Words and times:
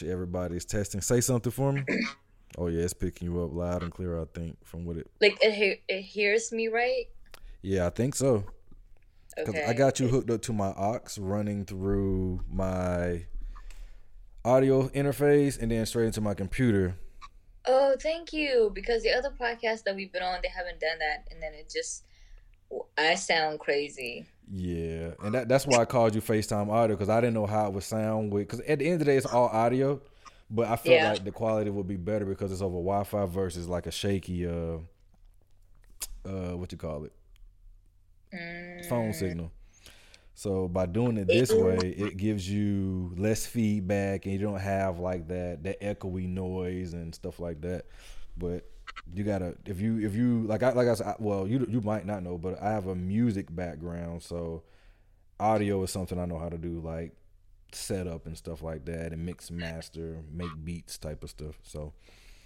Everybody's 0.00 0.64
testing. 0.64 1.00
Say 1.00 1.20
something 1.20 1.52
for 1.52 1.72
me. 1.72 1.84
Oh 2.58 2.66
yeah, 2.66 2.82
it's 2.82 2.92
picking 2.92 3.28
you 3.32 3.42
up 3.42 3.54
loud 3.54 3.82
and 3.82 3.90
clear. 3.90 4.20
I 4.20 4.26
think 4.34 4.58
from 4.62 4.84
what 4.84 4.98
it 4.98 5.10
like 5.22 5.38
it 5.40 5.54
he- 5.54 5.80
it 5.88 6.02
hears 6.02 6.52
me 6.52 6.68
right. 6.68 7.06
Yeah, 7.62 7.86
I 7.86 7.88
think 7.90 8.14
so. 8.14 8.44
Cause 9.38 9.48
Okay. 9.48 9.64
I 9.64 9.72
got 9.72 9.98
you 9.98 10.08
hooked 10.08 10.28
up 10.28 10.42
to 10.42 10.52
my 10.52 10.66
aux 10.76 11.00
running 11.18 11.64
through 11.64 12.40
my 12.50 13.24
audio 14.44 14.88
interface 14.88 15.58
and 15.60 15.70
then 15.70 15.86
straight 15.86 16.06
into 16.08 16.20
my 16.20 16.34
computer. 16.34 16.94
Oh, 17.64 17.94
thank 17.98 18.34
you. 18.34 18.70
Because 18.74 19.02
the 19.02 19.12
other 19.12 19.30
podcast 19.30 19.84
that 19.84 19.96
we've 19.96 20.12
been 20.12 20.22
on, 20.22 20.40
they 20.42 20.48
haven't 20.48 20.78
done 20.78 20.98
that, 20.98 21.28
and 21.30 21.42
then 21.42 21.54
it 21.54 21.70
just 21.72 22.04
I 22.98 23.14
sound 23.14 23.60
crazy. 23.60 24.26
Yeah, 24.50 25.12
and 25.22 25.34
that, 25.34 25.48
that's 25.48 25.66
why 25.66 25.80
I 25.80 25.84
called 25.84 26.14
you 26.14 26.20
FaceTime 26.20 26.68
audio 26.70 26.94
because 26.96 27.08
I 27.08 27.20
didn't 27.20 27.34
know 27.34 27.46
how 27.46 27.66
it 27.68 27.72
would 27.72 27.84
sound 27.84 28.32
with. 28.32 28.42
Because 28.48 28.60
at 28.60 28.78
the 28.80 28.84
end 28.86 28.94
of 28.94 28.98
the 29.00 29.04
day, 29.06 29.16
it's 29.16 29.26
all 29.26 29.48
audio, 29.48 30.00
but 30.50 30.68
I 30.68 30.76
felt 30.76 31.00
Yeah. 31.00 31.10
like 31.10 31.24
the 31.24 31.32
quality 31.32 31.70
would 31.70 31.86
be 31.86 31.96
better 31.96 32.24
because 32.26 32.52
it's 32.52 32.60
over 32.60 32.74
Wi-Fi 32.76 33.24
versus 33.26 33.68
like 33.68 33.86
a 33.86 33.90
shaky, 33.90 34.46
uh, 34.46 34.78
uh, 36.26 36.56
what 36.56 36.70
you 36.72 36.78
call 36.78 37.04
it, 37.04 37.12
Mm. 38.34 38.84
phone 38.88 39.12
signal. 39.12 39.52
So 40.34 40.66
by 40.68 40.86
doing 40.86 41.18
it 41.18 41.28
this 41.28 41.54
way, 41.54 41.90
it 41.90 42.16
gives 42.16 42.48
you 42.48 43.14
less 43.16 43.46
feedback, 43.46 44.24
and 44.26 44.32
you 44.32 44.40
don't 44.40 44.60
have 44.60 44.98
like 44.98 45.28
that 45.28 45.62
that 45.64 45.80
echoey 45.80 46.28
noise 46.28 46.94
and 46.94 47.14
stuff 47.14 47.38
like 47.38 47.60
that. 47.62 47.86
But 48.36 48.66
you 49.14 49.24
gotta 49.24 49.54
if 49.66 49.80
you 49.80 49.98
if 50.00 50.14
you 50.14 50.42
like 50.46 50.62
I 50.62 50.72
like 50.72 50.88
I 50.88 50.94
said, 50.94 51.14
well 51.18 51.46
you 51.46 51.66
you 51.68 51.80
might 51.80 52.06
not 52.06 52.22
know, 52.22 52.38
but 52.38 52.60
I 52.62 52.70
have 52.70 52.86
a 52.86 52.94
music 52.94 53.54
background, 53.54 54.22
so 54.22 54.62
audio 55.40 55.82
is 55.82 55.90
something 55.90 56.18
I 56.18 56.26
know 56.26 56.38
how 56.38 56.48
to 56.48 56.58
do, 56.58 56.80
like 56.80 57.12
setup 57.72 58.26
and 58.26 58.36
stuff 58.36 58.62
like 58.62 58.84
that, 58.86 59.12
and 59.12 59.24
mix, 59.24 59.50
master, 59.50 60.18
make 60.32 60.50
beats 60.64 60.98
type 60.98 61.22
of 61.24 61.30
stuff. 61.30 61.56
So 61.62 61.92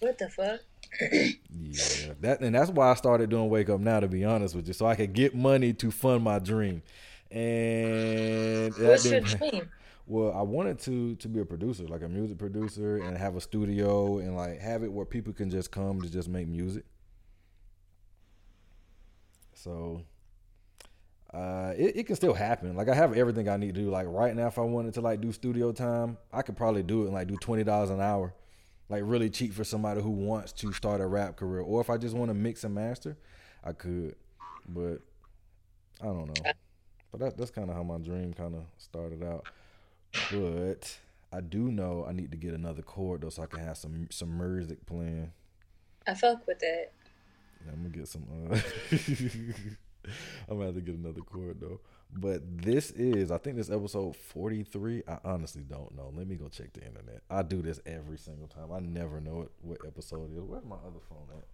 What 0.01 0.19
the 0.19 0.29
fuck? 0.31 0.61
yeah, 1.01 2.15
that 2.21 2.41
and 2.41 2.55
that's 2.55 2.71
why 2.71 2.91
I 2.91 2.95
started 2.95 3.31
doing 3.31 3.51
Wake 3.51 3.69
Up 3.69 3.81
Now. 3.81 4.01
To 4.01 4.09
be 4.09 4.25
honest 4.25 4.55
with 4.55 4.67
you, 4.69 4.73
so 4.73 4.87
I 4.87 4.95
could 4.95 5.13
get 5.13 5.35
money 5.35 5.73
to 5.75 5.91
fund 5.91 6.25
my 6.25 6.39
dream. 6.39 6.83
And 7.31 8.73
What's 8.79 9.05
your 9.05 9.21
dream? 9.21 9.69
Well, 10.07 10.33
I 10.33 10.43
wanted 10.43 10.79
to 10.81 11.17
to 11.17 11.29
be 11.29 11.41
a 11.41 11.45
producer, 11.45 11.87
like 11.89 12.03
a 12.03 12.09
music 12.09 12.39
producer, 12.39 12.99
and 12.99 13.17
have 13.19 13.35
a 13.37 13.41
studio 13.41 14.19
and 14.19 14.37
like 14.37 14.61
have 14.61 14.85
it 14.85 14.93
where 14.93 15.05
people 15.05 15.33
can 15.33 15.51
just 15.51 15.71
come 15.73 16.01
to 16.01 16.09
just 16.09 16.29
make 16.29 16.47
music. 16.47 16.85
So, 19.55 20.03
uh, 21.35 21.73
it, 21.77 21.97
it 21.97 22.07
can 22.07 22.15
still 22.15 22.35
happen. 22.35 22.77
Like 22.77 22.89
I 22.89 22.95
have 22.95 23.15
everything 23.15 23.49
I 23.49 23.57
need 23.57 23.75
to 23.75 23.81
do. 23.81 23.91
Like 23.91 24.07
right 24.09 24.35
now, 24.35 24.47
if 24.47 24.59
I 24.59 24.63
wanted 24.63 24.95
to 24.95 25.01
like 25.01 25.21
do 25.21 25.33
studio 25.33 25.73
time, 25.73 26.19
I 26.33 26.43
could 26.43 26.57
probably 26.57 26.85
do 26.85 27.03
it 27.03 27.07
and 27.07 27.15
like 27.15 27.27
do 27.27 27.37
twenty 27.37 27.65
dollars 27.65 27.91
an 27.91 28.01
hour, 28.01 28.33
like 28.89 29.03
really 29.05 29.29
cheap 29.29 29.53
for 29.55 29.65
somebody 29.65 30.01
who 30.03 30.11
wants 30.11 30.53
to 30.55 30.73
start 30.73 31.01
a 31.01 31.07
rap 31.07 31.37
career. 31.37 31.63
Or 31.63 31.81
if 31.81 31.91
I 31.91 31.97
just 31.97 32.15
want 32.15 32.31
to 32.31 32.35
mix 32.35 32.63
and 32.63 32.75
master, 32.75 33.17
I 33.65 33.73
could. 33.73 34.15
But 34.69 35.01
I 36.01 36.07
don't 36.07 36.27
know. 36.29 36.53
But 37.11 37.21
that, 37.21 37.37
that's 37.37 37.51
kind 37.51 37.71
of 37.71 37.77
how 37.77 37.83
my 37.83 37.99
dream 37.99 38.33
kind 38.35 38.55
of 38.55 38.65
started 38.79 39.25
out. 39.25 39.47
But 40.33 40.99
I 41.33 41.41
do 41.41 41.71
know 41.71 42.05
I 42.09 42.13
need 42.13 42.31
to 42.31 42.37
get 42.37 42.55
another 42.55 42.83
cord 42.83 43.23
though, 43.23 43.31
so 43.31 43.43
I 43.43 43.47
can 43.47 43.61
have 43.61 43.77
some 43.77 44.09
some 44.11 44.37
music 44.37 44.85
playing. 44.87 45.33
I 46.07 46.15
fuck 46.15 46.47
with 46.47 46.63
it. 46.63 46.93
Yeah, 47.65 47.73
I'm 47.73 47.83
gonna 47.83 47.89
get 47.91 48.09
some. 48.09 48.25
Uh, 48.51 48.59
I'm 50.49 50.57
gonna 50.57 50.67
have 50.67 50.75
to 50.75 50.81
get 50.81 50.95
another 50.95 51.21
cord 51.21 51.61
though. 51.61 51.81
But 52.13 52.63
this 52.63 52.93
is, 52.93 53.31
I 53.31 53.39
think 53.39 53.57
this 53.57 53.71
episode 53.71 54.17
43. 54.17 55.03
I 55.09 55.19
honestly 55.25 55.63
don't 55.69 55.95
know. 55.97 56.13
Let 56.15 56.29
me 56.29 56.37
go 56.37 56.49
check 56.49 56.73
the 56.73 56.85
internet. 56.85 57.23
I 57.29 57.43
do 57.43 57.63
this 57.63 57.81
every 57.85 58.17
single 58.17 58.49
time. 58.49 58.73
I 58.73 58.79
never 58.79 59.21
know 59.21 59.43
it, 59.43 59.51
what 59.61 59.79
episode 59.87 60.33
it 60.33 60.39
is. 60.39 60.45
Where's 60.45 60.65
my 60.65 60.77
other 60.77 61.01
phone 61.09 61.27
at? 61.37 61.45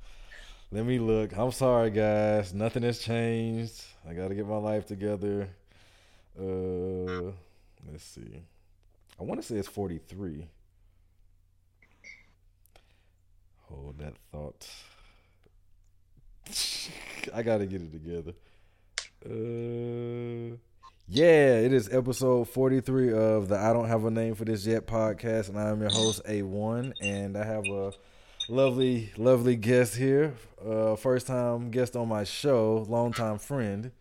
Let 0.70 0.86
me 0.86 0.98
look. 0.98 1.36
I'm 1.36 1.52
sorry, 1.52 1.90
guys. 1.90 2.54
Nothing 2.54 2.82
has 2.82 2.98
changed. 2.98 3.82
I 4.08 4.12
got 4.12 4.28
to 4.28 4.34
get 4.34 4.46
my 4.46 4.56
life 4.56 4.86
together. 4.86 5.48
Uh, 6.38 7.32
let's 7.90 8.04
see. 8.04 8.42
I 9.18 9.24
want 9.24 9.40
to 9.40 9.46
say 9.46 9.56
it's 9.56 9.68
43. 9.68 10.46
Hold 13.68 13.98
that 13.98 14.14
thought. 14.30 14.68
I 17.34 17.42
gotta 17.42 17.66
get 17.66 17.82
it 17.82 17.92
together. 17.92 18.32
Uh, 19.24 20.56
yeah, 21.08 21.58
it 21.58 21.72
is 21.72 21.88
episode 21.92 22.48
43 22.48 23.12
of 23.12 23.48
the 23.48 23.56
I 23.58 23.72
Don't 23.72 23.88
Have 23.88 24.04
a 24.04 24.10
Name 24.10 24.34
for 24.34 24.44
This 24.44 24.66
Yet 24.66 24.86
podcast, 24.86 25.48
and 25.48 25.58
I'm 25.58 25.80
your 25.80 25.90
host, 25.90 26.22
A1, 26.24 26.92
and 27.00 27.36
I 27.36 27.44
have 27.44 27.64
a 27.66 27.92
lovely, 28.48 29.12
lovely 29.16 29.56
guest 29.56 29.94
here. 29.96 30.34
Uh, 30.64 30.96
first 30.96 31.26
time 31.26 31.70
guest 31.70 31.96
on 31.96 32.08
my 32.08 32.24
show, 32.24 32.84
longtime 32.88 33.38
friend. 33.38 33.92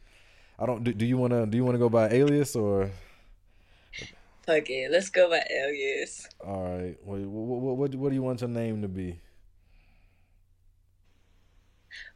I 0.58 0.66
don't. 0.66 0.84
Do, 0.84 0.94
do 0.94 1.06
you 1.06 1.18
wanna? 1.18 1.46
Do 1.46 1.58
you 1.58 1.66
wanna 1.66 1.78
go 1.78 1.90
by 1.90 2.10
alias 2.10 2.56
or? 2.56 2.90
It. 4.48 4.92
Let's 4.92 5.10
go 5.10 5.30
by 5.30 5.44
alias. 5.50 6.28
All 6.46 6.64
right. 6.64 6.98
What 7.04 7.20
what 7.20 7.78
what, 7.78 7.96
what 7.96 8.10
do 8.10 8.16
you 8.16 8.24
want 8.24 8.42
your 8.42 8.50
name 8.50 8.82
to 8.82 8.88
be? 8.88 9.20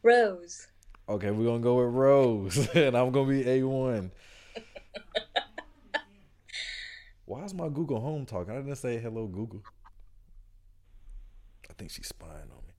Rose. 0.02 0.68
Okay, 1.08 1.30
we're 1.30 1.46
gonna 1.46 1.60
go 1.60 1.76
with 1.84 1.94
Rose, 1.94 2.68
and 2.74 2.96
I'm 2.96 3.12
gonna 3.12 3.28
be 3.28 3.48
A 3.48 3.62
one. 3.62 4.10
Why 7.24 7.44
is 7.44 7.54
my 7.54 7.68
Google 7.68 8.00
Home 8.00 8.26
talking? 8.26 8.52
I 8.52 8.56
didn't 8.56 8.76
say 8.76 8.98
hello, 8.98 9.26
Google. 9.26 9.62
I 11.70 11.72
think 11.74 11.90
she's 11.90 12.08
spying 12.08 12.32
on 12.32 12.62
me. 12.66 12.74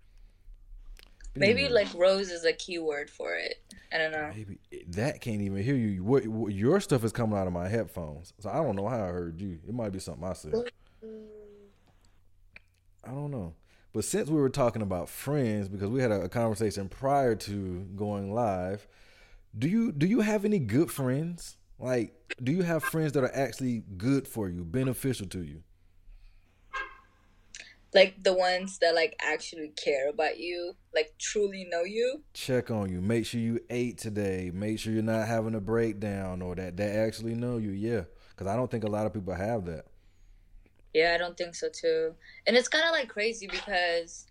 Maybe 1.35 1.65
Anyway, 1.65 1.83
like 1.83 1.93
Rose 1.95 2.31
is 2.31 2.45
a 2.45 2.53
keyword 2.53 3.09
for 3.09 3.35
it. 3.35 3.61
I 3.91 3.97
don't 3.97 4.11
know. 4.11 4.31
maybe 4.35 4.59
eh, 4.71 4.79
that 4.89 5.21
can't 5.21 5.41
even 5.41 5.63
hear 5.63 5.75
you. 5.75 6.03
What, 6.03 6.27
what 6.27 6.53
your 6.53 6.79
stuff 6.79 7.03
is 7.03 7.11
coming 7.11 7.37
out 7.37 7.47
of 7.47 7.53
my 7.53 7.67
headphones, 7.67 8.33
so 8.39 8.49
I 8.49 8.55
don't 8.55 8.75
know 8.75 8.87
how 8.87 9.03
I 9.03 9.07
heard 9.07 9.39
you. 9.41 9.59
It 9.67 9.73
might 9.73 9.91
be 9.91 9.99
something 9.99 10.23
I 10.23 10.33
said. 10.33 10.53
I 13.03 13.11
don't 13.11 13.31
know. 13.31 13.55
But 13.93 14.03
since 14.03 14.29
we 14.29 14.39
were 14.39 14.49
talking 14.49 14.81
about 14.81 15.09
friends, 15.09 15.69
because 15.69 15.89
we 15.89 16.01
had 16.01 16.11
a, 16.11 16.23
a 16.23 16.29
conversation 16.29 16.89
prior 16.89 17.35
to 17.35 17.87
going 17.95 18.33
live, 18.33 18.87
do 19.57 19.67
you 19.67 19.91
do 19.91 20.05
you 20.05 20.21
have 20.21 20.45
any 20.45 20.59
good 20.59 20.91
friends? 20.91 21.57
Like, 21.79 22.35
do 22.43 22.51
you 22.51 22.63
have 22.63 22.83
friends 22.83 23.13
that 23.13 23.23
are 23.23 23.35
actually 23.35 23.83
good 23.97 24.27
for 24.27 24.49
you, 24.49 24.63
beneficial 24.63 25.27
to 25.27 25.43
you? 25.43 25.63
Like 27.93 28.21
the 28.23 28.33
ones 28.33 28.79
that 28.79 28.95
like 28.95 29.15
actually 29.21 29.69
care 29.69 30.09
about 30.09 30.37
you, 30.37 30.75
like 30.93 31.13
truly 31.17 31.65
know 31.69 31.83
you. 31.83 32.23
Check 32.33 32.69
on 32.69 32.91
you. 32.91 33.01
Make 33.01 33.25
sure 33.25 33.39
you 33.39 33.59
ate 33.69 33.97
today. 33.97 34.51
Make 34.53 34.79
sure 34.79 34.93
you're 34.93 35.03
not 35.03 35.27
having 35.27 35.55
a 35.55 35.61
breakdown 35.61 36.41
or 36.41 36.55
that 36.55 36.77
they 36.77 36.89
actually 36.89 37.33
know 37.33 37.57
you. 37.57 37.71
Yeah, 37.71 38.01
because 38.31 38.47
I 38.47 38.55
don't 38.55 38.69
think 38.69 38.83
a 38.83 38.89
lot 38.89 39.05
of 39.05 39.13
people 39.13 39.33
have 39.33 39.65
that. 39.65 39.85
Yeah, 40.93 41.13
I 41.13 41.17
don't 41.17 41.37
think 41.37 41.55
so 41.55 41.69
too. 41.69 42.15
And 42.45 42.57
it's 42.57 42.67
kind 42.67 42.85
of 42.85 42.91
like 42.91 43.07
crazy 43.07 43.47
because 43.47 44.25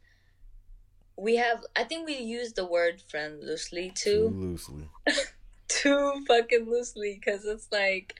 we 1.16 1.37
have, 1.37 1.65
I 1.75 1.84
think 1.84 2.06
we 2.06 2.19
use 2.19 2.53
the 2.53 2.66
word 2.66 3.00
friend 3.09 3.43
loosely 3.43 3.91
Too 3.95 4.11
too. 4.11 4.28
loosely. 4.34 4.89
Too 5.69 6.25
fucking 6.28 6.69
loosely 6.71 7.21
because 7.21 7.45
it's 7.45 7.69
like 7.72 8.15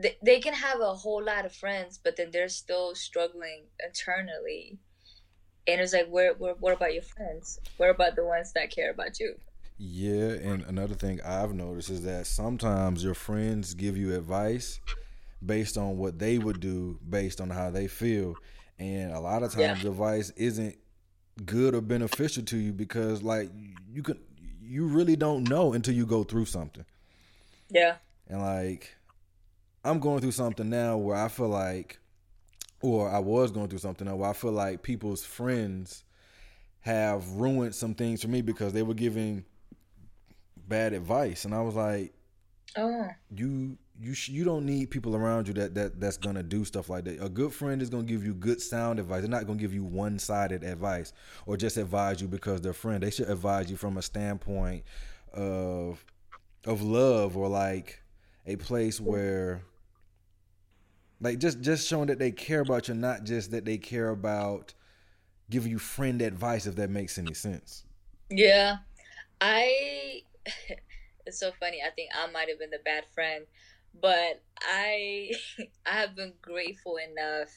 they, 0.00 0.16
they 0.22 0.40
can 0.40 0.54
have 0.54 0.80
a 0.80 0.94
whole 0.94 1.22
lot 1.22 1.44
of 1.44 1.54
friends, 1.54 1.98
but 2.02 2.16
then 2.16 2.30
they're 2.32 2.48
still 2.48 2.94
struggling 2.94 3.64
internally. 3.84 4.78
And 5.66 5.80
it's 5.80 5.92
like, 5.92 6.08
where, 6.08 6.34
where, 6.34 6.54
what 6.54 6.74
about 6.74 6.92
your 6.94 7.02
friends? 7.02 7.60
What 7.76 7.90
about 7.90 8.16
the 8.16 8.24
ones 8.24 8.52
that 8.54 8.70
care 8.70 8.90
about 8.90 9.20
you? 9.20 9.36
Yeah, 9.78 10.32
and 10.32 10.62
another 10.62 10.94
thing 10.94 11.20
I've 11.24 11.54
noticed 11.54 11.90
is 11.90 12.02
that 12.02 12.26
sometimes 12.26 13.02
your 13.02 13.14
friends 13.14 13.74
give 13.74 13.96
you 13.96 14.14
advice 14.14 14.80
based 15.44 15.76
on 15.76 15.98
what 15.98 16.18
they 16.18 16.38
would 16.38 16.60
do 16.60 16.98
based 17.08 17.40
on 17.40 17.50
how 17.50 17.70
they 17.70 17.88
feel. 17.88 18.36
And 18.78 19.12
a 19.12 19.20
lot 19.20 19.42
of 19.42 19.52
times 19.52 19.82
Yeah. 19.82 19.90
advice 19.90 20.30
isn't 20.36 20.76
good 21.44 21.74
or 21.74 21.80
beneficial 21.80 22.44
to 22.44 22.56
you 22.56 22.72
because 22.72 23.22
like 23.22 23.50
you 23.90 24.02
can 24.02 24.18
you 24.60 24.86
really 24.86 25.16
don't 25.16 25.48
know 25.48 25.72
until 25.72 25.94
you 25.94 26.06
go 26.06 26.22
through 26.22 26.44
something. 26.44 26.84
Yeah. 27.70 27.96
And 28.28 28.40
like 28.40 28.96
I'm 29.84 29.98
going 29.98 30.20
through 30.20 30.32
something 30.32 30.68
now 30.68 30.96
where 30.96 31.16
I 31.16 31.28
feel 31.28 31.48
like 31.48 31.98
or 32.80 33.08
I 33.08 33.18
was 33.18 33.50
going 33.50 33.68
through 33.68 33.78
something 33.78 34.06
now 34.06 34.16
where 34.16 34.30
I 34.30 34.32
feel 34.32 34.52
like 34.52 34.82
people's 34.82 35.24
friends 35.24 36.04
have 36.80 37.28
ruined 37.28 37.74
some 37.74 37.94
things 37.94 38.22
for 38.22 38.28
me 38.28 38.42
because 38.42 38.72
they 38.72 38.82
were 38.82 38.94
giving 38.94 39.44
bad 40.68 40.92
advice 40.92 41.44
and 41.44 41.54
I 41.54 41.60
was 41.60 41.74
like 41.74 42.12
Oh, 42.76 43.06
you 43.34 43.76
you 44.00 44.14
sh- 44.14 44.30
you 44.30 44.44
don't 44.44 44.64
need 44.64 44.90
people 44.90 45.14
around 45.14 45.46
you 45.46 45.54
that 45.54 45.74
that 45.74 46.00
that's 46.00 46.16
gonna 46.16 46.42
do 46.42 46.64
stuff 46.64 46.88
like 46.88 47.04
that. 47.04 47.22
A 47.22 47.28
good 47.28 47.52
friend 47.52 47.82
is 47.82 47.90
gonna 47.90 48.04
give 48.04 48.24
you 48.24 48.34
good 48.34 48.60
sound 48.60 48.98
advice. 48.98 49.20
They're 49.20 49.30
not 49.30 49.46
gonna 49.46 49.58
give 49.58 49.74
you 49.74 49.84
one 49.84 50.18
sided 50.18 50.64
advice 50.64 51.12
or 51.46 51.56
just 51.56 51.76
advise 51.76 52.20
you 52.20 52.28
because 52.28 52.62
they're 52.62 52.72
friend. 52.72 53.02
They 53.02 53.10
should 53.10 53.28
advise 53.28 53.70
you 53.70 53.76
from 53.76 53.98
a 53.98 54.02
standpoint 54.02 54.84
of 55.32 56.04
of 56.64 56.82
love 56.82 57.36
or 57.36 57.48
like 57.48 58.02
a 58.46 58.56
place 58.56 58.98
mm. 58.98 59.04
where 59.04 59.62
Like 61.22 61.38
just 61.38 61.60
just 61.60 61.86
showing 61.88 62.08
that 62.08 62.18
they 62.18 62.32
care 62.32 62.60
about 62.60 62.88
you, 62.88 62.94
not 62.94 63.22
just 63.22 63.52
that 63.52 63.64
they 63.64 63.78
care 63.78 64.08
about 64.08 64.74
giving 65.48 65.70
you 65.70 65.78
friend 65.78 66.20
advice. 66.20 66.66
If 66.66 66.74
that 66.76 66.90
makes 66.90 67.16
any 67.16 67.32
sense. 67.32 67.84
Yeah, 68.28 68.78
I. 69.40 70.22
it's 71.26 71.38
so 71.38 71.52
funny. 71.60 71.78
I 71.86 71.90
think 71.90 72.10
I 72.12 72.30
might 72.32 72.48
have 72.48 72.58
been 72.58 72.70
the 72.70 72.80
bad 72.84 73.04
friend, 73.14 73.46
but 74.00 74.42
I 74.60 75.30
I 75.86 76.00
have 76.00 76.16
been 76.16 76.34
grateful 76.42 76.96
enough 76.96 77.50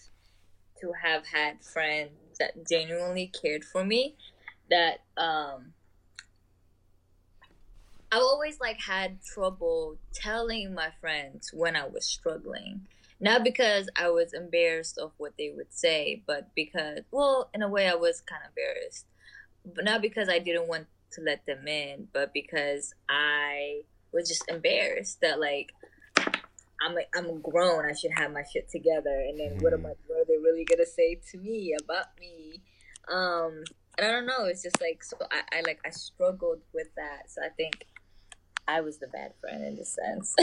to 0.81 0.91
have 1.01 1.25
had 1.25 1.63
friends 1.63 2.11
that 2.39 2.69
genuinely 2.69 3.31
cared 3.41 3.65
for 3.65 3.83
me. 3.83 4.15
That 4.69 4.99
um 5.17 5.73
I've 8.11 8.21
always 8.21 8.59
like 8.59 8.79
had 8.79 9.23
trouble 9.23 9.97
telling 10.13 10.75
my 10.75 10.89
friends 11.01 11.49
when 11.51 11.75
I 11.75 11.87
was 11.87 12.05
struggling. 12.05 12.87
Not 13.19 13.43
because 13.43 13.89
I 13.95 14.09
was 14.09 14.33
embarrassed 14.33 14.97
of 14.97 15.11
what 15.17 15.33
they 15.37 15.51
would 15.55 15.73
say, 15.73 16.23
but 16.27 16.53
because 16.55 16.99
well, 17.11 17.49
in 17.53 17.61
a 17.61 17.69
way 17.69 17.87
I 17.87 17.95
was 17.95 18.21
kind 18.21 18.41
of 18.43 18.49
embarrassed. 18.49 19.05
But 19.65 19.85
not 19.85 20.01
because 20.01 20.29
I 20.29 20.39
didn't 20.39 20.67
want 20.67 20.87
to 21.13 21.21
let 21.21 21.45
them 21.45 21.67
in, 21.67 22.07
but 22.13 22.33
because 22.33 22.93
I 23.09 23.81
was 24.11 24.27
just 24.27 24.43
embarrassed 24.49 25.21
that 25.21 25.39
like 25.39 25.71
I'm 26.81 26.97
a, 26.97 27.01
I'm 27.15 27.41
grown. 27.41 27.85
I 27.85 27.93
should 27.93 28.11
have 28.17 28.33
my 28.33 28.43
shit 28.51 28.69
together. 28.69 29.23
And 29.27 29.39
then 29.39 29.57
what 29.59 29.73
am 29.73 29.85
I? 29.85 29.93
What 30.07 30.21
are 30.21 30.25
they 30.27 30.37
really 30.37 30.65
gonna 30.65 30.85
say 30.85 31.19
to 31.31 31.37
me 31.37 31.75
about 31.81 32.07
me? 32.19 32.61
Um, 33.07 33.63
and 33.97 34.07
I 34.07 34.11
don't 34.11 34.25
know. 34.25 34.45
It's 34.45 34.63
just 34.63 34.81
like 34.81 35.03
so. 35.03 35.17
I, 35.31 35.59
I 35.59 35.61
like 35.61 35.79
I 35.85 35.89
struggled 35.89 36.61
with 36.73 36.87
that. 36.95 37.29
So 37.29 37.41
I 37.43 37.49
think 37.49 37.85
I 38.67 38.81
was 38.81 38.97
the 38.97 39.07
bad 39.07 39.33
friend 39.39 39.63
in 39.63 39.77
a 39.77 39.85
sense. 39.85 40.35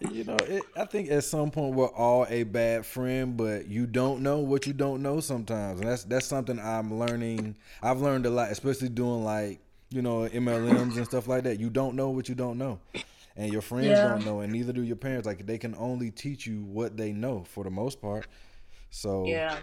you 0.10 0.24
know, 0.24 0.36
it, 0.42 0.62
I 0.76 0.84
think 0.84 1.10
at 1.10 1.24
some 1.24 1.50
point 1.50 1.74
we're 1.74 1.86
all 1.86 2.26
a 2.28 2.42
bad 2.42 2.84
friend, 2.84 3.36
but 3.36 3.68
you 3.68 3.86
don't 3.86 4.22
know 4.22 4.38
what 4.38 4.66
you 4.66 4.72
don't 4.72 5.02
know 5.02 5.20
sometimes, 5.20 5.80
and 5.80 5.88
that's 5.88 6.04
that's 6.04 6.26
something 6.26 6.58
I'm 6.58 6.98
learning. 6.98 7.56
I've 7.82 8.00
learned 8.00 8.26
a 8.26 8.30
lot, 8.30 8.50
especially 8.50 8.88
doing 8.88 9.24
like 9.24 9.60
you 9.90 10.02
know 10.02 10.28
MLMs 10.28 10.96
and 10.96 11.06
stuff 11.06 11.28
like 11.28 11.44
that. 11.44 11.60
You 11.60 11.70
don't 11.70 11.94
know 11.94 12.10
what 12.10 12.28
you 12.28 12.34
don't 12.34 12.58
know 12.58 12.80
and 13.36 13.52
your 13.52 13.62
friends 13.62 13.86
yeah. 13.86 14.08
don't 14.08 14.24
know, 14.24 14.40
and 14.40 14.52
neither 14.52 14.72
do 14.72 14.82
your 14.82 14.96
parents. 14.96 15.26
Like 15.26 15.46
they 15.46 15.58
can 15.58 15.74
only 15.76 16.10
teach 16.10 16.46
you 16.46 16.64
what 16.64 16.96
they 16.96 17.12
know 17.12 17.44
for 17.44 17.64
the 17.64 17.70
most 17.70 18.00
part. 18.00 18.26
So 18.90 19.26
yeah, 19.26 19.58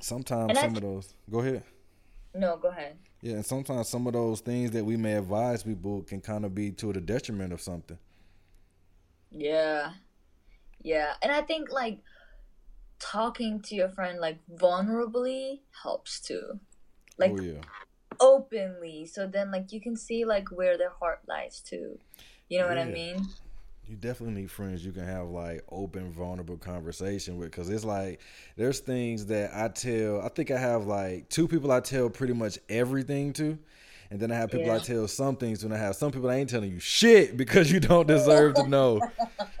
sometimes 0.00 0.50
and 0.50 0.58
some 0.58 0.74
I, 0.74 0.76
of 0.76 0.82
those. 0.82 1.14
Go 1.30 1.40
ahead. 1.40 1.62
No, 2.34 2.56
go 2.56 2.68
ahead. 2.68 2.96
Yeah, 3.26 3.32
and 3.32 3.46
sometimes 3.46 3.88
some 3.88 4.06
of 4.06 4.12
those 4.12 4.38
things 4.38 4.70
that 4.70 4.84
we 4.84 4.96
may 4.96 5.14
advise 5.14 5.64
people 5.64 6.02
can 6.02 6.20
kind 6.20 6.44
of 6.44 6.54
be 6.54 6.70
to 6.70 6.92
the 6.92 7.00
detriment 7.00 7.52
of 7.52 7.60
something. 7.60 7.98
Yeah, 9.32 9.94
yeah, 10.80 11.14
and 11.20 11.32
I 11.32 11.40
think 11.40 11.72
like 11.72 11.98
talking 13.00 13.62
to 13.62 13.74
your 13.74 13.88
friend 13.88 14.20
like 14.20 14.38
vulnerably 14.54 15.58
helps 15.82 16.20
too. 16.20 16.60
Like 17.18 17.32
oh, 17.32 17.42
yeah. 17.42 17.62
openly, 18.20 19.06
so 19.06 19.26
then 19.26 19.50
like 19.50 19.72
you 19.72 19.80
can 19.80 19.96
see 19.96 20.24
like 20.24 20.52
where 20.52 20.78
their 20.78 20.92
heart 21.00 21.22
lies 21.26 21.60
too. 21.60 21.98
You 22.48 22.60
know 22.60 22.66
yeah. 22.66 22.76
what 22.76 22.78
I 22.78 22.84
mean? 22.84 23.26
You 23.88 23.94
definitely 23.94 24.40
need 24.40 24.50
friends 24.50 24.84
you 24.84 24.90
can 24.90 25.06
have 25.06 25.28
like 25.28 25.64
open, 25.70 26.10
vulnerable 26.10 26.56
conversation 26.56 27.36
with 27.36 27.52
because 27.52 27.70
it's 27.70 27.84
like 27.84 28.20
there's 28.56 28.80
things 28.80 29.26
that 29.26 29.52
I 29.54 29.68
tell. 29.68 30.20
I 30.22 30.28
think 30.28 30.50
I 30.50 30.58
have 30.58 30.86
like 30.86 31.28
two 31.28 31.46
people 31.46 31.70
I 31.70 31.80
tell 31.80 32.10
pretty 32.10 32.32
much 32.32 32.58
everything 32.68 33.32
to. 33.34 33.56
And 34.10 34.20
then 34.20 34.32
I 34.32 34.36
have 34.36 34.50
people 34.50 34.66
yeah. 34.66 34.76
I 34.76 34.78
tell 34.78 35.06
some 35.06 35.36
things 35.36 35.62
when 35.62 35.72
I 35.72 35.78
have 35.78 35.94
some 35.96 36.10
people 36.10 36.30
I 36.30 36.36
ain't 36.36 36.50
telling 36.50 36.70
you 36.70 36.80
shit 36.80 37.36
because 37.38 37.70
you 37.70 37.78
don't 37.78 38.08
deserve 38.08 38.54
to 38.54 38.66
know. 38.66 39.00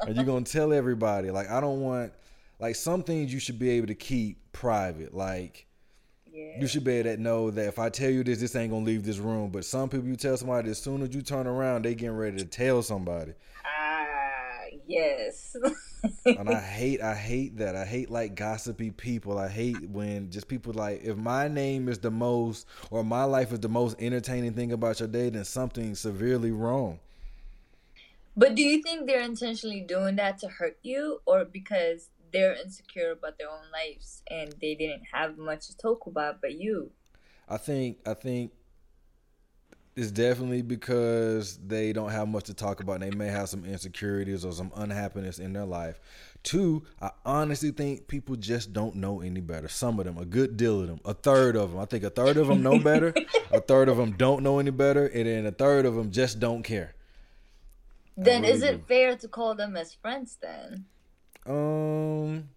and 0.00 0.16
you're 0.16 0.24
gonna 0.24 0.44
tell 0.44 0.72
everybody. 0.72 1.30
Like 1.30 1.48
I 1.48 1.60
don't 1.60 1.80
want 1.80 2.12
like 2.58 2.74
some 2.74 3.04
things 3.04 3.32
you 3.32 3.38
should 3.38 3.60
be 3.60 3.70
able 3.70 3.86
to 3.86 3.94
keep 3.94 4.52
private. 4.52 5.14
Like 5.14 5.66
yeah. 6.36 6.60
You 6.60 6.66
should 6.66 6.84
be 6.84 6.92
able 6.92 7.14
to 7.14 7.22
know 7.22 7.50
that 7.50 7.66
if 7.66 7.78
I 7.78 7.88
tell 7.88 8.10
you 8.10 8.22
this, 8.22 8.40
this 8.40 8.54
ain't 8.56 8.70
gonna 8.70 8.84
leave 8.84 9.04
this 9.04 9.16
room. 9.16 9.50
But 9.50 9.64
some 9.64 9.88
people, 9.88 10.06
you 10.06 10.16
tell 10.16 10.36
somebody, 10.36 10.68
as 10.68 10.78
soon 10.78 11.00
as 11.00 11.14
you 11.14 11.22
turn 11.22 11.46
around, 11.46 11.86
they 11.86 11.94
getting 11.94 12.14
ready 12.14 12.36
to 12.36 12.44
tell 12.44 12.82
somebody. 12.82 13.32
Yes. 14.86 15.56
and 16.24 16.48
I 16.48 16.60
hate, 16.60 17.00
I 17.00 17.14
hate 17.14 17.58
that. 17.58 17.76
I 17.76 17.84
hate 17.84 18.10
like 18.10 18.34
gossipy 18.34 18.90
people. 18.90 19.38
I 19.38 19.48
hate 19.48 19.88
when 19.88 20.30
just 20.30 20.48
people 20.48 20.72
like, 20.72 21.02
if 21.02 21.16
my 21.16 21.48
name 21.48 21.88
is 21.88 21.98
the 21.98 22.10
most, 22.10 22.66
or 22.90 23.04
my 23.04 23.24
life 23.24 23.52
is 23.52 23.60
the 23.60 23.68
most 23.68 23.96
entertaining 24.00 24.54
thing 24.54 24.72
about 24.72 25.00
your 25.00 25.08
day, 25.08 25.30
then 25.30 25.44
something 25.44 25.94
severely 25.94 26.52
wrong. 26.52 26.98
But 28.36 28.54
do 28.54 28.62
you 28.62 28.82
think 28.82 29.06
they're 29.06 29.22
intentionally 29.22 29.80
doing 29.80 30.16
that 30.16 30.38
to 30.40 30.48
hurt 30.48 30.78
you, 30.82 31.20
or 31.24 31.44
because 31.44 32.10
they're 32.32 32.54
insecure 32.54 33.12
about 33.12 33.38
their 33.38 33.50
own 33.50 33.64
lives 33.72 34.22
and 34.30 34.54
they 34.60 34.74
didn't 34.74 35.02
have 35.12 35.38
much 35.38 35.68
to 35.68 35.76
talk 35.76 36.06
about 36.06 36.40
but 36.40 36.58
you. 36.58 36.90
I 37.48 37.56
think 37.56 37.98
I 38.06 38.14
think 38.14 38.52
it's 39.96 40.10
definitely 40.10 40.60
because 40.60 41.56
they 41.56 41.94
don't 41.94 42.10
have 42.10 42.28
much 42.28 42.44
to 42.44 42.54
talk 42.54 42.80
about. 42.80 43.00
They 43.00 43.10
may 43.10 43.28
have 43.28 43.48
some 43.48 43.64
insecurities 43.64 44.44
or 44.44 44.52
some 44.52 44.70
unhappiness 44.76 45.38
in 45.38 45.54
their 45.54 45.64
life. 45.64 45.98
Two, 46.42 46.84
I 47.00 47.10
honestly 47.24 47.70
think 47.70 48.06
people 48.06 48.36
just 48.36 48.74
don't 48.74 48.96
know 48.96 49.22
any 49.22 49.40
better. 49.40 49.68
Some 49.68 49.98
of 49.98 50.04
them, 50.04 50.18
a 50.18 50.26
good 50.26 50.58
deal 50.58 50.82
of 50.82 50.88
them, 50.88 51.00
a 51.06 51.14
third 51.14 51.56
of 51.56 51.70
them. 51.72 51.80
I 51.80 51.86
think 51.86 52.04
a 52.04 52.10
third 52.10 52.36
of 52.36 52.46
them 52.46 52.62
know 52.62 52.78
better, 52.78 53.14
a 53.50 53.60
third 53.60 53.88
of 53.88 53.96
them 53.96 54.12
don't 54.12 54.42
know 54.42 54.58
any 54.58 54.70
better, 54.70 55.06
and 55.06 55.26
then 55.26 55.46
a 55.46 55.50
third 55.50 55.86
of 55.86 55.94
them 55.94 56.10
just 56.10 56.38
don't 56.40 56.62
care. 56.62 56.94
Then 58.18 58.42
really 58.42 58.54
is 58.54 58.62
it 58.62 58.72
do. 58.72 58.84
fair 58.86 59.16
to 59.16 59.28
call 59.28 59.54
them 59.54 59.76
as 59.76 59.94
friends 59.94 60.38
then? 60.40 60.84
Um 61.46 62.50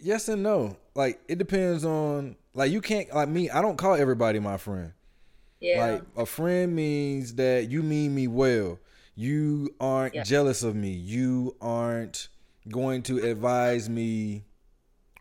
Yes 0.00 0.28
and 0.28 0.42
no. 0.42 0.76
Like 0.94 1.20
it 1.28 1.38
depends 1.38 1.84
on 1.84 2.36
like 2.54 2.72
you 2.72 2.80
can't 2.80 3.14
like 3.14 3.28
me, 3.28 3.50
I 3.50 3.60
don't 3.60 3.76
call 3.76 3.94
everybody 3.94 4.38
my 4.40 4.56
friend. 4.56 4.92
Yeah. 5.62 5.92
Like 5.92 6.02
a 6.16 6.26
friend 6.26 6.74
means 6.74 7.36
that 7.36 7.70
you 7.70 7.82
mean 7.82 8.14
me 8.14 8.26
well. 8.26 8.78
You 9.14 9.74
aren't 9.80 10.14
yeah. 10.14 10.24
jealous 10.24 10.62
of 10.62 10.74
me. 10.74 10.90
You 10.90 11.56
aren't 11.60 12.28
going 12.68 13.02
to 13.04 13.18
advise 13.18 13.88
me 13.88 14.44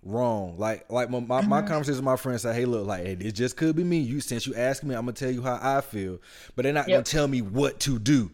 wrong. 0.03 0.57
Like 0.57 0.91
like 0.91 1.09
my 1.09 1.19
my, 1.19 1.41
mm-hmm. 1.41 1.49
my 1.49 1.61
conversation 1.61 1.97
with 1.97 2.05
my 2.05 2.15
friends 2.15 2.41
say, 2.41 2.53
hey, 2.53 2.65
look, 2.65 2.87
like 2.87 3.05
hey, 3.05 3.17
it 3.19 3.33
just 3.33 3.55
could 3.55 3.75
be 3.75 3.83
me. 3.83 3.99
You 3.99 4.19
since 4.19 4.47
you 4.47 4.55
asked 4.55 4.83
me, 4.83 4.95
I'm 4.95 5.01
gonna 5.01 5.13
tell 5.13 5.31
you 5.31 5.43
how 5.43 5.59
I 5.61 5.81
feel. 5.81 6.19
But 6.55 6.63
they're 6.63 6.73
not 6.73 6.87
yep. 6.87 6.97
gonna 6.97 7.03
tell 7.03 7.27
me 7.27 7.41
what 7.41 7.79
to 7.81 7.99
do. 7.99 8.31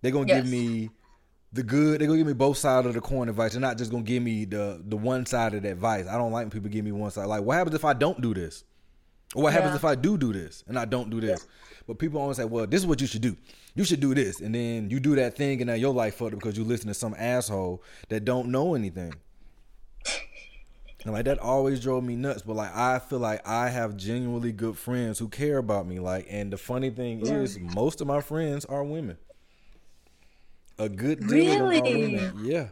They're 0.00 0.12
gonna 0.12 0.28
yes. 0.28 0.42
give 0.42 0.50
me 0.50 0.90
the 1.52 1.62
good. 1.62 2.00
They're 2.00 2.08
gonna 2.08 2.18
give 2.18 2.26
me 2.26 2.32
both 2.32 2.56
sides 2.56 2.86
of 2.86 2.94
the 2.94 3.00
coin 3.00 3.28
advice. 3.28 3.52
They're 3.52 3.60
not 3.60 3.76
just 3.76 3.90
gonna 3.90 4.04
give 4.04 4.22
me 4.22 4.46
the 4.46 4.82
the 4.84 4.96
one 4.96 5.26
side 5.26 5.54
of 5.54 5.62
the 5.62 5.70
advice. 5.70 6.06
I 6.06 6.16
don't 6.16 6.32
like 6.32 6.44
when 6.44 6.50
people 6.50 6.70
give 6.70 6.84
me 6.84 6.92
one 6.92 7.10
side. 7.10 7.26
Like, 7.26 7.42
what 7.42 7.54
happens 7.54 7.76
if 7.76 7.84
I 7.84 7.92
don't 7.92 8.20
do 8.20 8.32
this? 8.32 8.64
Or 9.34 9.44
what 9.44 9.52
yeah. 9.52 9.60
happens 9.60 9.76
if 9.76 9.84
I 9.84 9.94
do 9.94 10.18
do 10.18 10.32
this 10.32 10.64
and 10.66 10.78
I 10.78 10.84
don't 10.84 11.10
do 11.10 11.20
this? 11.20 11.46
Yeah. 11.46 11.78
But 11.86 11.98
people 11.98 12.20
always 12.20 12.36
say, 12.36 12.44
"Well, 12.44 12.66
this 12.66 12.80
is 12.80 12.86
what 12.86 13.00
you 13.00 13.06
should 13.06 13.22
do. 13.22 13.36
You 13.74 13.84
should 13.84 14.00
do 14.00 14.14
this," 14.14 14.40
and 14.40 14.54
then 14.54 14.90
you 14.90 15.00
do 15.00 15.16
that 15.16 15.36
thing, 15.36 15.60
and 15.60 15.68
now 15.68 15.74
your 15.74 15.92
life 15.92 16.16
fucked 16.16 16.34
up 16.34 16.38
because 16.38 16.56
you 16.56 16.64
listen 16.64 16.88
to 16.88 16.94
some 16.94 17.14
asshole 17.18 17.82
that 18.08 18.24
don't 18.24 18.48
know 18.48 18.74
anything. 18.74 19.14
And 21.04 21.12
like 21.12 21.24
that 21.24 21.38
always 21.40 21.80
drove 21.80 22.04
me 22.04 22.14
nuts. 22.14 22.42
But 22.42 22.56
like 22.56 22.74
I 22.74 22.98
feel 22.98 23.18
like 23.18 23.46
I 23.46 23.68
have 23.68 23.96
genuinely 23.96 24.52
good 24.52 24.78
friends 24.78 25.18
who 25.18 25.28
care 25.28 25.58
about 25.58 25.86
me. 25.86 25.98
Like, 25.98 26.26
and 26.30 26.52
the 26.52 26.56
funny 26.56 26.90
thing 26.90 27.24
yeah. 27.24 27.34
is, 27.34 27.58
most 27.58 28.00
of 28.00 28.06
my 28.06 28.20
friends 28.20 28.64
are 28.64 28.84
women. 28.84 29.16
A 30.78 30.88
good 30.88 31.26
deal 31.26 31.66
really? 31.66 32.30
Yeah. 32.42 32.68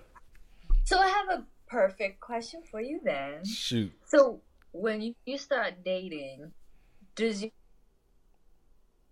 So 0.84 0.98
I 0.98 1.08
have 1.08 1.40
a 1.40 1.44
perfect 1.68 2.20
question 2.20 2.62
for 2.70 2.80
you 2.80 3.00
then. 3.04 3.44
Shoot. 3.44 3.92
So 4.06 4.40
when 4.72 5.00
you, 5.00 5.14
you 5.26 5.38
start 5.38 5.84
dating, 5.84 6.52
does 7.16 7.42
you, 7.42 7.50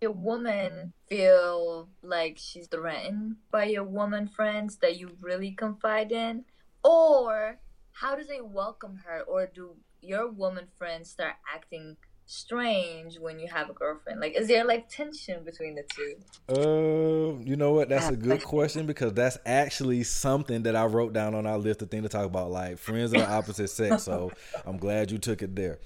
your 0.00 0.12
woman 0.12 0.92
feel 1.08 1.88
like 2.02 2.38
she's 2.38 2.68
threatened 2.68 3.36
by 3.50 3.64
your 3.64 3.84
woman 3.84 4.28
friends 4.28 4.76
that 4.78 4.98
you 4.98 5.10
really 5.20 5.50
confide 5.50 6.12
in? 6.12 6.44
Or 6.84 7.58
how 7.92 8.14
do 8.14 8.24
they 8.24 8.40
welcome 8.40 9.00
her? 9.04 9.22
Or 9.22 9.46
do 9.52 9.76
your 10.00 10.30
woman 10.30 10.68
friends 10.78 11.10
start 11.10 11.34
acting 11.52 11.96
strange 12.28 13.18
when 13.18 13.40
you 13.40 13.48
have 13.48 13.70
a 13.70 13.72
girlfriend? 13.72 14.20
Like, 14.20 14.36
is 14.36 14.48
there 14.48 14.64
like 14.64 14.88
tension 14.88 15.44
between 15.44 15.74
the 15.74 15.82
two? 15.88 16.14
Um, 16.50 17.40
uh, 17.40 17.44
you 17.44 17.56
know 17.56 17.72
what? 17.72 17.88
That's 17.88 18.08
a 18.08 18.16
good 18.16 18.44
question 18.44 18.86
because 18.86 19.14
that's 19.14 19.38
actually 19.46 20.04
something 20.04 20.62
that 20.64 20.76
I 20.76 20.84
wrote 20.84 21.12
down 21.12 21.34
on 21.34 21.46
our 21.46 21.58
list 21.58 21.82
of 21.82 21.90
things 21.90 22.04
to 22.04 22.08
talk 22.08 22.26
about, 22.26 22.50
like 22.50 22.78
friends 22.78 23.12
of 23.12 23.20
the 23.20 23.28
opposite 23.28 23.68
sex. 23.68 24.04
So 24.04 24.30
I'm 24.66 24.76
glad 24.76 25.10
you 25.10 25.18
took 25.18 25.42
it 25.42 25.56
there. 25.56 25.78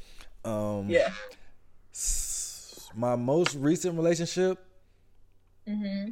Um, 0.44 0.88
yeah. 0.88 1.12
My 2.94 3.16
most 3.16 3.54
recent 3.54 3.96
relationship, 3.96 4.58
mm-hmm. 5.66 6.11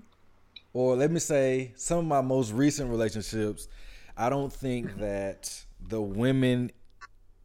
or 0.72 0.96
let 0.96 1.10
me 1.10 1.18
say, 1.18 1.72
some 1.76 1.98
of 1.98 2.04
my 2.04 2.20
most 2.20 2.52
recent 2.52 2.88
relationships, 2.88 3.68
I 4.16 4.30
don't 4.30 4.52
think 4.52 4.98
that 4.98 5.64
the 5.80 6.00
women 6.00 6.70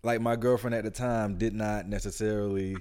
like 0.05 0.21
my 0.21 0.35
girlfriend 0.35 0.75
at 0.75 0.83
the 0.83 0.91
time 0.91 1.37
did 1.37 1.53
not 1.53 1.87
necessarily 1.87 2.77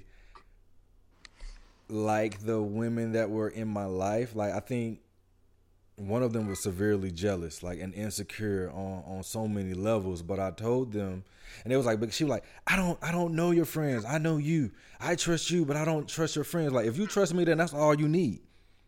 like 1.88 2.44
the 2.44 2.60
women 2.60 3.12
that 3.12 3.30
were 3.30 3.48
in 3.48 3.66
my 3.66 3.86
life. 3.86 4.36
Like 4.36 4.52
I 4.52 4.60
think 4.60 5.00
one 5.96 6.22
of 6.22 6.34
them 6.34 6.48
was 6.48 6.60
severely 6.60 7.10
jealous, 7.10 7.62
like 7.62 7.80
and 7.80 7.94
insecure 7.94 8.70
on 8.74 9.02
on 9.06 9.22
so 9.22 9.48
many 9.48 9.72
levels. 9.72 10.20
But 10.20 10.38
I 10.38 10.50
told 10.50 10.92
them, 10.92 11.24
and 11.64 11.72
it 11.72 11.78
was 11.78 11.86
like, 11.86 11.98
but 11.98 12.12
she 12.12 12.24
was 12.24 12.30
like, 12.30 12.44
I 12.66 12.76
don't 12.76 12.98
I 13.02 13.10
don't 13.10 13.34
know 13.34 13.52
your 13.52 13.64
friends. 13.64 14.04
I 14.04 14.18
know 14.18 14.36
you. 14.36 14.70
I 15.00 15.14
trust 15.16 15.50
you, 15.50 15.64
but 15.64 15.76
I 15.78 15.86
don't 15.86 16.06
trust 16.06 16.36
your 16.36 16.44
friends. 16.44 16.72
Like 16.72 16.86
if 16.86 16.98
you 16.98 17.06
trust 17.06 17.32
me, 17.32 17.44
then 17.44 17.56
that's 17.56 17.72
all 17.72 17.98
you 17.98 18.06
need, 18.06 18.40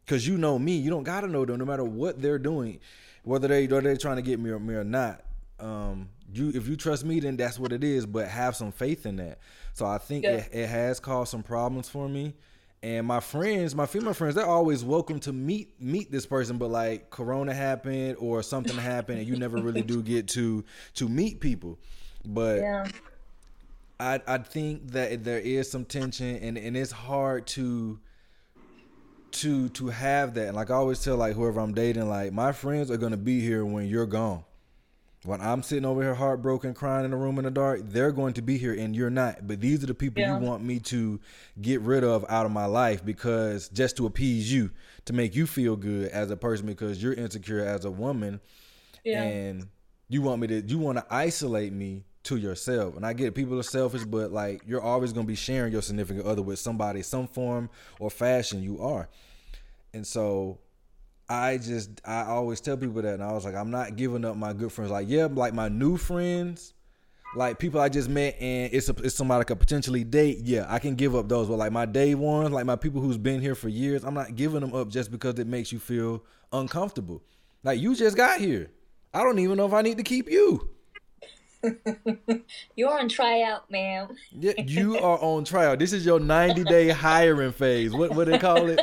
cause 0.07 0.27
you 0.27 0.37
know 0.37 0.59
me. 0.59 0.77
You 0.77 0.91
don't 0.91 1.05
gotta 1.05 1.27
know 1.27 1.47
them, 1.47 1.59
no 1.59 1.65
matter 1.65 1.85
what 1.85 2.21
they're 2.21 2.39
doing, 2.39 2.81
whether 3.23 3.49
they 3.49 3.67
whether 3.67 3.81
they're 3.81 3.97
trying 3.97 4.17
to 4.17 4.23
get 4.23 4.39
me 4.39 4.51
or, 4.51 4.61
me 4.61 4.75
or 4.75 4.85
not. 4.85 5.23
Um, 5.59 6.11
you 6.33 6.51
if 6.55 6.69
you 6.69 6.77
trust 6.77 7.05
me, 7.05 7.21
then 7.21 7.37
that's 7.37 7.59
what 7.59 7.73
it 7.73 7.85
is. 7.85 8.07
But 8.07 8.29
have 8.29 8.57
some 8.57 8.73
faith 8.73 9.07
in 9.07 9.17
that. 9.17 9.39
So 9.73 9.87
I 9.87 9.99
think 9.99 10.25
yeah. 10.25 10.37
it, 10.37 10.49
it 10.53 10.67
has 10.69 11.01
caused 11.01 11.31
some 11.31 11.43
problems 11.43 11.89
for 11.89 12.09
me 12.09 12.35
and 12.83 13.07
my 13.07 13.21
friends, 13.21 13.75
my 13.75 13.87
female 13.87 14.15
friends, 14.15 14.35
they're 14.35 14.47
always 14.47 14.85
welcome 14.85 15.19
to 15.21 15.33
meet 15.33 15.81
meet 15.81 16.13
this 16.13 16.25
person, 16.25 16.59
but 16.59 16.71
like 16.71 17.11
Corona 17.11 17.53
happened 17.53 18.17
or 18.21 18.43
something 18.45 18.77
happened, 18.77 19.19
and 19.19 19.27
you 19.27 19.37
never 19.37 19.57
really 19.57 19.83
do 19.83 20.03
get 20.03 20.29
to 20.29 20.65
to 20.95 21.09
meet 21.09 21.41
people. 21.41 21.79
But 22.25 22.61
yeah. 22.61 22.87
I 23.99 24.21
I 24.27 24.39
think 24.39 24.93
that 24.93 25.25
there 25.25 25.41
is 25.41 25.71
some 25.71 25.85
tension, 25.85 26.37
and 26.37 26.57
and 26.57 26.77
it's 26.77 26.93
hard 26.93 27.47
to 27.49 27.99
to 29.33 29.69
to 29.71 29.89
have 29.89 30.35
that. 30.35 30.49
And 30.49 30.57
Like 30.57 30.71
I 30.71 30.75
always 30.75 31.03
tell 31.03 31.17
like 31.17 31.35
whoever 31.35 31.59
I'm 31.61 31.75
dating, 31.75 32.09
like 32.09 32.33
my 32.33 32.53
friends 32.53 32.91
are 32.91 32.99
gonna 32.99 33.17
be 33.17 33.41
here 33.41 33.65
when 33.65 33.87
you're 33.87 34.07
gone. 34.07 34.45
When 35.27 35.41
I'm 35.41 35.63
sitting 35.63 35.85
over 35.85 36.03
here 36.03 36.15
heartbroken, 36.15 36.73
crying 36.75 37.05
in 37.05 37.11
the 37.11 37.17
room 37.17 37.39
in 37.39 37.45
the 37.45 37.51
dark, 37.51 37.81
they're 37.85 38.13
going 38.13 38.35
to 38.35 38.43
be 38.43 38.59
here 38.59 38.73
and 38.73 38.95
you're 38.95 39.11
not. 39.11 39.47
But 39.47 39.61
these 39.61 39.83
are 39.83 39.87
the 39.87 39.95
people 39.95 40.23
yeah. 40.23 40.39
you 40.39 40.45
want 40.45 40.63
me 40.63 40.79
to 40.81 41.21
get 41.61 41.81
rid 41.81 42.05
of 42.05 42.25
out 42.29 42.47
of 42.47 42.53
my 42.53 42.67
life 42.67 43.05
because 43.05 43.69
just 43.69 43.97
to 43.97 44.07
appease 44.07 44.53
you, 44.53 44.71
to 45.07 45.13
make 45.13 45.35
you 45.35 45.47
feel 45.47 45.77
good 45.77 46.11
as 46.11 46.31
a 46.31 46.37
person 46.37 46.67
because 46.67 47.03
you're 47.03 47.15
insecure 47.15 47.65
as 47.65 47.85
a 47.85 47.91
woman. 47.91 48.41
Yeah. 49.05 49.23
And 49.23 49.69
you 50.09 50.23
want 50.23 50.41
me 50.41 50.47
to 50.49 50.61
you 50.61 50.79
want 50.79 50.99
to 50.99 51.07
isolate 51.11 51.73
me 51.73 52.05
to 52.25 52.37
yourself. 52.37 52.97
And 52.97 53.05
I 53.07 53.13
get 53.13 53.29
it, 53.29 53.35
people 53.35 53.59
are 53.59 53.65
selfish, 53.65 54.05
but 54.05 54.33
like 54.33 54.63
you're 54.67 54.83
always 54.83 55.13
gonna 55.13 55.27
be 55.27 55.35
sharing 55.35 55.73
your 55.73 55.83
significant 55.83 56.27
other 56.27 56.43
with 56.43 56.59
somebody, 56.59 57.03
some 57.03 57.27
form 57.27 57.71
or 57.99 58.11
fashion 58.11 58.63
you 58.63 58.81
are. 58.81 59.09
And 59.93 60.07
so 60.07 60.59
I 61.29 61.59
just 61.59 62.01
I 62.05 62.23
always 62.25 62.61
tell 62.61 62.77
people 62.77 63.03
that, 63.03 63.15
and 63.15 63.23
I 63.23 63.33
was 63.33 63.45
like, 63.45 63.55
I'm 63.55 63.71
not 63.71 63.97
giving 63.97 64.25
up 64.25 64.37
my 64.37 64.53
good 64.53 64.73
friends. 64.73 64.91
Like, 64.91 65.09
yeah, 65.09 65.27
like 65.31 65.55
my 65.55 65.69
new 65.69 65.97
friends, 65.97 66.75
like 67.35 67.59
people 67.59 67.81
I 67.81 67.89
just 67.89 68.09
met, 68.09 68.37
and 68.41 68.73
it's 68.73 68.89
a, 68.89 68.95
it's 69.03 69.15
somebody 69.15 69.41
I 69.41 69.45
could 69.45 69.59
potentially 69.59 70.05
date. 70.05 70.39
Yeah, 70.43 70.67
I 70.69 70.79
can 70.79 70.95
give 70.95 71.17
up 71.17 71.29
those, 71.29 71.49
but 71.49 71.57
like 71.57 71.73
my 71.73 71.85
day 71.87 72.15
ones, 72.15 72.51
like 72.51 72.65
my 72.65 72.77
people 72.77 73.01
who's 73.01 73.19
been 73.19 73.41
here 73.41 73.55
for 73.55 73.69
years, 73.69 74.05
I'm 74.05 74.15
not 74.15 74.37
giving 74.37 74.61
them 74.61 74.75
up 74.75 74.89
just 74.89 75.11
because 75.11 75.39
it 75.39 75.47
makes 75.47 75.73
you 75.73 75.79
feel 75.79 76.23
uncomfortable. 76.53 77.23
Like 77.65 77.81
you 77.81 77.97
just 77.97 78.17
got 78.17 78.41
here. 78.41 78.71
I 79.13 79.23
don't 79.23 79.39
even 79.39 79.57
know 79.57 79.67
if 79.67 79.73
I 79.73 79.83
need 79.83 79.97
to 79.97 80.05
keep 80.05 80.31
you. 80.31 80.71
You're 82.77 82.97
on 82.97 83.09
tryout, 83.09 83.69
ma'am. 83.71 84.09
yeah, 84.33 84.53
you 84.59 84.99
are 84.99 85.19
on 85.19 85.45
tryout. 85.45 85.79
This 85.79 85.93
is 85.93 86.07
your 86.07 86.21
90 86.21 86.65
day 86.65 86.89
hiring 86.91 87.53
phase. 87.53 87.93
What 87.93 88.13
what 88.15 88.29
they 88.29 88.39
call 88.39 88.69
it? 88.69 88.81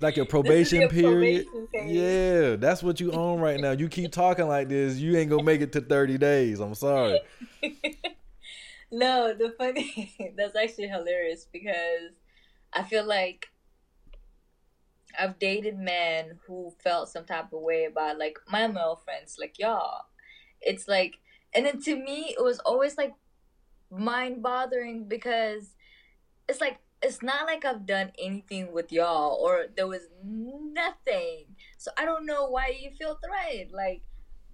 Like 0.00 0.16
a 0.16 0.24
probation 0.24 0.88
period. 0.88 1.46
Probation 1.46 1.88
yeah, 1.88 2.56
that's 2.56 2.82
what 2.82 3.00
you 3.00 3.12
own 3.12 3.40
right 3.40 3.60
now. 3.60 3.72
You 3.72 3.88
keep 3.88 4.12
talking 4.12 4.48
like 4.48 4.68
this, 4.68 4.96
you 4.96 5.16
ain't 5.16 5.30
gonna 5.30 5.42
make 5.42 5.60
it 5.60 5.72
to 5.72 5.80
thirty 5.80 6.18
days. 6.18 6.60
I'm 6.60 6.74
sorry. 6.74 7.20
no, 8.92 9.34
the 9.34 9.54
funny 9.58 10.32
that's 10.36 10.56
actually 10.56 10.88
hilarious 10.88 11.46
because 11.50 12.12
I 12.72 12.82
feel 12.82 13.06
like 13.06 13.48
I've 15.18 15.38
dated 15.38 15.78
men 15.78 16.38
who 16.46 16.72
felt 16.82 17.08
some 17.08 17.24
type 17.24 17.52
of 17.52 17.60
way 17.60 17.84
about 17.84 18.18
like 18.18 18.38
my 18.48 18.66
male 18.66 19.00
friends, 19.04 19.36
like 19.38 19.58
y'all. 19.58 20.02
It's 20.60 20.88
like, 20.88 21.18
and 21.54 21.66
then 21.66 21.80
to 21.82 21.96
me, 21.96 22.34
it 22.36 22.42
was 22.42 22.58
always 22.60 22.96
like 22.96 23.14
mind 23.90 24.42
bothering 24.42 25.04
because 25.04 25.74
it's 26.48 26.60
like 26.60 26.78
it's 27.02 27.22
not 27.22 27.46
like 27.46 27.64
I've 27.64 27.86
done 27.86 28.12
anything 28.18 28.72
with 28.72 28.90
y'all 28.90 29.38
or 29.40 29.66
there 29.76 29.86
was 29.86 30.08
nothing. 30.24 31.44
So 31.76 31.90
I 31.96 32.04
don't 32.04 32.26
know 32.26 32.48
why 32.48 32.76
you 32.80 32.90
feel 32.90 33.18
threatened. 33.24 33.72
Like 33.72 34.02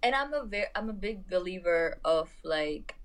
and 0.03 0.15
I'm 0.15 0.35
a 0.35 0.45
very 0.45 0.67
I'm 0.75 0.91
a 0.91 0.95
big 0.95 1.29
believer 1.29 1.99
of 2.05 2.29
like 2.43 2.97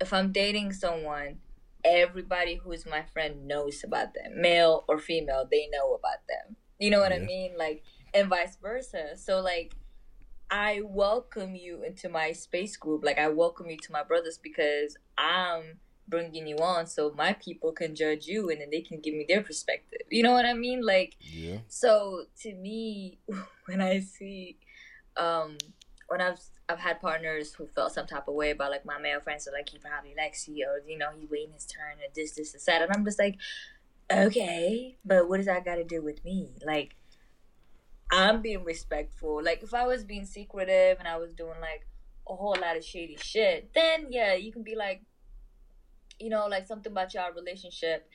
if 0.00 0.12
I'm 0.12 0.32
dating 0.32 0.72
someone, 0.72 1.38
everybody 1.84 2.56
who 2.56 2.72
is 2.72 2.84
my 2.84 3.04
friend 3.12 3.46
knows 3.46 3.82
about 3.84 4.14
them. 4.14 4.40
Male 4.40 4.84
or 4.88 4.98
female, 4.98 5.48
they 5.50 5.68
know 5.72 5.94
about 5.94 6.26
them. 6.28 6.56
You 6.78 6.90
know 6.90 7.00
what 7.00 7.12
yeah. 7.12 7.22
I 7.22 7.24
mean? 7.24 7.52
Like 7.56 7.84
and 8.12 8.28
vice 8.28 8.56
versa. 8.60 9.16
So 9.16 9.40
like 9.40 9.74
I 10.50 10.82
welcome 10.84 11.54
you 11.54 11.82
into 11.82 12.08
my 12.08 12.32
space 12.32 12.76
group. 12.76 13.04
Like 13.04 13.18
I 13.18 13.28
welcome 13.28 13.70
you 13.70 13.78
to 13.78 13.92
my 13.92 14.02
brothers 14.02 14.38
because 14.42 14.96
I'm 15.16 15.78
bringing 16.08 16.46
you 16.46 16.56
on 16.58 16.86
so 16.86 17.12
my 17.16 17.32
people 17.34 17.72
can 17.72 17.94
judge 17.94 18.26
you 18.26 18.50
and 18.50 18.60
then 18.60 18.68
they 18.70 18.80
can 18.80 19.00
give 19.00 19.14
me 19.14 19.24
their 19.28 19.42
perspective. 19.42 20.02
You 20.10 20.22
know 20.22 20.32
what 20.32 20.46
i 20.46 20.54
mean? 20.54 20.84
Like 20.84 21.16
yeah. 21.20 21.58
so 21.68 22.24
to 22.42 22.54
me 22.54 23.18
when 23.66 23.80
i 23.80 24.00
see 24.00 24.58
um 25.16 25.56
when 26.08 26.20
i've 26.20 26.38
i've 26.68 26.78
had 26.78 27.00
partners 27.00 27.54
who 27.54 27.66
felt 27.66 27.92
some 27.92 28.06
type 28.06 28.28
of 28.28 28.34
way 28.34 28.50
about 28.50 28.70
like 28.70 28.84
my 28.84 28.98
male 28.98 29.20
friends 29.20 29.48
are 29.48 29.52
like 29.52 29.68
he 29.68 29.78
probably 29.78 30.14
likes 30.16 30.46
you 30.46 30.66
or 30.68 30.88
you 30.88 30.98
know 30.98 31.08
he's 31.18 31.30
waiting 31.30 31.52
his 31.52 31.66
turn 31.66 31.98
or 31.98 32.08
this 32.14 32.32
this 32.32 32.54
and 32.54 32.62
that. 32.66 32.82
And 32.82 32.92
i'm 32.92 33.04
just 33.04 33.18
like 33.18 33.36
okay 34.12 34.96
but 35.04 35.28
what 35.28 35.38
does 35.38 35.46
that 35.46 35.64
got 35.64 35.76
to 35.76 35.84
do 35.84 36.02
with 36.02 36.24
me? 36.24 36.50
Like 36.64 36.94
i'm 38.12 38.40
being 38.40 38.62
respectful. 38.62 39.42
Like 39.42 39.62
if 39.62 39.74
i 39.74 39.86
was 39.86 40.04
being 40.04 40.26
secretive 40.26 40.98
and 40.98 41.08
i 41.08 41.16
was 41.16 41.32
doing 41.32 41.60
like 41.60 41.86
a 42.28 42.34
whole 42.34 42.56
lot 42.60 42.76
of 42.76 42.84
shady 42.84 43.16
shit 43.20 43.70
then 43.74 44.06
yeah 44.10 44.34
you 44.34 44.52
can 44.52 44.62
be 44.62 44.74
like 44.74 45.02
you 46.18 46.30
know, 46.30 46.46
like 46.46 46.66
something 46.66 46.92
about 46.92 47.14
your 47.14 47.32
relationship 47.34 48.08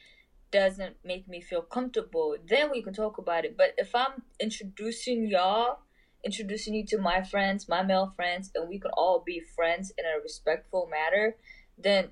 doesn't 0.51 0.97
make 1.03 1.27
me 1.27 1.41
feel 1.41 1.61
comfortable, 1.61 2.35
then 2.47 2.69
we 2.71 2.81
can 2.81 2.93
talk 2.93 3.17
about 3.17 3.45
it. 3.45 3.57
But 3.57 3.73
if 3.77 3.95
I'm 3.95 4.23
introducing 4.39 5.27
y'all, 5.27 5.79
introducing 6.23 6.73
you 6.75 6.85
to 6.87 6.97
my 6.97 7.23
friends, 7.23 7.69
my 7.69 7.83
male 7.83 8.13
friends, 8.15 8.51
and 8.53 8.67
we 8.67 8.79
can 8.79 8.91
all 8.91 9.23
be 9.25 9.41
friends 9.55 9.91
in 9.97 10.05
a 10.05 10.21
respectful 10.21 10.89
manner, 10.91 11.35
then 11.77 12.09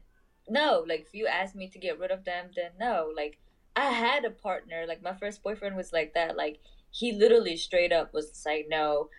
no. 0.48 0.86
Like 0.88 1.02
if 1.02 1.14
you 1.14 1.28
ask 1.28 1.56
me 1.56 1.68
to 1.70 1.80
get 1.80 2.00
rid 2.00 2.12
of 2.12 2.26
them, 2.26 2.48
then 2.56 2.72
no. 2.80 3.12
Like 3.16 3.40
I 3.76 3.92
had 3.92 4.26
a 4.26 4.32
partner, 4.32 4.86
like 4.88 5.04
my 5.04 5.14
first 5.14 5.44
boyfriend 5.44 5.76
was 5.76 5.92
like 5.92 6.14
that. 6.14 6.38
Like 6.38 6.60
he 6.92 7.12
literally 7.12 7.58
straight 7.58 7.92
up 7.92 8.14
was 8.14 8.44
like, 8.46 8.68
no, 8.70 9.10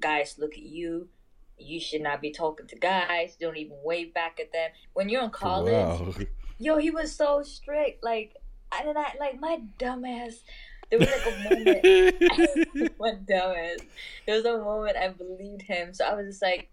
guys, 0.00 0.36
look 0.38 0.52
at 0.52 0.62
you 0.62 1.08
you 1.58 1.80
should 1.80 2.02
not 2.02 2.20
be 2.20 2.30
talking 2.30 2.66
to 2.66 2.76
guys. 2.76 3.36
Don't 3.40 3.56
even 3.56 3.76
wave 3.84 4.12
back 4.14 4.38
at 4.40 4.52
them. 4.52 4.70
When 4.92 5.08
you're 5.08 5.24
in 5.24 5.30
college, 5.30 5.72
wow. 5.72 6.14
yo, 6.58 6.78
he 6.78 6.90
was 6.90 7.14
so 7.14 7.42
strict. 7.42 8.04
Like, 8.04 8.36
I 8.72 8.82
did 8.82 8.94
not 8.94 9.18
like 9.18 9.40
my 9.40 9.60
dumbass. 9.78 10.40
There 10.90 10.98
was 10.98 11.08
like 11.08 11.26
a 11.26 11.54
moment. 11.54 11.82
my 12.98 13.12
dumbass. 13.28 13.80
There 14.26 14.36
was 14.36 14.44
a 14.44 14.58
moment 14.58 14.96
I 14.96 15.08
believed 15.08 15.62
him, 15.62 15.92
so 15.92 16.04
I 16.04 16.14
was 16.14 16.26
just 16.26 16.42
like, 16.42 16.68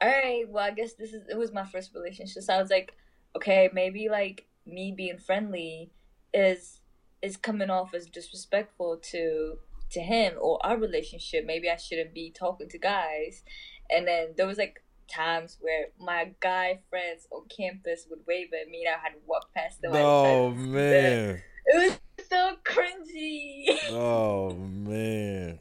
all 0.00 0.08
right, 0.08 0.48
well, 0.48 0.64
I 0.64 0.70
guess 0.70 0.94
this 0.94 1.12
is. 1.12 1.22
It 1.28 1.38
was 1.38 1.52
my 1.52 1.64
first 1.64 1.94
relationship, 1.94 2.42
so 2.42 2.54
I 2.54 2.60
was 2.60 2.70
like, 2.70 2.94
okay, 3.36 3.70
maybe 3.72 4.08
like 4.08 4.46
me 4.66 4.92
being 4.96 5.18
friendly 5.18 5.90
is 6.32 6.80
is 7.22 7.36
coming 7.36 7.70
off 7.70 7.94
as 7.94 8.06
disrespectful 8.06 8.98
to 8.98 9.58
to 9.90 10.00
him 10.00 10.34
or 10.40 10.64
our 10.66 10.76
relationship. 10.76 11.46
Maybe 11.46 11.70
I 11.70 11.76
shouldn't 11.76 12.12
be 12.12 12.30
talking 12.30 12.68
to 12.68 12.78
guys 12.78 13.44
and 13.90 14.06
then 14.06 14.34
there 14.36 14.46
was 14.46 14.58
like 14.58 14.82
times 15.08 15.58
where 15.60 15.88
my 15.98 16.30
guy 16.40 16.80
friends 16.90 17.26
on 17.30 17.42
campus 17.48 18.06
would 18.10 18.20
wave 18.26 18.48
at 18.58 18.68
me 18.68 18.84
and 18.86 18.94
I 18.94 18.98
had 18.98 19.14
to 19.14 19.20
walk 19.26 19.52
past 19.54 19.82
them. 19.82 19.92
Oh 19.94 20.50
man. 20.50 21.42
It 21.66 21.98
was 22.18 22.26
so 22.28 22.56
cringy. 22.64 23.66
Oh 23.90 24.54
man. 24.54 25.58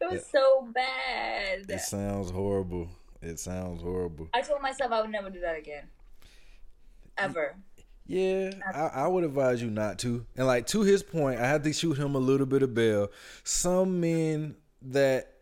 It 0.00 0.10
was 0.10 0.20
it, 0.20 0.26
so 0.26 0.68
bad. 0.74 1.70
It 1.70 1.80
sounds 1.80 2.30
horrible. 2.30 2.88
It 3.22 3.38
sounds 3.38 3.82
horrible. 3.82 4.28
I 4.34 4.42
told 4.42 4.60
myself 4.60 4.92
I 4.92 5.00
would 5.00 5.10
never 5.10 5.30
do 5.30 5.40
that 5.40 5.56
again. 5.56 5.84
Ever. 7.16 7.56
Yeah, 8.06 8.52
I, 8.72 9.02
I, 9.02 9.08
would 9.08 9.24
advise 9.24 9.60
you 9.60 9.68
not 9.68 9.98
to. 10.00 10.24
And 10.36 10.46
like 10.46 10.68
to 10.68 10.82
his 10.82 11.02
point, 11.02 11.40
I 11.40 11.48
had 11.48 11.64
to 11.64 11.72
shoot 11.72 11.98
him 11.98 12.14
a 12.14 12.18
little 12.18 12.46
bit 12.46 12.62
of 12.62 12.72
bail. 12.72 13.08
Some 13.42 14.00
men 14.00 14.54
that 14.82 15.35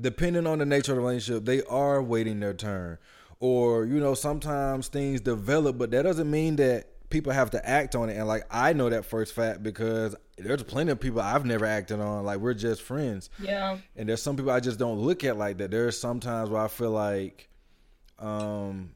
depending 0.00 0.46
on 0.46 0.58
the 0.58 0.66
nature 0.66 0.92
of 0.92 0.96
the 0.96 1.02
relationship, 1.02 1.44
they 1.44 1.62
are 1.64 2.02
waiting 2.02 2.40
their 2.40 2.54
turn. 2.54 2.98
Or, 3.40 3.84
you 3.84 4.00
know, 4.00 4.14
sometimes 4.14 4.88
things 4.88 5.20
develop, 5.20 5.76
but 5.76 5.90
that 5.90 6.02
doesn't 6.02 6.30
mean 6.30 6.56
that 6.56 6.88
people 7.10 7.32
have 7.32 7.50
to 7.50 7.68
act 7.68 7.94
on 7.94 8.08
it. 8.08 8.16
And 8.16 8.26
like 8.26 8.44
I 8.50 8.72
know 8.72 8.88
that 8.90 9.04
first 9.04 9.34
fact 9.34 9.62
because 9.62 10.16
there's 10.36 10.62
plenty 10.62 10.90
of 10.90 11.00
people 11.00 11.20
I've 11.20 11.44
never 11.44 11.64
acted 11.64 12.00
on. 12.00 12.24
Like 12.24 12.38
we're 12.38 12.54
just 12.54 12.82
friends. 12.82 13.30
Yeah. 13.38 13.78
And 13.96 14.08
there's 14.08 14.22
some 14.22 14.36
people 14.36 14.50
I 14.50 14.60
just 14.60 14.78
don't 14.78 14.98
look 14.98 15.24
at 15.24 15.36
like 15.36 15.58
that. 15.58 15.70
There's 15.70 15.98
sometimes 15.98 16.50
where 16.50 16.62
I 16.62 16.68
feel 16.68 16.90
like 16.90 17.48
um 18.18 18.92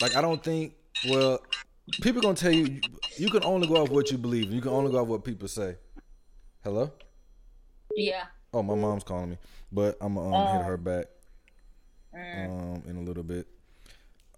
like 0.00 0.16
I 0.16 0.20
don't 0.20 0.42
think 0.42 0.74
well 1.08 1.40
people 2.00 2.20
gonna 2.20 2.34
tell 2.34 2.52
you 2.52 2.80
you 3.16 3.30
can 3.30 3.44
only 3.44 3.66
go 3.66 3.82
off 3.82 3.90
what 3.90 4.10
you 4.10 4.18
believe. 4.18 4.52
You 4.52 4.60
can 4.60 4.70
only 4.70 4.92
go 4.92 5.00
off 5.00 5.08
what 5.08 5.24
people 5.24 5.48
say. 5.48 5.76
Hello? 6.62 6.92
Yeah. 7.96 8.24
Oh, 8.54 8.62
my 8.62 8.74
mom's 8.74 9.02
calling 9.02 9.30
me, 9.30 9.38
but 9.72 9.96
I'm 10.00 10.14
gonna 10.14 10.34
um, 10.34 10.46
Oh. 10.48 10.52
hit 10.58 10.66
her 10.66 10.76
back 10.76 11.06
Mm. 12.14 12.74
um 12.74 12.82
in 12.88 12.96
a 12.96 13.00
little 13.02 13.22
bit. 13.22 13.46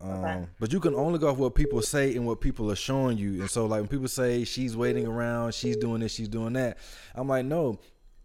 Um, 0.01 0.11
Okay. 0.25 0.47
but 0.61 0.73
you 0.73 0.81
can 0.81 0.95
only 0.95 1.19
go 1.19 1.29
off 1.29 1.39
what 1.39 1.55
people 1.55 1.83
say 1.83 2.15
and 2.15 2.27
what 2.27 2.41
people 2.41 2.71
are 2.71 2.77
showing 2.77 3.19
you. 3.19 3.41
And 3.41 3.51
so, 3.51 3.67
like 3.67 3.81
when 3.81 3.89
people 3.89 4.09
say 4.09 4.45
she's 4.45 4.77
waiting 4.77 5.07
around, 5.07 5.55
she's 5.55 5.77
doing 5.77 6.01
this, 6.01 6.13
she's 6.13 6.29
doing 6.29 6.53
that, 6.55 6.79
I'm 7.15 7.29
like, 7.29 7.45
no, 7.47 7.79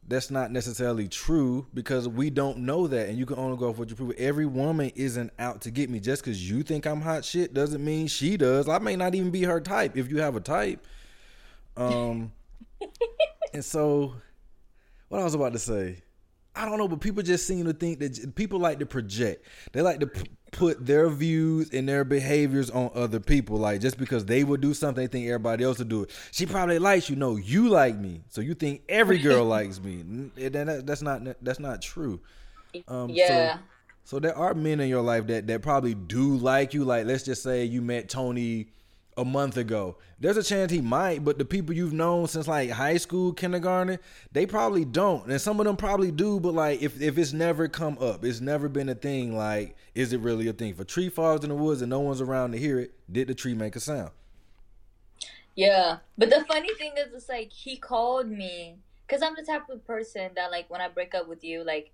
that's 0.07 0.29
not 0.31 0.51
necessarily 0.51 1.07
true 1.07 1.67
because 1.73 2.07
we 2.07 2.29
don't 2.31 2.59
know 2.59 2.87
that. 2.87 3.09
And 3.09 3.17
you 3.17 3.25
can 3.27 3.37
only 3.37 3.57
go 3.57 3.69
off 3.69 3.77
what 3.77 3.89
you 3.89 3.95
prove. 3.95 4.11
Every 4.17 4.45
woman 4.47 4.91
isn't 4.95 5.31
out 5.39 5.61
to 5.61 5.71
get 5.71 5.89
me. 5.89 5.99
Just 5.99 6.23
because 6.23 6.49
you 6.49 6.63
think 6.63 6.85
I'm 6.87 7.01
hot 7.01 7.23
shit 7.23 7.53
doesn't 7.53 7.83
mean 7.83 8.07
she 8.07 8.35
does. 8.35 8.67
I 8.67 8.79
may 8.79 8.95
not 8.95 9.13
even 9.15 9.29
be 9.31 9.43
her 9.43 9.61
type 9.61 9.95
if 9.97 10.09
you 10.09 10.17
have 10.19 10.35
a 10.35 10.39
type. 10.41 10.83
Um, 11.77 12.31
and 13.53 13.63
so, 13.63 14.15
what 15.09 15.21
I 15.21 15.23
was 15.23 15.33
about 15.35 15.53
to 15.53 15.59
say. 15.59 16.01
I 16.59 16.65
don't 16.65 16.77
know, 16.77 16.87
but 16.87 16.99
people 16.99 17.23
just 17.23 17.47
seem 17.47 17.65
to 17.65 17.73
think 17.73 17.99
that 17.99 18.35
people 18.35 18.59
like 18.59 18.79
to 18.79 18.85
project. 18.85 19.45
They 19.71 19.81
like 19.81 19.99
to 20.01 20.07
p- 20.07 20.29
put 20.51 20.85
their 20.85 21.07
views 21.09 21.69
and 21.71 21.87
their 21.87 22.03
behaviors 22.03 22.69
on 22.69 22.91
other 22.93 23.19
people. 23.19 23.57
Like 23.57 23.81
just 23.81 23.97
because 23.97 24.25
they 24.25 24.43
would 24.43 24.59
do 24.61 24.73
something, 24.73 25.03
they 25.03 25.07
think 25.07 25.27
everybody 25.27 25.63
else 25.63 25.79
would 25.79 25.89
do 25.89 26.03
it. 26.03 26.11
She 26.31 26.45
probably 26.45 26.79
likes 26.79 27.09
you. 27.09 27.15
No, 27.15 27.37
you 27.37 27.69
like 27.69 27.97
me, 27.97 28.21
so 28.29 28.41
you 28.41 28.53
think 28.55 28.81
every 28.89 29.17
girl 29.19 29.45
likes 29.57 29.79
me. 29.79 30.01
And 30.01 30.31
that- 30.35 30.85
That's 30.85 31.01
not 31.01 31.21
that's 31.41 31.59
not 31.59 31.81
true. 31.81 32.19
Um, 32.87 33.09
yeah. 33.09 33.55
So, 33.55 33.59
so 34.03 34.19
there 34.19 34.35
are 34.37 34.53
men 34.53 34.79
in 34.79 34.89
your 34.89 35.01
life 35.01 35.27
that 35.27 35.47
that 35.47 35.61
probably 35.61 35.93
do 35.95 36.35
like 36.35 36.73
you. 36.73 36.83
Like 36.83 37.05
let's 37.05 37.23
just 37.23 37.41
say 37.43 37.63
you 37.65 37.81
met 37.81 38.09
Tony 38.09 38.67
a 39.19 39.25
month 39.25 39.57
ago. 39.57 39.97
There's 40.19 40.38
a 40.38 40.43
chance 40.43 40.71
he 40.71 40.81
might, 40.81 41.23
but 41.23 41.38
the 41.38 41.45
people 41.45 41.75
you've 41.75 41.93
known 41.93 42.27
since 42.27 42.47
like 42.47 42.69
high 42.69 42.97
school, 42.97 43.33
kindergarten, 43.33 43.99
they 44.31 44.45
probably 44.45 44.85
don't. 44.85 45.29
And 45.29 45.39
some 45.39 45.59
of 45.59 45.65
them 45.65 45.77
probably 45.77 46.11
do, 46.11 46.39
but 46.39 46.53
like 46.53 46.81
if, 46.81 47.01
if 47.01 47.17
it's 47.17 47.33
never 47.33 47.67
come 47.67 47.97
up, 47.99 48.23
it's 48.25 48.41
never 48.41 48.69
been 48.69 48.89
a 48.89 48.95
thing, 48.95 49.35
like, 49.38 49.75
is 49.93 50.13
it 50.13 50.19
really 50.21 50.47
a 50.47 50.53
thing? 50.53 50.71
If 50.71 50.79
a 50.79 50.85
tree 50.85 51.09
falls 51.09 51.43
in 51.43 51.49
the 51.49 51.55
woods 51.55 51.81
and 51.81 51.89
no 51.89 51.99
one's 51.99 52.21
around 52.21 52.53
to 52.53 52.57
hear 52.57 52.79
it, 52.79 52.93
did 53.11 53.27
the 53.27 53.35
tree 53.35 53.53
make 53.53 53.75
a 53.75 53.79
sound? 53.79 54.11
Yeah, 55.55 55.97
but 56.17 56.29
the 56.29 56.45
funny 56.47 56.73
thing 56.75 56.93
is, 56.97 57.13
it's 57.13 57.27
like 57.27 57.51
he 57.51 57.75
called 57.75 58.29
me 58.29 58.77
because 59.05 59.21
I'm 59.21 59.35
the 59.35 59.43
type 59.43 59.69
of 59.69 59.85
person 59.85 60.29
that, 60.35 60.51
like, 60.51 60.69
when 60.69 60.79
I 60.79 60.88
break 60.88 61.13
up 61.13 61.27
with 61.27 61.43
you, 61.43 61.65
like, 61.65 61.91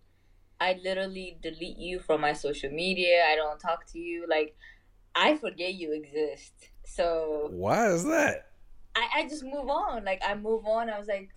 I 0.60 0.79
literally 0.84 1.38
delete 1.41 1.77
you 1.77 2.00
from 2.00 2.22
my 2.22 2.34
social 2.34 2.70
media. 2.70 3.25
I 3.27 3.36
don't 3.36 3.60
talk 3.60 3.86
to 3.94 4.00
you. 4.00 4.25
Like, 4.29 4.55
I 5.15 5.36
forget 5.38 5.74
you 5.74 5.94
exist. 5.94 6.53
So 6.86 7.50
Why 7.51 7.89
is 7.89 8.04
that? 8.06 8.48
I, 8.96 9.08
I 9.18 9.27
just 9.27 9.44
move 9.44 9.70
on. 9.70 10.06
Like, 10.06 10.22
I 10.25 10.36
move 10.36 10.65
on. 10.65 10.89
I 10.89 10.98
was 10.98 11.08
like, 11.08 11.30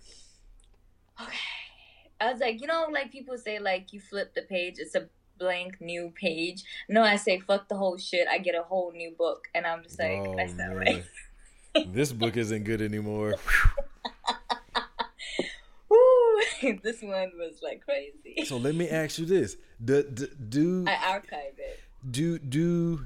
okay. 1.21 1.37
I 2.21 2.31
was 2.31 2.39
like, 2.41 2.61
you 2.61 2.67
know, 2.67 2.87
like 2.91 3.11
people 3.11 3.37
say, 3.37 3.59
like, 3.59 3.93
you 3.93 3.99
flip 3.99 4.33
the 4.35 4.41
page, 4.43 4.75
it's 4.77 4.95
a 4.95 5.07
blank 5.37 5.79
new 5.79 6.11
page. 6.15 6.63
No, 6.89 7.01
I 7.01 7.15
say, 7.15 7.39
fuck 7.39 7.69
the 7.69 7.75
whole 7.77 7.97
shit. 7.97 8.27
I 8.27 8.37
get 8.39 8.55
a 8.55 8.63
whole 8.63 8.91
new 8.91 9.11
book. 9.17 9.47
And 9.55 9.65
I'm 9.65 9.83
just 9.83 9.97
like, 9.99 10.19
Oh, 10.25 10.35
that's 10.35 10.53
not 10.53 10.69
man. 10.69 10.77
right. 10.77 11.03
this 11.93 12.11
book 12.11 12.35
isn't 12.37 12.63
good 12.63 12.81
anymore. 12.81 13.35
Woo! 15.89 15.97
this 16.83 17.01
one 17.01 17.31
was 17.37 17.61
like 17.63 17.81
crazy. 17.83 18.45
So 18.45 18.57
let 18.57 18.75
me 18.75 18.89
ask 18.89 19.17
you 19.17 19.25
this: 19.25 19.55
Do 19.83 20.03
do 20.03 20.27
do 20.27 20.85
I 20.87 21.11
archive 21.13 21.57
it. 21.57 21.79
do, 22.09 22.37
do 22.39 23.05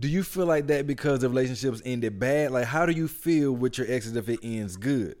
do 0.00 0.08
you 0.08 0.22
feel 0.22 0.46
like 0.46 0.66
that 0.68 0.86
because 0.86 1.20
the 1.20 1.28
relationships 1.28 1.82
ended 1.84 2.18
bad? 2.18 2.50
Like, 2.50 2.64
how 2.64 2.86
do 2.86 2.92
you 2.92 3.06
feel 3.06 3.52
with 3.52 3.76
your 3.76 3.86
exes 3.88 4.16
if 4.16 4.28
it 4.28 4.40
ends 4.42 4.76
good? 4.76 5.16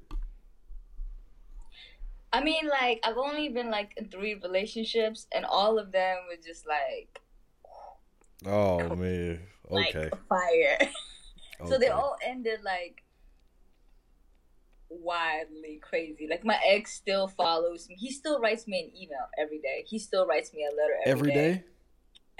I 2.32 2.42
mean, 2.42 2.68
like 2.68 3.00
I've 3.04 3.18
only 3.18 3.48
been 3.50 3.70
like 3.70 3.92
in 3.96 4.08
three 4.08 4.34
relationships, 4.34 5.26
and 5.34 5.44
all 5.44 5.78
of 5.78 5.92
them 5.92 6.16
were 6.28 6.42
just 6.42 6.66
like 6.66 7.20
Oh 8.46 8.88
man. 8.96 9.40
like 9.68 9.94
Okay. 9.94 10.10
fire. 10.28 10.78
so 11.68 11.78
they 11.78 11.88
all 11.88 12.16
ended 12.24 12.60
like 12.64 13.02
wildly 14.88 15.78
crazy. 15.82 16.26
Like 16.30 16.44
my 16.44 16.58
ex 16.66 16.94
still 16.94 17.28
follows 17.28 17.86
me. 17.88 17.96
He 17.98 18.12
still 18.12 18.40
writes 18.40 18.66
me 18.66 18.80
an 18.80 18.96
email 18.96 19.26
every 19.38 19.58
day. 19.58 19.84
He 19.86 19.98
still 19.98 20.26
writes 20.26 20.54
me 20.54 20.64
a 20.64 20.74
letter 20.74 20.94
Every 21.04 21.32
day? 21.32 21.64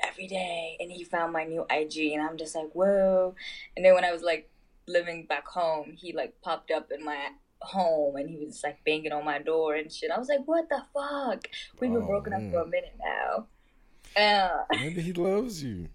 Every 0.02 0.26
day 0.26 0.76
and 0.80 0.90
he 0.90 1.04
found 1.04 1.32
my 1.32 1.44
new 1.44 1.64
IG 1.70 2.12
and 2.12 2.22
I'm 2.22 2.36
just 2.36 2.54
like, 2.54 2.70
whoa. 2.72 3.34
And 3.76 3.84
then 3.84 3.94
when 3.94 4.04
I 4.04 4.12
was 4.12 4.22
like 4.22 4.50
living 4.86 5.26
back 5.26 5.46
home, 5.46 5.92
he 5.96 6.12
like 6.12 6.40
popped 6.42 6.70
up 6.70 6.90
in 6.96 7.04
my 7.04 7.28
home 7.60 8.16
and 8.16 8.28
he 8.30 8.36
was 8.44 8.62
like 8.64 8.82
banging 8.84 9.12
on 9.12 9.24
my 9.24 9.38
door 9.38 9.74
and 9.74 9.92
shit. 9.92 10.10
I 10.10 10.18
was 10.18 10.28
like, 10.28 10.40
what 10.46 10.68
the 10.68 10.82
fuck? 10.94 11.46
We've 11.78 11.92
been 11.92 12.02
Oh, 12.02 12.06
broken 12.06 12.32
man. 12.32 12.46
up 12.46 12.52
for 12.52 12.60
a 12.62 12.66
minute 12.66 12.96
now. 12.98 13.46
Uh, 14.16 14.64
Maybe 14.72 15.02
he 15.02 15.12
loves 15.12 15.62
you. 15.62 15.88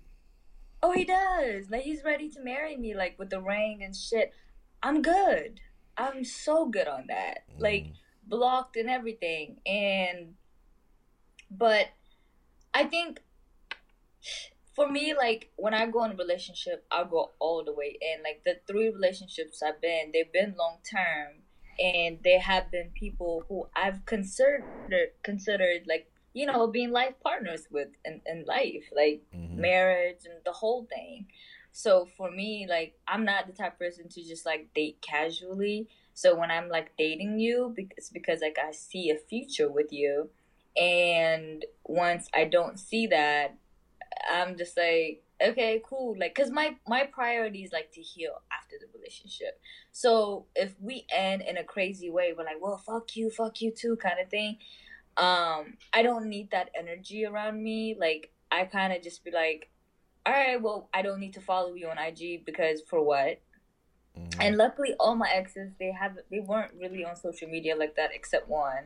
oh, 0.83 0.91
he 0.91 1.03
does. 1.03 1.69
Like 1.69 1.81
he's 1.81 2.03
ready 2.03 2.29
to 2.29 2.41
marry 2.41 2.77
me, 2.77 2.93
like 2.95 3.17
with 3.19 3.29
the 3.31 3.41
ring 3.41 3.81
and 3.83 3.95
shit. 3.95 4.31
I'm 4.83 5.01
good. 5.01 5.59
I'm 5.97 6.23
so 6.23 6.67
good 6.67 6.87
on 6.87 7.05
that. 7.07 7.39
Like 7.57 7.87
blocked 8.27 8.75
and 8.75 8.89
everything. 8.89 9.57
And 9.65 10.35
but 11.49 11.87
I 12.73 12.83
think 12.85 13.21
for 14.75 14.89
me, 14.91 15.13
like 15.17 15.51
when 15.55 15.73
I 15.73 15.85
go 15.87 16.03
in 16.03 16.11
a 16.11 16.15
relationship, 16.15 16.85
I'll 16.91 17.05
go 17.05 17.31
all 17.39 17.63
the 17.63 17.73
way 17.73 17.97
in. 18.01 18.23
Like 18.23 18.41
the 18.43 18.59
three 18.67 18.89
relationships 18.89 19.63
I've 19.63 19.81
been, 19.81 20.11
they've 20.13 20.31
been 20.31 20.55
long 20.57 20.77
term, 20.89 21.43
and 21.79 22.19
they 22.23 22.37
have 22.39 22.69
been 22.71 22.91
people 22.93 23.45
who 23.47 23.67
I've 23.75 24.05
considered 24.05 24.63
considered 25.23 25.83
like 25.87 26.11
you 26.33 26.45
know 26.45 26.67
being 26.67 26.91
life 26.91 27.15
partners 27.23 27.67
with 27.71 27.89
in, 28.03 28.21
in 28.25 28.45
life, 28.45 28.85
like 28.95 29.21
Mhm. 29.33 29.55
marriage 29.55 30.25
and 30.25 30.43
the 30.43 30.51
whole 30.51 30.85
thing. 30.85 31.27
So 31.71 32.05
for 32.17 32.29
me, 32.31 32.67
like 32.69 32.95
I'm 33.07 33.23
not 33.25 33.47
the 33.47 33.53
type 33.53 33.73
of 33.73 33.79
person 33.79 34.09
to 34.09 34.23
just 34.23 34.45
like 34.45 34.73
date 34.73 35.01
casually. 35.01 35.87
So 36.13 36.35
when 36.35 36.51
I'm 36.51 36.69
like 36.69 36.91
dating 36.97 37.39
you, 37.39 37.73
it's 37.97 38.09
because 38.09 38.41
like 38.41 38.57
I 38.57 38.71
see 38.71 39.09
a 39.09 39.17
future 39.17 39.69
with 39.69 39.91
you, 39.91 40.29
and 40.77 41.65
once 41.85 42.27
I 42.33 42.45
don't 42.45 42.79
see 42.79 43.07
that, 43.07 43.55
I'm 44.29 44.57
just 44.57 44.77
like, 44.77 45.23
okay, 45.41 45.81
cool. 45.87 46.15
Like, 46.19 46.35
cause 46.35 46.49
my 46.49 46.75
my 46.87 47.05
priority 47.05 47.63
is 47.63 47.71
like 47.71 47.91
to 47.93 48.01
heal 48.01 48.41
after 48.51 48.75
the 48.79 48.87
relationship. 48.97 49.59
So 49.91 50.45
if 50.55 50.75
we 50.79 51.05
end 51.11 51.41
in 51.41 51.57
a 51.57 51.63
crazy 51.63 52.09
way, 52.09 52.33
we're 52.37 52.45
like, 52.45 52.61
well, 52.61 52.77
fuck 52.77 53.15
you, 53.15 53.29
fuck 53.29 53.61
you 53.61 53.71
too, 53.71 53.97
kind 53.97 54.19
of 54.21 54.29
thing. 54.29 54.57
Um, 55.17 55.77
I 55.93 56.03
don't 56.03 56.27
need 56.27 56.51
that 56.51 56.69
energy 56.77 57.25
around 57.25 57.61
me. 57.63 57.95
Like, 57.99 58.31
I 58.51 58.65
kind 58.65 58.91
of 58.93 59.01
just 59.01 59.23
be 59.23 59.31
like, 59.31 59.69
all 60.25 60.33
right, 60.33 60.61
well, 60.61 60.89
I 60.93 61.01
don't 61.01 61.19
need 61.19 61.33
to 61.33 61.41
follow 61.41 61.73
you 61.73 61.87
on 61.87 61.97
IG 61.97 62.45
because 62.45 62.81
for 62.87 63.01
what? 63.01 63.39
Mhm. 64.17 64.37
and 64.39 64.55
luckily 64.55 64.93
all 64.97 65.13
my 65.13 65.29
exes 65.29 65.73
they 65.77 65.91
have 65.91 66.17
they 66.31 66.39
weren't 66.39 66.71
really 66.79 67.03
on 67.03 67.17
social 67.17 67.49
media 67.49 67.75
like 67.75 67.97
that 67.97 68.11
except 68.13 68.47
one 68.47 68.85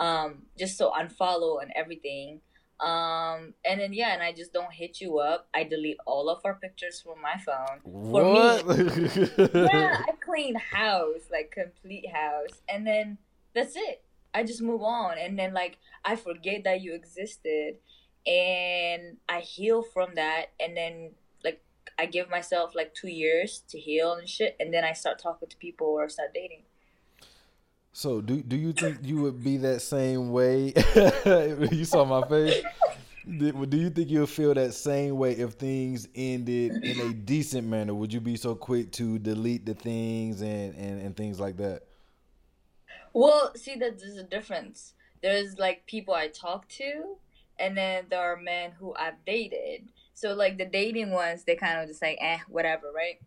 um 0.00 0.42
just 0.58 0.76
so 0.76 0.90
unfollow 0.90 1.62
and 1.62 1.70
everything 1.76 2.40
um 2.80 3.54
and 3.64 3.80
then 3.80 3.92
yeah 3.92 4.12
and 4.14 4.22
i 4.22 4.32
just 4.32 4.52
don't 4.52 4.72
hit 4.72 5.00
you 5.00 5.18
up. 5.18 5.48
I 5.54 5.62
delete 5.64 5.98
all 6.06 6.28
of 6.28 6.40
our 6.44 6.54
pictures 6.54 7.00
from 7.00 7.22
my 7.22 7.38
phone. 7.38 7.80
For 7.82 8.64
what? 8.64 8.66
yeah 9.72 10.02
i 10.08 10.12
clean 10.24 10.56
house 10.56 11.22
like 11.30 11.52
complete 11.52 12.10
house. 12.10 12.62
And 12.68 12.86
then 12.86 13.18
that's 13.54 13.76
it. 13.76 14.02
I 14.34 14.42
just 14.42 14.60
move 14.60 14.82
on. 14.82 15.18
And 15.18 15.38
then 15.38 15.54
like 15.54 15.78
i 16.04 16.16
forget 16.16 16.64
that 16.64 16.80
you 16.80 16.94
existed. 16.94 17.76
And 18.26 19.18
i 19.28 19.40
heal 19.40 19.82
from 19.82 20.16
that. 20.16 20.46
And 20.58 20.76
then 20.76 21.12
like 21.44 21.62
i 21.96 22.06
give 22.06 22.28
myself 22.28 22.74
like 22.74 22.92
two 22.94 23.10
years 23.10 23.62
to 23.68 23.78
heal 23.78 24.14
and 24.14 24.28
shit. 24.28 24.56
And 24.58 24.74
then 24.74 24.84
i 24.84 24.92
start 24.92 25.20
talking 25.20 25.48
to 25.48 25.56
people 25.58 25.86
or 25.86 26.08
start 26.08 26.34
dating 26.34 26.64
So 27.94 28.20
do 28.20 28.42
do 28.42 28.56
you 28.56 28.74
think 28.74 28.98
you 29.02 29.22
would 29.22 29.42
be 29.42 29.56
that 29.58 29.80
same 29.80 30.30
way? 30.32 30.74
you 31.72 31.86
saw 31.86 32.04
my 32.04 32.26
face. 32.28 32.62
Do 33.26 33.78
you 33.78 33.88
think 33.88 34.10
you'll 34.10 34.26
feel 34.26 34.52
that 34.52 34.74
same 34.74 35.16
way 35.16 35.32
if 35.32 35.52
things 35.52 36.08
ended 36.14 36.84
in 36.84 37.00
a 37.00 37.14
decent 37.14 37.66
manner? 37.66 37.94
Would 37.94 38.12
you 38.12 38.20
be 38.20 38.36
so 38.36 38.54
quick 38.54 38.92
to 38.92 39.18
delete 39.18 39.64
the 39.64 39.72
things 39.72 40.42
and, 40.42 40.74
and, 40.74 41.00
and 41.00 41.16
things 41.16 41.40
like 41.40 41.56
that? 41.56 41.84
well 43.14 43.52
see 43.56 43.76
that 43.76 43.98
there's 43.98 44.18
a 44.18 44.24
difference 44.24 44.92
there's 45.22 45.58
like 45.58 45.86
people 45.86 46.12
i 46.12 46.28
talk 46.28 46.68
to 46.68 47.16
and 47.58 47.76
then 47.76 48.04
there 48.10 48.20
are 48.20 48.36
men 48.36 48.72
who 48.72 48.92
i've 48.96 49.24
dated 49.24 49.88
so 50.12 50.34
like 50.34 50.58
the 50.58 50.66
dating 50.66 51.10
ones 51.10 51.44
they 51.44 51.56
kind 51.56 51.80
of 51.80 51.88
just 51.88 52.02
like 52.02 52.18
eh 52.20 52.38
whatever 52.48 52.88
right 52.94 53.20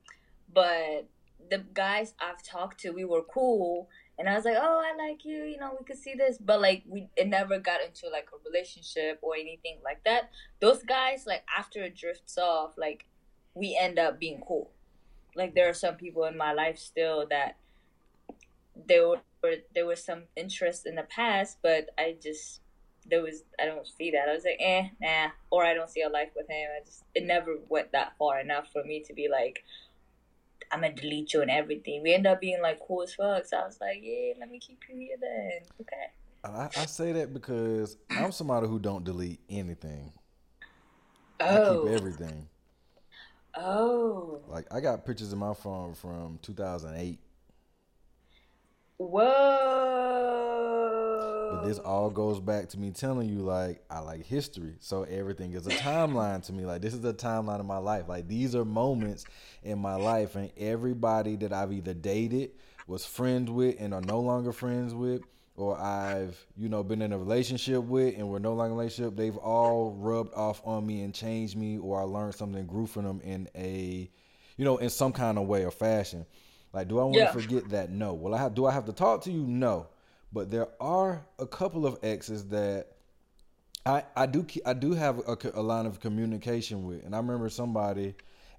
but 0.53 1.07
the 1.49 1.63
guys 1.73 2.13
i've 2.19 2.43
talked 2.43 2.79
to 2.79 2.91
we 2.91 3.05
were 3.05 3.23
cool 3.23 3.89
and 4.17 4.29
i 4.29 4.35
was 4.35 4.45
like 4.45 4.57
oh 4.57 4.81
i 4.83 4.95
like 4.97 5.23
you 5.25 5.43
you 5.43 5.57
know 5.57 5.75
we 5.79 5.85
could 5.85 5.97
see 5.97 6.13
this 6.15 6.37
but 6.37 6.61
like 6.61 6.83
we 6.87 7.07
it 7.15 7.27
never 7.27 7.59
got 7.59 7.81
into 7.83 8.09
like 8.09 8.27
a 8.33 8.49
relationship 8.49 9.19
or 9.21 9.35
anything 9.35 9.77
like 9.83 10.03
that 10.03 10.29
those 10.59 10.83
guys 10.83 11.25
like 11.27 11.43
after 11.57 11.83
it 11.83 11.95
drifts 11.95 12.37
off 12.37 12.71
like 12.77 13.05
we 13.53 13.77
end 13.79 13.99
up 13.99 14.19
being 14.19 14.41
cool 14.47 14.71
like 15.35 15.53
there 15.53 15.69
are 15.69 15.73
some 15.73 15.95
people 15.95 16.23
in 16.25 16.35
my 16.35 16.53
life 16.53 16.77
still 16.77 17.25
that 17.29 17.57
there 18.87 19.07
were 19.07 19.17
there 19.73 19.85
was 19.85 20.03
some 20.03 20.23
interest 20.35 20.85
in 20.85 20.95
the 20.95 21.03
past, 21.03 21.57
but 21.61 21.89
I 21.97 22.15
just 22.21 22.61
there 23.09 23.21
was 23.21 23.43
I 23.59 23.65
don't 23.65 23.87
see 23.87 24.11
that. 24.11 24.29
I 24.29 24.33
was 24.33 24.43
like, 24.43 24.59
eh, 24.59 24.89
nah, 25.01 25.29
or 25.49 25.63
I 25.63 25.73
don't 25.73 25.89
see 25.89 26.01
a 26.01 26.09
life 26.09 26.29
with 26.35 26.49
him. 26.49 26.67
I 26.75 26.85
just 26.85 27.03
it 27.15 27.25
never 27.25 27.57
went 27.69 27.91
that 27.93 28.13
far 28.17 28.39
enough 28.39 28.67
for 28.71 28.83
me 28.83 29.03
to 29.07 29.13
be 29.13 29.27
like, 29.29 29.63
I'm 30.71 30.81
gonna 30.81 30.93
delete 30.93 31.33
you 31.33 31.41
and 31.41 31.51
everything. 31.51 32.03
We 32.03 32.13
end 32.13 32.27
up 32.27 32.41
being 32.41 32.61
like 32.61 32.79
cool 32.85 33.03
as 33.03 33.13
fuck. 33.13 33.45
So 33.45 33.57
I 33.57 33.65
was 33.65 33.77
like, 33.79 33.99
yeah, 34.01 34.33
let 34.39 34.49
me 34.49 34.59
keep 34.59 34.81
you 34.89 34.97
here 34.97 35.17
then. 35.19 35.51
Okay. 35.81 36.07
I, 36.43 36.69
I 36.81 36.85
say 36.85 37.11
that 37.13 37.33
because 37.33 37.97
I'm 38.09 38.31
somebody 38.31 38.67
who 38.67 38.79
don't 38.79 39.03
delete 39.03 39.39
anything. 39.49 40.11
Oh. 41.39 41.45
I 41.45 41.49
keep 41.49 41.57
oh. 41.57 41.87
everything. 41.87 42.47
Oh. 43.55 44.41
Like 44.47 44.65
I 44.71 44.79
got 44.79 45.05
pictures 45.05 45.33
in 45.33 45.39
my 45.39 45.53
phone 45.53 45.93
from 45.93 46.39
2008. 46.41 47.19
Whoa. 48.97 50.56
But 51.57 51.67
this 51.67 51.79
all 51.79 52.09
goes 52.11 52.39
back 52.39 52.69
to 52.69 52.79
me 52.79 52.91
telling 52.91 53.27
you 53.29 53.39
like 53.39 53.83
I 53.89 53.99
like 53.99 54.25
history. 54.25 54.75
So 54.79 55.03
everything 55.03 55.53
is 55.53 55.65
a 55.65 55.71
timeline 55.71 56.45
to 56.45 56.53
me. 56.53 56.65
Like 56.65 56.81
this 56.81 56.93
is 56.93 57.03
a 57.03 57.13
timeline 57.13 57.59
of 57.59 57.65
my 57.65 57.77
life. 57.77 58.07
Like 58.07 58.27
these 58.27 58.55
are 58.55 58.63
moments 58.65 59.25
in 59.63 59.79
my 59.79 59.95
life 59.95 60.35
and 60.35 60.51
everybody 60.57 61.35
that 61.37 61.53
I've 61.53 61.73
either 61.73 61.93
dated, 61.95 62.51
was 62.85 63.05
friends 63.05 63.49
with 63.49 63.75
and 63.79 63.93
are 63.93 64.01
no 64.01 64.19
longer 64.19 64.51
friends 64.53 64.93
with 64.93 65.23
or 65.55 65.77
I've, 65.79 66.37
you 66.55 66.69
know, 66.69 66.83
been 66.83 67.01
in 67.01 67.11
a 67.11 67.17
relationship 67.17 67.83
with 67.83 68.15
and 68.15 68.29
we're 68.29 68.37
no 68.39 68.53
longer 68.53 68.67
in 68.67 68.71
a 68.73 68.75
relationship, 68.75 69.15
they've 69.17 69.35
all 69.37 69.91
rubbed 69.97 70.33
off 70.35 70.61
on 70.63 70.85
me 70.85 71.01
and 71.01 71.13
changed 71.13 71.57
me 71.57 71.79
or 71.79 71.99
I 71.99 72.03
learned 72.03 72.35
something 72.35 72.65
grew 72.67 72.85
from 72.85 73.05
them 73.05 73.21
in 73.23 73.49
a 73.55 74.09
you 74.57 74.65
know, 74.65 74.77
in 74.77 74.89
some 74.89 75.11
kind 75.11 75.37
of 75.37 75.47
way 75.47 75.65
or 75.65 75.71
fashion. 75.71 76.25
Like, 76.73 76.87
do 76.87 76.99
I 76.99 77.03
want 77.03 77.15
Yeah. 77.15 77.31
to 77.31 77.41
forget 77.41 77.69
that? 77.69 77.91
No. 77.91 78.13
Well, 78.13 78.33
I 78.35 78.37
have. 78.39 78.53
Do 78.53 78.65
I 78.65 78.71
have 78.71 78.85
to 78.85 78.93
talk 78.93 79.23
to 79.23 79.31
you? 79.31 79.41
No. 79.41 79.87
But 80.31 80.51
there 80.51 80.67
are 80.79 81.25
a 81.39 81.47
couple 81.47 81.85
of 81.85 81.97
exes 82.03 82.45
that 82.49 82.87
I 83.85 84.03
I 84.15 84.25
do 84.25 84.45
I 84.65 84.73
do 84.73 84.93
have 84.93 85.19
a, 85.19 85.37
a 85.53 85.61
line 85.61 85.85
of 85.85 85.99
communication 85.99 86.85
with, 86.85 87.05
and 87.05 87.15
I 87.15 87.19
remember 87.19 87.49
somebody 87.49 88.15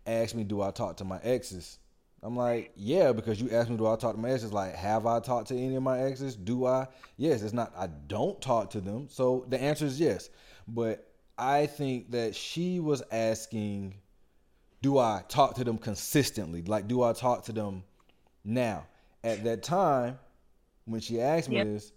asked 0.07 0.35
me, 0.35 0.45
"Do 0.45 0.63
I 0.63 0.71
talk 0.71 0.97
to 0.99 1.05
my 1.05 1.21
exes?" 1.23 1.79
I'm 2.23 2.37
like, 2.37 2.73
"Yeah," 2.75 3.13
because 3.13 3.41
you 3.41 3.51
asked 3.51 3.71
me, 3.71 3.77
"Do 3.77 3.87
I 3.87 3.97
talk 3.97 4.15
to 4.15 4.21
my 4.21 4.31
exes?" 4.31 4.53
Like, 4.53 4.75
have 4.75 5.07
I 5.07 5.21
talked 5.21 5.49
to 5.49 5.57
any 5.57 5.77
of 5.77 5.83
my 5.83 6.01
exes? 6.01 6.35
Do 6.35 6.67
I? 6.67 6.89
Yes. 7.17 7.43
It's 7.43 7.53
not. 7.53 7.73
I 7.77 7.87
don't 7.87 8.41
talk 8.41 8.71
to 8.71 8.81
them. 8.81 9.09
So 9.11 9.45
the 9.49 9.61
answer 9.61 9.85
is 9.85 10.01
yes. 10.01 10.31
But 10.67 11.07
I 11.37 11.67
think 11.67 12.11
that 12.13 12.35
she 12.35 12.81
was 12.81 13.03
asking 13.13 13.95
do 14.81 14.99
I 14.99 15.23
talk 15.29 15.55
to 15.57 15.65
them 15.65 15.79
consistently? 15.79 16.63
Like, 16.63 16.87
do 16.87 17.03
I 17.03 17.13
talk 17.13 17.45
to 17.45 17.53
them 17.53 17.85
now? 18.45 18.87
At 19.25 19.43
that 19.45 19.63
time, 19.63 20.19
when 20.89 21.01
she 21.01 21.21
asked 21.21 21.49
me 21.49 21.57
Yep. 21.57 21.63
this, 21.63 21.93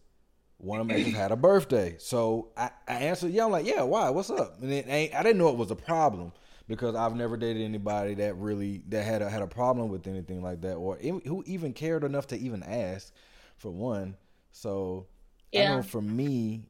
one 0.58 0.80
of 0.80 0.88
my 0.88 0.95
exes 0.95 1.13
had 1.13 1.32
a 1.32 1.36
birthday. 1.36 1.95
So 1.99 2.49
I, 2.56 2.69
I 2.88 2.93
answered, 2.95 3.32
yeah, 3.32 3.45
I'm 3.45 3.51
like, 3.51 3.65
yeah, 3.65 3.82
why? 3.84 4.10
What's 4.10 4.30
up? 4.30 4.62
And 4.62 4.71
it 4.71 4.88
ain't, 4.88 5.15
I 5.15 5.23
didn't 5.23 5.39
know 5.39 5.49
it 5.49 5.58
was 5.58 5.71
a 5.71 5.75
problem 5.75 6.32
because 6.67 6.95
I've 6.95 7.15
never 7.15 7.38
dated 7.38 7.63
anybody 7.63 8.13
that 8.15 8.36
really 8.38 8.84
that 8.89 9.04
had 9.04 9.21
a, 9.21 9.30
had 9.30 9.41
a 9.41 9.47
problem 9.47 9.89
with 9.89 10.08
anything 10.08 10.41
like 10.43 10.62
that, 10.62 10.75
or 10.75 10.97
who 10.97 11.43
even 11.47 11.73
cared 11.73 12.04
enough 12.04 12.27
to 12.27 12.38
even 12.38 12.63
ask, 12.63 13.12
for 13.58 13.71
one. 13.71 14.15
So 14.51 15.08
I 15.56 15.62
Yeah. 15.62 15.69
know 15.77 15.82
for 15.82 16.01
me, 16.01 16.65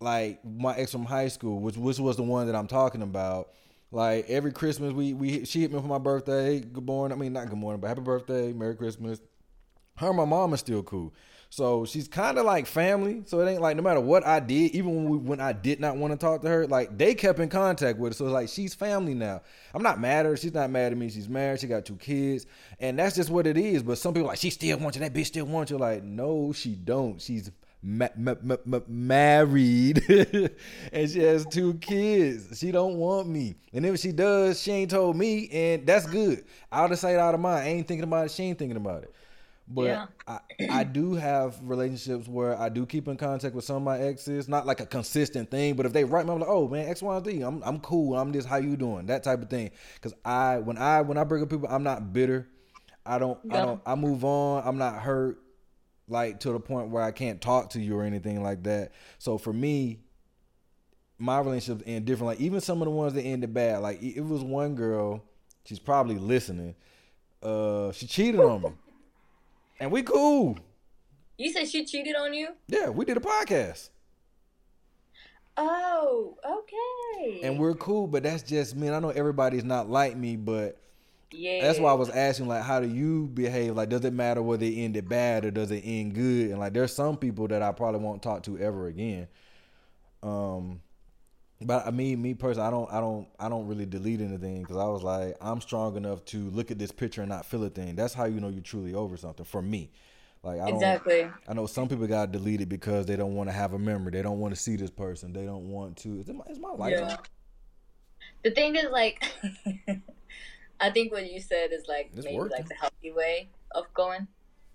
like 0.00 0.44
my 0.44 0.76
ex 0.76 0.92
from 0.92 1.04
high 1.04 1.28
school, 1.28 1.60
which 1.60 1.76
which 1.76 1.98
was 1.98 2.16
the 2.16 2.22
one 2.22 2.46
that 2.46 2.56
I'm 2.56 2.66
talking 2.66 3.02
about. 3.02 3.50
Like 3.90 4.28
every 4.28 4.52
Christmas, 4.52 4.92
we 4.92 5.12
we 5.12 5.44
she 5.44 5.60
hit 5.60 5.72
me 5.72 5.80
for 5.80 5.86
my 5.86 5.98
birthday. 5.98 6.60
Good 6.60 6.84
morning. 6.86 7.16
I 7.16 7.20
mean, 7.20 7.32
not 7.32 7.48
good 7.48 7.58
morning, 7.58 7.80
but 7.80 7.88
happy 7.88 8.00
birthday, 8.00 8.52
Merry 8.52 8.74
Christmas. 8.74 9.20
Her 9.96 10.08
and 10.08 10.16
my 10.16 10.24
mom 10.24 10.52
is 10.54 10.60
still 10.60 10.82
cool. 10.82 11.14
So 11.54 11.84
she's 11.84 12.08
kind 12.08 12.36
of 12.36 12.44
like 12.44 12.66
family. 12.66 13.22
So 13.26 13.38
it 13.38 13.48
ain't 13.48 13.62
like 13.62 13.76
no 13.76 13.82
matter 13.84 14.00
what 14.00 14.26
I 14.26 14.40
did, 14.40 14.72
even 14.72 14.92
when 14.92 15.08
we, 15.08 15.18
when 15.18 15.40
I 15.40 15.52
did 15.52 15.78
not 15.78 15.96
want 15.96 16.12
to 16.12 16.16
talk 16.16 16.42
to 16.42 16.48
her, 16.48 16.66
like 16.66 16.98
they 16.98 17.14
kept 17.14 17.38
in 17.38 17.48
contact 17.48 17.96
with 17.96 18.10
her. 18.10 18.16
So 18.16 18.24
it's 18.24 18.32
like 18.32 18.48
she's 18.48 18.74
family 18.74 19.14
now. 19.14 19.40
I'm 19.72 19.84
not 19.84 20.00
mad 20.00 20.26
at 20.26 20.30
her. 20.30 20.36
She's 20.36 20.52
not 20.52 20.68
mad 20.70 20.90
at 20.90 20.98
me. 20.98 21.08
She's 21.10 21.28
married. 21.28 21.60
She 21.60 21.68
got 21.68 21.84
two 21.84 21.94
kids, 21.94 22.46
and 22.80 22.98
that's 22.98 23.14
just 23.14 23.30
what 23.30 23.46
it 23.46 23.56
is. 23.56 23.84
But 23.84 23.98
some 23.98 24.14
people 24.14 24.26
like 24.26 24.38
she 24.38 24.50
still 24.50 24.76
wants 24.78 24.96
you. 24.96 25.04
That 25.04 25.14
bitch 25.14 25.26
still 25.26 25.44
wants 25.44 25.70
you. 25.70 25.78
Like 25.78 26.02
no, 26.02 26.52
she 26.52 26.74
don't. 26.74 27.22
She's 27.22 27.52
ma- 27.84 28.08
ma- 28.16 28.34
ma- 28.42 28.56
ma- 28.64 28.80
married, 28.88 30.02
and 30.92 31.08
she 31.08 31.20
has 31.20 31.46
two 31.46 31.74
kids. 31.74 32.58
She 32.58 32.72
don't 32.72 32.96
want 32.96 33.28
me. 33.28 33.54
And 33.72 33.86
if 33.86 34.00
she 34.00 34.10
does, 34.10 34.60
she 34.60 34.72
ain't 34.72 34.90
told 34.90 35.14
me, 35.14 35.48
and 35.52 35.86
that's 35.86 36.06
good. 36.06 36.46
Out 36.72 36.90
of 36.90 36.98
sight, 36.98 37.14
out 37.14 37.34
of 37.34 37.38
mind. 37.38 37.64
I 37.64 37.68
ain't 37.68 37.86
thinking 37.86 38.02
about 38.02 38.26
it. 38.26 38.32
She 38.32 38.42
ain't 38.42 38.58
thinking 38.58 38.76
about 38.76 39.04
it. 39.04 39.14
But 39.66 39.84
Yeah. 39.84 40.06
I, 40.28 40.40
I 40.70 40.84
do 40.84 41.14
have 41.14 41.58
relationships 41.62 42.28
where 42.28 42.58
I 42.60 42.68
do 42.68 42.84
keep 42.84 43.08
in 43.08 43.16
contact 43.16 43.54
with 43.54 43.64
some 43.64 43.76
of 43.76 43.82
my 43.82 43.98
exes, 43.98 44.46
not 44.48 44.66
like 44.66 44.80
a 44.80 44.86
consistent 44.86 45.50
thing, 45.50 45.74
but 45.74 45.86
if 45.86 45.92
they 45.92 46.04
write 46.04 46.26
me, 46.26 46.32
I'm 46.32 46.40
like, 46.40 46.48
oh 46.48 46.68
man, 46.68 46.86
X, 46.88 47.00
Y, 47.02 47.16
and 47.16 47.24
Z, 47.24 47.40
I'm 47.40 47.62
I'm 47.64 47.80
cool. 47.80 48.16
I'm 48.16 48.32
just 48.32 48.46
how 48.46 48.56
you 48.56 48.76
doing, 48.76 49.06
that 49.06 49.22
type 49.24 49.42
of 49.42 49.48
thing. 49.48 49.70
Because 49.94 50.14
I 50.24 50.58
when 50.58 50.76
I 50.76 51.00
when 51.00 51.16
I 51.16 51.24
bring 51.24 51.42
up 51.42 51.48
people, 51.50 51.68
I'm 51.70 51.82
not 51.82 52.12
bitter. 52.12 52.46
I 53.06 53.18
don't 53.18 53.38
I 53.50 53.64
don't 53.64 53.80
I 53.86 53.94
move 53.94 54.24
on. 54.24 54.62
I'm 54.66 54.78
not 54.78 55.00
hurt 55.00 55.38
like 56.08 56.40
to 56.40 56.52
the 56.52 56.60
point 56.60 56.90
where 56.90 57.02
I 57.02 57.10
can't 57.12 57.40
talk 57.40 57.70
to 57.70 57.80
you 57.80 57.96
or 57.96 58.02
anything 58.04 58.42
like 58.42 58.64
that. 58.64 58.92
So 59.18 59.38
for 59.38 59.52
me, 59.52 60.00
my 61.18 61.38
relationships 61.38 61.84
end 61.86 62.04
different. 62.04 62.26
Like 62.26 62.40
even 62.40 62.60
some 62.60 62.82
of 62.82 62.86
the 62.86 62.90
ones 62.90 63.14
that 63.14 63.22
ended 63.22 63.54
bad. 63.54 63.78
Like 63.80 64.02
it 64.02 64.18
it 64.18 64.24
was 64.24 64.42
one 64.42 64.74
girl, 64.74 65.24
she's 65.64 65.78
probably 65.78 66.16
listening. 66.16 66.74
Uh, 67.42 67.92
she 67.92 68.06
cheated 68.06 68.40
on 68.40 68.62
me, 68.62 68.70
and 69.80 69.90
we 69.90 70.02
cool. 70.02 70.58
You 71.38 71.52
said 71.52 71.68
she 71.68 71.84
cheated 71.84 72.14
on 72.16 72.32
you? 72.34 72.50
Yeah, 72.68 72.90
we 72.90 73.04
did 73.04 73.16
a 73.16 73.20
podcast, 73.20 73.90
Oh, 75.56 76.36
okay. 76.44 77.40
and 77.42 77.58
we're 77.58 77.74
cool. 77.74 78.06
But 78.06 78.24
that's 78.24 78.42
just 78.42 78.74
me. 78.76 78.88
And 78.88 78.96
I 78.96 79.00
know 79.00 79.10
everybody's 79.10 79.64
not 79.64 79.88
like 79.88 80.16
me, 80.16 80.36
but 80.36 80.78
yeah. 81.30 81.60
that's 81.62 81.78
why 81.78 81.90
I 81.90 81.94
was 81.94 82.10
asking, 82.10 82.48
like, 82.48 82.62
how 82.62 82.80
do 82.80 82.88
you 82.88 83.26
behave? 83.34 83.76
Like, 83.76 83.88
does 83.88 84.04
it 84.04 84.12
matter 84.12 84.42
whether 84.42 84.64
it 84.64 84.74
ended 84.74 85.08
bad 85.08 85.44
or 85.44 85.50
does 85.50 85.70
it 85.70 85.82
end 85.84 86.14
good? 86.14 86.50
And 86.50 86.58
like, 86.58 86.72
there's 86.72 86.92
some 86.92 87.16
people 87.16 87.46
that 87.48 87.62
I 87.62 87.72
probably 87.72 88.00
won't 88.00 88.22
talk 88.22 88.42
to 88.44 88.58
ever 88.58 88.86
again. 88.88 89.28
Um, 90.22 90.80
but 91.62 91.86
I 91.86 91.90
mean, 91.90 92.20
me 92.20 92.34
personally, 92.34 92.66
I 92.66 92.70
don't, 92.70 92.92
I 92.92 93.00
don't, 93.00 93.28
I 93.38 93.48
don't 93.48 93.66
really 93.66 93.86
delete 93.86 94.20
anything 94.20 94.62
because 94.62 94.76
I 94.76 94.84
was 94.86 95.02
like, 95.02 95.36
I'm 95.40 95.60
strong 95.60 95.96
enough 95.96 96.24
to 96.26 96.50
look 96.50 96.70
at 96.70 96.78
this 96.78 96.92
picture 96.92 97.22
and 97.22 97.30
not 97.30 97.46
feel 97.46 97.64
a 97.64 97.70
thing. 97.70 97.94
That's 97.94 98.14
how 98.14 98.24
you 98.24 98.40
know 98.40 98.48
you're 98.48 98.62
truly 98.62 98.94
over 98.94 99.16
something. 99.16 99.44
For 99.46 99.62
me, 99.62 99.90
like, 100.42 100.60
I 100.60 100.66
don't. 100.66 100.74
Exactly. 100.74 101.26
I 101.48 101.54
know 101.54 101.66
some 101.66 101.88
people 101.88 102.06
got 102.06 102.32
deleted 102.32 102.68
because 102.68 103.06
they 103.06 103.16
don't 103.16 103.34
want 103.34 103.48
to 103.48 103.52
have 103.52 103.72
a 103.72 103.78
memory. 103.78 104.12
They 104.12 104.22
don't 104.22 104.40
want 104.40 104.54
to 104.54 104.60
see 104.60 104.76
this 104.76 104.90
person. 104.90 105.32
They 105.32 105.44
don't 105.46 105.70
want 105.70 105.96
to. 105.98 106.20
Is, 106.20 106.28
my, 106.28 106.44
is 106.50 106.58
my 106.58 106.70
light 106.70 106.92
Yeah. 106.92 107.16
The 108.42 108.50
thing 108.50 108.76
is, 108.76 108.86
like, 108.90 109.24
I 110.80 110.90
think 110.90 111.12
what 111.12 111.30
you 111.30 111.40
said 111.40 111.72
is 111.72 111.86
like 111.88 112.10
It's 112.14 112.24
maybe 112.26 112.36
working. 112.36 112.58
like 112.58 112.68
the 112.68 112.74
healthy 112.74 113.12
way 113.12 113.48
of 113.74 113.92
going. 113.94 114.26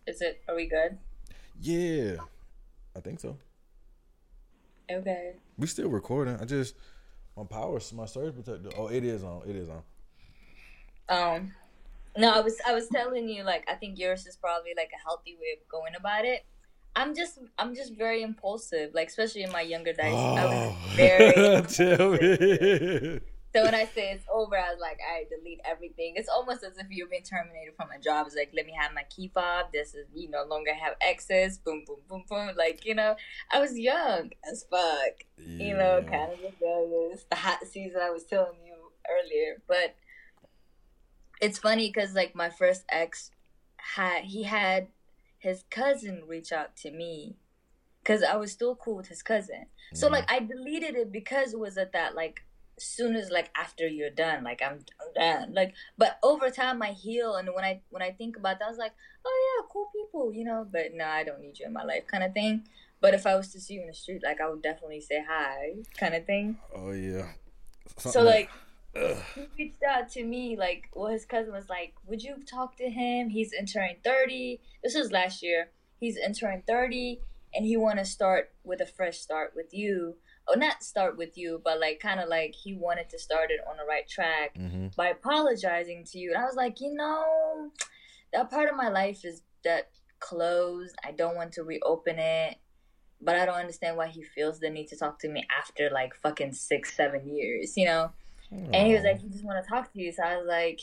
Is 0.08 0.22
it? 0.22 0.42
Are 0.48 0.56
we 0.56 0.68
good? 0.68 0.98
Yeah, 1.62 2.16
I 2.96 3.02
think 3.02 3.20
so. 3.20 3.38
Okay. 4.92 5.34
We 5.58 5.68
still 5.68 5.90
recording. 5.90 6.38
I 6.38 6.46
just 6.46 6.76
my 7.38 7.44
power, 7.44 7.80
my 7.94 8.06
surge 8.06 8.34
protector. 8.34 8.70
Oh, 8.78 8.88
it 8.88 9.04
is 9.04 9.24
on. 9.24 9.44
It 9.48 9.56
is 9.56 9.70
on. 9.70 9.84
Um, 11.10 11.54
no, 12.18 12.32
I 12.32 12.42
was 12.42 12.58
I 12.68 12.74
was 12.74 12.88
telling 12.90 13.30
you 13.30 13.44
like 13.44 13.66
I 13.70 13.76
think 13.76 14.00
yours 14.00 14.26
is 14.28 14.36
probably 14.36 14.72
like 14.76 14.92
a 14.94 15.02
healthy 15.08 15.36
way 15.36 15.58
of 15.60 15.68
going 15.70 15.94
about 15.96 16.26
it. 16.26 16.46
I'm 16.96 17.16
just 17.16 17.40
I'm 17.58 17.76
just 17.76 17.96
very 17.96 18.24
impulsive, 18.24 18.94
like 18.94 19.08
especially 19.08 19.44
in 19.44 19.52
my 19.52 19.62
younger 19.62 19.94
days. 19.94 20.14
I 20.14 20.46
was 20.46 20.76
very 20.96 21.34
Oh. 21.36 21.62
tell 21.68 22.12
me. 22.12 23.20
so 23.54 23.64
when 23.64 23.74
I 23.74 23.86
say 23.86 24.12
it's 24.12 24.26
over, 24.32 24.58
I 24.58 24.72
was 24.72 24.80
like, 24.80 25.00
I 25.02 25.26
delete 25.30 25.60
everything. 25.66 26.14
It's 26.16 26.30
almost 26.30 26.64
as 26.64 26.78
if 26.78 26.88
you've 26.90 27.10
been 27.10 27.24
terminated 27.24 27.74
from 27.76 27.90
a 27.92 28.00
job. 28.00 28.28
It's 28.28 28.36
like, 28.36 28.52
let 28.56 28.66
me 28.66 28.74
have 28.80 28.94
my 28.94 29.04
key 29.10 29.32
fob. 29.34 29.72
This 29.74 29.96
is 29.96 30.08
you 30.14 30.30
no 30.30 30.44
longer 30.44 30.74
have 30.74 30.94
access. 31.02 31.58
Boom, 31.58 31.84
boom, 31.86 32.02
boom, 32.08 32.24
boom. 32.30 32.52
Like 32.56 32.86
you 32.86 32.94
know, 32.96 33.16
I 33.52 33.60
was 33.60 33.78
young 33.78 34.32
as 34.50 34.66
fuck. 34.70 35.24
Yeah. 35.38 35.66
You 35.66 35.78
know, 35.78 36.02
kind 36.10 36.32
of 36.32 36.40
rebellious. 36.44 37.26
The 37.30 37.36
hot 37.38 37.66
season 37.66 38.00
I 38.02 38.12
was 38.12 38.26
telling 38.26 38.60
you 38.66 38.76
earlier, 39.10 39.62
but 39.68 39.96
it's 41.42 41.58
funny 41.60 41.88
because 41.90 42.14
like 42.14 42.36
my 42.36 42.50
first 42.50 42.84
ex 42.90 43.32
had 43.78 44.26
he 44.26 44.44
had 44.44 44.88
his 45.38 45.64
cousin 45.70 46.24
reach 46.28 46.52
out 46.52 46.76
to 46.76 46.92
me 46.92 47.38
because 48.04 48.24
I 48.24 48.36
was 48.36 48.52
still 48.52 48.76
cool 48.76 48.98
with 48.98 49.08
his 49.08 49.24
cousin. 49.24 49.68
So 49.94 50.08
Mhm. 50.08 50.12
like 50.12 50.32
I 50.32 50.40
deleted 50.40 50.96
it 50.96 51.12
because 51.12 51.54
it 51.54 51.60
was 51.60 51.78
at 51.78 51.94
that 51.94 52.14
like 52.14 52.42
soon 52.84 53.16
as 53.16 53.30
like 53.30 53.52
after 53.56 53.88
you're 53.88 54.10
done, 54.10 54.44
like 54.44 54.62
I'm, 54.66 54.80
I'm 55.02 55.14
done. 55.16 55.54
Like 55.54 55.74
but 55.98 56.20
over 56.24 56.50
time 56.50 56.82
I 56.82 56.92
heal 56.92 57.36
and 57.36 57.50
when 57.54 57.64
I 57.64 57.82
when 57.90 58.02
I 58.02 58.12
think 58.12 58.38
about 58.38 58.60
that 58.60 58.66
I 58.66 58.70
was 58.70 58.78
like, 58.78 58.94
oh 59.26 59.60
yeah, 59.62 59.68
cool 59.72 59.90
people, 59.96 60.34
you 60.34 60.44
know, 60.44 60.68
but 60.72 60.94
no, 60.94 61.06
I 61.06 61.24
don't 61.24 61.42
need 61.42 61.60
you 61.60 61.66
in 61.66 61.74
my 61.74 61.84
life 61.84 62.04
kind 62.08 62.24
of 62.24 62.34
thing. 62.34 62.64
But 63.02 63.14
if 63.14 63.26
I 63.26 63.36
was 63.36 63.50
to 63.54 63.62
see 63.62 63.76
you 63.76 63.82
in 63.82 63.88
the 63.88 63.94
street, 63.94 64.22
like 64.24 64.42
I 64.42 64.50
would 64.50 64.62
definitely 64.62 65.02
say 65.02 65.24
hi, 65.28 65.76
kind 65.98 66.16
of 66.16 66.26
thing. 66.26 66.58
Oh 66.76 66.92
yeah. 66.92 67.30
So 67.98 68.12
Something 68.12 68.26
like 68.26 68.50
Ugh. 68.96 69.18
he 69.36 69.48
reached 69.58 69.84
out 69.84 70.10
to 70.10 70.24
me 70.24 70.58
like 70.58 70.90
well 70.96 71.12
his 71.12 71.26
cousin 71.26 71.54
was 71.54 71.70
like 71.70 71.94
would 72.08 72.24
you 72.24 72.38
talk 72.50 72.76
to 72.78 72.90
him 72.90 73.30
he's 73.30 73.54
entering 73.58 73.98
30 74.04 74.60
this 74.84 74.96
was 74.96 75.12
last 75.12 75.44
year 75.44 75.70
he's 76.00 76.18
entering 76.18 76.64
30 76.68 77.20
and 77.54 77.66
he 77.66 77.78
want 77.78 78.00
to 78.00 78.06
start 78.06 78.52
with 78.64 78.82
a 78.82 78.88
fresh 78.88 79.20
start 79.20 79.54
with 79.56 79.74
you 79.74 80.16
or 80.50 80.58
not 80.58 80.84
start 80.84 81.18
with 81.18 81.38
you 81.38 81.62
but 81.64 81.80
like 81.80 82.00
kind 82.00 82.20
of 82.20 82.28
like 82.30 82.54
he 82.56 82.74
wanted 82.74 83.10
to 83.10 83.20
start 83.20 83.52
it 83.52 83.60
on 83.70 83.78
the 83.78 83.84
right 83.86 84.08
track 84.08 84.56
Mm-hmm. 84.58 84.88
by 84.98 85.08
apologizing 85.10 86.04
to 86.12 86.20
you 86.20 86.34
and 86.34 86.42
i 86.42 86.46
was 86.46 86.56
like 86.56 86.80
you 86.82 86.94
know 86.94 87.70
that 88.34 88.50
part 88.50 88.70
of 88.70 88.76
my 88.76 88.90
life 88.90 89.24
is 89.24 89.42
that 89.64 89.90
closed 90.20 90.96
i 91.06 91.12
don't 91.12 91.36
want 91.36 91.52
to 91.54 91.64
reopen 91.64 92.18
it 92.20 92.58
but 93.22 93.36
i 93.36 93.46
don't 93.46 93.56
understand 93.56 93.96
why 93.98 94.08
he 94.08 94.24
feels 94.24 94.60
the 94.60 94.70
need 94.70 94.88
to 94.88 94.96
talk 94.98 95.20
to 95.20 95.30
me 95.30 95.46
after 95.58 95.90
like 95.92 96.14
fucking 96.16 96.54
six 96.54 96.96
seven 96.96 97.28
years 97.28 97.76
you 97.78 97.86
know 97.86 98.12
and 98.52 98.88
he 98.88 98.96
was 98.96 99.04
like, 99.04 99.20
he 99.22 99.30
just 99.30 99.46
want 99.46 99.64
to 99.64 99.70
talk 99.70 99.94
to 99.94 100.02
you. 100.02 100.12
So 100.12 100.24
I 100.24 100.36
was 100.38 100.48
like, 100.48 100.80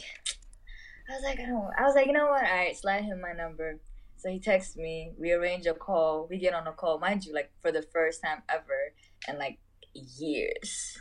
I 1.10 1.14
was 1.16 1.24
like, 1.24 1.40
I 1.40 1.46
don't. 1.46 1.68
I 1.76 1.82
was 1.82 1.96
like, 1.96 2.06
you 2.06 2.12
know 2.12 2.26
what? 2.26 2.44
All 2.44 2.48
right, 2.56 2.76
slide 2.76 3.02
him 3.02 3.20
my 3.20 3.32
number. 3.32 3.80
So 4.18 4.30
he 4.30 4.38
texts 4.38 4.76
me. 4.76 5.10
We 5.18 5.32
arrange 5.32 5.66
a 5.66 5.74
call. 5.74 6.28
We 6.30 6.38
get 6.38 6.54
on 6.54 6.68
a 6.68 6.72
call, 6.72 7.00
mind 7.00 7.24
you, 7.24 7.34
like 7.34 7.50
for 7.62 7.72
the 7.72 7.82
first 7.82 8.22
time 8.22 8.42
ever 8.48 8.92
in 9.28 9.38
like 9.38 9.58
years. 9.94 10.98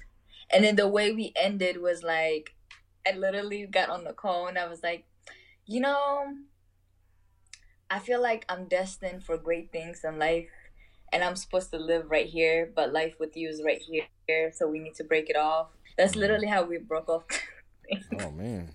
And 0.52 0.64
then 0.64 0.76
the 0.76 0.88
way 0.88 1.12
we 1.12 1.34
ended 1.36 1.82
was 1.82 2.04
like, 2.04 2.56
I 3.08 3.12
literally 3.16 3.66
got 3.66 3.90
on 3.90 4.04
the 4.04 4.14
call 4.14 4.48
and 4.48 4.58
I 4.58 4.68
was 4.68 4.82
like, 4.84 5.06
you 5.66 5.80
know, 5.80 6.26
I 7.90 8.00
feel 8.00 8.22
like 8.22 8.46
I'm 8.50 8.68
destined 8.68 9.24
for 9.24 9.38
great 9.38 9.72
things 9.72 10.02
in 10.04 10.18
life. 10.20 10.50
And 11.14 11.24
I'm 11.24 11.36
supposed 11.36 11.72
to 11.72 11.78
live 11.78 12.10
right 12.10 12.26
here, 12.26 12.72
but 12.76 12.92
life 12.92 13.16
with 13.20 13.38
you 13.38 13.48
is 13.50 13.62
right 13.64 13.80
here. 14.28 14.52
So 14.54 14.68
we 14.68 14.80
need 14.80 14.96
to 14.96 15.04
break 15.04 15.30
it 15.30 15.36
off. 15.36 15.68
That's 15.98 16.16
literally 16.16 16.48
how 16.48 16.64
we 16.64 16.78
broke 16.78 17.08
off. 17.10 17.24
oh 18.20 18.32
man. 18.32 18.70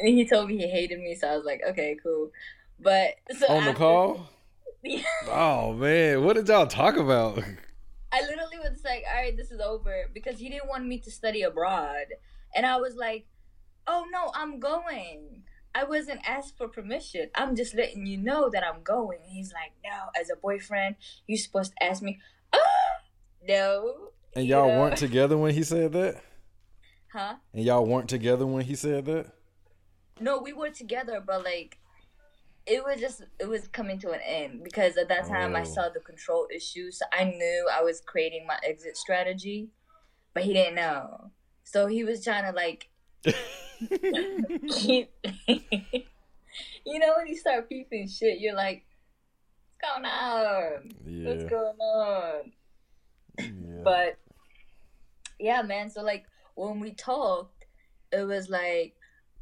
and 0.00 0.08
he 0.08 0.26
told 0.26 0.48
me 0.48 0.58
he 0.58 0.68
hated 0.68 1.00
me, 1.00 1.14
so 1.14 1.28
I 1.28 1.36
was 1.36 1.44
like, 1.44 1.62
okay, 1.70 1.96
cool. 2.02 2.30
But 2.78 3.14
so 3.36 3.46
On 3.48 3.64
the 3.64 3.70
after- 3.70 3.78
call? 3.78 4.28
Oh 5.28 5.72
man, 5.72 6.24
what 6.24 6.36
did 6.36 6.48
y'all 6.48 6.66
talk 6.66 6.96
about? 6.96 7.38
I 8.10 8.20
literally 8.22 8.58
was 8.58 8.82
like, 8.84 9.04
all 9.10 9.22
right, 9.22 9.36
this 9.36 9.50
is 9.50 9.60
over 9.60 10.04
because 10.14 10.38
he 10.38 10.48
didn't 10.48 10.68
want 10.68 10.86
me 10.86 10.98
to 11.00 11.10
study 11.10 11.42
abroad. 11.42 12.06
And 12.54 12.64
I 12.64 12.76
was 12.76 12.94
like, 12.94 13.26
oh 13.86 14.06
no, 14.10 14.30
I'm 14.34 14.58
going. 14.60 15.42
I 15.74 15.84
wasn't 15.84 16.20
asked 16.26 16.56
for 16.56 16.68
permission. 16.68 17.28
I'm 17.34 17.54
just 17.54 17.74
letting 17.74 18.06
you 18.06 18.16
know 18.16 18.48
that 18.50 18.64
I'm 18.64 18.82
going. 18.82 19.18
And 19.22 19.30
he's 19.30 19.52
like, 19.52 19.72
no, 19.84 20.08
as 20.18 20.30
a 20.30 20.36
boyfriend, 20.36 20.96
you're 21.26 21.38
supposed 21.38 21.72
to 21.78 21.84
ask 21.84 22.02
me. 22.02 22.18
Ah, 22.52 22.58
no. 23.46 24.10
And 24.34 24.46
You 24.46 24.56
y'all 24.56 24.68
know? 24.68 24.78
weren't 24.80 24.96
together 24.96 25.36
when 25.36 25.54
he 25.54 25.62
said 25.62 25.92
that? 25.92 26.22
Huh? 27.12 27.34
And 27.52 27.64
y'all 27.64 27.86
weren't 27.86 28.08
together 28.08 28.46
when 28.46 28.64
he 28.64 28.74
said 28.74 29.04
that? 29.06 29.26
No, 30.20 30.38
we 30.38 30.52
were 30.52 30.70
together, 30.70 31.22
but 31.24 31.44
like, 31.44 31.78
it 32.68 32.84
was 32.84 33.00
just 33.00 33.22
it 33.40 33.48
was 33.48 33.66
coming 33.68 33.98
to 34.00 34.10
an 34.10 34.20
end 34.24 34.62
because 34.62 34.96
at 34.96 35.08
that 35.08 35.26
time 35.26 35.56
I 35.56 35.62
Oh. 35.62 35.64
saw 35.64 35.88
the 35.88 36.00
control 36.00 36.46
issues. 36.54 36.98
So 36.98 37.06
I 37.12 37.24
knew 37.24 37.68
I 37.72 37.82
was 37.82 38.00
creating 38.04 38.46
my 38.46 38.58
exit 38.62 38.96
strategy, 38.96 39.70
but 40.34 40.42
he 40.44 40.52
didn't 40.52 40.74
know. 40.74 41.30
So 41.64 41.86
he 41.86 42.04
was 42.04 42.22
trying 42.24 42.44
to 42.44 42.52
like 42.52 42.88
keep. 44.68 45.10
you 45.48 46.98
know 46.98 47.14
when 47.16 47.26
you 47.26 47.36
start 47.36 47.68
peeping 47.68 48.08
shit, 48.08 48.40
you're 48.40 48.54
like, 48.54 48.84
"What's 49.80 49.92
going 49.94 50.04
on? 50.06 50.90
yeah. 51.06 51.28
What's 51.28 51.44
going 51.44 51.78
on?" 51.78 52.52
yeah. 53.38 53.82
But 53.84 54.18
yeah, 55.38 55.62
man. 55.62 55.90
So 55.90 56.02
like 56.02 56.24
when 56.54 56.80
we 56.80 56.92
talked, 56.92 57.64
it 58.12 58.24
was 58.24 58.48
like 58.48 58.94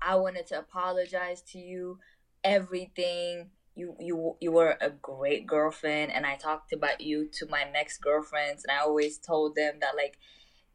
I 0.02 0.16
wanted 0.16 0.46
to 0.48 0.58
apologize 0.58 1.42
to 1.52 1.58
you. 1.58 1.98
Everything 2.46 3.50
you 3.74 3.94
you 4.00 4.36
you 4.40 4.52
were 4.52 4.76
a 4.80 4.90
great 4.90 5.46
girlfriend, 5.46 6.12
and 6.12 6.24
I 6.24 6.36
talked 6.36 6.72
about 6.72 7.00
you 7.00 7.28
to 7.34 7.46
my 7.48 7.64
next 7.72 7.98
girlfriends, 7.98 8.64
and 8.64 8.76
I 8.76 8.82
always 8.82 9.18
told 9.18 9.56
them 9.56 9.74
that 9.80 9.96
like 9.96 10.16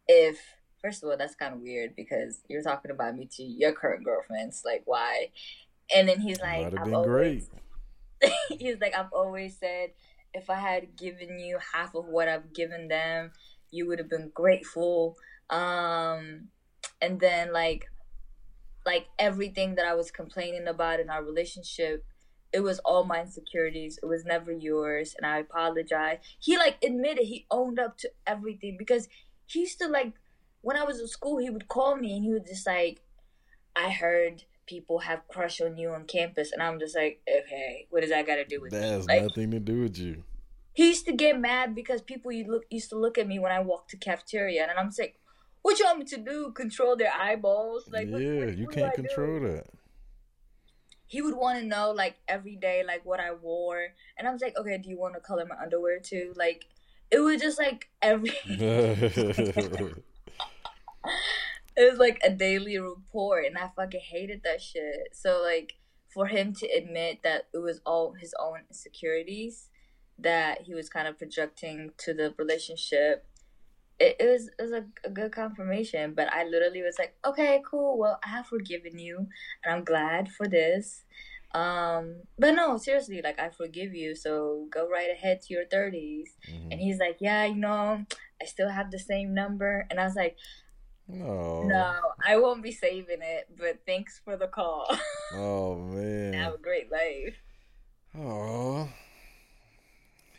if 0.07 0.38
first 0.81 1.01
of 1.01 1.10
all 1.10 1.17
that's 1.17 1.36
kind 1.36 1.53
of 1.53 1.62
weird 1.62 1.95
because 1.95 2.41
you're 2.49 2.62
talking 2.62 2.91
about 2.91 3.15
me 3.15 3.27
to 3.38 3.43
your 3.43 3.71
current 3.71 4.03
girlfriends, 4.03 4.63
like 4.65 4.81
why? 4.86 5.29
And 5.95 6.07
then 6.10 6.19
he's 6.19 6.39
like, 6.41 6.63
Might 6.63 6.73
have 6.73 6.79
"I've 6.79 6.86
been 6.86 6.93
always- 6.95 7.49
great. 8.21 8.31
he's 8.60 8.79
like, 8.79 8.95
I've 8.95 9.12
always 9.13 9.57
said, 9.57 9.91
if 10.34 10.49
I 10.49 10.55
had 10.60 10.95
given 10.97 11.39
you 11.39 11.57
half 11.73 11.95
of 11.95 12.05
what 12.05 12.27
I've 12.27 12.53
given 12.53 12.88
them, 12.88 13.31
you 13.71 13.88
would 13.88 13.99
have 13.99 14.10
been 14.10 14.29
grateful. 14.34 15.15
Um, 15.49 16.49
and 17.01 17.19
then 17.19 17.51
like, 17.51 17.86
like 18.86 19.08
everything 19.20 19.76
that 19.76 19.86
I 19.86 19.94
was 19.94 20.12
complaining 20.12 20.67
about 20.67 21.00
in 21.00 21.10
our 21.10 21.24
relationship, 21.24 22.04
it 22.54 22.62
was 22.62 22.80
all 22.80 23.04
my 23.06 23.22
insecurities. 23.22 24.00
It 24.02 24.06
was 24.08 24.26
never 24.26 24.52
yours, 24.52 25.15
and 25.17 25.26
I 25.26 25.38
apologize. 25.39 26.17
He 26.39 26.58
like 26.58 26.78
admitted 26.84 27.26
he 27.26 27.46
owned 27.52 27.80
up 27.80 27.98
to 28.00 28.12
everything 28.28 28.76
because 28.78 29.08
he 29.46 29.62
used 29.62 29.80
to 29.80 29.88
like 29.88 30.13
when 30.62 30.78
I 30.78 30.84
was 30.84 31.00
in 31.00 31.08
school, 31.08 31.38
he 31.39 31.50
would 31.50 31.67
call 31.67 31.96
me 31.96 32.15
and 32.15 32.24
he 32.24 32.32
would 32.32 32.46
just 32.46 32.67
like, 32.67 33.02
I 33.76 33.89
heard 33.89 34.44
people 34.67 35.00
have 35.00 35.28
crush 35.28 35.60
on 35.60 35.78
you 35.78 35.89
on 35.91 36.06
campus, 36.06 36.52
and 36.52 36.62
I'm 36.62 36.80
just 36.80 36.96
like, 36.96 37.22
okay, 37.28 37.88
what 37.89 38.02
does 38.02 38.10
that 38.12 38.28
got 38.28 38.36
to 38.36 38.46
do 38.46 38.62
with 38.62 38.72
That 38.72 38.82
me? 38.82 38.88
has 38.89 39.08
Like, 39.08 39.24
nothing 39.24 39.52
to 39.52 39.60
do 39.60 39.82
with 39.82 39.98
you. 39.98 40.24
he 40.74 40.89
used 40.89 41.06
to 41.06 41.13
get 41.13 41.39
mad 41.39 41.74
because 41.76 42.02
people 42.02 42.32
you 42.32 42.46
look 42.48 42.63
used 42.70 42.89
to 42.89 42.98
look 42.98 43.17
at 43.17 43.28
me 43.28 43.39
when 43.39 43.52
I 43.52 43.60
walked 43.62 43.91
to 43.91 43.98
cafeteria, 43.98 44.63
and 44.67 44.78
I'm 44.78 44.91
like, 45.00 45.15
what 45.62 45.80
you 45.80 45.86
want 45.86 46.00
me 46.00 46.06
to 46.06 46.17
do? 46.17 46.52
Control 46.52 46.95
their 46.95 47.13
eyeballs? 47.13 47.89
Like, 47.91 48.08
yeah, 48.08 48.15
what- 48.15 48.58
you 48.58 48.65
what 48.65 48.76
can't 48.76 48.93
I 48.93 48.95
do? 48.95 49.04
control 49.04 49.39
that. 49.41 49.67
He 51.08 51.21
would 51.21 51.36
want 51.36 51.60
to 51.60 51.65
know 51.65 51.91
like 51.91 52.15
every 52.28 52.56
day, 52.56 52.84
like 52.88 53.06
what 53.06 53.19
I 53.19 53.34
wore, 53.34 53.88
and 54.17 54.28
I 54.28 54.32
was 54.32 54.41
like, 54.41 54.58
okay, 54.58 54.78
do 54.78 54.89
you 54.89 54.97
want 54.97 55.13
to 55.15 55.19
color 55.19 55.45
my 55.45 55.58
underwear 55.62 56.00
too? 56.00 56.34
Like, 56.38 56.65
it 57.12 57.19
was 57.19 57.41
just 57.41 57.60
like 57.60 57.89
every. 58.02 58.32
it 61.76 61.89
was 61.89 62.00
like 62.00 62.19
a 62.24 62.30
daily 62.30 62.78
report 62.78 63.45
and 63.45 63.58
I 63.58 63.69
fucking 63.76 64.02
hated 64.02 64.41
that 64.43 64.62
shit. 64.62 65.10
So 65.13 65.41
like 65.43 65.74
for 66.13 66.28
him 66.28 66.54
to 66.56 66.67
admit 66.67 67.19
that 67.24 67.47
it 67.54 67.60
was 67.60 67.82
all 67.86 68.13
his 68.13 68.34
own 68.39 68.60
insecurities 68.69 69.69
that 70.19 70.62
he 70.63 70.74
was 70.76 70.89
kind 70.89 71.08
of 71.08 71.17
projecting 71.17 71.91
to 71.97 72.13
the 72.13 72.34
relationship, 72.38 73.26
it, 74.02 74.16
it 74.20 74.28
was 74.34 74.44
it 74.58 74.62
was 74.66 74.72
a, 74.72 74.84
a 75.06 75.10
good 75.10 75.32
confirmation. 75.32 76.14
But 76.14 76.28
I 76.34 76.44
literally 76.46 76.82
was 76.82 76.98
like, 77.00 77.14
okay, 77.26 77.62
cool. 77.70 77.98
Well, 78.02 78.20
I 78.26 78.30
have 78.36 78.48
forgiven 78.48 78.98
you, 79.00 79.18
and 79.64 79.68
I'm 79.74 79.84
glad 79.84 80.30
for 80.32 80.48
this. 80.48 81.04
Um, 81.54 82.24
but 82.40 82.52
no, 82.56 82.78
seriously, 82.78 83.22
like 83.22 83.40
I 83.40 83.50
forgive 83.50 83.94
you. 83.94 84.16
So 84.16 84.68
go 84.72 84.88
right 84.90 85.12
ahead 85.12 85.42
to 85.44 85.54
your 85.54 85.66
30s. 85.66 86.30
Mhm. 86.50 86.72
And 86.72 86.80
he's 86.80 87.00
like, 87.00 87.18
yeah, 87.20 87.44
you 87.46 87.56
know, 87.68 88.06
I 88.42 88.46
still 88.46 88.70
have 88.70 88.90
the 88.90 89.00
same 89.00 89.34
number. 89.34 89.86
And 89.90 90.00
I 90.00 90.06
was 90.06 90.16
like, 90.16 90.38
No. 91.08 91.64
no, 91.64 91.94
I 92.26 92.38
won't 92.38 92.64
be 92.64 92.72
saving 92.72 93.20
it, 93.22 93.50
but 93.58 93.82
thanks 93.86 94.22
for 94.24 94.38
the 94.38 94.48
call. 94.48 94.88
Oh 95.34 95.76
man, 95.76 96.34
Have 96.34 96.56
a 96.56 96.58
great 96.58 96.92
life. 96.92 97.36
Oh. 98.18 98.90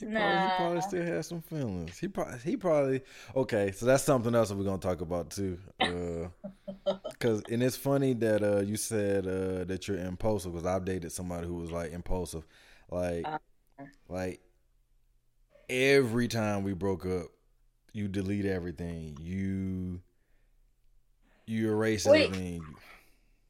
He 0.03 0.09
probably, 0.09 0.41
he 0.43 0.57
probably 0.57 0.81
still 0.81 1.05
has 1.07 1.27
some 1.29 1.43
feelings. 1.43 1.97
He 1.99 2.09
probably 2.09 2.39
he 2.39 2.57
probably 2.57 3.03
okay. 3.37 3.71
So 3.71 3.87
that's 3.87 4.03
something 4.03 4.35
else 4.35 4.49
that 4.49 4.57
we're 4.57 4.65
gonna 4.65 4.79
talk 4.79 5.01
about 5.01 5.31
too. 5.31 5.59
Uh, 5.81 6.29
Cause 7.21 7.43
and 7.49 7.63
it's 7.63 7.77
funny 7.77 8.13
that 8.15 8.43
uh 8.43 8.61
you 8.61 8.77
said 8.77 9.27
uh 9.29 9.63
that 9.65 9.87
you're 9.87 9.99
impulsive 9.99 10.53
because 10.53 10.67
I've 10.67 10.85
dated 10.85 11.13
somebody 11.13 11.47
who 11.47 11.55
was 11.55 11.71
like 11.71 11.93
impulsive, 11.93 12.45
like 12.91 13.25
Uh. 13.27 13.39
like 14.09 14.41
every 15.71 16.27
time 16.29 16.65
we 16.65 16.73
broke 16.73 17.07
up, 17.07 17.27
you 17.93 18.09
delete 18.09 18.45
everything. 18.45 19.17
You 19.21 20.01
you 21.47 21.71
erase 21.71 22.07
Wait. 22.07 22.27
everything. 22.27 22.65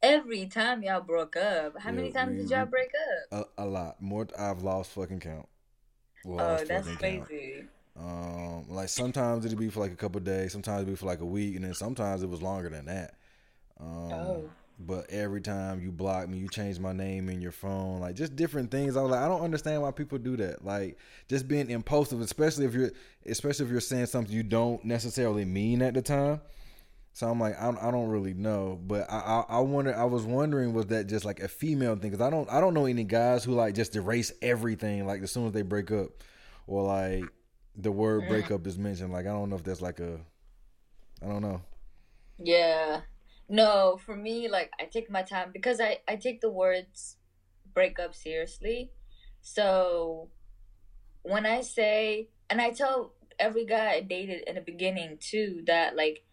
Every 0.03 0.45
time 0.47 0.83
y'all 0.83 0.99
broke 1.01 1.37
up, 1.37 1.79
how 1.79 1.91
many 1.91 2.11
times 2.11 2.31
we- 2.31 2.37
did 2.43 2.49
y'all 2.51 2.65
break 2.65 2.91
up? 3.31 3.47
A, 3.57 3.63
a 3.63 3.65
lot 3.65 4.01
more. 4.01 4.27
I've 4.37 4.61
lost 4.61 4.91
fucking 4.91 5.21
count. 5.21 5.47
Oh, 6.27 6.63
that's 6.65 6.87
crazy. 6.97 7.65
Um, 7.99 8.65
like 8.69 8.89
sometimes 8.89 9.45
it'd 9.45 9.59
be 9.59 9.69
for 9.69 9.81
like 9.81 9.91
a 9.91 9.95
couple 9.95 10.17
of 10.17 10.23
days, 10.23 10.51
sometimes 10.51 10.81
it'd 10.81 10.93
be 10.93 10.95
for 10.95 11.05
like 11.05 11.21
a 11.21 11.25
week, 11.25 11.55
and 11.55 11.63
then 11.65 11.73
sometimes 11.73 12.23
it 12.23 12.29
was 12.29 12.41
longer 12.41 12.69
than 12.69 12.85
that. 12.85 13.13
Um, 13.79 14.11
Oh. 14.11 14.49
but 14.79 15.09
every 15.11 15.41
time 15.41 15.81
you 15.81 15.91
block 15.91 16.27
me, 16.27 16.37
you 16.37 16.47
change 16.49 16.79
my 16.79 16.91
name 16.93 17.29
in 17.29 17.41
your 17.41 17.51
phone, 17.51 17.99
like 17.99 18.15
just 18.15 18.35
different 18.35 18.71
things. 18.71 18.97
I 18.97 19.01
was 19.01 19.11
like, 19.11 19.21
I 19.21 19.27
don't 19.27 19.41
understand 19.41 19.81
why 19.83 19.91
people 19.91 20.17
do 20.17 20.35
that. 20.37 20.65
Like 20.65 20.97
just 21.29 21.47
being 21.47 21.69
impulsive, 21.69 22.19
especially 22.21 22.65
if 22.65 22.73
you're, 22.73 22.91
especially 23.27 23.65
if 23.65 23.71
you're 23.71 23.81
saying 23.81 24.07
something 24.07 24.33
you 24.33 24.43
don't 24.43 24.83
necessarily 24.83 25.45
mean 25.45 25.81
at 25.83 25.93
the 25.93 26.01
time. 26.01 26.41
So 27.13 27.29
I'm 27.29 27.39
like, 27.39 27.59
I, 27.61 27.69
I 27.69 27.91
don't 27.91 28.09
really 28.09 28.33
know, 28.33 28.79
but 28.81 29.11
I, 29.11 29.17
I 29.49 29.57
I 29.57 29.59
wonder. 29.59 29.95
I 29.95 30.05
was 30.05 30.23
wondering, 30.23 30.73
was 30.73 30.87
that 30.87 31.07
just 31.07 31.25
like 31.25 31.39
a 31.41 31.47
female 31.47 31.95
thing? 31.95 32.09
Because 32.11 32.25
I 32.25 32.29
don't 32.31 32.49
I 32.51 32.59
don't 32.59 32.73
know 32.73 32.85
any 32.85 33.03
guys 33.03 33.43
who 33.43 33.53
like 33.53 33.75
just 33.75 33.95
erase 33.95 34.31
everything 34.41 35.05
like 35.05 35.21
as 35.21 35.31
soon 35.31 35.45
as 35.47 35.51
they 35.53 35.61
break 35.61 35.91
up, 35.91 36.09
or 36.67 36.83
like 36.83 37.31
the 37.75 37.91
word 37.91 38.23
Mm. 38.23 38.27
breakup 38.27 38.65
is 38.65 38.77
mentioned. 38.79 39.11
Like 39.13 39.25
I 39.27 39.29
don't 39.29 39.49
know 39.49 39.55
if 39.57 39.63
that's 39.63 39.81
like 39.81 39.99
a, 39.99 40.19
I 41.21 41.27
don't 41.27 41.41
know. 41.41 41.61
Yeah. 42.37 43.01
No, 43.49 43.99
for 44.03 44.15
me, 44.15 44.47
like 44.47 44.71
I 44.79 44.85
take 44.85 45.09
my 45.09 45.21
time 45.21 45.51
because 45.53 45.79
I 45.81 45.99
I 46.07 46.15
take 46.15 46.41
the 46.41 46.49
words 46.49 47.17
break 47.73 47.99
up 47.99 48.15
seriously. 48.15 48.91
So 49.41 50.29
when 51.23 51.45
I 51.45 51.61
say, 51.61 52.29
and 52.49 52.61
I 52.61 52.71
tell 52.71 53.13
every 53.39 53.65
guy 53.65 53.91
I 53.93 54.01
dated 54.01 54.43
in 54.47 54.55
the 54.55 54.61
beginning 54.61 55.17
too 55.19 55.63
that 55.67 55.95
like 55.95 56.23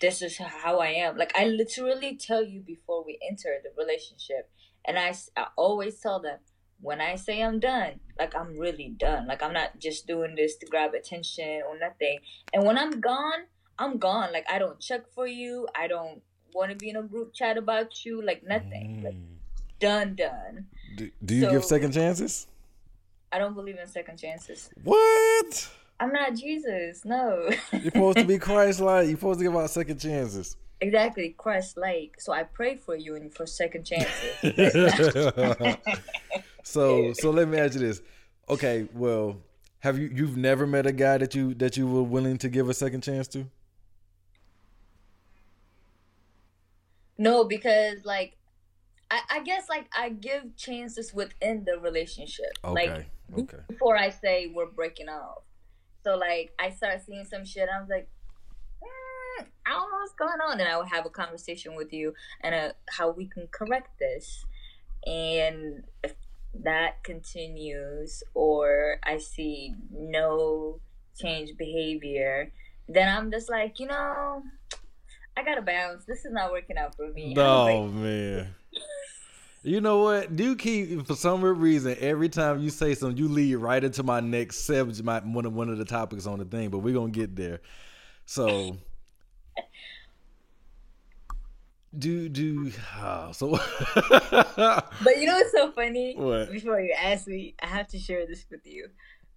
this 0.00 0.22
is 0.22 0.38
how 0.38 0.80
I 0.80 0.88
am. 0.88 1.16
Like 1.16 1.32
I 1.36 1.46
literally 1.46 2.16
tell 2.16 2.42
you 2.42 2.60
before 2.60 3.04
we 3.04 3.18
enter 3.28 3.56
the 3.62 3.70
relationship, 3.82 4.50
and 4.86 4.98
I, 4.98 5.14
I 5.36 5.46
always 5.56 6.00
tell 6.00 6.20
them 6.20 6.38
when 6.80 7.00
I 7.00 7.16
say 7.16 7.42
I'm 7.42 7.58
done, 7.58 8.00
like 8.18 8.34
I'm 8.34 8.58
really 8.58 8.94
done. 8.96 9.26
Like 9.26 9.42
I'm 9.42 9.52
not 9.52 9.78
just 9.78 10.06
doing 10.06 10.34
this 10.34 10.56
to 10.56 10.66
grab 10.66 10.94
attention 10.94 11.62
or 11.68 11.78
nothing. 11.78 12.18
And 12.52 12.64
when 12.64 12.78
I'm 12.78 13.00
gone, 13.00 13.46
I'm 13.78 13.98
gone. 13.98 14.32
Like 14.32 14.46
I 14.50 14.58
don't 14.58 14.80
check 14.80 15.10
for 15.14 15.26
you. 15.26 15.68
I 15.74 15.88
don't 15.88 16.22
want 16.54 16.70
to 16.70 16.76
be 16.76 16.90
in 16.90 16.96
a 16.96 17.02
group 17.02 17.34
chat 17.34 17.56
about 17.56 18.04
you. 18.04 18.24
Like 18.24 18.42
nothing. 18.46 19.00
Mm. 19.00 19.04
Like 19.04 19.16
done, 19.80 20.14
done. 20.14 20.66
Do, 20.96 21.10
do 21.24 21.34
you 21.34 21.42
so, 21.42 21.50
give 21.52 21.64
second 21.64 21.92
chances? 21.92 22.46
I 23.32 23.38
don't 23.38 23.54
believe 23.54 23.78
in 23.78 23.86
second 23.86 24.18
chances. 24.18 24.70
What? 24.84 25.70
I'm 25.98 26.12
not 26.12 26.34
Jesus. 26.34 27.04
No. 27.04 27.48
You're 27.72 27.82
supposed 27.82 28.18
to 28.18 28.24
be 28.24 28.38
Christ 28.40 28.80
like. 28.80 29.06
You're 29.08 29.16
supposed 29.16 29.40
to 29.40 29.44
give 29.44 29.56
out 29.56 29.70
second 29.70 29.98
chances. 29.98 30.56
Exactly, 30.80 31.34
Christ 31.38 31.76
like. 31.76 32.20
So 32.20 32.32
I 32.32 32.42
pray 32.42 32.76
for 32.76 32.94
you 32.96 33.14
and 33.16 33.32
for 33.32 33.46
second 33.46 33.84
chances. 33.84 34.36
so 36.62 37.12
so 37.14 37.30
let 37.30 37.48
me 37.48 37.58
ask 37.58 37.74
you 37.74 37.80
this. 37.80 38.02
Okay, 38.48 38.86
well, 38.92 39.38
have 39.80 39.98
you 39.98 40.10
you've 40.12 40.36
never 40.36 40.66
met 40.66 40.86
a 40.86 40.92
guy 40.92 41.16
that 41.18 41.34
you 41.34 41.54
that 41.54 41.76
you 41.76 41.86
were 41.86 42.02
willing 42.02 42.36
to 42.38 42.48
give 42.50 42.68
a 42.68 42.74
second 42.74 43.02
chance 43.02 43.26
to? 43.28 43.46
No, 47.16 47.44
because 47.44 48.04
like 48.04 48.36
I, 49.10 49.20
I 49.30 49.40
guess 49.40 49.70
like 49.70 49.88
I 49.96 50.10
give 50.10 50.56
chances 50.56 51.14
within 51.14 51.64
the 51.64 51.78
relationship. 51.78 52.52
Okay. 52.62 52.90
Like 52.90 53.06
okay. 53.38 53.58
before 53.66 53.96
I 53.96 54.10
say 54.10 54.52
we're 54.54 54.66
breaking 54.66 55.08
off. 55.08 55.45
So 56.06 56.14
like 56.14 56.52
I 56.56 56.70
start 56.70 57.02
seeing 57.04 57.24
some 57.24 57.44
shit. 57.44 57.68
I 57.68 57.80
was 57.80 57.88
like, 57.88 58.08
mm, 58.80 59.44
I 59.66 59.70
don't 59.70 59.90
know 59.90 59.98
what's 59.98 60.12
going 60.12 60.38
on, 60.48 60.60
and 60.60 60.68
I 60.68 60.78
would 60.78 60.86
have 60.86 61.04
a 61.04 61.10
conversation 61.10 61.74
with 61.74 61.92
you 61.92 62.14
and 62.42 62.54
uh, 62.54 62.72
how 62.88 63.10
we 63.10 63.26
can 63.26 63.48
correct 63.50 63.98
this. 63.98 64.44
And 65.04 65.82
if 66.04 66.14
that 66.62 67.02
continues, 67.02 68.22
or 68.34 69.00
I 69.02 69.18
see 69.18 69.74
no 69.90 70.78
change 71.18 71.56
behavior, 71.58 72.52
then 72.88 73.08
I'm 73.08 73.32
just 73.32 73.50
like, 73.50 73.80
you 73.80 73.88
know, 73.88 74.44
I 75.36 75.42
gotta 75.42 75.62
bounce. 75.62 76.04
This 76.04 76.24
is 76.24 76.30
not 76.30 76.52
working 76.52 76.78
out 76.78 76.94
for 76.94 77.08
me. 77.08 77.34
Oh 77.36 77.88
man. 77.88 78.54
You 79.66 79.80
know 79.80 79.98
what? 79.98 80.36
Do 80.36 80.54
keep 80.54 81.08
for 81.08 81.16
some 81.16 81.42
reason 81.42 81.96
every 81.98 82.28
time 82.28 82.60
you 82.60 82.70
say 82.70 82.94
something, 82.94 83.18
you 83.18 83.26
lead 83.26 83.56
right 83.56 83.82
into 83.82 84.04
my 84.04 84.20
next 84.20 84.64
subject, 84.64 85.02
my 85.02 85.18
one 85.18 85.44
of 85.44 85.54
one 85.54 85.68
of 85.68 85.76
the 85.76 85.84
topics 85.84 86.24
on 86.24 86.38
the 86.38 86.44
thing. 86.44 86.70
But 86.70 86.78
we're 86.78 86.94
gonna 86.94 87.10
get 87.10 87.34
there. 87.34 87.58
So, 88.26 88.76
do 91.98 92.28
do 92.28 92.70
oh, 92.96 93.32
so. 93.32 93.50
but 94.56 95.16
you 95.16 95.26
know 95.26 95.34
what's 95.34 95.50
so 95.50 95.72
funny? 95.72 96.14
What? 96.16 96.52
Before 96.52 96.80
you 96.80 96.94
ask 96.96 97.26
me, 97.26 97.56
I 97.60 97.66
have 97.66 97.88
to 97.88 97.98
share 97.98 98.24
this 98.24 98.46
with 98.48 98.64
you 98.64 98.90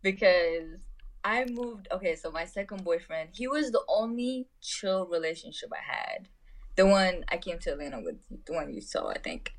because 0.03 0.67
I 1.23 1.45
moved. 1.45 1.87
Okay, 1.91 2.15
so 2.15 2.29
my 2.29 2.45
second 2.45 2.83
boyfriend, 2.83 3.29
he 3.33 3.47
was 3.47 3.71
the 3.71 3.81
only 3.89 4.45
chill 4.61 5.07
relationship 5.07 5.71
I 5.73 5.91
had. 5.91 6.27
The 6.75 6.85
one 6.85 7.25
I 7.29 7.37
came 7.37 7.57
to 7.57 7.71
Atlanta 7.71 7.99
with, 7.99 8.17
the 8.45 8.53
one 8.53 8.71
you 8.71 8.79
saw, 8.79 9.09
I 9.09 9.17
think 9.17 9.53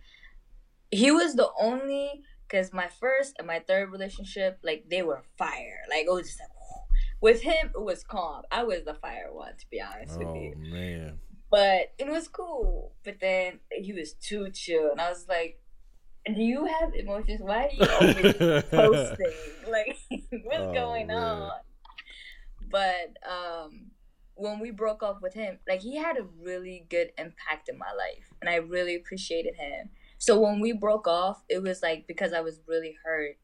he 0.90 1.10
was 1.10 1.34
the 1.34 1.48
only 1.60 2.22
because 2.46 2.72
my 2.72 2.88
first 3.00 3.34
and 3.38 3.46
my 3.46 3.60
third 3.60 3.92
relationship, 3.92 4.58
like 4.62 4.84
they 4.90 5.02
were 5.02 5.22
fire. 5.38 5.80
Like 5.88 6.06
it 6.06 6.12
was 6.12 6.26
just 6.26 6.40
like 6.40 6.50
with 7.20 7.42
him, 7.42 7.70
it 7.74 7.80
was 7.80 8.02
calm. 8.02 8.42
I 8.50 8.64
was 8.64 8.84
the 8.84 8.94
fire 8.94 9.28
one, 9.32 9.56
to 9.56 9.66
be 9.70 9.80
honest 9.80 10.18
oh, 10.20 10.26
with 10.26 10.42
you. 10.42 10.54
man. 10.56 11.18
But 11.50 11.92
it 11.98 12.08
was 12.08 12.28
cool. 12.28 12.92
But 13.04 13.20
then 13.20 13.60
he 13.70 13.92
was 13.92 14.14
too 14.14 14.50
chill, 14.50 14.90
and 14.90 15.00
I 15.00 15.10
was 15.10 15.26
like, 15.28 15.60
"Do 16.26 16.40
you 16.40 16.64
have 16.64 16.94
emotions? 16.94 17.40
Why 17.42 17.66
are 17.66 17.70
you 17.72 17.86
always 18.00 18.62
posting? 18.70 19.70
Like, 19.70 19.96
what's 20.44 20.60
oh, 20.60 20.72
going 20.72 21.08
man. 21.08 21.16
on?" 21.16 21.50
But 22.70 23.16
um, 23.28 23.90
when 24.34 24.60
we 24.60 24.70
broke 24.70 25.02
up 25.02 25.20
with 25.22 25.34
him, 25.34 25.58
like 25.68 25.80
he 25.82 25.96
had 25.96 26.16
a 26.16 26.26
really 26.40 26.86
good 26.88 27.12
impact 27.18 27.68
in 27.68 27.76
my 27.76 27.92
life, 27.92 28.32
and 28.40 28.48
I 28.48 28.56
really 28.56 28.94
appreciated 28.94 29.56
him 29.56 29.90
so 30.20 30.38
when 30.38 30.60
we 30.60 30.72
broke 30.72 31.08
off, 31.08 31.42
it 31.48 31.62
was 31.62 31.82
like 31.82 32.06
because 32.06 32.34
I 32.34 32.42
was 32.42 32.60
really 32.68 32.94
hurt. 33.02 33.38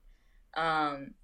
Um, 0.55 1.15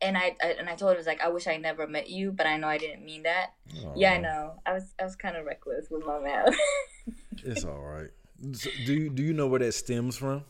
and 0.00 0.16
I, 0.16 0.36
I 0.40 0.54
and 0.56 0.68
I 0.68 0.76
told 0.76 0.92
him 0.92 0.98
was 0.98 1.06
like 1.06 1.20
I 1.20 1.28
wish 1.28 1.48
I 1.48 1.56
never 1.56 1.88
met 1.88 2.08
you, 2.08 2.30
but 2.30 2.46
I 2.46 2.56
know 2.56 2.68
I 2.68 2.78
didn't 2.78 3.04
mean 3.04 3.24
that. 3.24 3.50
Aww. 3.74 3.92
Yeah, 3.96 4.12
I 4.12 4.18
know. 4.18 4.52
I 4.64 4.74
was 4.74 4.94
I 5.00 5.04
was 5.04 5.16
kind 5.16 5.36
of 5.36 5.44
reckless 5.44 5.88
with 5.90 6.06
my 6.06 6.20
mouth. 6.20 6.54
it's 7.44 7.64
all 7.64 7.80
right. 7.80 8.10
So 8.52 8.70
do 8.86 8.94
you 8.94 9.10
do 9.10 9.24
you 9.24 9.32
know 9.32 9.48
where 9.48 9.58
that 9.58 9.72
stems 9.72 10.16
from? 10.16 10.44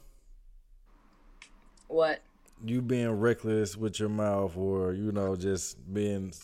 What? 1.88 2.20
You 2.62 2.82
being 2.82 3.12
reckless 3.12 3.78
with 3.78 3.98
your 3.98 4.10
mouth, 4.10 4.58
or 4.58 4.92
you 4.92 5.10
know, 5.10 5.36
just 5.36 5.92
being 5.92 6.34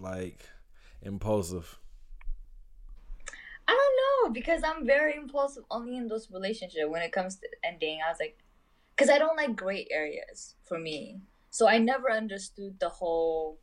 like 0.00 0.40
impulsive 1.02 1.78
because 4.32 4.62
I'm 4.64 4.86
very 4.86 5.16
impulsive 5.16 5.64
only 5.70 5.96
in 5.96 6.08
those 6.08 6.30
relationships. 6.30 6.84
When 6.88 7.02
it 7.02 7.12
comes 7.12 7.36
to 7.36 7.46
ending, 7.64 8.00
I 8.04 8.10
was 8.10 8.18
like, 8.20 8.38
because 8.96 9.10
I 9.10 9.18
don't 9.18 9.36
like 9.36 9.56
gray 9.56 9.86
areas 9.90 10.54
for 10.64 10.78
me. 10.78 11.20
So 11.50 11.68
I 11.68 11.78
never 11.78 12.10
understood 12.10 12.78
the 12.78 12.88
whole 12.88 13.58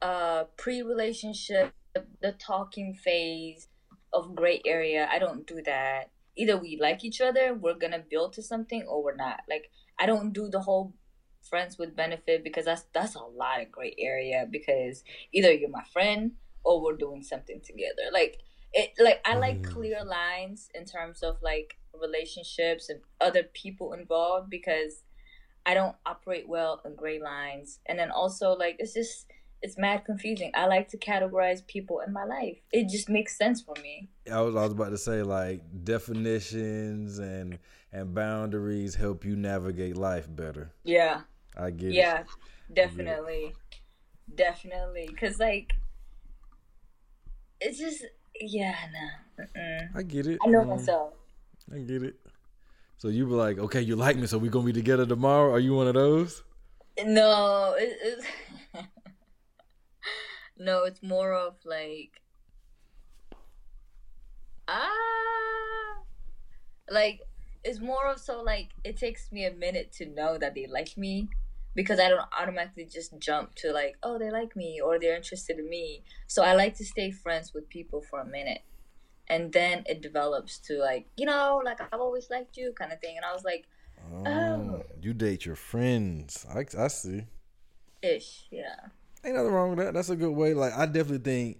uh, 0.00 0.44
pre-relationship, 0.56 1.72
the, 1.94 2.04
the 2.22 2.32
talking 2.32 2.94
phase 2.94 3.68
of 4.12 4.34
gray 4.34 4.62
area. 4.64 5.08
I 5.10 5.18
don't 5.18 5.46
do 5.46 5.62
that. 5.64 6.10
Either 6.36 6.56
we 6.56 6.78
like 6.80 7.04
each 7.04 7.20
other, 7.20 7.54
we're 7.54 7.74
gonna 7.74 8.04
build 8.08 8.34
to 8.34 8.42
something, 8.42 8.84
or 8.88 9.02
we're 9.02 9.16
not. 9.16 9.40
Like 9.48 9.70
I 9.98 10.06
don't 10.06 10.32
do 10.32 10.48
the 10.48 10.60
whole 10.60 10.94
friends 11.42 11.78
with 11.78 11.96
benefit 11.96 12.44
because 12.44 12.66
that's 12.66 12.84
that's 12.92 13.16
a 13.16 13.20
lot 13.22 13.60
of 13.60 13.72
gray 13.72 13.94
area. 13.98 14.46
Because 14.48 15.02
either 15.32 15.52
you're 15.52 15.70
my 15.70 15.82
friend 15.92 16.32
or 16.62 16.80
we're 16.80 16.96
doing 16.96 17.24
something 17.24 17.60
together. 17.64 18.10
Like 18.12 18.38
it 18.72 18.92
like 18.98 19.20
I 19.24 19.34
like 19.34 19.62
mm. 19.62 19.72
clear 19.72 20.04
lines 20.04 20.68
in 20.74 20.84
terms 20.84 21.22
of 21.22 21.36
like 21.42 21.76
relationships 21.98 22.88
and 22.88 23.00
other 23.20 23.42
people 23.42 23.92
involved 23.92 24.50
because 24.50 25.02
I 25.66 25.74
don't 25.74 25.96
operate 26.06 26.48
well 26.48 26.80
in 26.84 26.94
gray 26.94 27.20
lines. 27.20 27.80
And 27.86 27.98
then 27.98 28.10
also 28.10 28.52
like 28.52 28.76
it's 28.78 28.94
just 28.94 29.26
it's 29.60 29.76
mad 29.76 30.04
confusing. 30.04 30.52
I 30.54 30.66
like 30.66 30.88
to 30.90 30.98
categorize 30.98 31.66
people 31.66 32.00
in 32.00 32.12
my 32.12 32.24
life. 32.24 32.58
It 32.72 32.88
just 32.88 33.08
makes 33.08 33.36
sense 33.36 33.60
for 33.60 33.74
me. 33.82 34.08
I 34.30 34.40
was 34.40 34.54
I 34.54 34.62
was 34.62 34.72
about 34.72 34.90
to 34.90 34.98
say 34.98 35.22
like 35.22 35.62
definitions 35.84 37.18
and 37.18 37.58
and 37.92 38.14
boundaries 38.14 38.94
help 38.94 39.24
you 39.24 39.36
navigate 39.36 39.96
life 39.96 40.26
better. 40.28 40.72
Yeah. 40.84 41.22
I 41.56 41.70
get 41.70 41.92
yeah, 41.92 42.20
it. 42.20 42.26
Yeah. 42.68 42.86
Definitely. 42.86 43.54
Definitely. 44.34 45.08
Cause 45.20 45.38
like 45.38 45.72
it's 47.60 47.78
just 47.78 48.04
yeah, 48.40 48.74
no. 48.92 49.44
Mm-mm. 49.44 49.88
I 49.94 50.02
get 50.02 50.26
it. 50.26 50.38
I 50.44 50.48
know 50.48 50.62
um, 50.62 50.68
myself. 50.68 51.12
I 51.72 51.78
get 51.78 52.02
it. 52.02 52.16
So 52.98 53.08
you 53.08 53.26
were 53.26 53.36
like, 53.36 53.58
okay, 53.58 53.80
you 53.80 53.96
like 53.96 54.16
me, 54.16 54.26
so 54.26 54.38
we 54.38 54.48
gonna 54.48 54.66
be 54.66 54.72
together 54.72 55.06
tomorrow? 55.06 55.52
Are 55.52 55.60
you 55.60 55.74
one 55.74 55.86
of 55.86 55.94
those? 55.94 56.42
No, 57.04 57.74
it, 57.78 57.96
it's 58.02 58.26
no. 60.58 60.84
It's 60.84 61.02
more 61.02 61.32
of 61.32 61.54
like 61.64 62.20
ah, 64.66 66.02
like 66.90 67.20
it's 67.62 67.80
more 67.80 68.10
of 68.10 68.18
so 68.18 68.42
like 68.42 68.70
it 68.82 68.96
takes 68.96 69.30
me 69.30 69.44
a 69.44 69.52
minute 69.52 69.92
to 69.92 70.06
know 70.06 70.38
that 70.38 70.54
they 70.54 70.66
like 70.66 70.96
me 70.96 71.28
because 71.74 72.00
I 72.00 72.08
don't 72.08 72.20
automatically 72.38 72.86
just 72.86 73.18
jump 73.18 73.54
to 73.56 73.72
like, 73.72 73.96
oh, 74.02 74.18
they 74.18 74.30
like 74.30 74.56
me 74.56 74.80
or 74.84 74.98
they're 74.98 75.16
interested 75.16 75.58
in 75.58 75.68
me. 75.68 76.02
So 76.26 76.42
I 76.42 76.54
like 76.54 76.76
to 76.78 76.84
stay 76.84 77.10
friends 77.10 77.54
with 77.54 77.68
people 77.68 78.02
for 78.02 78.20
a 78.20 78.26
minute. 78.26 78.62
And 79.28 79.52
then 79.52 79.84
it 79.86 80.00
develops 80.00 80.58
to 80.60 80.78
like, 80.78 81.06
you 81.16 81.26
know, 81.26 81.60
like 81.64 81.80
I've 81.80 82.00
always 82.00 82.30
liked 82.30 82.56
you 82.56 82.72
kind 82.78 82.92
of 82.92 83.00
thing. 83.00 83.16
And 83.16 83.24
I 83.24 83.32
was 83.32 83.44
like, 83.44 83.66
oh. 84.12 84.26
oh. 84.26 84.82
You 85.00 85.14
date 85.14 85.44
your 85.44 85.56
friends. 85.56 86.46
I, 86.52 86.64
I 86.76 86.88
see. 86.88 87.24
Ish, 88.02 88.46
yeah. 88.50 88.76
Ain't 89.24 89.34
nothing 89.34 89.52
wrong 89.52 89.70
with 89.70 89.78
that. 89.84 89.94
That's 89.94 90.10
a 90.10 90.16
good 90.16 90.32
way. 90.32 90.54
Like, 90.54 90.72
I 90.72 90.86
definitely 90.86 91.18
think 91.18 91.58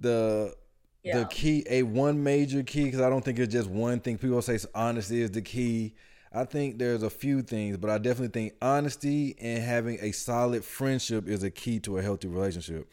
the 0.00 0.54
yeah. 1.02 1.18
the 1.18 1.24
key, 1.26 1.64
a 1.68 1.82
one 1.82 2.22
major 2.22 2.62
key, 2.62 2.84
because 2.84 3.00
I 3.00 3.08
don't 3.08 3.24
think 3.24 3.38
it's 3.38 3.52
just 3.52 3.68
one 3.68 4.00
thing. 4.00 4.18
People 4.18 4.42
say 4.42 4.58
honesty 4.74 5.22
is 5.22 5.30
the 5.30 5.42
key 5.42 5.94
I 6.40 6.44
think 6.44 6.78
there's 6.78 7.02
a 7.02 7.10
few 7.10 7.42
things, 7.42 7.76
but 7.78 7.90
I 7.90 7.98
definitely 7.98 8.40
think 8.40 8.54
honesty 8.62 9.36
and 9.40 9.62
having 9.62 9.98
a 10.00 10.12
solid 10.12 10.64
friendship 10.64 11.28
is 11.28 11.42
a 11.42 11.50
key 11.50 11.80
to 11.80 11.98
a 11.98 12.02
healthy 12.02 12.28
relationship. 12.28 12.88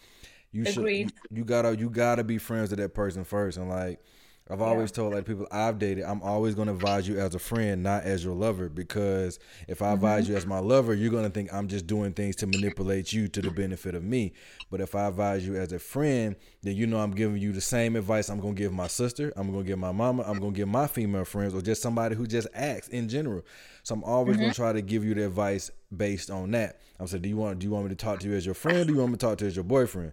You 0.52 0.66
Agreed. 0.66 1.12
should 1.12 1.38
you 1.38 1.44
gotta 1.46 1.76
you 1.78 1.90
gotta 1.90 2.24
be 2.24 2.38
friends 2.38 2.72
with 2.72 2.80
that 2.80 2.94
person 2.94 3.24
first, 3.24 3.58
and 3.58 3.70
like 3.70 4.00
I've 4.48 4.62
always 4.62 4.92
yeah. 4.92 4.98
told 4.98 5.14
like 5.16 5.26
people 5.26 5.48
I've 5.50 5.80
dated, 5.80 6.04
I'm 6.04 6.22
always 6.22 6.54
going 6.54 6.68
to 6.68 6.74
advise 6.76 7.08
you 7.08 7.20
as 7.20 7.34
a 7.34 7.40
friend, 7.40 7.82
not 7.82 8.04
as 8.04 8.24
your 8.24 8.36
lover, 8.36 8.70
because 8.70 9.40
if 9.68 9.82
I 9.82 9.94
advise 9.94 10.26
mm-hmm. 10.26 10.34
you 10.34 10.38
as 10.38 10.46
my 10.46 10.60
lover, 10.60 10.94
you're 10.94 11.10
going 11.10 11.24
to 11.24 11.32
think 11.32 11.52
I'm 11.52 11.68
just 11.68 11.88
doing 11.88 12.14
things 12.14 12.36
to 12.38 12.48
manipulate 12.48 13.12
you 13.12 13.28
to 13.28 13.42
the 13.42 13.50
benefit 13.50 13.96
of 13.96 14.04
me. 14.04 14.34
But 14.70 14.82
if 14.82 14.94
I 14.94 15.08
advise 15.08 15.48
you 15.48 15.56
as 15.56 15.72
a 15.72 15.80
friend, 15.80 16.36
then 16.62 16.76
you 16.76 16.86
know 16.86 17.00
I'm 17.00 17.10
giving 17.10 17.38
you 17.38 17.54
the 17.54 17.62
same 17.62 17.96
advice 17.96 18.30
I'm 18.30 18.40
going 18.40 18.56
to 18.56 18.62
give 18.62 18.72
my 18.72 18.86
sister, 18.86 19.34
I'm 19.36 19.52
going 19.52 19.64
to 19.64 19.68
give 19.68 19.80
my 19.80 19.92
mama, 19.92 20.22
I'm 20.28 20.38
going 20.38 20.54
to 20.54 20.58
give 20.58 20.68
my 20.68 20.86
female 20.86 21.26
friends, 21.26 21.56
or 21.56 21.62
just 21.64 21.82
somebody 21.82 22.16
who 22.16 22.28
just 22.28 22.48
acts 22.54 22.88
in 22.90 23.10
general. 23.10 23.44
So 23.82 23.96
I'm 23.96 24.04
always 24.04 24.36
mm-hmm. 24.36 24.42
going 24.42 24.52
to 24.52 24.56
try 24.56 24.74
to 24.74 24.82
give 24.84 25.04
you 25.04 25.16
the 25.16 25.26
advice 25.26 25.72
based 25.96 26.30
on 26.30 26.52
that. 26.52 26.82
I'm 27.00 27.08
saying, 27.08 27.24
do 27.24 27.30
you 27.30 27.38
want 27.38 27.58
do 27.58 27.66
you 27.66 27.72
want 27.72 27.86
me 27.86 27.90
to 27.90 27.96
talk 27.96 28.20
to 28.20 28.28
you 28.28 28.36
as 28.36 28.46
your 28.46 28.54
friend? 28.54 28.78
Or 28.78 28.86
do 28.86 28.94
you 28.94 29.00
want 29.00 29.14
me 29.14 29.18
to 29.18 29.26
talk 29.26 29.40
to 29.40 29.46
you 29.46 29.50
as 29.50 29.56
your 29.56 29.64
boyfriend? 29.66 30.12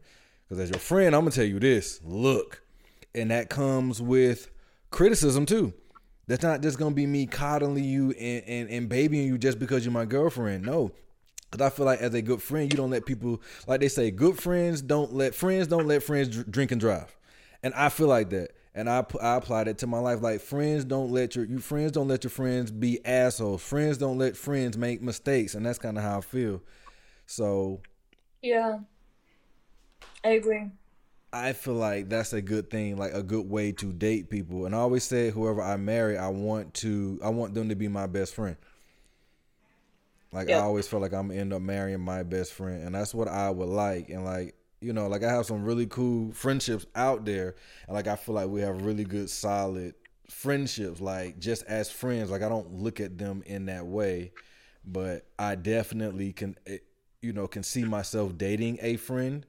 Because 0.49 0.59
as 0.59 0.71
your 0.71 0.81
friend, 0.81 1.15
I'm 1.15 1.23
gonna 1.23 1.33
tell 1.33 1.45
you 1.45 1.61
this: 1.61 2.01
look, 2.03 2.62
and 3.15 3.31
that 3.31 3.51
comes 3.51 4.01
with 4.01 4.51
criticism 4.91 5.47
too. 5.47 5.73
That's 6.29 6.43
not 6.43 6.63
just 6.63 6.79
gonna 6.79 6.95
be 6.95 7.07
me 7.07 7.27
coddling 7.27 7.85
you 7.85 8.13
and, 8.13 8.45
and, 8.47 8.71
and 8.71 8.89
babying 8.89 9.27
you 9.27 9.39
just 9.39 9.59
because 9.59 9.85
you're 9.85 9.93
my 9.93 10.05
girlfriend. 10.05 10.65
No, 10.65 10.93
because 11.51 11.65
I 11.67 11.71
feel 11.71 11.85
like 11.85 12.01
as 12.01 12.15
a 12.15 12.23
good 12.23 12.43
friend, 12.43 12.73
you 12.73 12.77
don't 12.77 12.91
let 12.91 13.05
people 13.05 13.43
like 13.67 13.81
they 13.81 13.89
say, 13.89 14.11
good 14.11 14.39
friends 14.39 14.83
don't 14.83 15.13
let 15.13 15.35
friends 15.35 15.67
don't 15.67 15.87
let 15.87 16.03
friends 16.03 16.45
drink 16.45 16.71
and 16.71 16.81
drive, 16.81 17.15
and 17.63 17.75
I 17.75 17.89
feel 17.89 18.07
like 18.07 18.31
that, 18.31 18.53
and 18.75 18.89
I 18.89 19.05
I 19.21 19.37
applied 19.37 19.69
it 19.69 19.79
to 19.79 19.87
my 19.87 19.99
life. 19.99 20.23
Like 20.23 20.41
friends 20.41 20.85
don't 20.85 21.11
let 21.11 21.35
your 21.35 21.45
you 21.45 21.59
friends 21.59 21.93
don't 21.93 22.09
let 22.09 22.25
your 22.25 22.31
friends 22.31 22.71
be 22.71 23.05
assholes. 23.05 23.63
Friends 23.63 23.99
don't 23.99 24.19
let 24.19 24.37
friends 24.37 24.79
make 24.79 25.03
mistakes, 25.03 25.55
and 25.55 25.67
that's 25.67 25.79
kind 25.79 25.99
of 25.99 26.05
how 26.05 26.19
I 26.19 26.21
feel. 26.21 26.63
So, 27.27 27.81
yeah, 28.43 28.79
I 30.25 30.31
agree. 30.31 30.71
I 31.33 31.55
feel 31.55 31.75
like 31.75 32.09
that's 32.09 32.33
a 32.35 32.43
good 32.43 32.71
thing, 32.71 32.97
like 32.97 33.15
a 33.15 33.23
good 33.23 33.49
way 33.49 33.73
to 33.73 33.93
date 33.93 34.29
people. 34.29 34.67
And 34.67 34.75
I 34.75 34.79
always 34.79 35.05
say, 35.05 35.31
whoever 35.31 35.63
I 35.63 35.77
marry, 35.77 36.19
I 36.19 36.29
want 36.29 36.75
to, 36.75 37.19
I 37.25 37.31
want 37.31 37.55
them 37.55 37.71
to 37.71 37.75
be 37.75 37.89
my 37.89 38.07
best 38.07 38.35
friend. 38.35 38.57
Like 40.31 40.49
yep. 40.49 40.61
I 40.61 40.63
always 40.63 40.89
feel 40.89 41.01
like 41.01 41.13
I'm 41.13 41.29
gonna 41.29 41.41
end 41.41 41.53
up 41.53 41.63
marrying 41.63 42.01
my 42.01 42.23
best 42.23 42.53
friend, 42.53 42.83
and 42.85 42.95
that's 42.95 43.15
what 43.15 43.29
I 43.29 43.51
would 43.51 43.69
like. 43.69 44.09
And 44.09 44.25
like 44.25 44.55
you 44.81 44.93
know, 44.93 45.07
like 45.07 45.23
I 45.23 45.31
have 45.31 45.47
some 45.47 45.63
really 45.63 45.87
cool 45.87 46.33
friendships 46.33 46.87
out 46.95 47.25
there, 47.25 47.55
and 47.87 47.95
like 47.95 48.07
I 48.07 48.17
feel 48.17 48.35
like 48.35 48.49
we 48.49 48.63
have 48.63 48.83
really 48.83 49.05
good, 49.05 49.29
solid 49.31 49.95
friendships. 50.29 51.01
Like 51.01 51.39
just 51.39 51.65
as 51.65 51.91
friends, 51.91 52.31
like 52.31 52.43
I 52.43 52.49
don't 52.49 52.73
look 52.75 52.99
at 52.99 53.19
them 53.19 53.43
in 53.47 53.67
that 53.67 53.87
way, 53.87 54.33
but 54.85 55.27
I 55.39 55.55
definitely 55.55 56.33
can, 56.33 56.57
eh, 56.67 56.79
you 57.21 57.35
know, 57.35 57.47
can 57.47 57.63
see 57.63 57.85
myself 57.85 58.37
dating 58.37 58.79
a 58.81 58.97
friend 58.97 59.47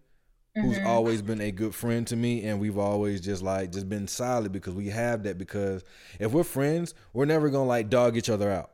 who's 0.56 0.78
mm-hmm. 0.78 0.88
always 0.88 1.22
been 1.22 1.42
a 1.42 1.52
good 1.52 1.74
friend 1.74 2.06
to 2.06 2.16
me 2.16 2.44
and 2.44 2.60
we've 2.60 2.78
always 2.78 3.22
just 3.22 3.42
like 3.42 3.72
just 3.72 3.90
been 3.90 4.08
solid 4.08 4.52
because 4.52 4.74
we 4.74 4.88
have 4.88 5.24
that 5.24 5.38
because 5.38 5.84
if 6.20 6.32
we're 6.32 6.44
friends 6.44 6.94
we're 7.12 7.26
never 7.26 7.50
gonna 7.50 7.66
like 7.66 7.90
dog 7.90 8.16
each 8.16 8.30
other 8.30 8.52
out 8.52 8.70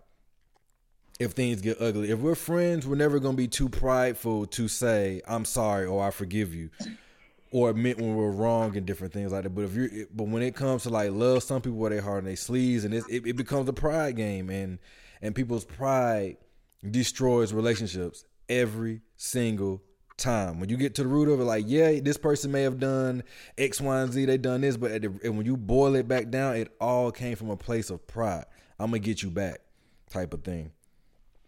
if 1.19 1.31
things 1.31 1.61
get 1.61 1.79
ugly 1.79 2.11
if 2.11 2.19
we're 2.19 2.35
friends 2.35 2.85
we're 2.85 2.95
never 2.95 3.19
gonna 3.19 3.37
be 3.37 3.47
too 3.47 3.69
prideful 3.69 4.45
to 4.45 4.67
say 4.67 5.21
i'm 5.27 5.45
sorry 5.45 5.85
or 5.85 6.05
i 6.05 6.11
forgive 6.11 6.53
you 6.53 6.69
or 7.51 7.69
admit 7.69 7.97
when 7.97 8.13
we're 8.13 8.29
wrong 8.29 8.75
and 8.75 8.85
different 8.85 9.13
things 9.13 9.31
like 9.31 9.43
that 9.43 9.49
but 9.51 9.61
if 9.61 9.73
you're 9.73 9.89
but 10.13 10.27
when 10.27 10.43
it 10.43 10.55
comes 10.55 10.83
to 10.83 10.89
like 10.89 11.11
love 11.11 11.41
some 11.41 11.61
people 11.61 11.77
wear 11.77 11.91
their 11.91 12.01
heart 12.01 12.19
in 12.19 12.25
their 12.25 12.35
sleeves 12.35 12.83
and 12.83 12.93
it, 12.93 13.05
it 13.09 13.37
becomes 13.37 13.69
a 13.69 13.73
pride 13.73 14.17
game 14.17 14.49
and 14.49 14.79
and 15.21 15.33
people's 15.33 15.63
pride 15.63 16.35
destroys 16.91 17.53
relationships 17.53 18.25
every 18.49 19.01
single 19.15 19.81
time. 20.19 20.59
When 20.59 20.69
you 20.69 20.77
get 20.77 20.95
to 20.95 21.03
the 21.03 21.09
root 21.09 21.29
of 21.29 21.39
it, 21.39 21.43
like, 21.43 21.65
yeah, 21.67 21.99
this 21.99 22.17
person 22.17 22.51
may 22.51 22.61
have 22.61 22.79
done 22.79 23.23
X, 23.57 23.81
Y, 23.81 24.01
and 24.01 24.13
Z, 24.13 24.25
they 24.25 24.37
done 24.37 24.61
this, 24.61 24.77
but 24.77 25.01
the, 25.01 25.19
and 25.23 25.37
when 25.37 25.45
you 25.45 25.57
boil 25.57 25.95
it 25.95 26.07
back 26.07 26.29
down, 26.29 26.55
it 26.55 26.75
all 26.79 27.11
came 27.11 27.35
from 27.35 27.49
a 27.49 27.57
place 27.57 27.89
of 27.89 28.05
pride. 28.05 28.45
I'm 28.79 28.91
gonna 28.91 28.99
get 28.99 29.23
you 29.23 29.31
back, 29.31 29.61
type 30.09 30.33
of 30.33 30.43
thing. 30.43 30.71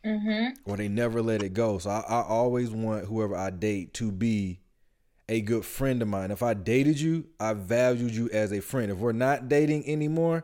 Mm-hmm. 0.06 0.70
Or 0.70 0.78
they 0.78 0.88
never 0.88 1.22
let 1.22 1.44
it 1.44 1.54
go. 1.54 1.78
So 1.78 1.92
I, 1.92 2.00
I 2.00 2.22
always 2.24 2.72
want 2.72 3.06
whoever 3.06 3.36
I 3.36 3.52
date 3.52 3.94
to 3.96 4.12
be 4.12 4.60
a 5.30 5.42
good 5.42 5.64
friend 5.64 6.02
of 6.02 6.08
mine. 6.08 6.32
If 6.32 6.44
I 6.44 6.54
dated 6.54 7.00
you, 7.00 7.28
I 7.40 7.54
valued 7.54 8.12
you 8.12 8.30
as 8.32 8.52
a 8.52 8.62
friend. 8.62 8.92
If 8.92 8.98
we're 8.98 9.12
not 9.12 9.48
dating 9.48 9.88
anymore, 9.88 10.44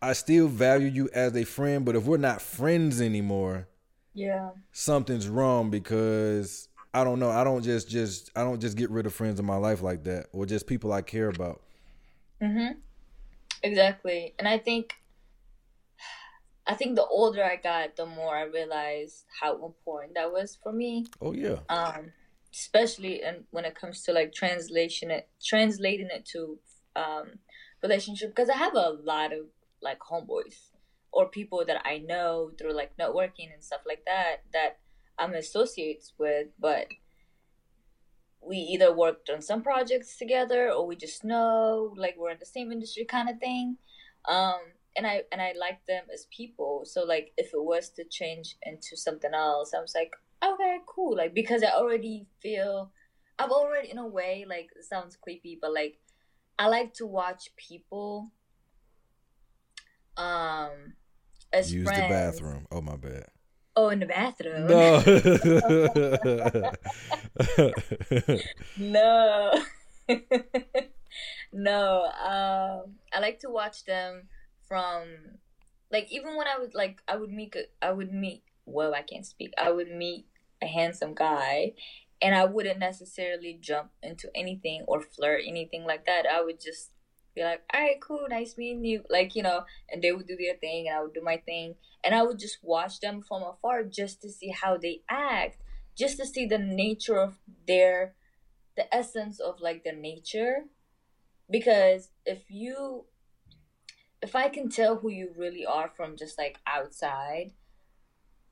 I 0.00 0.14
still 0.14 0.48
value 0.48 0.88
you 0.88 1.10
as 1.14 1.36
a 1.36 1.44
friend. 1.44 1.84
But 1.84 1.96
if 1.96 2.04
we're 2.04 2.16
not 2.16 2.42
friends 2.42 3.00
anymore, 3.00 3.68
yeah 4.14 4.50
something's 4.72 5.28
wrong 5.28 5.70
because 5.70 6.68
I 6.94 7.02
don't 7.02 7.18
know. 7.18 7.30
I 7.30 7.42
don't 7.42 7.62
just 7.62 7.88
just 7.88 8.30
I 8.36 8.44
don't 8.44 8.60
just 8.60 8.76
get 8.76 8.88
rid 8.88 9.04
of 9.04 9.12
friends 9.12 9.40
in 9.40 9.44
my 9.44 9.56
life 9.56 9.82
like 9.82 10.04
that 10.04 10.26
or 10.32 10.46
just 10.46 10.68
people 10.68 10.92
I 10.92 11.02
care 11.02 11.28
about. 11.28 11.60
Mhm. 12.40 12.76
Exactly. 13.64 14.34
And 14.38 14.46
I 14.46 14.58
think 14.58 14.94
I 16.66 16.74
think 16.74 16.94
the 16.94 17.04
older 17.04 17.42
I 17.44 17.56
got, 17.56 17.96
the 17.96 18.06
more 18.06 18.36
I 18.36 18.42
realized 18.44 19.24
how 19.40 19.64
important 19.66 20.14
that 20.14 20.32
was 20.32 20.56
for 20.62 20.72
me. 20.72 21.06
Oh 21.20 21.32
yeah. 21.32 21.58
Um 21.68 22.12
especially 22.52 23.22
and 23.24 23.44
when 23.50 23.64
it 23.64 23.74
comes 23.74 24.02
to 24.04 24.12
like 24.12 24.32
translation 24.32 25.10
it 25.10 25.28
translating 25.44 26.08
it 26.12 26.24
to 26.24 26.56
um 26.94 27.40
relationship 27.82 28.28
because 28.30 28.48
I 28.48 28.56
have 28.56 28.76
a 28.76 28.90
lot 29.02 29.32
of 29.32 29.46
like 29.82 29.98
homeboys 29.98 30.70
or 31.14 31.28
people 31.28 31.64
that 31.64 31.80
I 31.86 31.98
know 31.98 32.50
through 32.58 32.74
like 32.74 32.96
networking 32.98 33.52
and 33.54 33.62
stuff 33.62 33.80
like 33.86 34.04
that 34.04 34.42
that 34.52 34.78
I'm 35.18 35.32
associates 35.34 36.12
with, 36.18 36.48
but 36.58 36.88
we 38.40 38.56
either 38.56 38.92
worked 38.92 39.30
on 39.30 39.40
some 39.40 39.62
projects 39.62 40.18
together 40.18 40.70
or 40.70 40.86
we 40.86 40.96
just 40.96 41.24
know 41.24 41.94
like 41.96 42.16
we're 42.18 42.32
in 42.32 42.38
the 42.38 42.46
same 42.46 42.72
industry 42.72 43.04
kind 43.04 43.30
of 43.30 43.38
thing. 43.38 43.76
Um, 44.28 44.58
and 44.96 45.06
I 45.06 45.22
and 45.30 45.40
I 45.40 45.54
like 45.58 45.86
them 45.86 46.04
as 46.12 46.26
people. 46.36 46.82
So 46.84 47.04
like 47.04 47.32
if 47.36 47.46
it 47.54 47.62
was 47.62 47.90
to 47.90 48.04
change 48.04 48.56
into 48.64 48.96
something 48.96 49.32
else, 49.32 49.72
I 49.72 49.80
was 49.80 49.94
like, 49.94 50.12
okay, 50.44 50.78
cool. 50.86 51.16
Like 51.16 51.32
because 51.32 51.62
I 51.62 51.70
already 51.70 52.26
feel 52.42 52.90
I've 53.38 53.50
already 53.50 53.90
in 53.90 53.98
a 53.98 54.06
way 54.06 54.44
like 54.48 54.70
sounds 54.82 55.16
creepy, 55.16 55.58
but 55.60 55.72
like 55.72 55.98
I 56.58 56.66
like 56.66 56.92
to 56.94 57.06
watch 57.06 57.50
people 57.56 58.32
um 60.16 60.94
as 61.54 61.72
Use 61.72 61.86
friends. 61.86 62.02
the 62.02 62.08
bathroom. 62.08 62.66
Oh 62.70 62.80
my 62.80 62.96
bad. 62.96 63.26
Oh, 63.76 63.88
in 63.88 64.00
the 64.00 64.06
bathroom. 64.06 64.66
No. 64.68 65.02
no. 68.78 69.52
no. 71.52 72.04
Um, 72.04 72.94
I 73.12 73.20
like 73.20 73.40
to 73.40 73.50
watch 73.50 73.84
them 73.84 74.28
from, 74.68 75.04
like, 75.90 76.06
even 76.12 76.36
when 76.36 76.46
I 76.46 76.58
would 76.58 76.74
like, 76.74 77.00
I 77.08 77.16
would 77.16 77.32
meet, 77.32 77.56
I 77.82 77.90
would 77.90 78.12
meet. 78.12 78.44
Well, 78.64 78.94
I 78.94 79.02
can't 79.02 79.26
speak. 79.26 79.52
I 79.58 79.72
would 79.72 79.90
meet 79.90 80.26
a 80.62 80.66
handsome 80.66 81.14
guy, 81.14 81.72
and 82.22 82.34
I 82.34 82.44
wouldn't 82.44 82.78
necessarily 82.78 83.58
jump 83.60 83.90
into 84.02 84.30
anything 84.36 84.84
or 84.86 85.02
flirt 85.02 85.42
anything 85.46 85.84
like 85.84 86.06
that. 86.06 86.26
I 86.32 86.42
would 86.42 86.60
just 86.60 86.90
be 87.34 87.42
like, 87.42 87.62
all 87.72 87.80
right, 87.80 88.00
cool, 88.00 88.26
nice 88.28 88.56
meeting 88.56 88.84
you. 88.84 89.02
Like, 89.10 89.34
you 89.34 89.42
know, 89.42 89.64
and 89.90 90.02
they 90.02 90.12
would 90.12 90.26
do 90.26 90.36
their 90.36 90.56
thing 90.56 90.88
and 90.88 90.96
I 90.96 91.02
would 91.02 91.14
do 91.14 91.22
my 91.22 91.38
thing. 91.38 91.74
And 92.04 92.14
I 92.14 92.22
would 92.22 92.38
just 92.38 92.58
watch 92.62 93.00
them 93.00 93.22
from 93.22 93.42
afar 93.42 93.84
just 93.84 94.22
to 94.22 94.30
see 94.30 94.50
how 94.50 94.76
they 94.76 95.02
act, 95.08 95.58
just 95.96 96.18
to 96.18 96.26
see 96.26 96.46
the 96.46 96.58
nature 96.58 97.18
of 97.18 97.36
their, 97.66 98.14
the 98.76 98.92
essence 98.94 99.40
of 99.40 99.60
like 99.60 99.84
their 99.84 99.96
nature. 99.96 100.64
Because 101.50 102.10
if 102.24 102.42
you, 102.48 103.06
if 104.22 104.34
I 104.34 104.48
can 104.48 104.68
tell 104.68 104.96
who 104.96 105.10
you 105.10 105.30
really 105.36 105.66
are 105.66 105.90
from 105.96 106.16
just 106.16 106.38
like 106.38 106.58
outside, 106.66 107.52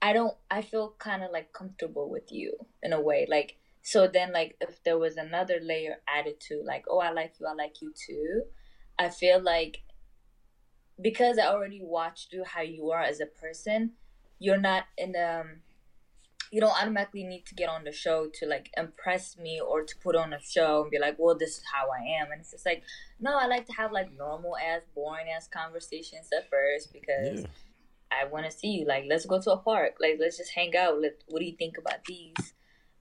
I 0.01 0.13
don't, 0.13 0.37
I 0.51 0.63
feel 0.63 0.95
kind 0.99 1.23
of 1.23 1.31
like 1.31 1.53
comfortable 1.53 2.11
with 2.11 2.33
you 2.33 2.55
in 2.83 2.93
a 2.93 3.01
way. 3.01 3.27
Like, 3.29 3.57
so 3.83 4.09
then 4.09 4.33
like 4.33 4.57
if 4.61 4.83
there 4.85 4.99
was 4.99 5.17
another 5.17 5.59
layer 5.63 5.97
added 6.09 6.41
to 6.49 6.63
like, 6.67 6.85
oh, 6.89 6.99
I 6.99 7.11
like 7.13 7.35
you, 7.41 7.47
I 7.47 7.55
like 7.55 7.81
you 7.81 7.93
too 7.95 8.43
I 9.03 9.11
feel 9.11 9.43
like 9.43 9.79
because 11.01 11.39
I 11.39 11.47
already 11.47 11.81
watched 11.83 12.33
you 12.33 12.45
how 12.45 12.63
you 12.63 12.91
are 12.91 13.03
as 13.03 13.21
a 13.21 13.27
person, 13.27 13.93
you're 14.39 14.61
not 14.61 14.85
in 14.97 15.15
um 15.17 15.63
you 16.53 16.61
don't 16.61 16.79
automatically 16.79 17.25
need 17.25 17.47
to 17.47 17.55
get 17.55 17.71
on 17.71 17.85
the 17.85 17.93
show 17.93 18.29
to 18.35 18.47
like 18.47 18.71
impress 18.77 19.39
me 19.39 19.59
or 19.59 19.83
to 19.83 19.95
put 20.03 20.15
on 20.15 20.35
a 20.35 20.39
show 20.41 20.83
and 20.83 20.91
be 20.91 20.99
like, 20.99 21.17
well, 21.19 21.37
this 21.37 21.57
is 21.57 21.63
how 21.73 21.87
I 21.91 22.21
am. 22.21 22.31
And 22.31 22.43
it's 22.43 22.51
just 22.51 22.67
like, 22.67 22.83
no, 23.19 23.39
I 23.39 23.47
like 23.47 23.67
to 23.69 23.73
have 23.73 23.91
like 23.91 24.13
normal 24.19 24.59
ass, 24.59 24.83
boring 24.95 25.29
ass 25.35 25.49
conversations 25.49 26.29
at 26.37 26.51
first 26.51 26.93
because 26.93 27.41
yeah. 27.41 27.47
I 28.13 28.27
want 28.27 28.45
to 28.45 28.53
see 28.53 28.69
you. 28.69 28.87
Like, 28.87 29.05
let's 29.09 29.25
go 29.25 29.41
to 29.41 29.53
a 29.53 29.57
park. 29.57 29.95
Like, 29.99 30.19
let's 30.21 30.37
just 30.37 30.53
hang 30.55 30.77
out. 30.77 31.01
Let, 31.01 31.23
what 31.29 31.39
do 31.39 31.47
you 31.47 31.57
think 31.57 31.79
about 31.79 32.05
these 32.07 32.53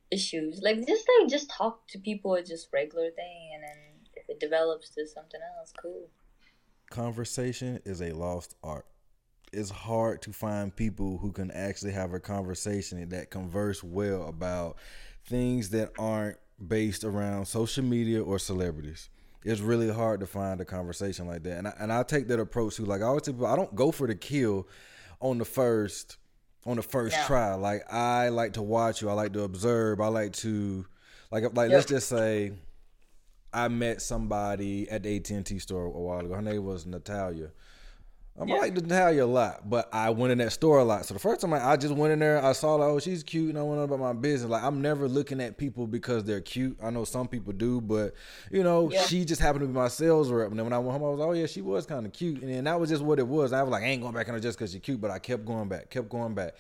issues? 0.10 0.62
Like, 0.64 0.78
just 0.88 1.06
like 1.20 1.30
just 1.30 1.50
talk 1.50 1.88
to 1.90 2.00
people. 2.00 2.36
It's 2.36 2.50
just 2.50 2.70
regular 2.72 3.10
thing, 3.12 3.52
and 3.54 3.64
then 3.64 3.91
it 4.32 4.40
develops 4.40 4.90
to 4.96 5.06
something 5.06 5.40
else, 5.58 5.72
cool. 5.82 6.10
Conversation 6.90 7.80
is 7.86 8.02
a 8.02 8.12
lost 8.12 8.56
art. 8.64 8.86
It's 9.54 9.70
hard 9.70 10.22
to 10.24 10.34
find 10.34 10.76
people 10.76 11.18
who 11.18 11.32
can 11.32 11.52
actually 11.52 11.92
have 11.92 12.14
a 12.14 12.20
conversation 12.20 13.08
that 13.10 13.30
converse 13.30 13.84
well 13.84 14.28
about 14.28 14.78
things 15.26 15.70
that 15.72 15.92
aren't 16.00 16.38
based 16.66 17.04
around 17.04 17.46
social 17.46 17.84
media 17.84 18.22
or 18.24 18.40
celebrities. 18.40 19.10
it's 19.44 19.60
really 19.62 19.92
hard 19.92 20.20
to 20.20 20.28
find 20.28 20.62
a 20.62 20.66
conversation 20.66 21.28
like 21.28 21.42
that. 21.44 21.58
And 21.58 21.68
I, 21.68 21.74
and 21.80 21.92
I 21.92 22.04
take 22.04 22.28
that 22.28 22.40
approach 22.40 22.76
too. 22.76 22.86
Like 22.86 23.02
I 23.02 23.06
always 23.06 23.24
tell 23.24 23.34
people, 23.34 23.48
I 23.48 23.56
don't 23.56 23.74
go 23.76 23.92
for 23.92 24.06
the 24.08 24.14
kill 24.16 24.68
on 25.20 25.38
the 25.40 25.46
first 25.46 26.18
on 26.66 26.76
the 26.76 26.84
first 26.84 27.16
Yeah. 27.16 27.26
try. 27.26 27.54
Like 27.56 27.92
I 27.92 28.30
like 28.30 28.54
to 28.54 28.62
watch 28.62 29.02
you. 29.02 29.10
I 29.10 29.14
like 29.14 29.34
to 29.34 29.42
observe. 29.42 30.00
I 30.00 30.08
like 30.08 30.34
to 30.34 30.86
like 31.32 31.44
like 31.56 31.70
Yep. 31.70 31.72
let's 31.72 31.86
just 31.88 32.08
say 32.10 32.52
I 33.54 33.68
met 33.68 34.02
somebody 34.02 34.90
at 34.90 35.04
the 35.04 35.16
AT 35.18 35.30
and 35.32 35.46
T 35.46 35.60
store 35.60 35.86
a 35.86 35.90
while 35.90 36.20
ago. 36.20 36.34
Her 36.36 36.42
name 36.42 36.64
was 36.64 36.86
Natalia. 36.86 37.52
Um, 38.40 38.50
I 38.50 38.56
Yeah. 38.56 38.62
like 38.62 38.74
Natalia 38.76 39.26
a 39.26 39.28
lot, 39.28 39.70
but 39.70 39.90
I 39.94 40.10
went 40.12 40.32
in 40.32 40.38
that 40.38 40.54
store 40.54 40.80
a 40.80 40.86
lot. 40.86 41.06
So 41.06 41.14
the 41.14 41.20
first 41.20 41.42
time 41.42 41.54
I, 41.54 41.72
I 41.72 41.76
just 41.76 41.94
went 41.94 42.14
in 42.14 42.20
there, 42.20 42.42
I 42.44 42.54
saw 42.54 42.76
like, 42.76 42.88
oh, 42.90 42.98
she's 43.00 43.24
cute, 43.24 43.50
and 43.50 43.60
I 43.60 43.62
went 43.62 43.80
on 43.80 43.84
about 43.86 44.00
my 44.00 44.14
business. 44.14 44.50
Like 44.50 44.64
I'm 44.64 44.82
never 44.82 45.10
looking 45.10 45.42
at 45.42 45.58
people 45.58 45.86
because 45.86 46.24
they're 46.24 46.40
cute. 46.40 46.78
I 46.82 46.92
know 46.92 47.04
some 47.04 47.28
people 47.28 47.52
do, 47.52 47.82
but 47.82 48.14
you 48.50 48.64
know, 48.64 48.90
Yeah. 48.90 49.02
she 49.04 49.26
just 49.26 49.42
happened 49.42 49.62
to 49.64 49.68
be 49.68 49.74
my 49.74 49.90
sales 49.90 50.32
rep. 50.32 50.50
And 50.50 50.58
then 50.58 50.66
when 50.66 50.72
I 50.74 50.80
went 50.80 50.94
home, 50.94 51.04
I 51.04 51.10
was 51.10 51.20
like, 51.20 51.28
oh 51.28 51.34
yeah, 51.34 51.46
she 51.46 51.62
was 51.62 51.86
kind 51.86 52.06
of 52.06 52.14
cute, 52.14 52.42
and 52.42 52.50
then 52.50 52.64
that 52.64 52.80
was 52.80 52.90
just 52.90 53.04
what 53.04 53.20
it 53.20 53.28
was. 53.28 53.52
I 53.52 53.62
was 53.64 53.72
like, 53.72 53.84
I 53.84 53.88
ain't 53.88 54.02
going 54.02 54.14
back 54.14 54.30
on 54.30 54.34
her 54.36 54.40
just 54.40 54.58
because 54.58 54.72
she's 54.72 54.82
cute, 54.82 55.02
but 55.02 55.12
I 55.12 55.20
kept 55.20 55.44
going 55.46 55.68
back, 55.68 55.90
kept 55.90 56.08
going 56.08 56.34
back. 56.34 56.54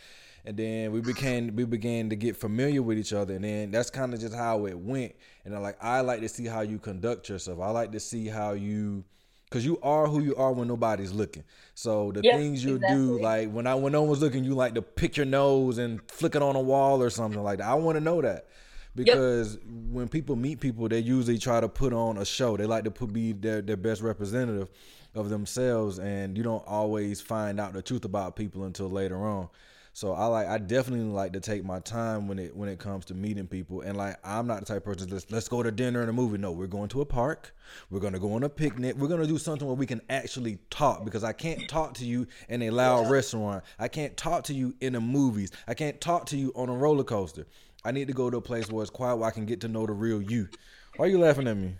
And 0.46 0.58
then 0.58 0.92
we 0.92 1.02
became 1.02 1.56
we 1.56 1.66
began 1.66 2.10
to 2.10 2.16
get 2.16 2.36
familiar 2.36 2.82
with 2.82 2.98
each 2.98 3.14
other, 3.14 3.36
and 3.36 3.44
then 3.44 3.72
that's 3.72 3.90
kind 3.90 4.14
of 4.14 4.20
just 4.20 4.34
how 4.36 4.66
it 4.66 4.78
went. 4.78 5.14
And 5.46 5.56
I 5.56 5.60
like 5.60 5.78
I 5.84 6.02
like 6.02 6.22
to 6.22 6.30
see 6.30 6.46
how 6.46 6.62
you 6.62 6.80
conduct 6.80 7.30
yourself. 7.30 7.60
I 7.60 7.70
like 7.70 7.92
to 7.92 8.00
see 8.00 8.28
how 8.28 8.54
you, 8.54 9.04
cause 9.52 9.64
you 9.64 9.80
are 9.84 10.08
who 10.08 10.22
you 10.22 10.36
are 10.36 10.52
when 10.52 10.68
nobody's 10.68 11.12
looking. 11.12 11.44
So 11.76 12.12
the 12.12 12.24
Yeah, 12.24 12.38
things 12.38 12.64
you 12.66 12.80
do, 12.80 13.18
like 13.20 13.52
when 13.52 13.68
I 13.68 13.76
when 13.76 13.92
no 13.94 14.02
one's 14.04 14.22
looking, 14.22 14.44
you 14.44 14.56
like 14.56 14.74
to 14.76 14.82
pick 14.82 15.16
your 15.16 15.28
nose 15.28 15.78
and 15.78 16.02
flick 16.10 16.36
it 16.36 16.42
on 16.42 16.56
a 16.56 16.62
wall 16.62 17.04
or 17.04 17.10
something 17.12 17.42
like 17.44 17.60
that. 17.60 17.68
I 17.68 17.76
want 17.76 17.98
to 17.98 18.02
know 18.02 18.22
that 18.22 18.48
because 18.96 19.58
when 19.90 20.08
people 20.10 20.36
meet 20.36 20.60
people, 20.60 20.88
they 20.90 21.00
usually 21.00 21.38
try 21.38 21.62
to 21.62 21.70
put 21.70 21.94
on 21.94 22.18
a 22.18 22.26
show. 22.26 22.58
They 22.58 22.66
like 22.66 22.84
to 22.86 22.92
put 22.92 23.14
be 23.14 23.34
their 23.34 23.62
their 23.62 23.78
best 23.78 24.02
representative 24.02 24.70
of 25.16 25.30
themselves, 25.30 26.00
and 26.00 26.38
you 26.38 26.44
don't 26.44 26.64
always 26.68 27.22
find 27.22 27.60
out 27.60 27.74
the 27.74 27.82
truth 27.82 28.06
about 28.06 28.36
people 28.36 28.64
until 28.64 28.90
later 28.90 29.18
on. 29.26 29.50
So 29.94 30.14
I 30.14 30.26
like 30.28 30.48
I 30.48 30.58
definitely 30.58 31.06
like 31.06 31.34
to 31.34 31.42
take 31.42 31.66
my 31.66 31.80
time 31.80 32.28
when 32.28 32.40
it 32.40 32.56
when 32.56 32.70
it 32.70 32.80
comes 32.80 33.06
to 33.06 33.14
meeting 33.14 33.46
people 33.46 33.82
and 33.82 33.98
like 33.98 34.16
I'm 34.24 34.48
not 34.48 34.62
the 34.62 34.66
type 34.66 34.78
of 34.78 34.84
person 34.86 35.10
let's 35.10 35.30
let's 35.30 35.50
go 35.50 35.62
to 35.62 35.72
dinner 35.72 36.00
and 36.00 36.10
a 36.10 36.14
movie. 36.14 36.38
No, 36.38 36.52
we're 36.52 36.68
going 36.68 36.88
to 36.90 37.02
a 37.02 37.06
park. 37.06 37.54
We're 37.90 38.00
gonna 38.00 38.20
go 38.20 38.34
on 38.34 38.44
a 38.44 38.50
picnic. 38.50 38.96
We're 38.96 39.10
gonna 39.10 39.28
do 39.28 39.38
something 39.38 39.68
where 39.68 39.76
we 39.76 39.86
can 39.86 40.02
actually 40.10 40.60
talk 40.70 41.04
because 41.04 41.26
I 41.26 41.34
can't 41.34 41.68
talk 41.68 41.96
to 41.96 42.06
you 42.06 42.26
in 42.48 42.62
a 42.62 42.70
loud 42.70 43.10
restaurant. 43.10 43.64
I 43.80 43.90
can't 43.90 44.16
talk 44.16 44.46
to 44.46 44.54
you 44.54 44.76
in 44.80 44.94
the 44.94 45.02
movies. 45.02 45.52
I 45.68 45.74
can't 45.74 46.00
talk 46.00 46.26
to 46.28 46.38
you 46.38 46.54
on 46.56 46.70
a 46.70 46.74
roller 46.74 47.04
coaster. 47.04 47.46
I 47.84 47.92
need 47.92 48.08
to 48.08 48.14
go 48.14 48.30
to 48.30 48.38
a 48.38 48.42
place 48.42 48.70
where 48.70 48.84
it's 48.84 48.92
quiet 48.92 49.18
where 49.18 49.28
I 49.28 49.32
can 49.32 49.46
get 49.46 49.60
to 49.62 49.68
know 49.68 49.86
the 49.86 49.94
real 49.94 50.22
you. 50.22 50.48
Why 50.96 51.06
are 51.06 51.10
you 51.10 51.20
laughing 51.20 51.48
at 51.48 51.58
me? 51.58 51.76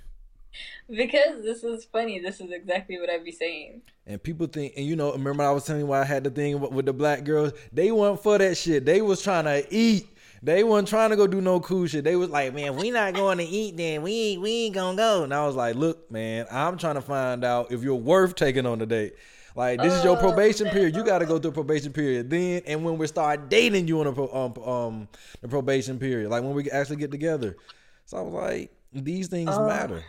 Because 0.90 1.44
this 1.44 1.64
is 1.64 1.86
funny. 1.86 2.20
This 2.20 2.42
is 2.42 2.52
exactly 2.52 3.00
what 3.00 3.10
I'd 3.10 3.24
be 3.24 3.32
saying. 3.32 3.82
And 4.06 4.22
people 4.22 4.48
think, 4.48 4.74
and 4.76 4.86
you 4.86 4.96
know, 4.96 5.12
remember 5.14 5.44
I 5.44 5.52
was 5.52 5.66
telling 5.66 5.82
you 5.82 5.88
why 5.88 6.02
I 6.02 6.06
had 6.06 6.24
the 6.24 6.30
thing 6.30 6.60
with, 6.60 6.86
the 6.86 6.94
black 6.94 7.24
girls. 7.24 7.54
They 7.72 7.92
weren't 7.92 8.22
for 8.22 8.38
that 8.38 8.58
shit. 8.58 8.84
They 8.86 9.02
was 9.02 9.22
trying 9.22 9.46
to 9.46 9.66
eat. 9.74 10.08
They 10.44 10.64
wasn't 10.64 10.88
trying 10.90 11.12
to 11.12 11.16
go 11.16 11.28
do 11.28 11.40
no 11.40 11.60
cool 11.60 11.86
shit. 11.88 12.04
They 12.04 12.16
was 12.16 12.30
like, 12.30 12.54
man, 12.54 12.76
we 12.76 12.90
not 12.92 13.14
going 13.14 13.38
to 13.38 13.44
eat. 13.44 13.78
Then 13.78 14.02
we 14.02 14.12
ain't, 14.12 14.42
we 14.42 14.52
ain't 14.66 14.76
gonna 14.76 14.98
go. 14.98 15.24
And 15.24 15.34
I 15.34 15.46
was 15.46 15.56
like, 15.56 15.76
look, 15.76 16.10
man, 16.12 16.48
I'm 16.52 16.78
trying 16.78 16.96
to 16.96 17.02
find 17.02 17.44
out 17.46 17.72
if 17.72 17.84
you're 17.84 17.96
worth 17.96 18.36
taking 18.36 18.66
on 18.66 18.82
a 18.82 18.86
date. 18.86 19.14
Like 19.56 19.82
this 19.82 19.94
is 19.94 20.04
your 20.04 20.18
Oh, 20.18 20.20
probation 20.20 20.70
period. 20.70 20.96
You 20.96 21.04
got 21.04 21.20
to 21.20 21.26
go 21.26 21.38
through 21.38 21.52
a 21.52 21.54
probation 21.54 21.92
period 21.94 22.30
then, 22.30 22.62
and 22.66 22.84
when 22.86 22.98
we 22.98 23.06
start 23.06 23.50
dating 23.50 23.88
you 23.88 24.00
on 24.00 24.08
a 24.08 24.14
pro, 24.14 24.28
um, 24.34 24.64
um 24.64 25.08
the 25.42 25.48
probation 25.50 26.00
period, 26.00 26.30
like 26.30 26.42
when 26.42 26.54
we 26.54 26.72
actually 26.72 26.96
get 26.96 27.12
together. 27.12 27.58
So 28.06 28.18
I 28.18 28.22
was 28.22 28.34
like, 28.34 28.72
these 28.94 29.28
things 29.28 29.50
Oh. 29.58 29.66
matter. 29.68 30.04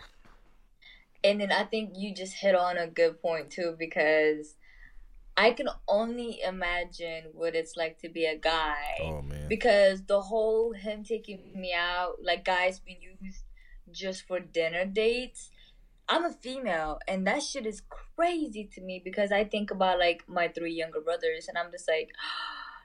And 1.24 1.40
then 1.40 1.52
I 1.52 1.64
think 1.64 1.92
you 1.96 2.14
just 2.14 2.34
hit 2.34 2.54
on 2.54 2.76
a 2.76 2.86
good 2.86 3.20
point 3.22 3.50
too, 3.50 3.76
because 3.78 4.56
I 5.36 5.52
can 5.52 5.68
only 5.88 6.40
imagine 6.42 7.24
what 7.32 7.54
it's 7.54 7.76
like 7.76 7.98
to 8.00 8.08
be 8.08 8.26
a 8.26 8.36
guy. 8.36 8.98
Oh 9.00 9.22
man. 9.22 9.48
Because 9.48 10.04
the 10.04 10.20
whole 10.20 10.72
him 10.72 11.04
taking 11.04 11.52
me 11.54 11.72
out, 11.72 12.16
like 12.22 12.44
guys 12.44 12.80
being 12.80 12.98
used 13.00 13.44
just 13.90 14.26
for 14.26 14.40
dinner 14.40 14.84
dates. 14.84 15.50
I'm 16.08 16.24
a 16.24 16.32
female, 16.32 16.98
and 17.06 17.26
that 17.28 17.42
shit 17.42 17.64
is 17.64 17.82
crazy 17.88 18.68
to 18.74 18.80
me 18.82 19.00
because 19.02 19.30
I 19.30 19.44
think 19.44 19.70
about 19.70 20.00
like 20.00 20.24
my 20.28 20.48
three 20.48 20.74
younger 20.74 21.00
brothers, 21.00 21.46
and 21.48 21.56
I'm 21.56 21.70
just 21.70 21.88
like, 21.88 22.10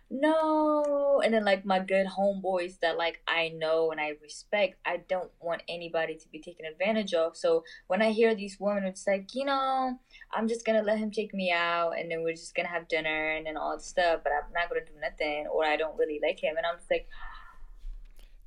no. 0.09 1.21
And 1.23 1.33
then 1.33 1.43
like 1.45 1.65
my 1.65 1.79
good 1.79 2.07
homeboys 2.07 2.79
that 2.79 2.97
like 2.97 3.21
I 3.27 3.49
know 3.49 3.91
and 3.91 3.99
I 3.99 4.13
respect, 4.21 4.75
I 4.85 4.97
don't 5.09 5.29
want 5.41 5.63
anybody 5.67 6.15
to 6.15 6.27
be 6.29 6.39
taken 6.39 6.65
advantage 6.65 7.13
of. 7.13 7.35
So 7.35 7.63
when 7.87 8.01
I 8.01 8.11
hear 8.11 8.33
these 8.35 8.57
women, 8.59 8.85
it's 8.85 9.05
like, 9.07 9.33
you 9.33 9.45
know, 9.45 9.99
I'm 10.33 10.47
just 10.47 10.65
gonna 10.65 10.83
let 10.83 10.97
him 10.97 11.11
take 11.11 11.33
me 11.33 11.51
out, 11.51 11.91
and 11.97 12.09
then 12.11 12.23
we're 12.23 12.33
just 12.33 12.55
gonna 12.55 12.67
have 12.69 12.87
dinner 12.87 13.31
and 13.35 13.45
then 13.45 13.57
all 13.57 13.75
this 13.77 13.85
stuff, 13.85 14.21
but 14.23 14.31
I'm 14.31 14.51
not 14.53 14.69
gonna 14.69 14.85
do 14.85 14.93
nothing, 15.01 15.47
or 15.47 15.65
I 15.65 15.75
don't 15.77 15.97
really 15.97 16.19
like 16.21 16.39
him, 16.41 16.55
and 16.57 16.65
I'm 16.65 16.77
just 16.77 16.91
like, 16.91 17.07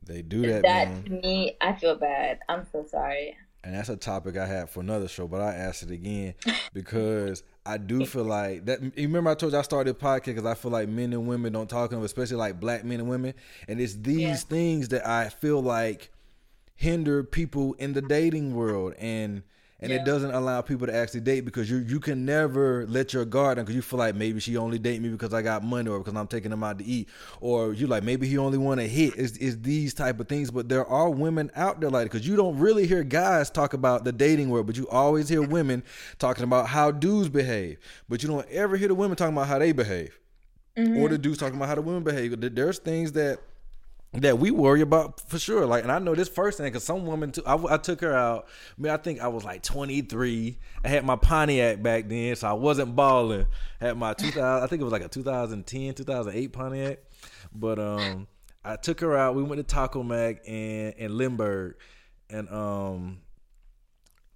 They 0.04 0.22
do 0.22 0.42
that, 0.42 0.62
that 0.62 0.88
man. 0.88 1.02
to 1.04 1.10
me, 1.10 1.56
I 1.60 1.74
feel 1.74 1.96
bad. 1.96 2.38
I'm 2.48 2.66
so 2.70 2.84
sorry. 2.88 3.36
and 3.64 3.74
that's 3.74 3.88
a 3.90 3.96
topic 3.96 4.36
I 4.38 4.46
had 4.46 4.70
for 4.70 4.80
another 4.80 5.08
show, 5.08 5.26
but 5.28 5.40
I 5.40 5.54
asked 5.54 5.82
it 5.82 5.90
again 5.90 6.34
because 6.72 7.42
I 7.72 7.76
do 7.78 8.04
feel 8.06 8.24
like 8.24 8.64
that. 8.66 8.80
You 8.82 9.06
remember 9.08 9.30
I 9.30 9.34
told 9.34 9.52
you 9.52 9.58
I 9.58 9.62
started 9.62 9.94
a 9.94 9.98
podcast 9.98 10.26
because 10.26 10.44
I 10.44 10.54
feel 10.54 10.70
like 10.70 10.88
men 10.88 11.12
and 11.12 11.26
women 11.26 11.52
don't 11.52 11.68
talk 11.70 11.92
enough, 11.92 12.04
especially 12.04 12.36
like 12.36 12.58
black 12.60 12.84
men 12.84 13.00
and 13.00 13.08
women, 13.08 13.34
and 13.68 13.80
it's 13.80 13.94
these 13.94 14.20
Yeah. 14.20 14.34
things 14.36 14.88
that 14.88 15.06
I 15.06 15.28
feel 15.28 15.62
like 15.62 16.10
hinder 16.76 17.22
people 17.22 17.74
in 17.74 17.92
the 17.92 18.02
dating 18.02 18.54
world 18.54 18.94
and. 18.98 19.42
And 19.82 19.90
Yeah. 19.90 19.98
it 20.00 20.04
doesn't 20.04 20.32
allow 20.32 20.60
people 20.60 20.86
to 20.86 20.94
actually 20.94 21.20
date 21.20 21.40
because 21.40 21.70
you 21.70 21.78
you 21.78 22.00
can 22.00 22.24
never 22.24 22.86
let 22.86 23.12
your 23.12 23.24
guard 23.24 23.56
down 23.56 23.64
because 23.64 23.74
you 23.74 23.82
feel 23.82 23.98
like 23.98 24.14
maybe 24.14 24.38
she 24.38 24.56
only 24.56 24.78
date 24.78 25.00
me 25.00 25.08
because 25.08 25.32
I 25.32 25.40
got 25.42 25.64
money 25.64 25.88
or 25.88 25.98
because 25.98 26.14
I'm 26.14 26.26
taking 26.26 26.52
him 26.52 26.62
out 26.62 26.78
to 26.78 26.84
eat. 26.84 27.08
Or 27.40 27.72
you 27.72 27.86
like 27.86 28.02
maybe 28.02 28.28
he 28.28 28.36
only 28.36 28.58
want 28.58 28.80
to 28.80 28.86
hit. 28.86 29.16
Is 29.16 29.36
is 29.38 29.60
these 29.62 29.94
type 29.94 30.20
of 30.20 30.28
things. 30.28 30.50
But 30.50 30.68
there 30.68 30.86
are 30.86 31.08
women 31.08 31.50
out 31.54 31.80
there 31.80 31.90
like 31.90 32.04
because 32.10 32.26
you 32.26 32.36
don't 32.36 32.58
really 32.58 32.86
hear 32.86 33.02
guys 33.02 33.50
talk 33.50 33.72
about 33.72 34.04
the 34.04 34.12
dating 34.12 34.50
world 34.50 34.66
but 34.66 34.76
you 34.76 34.88
always 34.88 35.28
hear 35.28 35.42
women 35.42 35.82
talking 36.18 36.44
about 36.44 36.66
how 36.68 36.90
dudes 36.90 37.28
behave. 37.28 37.78
But 38.08 38.22
you 38.22 38.28
don't 38.28 38.48
ever 38.50 38.76
hear 38.76 38.88
the 38.88 38.94
women 38.94 39.16
talking 39.16 39.34
about 39.34 39.48
how 39.48 39.58
they 39.58 39.72
behave. 39.72 40.18
Or 40.76 40.82
mm-hmm. 40.82 41.06
the 41.08 41.18
dudes 41.18 41.38
talking 41.38 41.56
about 41.56 41.68
how 41.68 41.74
the 41.74 41.82
women 41.82 42.02
behave. 42.04 42.38
There's 42.54 42.78
things 42.78 43.12
that 43.12 43.40
that 44.12 44.38
we 44.38 44.50
worry 44.50 44.80
about 44.80 45.20
for 45.28 45.38
sure. 45.38 45.66
Like, 45.66 45.84
and 45.84 45.92
I 45.92 45.98
know 45.98 46.14
this 46.14 46.28
firsthand 46.28 46.72
because 46.72 46.84
some 46.84 47.06
woman 47.06 47.30
too. 47.30 47.42
I, 47.46 47.74
I 47.74 47.76
took 47.76 48.00
her 48.00 48.12
out. 48.12 48.48
I 48.76 48.82
mean, 48.82 48.92
I 48.92 48.96
think 48.96 49.20
I 49.20 49.28
was 49.28 49.44
like 49.44 49.62
23. 49.62 50.58
I 50.84 50.88
had 50.88 51.04
my 51.04 51.16
Pontiac 51.16 51.82
back 51.82 52.08
then, 52.08 52.34
so 52.34 52.48
I 52.48 52.52
wasn't 52.54 52.96
balling. 52.96 53.46
Had 53.80 53.96
my 53.96 54.14
2000. 54.14 54.40
I 54.40 54.66
think 54.66 54.80
it 54.80 54.84
was 54.84 54.92
like 54.92 55.04
a 55.04 55.08
2010, 55.08 55.94
2008 55.94 56.52
Pontiac. 56.52 56.98
But 57.54 57.78
um, 57.78 58.26
I 58.64 58.76
took 58.76 59.00
her 59.00 59.16
out. 59.16 59.36
We 59.36 59.42
went 59.44 59.58
to 59.58 59.62
Taco 59.62 60.02
Mac 60.02 60.42
and 60.46 60.94
in 60.94 61.16
Lindbergh, 61.16 61.76
and 62.28 62.48
um, 62.50 63.18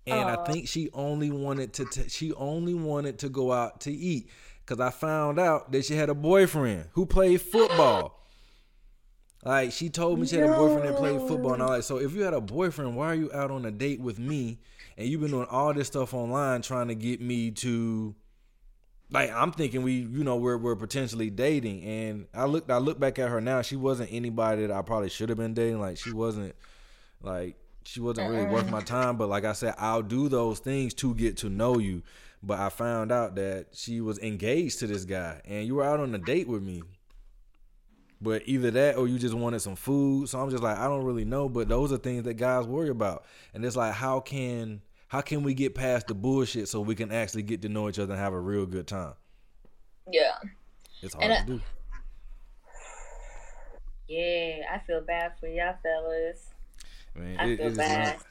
and 0.07 0.29
I 0.29 0.45
think 0.45 0.69
she 0.69 0.89
only 0.93 1.31
wanted 1.31 1.73
to. 1.75 1.85
T- 1.87 2.09
she 2.09 2.33
only 2.35 2.75
wanted 2.75 3.19
to 3.21 3.29
go 3.29 3.53
out 3.53 3.81
to 3.83 3.93
eat 3.93 4.31
because 4.65 4.81
I 4.81 4.91
found 4.91 5.41
out 5.41 5.73
that 5.73 5.85
she 5.85 5.95
had 5.95 6.11
a 6.11 6.15
boyfriend 6.15 6.91
who 6.93 7.07
played 7.07 7.43
football. 7.43 8.21
Like 9.45 9.73
she 9.73 9.91
told 9.91 10.19
me 10.19 10.27
she 10.27 10.37
had 10.37 10.49
a 10.49 10.55
boyfriend 10.55 10.89
that 10.89 10.97
played 10.97 11.21
football, 11.21 11.53
and 11.53 11.63
I 11.63 11.67
like. 11.67 11.83
So 11.83 11.99
if 11.99 12.15
you 12.15 12.23
had 12.23 12.33
a 12.33 12.41
boyfriend, 12.41 12.97
why 12.97 13.09
are 13.09 13.15
you 13.15 13.31
out 13.33 13.51
on 13.51 13.65
a 13.67 13.71
date 13.71 14.01
with 14.01 14.19
me? 14.19 14.59
And 14.97 15.07
you've 15.09 15.21
been 15.21 15.33
doing 15.33 15.49
all 15.51 15.75
this 15.75 15.89
stuff 15.89 16.15
online 16.15 16.63
trying 16.63 16.89
to 16.89 16.95
get 16.95 17.21
me 17.21 17.51
to, 17.51 18.15
like, 19.11 19.29
I'm 19.33 19.51
thinking 19.51 19.83
we, 19.83 19.95
you 19.95 20.23
know, 20.23 20.37
we're 20.37 20.57
we're 20.57 20.77
potentially 20.77 21.31
dating. 21.31 21.83
And 21.83 22.27
I 22.33 22.45
looked, 22.45 22.71
I 22.71 22.79
look 22.79 22.99
back 22.99 23.19
at 23.19 23.29
her 23.29 23.41
now. 23.41 23.61
She 23.61 23.77
wasn't 23.77 24.13
anybody 24.13 24.67
that 24.67 24.75
I 24.75 24.83
probably 24.83 25.11
should 25.11 25.29
have 25.29 25.39
been 25.39 25.53
dating. 25.53 25.81
Like 25.81 25.99
she 25.99 26.13
wasn't, 26.13 26.55
like 27.21 27.57
she 27.85 28.01
wasn't 28.01 28.31
really 28.31 28.47
worth 28.47 28.71
my 28.71 28.81
time. 28.81 29.17
But 29.17 29.29
like 29.29 29.45
I 29.45 29.53
said, 29.53 29.75
I'll 29.79 30.03
do 30.03 30.29
those 30.29 30.59
things 30.61 30.95
to 30.95 31.15
get 31.15 31.37
to 31.39 31.51
know 31.51 31.79
you. 31.79 32.03
But 32.43 32.61
I 32.61 32.69
found 32.69 33.11
out 33.11 33.35
that 33.35 33.69
she 33.73 34.01
was 34.01 34.19
engaged 34.21 34.79
to 34.79 34.87
this 34.87 35.05
guy, 35.05 35.41
and 35.45 35.67
you 35.67 35.75
were 35.75 35.85
out 35.85 36.01
on 36.01 36.15
a 36.15 36.19
date 36.19 36.47
with 36.47 36.63
me. 36.63 36.83
But 38.25 38.43
either 38.47 38.71
that 38.73 38.97
or 38.97 39.07
you 39.07 39.19
just 39.19 39.35
wanted 39.35 39.61
some 39.61 39.77
food. 39.77 40.29
So 40.29 40.41
I'm 40.41 40.51
just 40.51 40.63
like, 40.63 40.79
I 40.79 40.89
don't 40.89 41.05
really 41.05 41.25
know. 41.25 41.49
But 41.49 41.69
those 41.69 41.93
are 41.93 41.99
things 41.99 42.25
that 42.25 42.35
guys 42.35 42.67
worry 42.67 42.89
about. 42.89 43.25
And 43.53 43.65
it's 43.65 43.77
like, 43.77 43.93
how 43.95 44.19
can 44.21 44.81
how 45.09 45.21
can 45.21 45.43
we 45.45 45.55
get 45.55 45.75
past 45.77 46.09
the 46.09 46.15
bullshit 46.15 46.69
so 46.69 46.81
we 46.81 46.95
can 46.97 47.13
actually 47.13 47.43
get 47.43 47.63
to 47.63 47.69
know 47.69 47.89
each 47.89 47.99
other 48.01 48.15
and 48.15 48.21
have 48.23 48.33
a 48.33 48.41
real 48.41 48.67
good 48.67 48.87
time? 48.89 49.13
Yeah. 50.11 50.33
It's 51.03 51.15
hard 51.15 51.25
And 51.25 51.33
I- 51.35 51.41
to 51.41 51.47
do. 51.47 51.61
Yeah, 54.09 54.57
I 54.73 54.79
feel 54.87 55.01
bad 55.01 55.33
for 55.41 55.47
y'all 55.49 55.75
fellas. 55.83 56.51
Man, 57.15 57.37
I 57.39 57.47
it- 57.51 57.59
feel 57.59 57.75
bad. 57.75 58.17
not- 58.17 58.27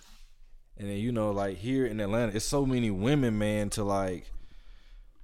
And 0.78 0.90
then 0.90 0.98
you 0.98 1.12
know, 1.12 1.32
like 1.32 1.58
here 1.58 1.86
in 1.86 2.00
Atlanta, 2.00 2.36
it's 2.36 2.46
so 2.46 2.66
many 2.66 2.92
women, 2.92 3.38
man, 3.38 3.70
to 3.72 3.84
like 3.84 4.32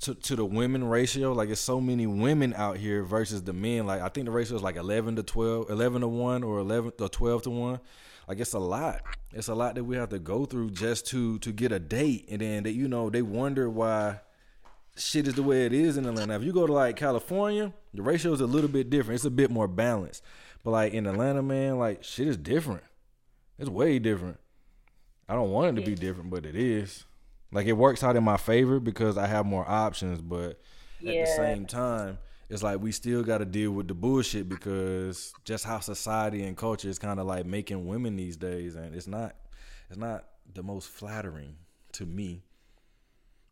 to 0.01 0.15
to 0.15 0.35
the 0.35 0.45
women 0.45 0.87
ratio. 0.87 1.33
Like 1.33 1.49
it's 1.49 1.61
so 1.61 1.81
many 1.81 2.07
women 2.07 2.53
out 2.55 2.77
here 2.77 3.03
versus 3.03 3.43
the 3.43 3.53
men. 3.53 3.85
Like 3.85 4.01
I 4.01 4.09
think 4.09 4.25
the 4.25 4.31
ratio 4.31 4.55
is 4.57 4.63
like 4.63 4.75
eleven 4.75 5.15
to 5.15 5.23
12, 5.23 5.69
11 5.69 6.01
to 6.01 6.07
one 6.07 6.43
or 6.43 6.59
eleven 6.59 6.91
or 6.99 7.09
twelve 7.09 7.43
to 7.43 7.49
one. 7.49 7.79
Like 8.27 8.39
it's 8.39 8.53
a 8.53 8.59
lot. 8.59 9.01
It's 9.33 9.47
a 9.47 9.55
lot 9.55 9.75
that 9.75 9.83
we 9.83 9.95
have 9.95 10.09
to 10.09 10.19
go 10.19 10.45
through 10.45 10.71
just 10.71 11.07
to 11.07 11.39
to 11.39 11.51
get 11.51 11.71
a 11.71 11.79
date, 11.79 12.27
and 12.29 12.41
then 12.41 12.63
they, 12.63 12.71
you 12.71 12.87
know 12.87 13.09
they 13.09 13.21
wonder 13.21 13.69
why 13.69 14.19
shit 14.95 15.27
is 15.27 15.35
the 15.35 15.43
way 15.43 15.65
it 15.65 15.73
is 15.73 15.97
in 15.97 16.05
Atlanta. 16.05 16.35
If 16.35 16.43
you 16.43 16.53
go 16.53 16.67
to 16.67 16.73
like 16.73 16.95
California, 16.95 17.73
the 17.93 18.01
ratio 18.01 18.33
is 18.33 18.41
a 18.41 18.47
little 18.47 18.69
bit 18.69 18.89
different. 18.89 19.15
It's 19.15 19.25
a 19.25 19.31
bit 19.31 19.49
more 19.49 19.67
balanced. 19.67 20.23
But 20.63 20.71
like 20.71 20.93
in 20.93 21.07
Atlanta, 21.07 21.41
man, 21.41 21.79
like 21.79 22.03
shit 22.03 22.27
is 22.27 22.37
different. 22.37 22.83
It's 23.57 23.69
way 23.69 23.99
different. 23.99 24.39
I 25.27 25.33
don't 25.33 25.51
want 25.51 25.77
it 25.77 25.81
to 25.81 25.89
be 25.89 25.95
different, 25.95 26.29
but 26.29 26.45
it 26.45 26.55
is. 26.55 27.05
Like 27.51 27.65
it 27.65 27.73
works 27.73 28.03
out 28.03 28.15
in 28.15 28.23
my 28.23 28.37
favor 28.37 28.79
because 28.79 29.17
I 29.17 29.27
have 29.27 29.45
more 29.45 29.67
options, 29.67 30.21
but 30.21 30.61
yeah. 30.99 31.13
at 31.13 31.25
the 31.25 31.31
same 31.35 31.65
time, 31.65 32.19
it's 32.49 32.63
like 32.63 32.79
we 32.79 32.91
still 32.91 33.23
got 33.23 33.39
to 33.39 33.45
deal 33.45 33.71
with 33.71 33.87
the 33.87 33.93
bullshit 33.93 34.49
because 34.49 35.33
just 35.45 35.65
how 35.65 35.79
society 35.79 36.43
and 36.43 36.55
culture 36.55 36.89
is 36.89 36.99
kind 36.99 37.19
of 37.19 37.25
like 37.25 37.45
making 37.45 37.87
women 37.87 38.15
these 38.15 38.37
days, 38.37 38.75
and 38.75 38.95
it's 38.95 39.07
not, 39.07 39.35
it's 39.89 39.97
not 39.97 40.25
the 40.53 40.63
most 40.63 40.89
flattering 40.89 41.55
to 41.93 42.05
me. 42.05 42.43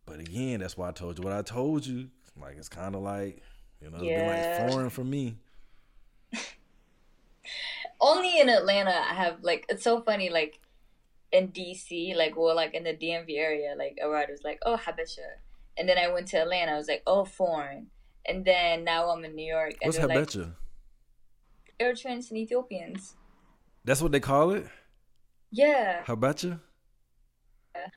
But 0.06 0.20
again, 0.20 0.60
that's 0.62 0.78
why 0.78 0.90
I 0.90 0.92
told 0.92 1.18
you 1.18 1.24
what 1.24 1.34
I 1.34 1.42
told 1.42 1.86
you. 1.86 2.10
Like 2.40 2.58
it's 2.58 2.70
kind 2.70 2.96
of 2.96 3.02
like, 3.02 3.42
you 3.82 3.90
know, 3.90 3.98
it's 3.98 4.06
yeah. 4.06 4.58
been 4.58 4.66
like 4.66 4.72
foreign 4.72 4.90
for 4.90 5.04
me. 5.04 5.38
Only 8.00 8.40
in 8.40 8.48
Atlanta, 8.48 8.92
I 8.92 9.14
have 9.14 9.38
like 9.42 9.66
it's 9.70 9.84
so 9.84 10.02
funny. 10.02 10.30
Like 10.30 10.60
in 11.32 11.50
DC, 11.50 12.16
like 12.16 12.36
well, 12.38 12.56
like 12.56 12.74
in 12.74 12.84
the 12.84 12.94
DMV 12.94 13.38
area, 13.38 13.76
like 13.78 13.98
a 14.02 14.10
writer 14.10 14.32
was 14.32 14.44
like, 14.44 14.60
"Oh, 14.66 14.78
Habesha," 14.78 15.40
and 15.78 15.88
then 15.88 15.98
I 15.98 16.12
went 16.12 16.28
to 16.30 16.42
Atlanta. 16.42 16.74
I 16.74 16.78
was 16.78 16.88
like, 16.88 17.04
"Oh, 17.06 17.26
foreign," 17.26 17.88
and 18.26 18.46
then 18.46 18.84
now 18.84 19.10
I'm 19.10 19.24
in 19.26 19.36
New 19.36 19.46
York. 19.46 19.74
What's 19.82 19.98
Habesha? 19.98 20.46
Like, 20.46 20.56
Eritreans 21.80 22.30
and 22.30 22.40
Ethiopians. 22.40 23.16
That's 23.84 24.02
what 24.02 24.12
they 24.12 24.20
call 24.20 24.52
it. 24.52 24.68
Yeah. 25.52 26.04
Habesha. 26.06 26.60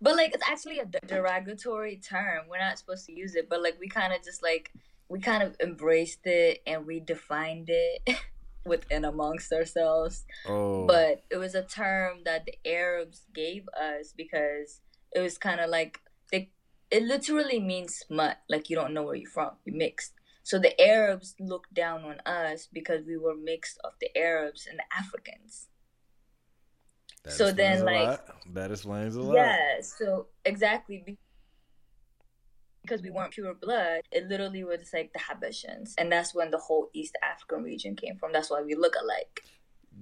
But 0.02 0.14
like, 0.14 0.34
it's 0.34 0.46
actually 0.46 0.78
a 0.78 0.84
derogatory 1.06 1.96
term. 1.96 2.44
We're 2.50 2.58
not 2.58 2.78
supposed 2.78 3.06
to 3.06 3.12
use 3.12 3.34
it, 3.34 3.48
but 3.48 3.62
like, 3.62 3.78
we 3.80 3.88
kind 3.88 4.12
of 4.12 4.22
just 4.22 4.42
like 4.42 4.70
we 5.08 5.20
kind 5.20 5.42
of 5.42 5.56
embraced 5.60 6.20
it 6.24 6.62
and 6.66 6.86
we 6.86 7.00
defined 7.00 7.68
it. 7.68 8.16
within 8.64 9.04
amongst 9.04 9.52
ourselves. 9.52 10.24
Oh. 10.46 10.86
But 10.86 11.24
it 11.30 11.36
was 11.36 11.54
a 11.54 11.62
term 11.62 12.18
that 12.24 12.46
the 12.46 12.54
Arabs 12.66 13.26
gave 13.34 13.68
us 13.68 14.12
because 14.16 14.80
it 15.12 15.20
was 15.20 15.38
kind 15.38 15.60
of 15.60 15.70
like 15.70 15.98
they, 16.30 16.50
it 16.90 17.02
literally 17.02 17.60
means 17.60 17.96
smut, 17.96 18.38
like 18.48 18.70
you 18.70 18.76
don't 18.76 18.94
know 18.94 19.02
where 19.02 19.14
you're 19.14 19.30
from, 19.30 19.50
you're 19.64 19.76
mixed. 19.76 20.12
So 20.42 20.58
the 20.58 20.78
Arabs 20.80 21.34
looked 21.38 21.74
down 21.74 22.02
on 22.04 22.20
us 22.20 22.68
because 22.72 23.06
we 23.06 23.16
were 23.16 23.36
mixed 23.36 23.78
of 23.84 23.92
the 24.00 24.16
Arabs 24.16 24.66
and 24.68 24.78
the 24.78 24.84
Africans. 24.96 25.68
That 27.24 27.32
so 27.34 27.52
then, 27.52 27.84
like 27.84 28.08
lot. 28.08 28.54
that 28.54 28.70
explains 28.70 29.14
a 29.14 29.20
lot. 29.20 29.34
Yeah. 29.34 29.80
So 29.82 30.28
exactly 30.44 31.18
because 32.82 33.02
we 33.02 33.10
weren't 33.10 33.32
pure 33.32 33.54
blood, 33.54 34.02
it 34.10 34.28
literally 34.28 34.64
was 34.64 34.90
like 34.92 35.12
the 35.12 35.18
Habeshans. 35.18 35.94
And 35.98 36.10
that's 36.10 36.34
when 36.34 36.50
the 36.50 36.58
whole 36.58 36.88
East 36.92 37.16
African 37.22 37.62
region 37.62 37.96
came 37.96 38.16
from. 38.16 38.32
That's 38.32 38.50
why 38.50 38.62
we 38.62 38.74
look 38.74 38.94
alike. 39.00 39.44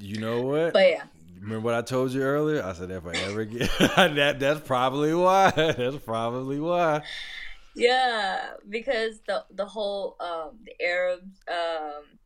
You 0.00 0.20
know 0.20 0.42
what? 0.42 0.72
But 0.72 0.88
yeah. 0.88 1.02
Remember 1.40 1.64
what 1.64 1.74
I 1.74 1.82
told 1.82 2.12
you 2.12 2.22
earlier? 2.22 2.64
I 2.64 2.72
said 2.72 2.90
if 2.90 3.06
I 3.06 3.12
ever 3.12 3.44
get 3.44 3.70
that 3.78 4.38
that's 4.40 4.60
probably 4.60 5.14
why. 5.14 5.50
That's 5.56 5.96
probably 5.98 6.58
why. 6.58 7.02
Yeah, 7.74 8.54
because 8.68 9.20
the 9.26 9.44
the 9.52 9.64
whole 9.64 10.16
um 10.18 10.58
the 10.64 10.74
Arabs 10.84 11.40
um 11.48 12.18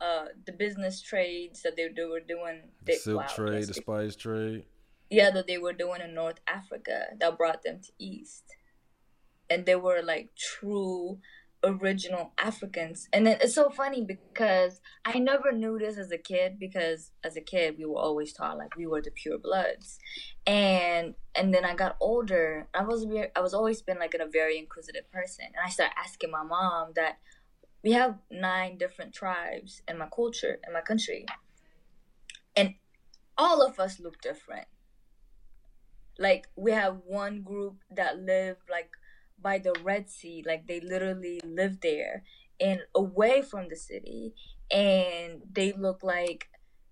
uh 0.00 0.26
the 0.44 0.52
business 0.52 1.00
trades 1.00 1.62
that 1.62 1.74
they, 1.74 1.88
they 1.88 2.04
were 2.04 2.20
doing 2.20 2.60
the 2.84 2.92
silk 2.94 3.22
wow, 3.22 3.26
trade, 3.28 3.64
the 3.64 3.74
spice 3.74 4.14
trade. 4.14 4.64
Yeah, 5.08 5.30
that 5.30 5.46
they 5.46 5.56
were 5.56 5.72
doing 5.72 6.02
in 6.02 6.14
North 6.14 6.40
Africa 6.46 7.06
that 7.18 7.38
brought 7.38 7.62
them 7.62 7.80
to 7.80 7.92
East 7.98 8.44
and 9.50 9.66
they 9.66 9.76
were 9.76 10.00
like 10.02 10.30
true 10.36 11.18
original 11.62 12.32
Africans. 12.38 13.08
And 13.12 13.26
then 13.26 13.38
it's 13.40 13.54
so 13.54 13.70
funny 13.70 14.02
because 14.02 14.80
I 15.04 15.18
never 15.18 15.52
knew 15.52 15.78
this 15.78 15.98
as 15.98 16.10
a 16.10 16.18
kid 16.18 16.58
because 16.58 17.12
as 17.22 17.36
a 17.36 17.40
kid 17.40 17.76
we 17.78 17.84
were 17.84 17.98
always 17.98 18.32
taught 18.32 18.58
like 18.58 18.76
we 18.76 18.86
were 18.86 19.02
the 19.02 19.10
pure 19.10 19.38
bloods. 19.38 19.98
And 20.46 21.14
and 21.34 21.52
then 21.52 21.64
I 21.64 21.74
got 21.74 21.96
older. 22.00 22.68
I 22.74 22.82
was 22.82 23.06
I 23.36 23.40
was 23.40 23.54
always 23.54 23.82
been 23.82 23.98
like 23.98 24.14
a 24.14 24.26
very 24.26 24.58
inquisitive 24.58 25.10
person. 25.12 25.46
And 25.46 25.64
I 25.64 25.70
started 25.70 25.94
asking 25.98 26.30
my 26.30 26.42
mom 26.42 26.92
that 26.96 27.18
we 27.82 27.92
have 27.92 28.18
nine 28.30 28.78
different 28.78 29.14
tribes 29.14 29.82
in 29.88 29.98
my 29.98 30.08
culture 30.14 30.58
in 30.66 30.72
my 30.72 30.80
country. 30.80 31.26
And 32.56 32.74
all 33.36 33.62
of 33.62 33.78
us 33.78 34.00
look 34.00 34.20
different. 34.20 34.66
Like 36.18 36.48
we 36.56 36.72
have 36.72 36.98
one 37.06 37.42
group 37.42 37.76
that 37.90 38.18
live 38.18 38.56
like 38.70 38.89
by 39.42 39.58
the 39.58 39.74
Red 39.82 40.10
Sea. 40.10 40.42
Like 40.46 40.66
they 40.66 40.80
literally 40.80 41.40
live 41.44 41.80
there 41.80 42.24
and 42.60 42.80
away 42.94 43.42
from 43.42 43.68
the 43.68 43.76
city. 43.76 44.34
And 44.70 45.42
they 45.52 45.72
look 45.72 46.02
like 46.02 46.48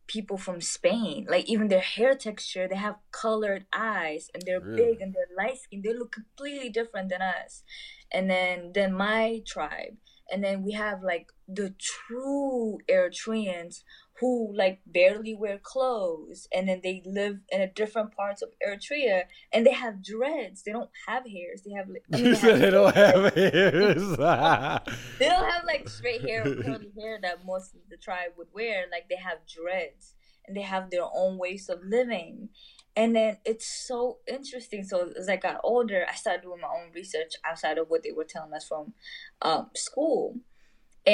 people 0.09 0.39
from 0.39 0.61
Spain. 0.61 1.27
Like 1.29 1.49
even 1.49 1.69
their 1.69 1.81
hair 1.81 2.17
texture, 2.17 2.67
they 2.67 2.77
have 2.77 2.97
colored 3.13 3.67
eyes 3.73 4.31
and 4.35 4.43
they're 4.45 4.61
really? 4.61 4.77
big 4.77 5.01
and 5.01 5.15
they're 5.15 5.37
light 5.37 5.59
skinned. 5.59 5.85
They 5.85 5.93
look 5.93 6.13
completely 6.13 6.71
different 6.71 7.11
than 7.11 7.23
us. 7.23 7.63
And 8.11 8.29
then 8.29 8.73
then 8.75 8.93
my 8.93 9.43
tribe. 9.47 9.97
And 10.31 10.43
then 10.43 10.63
we 10.63 10.73
have 10.73 11.03
like 11.03 11.29
the 11.47 11.75
true 11.79 12.79
Eritreans 12.91 13.83
who 14.21 14.53
like 14.57 14.81
barely 14.87 15.35
wear 15.35 15.59
clothes 15.63 16.49
and 16.53 16.69
then 16.69 16.81
they 16.83 17.03
live 17.05 17.39
in 17.51 17.61
a 17.61 17.69
different 17.69 18.15
parts 18.17 18.43
of 18.43 18.51
Eritrea 18.67 19.23
and 19.53 19.65
they 19.65 19.73
have 19.73 20.03
dreads. 20.03 20.63
They 20.63 20.73
don't 20.73 20.91
have 21.07 21.25
hairs. 21.25 21.63
They 21.63 21.73
have 21.73 21.89
like 21.89 22.05
I 22.13 22.17
mean, 22.17 22.33
they, 22.33 22.39
have 22.39 22.61
they 22.61 22.71
don't 22.71 22.95
have 22.95 23.35
hairs. 23.35 24.17
they 25.19 25.29
don't 25.29 25.51
have 25.51 25.65
like 25.65 25.89
straight 25.89 26.23
hair 26.23 26.43
or 26.43 26.55
curly 26.57 26.93
hair 26.99 27.19
that 27.23 27.45
most 27.45 27.75
of 27.75 27.81
the 27.91 27.97
tribe 27.97 28.33
would 28.37 28.49
wear. 28.53 28.87
Like 28.91 29.09
they 29.09 29.17
have 29.17 29.39
dreads 29.47 30.15
and 30.47 30.57
they 30.57 30.63
have 30.63 30.91
their 30.91 31.07
own 31.15 31.39
ways 31.39 31.69
of 31.69 31.81
living. 31.85 32.49
And 32.97 33.15
then 33.15 33.37
it's 33.45 33.67
so 33.67 34.19
interesting. 34.27 34.83
So 34.83 35.13
as 35.17 35.29
I 35.29 35.37
got 35.37 35.61
older, 35.63 36.05
I 36.09 36.15
started 36.15 36.43
doing 36.43 36.61
my 36.61 36.69
own 36.69 36.91
research 36.93 37.35
outside 37.45 37.79
of 37.79 37.89
what 37.89 38.03
they 38.03 38.11
were 38.11 38.25
telling 38.25 38.53
us 38.53 38.67
from 38.67 38.95
um, 39.43 39.71
school 39.77 40.41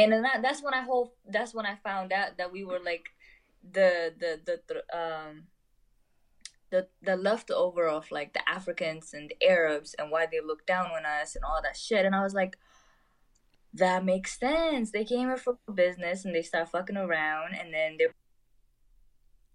and 0.03 0.13
then 0.13 0.23
that, 0.23 0.43
that's 0.43 0.63
when 0.63 0.75
I 0.75 0.83
hope 0.83 1.17
that's 1.29 1.55
when 1.55 1.67
I 1.67 1.77
found 1.77 2.13
out 2.13 2.39
that 2.39 2.53
we 2.53 2.65
were 2.65 2.81
like 2.85 3.11
the 3.73 4.13
the 4.19 4.41
the, 4.45 4.61
the 4.69 4.99
um 4.99 5.45
the 6.71 6.89
the 7.03 7.17
leftover 7.17 7.87
of 7.87 8.11
like 8.11 8.33
the 8.33 8.49
Africans 8.49 9.15
and 9.15 9.31
the 9.31 9.47
Arabs 9.47 9.95
and 9.99 10.11
why 10.11 10.27
they 10.27 10.41
look 10.45 10.67
down 10.67 10.87
on 10.87 11.07
us 11.07 11.37
and 11.37 11.45
all 11.45 11.61
that 11.63 11.77
shit. 11.77 12.05
And 12.05 12.15
I 12.15 12.23
was 12.23 12.35
like, 12.35 12.57
that 13.75 14.05
makes 14.05 14.39
sense. 14.39 14.91
They 14.91 15.05
came 15.05 15.29
here 15.29 15.37
for 15.37 15.59
business 15.73 16.25
and 16.25 16.35
they 16.35 16.43
start 16.43 16.71
fucking 16.71 16.97
around 16.97 17.55
and 17.55 17.73
then 17.73 17.97
they 17.99 18.07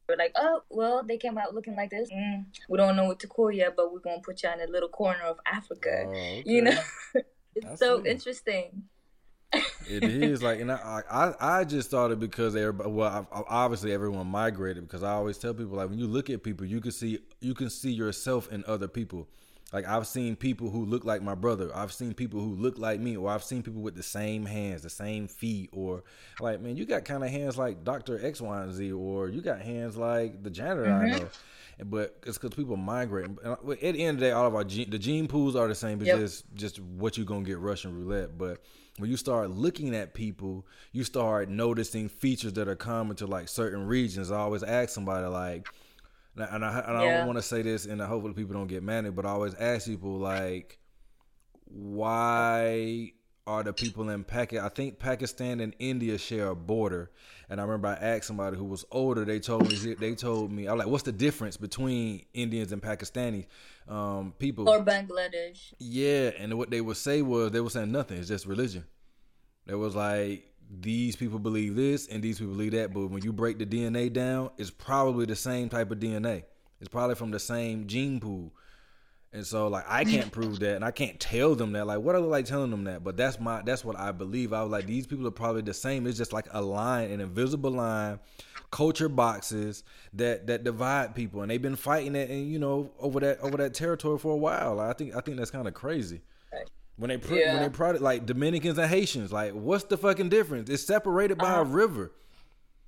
were 0.08 0.16
like, 0.18 0.32
oh, 0.36 0.62
well, 0.70 1.04
they 1.04 1.18
came 1.18 1.38
out 1.38 1.54
looking 1.54 1.76
like 1.76 1.90
this. 1.90 2.10
Mm, 2.10 2.46
we 2.70 2.78
don't 2.78 2.96
know 2.96 3.06
what 3.06 3.20
to 3.20 3.28
call 3.28 3.52
you, 3.52 3.70
but 3.76 3.92
we're 3.92 4.00
going 4.00 4.20
to 4.20 4.26
put 4.26 4.42
you 4.42 4.50
in 4.50 4.62
a 4.62 4.72
little 4.72 4.90
corner 4.90 5.24
of 5.24 5.40
Africa. 5.46 6.04
Oh, 6.06 6.10
okay. 6.10 6.44
You 6.46 6.62
know? 6.62 6.80
it's 7.56 7.80
so 7.80 8.06
interesting 8.06 8.84
it 9.54 10.04
is 10.04 10.44
like, 10.44 10.60
and 10.60 10.72
I, 10.72 11.02
I, 11.10 11.60
I 11.60 11.64
just 11.64 11.90
thought 11.90 12.12
it 12.12 12.20
because 12.20 12.56
everybody. 12.56 12.90
Well, 12.90 13.28
obviously 13.32 13.92
everyone 13.92 14.28
migrated 14.28 14.84
because 14.84 15.04
I 15.04 15.12
always 15.12 15.38
tell 15.38 15.54
people 15.54 15.78
like 15.78 15.90
when 15.90 16.00
you 16.00 16.08
look 16.08 16.30
at 16.30 16.44
people, 16.44 16.66
you 16.66 16.82
can 16.82 16.92
see 16.92 17.20
you 17.40 17.54
can 17.54 17.70
see 17.70 17.92
yourself 17.92 18.52
in 18.52 18.64
other 18.68 18.88
people. 18.88 19.28
Like 19.72 19.88
I've 19.88 20.08
seen 20.08 20.36
people 20.36 20.70
who 20.70 20.86
look 20.86 21.06
like 21.06 21.22
my 21.22 21.36
brother. 21.36 21.70
I've 21.76 21.94
seen 21.94 22.14
people 22.14 22.40
who 22.40 22.56
look 22.56 22.78
like 22.78 23.00
me, 23.00 23.18
or 23.18 23.30
I've 23.30 23.44
seen 23.44 23.62
people 23.62 23.82
with 23.82 23.96
the 23.96 24.04
same 24.04 24.46
hands, 24.46 24.82
the 24.82 24.90
same 24.90 25.28
feet, 25.28 25.70
or 25.72 26.04
like 26.40 26.60
man, 26.60 26.76
you 26.76 26.86
got 26.86 27.06
kind 27.06 27.24
of 27.24 27.30
hands 27.30 27.58
like 27.58 27.84
Doctor 27.84 28.24
X, 28.24 28.42
Y, 28.42 28.62
and 28.62 28.74
Z, 28.74 28.92
or 28.92 29.30
you 29.30 29.42
got 29.42 29.62
hands 29.62 29.96
like 29.96 30.44
the 30.44 30.50
janitor 30.50 30.86
mm-hmm. 30.86 31.16
I 31.16 31.20
know. 31.20 31.30
But 31.82 32.18
it's 32.26 32.38
because 32.38 32.56
people 32.56 32.76
migrate. 32.76 33.30
At 33.46 33.64
the 33.64 33.80
end 33.82 34.16
of 34.16 34.20
the 34.20 34.26
day, 34.26 34.32
all 34.32 34.46
of 34.46 34.54
our 34.54 34.66
gene, 34.66 34.90
the 34.90 35.00
gene 35.00 35.28
pools 35.28 35.56
are 35.56 35.68
the 35.68 35.76
same. 35.76 35.98
but 35.98 36.08
yep. 36.08 36.20
just 36.20 36.44
just 36.54 36.80
what 36.82 37.16
you're 37.16 37.26
gonna 37.26 37.46
get 37.46 37.60
Russian 37.60 37.96
roulette. 37.96 38.38
But 38.38 38.62
when 39.00 39.10
you 39.10 39.18
start 39.18 39.50
looking 39.50 39.96
at 39.96 40.14
people, 40.14 40.68
you 40.92 41.04
start 41.04 41.50
noticing 41.50 42.10
features 42.10 42.54
that 42.54 42.68
are 42.68 42.76
common 42.76 43.16
to 43.18 43.28
like 43.28 43.48
certain 43.48 43.86
regions. 43.86 44.32
I 44.32 44.38
always 44.40 44.64
ask 44.64 44.90
somebody 44.90 45.26
like, 45.28 45.68
and 46.36 46.64
I, 46.64 46.80
and 46.80 46.98
I 46.98 47.06
yeah. 47.06 47.18
don't 47.18 47.28
want 47.28 47.38
to 47.38 47.44
say 47.44 47.62
this, 47.62 47.86
and 47.86 48.00
hopefully 48.02 48.34
people 48.34 48.54
don't 48.54 48.68
get 48.68 48.84
mad, 48.84 49.06
at, 49.06 49.16
but 49.16 49.26
I 49.26 49.30
always 49.30 49.56
ask 49.56 49.88
people 49.88 50.18
like, 50.18 50.80
why 51.66 53.14
are 53.50 53.64
the 53.64 53.74
people 53.74 54.08
in 54.12 54.24
Pakistan. 54.24 54.64
I 54.64 54.70
think 54.70 55.00
Pakistan 55.00 55.60
and 55.60 55.76
India 55.80 56.20
share 56.20 56.50
a 56.50 56.56
border. 56.56 57.10
And 57.50 57.60
I 57.60 57.64
remember 57.64 57.88
I 57.88 57.94
asked 57.94 58.26
somebody 58.26 58.56
who 58.56 58.66
was 58.66 58.86
older. 58.92 59.26
They 59.26 59.40
told 59.40 59.68
me 59.68 59.76
they 59.96 60.14
told 60.14 60.52
me 60.52 60.68
I 60.68 60.74
was 60.74 60.80
like, 60.80 60.88
"What's 60.88 61.04
the 61.04 61.12
difference 61.12 61.58
between 61.58 62.26
Indians 62.36 62.72
and 62.72 62.82
Pakistani 62.82 63.48
um, 63.90 64.34
people?" 64.40 64.70
Or 64.70 64.84
Bangladesh. 64.84 65.74
Yeah, 65.80 66.32
and 66.38 66.58
what 66.58 66.70
they 66.70 66.82
would 66.82 66.98
say 66.98 67.22
was 67.22 67.52
they 67.52 67.60
were 67.60 67.70
saying 67.70 67.92
nothing. 67.92 68.18
It's 68.18 68.30
just 68.30 68.46
religion. 68.46 68.86
It 69.68 69.76
was 69.76 69.96
like 69.96 70.46
these 70.70 71.16
people 71.16 71.40
believe 71.40 71.76
this 71.76 72.08
and 72.08 72.22
these 72.22 72.40
people 72.40 72.54
believe 72.54 72.74
that, 72.74 72.94
but 72.94 73.08
when 73.08 73.24
you 73.24 73.34
break 73.34 73.58
the 73.58 73.66
DNA 73.66 74.12
down, 74.12 74.52
it's 74.58 74.70
probably 74.70 75.26
the 75.26 75.36
same 75.36 75.70
type 75.70 75.92
of 75.92 76.00
DNA. 76.00 76.44
It's 76.80 76.90
probably 76.90 77.16
from 77.16 77.32
the 77.32 77.40
same 77.40 77.88
gene 77.88 78.20
pool. 78.20 78.54
And 79.32 79.46
so 79.46 79.68
like 79.68 79.86
I 79.88 80.06
can't 80.06 80.32
prove 80.32 80.60
that 80.60 80.76
and 80.76 80.84
I 80.84 80.90
can't 80.90 81.20
tell 81.20 81.54
them 81.54 81.74
that. 81.74 81.86
Like 81.86 82.00
what 82.00 82.16
are 82.16 82.20
like 82.20 82.46
telling 82.46 82.72
them 82.72 82.86
that? 82.86 83.04
But 83.04 83.16
that's 83.16 83.40
my 83.40 83.62
that's 83.62 83.86
what 83.86 84.00
I 84.00 84.12
believe. 84.12 84.54
I 84.54 84.64
was 84.64 84.72
like 84.72 84.88
these 84.88 85.06
people 85.06 85.28
are 85.28 85.32
probably 85.32 85.62
the 85.62 85.74
same. 85.74 86.08
It's 86.08 86.18
just 86.18 86.34
like 86.34 86.48
a 86.52 86.62
line, 86.62 87.12
an 87.12 87.22
invisible 87.22 87.70
line, 87.70 88.20
culture 88.72 89.10
boxes 89.10 89.84
that 90.14 90.48
that 90.48 90.64
divide 90.64 91.14
people 91.14 91.44
and 91.44 91.52
they've 91.52 91.62
been 91.62 91.76
fighting 91.76 92.16
it 92.16 92.30
and 92.30 92.52
you 92.52 92.58
know 92.58 92.92
over 93.00 93.20
that 93.20 93.40
over 93.42 93.58
that 93.58 93.76
territory 93.76 94.18
for 94.18 94.34
a 94.34 94.38
while. 94.38 94.76
Like, 94.76 94.90
I 94.90 94.94
think 94.94 95.16
I 95.16 95.22
think 95.22 95.38
that's 95.38 95.52
kind 95.52 95.68
of 95.68 95.76
crazy. 95.76 96.22
When 96.98 97.10
they 97.10 97.18
pr- 97.18 97.36
yeah. 97.36 97.54
when 97.54 97.64
they 97.64 97.70
product 97.70 98.04
like 98.04 98.26
Dominicans 98.26 98.78
and 98.78 98.90
Haitians, 98.90 99.32
like 99.32 99.54
what's 99.54 99.86
the 99.86 99.96
fucking 99.96 100.30
difference? 100.30 100.70
It's 100.70 100.84
separated 100.84 101.38
by 101.38 101.52
uh-huh. 101.52 101.62
a 101.62 101.64
river. 101.64 102.12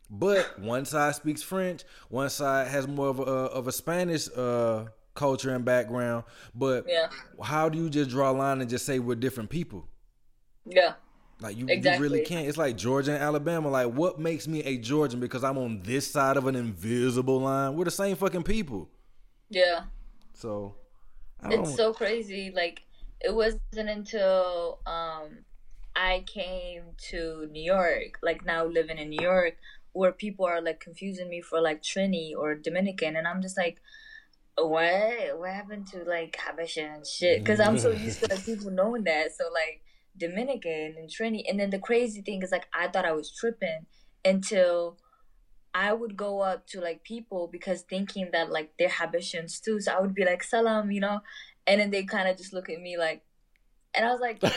But 0.10 0.60
one 0.60 0.84
side 0.84 1.16
speaks 1.16 1.42
French, 1.42 1.84
one 2.10 2.30
side 2.30 2.68
has 2.68 2.88
more 2.88 3.08
of 3.08 3.20
a 3.20 3.24
of 3.24 3.68
a 3.68 3.72
Spanish 3.72 4.28
uh 4.36 4.86
culture 5.14 5.54
and 5.54 5.66
background. 5.66 6.24
But 6.56 6.86
yeah. 6.88 7.08
how 7.42 7.70
do 7.70 7.78
you 7.78 7.90
just 7.90 8.10
draw 8.10 8.32
a 8.32 8.34
line 8.34 8.62
and 8.62 8.70
just 8.70 8.86
say 8.86 9.00
we're 9.00 9.16
different 9.16 9.50
people? 9.50 9.88
Yeah. 10.66 10.94
Like 11.40 11.58
you, 11.58 11.66
exactly. 11.68 12.08
you 12.08 12.14
really 12.14 12.26
can't. 12.26 12.48
It's 12.48 12.58
like 12.58 12.78
Georgia 12.78 13.14
and 13.14 13.22
Alabama. 13.22 13.70
Like, 13.70 13.88
what 13.88 14.20
makes 14.20 14.48
me 14.48 14.62
a 14.64 14.78
Georgian 14.78 15.20
because 15.20 15.44
I'm 15.44 15.58
on 15.58 15.82
this 15.82 16.10
side 16.10 16.38
of 16.38 16.46
an 16.46 16.56
invisible 16.56 17.42
line? 17.42 17.76
We're 17.76 17.86
the 17.86 17.92
same 17.92 18.16
fucking 18.16 18.44
people. 18.44 18.90
Yeah. 19.50 19.84
So 20.34 20.76
it's 21.44 21.76
so 21.76 21.94
crazy. 21.94 22.52
Like 22.56 22.84
it 23.20 23.34
wasn't 23.34 23.62
until 23.74 24.80
um 24.86 25.40
I 25.96 26.24
came 26.26 26.84
to 27.10 27.48
New 27.52 27.64
York, 27.64 28.20
like 28.22 28.46
now 28.46 28.66
living 28.66 28.98
in 28.98 29.10
New 29.10 29.22
York, 29.22 29.58
where 29.94 30.12
people 30.12 30.46
are 30.46 30.62
like 30.62 30.80
confusing 30.80 31.30
me 31.30 31.42
for 31.42 31.60
like 31.60 31.82
Trini 31.82 32.34
or 32.38 32.56
Dominican, 32.56 33.16
and 33.16 33.28
I'm 33.28 33.42
just 33.42 33.58
like, 33.58 33.82
what 34.68 35.40
what 35.40 35.52
happened 35.52 35.88
to 35.88 36.04
like 36.04 36.38
Habesha 36.38 36.96
and 36.96 37.06
shit? 37.06 37.40
Because 37.40 37.60
I'm 37.60 37.78
so 37.78 37.92
used 37.92 38.20
to 38.20 38.28
like 38.30 38.46
people 38.46 38.72
knowing 38.72 39.04
that. 39.06 39.36
So 39.36 39.46
like 39.54 39.82
Dominican 40.18 40.96
and 40.98 41.10
Trini, 41.10 41.44
and 41.50 41.60
then 41.60 41.70
the 41.70 41.80
crazy 41.80 42.22
thing 42.22 42.42
is 42.42 42.52
like 42.52 42.68
I 42.74 42.88
thought 42.88 43.06
I 43.06 43.14
was 43.14 43.32
tripping 43.32 43.86
until 44.24 44.98
I 45.74 45.94
would 45.94 46.18
go 46.18 46.42
up 46.42 46.68
to 46.68 46.82
like 46.82 47.04
people 47.04 47.48
because 47.52 47.84
thinking 47.84 48.30
that 48.34 48.52
like 48.52 48.74
they're 48.78 48.90
Habeshans 48.90 49.62
too. 49.62 49.80
So 49.80 49.94
I 49.94 50.02
would 50.02 50.14
be 50.14 50.26
like 50.26 50.44
salam, 50.44 50.92
you 50.92 51.00
know, 51.00 51.22
and 51.66 51.80
then 51.80 51.92
they 51.92 52.04
kind 52.04 52.28
of 52.28 52.38
just 52.38 52.54
look 52.54 52.70
at 52.70 52.82
me 52.82 52.98
like, 52.98 53.24
and 53.94 54.06
I 54.06 54.12
was 54.12 54.22
like, 54.22 54.42
you, 54.44 54.50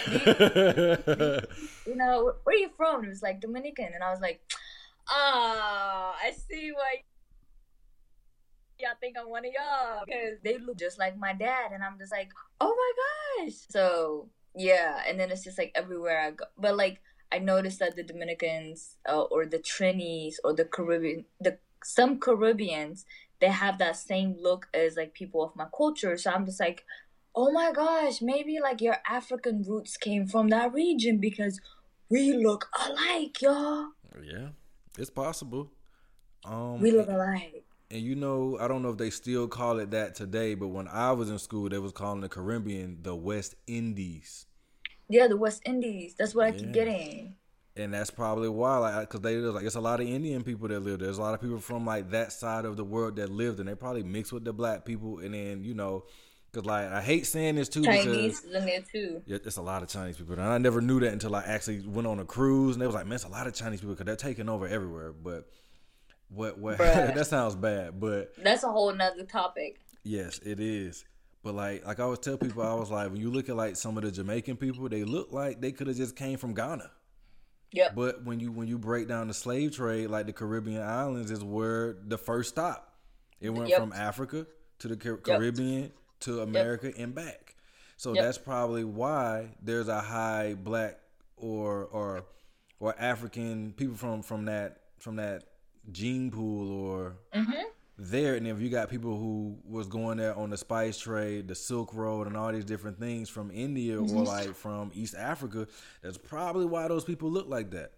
you 1.92 1.96
know, 1.96 2.32
where 2.44 2.56
are 2.56 2.58
you 2.58 2.70
from? 2.76 2.96
And 2.96 3.06
it 3.06 3.10
was 3.10 3.22
like 3.22 3.40
Dominican, 3.40 3.90
and 3.94 4.02
I 4.02 4.10
was 4.10 4.20
like, 4.20 4.40
ah, 5.08 6.14
oh, 6.14 6.16
I 6.22 6.32
see 6.32 6.72
why 6.72 7.02
y'all 8.84 8.96
think 9.00 9.16
I'm 9.18 9.28
one 9.28 9.44
of 9.44 9.52
y'all 9.52 10.02
because 10.06 10.38
they 10.44 10.58
look 10.58 10.78
just 10.78 10.98
like 10.98 11.18
my 11.18 11.32
dad, 11.32 11.72
and 11.72 11.82
I'm 11.82 11.98
just 11.98 12.12
like, 12.12 12.30
oh 12.60 12.74
my 12.76 13.44
gosh. 13.44 13.54
So 13.70 14.28
yeah, 14.54 15.02
and 15.08 15.18
then 15.18 15.30
it's 15.30 15.44
just 15.44 15.58
like 15.58 15.72
everywhere 15.74 16.20
I 16.20 16.30
go, 16.32 16.44
but 16.56 16.76
like 16.76 17.00
I 17.32 17.38
noticed 17.38 17.80
that 17.80 17.96
the 17.96 18.04
Dominicans 18.04 18.96
uh, 19.08 19.22
or 19.22 19.46
the 19.46 19.58
Trinis 19.58 20.34
or 20.44 20.54
the 20.54 20.64
Caribbean, 20.64 21.24
the 21.40 21.58
some 21.82 22.20
Caribbeans, 22.20 23.04
they 23.40 23.48
have 23.48 23.78
that 23.78 23.96
same 23.96 24.36
look 24.40 24.68
as 24.72 24.96
like 24.96 25.14
people 25.14 25.42
of 25.42 25.56
my 25.56 25.66
culture. 25.76 26.16
So 26.16 26.30
I'm 26.30 26.46
just 26.46 26.60
like, 26.60 26.84
oh 27.34 27.50
my 27.50 27.72
gosh, 27.72 28.22
maybe 28.22 28.60
like 28.60 28.80
your 28.80 28.98
African 29.08 29.64
roots 29.66 29.96
came 29.96 30.26
from 30.26 30.48
that 30.48 30.72
region 30.72 31.18
because 31.18 31.60
we 32.08 32.32
look 32.32 32.68
alike, 32.86 33.40
y'all. 33.42 33.88
Yeah, 34.22 34.48
it's 34.96 35.10
possible. 35.10 35.72
Um, 36.44 36.80
we 36.80 36.92
look 36.92 37.08
alike. 37.08 37.63
And 37.90 38.00
you 38.00 38.14
know, 38.14 38.58
I 38.60 38.66
don't 38.66 38.82
know 38.82 38.90
if 38.90 38.98
they 38.98 39.10
still 39.10 39.46
call 39.46 39.78
it 39.78 39.90
that 39.92 40.14
today, 40.14 40.54
but 40.54 40.68
when 40.68 40.88
I 40.88 41.12
was 41.12 41.30
in 41.30 41.38
school, 41.38 41.68
they 41.68 41.78
was 41.78 41.92
calling 41.92 42.20
the 42.20 42.28
Caribbean 42.28 42.98
the 43.02 43.14
West 43.14 43.54
Indies. 43.66 44.46
Yeah, 45.08 45.28
the 45.28 45.36
West 45.36 45.62
Indies. 45.66 46.14
That's 46.18 46.34
what 46.34 46.48
yeah. 46.48 46.54
I 46.54 46.58
keep 46.58 46.72
getting. 46.72 47.36
And 47.76 47.92
that's 47.92 48.10
probably 48.10 48.48
why, 48.48 48.78
like, 48.78 49.00
because 49.00 49.20
they 49.20 49.36
like 49.36 49.64
it's 49.64 49.74
a 49.74 49.80
lot 49.80 50.00
of 50.00 50.06
Indian 50.06 50.44
people 50.44 50.68
that 50.68 50.80
live 50.80 51.00
there. 51.00 51.08
There's 51.08 51.18
a 51.18 51.22
lot 51.22 51.34
of 51.34 51.40
people 51.40 51.58
from 51.58 51.84
like 51.84 52.10
that 52.10 52.32
side 52.32 52.64
of 52.64 52.76
the 52.76 52.84
world 52.84 53.16
that 53.16 53.30
lived, 53.30 53.58
and 53.58 53.68
they 53.68 53.74
probably 53.74 54.04
mix 54.04 54.32
with 54.32 54.44
the 54.44 54.52
black 54.52 54.84
people. 54.84 55.18
And 55.18 55.34
then 55.34 55.64
you 55.64 55.74
know, 55.74 56.04
because 56.52 56.66
like 56.66 56.86
I 56.86 57.02
hate 57.02 57.26
saying 57.26 57.56
this 57.56 57.68
too. 57.68 57.82
Chinese 57.82 58.40
because, 58.40 58.54
in 58.54 58.66
there 58.66 58.80
too. 58.80 59.22
Yeah, 59.26 59.38
it's 59.44 59.56
a 59.56 59.62
lot 59.62 59.82
of 59.82 59.88
Chinese 59.88 60.16
people, 60.16 60.34
and 60.34 60.42
I 60.42 60.56
never 60.58 60.80
knew 60.80 61.00
that 61.00 61.12
until 61.12 61.34
I 61.34 61.42
actually 61.42 61.80
went 61.80 62.06
on 62.06 62.20
a 62.20 62.24
cruise, 62.24 62.76
and 62.76 62.82
they 62.82 62.86
was 62.86 62.94
like, 62.94 63.06
man, 63.06 63.16
it's 63.16 63.24
a 63.24 63.28
lot 63.28 63.48
of 63.48 63.54
Chinese 63.54 63.80
people 63.80 63.94
because 63.94 64.06
they're 64.06 64.16
taking 64.16 64.48
over 64.48 64.68
everywhere. 64.68 65.12
But 65.12 65.48
what 66.34 66.58
what 66.58 66.78
that 66.78 67.26
sounds 67.26 67.54
bad, 67.54 68.00
but 68.00 68.32
that's 68.42 68.64
a 68.64 68.68
whole 68.68 68.92
nother 68.92 69.24
topic. 69.24 69.80
Yes, 70.02 70.38
it 70.44 70.60
is. 70.60 71.04
But 71.42 71.54
like 71.54 71.86
like 71.86 72.00
I 72.00 72.04
always 72.04 72.20
tell 72.20 72.36
people, 72.36 72.62
I 72.62 72.74
was 72.74 72.90
like, 72.90 73.10
when 73.10 73.20
you 73.20 73.30
look 73.30 73.48
at 73.48 73.56
like 73.56 73.76
some 73.76 73.96
of 73.96 74.04
the 74.04 74.10
Jamaican 74.10 74.56
people, 74.56 74.88
they 74.88 75.04
look 75.04 75.32
like 75.32 75.60
they 75.60 75.72
could 75.72 75.86
have 75.86 75.96
just 75.96 76.16
came 76.16 76.38
from 76.38 76.54
Ghana. 76.54 76.90
Yeah. 77.72 77.90
But 77.94 78.24
when 78.24 78.40
you 78.40 78.52
when 78.52 78.68
you 78.68 78.78
break 78.78 79.08
down 79.08 79.28
the 79.28 79.34
slave 79.34 79.76
trade, 79.76 80.08
like 80.08 80.26
the 80.26 80.32
Caribbean 80.32 80.82
islands 80.82 81.30
is 81.30 81.42
where 81.42 81.96
the 82.06 82.16
first 82.16 82.50
stop. 82.50 82.94
It 83.40 83.50
went 83.50 83.68
yep. 83.68 83.80
from 83.80 83.92
Africa 83.92 84.46
to 84.78 84.88
the 84.88 84.96
Car- 84.96 85.16
Caribbean 85.16 85.82
yep. 85.82 85.92
to 86.20 86.40
America 86.40 86.86
yep. 86.86 86.98
and 86.98 87.14
back. 87.14 87.56
So 87.96 88.14
that's 88.14 88.38
probably 88.38 88.84
why 88.84 89.48
there's 89.62 89.88
a 89.88 90.00
high 90.00 90.54
black 90.54 90.98
or 91.36 91.84
or 91.86 92.24
or 92.80 92.94
African 92.98 93.72
people 93.72 93.96
from 93.96 94.22
from 94.22 94.46
that 94.46 94.78
from 94.98 95.16
that 95.16 95.44
gene 95.92 96.30
pool 96.30 96.70
or 96.70 97.16
mm-hmm. 97.34 97.62
there. 97.98 98.34
And 98.34 98.46
if 98.46 98.60
you 98.60 98.68
got 98.68 98.90
people 98.90 99.16
who 99.18 99.58
was 99.64 99.86
going 99.86 100.18
there 100.18 100.34
on 100.34 100.50
the 100.50 100.56
spice 100.56 100.98
trade, 100.98 101.48
the 101.48 101.54
Silk 101.54 101.94
Road, 101.94 102.26
and 102.26 102.36
all 102.36 102.52
these 102.52 102.64
different 102.64 102.98
things 102.98 103.28
from 103.28 103.50
India 103.50 103.96
mm-hmm. 103.96 104.16
or 104.16 104.24
like 104.24 104.54
from 104.54 104.90
East 104.94 105.14
Africa, 105.16 105.66
that's 106.02 106.18
probably 106.18 106.66
why 106.66 106.88
those 106.88 107.04
people 107.04 107.30
look 107.30 107.48
like 107.48 107.70
that. 107.72 107.92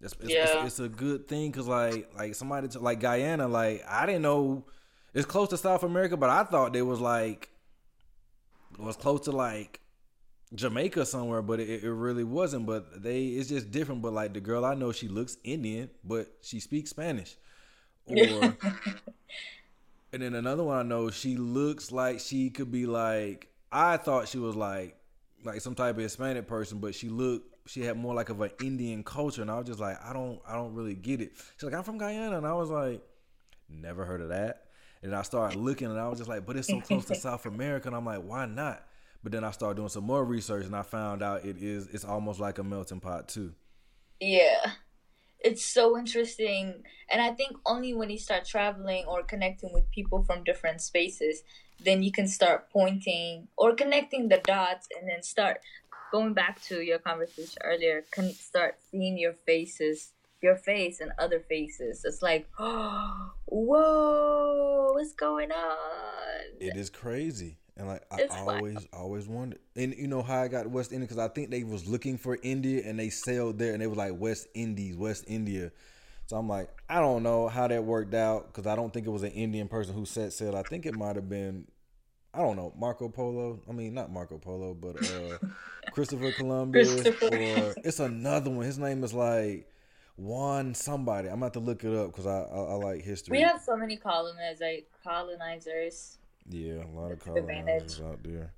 It's, 0.00 0.14
it's, 0.20 0.30
yeah. 0.30 0.64
it's, 0.64 0.78
it's 0.78 0.80
a 0.80 0.88
good 0.88 1.28
thing 1.28 1.50
because 1.50 1.68
like 1.68 2.10
like 2.16 2.34
somebody 2.34 2.68
t- 2.68 2.78
like 2.78 3.00
Guyana, 3.00 3.46
like 3.46 3.84
I 3.88 4.04
didn't 4.04 4.22
know 4.22 4.64
it's 5.14 5.26
close 5.26 5.48
to 5.50 5.56
South 5.56 5.84
America, 5.84 6.16
but 6.16 6.28
I 6.28 6.42
thought 6.42 6.72
they 6.72 6.82
was 6.82 7.00
like 7.00 7.48
it 8.72 8.80
was 8.80 8.96
close 8.96 9.20
to 9.22 9.32
like 9.32 9.80
Jamaica 10.54 11.06
somewhere, 11.06 11.42
but 11.42 11.60
it, 11.60 11.84
it 11.84 11.90
really 11.90 12.24
wasn't. 12.24 12.66
But 12.66 13.02
they, 13.02 13.26
it's 13.26 13.48
just 13.48 13.70
different. 13.70 14.02
But 14.02 14.12
like 14.12 14.34
the 14.34 14.40
girl 14.40 14.64
I 14.64 14.74
know, 14.74 14.92
she 14.92 15.08
looks 15.08 15.36
Indian, 15.44 15.90
but 16.04 16.32
she 16.42 16.60
speaks 16.60 16.90
Spanish. 16.90 17.36
Or, 18.06 18.16
and 20.12 20.22
then 20.22 20.34
another 20.34 20.64
one 20.64 20.78
I 20.78 20.82
know, 20.82 21.10
she 21.10 21.36
looks 21.36 21.92
like 21.92 22.20
she 22.20 22.50
could 22.50 22.70
be 22.70 22.86
like. 22.86 23.48
I 23.74 23.96
thought 23.96 24.28
she 24.28 24.36
was 24.38 24.54
like, 24.54 24.96
like 25.44 25.62
some 25.62 25.74
type 25.74 25.96
of 25.96 26.02
Hispanic 26.02 26.46
person, 26.46 26.78
but 26.78 26.94
she 26.94 27.08
looked. 27.08 27.48
She 27.66 27.80
had 27.82 27.96
more 27.96 28.14
like 28.14 28.28
of 28.28 28.40
an 28.40 28.50
Indian 28.60 29.02
culture, 29.02 29.40
and 29.40 29.50
I 29.50 29.56
was 29.56 29.66
just 29.66 29.80
like, 29.80 29.96
I 30.04 30.12
don't, 30.12 30.40
I 30.46 30.54
don't 30.54 30.74
really 30.74 30.94
get 30.94 31.20
it. 31.20 31.32
She's 31.56 31.62
like, 31.62 31.74
I'm 31.74 31.84
from 31.84 31.96
Guyana, 31.96 32.36
and 32.36 32.46
I 32.46 32.52
was 32.54 32.70
like, 32.70 33.00
never 33.70 34.04
heard 34.04 34.20
of 34.20 34.28
that. 34.30 34.64
And 35.02 35.14
I 35.14 35.22
started 35.22 35.58
looking, 35.58 35.88
and 35.88 35.98
I 35.98 36.08
was 36.08 36.18
just 36.18 36.28
like, 36.28 36.44
but 36.44 36.56
it's 36.56 36.68
so 36.68 36.80
close 36.80 37.04
to 37.06 37.14
South 37.14 37.46
America, 37.46 37.88
and 37.88 37.96
I'm 37.96 38.04
like, 38.04 38.22
why 38.22 38.46
not? 38.46 38.84
But 39.22 39.32
then 39.32 39.44
I 39.44 39.50
started 39.52 39.76
doing 39.76 39.88
some 39.88 40.04
more 40.04 40.24
research 40.24 40.64
and 40.64 40.74
I 40.74 40.82
found 40.82 41.22
out 41.22 41.44
it 41.44 41.56
is 41.62 41.86
it's 41.88 42.04
almost 42.04 42.40
like 42.40 42.58
a 42.58 42.64
melting 42.64 43.00
pot 43.00 43.28
too. 43.28 43.54
Yeah. 44.20 44.72
It's 45.38 45.64
so 45.64 45.98
interesting. 45.98 46.84
And 47.10 47.20
I 47.20 47.32
think 47.32 47.56
only 47.66 47.94
when 47.94 48.10
you 48.10 48.18
start 48.18 48.44
traveling 48.44 49.04
or 49.06 49.22
connecting 49.22 49.72
with 49.72 49.90
people 49.90 50.24
from 50.24 50.44
different 50.44 50.80
spaces, 50.80 51.42
then 51.84 52.02
you 52.02 52.12
can 52.12 52.28
start 52.28 52.70
pointing 52.70 53.48
or 53.56 53.74
connecting 53.74 54.28
the 54.28 54.38
dots 54.38 54.88
and 54.96 55.08
then 55.08 55.22
start 55.22 55.60
going 56.12 56.34
back 56.34 56.62
to 56.62 56.82
your 56.82 56.98
conversation 56.98 57.60
earlier, 57.64 58.04
can 58.12 58.32
start 58.34 58.76
seeing 58.90 59.18
your 59.18 59.32
faces, 59.32 60.12
your 60.42 60.56
face 60.56 61.00
and 61.00 61.10
other 61.18 61.40
faces. 61.40 62.04
It's 62.04 62.22
like, 62.22 62.46
oh, 62.58 63.32
whoa, 63.46 64.90
what's 64.92 65.14
going 65.14 65.50
on? 65.50 66.40
It 66.60 66.76
is 66.76 66.90
crazy. 66.90 67.56
And 67.76 67.88
like 67.88 68.02
I 68.10 68.16
it's 68.18 68.34
always 68.34 68.74
fine. 68.74 68.88
always 68.92 69.26
wondered, 69.26 69.60
and 69.76 69.94
you 69.96 70.06
know 70.06 70.20
how 70.22 70.42
I 70.42 70.48
got 70.48 70.66
West 70.68 70.92
Indian 70.92 71.06
because 71.06 71.18
I 71.18 71.28
think 71.28 71.50
they 71.50 71.64
was 71.64 71.86
looking 71.86 72.18
for 72.18 72.38
India 72.42 72.82
and 72.84 72.98
they 72.98 73.08
sailed 73.08 73.58
there 73.58 73.72
and 73.72 73.80
they 73.80 73.86
was 73.86 73.96
like 73.96 74.12
West 74.14 74.46
Indies, 74.54 74.94
West 74.96 75.24
India. 75.26 75.72
So 76.26 76.36
I'm 76.36 76.48
like, 76.48 76.68
I 76.88 77.00
don't 77.00 77.22
know 77.22 77.48
how 77.48 77.66
that 77.68 77.84
worked 77.84 78.14
out 78.14 78.46
because 78.46 78.66
I 78.66 78.76
don't 78.76 78.92
think 78.92 79.06
it 79.06 79.10
was 79.10 79.22
an 79.22 79.32
Indian 79.32 79.68
person 79.68 79.94
who 79.94 80.04
set 80.04 80.32
sail. 80.32 80.54
I 80.56 80.62
think 80.62 80.84
it 80.86 80.94
might 80.94 81.16
have 81.16 81.28
been, 81.28 81.66
I 82.34 82.38
don't 82.38 82.56
know 82.56 82.72
Marco 82.78 83.08
Polo. 83.08 83.60
I 83.68 83.72
mean, 83.72 83.94
not 83.94 84.10
Marco 84.12 84.38
Polo, 84.38 84.74
but 84.74 84.96
uh, 85.10 85.38
Christopher 85.92 86.32
Columbus. 86.32 86.92
Christopher. 86.92 87.26
Or 87.26 87.74
it's 87.84 88.00
another 88.00 88.50
one. 88.50 88.64
His 88.66 88.78
name 88.78 89.02
is 89.02 89.14
like 89.14 89.66
Juan 90.16 90.74
somebody. 90.74 91.28
I'm 91.28 91.38
about 91.42 91.54
to 91.54 91.60
look 91.60 91.84
it 91.84 91.94
up 91.94 92.08
because 92.12 92.26
I, 92.26 92.40
I 92.42 92.58
I 92.58 92.74
like 92.74 93.02
history. 93.02 93.38
We 93.38 93.42
have 93.42 93.60
so 93.60 93.76
many 93.76 93.96
colonizers, 93.96 94.82
colonizers. 95.02 96.18
Yeah, 96.48 96.84
a 96.84 96.88
lot 96.88 97.12
of 97.12 97.26
Advantage. 97.36 97.96
colonizers 97.96 98.00
out 98.00 98.22
there. 98.22 98.52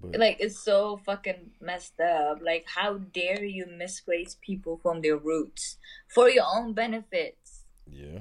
But 0.00 0.18
Like 0.18 0.36
it's 0.40 0.58
so 0.58 0.98
fucking 1.04 1.52
messed 1.60 1.98
up. 2.00 2.40
Like 2.42 2.66
how 2.66 2.94
dare 2.98 3.44
you 3.44 3.66
misplace 3.66 4.36
people 4.40 4.78
from 4.82 5.00
their 5.00 5.16
roots 5.16 5.78
for 6.08 6.28
your 6.28 6.44
own 6.46 6.72
benefits? 6.72 7.64
Yeah. 7.90 8.20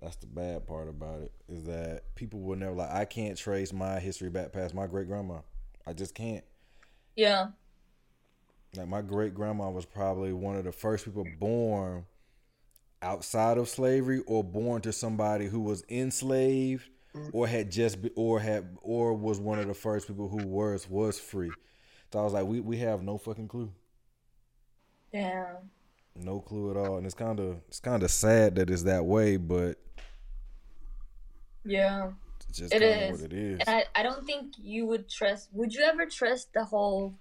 That's 0.00 0.16
the 0.16 0.26
bad 0.26 0.66
part 0.66 0.88
about 0.88 1.22
it 1.22 1.32
is 1.48 1.64
that 1.64 2.02
people 2.14 2.40
will 2.40 2.56
never 2.56 2.74
like 2.74 2.90
I 2.90 3.04
can't 3.04 3.36
trace 3.36 3.72
my 3.72 3.98
history 3.98 4.30
back 4.30 4.52
past 4.52 4.74
my 4.74 4.86
great 4.86 5.08
grandma. 5.08 5.40
I 5.86 5.92
just 5.92 6.14
can't. 6.14 6.44
Yeah. 7.16 7.48
Like 8.76 8.86
my 8.88 9.00
great 9.00 9.34
grandma 9.34 9.70
was 9.70 9.86
probably 9.86 10.32
one 10.32 10.56
of 10.56 10.64
the 10.64 10.72
first 10.72 11.04
people 11.04 11.26
born 11.40 12.04
outside 13.02 13.58
of 13.58 13.68
slavery 13.68 14.22
or 14.26 14.44
born 14.44 14.82
to 14.82 14.92
somebody 14.92 15.46
who 15.46 15.60
was 15.60 15.84
enslaved 15.88 16.88
or 17.32 17.46
had 17.46 17.70
just 17.70 18.02
be, 18.02 18.10
or 18.16 18.40
had 18.40 18.76
or 18.82 19.14
was 19.14 19.40
one 19.40 19.58
of 19.58 19.66
the 19.66 19.74
first 19.74 20.06
people 20.08 20.28
who 20.28 20.46
was 20.46 20.88
was 20.88 21.18
free. 21.18 21.50
So 22.12 22.20
I 22.20 22.22
was 22.22 22.32
like 22.32 22.46
we 22.46 22.60
we 22.60 22.76
have 22.78 23.02
no 23.02 23.18
fucking 23.18 23.48
clue. 23.48 23.70
Damn. 25.12 25.70
No 26.16 26.40
clue 26.40 26.70
at 26.70 26.76
all. 26.76 26.96
And 26.96 27.06
it's 27.06 27.14
kind 27.14 27.38
of 27.40 27.60
it's 27.68 27.80
kind 27.80 28.02
of 28.02 28.10
sad 28.10 28.56
that 28.56 28.70
it's 28.70 28.82
that 28.84 29.04
way, 29.04 29.36
but 29.36 29.78
Yeah. 31.64 32.12
it's 32.48 32.58
just 32.58 32.74
It 32.74 32.82
is. 32.82 33.10
what 33.12 33.20
it 33.20 33.32
is. 33.32 33.60
And 33.66 33.68
I, 33.68 33.84
I 33.94 34.02
don't 34.02 34.24
think 34.26 34.54
you 34.58 34.86
would 34.86 35.08
trust 35.08 35.48
would 35.52 35.74
you 35.74 35.82
ever 35.82 36.06
trust 36.06 36.52
the 36.52 36.64
whole 36.64 37.14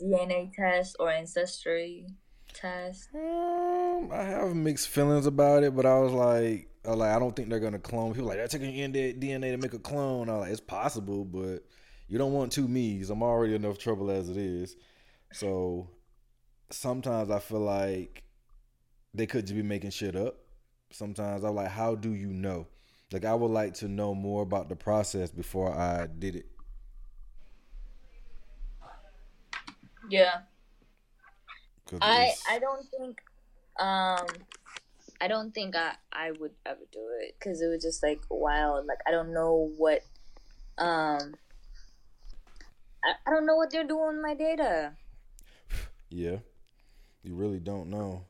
DNA 0.00 0.52
test 0.54 0.96
or 0.98 1.10
ancestry 1.10 2.06
test? 2.54 3.08
Um, 3.14 4.10
I 4.12 4.22
have 4.24 4.54
mixed 4.54 4.88
feelings 4.88 5.26
about 5.26 5.62
it, 5.64 5.74
but 5.76 5.86
I 5.86 5.98
was 5.98 6.12
like, 6.12 6.68
I 6.86 6.92
like, 6.92 7.14
I 7.14 7.18
don't 7.18 7.36
think 7.36 7.50
they're 7.50 7.60
gonna 7.60 7.78
clone. 7.78 8.14
People 8.14 8.28
like 8.28 8.38
they're 8.38 8.48
taking 8.48 8.74
DNA 8.92 9.50
to 9.52 9.56
make 9.58 9.74
a 9.74 9.78
clone. 9.78 10.28
I 10.28 10.34
was 10.34 10.40
like, 10.42 10.52
it's 10.52 10.60
possible, 10.60 11.24
but 11.24 11.64
you 12.08 12.18
don't 12.18 12.32
want 12.32 12.52
two 12.52 12.68
me's. 12.68 13.10
I'm 13.10 13.22
already 13.22 13.54
enough 13.54 13.78
trouble 13.78 14.10
as 14.10 14.28
it 14.28 14.36
is. 14.36 14.76
So 15.32 15.90
sometimes 16.70 17.30
I 17.30 17.38
feel 17.38 17.60
like 17.60 18.24
they 19.12 19.26
could 19.26 19.46
just 19.46 19.56
be 19.56 19.62
making 19.62 19.90
shit 19.90 20.16
up. 20.16 20.36
Sometimes 20.90 21.44
I'm 21.44 21.54
like, 21.54 21.68
how 21.70 21.94
do 21.94 22.14
you 22.14 22.28
know? 22.28 22.66
Like 23.12 23.24
I 23.24 23.34
would 23.34 23.50
like 23.50 23.74
to 23.74 23.88
know 23.88 24.14
more 24.14 24.42
about 24.42 24.68
the 24.68 24.76
process 24.76 25.30
before 25.30 25.72
I 25.72 26.06
did 26.06 26.36
it. 26.36 26.46
Yeah. 30.08 30.40
I 32.00 32.32
I 32.48 32.58
don't 32.58 32.86
think 32.90 33.20
um 33.78 34.26
I 35.20 35.28
don't 35.28 35.52
think 35.54 35.76
I 35.76 35.94
I 36.12 36.32
would 36.32 36.52
ever 36.64 36.80
do 36.90 37.08
it 37.20 37.36
because 37.38 37.60
it 37.60 37.68
was 37.68 37.82
just 37.82 38.02
like 38.02 38.20
wild. 38.30 38.86
Like 38.86 39.00
I 39.06 39.10
don't 39.10 39.34
know 39.34 39.70
what 39.76 40.00
um 40.78 41.34
I, 43.04 43.12
I 43.26 43.30
don't 43.30 43.46
know 43.46 43.56
what 43.56 43.70
they're 43.70 43.84
doing 43.84 44.14
with 44.16 44.22
my 44.22 44.34
data. 44.34 44.92
Yeah, 46.08 46.38
you 47.22 47.34
really 47.34 47.60
don't 47.60 47.90
know. 47.90 48.24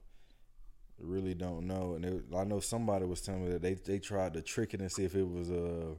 You 0.98 1.06
really 1.06 1.34
don't 1.34 1.66
know. 1.66 1.94
And 1.94 2.04
it, 2.04 2.24
I 2.36 2.44
know 2.44 2.60
somebody 2.60 3.06
was 3.06 3.20
telling 3.20 3.44
me 3.44 3.52
that 3.52 3.62
they 3.62 3.74
they 3.74 3.98
tried 3.98 4.34
to 4.34 4.42
trick 4.42 4.74
it 4.74 4.80
and 4.80 4.90
see 4.90 5.04
if 5.04 5.14
it 5.14 5.28
was 5.28 5.50
uh 5.50 5.94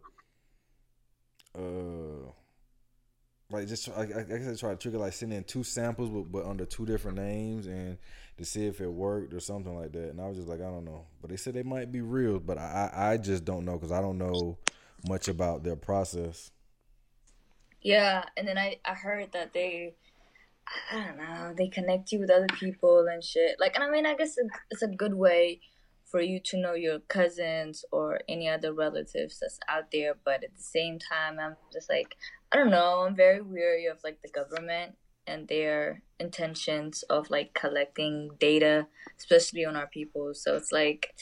uh 1.57 2.31
like 3.49 3.67
just 3.67 3.89
I, 3.89 4.03
I 4.03 4.05
guess 4.05 4.45
they 4.45 4.55
tried 4.55 4.71
to 4.71 4.77
trick 4.77 4.93
it 4.93 4.99
like 4.99 5.13
sending 5.13 5.37
in 5.37 5.43
two 5.43 5.63
samples 5.63 6.09
but, 6.09 6.31
but 6.31 6.45
under 6.45 6.65
two 6.65 6.85
different 6.85 7.17
names 7.17 7.67
and 7.67 7.97
to 8.41 8.45
see 8.45 8.65
if 8.65 8.81
it 8.81 8.91
worked 8.91 9.35
or 9.35 9.39
something 9.39 9.77
like 9.77 9.91
that. 9.91 10.09
And 10.09 10.19
I 10.19 10.27
was 10.27 10.35
just 10.35 10.49
like 10.49 10.61
I 10.61 10.69
don't 10.69 10.83
know. 10.83 11.05
But 11.21 11.29
they 11.29 11.37
said 11.37 11.53
they 11.53 11.61
might 11.61 11.91
be 11.91 12.01
real, 12.01 12.39
but 12.39 12.57
I 12.57 12.89
I, 12.93 13.17
just 13.17 13.45
don't 13.45 13.65
know 13.65 13.73
because 13.73 13.91
I 13.91 14.01
don't 14.01 14.17
know 14.17 14.57
much 15.07 15.27
about 15.27 15.63
their 15.63 15.75
process. 15.75 16.49
Yeah, 17.83 18.23
and 18.35 18.47
then 18.47 18.57
I 18.57 18.77
I 18.83 18.95
heard 18.95 19.31
that 19.33 19.53
they 19.53 19.93
I 20.91 21.05
don't 21.05 21.17
know 21.17 21.53
they 21.55 21.67
connect 21.67 22.11
you 22.11 22.19
with 22.19 22.31
other 22.31 22.47
people 22.47 23.07
and 23.07 23.23
shit. 23.23 23.57
Like, 23.59 23.75
and 23.75 23.83
I 23.83 23.91
mean, 23.91 24.07
I 24.07 24.15
guess 24.15 24.35
it's 24.71 24.81
a 24.81 24.87
good 24.87 25.13
way 25.13 25.61
for 26.05 26.19
you 26.19 26.39
to 26.39 26.57
know 26.57 26.73
your 26.73 26.99
cousins 26.99 27.85
or 27.91 28.21
any 28.27 28.49
other 28.49 28.73
relatives 28.73 29.39
that's 29.39 29.59
out 29.69 29.91
there. 29.91 30.15
But 30.25 30.43
at 30.43 30.55
the 30.57 30.63
same 30.63 30.97
time, 30.97 31.39
I'm 31.39 31.57
just 31.71 31.89
like, 31.91 32.15
I 32.51 32.57
don't 32.57 32.71
know. 32.71 33.05
I'm 33.07 33.15
very 33.15 33.41
weary 33.41 33.85
of 33.85 33.99
like 34.03 34.19
the 34.23 34.29
government 34.29 34.95
and 35.28 35.47
their 35.47 36.01
intentions 36.19 37.03
of 37.03 37.30
like 37.30 37.53
collecting 37.53 38.32
data, 38.39 38.88
especially 39.17 39.65
on 39.65 39.76
our 39.76 39.88
people. 39.88 40.34
So 40.34 40.55
it's 40.55 40.72
like, 40.72 41.13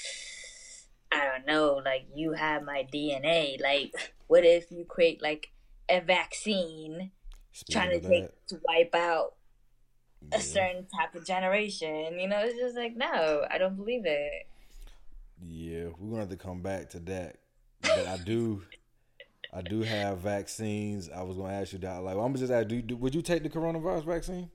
I 1.11 1.25
don't 1.25 1.45
know. 1.45 1.81
Like, 1.83 2.07
you 2.13 2.33
have 2.33 2.63
my 2.63 2.87
DNA. 2.93 3.61
Like, 3.61 3.93
what 4.27 4.45
if 4.45 4.71
you 4.71 4.85
create 4.85 5.21
like 5.21 5.51
a 5.89 6.01
vaccine? 6.01 7.11
trying 7.69 7.91
to 7.91 7.97
Speaking 7.97 8.27
take 8.27 8.47
to 8.47 8.59
wipe 8.67 8.95
out 8.95 9.33
a 10.31 10.39
certain 10.39 10.85
type 10.85 11.15
of 11.15 11.25
generation. 11.25 12.19
You 12.19 12.27
know, 12.27 12.39
it's 12.39 12.57
just 12.57 12.75
like 12.75 12.95
no, 12.95 13.45
I 13.49 13.57
don't 13.57 13.75
believe 13.75 14.05
it. 14.05 14.47
Yeah, 15.41 15.85
we're 15.97 16.09
gonna 16.09 16.21
have 16.21 16.29
to 16.29 16.37
come 16.37 16.61
back 16.61 16.89
to 16.91 16.99
that. 16.99 17.37
But 17.81 18.07
I 18.07 18.17
do, 18.17 18.61
I 19.51 19.61
do 19.61 19.81
have 19.81 20.19
vaccines. 20.19 21.09
I 21.09 21.23
was 21.23 21.37
gonna 21.37 21.53
ask 21.53 21.73
you 21.73 21.79
that. 21.79 22.03
Like, 22.03 22.17
I'm 22.17 22.35
just 22.35 22.51
ask, 22.51 22.67
do, 22.67 22.75
you, 22.75 22.81
do 22.81 22.97
would 22.97 23.15
you 23.15 23.21
take 23.21 23.43
the 23.43 23.49
coronavirus 23.49 24.05
vaccine? 24.05 24.49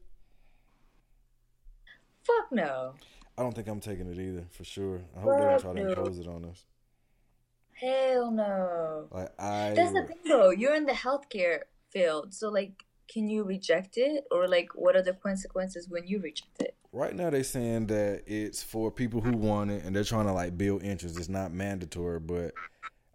Fuck 2.23 2.53
no. 2.53 2.95
I 3.37 3.43
don't 3.43 3.55
think 3.55 3.67
I'm 3.67 3.81
taking 3.81 4.11
it 4.11 4.19
either, 4.19 4.47
for 4.51 4.65
sure. 4.65 5.03
I 5.17 5.21
hope 5.21 5.39
they 5.39 5.45
don't 5.45 5.61
try 5.61 5.71
Fuck 5.71 5.77
to 5.77 5.83
no. 5.83 5.89
impose 5.91 6.19
it 6.19 6.29
on 6.29 6.45
us. 6.45 6.65
Hell 7.73 8.31
no. 8.31 9.09
Like 9.11 9.33
I, 9.39 9.73
That's 9.75 9.93
the 9.93 10.05
thing 10.05 10.19
though. 10.27 10.51
You're 10.51 10.77
in 10.77 10.87
the 10.87 10.93
healthcare 10.93 11.61
field, 11.91 12.33
so 12.33 12.49
like, 12.49 12.85
can 13.09 13.29
you 13.29 13.43
reject 13.43 13.97
it, 13.97 14.25
or 14.31 14.47
like, 14.47 14.69
what 14.75 14.97
are 14.97 15.03
the 15.03 15.13
consequences 15.13 15.89
when 15.89 16.07
you 16.07 16.21
reject 16.21 16.63
it? 16.63 16.77
right 16.95 17.15
now 17.15 17.29
they're 17.29 17.43
saying 17.43 17.89
that 17.89 18.23
it's 18.27 18.63
for 18.63 18.91
people 18.91 19.21
who 19.21 19.37
want 19.37 19.71
it, 19.71 19.85
and 19.85 19.95
they're 19.95 20.05
trying 20.05 20.27
to 20.27 20.33
like 20.33 20.57
build 20.57 20.83
interest. 20.83 21.19
It's 21.19 21.29
not 21.29 21.53
mandatory, 21.53 22.21
but 22.21 22.55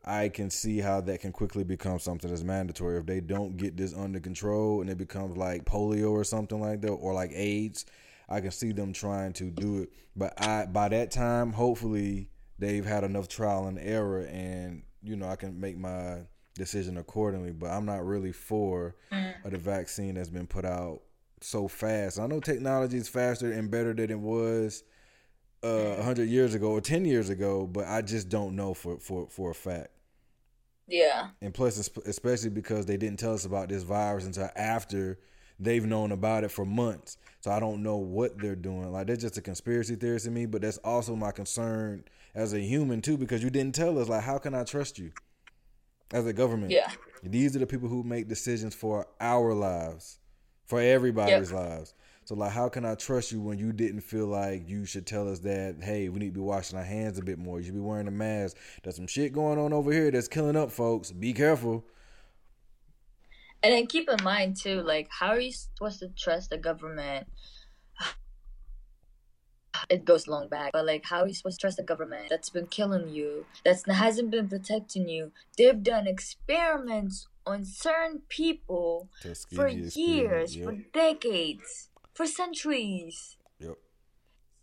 I 0.06 0.30
can 0.30 0.50
see 0.50 0.80
how 0.80 1.02
that 1.02 1.22
can 1.22 1.32
quickly 1.32 1.64
become 1.64 2.00
something 2.00 2.30
that's 2.30 2.44
mandatory 2.44 2.98
if 2.98 3.06
they 3.06 3.20
don't 3.20 3.58
get 3.58 3.78
this 3.78 3.94
under 3.94 4.20
control 4.20 4.82
and 4.82 4.90
it 4.90 4.98
becomes 4.98 5.38
like 5.38 5.66
polio 5.66 6.12
or 6.12 6.24
something 6.24 6.60
like 6.60 6.82
that, 6.82 6.92
or 6.92 7.14
like 7.14 7.32
AIDS. 7.34 7.86
I 8.30 8.42
can 8.42 8.52
see 8.52 8.72
them 8.72 8.94
trying 8.94 9.34
to 9.34 9.50
do 9.50 9.84
it, 9.84 9.90
but 10.16 10.34
I 10.42 10.66
by 10.68 10.90
that 10.90 11.12
time, 11.12 11.52
hopefully, 11.52 12.30
they've 12.60 12.86
had 12.86 13.04
enough 13.04 13.28
trial 13.28 13.68
and 13.68 13.80
error, 13.80 14.22
and 14.22 14.84
you 15.02 15.16
know 15.16 15.28
I 15.28 15.36
can 15.36 15.60
make 15.60 15.78
my 15.78 16.20
decision 16.54 16.98
accordingly. 16.98 17.52
But 17.52 17.72
I'm 17.72 17.86
not 17.86 18.06
really 18.06 18.32
for 18.32 18.96
uh, 19.12 19.50
the 19.50 19.58
vaccine 19.58 20.16
that's 20.16 20.30
been 20.30 20.46
put 20.46 20.64
out 20.64 21.02
so 21.42 21.68
fast. 21.68 22.20
I 22.20 22.28
know 22.28 22.40
technology 22.40 22.98
is 22.98 23.10
faster 23.10 23.52
and 23.52 23.72
better 23.72 23.94
than 23.94 24.12
it 24.12 24.20
was 24.20 24.84
uh, 25.64 25.96
100 25.96 26.30
years 26.30 26.54
ago 26.54 26.72
or 26.72 26.82
10 26.82 27.06
years 27.06 27.30
ago, 27.30 27.68
but 27.68 27.88
I 27.88 28.02
just 28.02 28.30
don't 28.30 28.56
know 28.56 28.74
for 28.74 29.00
for 29.00 29.28
for 29.30 29.52
a 29.52 29.56
fact. 29.56 29.90
Yeah. 30.88 31.30
And 31.42 31.54
plus, 31.54 31.78
especially 32.06 32.50
because 32.50 32.86
they 32.86 32.98
didn't 32.98 33.20
tell 33.20 33.34
us 33.34 33.46
about 33.46 33.70
this 33.70 33.84
virus 33.84 34.26
until 34.26 34.50
after 34.56 35.20
they've 35.60 35.86
known 35.86 36.12
about 36.12 36.44
it 36.44 36.52
for 36.52 36.66
months. 36.66 37.18
So 37.42 37.52
I 37.52 37.60
don't 37.60 37.84
know 37.84 37.98
what 37.98 38.40
they're 38.40 38.56
doing. 38.56 38.92
Like 38.92 39.08
that's 39.08 39.22
just 39.22 39.38
a 39.38 39.42
conspiracy 39.42 39.96
theory 39.96 40.20
to 40.20 40.32
me, 40.32 40.46
but 40.46 40.62
that's 40.62 40.78
also 40.80 41.16
my 41.16 41.32
concern 41.32 42.04
as 42.34 42.54
a 42.54 42.60
human 42.60 43.02
too, 43.02 43.18
because 43.18 43.44
you 43.44 43.50
didn't 43.50 43.76
tell 43.76 44.00
us. 44.00 44.10
Like, 44.10 44.24
how 44.24 44.38
can 44.38 44.54
I 44.54 44.64
trust 44.64 44.98
you 44.98 45.12
as 46.12 46.26
a 46.26 46.34
government? 46.34 46.72
Yeah. 46.72 46.92
These 47.24 47.56
are 47.56 47.60
the 47.60 47.68
people 47.68 47.90
who 47.90 48.04
make 48.04 48.28
decisions 48.28 48.74
for 48.74 49.08
our 49.20 49.54
lives, 49.54 50.20
for 50.66 50.82
everybody's 50.82 51.52
lives. 51.52 51.94
So 52.30 52.36
like, 52.36 52.52
how 52.52 52.70
can 52.70 52.86
I 52.86 52.94
trust 52.94 53.32
you 53.32 53.42
when 53.42 53.58
you 53.58 53.74
didn't 53.74 54.02
feel 54.02 54.28
like 54.28 54.70
you 54.70 54.86
should 54.86 55.08
tell 55.08 55.28
us 55.28 55.40
that? 55.40 55.78
Hey, 55.82 56.10
we 56.10 56.20
need 56.20 56.28
to 56.28 56.34
be 56.34 56.40
washing 56.40 56.78
our 56.78 56.86
hands 56.86 57.18
a 57.18 57.24
bit 57.24 57.40
more. 57.40 57.58
You 57.58 57.66
should 57.66 57.74
be 57.74 57.80
wearing 57.80 58.08
a 58.08 58.12
mask. 58.12 58.56
There's 58.84 58.98
some 58.98 59.08
shit 59.08 59.34
going 59.34 59.58
on 59.58 59.74
over 59.74 59.92
here 59.92 60.12
that's 60.12 60.28
killing 60.28 60.56
up 60.56 60.72
folks. 60.72 61.12
Be 61.12 61.34
careful. 61.34 61.84
And 63.64 63.74
then 63.74 63.88
keep 63.88 64.08
in 64.08 64.24
mind 64.24 64.58
too, 64.62 64.84
like, 64.84 65.08
how 65.10 65.30
are 65.30 65.40
you 65.40 65.52
supposed 65.52 66.02
to 66.02 66.10
trust 66.10 66.52
the 66.52 66.60
government? 66.60 67.26
It 69.90 70.06
goes 70.06 70.28
long 70.28 70.50
back, 70.50 70.74
but 70.74 70.86
like, 70.86 71.06
how 71.06 71.22
are 71.22 71.28
you 71.28 71.34
supposed 71.34 71.60
to 71.60 71.62
trust 71.62 71.78
the 71.78 71.84
government 71.84 72.28
that's 72.30 72.52
been 72.52 72.68
killing 72.68 73.10
you, 73.10 73.48
that's 73.66 73.90
hasn't 73.90 74.30
been 74.30 74.50
protecting 74.50 75.10
you? 75.10 75.32
They've 75.58 75.82
done 75.82 76.06
experiments 76.06 77.28
on 77.48 77.66
certain 77.66 78.22
people 78.30 79.10
for 79.22 79.30
Tuskegee 79.30 79.86
experiment. 79.86 79.98
years, 79.98 80.56
Yep. 80.56 80.66
for 80.66 80.76
decades, 80.94 81.89
for 82.20 82.26
centuries. 82.26 83.38
Yep. 83.60 83.78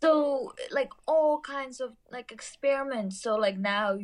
So 0.03 0.53
like 0.69 0.91
all 1.07 1.39
kinds 1.39 1.81
of 1.81 1.93
like 2.11 2.31
experiments. 2.31 3.19
So 3.19 3.35
like 3.35 3.57
now, 3.57 3.97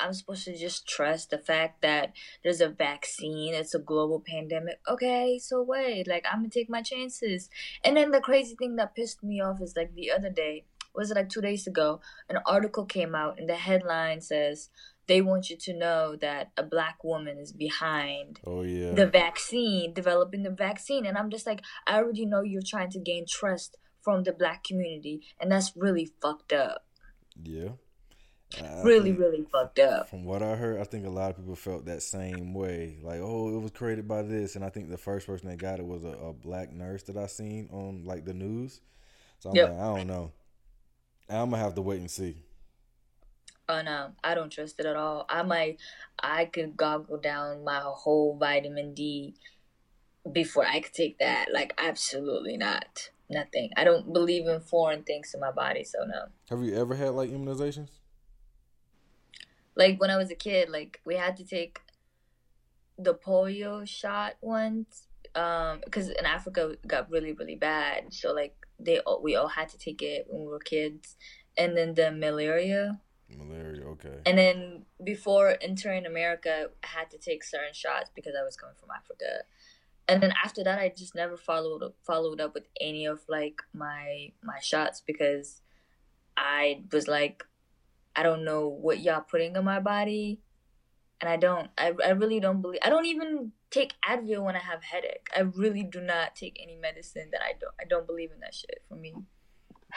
I'm 0.00 0.12
supposed 0.12 0.44
to 0.46 0.58
just 0.58 0.88
trust 0.88 1.30
the 1.30 1.38
fact 1.38 1.82
that 1.82 2.14
there's 2.42 2.60
a 2.60 2.68
vaccine. 2.68 3.54
It's 3.54 3.76
a 3.76 3.78
global 3.78 4.18
pandemic. 4.26 4.80
Okay, 4.88 5.38
so 5.38 5.62
wait, 5.62 6.08
like 6.08 6.26
I'm 6.28 6.40
gonna 6.40 6.48
take 6.48 6.68
my 6.68 6.82
chances. 6.82 7.48
And 7.84 7.96
then 7.96 8.10
the 8.10 8.20
crazy 8.20 8.56
thing 8.56 8.74
that 8.74 8.96
pissed 8.96 9.22
me 9.22 9.40
off 9.40 9.60
is 9.60 9.76
like 9.76 9.94
the 9.94 10.10
other 10.10 10.30
day, 10.30 10.64
was 10.92 11.12
it 11.12 11.14
like 11.14 11.28
two 11.28 11.42
days 11.42 11.68
ago? 11.68 12.00
An 12.28 12.40
article 12.44 12.86
came 12.86 13.14
out 13.14 13.38
and 13.38 13.48
the 13.48 13.54
headline 13.54 14.20
says 14.20 14.68
they 15.10 15.20
want 15.30 15.50
you 15.50 15.56
to 15.66 15.72
know 15.84 16.16
that 16.26 16.44
a 16.56 16.62
black 16.62 17.02
woman 17.02 17.36
is 17.44 17.52
behind 17.52 18.40
oh 18.46 18.62
yeah 18.62 18.92
the 19.00 19.06
vaccine, 19.22 19.92
developing 19.92 20.42
the 20.44 20.50
vaccine. 20.66 21.04
And 21.06 21.18
I'm 21.18 21.30
just 21.30 21.46
like, 21.50 21.60
I 21.86 21.92
already 21.98 22.24
know 22.26 22.42
you're 22.42 22.70
trying 22.74 22.90
to 22.96 23.00
gain 23.10 23.24
trust 23.38 23.76
from 24.04 24.22
the 24.24 24.32
black 24.32 24.64
community, 24.68 25.16
and 25.40 25.50
that's 25.52 25.72
really 25.76 26.06
fucked 26.22 26.52
up. 26.52 26.78
Yeah. 27.42 27.70
I 28.60 28.82
really, 28.82 29.10
think- 29.10 29.20
really 29.20 29.44
fucked 29.52 29.78
up. 29.78 30.08
From 30.10 30.24
what 30.24 30.42
I 30.42 30.56
heard, 30.56 30.80
I 30.80 30.84
think 30.84 31.06
a 31.06 31.10
lot 31.20 31.30
of 31.30 31.36
people 31.36 31.54
felt 31.54 31.84
that 31.86 32.02
same 32.02 32.52
way. 32.54 32.98
Like, 33.02 33.20
oh, 33.20 33.54
it 33.56 33.60
was 33.60 33.70
created 33.70 34.08
by 34.08 34.22
this, 34.22 34.56
and 34.56 34.64
I 34.64 34.70
think 34.70 34.90
the 34.90 34.98
first 34.98 35.26
person 35.26 35.48
that 35.48 35.58
got 35.58 35.78
it 35.78 35.86
was 35.86 36.02
a, 36.04 36.14
a 36.30 36.32
black 36.32 36.72
nurse 36.72 37.02
that 37.04 37.16
I 37.16 37.26
seen 37.26 37.68
on 37.72 38.04
like 38.04 38.24
the 38.24 38.34
news. 38.34 38.80
So 39.40 39.50
I'm 39.50 39.56
Yep. 39.56 39.68
like, 39.70 39.78
I 39.78 39.96
don't 39.96 40.06
know. 40.14 40.32
I'm 41.28 41.50
gonna 41.50 41.62
have 41.62 41.74
to 41.76 41.82
wait 41.82 42.00
and 42.00 42.10
see. 42.10 42.42
Oh 43.70 43.82
no, 43.82 44.10
I 44.24 44.34
don't 44.34 44.50
trust 44.50 44.80
it 44.80 44.86
at 44.86 44.96
all. 44.96 45.26
I 45.28 45.44
might, 45.44 45.78
I 46.20 46.46
could 46.46 46.76
goggle 46.76 47.18
down 47.18 47.62
my 47.62 47.78
whole 47.84 48.36
vitamin 48.36 48.94
D 48.94 49.36
before 50.32 50.66
I 50.66 50.80
could 50.80 50.92
take 50.92 51.20
that. 51.20 51.52
Like, 51.52 51.72
absolutely 51.78 52.56
not. 52.56 53.10
Nothing. 53.28 53.70
I 53.76 53.84
don't 53.84 54.12
believe 54.12 54.48
in 54.48 54.60
foreign 54.60 55.04
things 55.04 55.32
in 55.34 55.40
my 55.40 55.52
body, 55.52 55.84
so 55.84 56.00
no. 56.04 56.26
Have 56.48 56.64
you 56.64 56.74
ever 56.74 56.96
had 56.96 57.10
like 57.10 57.30
immunizations? 57.30 57.90
Like 59.76 60.00
when 60.00 60.10
I 60.10 60.16
was 60.16 60.32
a 60.32 60.34
kid, 60.34 60.68
like 60.68 61.00
we 61.04 61.14
had 61.14 61.36
to 61.36 61.44
take 61.44 61.78
the 62.98 63.14
polio 63.14 63.86
shot 63.86 64.34
once, 64.40 65.06
um, 65.36 65.80
because 65.84 66.08
in 66.08 66.26
Africa 66.26 66.70
it 66.70 66.88
got 66.88 67.08
really, 67.08 67.34
really 67.34 67.54
bad. 67.54 68.12
So 68.12 68.32
like 68.32 68.56
they, 68.80 68.98
all, 68.98 69.22
we 69.22 69.36
all 69.36 69.46
had 69.46 69.68
to 69.68 69.78
take 69.78 70.02
it 70.02 70.26
when 70.28 70.42
we 70.42 70.48
were 70.48 70.58
kids, 70.58 71.14
and 71.56 71.76
then 71.76 71.94
the 71.94 72.10
malaria. 72.10 73.00
Malaria, 73.36 73.84
okay. 73.84 74.18
And 74.26 74.38
then 74.38 74.84
before 75.02 75.56
entering 75.60 76.06
America, 76.06 76.68
I 76.82 76.86
had 76.86 77.10
to 77.10 77.18
take 77.18 77.44
certain 77.44 77.74
shots 77.74 78.10
because 78.14 78.34
I 78.40 78.44
was 78.44 78.56
coming 78.56 78.76
from 78.78 78.90
Africa. 78.90 79.44
And 80.08 80.22
then 80.22 80.32
after 80.44 80.64
that, 80.64 80.78
I 80.78 80.92
just 80.96 81.14
never 81.14 81.36
followed 81.36 81.82
up, 81.82 81.94
followed 82.04 82.40
up 82.40 82.54
with 82.54 82.66
any 82.80 83.06
of 83.06 83.20
like 83.28 83.62
my 83.72 84.32
my 84.42 84.58
shots 84.60 85.00
because 85.06 85.62
I 86.36 86.82
was 86.90 87.06
like, 87.06 87.44
I 88.16 88.22
don't 88.22 88.44
know 88.44 88.66
what 88.66 89.00
y'all 89.00 89.20
putting 89.20 89.54
in 89.54 89.64
my 89.64 89.78
body, 89.78 90.40
and 91.20 91.30
I 91.30 91.36
don't. 91.36 91.70
I 91.78 91.92
I 92.04 92.10
really 92.10 92.40
don't 92.40 92.60
believe. 92.60 92.80
I 92.82 92.88
don't 92.88 93.06
even 93.06 93.52
take 93.70 93.94
Advil 94.08 94.44
when 94.44 94.56
I 94.56 94.60
have 94.60 94.82
headache. 94.82 95.28
I 95.36 95.40
really 95.40 95.84
do 95.84 96.00
not 96.00 96.34
take 96.34 96.58
any 96.60 96.76
medicine 96.76 97.28
that 97.32 97.42
I 97.42 97.52
don't. 97.60 97.74
I 97.80 97.84
don't 97.88 98.06
believe 98.06 98.32
in 98.32 98.40
that 98.40 98.54
shit. 98.54 98.82
For 98.88 98.96
me, 98.96 99.14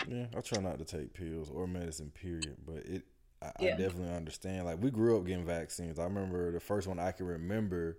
Yeah, 0.08 0.28
I 0.38 0.42
try 0.42 0.62
not 0.62 0.78
to 0.80 0.86
take 0.86 1.14
pills 1.14 1.50
or 1.50 1.66
medicine, 1.66 2.12
period. 2.12 2.58
But 2.66 2.86
it, 2.86 3.04
I, 3.44 3.52
I 3.66 3.68
definitely 3.78 4.14
understand. 4.16 4.66
Like 4.66 4.82
we 4.82 4.89
grew 4.91 5.18
up 5.18 5.26
getting 5.26 5.46
vaccines. 5.46 6.00
I 6.00 6.06
remember 6.06 6.52
the 6.52 6.60
first 6.60 6.88
one 6.88 7.00
I 7.00 7.12
can 7.12 7.26
remember 7.26 7.98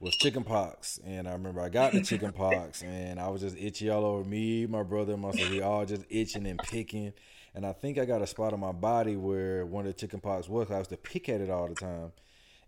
was 0.00 0.14
chicken 0.16 0.44
pox, 0.44 0.98
and 1.06 1.26
I 1.28 1.32
remember 1.32 1.60
I 1.60 1.68
got 1.70 1.92
the 1.92 2.02
chicken 2.02 2.32
pox, 2.44 2.82
and 2.82 3.18
I 3.18 3.28
was 3.28 3.40
just 3.40 3.56
itchy 3.56 3.88
all 3.88 4.04
over 4.04 4.28
me, 4.28 4.66
my 4.66 4.82
brother, 4.82 5.14
and 5.14 5.22
my 5.22 5.30
sister. 5.30 5.50
We 5.50 5.62
all 5.62 5.86
just 5.86 6.04
itching 6.10 6.46
and 6.46 6.58
picking, 6.58 7.12
and 7.54 7.64
I 7.64 7.72
think 7.72 7.96
I 7.98 8.04
got 8.04 8.20
a 8.22 8.26
spot 8.26 8.52
on 8.52 8.60
my 8.60 8.72
body 8.72 9.16
where 9.16 9.64
one 9.64 9.86
of 9.86 9.94
the 9.94 9.98
chicken 9.98 10.20
pox 10.20 10.48
was. 10.48 10.66
'cause 10.68 10.74
I 10.74 10.78
used 10.78 10.90
to 10.90 10.96
pick 10.98 11.28
at 11.28 11.40
it 11.40 11.48
all 11.50 11.68
the 11.68 11.74
time. 11.74 12.12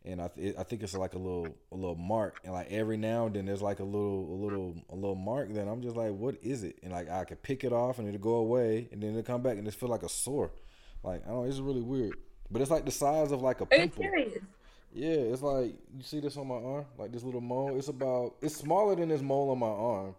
And 0.04 0.22
I, 0.22 0.28
th- 0.28 0.54
I 0.56 0.62
think 0.62 0.82
it's 0.84 0.94
like 0.94 1.14
a 1.14 1.18
little 1.18 1.48
a 1.72 1.74
little 1.74 1.96
mark, 1.96 2.40
and 2.44 2.52
like 2.54 2.68
every 2.70 2.96
now 2.96 3.26
and 3.26 3.34
then 3.34 3.44
there's 3.46 3.60
like 3.60 3.80
a 3.80 3.84
little 3.84 4.32
a 4.32 4.36
little 4.42 4.74
a 4.90 4.94
little 4.94 5.16
mark. 5.16 5.52
Then 5.52 5.68
I'm 5.68 5.82
just 5.82 5.96
like, 5.96 6.12
what 6.12 6.36
is 6.40 6.62
it? 6.62 6.78
And 6.82 6.92
like 6.92 7.10
I 7.10 7.24
could 7.24 7.42
pick 7.42 7.62
it 7.64 7.72
off, 7.72 7.98
and 7.98 8.06
it'll 8.08 8.20
go 8.20 8.36
away, 8.36 8.88
and 8.92 9.02
then 9.02 9.10
it'll 9.10 9.22
come 9.24 9.42
back, 9.42 9.58
and 9.58 9.66
it 9.68 9.74
feel 9.74 9.88
like 9.90 10.04
a 10.04 10.08
sore. 10.08 10.52
Like 11.02 11.22
I 11.24 11.28
don't, 11.30 11.42
know, 11.42 11.44
it's 11.44 11.58
really 11.60 11.82
weird. 11.82 12.14
But 12.50 12.62
it's 12.62 12.70
like 12.70 12.84
the 12.84 12.90
size 12.90 13.30
of 13.32 13.42
like 13.42 13.60
a 13.60 13.66
pimple. 13.66 14.04
Yeah, 14.92 15.10
it's 15.10 15.42
like 15.42 15.74
you 15.96 16.02
see 16.02 16.20
this 16.20 16.36
on 16.36 16.46
my 16.48 16.54
arm, 16.56 16.86
like 16.98 17.12
this 17.12 17.22
little 17.22 17.40
mole. 17.42 17.76
It's 17.76 17.88
about 17.88 18.36
it's 18.40 18.56
smaller 18.56 18.96
than 18.96 19.08
this 19.10 19.20
mole 19.20 19.50
on 19.50 19.58
my 19.58 19.66
arm. 19.66 20.14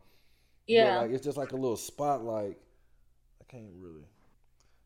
but, 0.67 0.73
Yeah. 0.73 0.99
like 0.99 1.11
it's 1.11 1.23
just 1.23 1.37
like 1.37 1.51
a 1.51 1.55
little 1.55 1.75
spot. 1.75 2.23
Like 2.23 2.57
I 3.41 3.43
can't 3.51 3.71
really, 3.79 4.05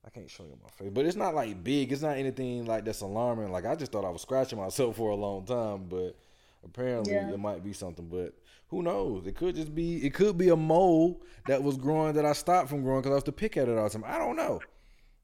I 0.05 0.09
can't 0.09 0.29
show 0.31 0.43
you 0.43 0.57
my 0.63 0.69
face, 0.69 0.89
but 0.93 1.05
it's 1.05 1.17
not 1.17 1.35
like 1.35 1.63
big. 1.63 1.91
It's 1.91 2.01
not 2.01 2.17
anything 2.17 2.65
like 2.65 2.85
that's 2.85 3.01
alarming. 3.01 3.51
Like 3.51 3.65
I 3.65 3.75
just 3.75 3.91
thought 3.91 4.05
I 4.05 4.09
was 4.09 4.21
scratching 4.21 4.57
myself 4.57 4.95
for 4.95 5.09
a 5.11 5.15
long 5.15 5.43
time, 5.45 5.85
but 5.89 6.15
apparently 6.63 7.13
Yeah. 7.13 7.29
it 7.31 7.39
might 7.39 7.61
be 7.63 7.73
something. 7.73 8.07
But 8.07 8.33
who 8.69 8.83
knows? 8.83 9.27
It 9.27 9.35
could 9.35 9.55
just 9.55 9.75
be. 9.75 9.97
It 10.05 10.13
could 10.13 10.37
be 10.37 10.47
a 10.47 10.55
mole 10.55 11.21
that 11.47 11.61
was 11.61 11.75
growing 11.75 12.13
that 12.13 12.25
I 12.25 12.31
stopped 12.31 12.69
from 12.69 12.83
growing 12.83 13.01
because 13.01 13.11
I 13.11 13.15
was 13.15 13.23
to 13.25 13.31
pick 13.33 13.57
at 13.57 13.67
it 13.67 13.77
all 13.77 13.83
the 13.83 13.89
time. 13.89 14.05
I 14.07 14.17
don't 14.17 14.37
know, 14.37 14.61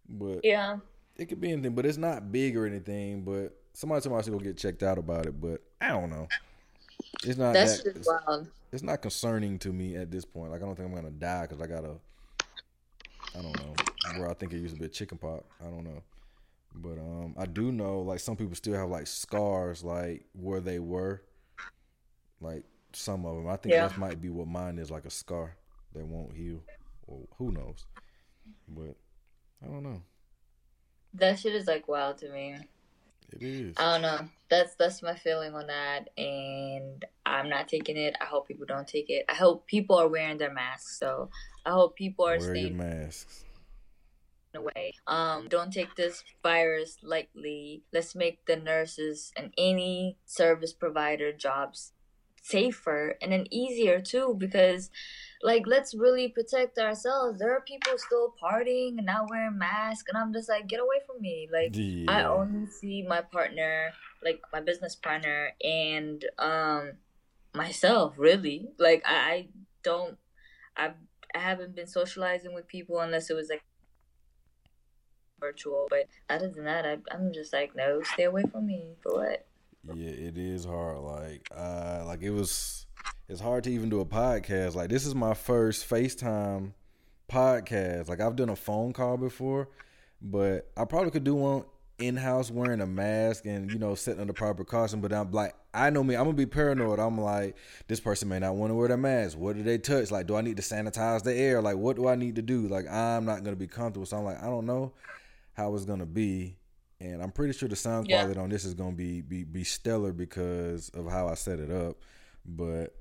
but 0.10 0.40
yeah. 0.44 0.78
it 1.18 1.26
could 1.28 1.40
be 1.40 1.52
anything, 1.52 1.74
but 1.76 1.86
it's 1.86 1.98
not 1.98 2.32
big 2.32 2.58
or 2.58 2.66
anything. 2.66 3.22
But 3.24 3.56
somebody 3.74 4.02
told 4.02 4.14
me 4.16 4.20
I 4.20 4.22
should 4.24 4.34
go 4.34 4.40
get 4.40 4.58
checked 4.58 4.84
out 4.84 4.98
about 4.98 5.26
it, 5.26 5.40
but 5.40 5.62
I 5.80 5.90
don't 5.90 6.10
know. 6.10 6.28
It's 7.24 7.38
not 7.38 7.54
That's 7.54 7.84
that. 7.84 7.96
just 7.96 8.10
wild. 8.28 8.48
It's 8.72 8.84
not 8.84 9.02
concerning 9.02 9.58
to 9.60 9.70
me 9.74 9.96
at 9.96 10.12
this 10.12 10.26
point. 10.26 10.52
Like 10.52 10.62
I 10.62 10.66
don't 10.66 10.76
think 10.76 10.90
I'm 10.90 10.96
gonna 10.96 11.10
die 11.12 11.44
because 11.48 11.62
I 11.62 11.68
got 11.68 11.84
a. 11.84 11.96
I 13.38 13.42
don't 13.42 13.56
know 13.58 13.74
where 14.20 14.30
I 14.30 14.34
think 14.34 14.54
it 14.54 14.58
used 14.60 14.74
to 14.74 14.80
be 14.80 14.86
a 14.86 14.90
chicken 14.90 15.18
pox. 15.18 15.44
I 15.62 15.70
don't 15.70 15.84
know, 15.84 16.02
but 16.76 16.98
um, 16.98 17.36
I 17.38 17.46
do 17.46 17.72
know 17.72 18.02
like 18.02 18.20
some 18.20 18.36
people 18.36 18.56
still 18.56 18.74
have 18.76 18.90
like 18.90 19.08
scars 19.08 19.84
like 19.84 20.26
where 20.34 20.60
they 20.60 20.80
were. 20.80 21.22
Like 22.42 22.64
some 22.94 23.26
of 23.26 23.36
them, 23.36 23.48
I 23.48 23.56
think 23.58 23.74
Yeah. 23.74 23.88
that 23.88 23.98
might 23.98 24.22
be 24.22 24.30
what 24.30 24.48
mine 24.48 24.80
is 24.80 24.90
like 24.90 25.06
a 25.06 25.10
scar 25.10 25.56
that 25.94 26.06
won't 26.06 26.36
heal, 26.36 26.64
or 27.08 27.20
who 27.38 27.52
knows. 27.52 27.86
But 28.68 28.96
I 29.64 29.68
don't 29.68 29.84
know. 29.84 30.02
That 31.14 31.40
shit 31.40 31.56
is 31.56 31.68
like 31.68 31.88
wild 31.88 32.18
to 32.20 32.30
me. 32.30 32.56
It 33.32 33.44
is. 33.44 33.76
I 33.78 33.94
don't 33.94 34.02
know. 34.02 34.30
That's 34.50 34.76
that's 34.76 35.04
my 35.04 35.16
feeling 35.16 35.54
on 35.54 35.68
that, 35.68 36.10
and 36.18 37.06
I'm 37.26 37.50
not 37.50 37.68
taking 37.68 37.98
it. 37.98 38.16
I 38.20 38.26
hope 38.26 38.48
people 38.48 38.66
don't 38.66 38.88
take 38.88 39.10
it. 39.10 39.26
I 39.30 39.34
hope 39.36 39.68
people 39.68 39.98
are 39.98 40.08
wearing 40.08 40.38
their 40.38 40.54
masks. 40.54 40.98
So 41.00 41.30
I 41.66 41.72
hope 41.72 41.96
people 41.96 42.26
are 42.26 42.40
Wear 42.40 42.56
staying 42.56 42.78
masks. 42.78 43.46
away. 44.56 44.94
Um, 45.06 45.48
don't 45.48 45.72
take 45.72 45.96
this 45.96 46.24
virus 46.42 46.98
lightly. 47.04 47.84
Let's 47.94 48.16
make 48.16 48.46
the 48.46 48.56
nurses 48.56 49.32
and 49.38 49.54
any 49.58 50.18
service 50.26 50.74
provider 50.74 51.32
jobs 51.32 51.94
safer 52.42 53.16
and 53.22 53.32
then 53.32 53.46
easier 53.52 54.00
too 54.02 54.36
because 54.38 54.90
like 55.42 55.64
let's 55.66 55.94
really 55.94 56.28
protect 56.28 56.78
ourselves 56.78 57.40
there 57.40 57.56
are 57.56 57.62
people 57.62 57.94
still 57.98 58.34
partying 58.42 58.98
and 58.98 59.06
not 59.06 59.30
wearing 59.30 59.58
masks 59.58 60.04
and 60.10 60.18
i'm 60.18 60.34
just 60.34 60.50
like 60.50 60.68
get 60.68 60.80
away 60.80 60.98
from 61.08 61.22
me 61.22 61.48
like 61.52 61.74
I 62.08 62.24
only 62.24 62.68
see 62.68 63.04
my 63.08 63.22
partner, 63.22 63.92
like 64.24 64.42
my 64.52 64.62
business 64.62 64.96
partner, 64.96 65.52
and 65.64 66.24
um 66.38 66.94
myself. 67.54 68.16
Really, 68.18 68.70
like 68.78 69.04
I, 69.06 69.16
I 69.16 69.48
don't, 69.84 70.18
I, 70.76 70.92
I 71.34 71.40
haven't 71.40 71.76
been 71.76 71.88
socializing 71.88 72.54
with 72.54 72.68
people 72.68 73.00
unless 73.00 73.30
it 73.30 73.36
was 73.36 73.50
like 73.50 73.64
virtual. 75.40 75.88
But 75.90 76.08
other 76.30 76.50
than 76.50 76.66
that, 76.66 76.86
I, 76.86 76.98
I'm 77.12 77.34
just 77.34 77.54
like, 77.54 77.76
no, 77.76 78.02
stay 78.14 78.24
away 78.24 78.44
from 78.52 78.66
me. 78.66 78.96
For 79.02 79.14
what? 79.14 79.48
Yeah, 79.96 80.10
it 80.10 80.38
is 80.38 80.66
hard. 80.66 81.00
Like, 81.00 81.48
uh, 81.56 82.04
like 82.06 82.22
it 82.22 82.32
was. 82.32 82.86
It's 83.30 83.42
hard 83.42 83.64
to 83.66 83.72
even 83.72 83.90
do 83.90 84.00
a 84.00 84.06
podcast. 84.06 84.74
Like, 84.74 84.90
this 84.90 85.06
is 85.06 85.14
my 85.14 85.36
first 85.36 85.88
FaceTime 85.88 86.74
podcast. 87.32 88.10
Like, 88.10 88.22
I've 88.22 88.36
done 88.36 88.50
a 88.50 88.56
phone 88.56 88.92
call 88.92 89.18
before, 89.18 89.70
but 90.20 90.72
I 90.76 90.86
probably 90.86 91.12
could 91.12 91.24
do 91.24 91.36
one 91.36 91.66
in 92.00 92.16
house 92.16 92.50
wearing 92.50 92.82
a 92.82 92.88
mask 92.88 93.46
and 93.46 93.70
you 93.70 93.78
know 93.78 93.94
setting 93.94 94.22
under 94.22 94.34
proper 94.34 94.64
caution. 94.64 95.00
But 95.00 95.14
I'm 95.14 95.32
like, 95.32 95.54
I 95.76 95.92
know 95.92 96.04
me. 96.04 96.16
I'm 96.16 96.24
gonna 96.24 96.34
be 96.34 96.48
paranoid. 96.48 96.98
I'm 96.98 97.20
like, 97.20 97.56
this 97.88 98.00
person 98.00 98.30
may 98.30 98.40
not 98.40 98.56
want 98.56 98.72
to 98.72 98.76
wear 98.76 98.88
the 98.88 98.98
mask. 98.98 99.38
What 99.38 99.58
do 99.58 99.62
they 99.64 99.78
touch? 99.78 100.10
Like, 100.10 100.26
do 100.26 100.36
I 100.36 100.42
need 100.42 100.58
to 100.58 100.64
sanitize 100.64 101.22
the 101.22 101.36
air? 101.36 101.62
Like, 101.62 101.76
what 101.78 101.98
do 101.98 102.08
I 102.08 102.16
need 102.16 102.38
to 102.38 102.42
do? 102.42 102.68
Like, 102.68 102.88
I'm 102.90 103.26
not 103.26 103.44
gonna 103.44 103.56
be 103.58 103.68
comfortable. 103.68 104.08
So 104.08 104.18
I'm 104.18 104.24
like, 104.24 104.42
I 104.42 104.46
don't 104.48 104.66
know 104.66 104.94
how 105.54 105.76
it's 105.76 105.86
gonna 105.86 106.06
be. 106.08 106.56
And 107.00 107.22
I'm 107.22 107.32
pretty 107.32 107.54
sure 107.54 107.70
the 107.70 107.76
sound 107.76 108.10
Yeah. 108.10 108.22
quality 108.24 108.40
on 108.40 108.50
this 108.50 108.66
is 108.66 108.74
gonna 108.74 108.96
be 108.96 109.22
be 109.22 109.44
be 109.44 109.64
stellar 109.64 110.14
because 110.14 110.90
of 110.90 111.12
how 111.12 111.28
I 111.28 111.36
set 111.36 111.60
it 111.60 111.70
up. 111.70 111.98
But 112.46 112.96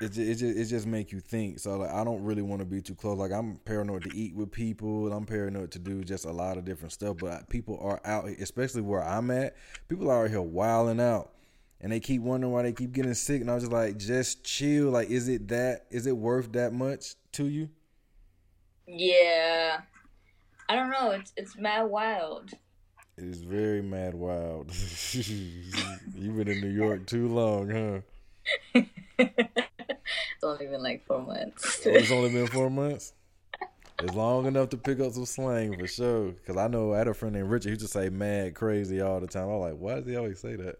it 0.00 0.12
just, 0.12 0.18
it 0.18 0.34
just 0.36 0.58
it 0.58 0.64
just 0.64 0.86
make 0.86 1.12
you 1.12 1.20
think. 1.20 1.58
So 1.58 1.76
like 1.76 1.90
I 1.90 2.04
don't 2.04 2.22
really 2.24 2.42
want 2.42 2.60
to 2.60 2.66
be 2.66 2.80
too 2.80 2.94
close. 2.94 3.18
Like 3.18 3.32
I'm 3.32 3.56
paranoid 3.64 4.04
to 4.04 4.16
eat 4.16 4.34
with 4.34 4.50
people. 4.50 5.06
and 5.06 5.14
I'm 5.14 5.26
paranoid 5.26 5.70
to 5.72 5.78
do 5.78 6.02
just 6.02 6.24
a 6.24 6.30
lot 6.30 6.56
of 6.56 6.64
different 6.64 6.92
stuff. 6.92 7.18
But 7.18 7.30
uh, 7.30 7.40
people 7.48 7.78
are 7.82 8.00
out, 8.04 8.28
especially 8.28 8.80
where 8.80 9.04
I'm 9.04 9.30
at. 9.30 9.56
People 9.88 10.10
are 10.10 10.24
out 10.24 10.30
here 10.30 10.40
wilding 10.40 11.00
out, 11.00 11.32
and 11.82 11.92
they 11.92 12.00
keep 12.00 12.22
wondering 12.22 12.52
why 12.52 12.62
they 12.62 12.72
keep 12.72 12.92
getting 12.92 13.12
sick. 13.12 13.42
And 13.42 13.50
I 13.50 13.54
was 13.54 13.64
just 13.64 13.72
like, 13.72 13.98
just 13.98 14.42
chill. 14.42 14.90
Like, 14.90 15.10
is 15.10 15.28
it 15.28 15.48
that? 15.48 15.86
Is 15.90 16.06
it 16.06 16.16
worth 16.16 16.52
that 16.52 16.72
much 16.72 17.14
to 17.32 17.46
you? 17.46 17.68
Yeah, 18.86 19.80
I 20.68 20.76
don't 20.76 20.90
know. 20.90 21.10
It's 21.10 21.32
it's 21.36 21.58
mad 21.58 21.84
wild. 21.84 22.52
It 23.18 23.24
is 23.24 23.42
very 23.42 23.82
mad 23.82 24.14
wild. 24.14 24.72
You've 25.12 26.36
been 26.36 26.48
in 26.48 26.62
New 26.62 26.70
York 26.70 27.06
too 27.06 27.28
long, 27.28 28.02
huh? 28.74 28.80
it's 30.40 30.44
only 30.44 30.68
been 30.68 30.82
like 30.82 31.04
four 31.04 31.20
months. 31.20 31.82
oh, 31.86 31.90
it's 31.90 32.10
only 32.10 32.30
been 32.30 32.46
four 32.46 32.70
months. 32.70 33.12
It's 34.02 34.14
long 34.14 34.46
enough 34.46 34.70
to 34.70 34.78
pick 34.78 34.98
up 34.98 35.12
some 35.12 35.26
slang 35.26 35.78
for 35.78 35.86
sure. 35.86 36.32
Cause 36.46 36.56
I 36.56 36.66
know 36.66 36.94
I 36.94 36.98
had 36.98 37.08
a 37.08 37.12
friend 37.14 37.34
named 37.34 37.50
Richard. 37.50 37.72
He 37.72 37.76
to 37.76 37.86
say 37.86 38.08
"mad 38.08 38.54
crazy" 38.54 39.02
all 39.02 39.20
the 39.20 39.26
time. 39.26 39.50
I'm 39.50 39.60
like, 39.60 39.74
why 39.74 39.96
does 39.96 40.06
he 40.06 40.16
always 40.16 40.40
say 40.40 40.56
that? 40.56 40.76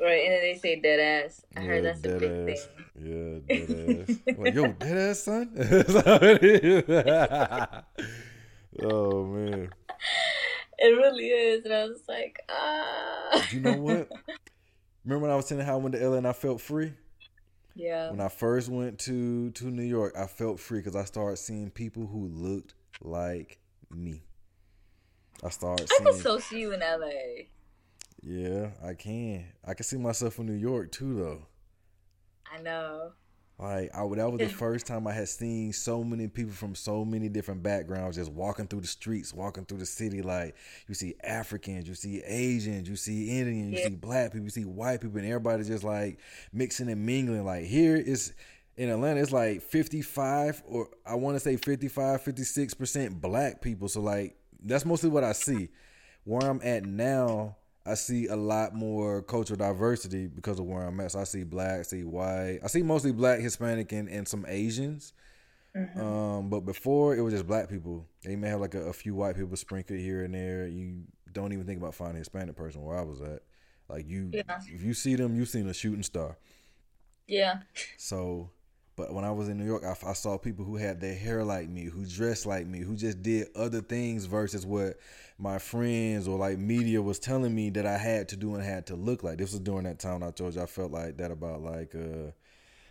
Right, 0.00 0.24
and 0.24 0.32
then 0.32 0.40
they 0.40 0.58
say 0.58 0.80
dead 0.80 0.98
ass. 0.98 1.44
I 1.56 1.60
yeah, 1.60 1.66
heard 1.68 1.84
that's 1.84 2.00
the 2.00 2.18
big 2.18 2.48
ass. 2.58 2.68
thing. 2.96 3.44
Yeah, 3.48 3.56
dead 3.56 4.08
ass. 4.08 4.36
like, 4.36 4.54
yo, 4.56 4.72
dead 4.72 4.96
ass 4.96 5.20
son. 5.20 5.50
that's 5.54 5.92
how 5.92 6.18
it 6.20 6.42
is. 6.42 6.84
oh 8.82 9.24
man. 9.26 9.70
It 10.80 10.96
really 10.96 11.26
is, 11.26 11.64
and 11.64 11.74
I 11.74 11.84
was 11.84 12.02
like, 12.08 12.40
ah. 12.48 13.48
You 13.52 13.60
know 13.60 13.76
what? 13.76 14.08
Remember 15.04 15.22
when 15.22 15.30
I 15.30 15.36
was 15.36 15.46
telling 15.46 15.64
how 15.64 15.74
I 15.74 15.76
went 15.76 15.94
to 15.94 16.08
LA 16.08 16.16
and 16.16 16.26
I 16.26 16.32
felt 16.32 16.60
free? 16.60 16.92
Yeah. 17.78 18.10
When 18.10 18.20
I 18.20 18.26
first 18.28 18.68
went 18.68 18.98
to 19.00 19.52
to 19.52 19.66
New 19.66 19.84
York, 19.84 20.14
I 20.18 20.26
felt 20.26 20.58
free 20.58 20.80
because 20.80 20.96
I 20.96 21.04
started 21.04 21.36
seeing 21.36 21.70
people 21.70 22.08
who 22.08 22.26
looked 22.26 22.74
like 23.00 23.60
me. 23.88 24.24
I 25.44 25.50
started. 25.50 25.88
I 25.88 26.02
can 26.02 26.14
so 26.14 26.40
see 26.40 26.58
you 26.58 26.72
in 26.72 26.80
LA. 26.80 27.44
Yeah, 28.20 28.70
I 28.84 28.94
can. 28.94 29.44
I 29.64 29.74
can 29.74 29.84
see 29.84 29.96
myself 29.96 30.40
in 30.40 30.46
New 30.46 30.54
York 30.54 30.90
too, 30.90 31.14
though. 31.14 31.46
I 32.52 32.60
know. 32.60 33.12
Like 33.58 33.90
I, 33.92 34.06
that 34.06 34.30
was 34.30 34.38
the 34.38 34.48
first 34.48 34.86
time 34.86 35.08
I 35.08 35.12
had 35.12 35.28
seen 35.28 35.72
so 35.72 36.04
many 36.04 36.28
people 36.28 36.52
from 36.52 36.76
so 36.76 37.04
many 37.04 37.28
different 37.28 37.60
backgrounds 37.60 38.16
just 38.16 38.30
walking 38.30 38.68
through 38.68 38.82
the 38.82 38.86
streets, 38.86 39.34
walking 39.34 39.64
through 39.64 39.78
the 39.78 39.86
city. 39.86 40.22
Like 40.22 40.54
you 40.86 40.94
see 40.94 41.16
Africans, 41.24 41.88
you 41.88 41.94
see 41.94 42.22
Asians, 42.22 42.88
you 42.88 42.94
see 42.94 43.40
Indians, 43.40 43.72
you 43.72 43.78
yeah. 43.78 43.88
see 43.88 43.96
black 43.96 44.32
people, 44.32 44.44
you 44.44 44.50
see 44.50 44.64
white 44.64 45.00
people, 45.00 45.18
and 45.18 45.26
everybody 45.26 45.64
just 45.64 45.82
like 45.82 46.20
mixing 46.52 46.88
and 46.88 47.04
mingling. 47.04 47.44
Like 47.44 47.64
here 47.64 47.96
is 47.96 48.32
in 48.76 48.90
Atlanta, 48.90 49.20
it's 49.20 49.32
like 49.32 49.60
55 49.60 50.62
or 50.64 50.88
I 51.04 51.16
want 51.16 51.34
to 51.34 51.40
say 51.40 51.56
55, 51.56 52.22
56 52.22 52.74
percent 52.74 53.20
black 53.20 53.60
people. 53.60 53.88
So 53.88 54.00
like 54.00 54.36
that's 54.62 54.84
mostly 54.84 55.10
what 55.10 55.24
I 55.24 55.32
see. 55.32 55.68
Where 56.22 56.48
I'm 56.48 56.60
at 56.62 56.84
now, 56.84 57.56
I 57.88 57.94
see 57.94 58.26
a 58.26 58.36
lot 58.36 58.74
more 58.74 59.22
cultural 59.22 59.56
diversity 59.56 60.26
because 60.26 60.58
of 60.58 60.66
where 60.66 60.84
I'm 60.84 61.00
at. 61.00 61.12
So 61.12 61.20
I 61.20 61.24
see 61.24 61.44
black, 61.44 61.80
I 61.80 61.82
see 61.82 62.04
white, 62.04 62.60
I 62.62 62.66
see 62.66 62.82
mostly 62.82 63.12
black, 63.12 63.40
Hispanic, 63.40 63.92
and, 63.92 64.08
and 64.08 64.28
some 64.28 64.44
Asians. 64.48 65.12
Mm-hmm. 65.76 66.00
Um, 66.00 66.50
but 66.50 66.60
before 66.60 67.16
it 67.16 67.20
was 67.20 67.32
just 67.32 67.46
black 67.46 67.68
people. 67.68 68.06
They 68.24 68.36
may 68.36 68.48
have 68.48 68.60
like 68.60 68.74
a, 68.74 68.86
a, 68.86 68.92
few 68.92 69.14
white 69.14 69.36
people 69.36 69.56
sprinkled 69.56 69.98
here 69.98 70.24
and 70.24 70.34
there. 70.34 70.66
You 70.66 71.04
don't 71.32 71.52
even 71.52 71.66
think 71.66 71.78
about 71.78 71.94
finding 71.94 72.16
a 72.16 72.20
Hispanic 72.20 72.56
person 72.56 72.82
where 72.82 72.98
I 72.98 73.02
was 73.02 73.20
at. 73.20 73.42
Like 73.88 74.06
you, 74.08 74.30
yeah. 74.32 74.60
if 74.66 74.82
you 74.82 74.92
see 74.92 75.14
them, 75.14 75.36
you've 75.36 75.48
seen 75.48 75.68
a 75.68 75.74
shooting 75.74 76.02
star. 76.02 76.36
Yeah. 77.26 77.60
So 77.96 78.50
but 78.98 79.14
when 79.14 79.24
I 79.24 79.30
was 79.30 79.48
in 79.48 79.56
New 79.56 79.64
York, 79.64 79.84
I, 79.84 79.94
I, 80.10 80.12
saw 80.12 80.36
people 80.36 80.64
who 80.64 80.74
had 80.74 81.00
their 81.00 81.14
hair 81.14 81.44
like 81.44 81.68
me, 81.68 81.84
who 81.84 82.04
dressed 82.04 82.46
like 82.46 82.66
me, 82.66 82.80
who 82.80 82.96
just 82.96 83.22
did 83.22 83.46
other 83.54 83.80
things 83.80 84.24
versus 84.24 84.66
what 84.66 84.98
my 85.38 85.60
friends 85.60 86.26
or 86.26 86.36
like 86.36 86.58
media 86.58 87.00
was 87.00 87.20
telling 87.20 87.54
me 87.54 87.70
that 87.70 87.86
I 87.86 87.96
had 87.96 88.28
to 88.30 88.36
do 88.36 88.56
and 88.56 88.64
had 88.64 88.88
to 88.88 88.96
look 88.96 89.22
like. 89.22 89.38
This 89.38 89.52
was 89.52 89.60
during 89.60 89.84
that 89.84 90.00
time 90.00 90.24
I 90.24 90.32
told 90.32 90.56
you 90.56 90.62
I 90.62 90.66
felt 90.66 90.90
like 90.90 91.16
that 91.18 91.30
about 91.30 91.62
like 91.62 91.94
uh 91.94 92.32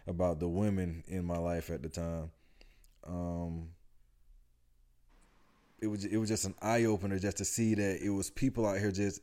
about 0.08 0.39
the 0.39 0.47
women 0.47 1.03
in 1.10 1.26
my 1.26 1.38
life 1.38 1.70
at 1.70 1.84
the 1.84 1.89
time. 1.89 2.32
Um 3.05 3.68
it 5.80 5.88
was 5.88 6.05
it 6.05 6.16
was 6.16 6.30
just 6.30 6.45
an 6.45 6.55
eye 6.62 6.86
opener 6.86 7.20
just 7.20 7.36
to 7.38 7.45
see 7.45 7.76
that 7.76 8.01
it 8.01 8.12
was 8.12 8.30
people 8.30 8.66
out 8.66 8.78
here 8.78 8.93
just 8.93 9.20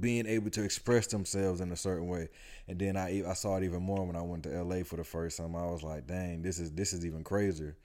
being 0.00 0.26
able 0.26 0.50
to 0.50 0.62
express 0.62 1.06
themselves 1.06 1.60
in 1.60 1.70
a 1.72 1.76
certain 1.76 2.08
way. 2.08 2.28
And 2.68 2.78
then 2.78 2.96
I 2.96 3.22
I 3.28 3.34
saw 3.34 3.56
it 3.56 3.64
even 3.64 3.82
more 3.82 4.04
when 4.04 4.16
I 4.16 4.22
went 4.22 4.44
to 4.44 4.62
LA 4.62 4.84
for 4.84 4.96
the 4.96 5.04
first 5.04 5.38
time. 5.38 5.56
I 5.56 5.66
was 5.66 5.82
like, 5.82 6.06
dang, 6.06 6.42
this 6.42 6.58
is 6.58 6.72
this 6.72 6.92
is 6.92 7.04
even 7.04 7.24
crazier. 7.24 7.76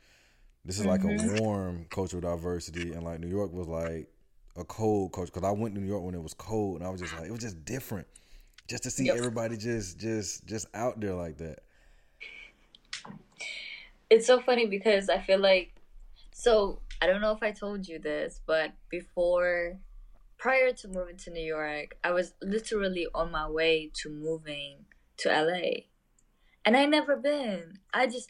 This 0.65 0.79
is 0.79 0.85
mm-hmm. 0.85 0.91
like 0.91 1.03
a 1.03 1.07
mm-hmm. 1.07 1.43
warm 1.43 1.85
cultural 1.89 2.21
diversity, 2.21 2.93
and 2.93 3.03
like 3.03 3.19
New 3.19 3.27
York 3.27 3.53
was 3.53 3.67
like 3.67 4.09
a 4.57 4.63
cold 4.65 5.13
culture 5.13 5.31
because 5.33 5.47
I 5.47 5.51
went 5.51 5.75
to 5.75 5.81
New 5.81 5.87
York 5.87 6.03
when 6.03 6.15
it 6.15 6.21
was 6.21 6.33
cold, 6.33 6.77
and 6.77 6.85
I 6.85 6.89
was 6.89 7.01
just 7.01 7.13
like, 7.15 7.27
it 7.27 7.31
was 7.31 7.41
just 7.41 7.63
different, 7.63 8.07
just 8.67 8.83
to 8.83 8.91
see 8.91 9.05
yep. 9.05 9.17
everybody 9.17 9.57
just 9.57 9.99
just 9.99 10.45
just 10.45 10.67
out 10.73 10.99
there 10.99 11.13
like 11.13 11.37
that. 11.37 11.59
It's 14.09 14.25
so 14.25 14.39
funny 14.39 14.65
because 14.65 15.09
I 15.09 15.19
feel 15.19 15.39
like 15.39 15.73
so 16.33 16.79
I 17.01 17.07
don't 17.07 17.21
know 17.21 17.31
if 17.31 17.43
I 17.43 17.51
told 17.51 17.87
you 17.87 17.99
this, 17.99 18.41
but 18.45 18.71
before 18.89 19.77
prior 20.37 20.71
to 20.71 20.87
moving 20.87 21.17
to 21.17 21.31
New 21.31 21.43
York, 21.43 21.97
I 22.03 22.11
was 22.11 22.33
literally 22.41 23.07
on 23.13 23.31
my 23.31 23.49
way 23.49 23.91
to 24.01 24.09
moving 24.09 24.85
to 25.17 25.29
LA. 25.29 25.85
And 26.65 26.75
I 26.77 26.85
never 26.85 27.15
been. 27.15 27.79
I 27.93 28.07
just 28.07 28.29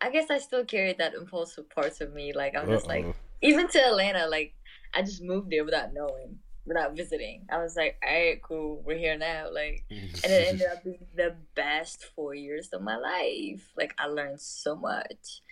I 0.00 0.10
guess 0.10 0.30
I 0.30 0.38
still 0.38 0.64
carry 0.64 0.94
that 0.94 1.14
impulsive 1.14 1.68
parts 1.68 2.00
of 2.00 2.14
me. 2.14 2.32
Like 2.32 2.54
I'm 2.56 2.68
Uh-oh. 2.68 2.74
just 2.74 2.86
like 2.86 3.04
even 3.42 3.68
to 3.68 3.86
Atlanta, 3.86 4.26
like 4.26 4.54
I 4.94 5.02
just 5.02 5.22
moved 5.22 5.50
there 5.50 5.64
without 5.64 5.92
knowing, 5.92 6.38
without 6.64 6.96
visiting. 6.96 7.46
I 7.50 7.58
was 7.58 7.76
like, 7.76 7.96
all 8.06 8.12
right, 8.12 8.42
cool, 8.42 8.82
we're 8.84 8.98
here 8.98 9.18
now. 9.18 9.50
Like 9.52 9.84
and 9.90 10.32
it 10.32 10.48
ended 10.48 10.66
up 10.72 10.84
being 10.84 11.06
the 11.14 11.36
best 11.54 12.04
four 12.14 12.34
years 12.34 12.70
of 12.72 12.82
my 12.82 12.96
life. 12.96 13.70
Like 13.76 13.94
I 13.98 14.06
learned 14.06 14.40
so 14.40 14.74
much. 14.76 15.42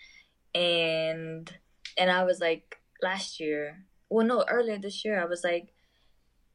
And 0.54 1.52
and 1.98 2.10
I 2.10 2.24
was 2.24 2.40
like 2.40 2.78
last 3.02 3.38
year 3.40 3.84
well 4.10 4.26
no 4.26 4.44
earlier 4.48 4.78
this 4.78 5.04
year 5.04 5.20
i 5.20 5.24
was 5.24 5.44
like 5.44 5.72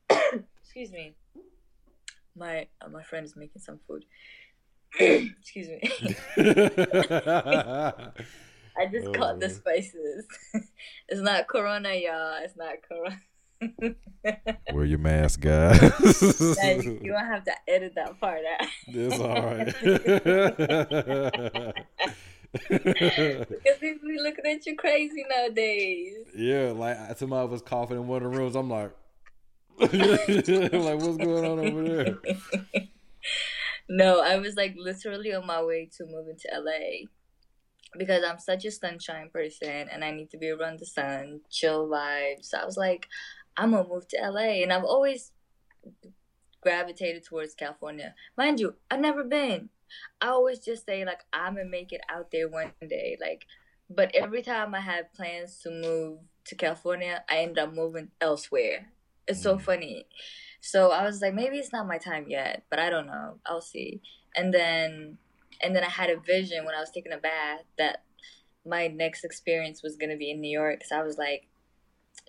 excuse 0.76 0.92
me. 0.92 1.14
My 2.36 2.68
uh, 2.82 2.90
my 2.90 3.04
friend 3.04 3.26
is 3.26 3.36
making 3.36 3.62
some 3.62 3.80
food. 3.88 4.06
Excuse 5.00 5.68
me. 5.68 5.82
I 8.76 8.88
just 8.92 9.08
oh, 9.08 9.12
caught 9.12 9.40
the 9.40 9.50
spices. 9.50 10.26
It's 11.10 11.22
not 11.22 11.48
corona 11.48 11.94
y'all. 11.94 12.42
It's 12.44 12.56
not 12.56 12.78
corona. 12.88 13.20
Wear 14.74 14.86
your 14.86 14.98
mask, 14.98 15.42
guys. 15.42 15.80
you, 16.84 17.00
you 17.04 17.12
don't 17.12 17.26
have 17.26 17.44
to 17.46 17.54
edit 17.68 17.94
that 17.96 18.20
part 18.20 18.42
out. 18.60 18.68
It's 18.88 19.20
all 19.20 19.42
right 21.46 22.24
because 22.70 23.78
people 23.80 24.08
be 24.08 24.20
looking 24.22 24.46
at 24.46 24.66
you 24.66 24.76
crazy 24.76 25.26
nowadays. 25.30 26.28
Yeah, 26.36 26.72
like 26.76 27.18
somebody 27.18 27.50
was 27.50 27.64
coughing 27.64 27.98
in 27.98 28.08
one 28.08 28.24
of 28.24 28.32
the 28.32 28.38
rooms. 28.38 28.56
I'm 28.56 28.70
like, 28.70 28.92
like 29.80 29.90
what's 29.90 31.18
going 31.18 31.46
on 31.46 31.60
over 31.60 31.84
there? 31.84 32.20
no, 33.90 34.22
I 34.22 34.38
was 34.38 34.56
like 34.56 34.76
literally 34.78 35.34
on 35.34 35.48
my 35.48 35.64
way 35.64 35.90
to 35.98 36.06
moving 36.06 36.38
to 36.38 36.60
LA 36.60 37.08
because 37.98 38.24
I'm 38.24 38.38
such 38.38 38.66
a 38.66 38.72
sunshine 38.72 39.30
person 39.34 39.88
and 39.92 40.04
I 40.04 40.12
need 40.12 40.30
to 40.32 40.38
be 40.38 40.50
around 40.50 40.80
the 40.80 40.86
sun, 40.86 41.42
chill 41.50 41.88
vibes. 41.88 42.46
So 42.46 42.60
I 42.60 42.66
was 42.66 42.78
like, 42.78 43.08
I'm 43.58 43.72
gonna 43.72 43.88
move 43.88 44.08
to 44.10 44.18
LA, 44.22 44.62
and 44.62 44.72
I've 44.72 44.84
always 44.84 45.32
gravitated 46.62 47.26
towards 47.26 47.54
California. 47.56 48.16
Mind 48.38 48.60
you, 48.60 48.76
I've 48.90 49.00
never 49.00 49.24
been. 49.24 49.70
I 50.22 50.28
always 50.28 50.60
just 50.60 50.86
say 50.86 51.06
like 51.06 51.22
I'm 51.32 51.56
gonna 51.56 51.70
make 51.70 51.92
it 51.92 52.02
out 52.10 52.30
there 52.32 52.50
one 52.50 52.72
day. 52.88 53.18
Like, 53.20 53.46
but 53.90 54.14
every 54.16 54.42
time 54.42 54.74
I 54.76 54.80
have 54.80 55.14
plans 55.14 55.60
to 55.64 55.72
move 55.72 56.20
to 56.46 56.56
California, 56.56 57.24
I 57.30 57.38
end 57.40 57.60
up 57.60 57.74
moving 57.74 58.10
elsewhere. 58.20 58.88
It's 59.28 59.42
so 59.42 59.58
mm. 59.58 59.62
funny. 59.62 60.06
So 60.62 60.92
I 60.92 61.04
was 61.04 61.22
like, 61.22 61.34
maybe 61.34 61.58
it's 61.58 61.74
not 61.74 61.88
my 61.88 61.98
time 61.98 62.26
yet, 62.28 62.64
but 62.70 62.80
I 62.80 62.90
don't 62.90 63.08
know. 63.08 63.40
I'll 63.46 63.62
see. 63.62 64.02
And 64.36 64.54
then, 64.54 65.18
and 65.62 65.76
then 65.76 65.84
I 65.84 65.90
had 65.90 66.10
a 66.10 66.20
vision 66.20 66.66
when 66.66 66.76
I 66.76 66.80
was 66.80 66.92
taking 66.92 67.14
a 67.14 67.18
bath 67.18 67.64
that 67.78 68.04
my 68.66 68.88
next 68.88 69.24
experience 69.24 69.84
was 69.84 69.96
gonna 69.96 70.18
be 70.18 70.32
in 70.32 70.42
New 70.42 70.52
York. 70.52 70.82
Cause 70.82 70.92
I 70.92 71.04
was 71.04 71.18
like, 71.18 71.48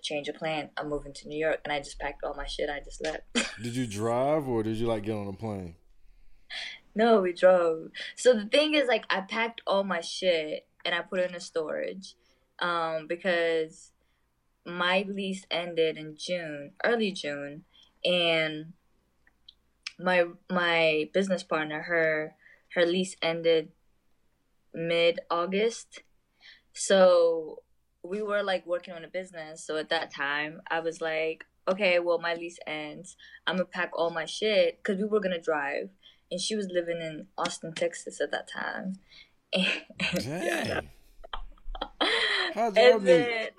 change 0.05 0.27
of 0.29 0.35
plan. 0.35 0.69
I'm 0.77 0.89
moving 0.89 1.13
to 1.13 1.27
New 1.27 1.37
York, 1.37 1.61
and 1.65 1.73
I 1.73 1.79
just 1.79 1.99
packed 1.99 2.23
all 2.23 2.35
my 2.35 2.45
shit. 2.45 2.69
I 2.69 2.79
just 2.79 3.03
left. 3.03 3.21
did 3.61 3.75
you 3.75 3.87
drive 3.87 4.47
or 4.47 4.63
did 4.63 4.77
you 4.77 4.87
like 4.87 5.03
get 5.03 5.15
on 5.15 5.27
a 5.27 5.33
plane? 5.33 5.75
No, 6.95 7.19
we 7.21 7.33
drove. 7.33 7.89
So 8.15 8.33
the 8.33 8.45
thing 8.45 8.73
is, 8.73 8.87
like, 8.87 9.05
I 9.09 9.21
packed 9.21 9.61
all 9.67 9.83
my 9.83 9.99
shit 10.01 10.65
and 10.85 10.95
I 10.95 11.01
put 11.01 11.19
it 11.19 11.33
in 11.33 11.39
storage, 11.39 12.15
um, 12.59 13.07
because 13.07 13.91
my 14.65 15.05
lease 15.07 15.45
ended 15.51 15.97
in 15.97 16.15
June, 16.17 16.71
early 16.83 17.11
June, 17.11 17.65
and 18.03 18.73
my 19.99 20.25
my 20.51 21.09
business 21.13 21.43
partner, 21.43 21.83
her 21.83 22.35
her 22.73 22.85
lease 22.85 23.15
ended 23.21 23.69
mid 24.73 25.19
August. 25.29 26.03
So 26.73 27.63
we 28.03 28.21
were 28.21 28.43
like 28.43 28.65
working 28.65 28.93
on 28.93 29.03
a 29.03 29.09
business. 29.09 29.65
So 29.65 29.77
at 29.77 29.89
that 29.89 30.11
time, 30.13 30.61
I 30.69 30.79
was 30.79 31.01
like, 31.01 31.45
okay, 31.67 31.99
well, 31.99 32.19
my 32.19 32.35
lease 32.35 32.59
ends. 32.67 33.15
I'm 33.47 33.55
gonna 33.57 33.65
pack 33.65 33.91
all 33.97 34.09
my 34.09 34.25
shit 34.25 34.79
because 34.83 34.99
we 35.01 35.07
were 35.07 35.19
gonna 35.19 35.41
drive 35.41 35.89
and 36.31 36.39
she 36.41 36.55
was 36.55 36.67
living 36.71 37.01
in 37.01 37.27
Austin, 37.37 37.73
Texas 37.73 38.19
at 38.21 38.31
that 38.31 38.47
time. 38.47 38.99
And, 39.53 40.25
Dang. 40.25 40.89
How'd 42.53 42.75
then, 42.75 43.49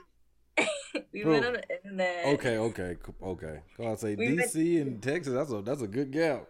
We 1.12 1.22
Bro, 1.22 1.32
went 1.32 1.44
on 1.47 1.52
the 1.55 1.76
internet. 1.76 2.24
Okay, 2.26 2.59
okay, 2.59 2.97
okay. 3.22 3.60
Go 3.76 3.86
on, 3.86 3.97
say 3.97 4.14
we 4.14 4.28
DC 4.28 4.76
went, 4.76 4.88
and 4.88 5.02
Texas. 5.02 5.34
That's 5.34 5.52
a 5.52 5.62
that's 5.62 5.82
a 5.82 5.86
good 5.86 6.10
gap. 6.10 6.47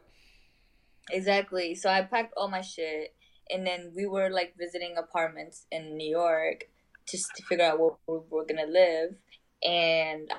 Exactly. 1.11 1.75
So 1.75 1.89
I 1.91 2.03
packed 2.03 2.35
all 2.37 2.49
my 2.49 2.61
shit, 2.61 3.15
and 3.51 3.67
then 3.67 3.93
we 3.95 4.07
were 4.07 4.31
like 4.31 4.55
visiting 4.59 4.97
apartments 4.97 5.67
in 5.71 5.97
New 5.97 6.09
York 6.09 6.65
just 7.09 7.27
to 7.37 7.43
figure 7.45 7.65
out 7.65 7.79
where 7.79 7.91
we 8.07 8.19
were 8.31 8.45
gonna 8.45 8.67
live, 8.67 9.15
and 9.63 10.33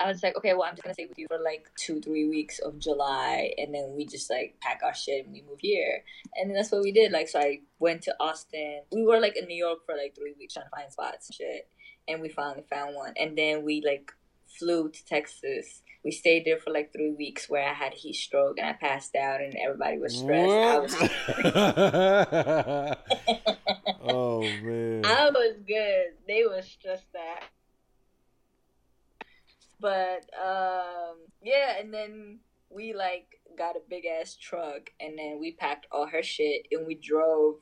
I 0.00 0.08
was 0.08 0.22
like, 0.22 0.36
okay, 0.36 0.54
well, 0.54 0.62
I'm 0.62 0.74
just 0.74 0.82
gonna 0.82 0.94
stay 0.94 1.06
with 1.06 1.18
you 1.18 1.26
for 1.28 1.38
like 1.38 1.70
two, 1.78 2.00
three 2.00 2.28
weeks 2.28 2.58
of 2.58 2.78
July, 2.78 3.52
and 3.58 3.74
then 3.74 3.92
we 3.94 4.06
just 4.06 4.30
like 4.30 4.56
pack 4.60 4.80
our 4.82 4.94
shit 4.94 5.24
and 5.24 5.32
we 5.32 5.42
move 5.42 5.60
here, 5.60 6.02
and 6.36 6.56
that's 6.56 6.72
what 6.72 6.82
we 6.82 6.90
did. 6.90 7.12
Like, 7.12 7.28
so 7.28 7.38
I 7.38 7.60
went 7.78 8.02
to 8.02 8.14
Austin. 8.18 8.82
We 8.92 9.04
were 9.04 9.20
like 9.20 9.36
in 9.36 9.46
New 9.46 9.56
York 9.56 9.80
for 9.84 9.94
like 9.94 10.16
three 10.16 10.34
weeks 10.38 10.54
trying 10.54 10.66
to 10.66 10.70
find 10.70 10.90
spots 10.90 11.28
and 11.28 11.34
shit, 11.34 11.68
and 12.08 12.22
we 12.22 12.30
finally 12.30 12.64
found 12.70 12.96
one. 12.96 13.12
And 13.16 13.36
then 13.36 13.62
we 13.62 13.82
like 13.84 14.10
flew 14.58 14.90
to 14.90 15.04
Texas. 15.04 15.82
We 16.04 16.10
stayed 16.10 16.46
there 16.46 16.58
for 16.58 16.70
like 16.70 16.92
three 16.92 17.12
weeks 17.12 17.48
where 17.48 17.68
I 17.68 17.74
had 17.74 17.92
heat 17.92 18.14
stroke 18.14 18.58
and 18.58 18.68
I 18.68 18.72
passed 18.72 19.14
out 19.14 19.40
and 19.40 19.54
everybody 19.54 19.98
was 19.98 20.16
stressed. 20.16 20.50
I 20.50 20.78
Was 20.78 20.94
oh 24.02 24.40
man. 24.40 25.04
I 25.04 25.30
was 25.30 25.56
good. 25.66 26.06
They 26.26 26.44
were 26.44 26.62
stressed 26.62 27.14
out. 27.14 27.42
But 29.80 30.28
um 30.40 31.16
yeah, 31.42 31.78
and 31.78 31.92
then 31.92 32.40
we 32.68 32.92
like 32.94 33.40
got 33.58 33.76
a 33.76 33.80
big 33.88 34.04
ass 34.06 34.36
truck 34.36 34.90
and 35.00 35.18
then 35.18 35.38
we 35.40 35.52
packed 35.52 35.86
all 35.90 36.06
her 36.06 36.22
shit 36.22 36.66
and 36.70 36.86
we 36.86 36.94
drove 36.94 37.56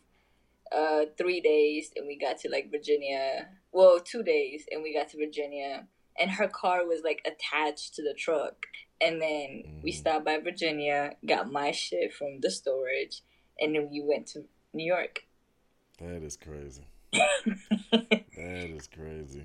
uh 0.71 1.07
three 1.17 1.41
days 1.41 1.91
and 1.97 2.07
we 2.07 2.19
got 2.19 2.39
to 2.41 2.51
like 2.51 2.71
Virginia. 2.71 3.49
Well, 3.73 4.01
two 4.01 4.23
days 4.23 4.65
and 4.71 4.83
we 4.83 4.95
got 4.95 5.09
to 5.11 5.17
Virginia 5.17 5.87
and 6.19 6.31
her 6.33 6.49
car 6.49 6.87
was 6.87 7.03
like 7.05 7.23
attached 7.25 7.95
to 7.95 8.03
the 8.03 8.15
truck. 8.15 8.67
And 9.01 9.23
then 9.23 9.63
mm. 9.67 9.83
we 9.83 9.93
stopped 9.93 10.25
by 10.25 10.39
Virginia, 10.39 11.13
got 11.25 11.51
my 11.51 11.71
shit 11.71 12.13
from 12.13 12.41
the 12.41 12.51
storage, 12.51 13.23
and 13.61 13.75
then 13.75 13.89
we 13.91 14.03
went 14.05 14.27
to 14.29 14.45
New 14.73 14.85
York. 14.85 15.23
That 16.01 16.23
is 16.23 16.37
crazy. 16.37 16.87
that 17.13 18.25
is 18.37 18.89
crazy. 18.89 19.45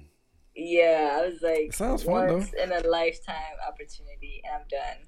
Yeah, 0.55 1.17
I 1.19 1.27
was 1.27 1.41
like, 1.41 1.69
it 1.69 1.73
sounds 1.73 2.03
fun, 2.03 2.27
once 2.27 2.51
though. 2.51 2.63
in 2.63 2.71
a 2.71 2.87
lifetime 2.87 3.35
opportunity, 3.67 4.41
and 4.45 4.61
I'm 4.61 4.67
done. 4.69 5.07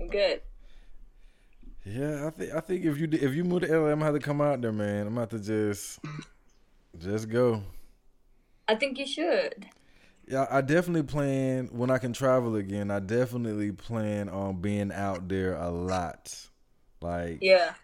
I'm 0.00 0.08
good. 0.08 0.40
Yeah, 1.84 2.26
I 2.26 2.30
think 2.30 2.52
I 2.52 2.60
think 2.60 2.84
if 2.84 2.98
you 2.98 3.08
if 3.12 3.34
you 3.34 3.44
move 3.44 3.62
to 3.62 3.68
LA, 3.68 3.90
I'm 3.90 4.00
gonna 4.00 4.06
have 4.06 4.14
to 4.14 4.20
come 4.20 4.40
out 4.40 4.60
there, 4.60 4.72
man. 4.72 5.06
I'm 5.06 5.16
have 5.16 5.28
to 5.28 5.38
just 5.38 6.00
just 6.98 7.28
go. 7.28 7.62
I 8.66 8.74
think 8.74 8.98
you 8.98 9.06
should. 9.06 9.66
Yeah, 10.26 10.46
I 10.50 10.60
definitely 10.60 11.04
plan 11.04 11.68
when 11.70 11.90
I 11.90 11.98
can 11.98 12.12
travel 12.12 12.56
again. 12.56 12.90
I 12.90 12.98
definitely 12.98 13.70
plan 13.70 14.28
on 14.28 14.60
being 14.60 14.90
out 14.92 15.28
there 15.28 15.54
a 15.54 15.70
lot. 15.70 16.36
Like 17.00 17.38
yeah, 17.40 17.74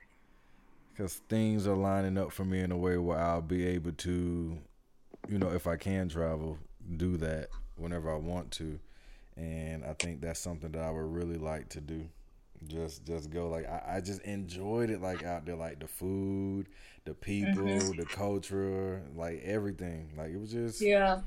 because 0.93 1.21
things 1.29 1.69
are 1.69 1.77
lining 1.77 2.19
up 2.19 2.33
for 2.33 2.45
me 2.45 2.61
in 2.61 2.73
a 2.73 2.77
way 2.77 2.97
where 2.97 3.19
I'll 3.19 3.41
be 3.41 3.67
able 3.67 3.93
to, 3.93 4.59
you 5.29 5.39
know, 5.39 5.51
if 5.51 5.69
I 5.69 5.77
can 5.77 6.09
travel, 6.09 6.59
do 6.93 7.17
that 7.19 7.49
whenever 7.77 8.13
I 8.13 8.17
want 8.17 8.51
to, 8.53 8.79
and 9.37 9.85
I 9.85 9.95
think 9.95 10.21
that's 10.21 10.41
something 10.41 10.73
that 10.73 10.83
I 10.83 10.91
would 10.91 11.15
really 11.15 11.39
like 11.39 11.69
to 11.71 11.81
do. 11.81 12.07
Just 12.69 13.05
just 13.05 13.31
go 13.31 13.49
like 13.49 13.69
I, 13.69 13.97
I 13.97 14.01
just 14.01 14.23
enjoyed 14.23 14.91
it 14.91 15.01
like 15.01 15.25
out 15.25 15.47
there 15.47 15.57
like 15.57 15.81
the 15.81 15.89
food, 15.89 16.69
the 17.05 17.15
people, 17.15 17.65
mm-hmm. 17.65 17.97
the 17.97 18.05
culture, 18.05 19.03
like 19.17 19.43
everything. 19.45 20.13
Like 20.17 20.31
it 20.31 20.39
was 20.39 20.53
just 20.53 20.81
yeah. 20.81 21.21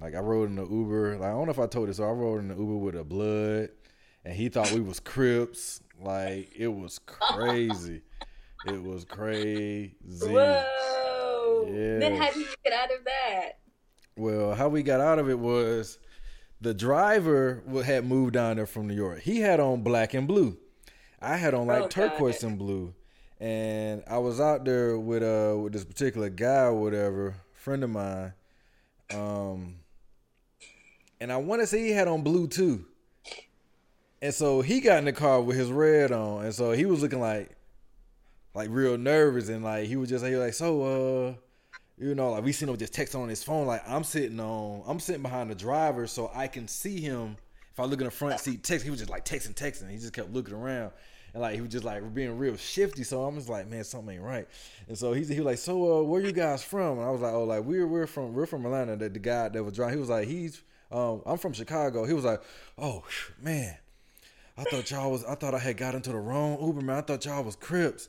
Like 0.00 0.14
I 0.14 0.20
rode 0.20 0.48
in 0.48 0.56
the 0.56 0.66
Uber. 0.66 1.18
Like 1.18 1.28
I 1.28 1.32
don't 1.32 1.46
know 1.46 1.50
if 1.50 1.58
I 1.58 1.66
told 1.66 1.88
you 1.88 1.94
so. 1.94 2.04
I 2.04 2.12
rode 2.12 2.40
in 2.40 2.48
the 2.48 2.56
Uber 2.56 2.76
with 2.76 2.94
a 2.94 3.04
blood, 3.04 3.70
and 4.24 4.34
he 4.34 4.48
thought 4.48 4.70
we 4.72 4.80
was 4.80 5.00
Crips. 5.00 5.80
Like 6.00 6.52
it 6.56 6.68
was 6.68 7.00
crazy. 7.00 8.02
it 8.66 8.82
was 8.82 9.04
crazy. 9.04 9.94
Whoa. 10.20 11.66
Yeah. 11.66 11.98
Then 11.98 12.16
how 12.16 12.28
did 12.28 12.36
you 12.36 12.46
get 12.64 12.72
out 12.72 12.90
of 12.90 13.04
that? 13.04 13.19
Well, 14.20 14.54
how 14.54 14.68
we 14.68 14.82
got 14.82 15.00
out 15.00 15.18
of 15.18 15.30
it 15.30 15.38
was 15.38 15.98
the 16.60 16.74
driver 16.74 17.62
had 17.86 18.04
moved 18.04 18.34
down 18.34 18.56
there 18.56 18.66
from 18.66 18.86
New 18.86 18.94
York. 18.94 19.20
He 19.20 19.40
had 19.40 19.60
on 19.60 19.80
black 19.80 20.12
and 20.12 20.28
blue. 20.28 20.58
I 21.22 21.36
had 21.36 21.54
on 21.54 21.66
like 21.66 21.84
oh, 21.84 21.88
turquoise 21.88 22.42
and 22.42 22.58
blue. 22.58 22.92
And 23.40 24.04
I 24.06 24.18
was 24.18 24.38
out 24.38 24.66
there 24.66 24.98
with 24.98 25.22
uh 25.22 25.58
with 25.58 25.72
this 25.72 25.86
particular 25.86 26.28
guy 26.28 26.64
or 26.64 26.74
whatever, 26.74 27.36
friend 27.54 27.82
of 27.82 27.88
mine. 27.88 28.34
Um 29.10 29.76
and 31.18 31.32
I 31.32 31.38
want 31.38 31.62
to 31.62 31.66
say 31.66 31.82
he 31.82 31.92
had 31.92 32.06
on 32.06 32.22
blue 32.22 32.46
too. 32.46 32.84
And 34.20 34.34
so 34.34 34.60
he 34.60 34.82
got 34.82 34.98
in 34.98 35.06
the 35.06 35.14
car 35.14 35.40
with 35.40 35.56
his 35.56 35.72
red 35.72 36.12
on, 36.12 36.44
and 36.44 36.54
so 36.54 36.72
he 36.72 36.84
was 36.84 37.00
looking 37.00 37.20
like 37.20 37.56
like 38.52 38.68
real 38.70 38.98
nervous 38.98 39.48
and 39.48 39.64
like 39.64 39.86
he 39.86 39.96
was 39.96 40.10
just 40.10 40.26
he 40.26 40.32
was 40.32 40.44
like 40.44 40.52
so 40.52 40.82
uh 40.82 41.34
you 42.00 42.14
know, 42.14 42.30
like 42.30 42.44
we 42.44 42.52
seen 42.52 42.68
him 42.68 42.76
just 42.76 42.94
texting 42.94 43.20
on 43.20 43.28
his 43.28 43.44
phone. 43.44 43.66
Like 43.66 43.82
I'm 43.86 44.04
sitting 44.04 44.40
on, 44.40 44.82
I'm 44.86 44.98
sitting 44.98 45.22
behind 45.22 45.50
the 45.50 45.54
driver, 45.54 46.06
so 46.06 46.30
I 46.34 46.46
can 46.46 46.66
see 46.66 47.00
him. 47.00 47.36
If 47.72 47.78
I 47.78 47.84
look 47.84 48.00
in 48.00 48.06
the 48.06 48.10
front 48.10 48.40
seat, 48.40 48.64
text. 48.64 48.84
He 48.84 48.90
was 48.90 48.98
just 48.98 49.10
like 49.10 49.24
texting, 49.24 49.54
texting. 49.54 49.90
He 49.90 49.98
just 49.98 50.12
kept 50.12 50.32
looking 50.32 50.54
around, 50.54 50.92
and 51.34 51.42
like 51.42 51.54
he 51.54 51.60
was 51.60 51.70
just 51.70 51.84
like 51.84 52.14
being 52.14 52.36
real 52.38 52.56
shifty. 52.56 53.04
So 53.04 53.22
I'm 53.24 53.36
just 53.36 53.48
like, 53.48 53.68
man, 53.68 53.84
something 53.84 54.14
ain't 54.14 54.24
right. 54.24 54.48
And 54.88 54.96
so 54.96 55.12
he 55.12 55.24
he 55.24 55.36
was 55.36 55.46
like, 55.46 55.58
so 55.58 55.98
uh, 55.98 56.02
where 56.02 56.22
you 56.22 56.32
guys 56.32 56.64
from? 56.64 56.98
And 56.98 57.06
I 57.06 57.10
was 57.10 57.20
like, 57.20 57.34
oh, 57.34 57.44
like 57.44 57.64
we're 57.64 57.86
we're 57.86 58.06
from 58.06 58.32
we're 58.32 58.46
from 58.46 58.64
Atlanta. 58.64 58.96
That 58.96 59.12
the 59.12 59.20
guy 59.20 59.50
that 59.50 59.62
was 59.62 59.74
driving, 59.74 59.94
he 59.94 60.00
was 60.00 60.08
like, 60.08 60.26
he's 60.26 60.62
um, 60.90 61.22
I'm 61.26 61.38
from 61.38 61.52
Chicago. 61.52 62.04
He 62.04 62.14
was 62.14 62.24
like, 62.24 62.42
oh 62.78 63.04
man, 63.40 63.76
I 64.56 64.64
thought 64.64 64.90
y'all 64.90 65.10
was, 65.10 65.24
I 65.24 65.34
thought 65.34 65.54
I 65.54 65.58
had 65.58 65.76
got 65.76 65.94
into 65.94 66.10
the 66.10 66.18
wrong 66.18 66.60
Uber 66.60 66.80
man. 66.80 66.96
I 66.96 67.00
thought 67.02 67.24
y'all 67.24 67.44
was 67.44 67.56
Crips. 67.56 68.08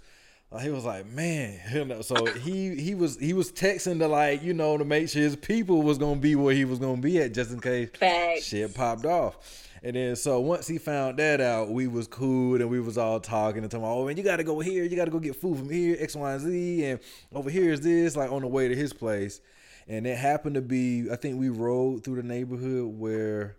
Uh, 0.52 0.60
he 0.60 0.69
was 0.69 0.84
like, 0.84 1.06
man, 1.07 1.60
you 1.73 1.86
know, 1.86 2.02
so 2.02 2.26
he 2.26 2.76
he 2.76 2.94
was 2.94 3.18
he 3.18 3.34
was 3.34 3.52
texting 3.52 3.99
to 3.99 4.07
like 4.07 4.44
you 4.44 4.53
know 4.53 4.78
to 4.78 4.84
make 4.86 5.10
sure 5.10 5.22
his 5.22 5.36
people 5.36 5.82
was 5.82 5.98
gonna 5.98 6.19
be 6.19 6.36
where 6.36 6.53
he 6.53 6.65
was 6.65 6.80
gonna 6.80 7.02
be 7.02 7.19
at 7.22 7.34
just 7.34 7.52
in 7.52 7.60
case 7.60 7.90
Facts. 7.98 8.44
shit 8.44 8.73
popped 8.76 9.06
off. 9.06 9.68
And 9.84 9.95
then 9.95 10.15
so 10.15 10.40
once 10.40 10.68
he 10.68 10.78
found 10.78 11.18
that 11.18 11.41
out, 11.41 11.69
we 11.69 11.88
was 11.88 12.07
cool 12.07 12.61
and 12.61 12.69
we 12.69 12.80
was 12.80 12.98
all 12.99 13.19
talking 13.19 13.64
and 13.64 13.72
talking. 13.72 13.86
Oh 13.86 14.06
man, 14.06 14.15
you 14.15 14.23
got 14.23 14.38
to 14.38 14.44
go 14.44 14.60
here. 14.60 14.84
You 14.84 14.95
got 14.95 15.06
to 15.06 15.11
go 15.11 15.19
get 15.19 15.36
food 15.36 15.57
from 15.57 15.69
here, 15.72 15.98
X, 15.99 16.15
Y, 16.15 16.34
and 16.34 16.41
Z, 16.41 16.86
and 16.86 16.99
over 17.34 17.49
here 17.49 17.73
is 17.73 17.82
this. 17.82 18.15
Like 18.15 18.32
on 18.32 18.41
the 18.41 18.48
way 18.48 18.68
to 18.68 18.76
his 18.76 18.94
place, 18.94 19.41
and 19.88 20.06
it 20.06 20.18
happened 20.18 20.56
to 20.56 20.61
be. 20.61 21.10
I 21.11 21.15
think 21.15 21.40
we 21.40 21.49
rode 21.49 22.03
through 22.03 22.18
the 22.18 22.28
neighborhood 22.28 22.94
where 22.99 23.56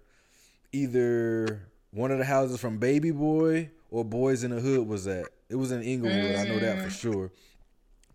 either 0.72 1.66
one 1.90 2.12
of 2.12 2.18
the 2.18 2.24
houses 2.24 2.60
from 2.60 2.78
Baby 2.78 3.10
Boy 3.10 3.70
or 3.90 4.04
Boyz 4.04 4.44
n 4.44 4.50
the 4.50 4.60
Hood 4.60 4.86
was 4.86 5.06
at. 5.08 5.26
It 5.52 5.56
was 5.56 5.70
in 5.70 5.82
Inglewood. 5.82 6.16
Mm. 6.16 6.38
I 6.38 6.44
know 6.44 6.58
that 6.58 6.78
for 6.78 6.88
mm. 6.88 7.00
sure. 7.00 7.30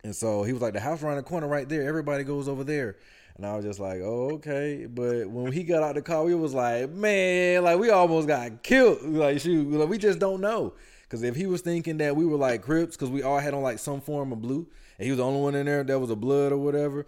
And 0.04 0.16
so 0.16 0.44
he 0.44 0.54
was 0.54 0.62
like, 0.62 0.74
the 0.74 0.80
house 0.80 1.04
around 1.04 1.18
the 1.18 1.24
corner 1.24 1.48
right 1.48 1.70
there. 1.70 1.88
Everybody 1.88 2.24
goes 2.24 2.48
over 2.48 2.64
there. 2.64 2.98
And 3.36 3.46
I 3.46 3.56
was 3.56 3.64
just 3.64 3.80
like, 3.80 4.00
oh, 4.02 4.32
okay. 4.36 4.88
But 4.90 5.30
when 5.30 5.52
he 5.52 5.64
got 5.64 5.84
out 5.84 5.94
the 5.94 6.02
car, 6.02 6.24
we 6.24 6.34
was 6.34 6.56
like, 6.56 6.90
man, 6.90 7.64
like 7.64 7.78
we 7.78 7.92
almost 7.92 8.28
got 8.28 8.64
killed. 8.64 9.04
Like, 9.04 9.40
shoot, 9.40 9.72
like, 9.72 9.88
we 9.88 10.00
just 10.00 10.18
don't 10.18 10.42
know. 10.42 10.74
Because 11.04 11.22
if 11.22 11.36
he 11.36 11.46
was 11.46 11.62
thinking 11.62 11.98
that 11.98 12.16
we 12.16 12.26
were 12.26 12.38
like 12.38 12.64
Crips, 12.64 12.98
because 12.98 13.12
we 13.12 13.22
all 13.22 13.38
had 13.38 13.54
on 13.54 13.62
like 13.62 13.80
some 13.80 14.02
form 14.02 14.32
of 14.32 14.42
blue, 14.42 14.68
and 14.98 15.06
he 15.06 15.12
was 15.12 15.18
the 15.18 15.24
only 15.24 15.40
one 15.40 15.54
in 15.54 15.68
there 15.68 15.84
that 15.84 16.00
was 16.00 16.10
a 16.10 16.16
blood 16.16 16.52
or 16.52 16.58
whatever. 16.58 17.06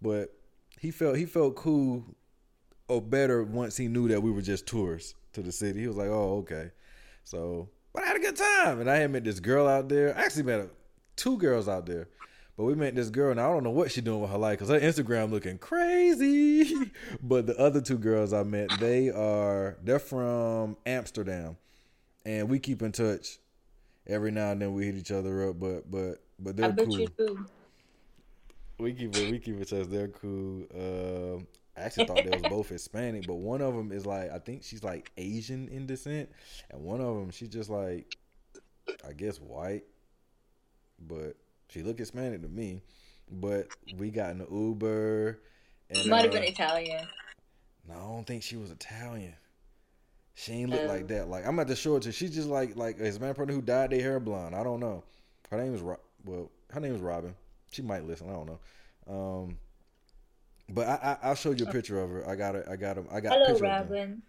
But 0.00 0.32
he 0.80 0.90
felt 0.90 1.16
he 1.16 1.26
felt 1.26 1.56
cool 1.56 2.04
or 2.88 3.02
better 3.02 3.42
once 3.44 3.76
he 3.76 3.88
knew 3.88 4.08
that 4.08 4.22
we 4.22 4.30
were 4.30 4.42
just 4.42 4.66
tourists 4.66 5.14
to 5.34 5.42
the 5.42 5.52
city. 5.52 5.80
He 5.80 5.86
was 5.86 5.96
like, 5.96 6.08
oh, 6.08 6.38
okay. 6.38 6.70
So 7.24 7.68
but 7.96 8.04
I 8.04 8.08
had 8.08 8.16
a 8.16 8.20
good 8.20 8.36
time, 8.36 8.80
and 8.80 8.90
I 8.90 8.96
had 8.96 9.10
met 9.10 9.24
this 9.24 9.40
girl 9.40 9.66
out 9.66 9.88
there. 9.88 10.14
I 10.14 10.20
actually 10.20 10.42
met 10.42 10.68
two 11.16 11.38
girls 11.38 11.66
out 11.66 11.86
there, 11.86 12.08
but 12.54 12.64
we 12.64 12.74
met 12.74 12.94
this 12.94 13.08
girl, 13.08 13.30
and 13.30 13.40
I 13.40 13.48
don't 13.48 13.64
know 13.64 13.70
what 13.70 13.90
she's 13.90 14.04
doing 14.04 14.20
with 14.20 14.30
her 14.30 14.36
life 14.36 14.58
because 14.58 14.68
her 14.68 14.78
Instagram 14.78 15.30
looking 15.30 15.56
crazy. 15.56 16.92
but 17.22 17.46
the 17.46 17.56
other 17.58 17.80
two 17.80 17.96
girls 17.96 18.34
I 18.34 18.42
met, 18.42 18.68
they 18.80 19.08
are 19.08 19.78
they're 19.82 19.98
from 19.98 20.76
Amsterdam, 20.84 21.56
and 22.26 22.50
we 22.50 22.58
keep 22.58 22.82
in 22.82 22.92
touch. 22.92 23.38
Every 24.06 24.30
now 24.30 24.50
and 24.50 24.60
then 24.60 24.74
we 24.74 24.84
hit 24.84 24.96
each 24.96 25.10
other 25.10 25.48
up, 25.48 25.58
but 25.58 25.90
but 25.90 26.22
but 26.38 26.54
they're 26.54 26.72
cool. 26.74 27.38
We 28.78 28.92
keep 28.92 29.16
it. 29.16 29.30
We 29.32 29.38
keep 29.38 29.56
in 29.56 29.64
touch. 29.64 29.86
They're 29.86 30.08
cool. 30.08 30.64
Uh, 30.70 31.42
I 31.76 31.82
actually 31.82 32.06
thought 32.06 32.24
they 32.24 32.30
was 32.30 32.42
both 32.42 32.68
Hispanic, 32.68 33.26
but 33.26 33.34
one 33.34 33.60
of 33.60 33.74
them 33.74 33.92
is 33.92 34.06
like 34.06 34.30
I 34.30 34.38
think 34.38 34.62
she's 34.62 34.82
like 34.82 35.10
Asian 35.16 35.68
in 35.68 35.86
descent, 35.86 36.30
and 36.70 36.82
one 36.82 37.00
of 37.00 37.16
them 37.16 37.30
she's 37.30 37.48
just 37.48 37.68
like 37.68 38.16
I 39.06 39.12
guess 39.12 39.38
white, 39.38 39.84
but 41.06 41.36
she 41.68 41.82
look 41.82 41.98
Hispanic 41.98 42.42
to 42.42 42.48
me. 42.48 42.82
But 43.30 43.68
we 43.96 44.10
got 44.10 44.30
in 44.30 44.38
the 44.38 44.46
Uber. 44.48 45.40
And, 45.90 46.06
Might 46.08 46.22
have 46.22 46.30
uh, 46.30 46.34
been 46.34 46.44
Italian. 46.44 47.06
No, 47.88 47.94
I 47.94 47.98
don't 47.98 48.26
think 48.26 48.42
she 48.42 48.56
was 48.56 48.70
Italian. 48.70 49.34
She 50.34 50.52
ain't 50.52 50.70
look 50.70 50.82
um, 50.82 50.88
like 50.88 51.08
that. 51.08 51.28
Like 51.28 51.46
I'm 51.46 51.58
at 51.58 51.66
the 51.66 51.76
short. 51.76 52.04
She's 52.04 52.34
just 52.34 52.48
like 52.48 52.76
like 52.76 53.00
a 53.00 53.04
Hispanic 53.04 53.36
person 53.36 53.54
who 53.54 53.62
dyed 53.62 53.90
their 53.90 54.00
hair 54.00 54.20
blonde. 54.20 54.54
I 54.54 54.62
don't 54.62 54.80
know. 54.80 55.02
Her 55.50 55.58
name 55.58 55.74
is 55.74 55.82
well. 55.82 56.50
Her 56.70 56.80
name 56.80 56.94
is 56.94 57.00
Robin. 57.00 57.34
She 57.70 57.82
might 57.82 58.04
listen. 58.04 58.28
I 58.28 58.32
don't 58.32 58.46
know. 58.46 58.58
Um, 59.08 59.58
But 60.68 60.88
I, 60.88 61.16
I 61.22 61.28
will 61.28 61.34
show 61.36 61.52
you 61.52 61.66
a 61.66 61.72
picture 61.72 62.00
of 62.00 62.10
her. 62.10 62.28
I 62.28 62.34
got 62.34 62.56
it. 62.56 62.66
I 62.68 62.76
got 62.76 62.98
him. 62.98 63.06
I 63.10 63.20
got. 63.20 63.38
Hello, 63.38 63.58
Robin. 63.58 64.22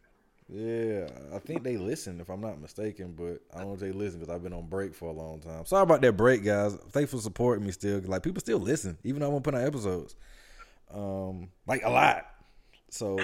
Yeah, 0.49 1.09
I 1.33 1.39
think 1.39 1.63
they 1.63 1.75
listen 1.75 2.21
if 2.21 2.29
I'm 2.29 2.39
not 2.39 2.61
mistaken, 2.61 3.13
but 3.17 3.41
I 3.53 3.59
don't 3.59 3.67
know 3.67 3.73
if 3.73 3.81
they 3.81 3.91
listen 3.91 4.19
because 4.19 4.33
I've 4.33 4.43
been 4.43 4.53
on 4.53 4.67
break 4.67 4.95
for 4.95 5.09
a 5.09 5.11
long 5.11 5.41
time. 5.41 5.65
Sorry 5.65 5.83
about 5.83 6.01
that 6.01 6.13
break, 6.13 6.45
guys. 6.45 6.73
Thanks 6.91 7.11
for 7.11 7.17
supporting 7.17 7.65
me 7.65 7.73
still. 7.73 7.99
Like 8.05 8.23
people 8.23 8.39
still 8.39 8.59
listen, 8.59 8.97
even 9.03 9.19
though 9.19 9.27
I 9.27 9.29
won't 9.29 9.43
put 9.43 9.55
out 9.55 9.63
episodes, 9.63 10.15
um, 10.93 11.49
like 11.65 11.83
a 11.83 11.89
lot. 11.89 12.27
So, 12.89 13.19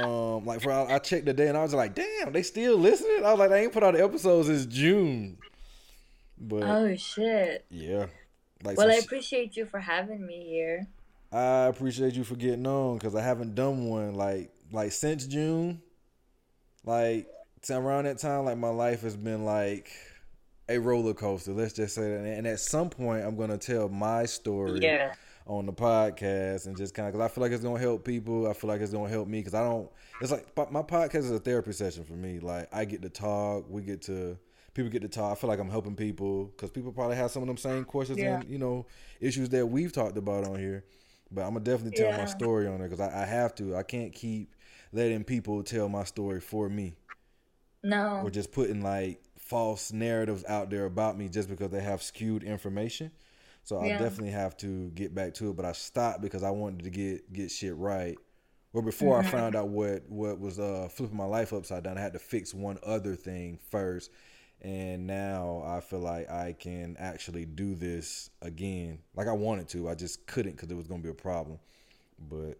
um, 0.00 0.46
like 0.46 0.62
for 0.62 0.72
I, 0.72 0.94
I 0.94 0.98
checked 0.98 1.26
the 1.26 1.34
day 1.34 1.48
and 1.48 1.58
I 1.58 1.62
was 1.62 1.74
like, 1.74 1.94
damn, 1.94 2.32
they 2.32 2.42
still 2.42 2.78
listening. 2.78 3.26
I 3.26 3.30
was 3.30 3.38
like, 3.38 3.50
they 3.50 3.62
ain't 3.62 3.72
put 3.74 3.82
out 3.82 3.92
the 3.92 4.02
episodes 4.02 4.48
since 4.48 4.64
June. 4.64 5.36
But 6.38 6.62
oh 6.62 6.96
shit. 6.96 7.66
Yeah. 7.68 8.06
Like 8.64 8.78
well, 8.78 8.90
I 8.90 8.94
appreciate 8.94 9.58
you 9.58 9.66
for 9.66 9.80
having 9.80 10.26
me 10.26 10.46
here. 10.48 10.86
I 11.32 11.66
appreciate 11.66 12.14
you 12.14 12.24
for 12.24 12.36
getting 12.36 12.66
on 12.66 12.98
because 12.98 13.14
I 13.14 13.22
haven't 13.22 13.54
done 13.54 13.86
one 13.86 14.14
like 14.14 14.52
like 14.70 14.92
since 14.92 15.26
June, 15.26 15.80
like 16.84 17.26
around 17.70 18.04
that 18.04 18.18
time, 18.18 18.44
like 18.44 18.58
my 18.58 18.68
life 18.68 19.02
has 19.02 19.16
been 19.16 19.44
like 19.44 19.90
a 20.68 20.78
roller 20.78 21.14
coaster. 21.14 21.52
Let's 21.52 21.72
just 21.72 21.94
say 21.94 22.02
that. 22.02 22.24
And 22.24 22.46
at 22.46 22.60
some 22.60 22.90
point, 22.90 23.24
I'm 23.24 23.36
gonna 23.36 23.58
tell 23.58 23.88
my 23.88 24.26
story. 24.26 24.80
Yeah. 24.80 25.14
On 25.44 25.66
the 25.66 25.72
podcast 25.72 26.66
and 26.66 26.76
just 26.76 26.94
kind 26.94 27.08
of 27.08 27.14
because 27.14 27.24
I 27.24 27.34
feel 27.34 27.42
like 27.42 27.50
it's 27.50 27.64
gonna 27.64 27.80
help 27.80 28.04
people. 28.04 28.48
I 28.48 28.52
feel 28.52 28.68
like 28.68 28.80
it's 28.80 28.92
gonna 28.92 29.08
help 29.08 29.26
me 29.26 29.40
because 29.40 29.54
I 29.54 29.62
don't. 29.62 29.90
It's 30.20 30.30
like 30.30 30.46
my 30.70 30.82
podcast 30.82 31.16
is 31.16 31.32
a 31.32 31.40
therapy 31.40 31.72
session 31.72 32.04
for 32.04 32.12
me. 32.12 32.38
Like 32.38 32.68
I 32.72 32.84
get 32.84 33.02
to 33.02 33.08
talk, 33.08 33.64
we 33.68 33.82
get 33.82 34.02
to 34.02 34.38
people 34.72 34.88
get 34.90 35.02
to 35.02 35.08
talk. 35.08 35.32
I 35.32 35.34
feel 35.34 35.48
like 35.48 35.58
I'm 35.58 35.68
helping 35.68 35.96
people 35.96 36.44
because 36.44 36.70
people 36.70 36.92
probably 36.92 37.16
have 37.16 37.32
some 37.32 37.42
of 37.42 37.48
them 37.48 37.56
same 37.56 37.84
questions 37.84 38.20
yeah. 38.20 38.36
and 38.36 38.48
you 38.48 38.58
know 38.58 38.86
issues 39.20 39.48
that 39.48 39.66
we've 39.66 39.92
talked 39.92 40.16
about 40.16 40.46
on 40.46 40.60
here. 40.60 40.84
But 41.34 41.42
I'm 41.42 41.54
gonna 41.54 41.60
definitely 41.60 41.96
tell 41.96 42.10
yeah. 42.10 42.18
my 42.18 42.26
story 42.26 42.66
on 42.66 42.80
it 42.80 42.90
because 42.90 43.00
I, 43.00 43.22
I, 43.22 43.26
have 43.26 43.54
to. 43.56 43.76
I 43.76 43.82
can't 43.82 44.12
keep 44.12 44.54
letting 44.92 45.24
people 45.24 45.62
tell 45.62 45.88
my 45.88 46.04
story 46.04 46.40
for 46.40 46.68
me. 46.68 46.94
No. 47.82 48.20
Or 48.22 48.30
just 48.30 48.52
putting 48.52 48.82
like 48.82 49.22
false 49.38 49.92
narratives 49.92 50.44
out 50.46 50.70
there 50.70 50.84
about 50.84 51.16
me 51.16 51.28
just 51.28 51.48
because 51.48 51.70
they 51.70 51.80
have 51.80 52.02
skewed 52.02 52.42
information. 52.42 53.10
So 53.64 53.82
yeah. 53.84 53.96
I 53.96 53.98
definitely 53.98 54.32
have 54.32 54.56
to 54.58 54.90
get 54.90 55.14
back 55.14 55.34
to 55.34 55.50
it. 55.50 55.56
But 55.56 55.64
I 55.64 55.72
stopped 55.72 56.20
because 56.20 56.42
I 56.42 56.50
wanted 56.50 56.84
to 56.84 56.90
get 56.90 57.32
get 57.32 57.50
shit 57.50 57.76
right. 57.76 58.16
Or 58.74 58.82
before 58.82 59.18
mm-hmm. 59.18 59.28
I 59.28 59.30
found 59.30 59.56
out 59.56 59.68
what 59.68 60.08
what 60.08 60.38
was 60.38 60.58
uh, 60.58 60.88
flipping 60.90 61.16
my 61.16 61.24
life 61.24 61.52
upside 61.52 61.84
down, 61.84 61.98
I 61.98 62.00
had 62.00 62.14
to 62.14 62.18
fix 62.18 62.54
one 62.54 62.78
other 62.84 63.14
thing 63.14 63.58
first. 63.70 64.10
And 64.62 65.08
now 65.08 65.64
I 65.66 65.80
feel 65.80 65.98
like 65.98 66.30
I 66.30 66.52
can 66.52 66.96
actually 66.98 67.44
do 67.44 67.74
this 67.74 68.30
again, 68.42 69.00
like 69.16 69.26
I 69.26 69.32
wanted 69.32 69.68
to. 69.70 69.88
I 69.88 69.96
just 69.96 70.24
couldn't 70.26 70.52
because 70.52 70.70
it 70.70 70.76
was 70.76 70.86
gonna 70.86 71.02
be 71.02 71.08
a 71.08 71.14
problem. 71.14 71.58
But 72.30 72.58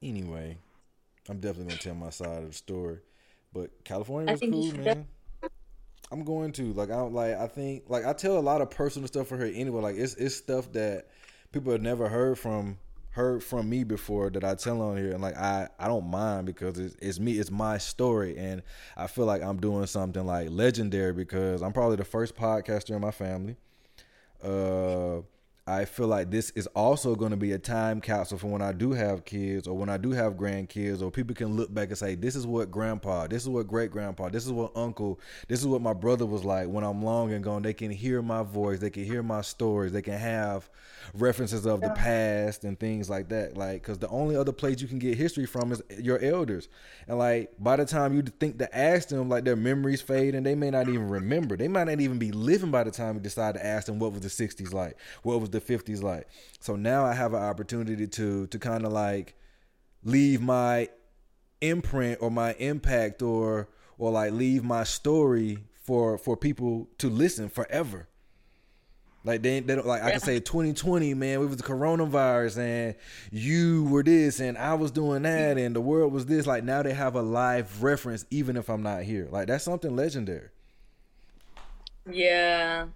anyway, 0.00 0.58
I'm 1.28 1.40
definitely 1.40 1.70
gonna 1.70 1.80
tell 1.80 1.94
my 1.96 2.10
side 2.10 2.44
of 2.44 2.48
the 2.48 2.54
story. 2.54 2.98
But 3.52 3.70
California 3.82 4.32
was 4.32 4.40
cool, 4.40 4.72
man. 4.74 5.06
I'm 6.12 6.24
going 6.24 6.52
to 6.52 6.72
like 6.72 6.90
I 6.90 7.00
like 7.00 7.36
I 7.36 7.46
think 7.46 7.84
like 7.88 8.04
I 8.04 8.12
tell 8.12 8.38
a 8.38 8.40
lot 8.40 8.60
of 8.60 8.70
personal 8.70 9.08
stuff 9.08 9.28
for 9.28 9.36
her 9.36 9.46
anyway. 9.46 9.82
Like 9.82 9.96
it's 9.96 10.14
it's 10.14 10.36
stuff 10.36 10.72
that 10.72 11.08
people 11.52 11.72
have 11.72 11.82
never 11.82 12.08
heard 12.08 12.38
from 12.38 12.78
heard 13.10 13.42
from 13.42 13.68
me 13.68 13.84
before 13.84 14.30
that 14.30 14.44
I 14.44 14.54
tell 14.54 14.80
on 14.82 14.96
here, 14.96 15.12
and 15.12 15.22
like 15.22 15.36
I 15.36 15.68
I 15.78 15.88
don't 15.88 16.06
mind 16.08 16.46
because 16.46 16.78
it's 16.78 16.96
it's 17.00 17.18
me, 17.20 17.32
it's 17.38 17.50
my 17.50 17.78
story, 17.78 18.36
and 18.38 18.62
I 18.96 19.06
feel 19.06 19.26
like 19.26 19.42
I'm 19.42 19.58
doing 19.60 19.86
something 19.86 20.24
like 20.24 20.50
legendary 20.50 21.12
because 21.12 21.62
I'm 21.62 21.72
probably 21.72 21.96
the 21.96 22.04
first 22.04 22.36
podcaster 22.36 22.90
in 22.94 23.00
my 23.00 23.10
family. 23.10 23.56
Uh 24.42 25.20
I 25.70 25.84
feel 25.84 26.08
like 26.08 26.32
this 26.32 26.50
is 26.50 26.66
also 26.68 27.14
going 27.14 27.30
to 27.30 27.36
be 27.36 27.52
a 27.52 27.58
time 27.58 28.00
capsule 28.00 28.38
for 28.38 28.48
when 28.48 28.60
I 28.60 28.72
do 28.72 28.90
have 28.90 29.24
kids 29.24 29.68
or 29.68 29.76
when 29.76 29.88
I 29.88 29.98
do 29.98 30.10
have 30.10 30.34
grandkids, 30.34 31.00
or 31.00 31.12
people 31.12 31.36
can 31.36 31.54
look 31.56 31.72
back 31.72 31.88
and 31.90 31.98
say, 31.98 32.16
This 32.16 32.34
is 32.34 32.44
what 32.44 32.72
grandpa, 32.72 33.28
this 33.28 33.42
is 33.42 33.48
what 33.48 33.68
great 33.68 33.92
grandpa, 33.92 34.30
this 34.30 34.44
is 34.44 34.50
what 34.50 34.76
uncle, 34.76 35.20
this 35.46 35.60
is 35.60 35.68
what 35.68 35.80
my 35.80 35.92
brother 35.92 36.26
was 36.26 36.44
like 36.44 36.66
when 36.66 36.82
I'm 36.82 37.04
long 37.04 37.32
and 37.32 37.44
gone. 37.44 37.62
They 37.62 37.72
can 37.72 37.92
hear 37.92 38.20
my 38.20 38.42
voice, 38.42 38.80
they 38.80 38.90
can 38.90 39.04
hear 39.04 39.22
my 39.22 39.42
stories, 39.42 39.92
they 39.92 40.02
can 40.02 40.18
have 40.18 40.68
references 41.14 41.66
of 41.66 41.80
the 41.80 41.90
past 41.90 42.64
and 42.64 42.78
things 42.78 43.08
like 43.08 43.28
that. 43.28 43.56
Like, 43.56 43.82
because 43.82 43.98
the 43.98 44.08
only 44.08 44.34
other 44.34 44.52
place 44.52 44.80
you 44.80 44.88
can 44.88 44.98
get 44.98 45.16
history 45.16 45.46
from 45.46 45.70
is 45.70 45.82
your 45.98 46.18
elders. 46.18 46.68
And 47.06 47.16
like, 47.18 47.52
by 47.60 47.76
the 47.76 47.84
time 47.84 48.14
you 48.14 48.22
think 48.22 48.58
to 48.58 48.76
ask 48.76 49.08
them, 49.08 49.28
like 49.28 49.44
their 49.44 49.56
memories 49.56 50.02
fade 50.02 50.34
and 50.34 50.44
they 50.44 50.56
may 50.56 50.70
not 50.70 50.88
even 50.88 51.08
remember. 51.08 51.56
They 51.56 51.68
might 51.68 51.84
not 51.84 52.00
even 52.00 52.18
be 52.18 52.32
living 52.32 52.72
by 52.72 52.82
the 52.84 52.90
time 52.90 53.14
you 53.14 53.20
decide 53.20 53.54
to 53.54 53.64
ask 53.64 53.86
them 53.86 54.00
what 54.00 54.12
was 54.12 54.22
the 54.22 54.28
60s 54.28 54.72
like, 54.72 54.96
what 55.22 55.40
was 55.40 55.50
the 55.50 55.59
50s 55.60 56.02
like. 56.02 56.28
So 56.60 56.76
now 56.76 57.04
I 57.04 57.14
have 57.14 57.34
an 57.34 57.42
opportunity 57.42 58.06
to 58.06 58.46
to 58.48 58.58
kind 58.58 58.84
of 58.84 58.92
like 58.92 59.34
leave 60.04 60.40
my 60.40 60.88
imprint 61.60 62.18
or 62.20 62.30
my 62.30 62.54
impact 62.54 63.22
or 63.22 63.68
or 63.98 64.10
like 64.10 64.32
leave 64.32 64.64
my 64.64 64.84
story 64.84 65.58
for 65.82 66.18
for 66.18 66.36
people 66.36 66.88
to 66.98 67.08
listen 67.08 67.48
forever. 67.48 68.08
Like 69.22 69.42
they, 69.42 69.60
they 69.60 69.74
don't 69.74 69.86
like. 69.86 70.02
I 70.02 70.12
can 70.12 70.20
say 70.20 70.40
2020, 70.40 71.12
man, 71.12 71.42
it 71.42 71.44
was 71.44 71.58
the 71.58 71.62
coronavirus 71.62 72.58
and 72.58 72.94
you 73.30 73.84
were 73.84 74.02
this 74.02 74.40
and 74.40 74.56
I 74.56 74.74
was 74.74 74.90
doing 74.90 75.22
that 75.22 75.58
and 75.58 75.76
the 75.76 75.80
world 75.80 76.12
was 76.12 76.24
this. 76.24 76.46
Like 76.46 76.64
now 76.64 76.82
they 76.82 76.94
have 76.94 77.16
a 77.16 77.22
live 77.22 77.82
reference 77.82 78.24
even 78.30 78.56
if 78.56 78.70
I'm 78.70 78.82
not 78.82 79.02
here. 79.02 79.28
Like 79.30 79.48
that's 79.48 79.64
something 79.64 79.94
legendary. 79.94 80.48
Yeah. 82.10 82.86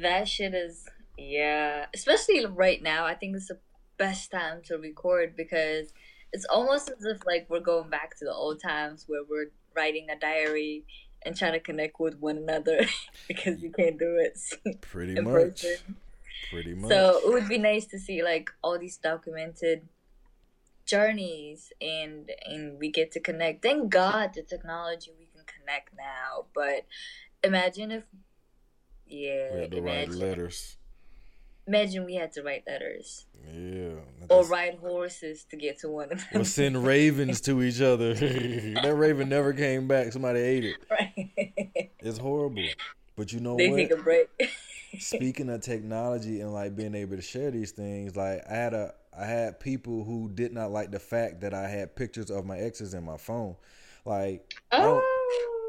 That 0.00 0.26
shit 0.26 0.54
is 0.54 0.88
yeah. 1.18 1.86
Especially 1.94 2.46
right 2.46 2.82
now, 2.82 3.04
I 3.04 3.14
think 3.14 3.36
it's 3.36 3.48
the 3.48 3.58
best 3.98 4.30
time 4.30 4.62
to 4.64 4.78
record 4.78 5.34
because 5.36 5.92
it's 6.32 6.46
almost 6.46 6.90
as 6.90 7.04
if 7.04 7.26
like 7.26 7.46
we're 7.48 7.60
going 7.60 7.90
back 7.90 8.16
to 8.18 8.24
the 8.24 8.32
old 8.32 8.62
times 8.62 9.04
where 9.08 9.22
we're 9.28 9.50
writing 9.74 10.06
a 10.10 10.18
diary 10.18 10.84
and 11.24 11.36
trying 11.36 11.52
to 11.52 11.60
connect 11.60 11.98
with 11.98 12.18
one 12.18 12.38
another 12.38 12.80
because 13.28 13.62
you 13.62 13.70
can't 13.70 13.98
do 13.98 14.16
it. 14.18 14.38
Pretty 14.80 15.20
much. 15.20 15.62
person. 15.62 15.96
pretty 16.50 16.74
much 16.74 16.88
so 16.88 17.20
it 17.24 17.32
would 17.32 17.48
be 17.48 17.58
nice 17.58 17.86
to 17.86 17.98
see 17.98 18.22
like 18.22 18.50
all 18.62 18.78
these 18.78 18.96
documented 18.96 19.82
journeys 20.86 21.72
and 21.80 22.30
and 22.46 22.78
we 22.78 22.90
get 22.90 23.12
to 23.12 23.20
connect. 23.20 23.62
Thank 23.62 23.90
god 23.90 24.32
the 24.34 24.42
technology 24.42 25.12
we 25.18 25.26
can 25.26 25.44
connect 25.44 25.90
now 25.96 26.46
but 26.54 26.86
imagine 27.42 27.90
if 27.90 28.04
yeah 29.06 29.54
we 29.54 29.60
had 29.60 29.70
to 29.72 29.78
imagine, 29.78 30.10
write 30.10 30.18
letters 30.18 30.77
imagine 31.68 32.04
we 32.04 32.14
had 32.14 32.32
to 32.32 32.42
write 32.42 32.64
letters 32.66 33.26
yeah. 33.54 33.90
Or 34.28 34.44
ride 34.44 34.78
horses 34.80 35.44
to 35.50 35.56
get 35.56 35.78
to 35.80 35.88
one 35.88 36.12
of 36.12 36.18
them. 36.30 36.42
Or 36.42 36.44
send 36.44 36.84
ravens 36.84 37.40
to 37.42 37.62
each 37.62 37.80
other. 37.80 38.14
that 38.14 38.94
raven 38.94 39.28
never 39.28 39.52
came 39.52 39.88
back. 39.88 40.12
Somebody 40.12 40.40
ate 40.40 40.64
it. 40.64 40.76
Right. 40.90 41.90
It's 42.00 42.18
horrible. 42.18 42.64
But 43.16 43.32
you 43.32 43.40
know 43.40 43.56
they 43.56 43.70
what? 43.70 43.76
take 43.76 43.90
a 43.90 43.96
break. 43.96 44.28
Speaking 44.98 45.50
of 45.50 45.60
technology 45.62 46.40
and 46.40 46.52
like 46.52 46.76
being 46.76 46.94
able 46.94 47.16
to 47.16 47.22
share 47.22 47.50
these 47.50 47.72
things, 47.72 48.16
like 48.16 48.42
I 48.48 48.54
had 48.54 48.74
a 48.74 48.94
I 49.18 49.24
had 49.24 49.60
people 49.60 50.04
who 50.04 50.30
did 50.32 50.52
not 50.52 50.70
like 50.70 50.90
the 50.90 51.00
fact 51.00 51.40
that 51.40 51.52
I 51.52 51.68
had 51.68 51.96
pictures 51.96 52.30
of 52.30 52.46
my 52.46 52.58
exes 52.58 52.94
in 52.94 53.04
my 53.04 53.16
phone. 53.16 53.56
Like 54.04 54.54
oh. 54.72 54.78
I 54.78 54.82
don't 54.82 55.04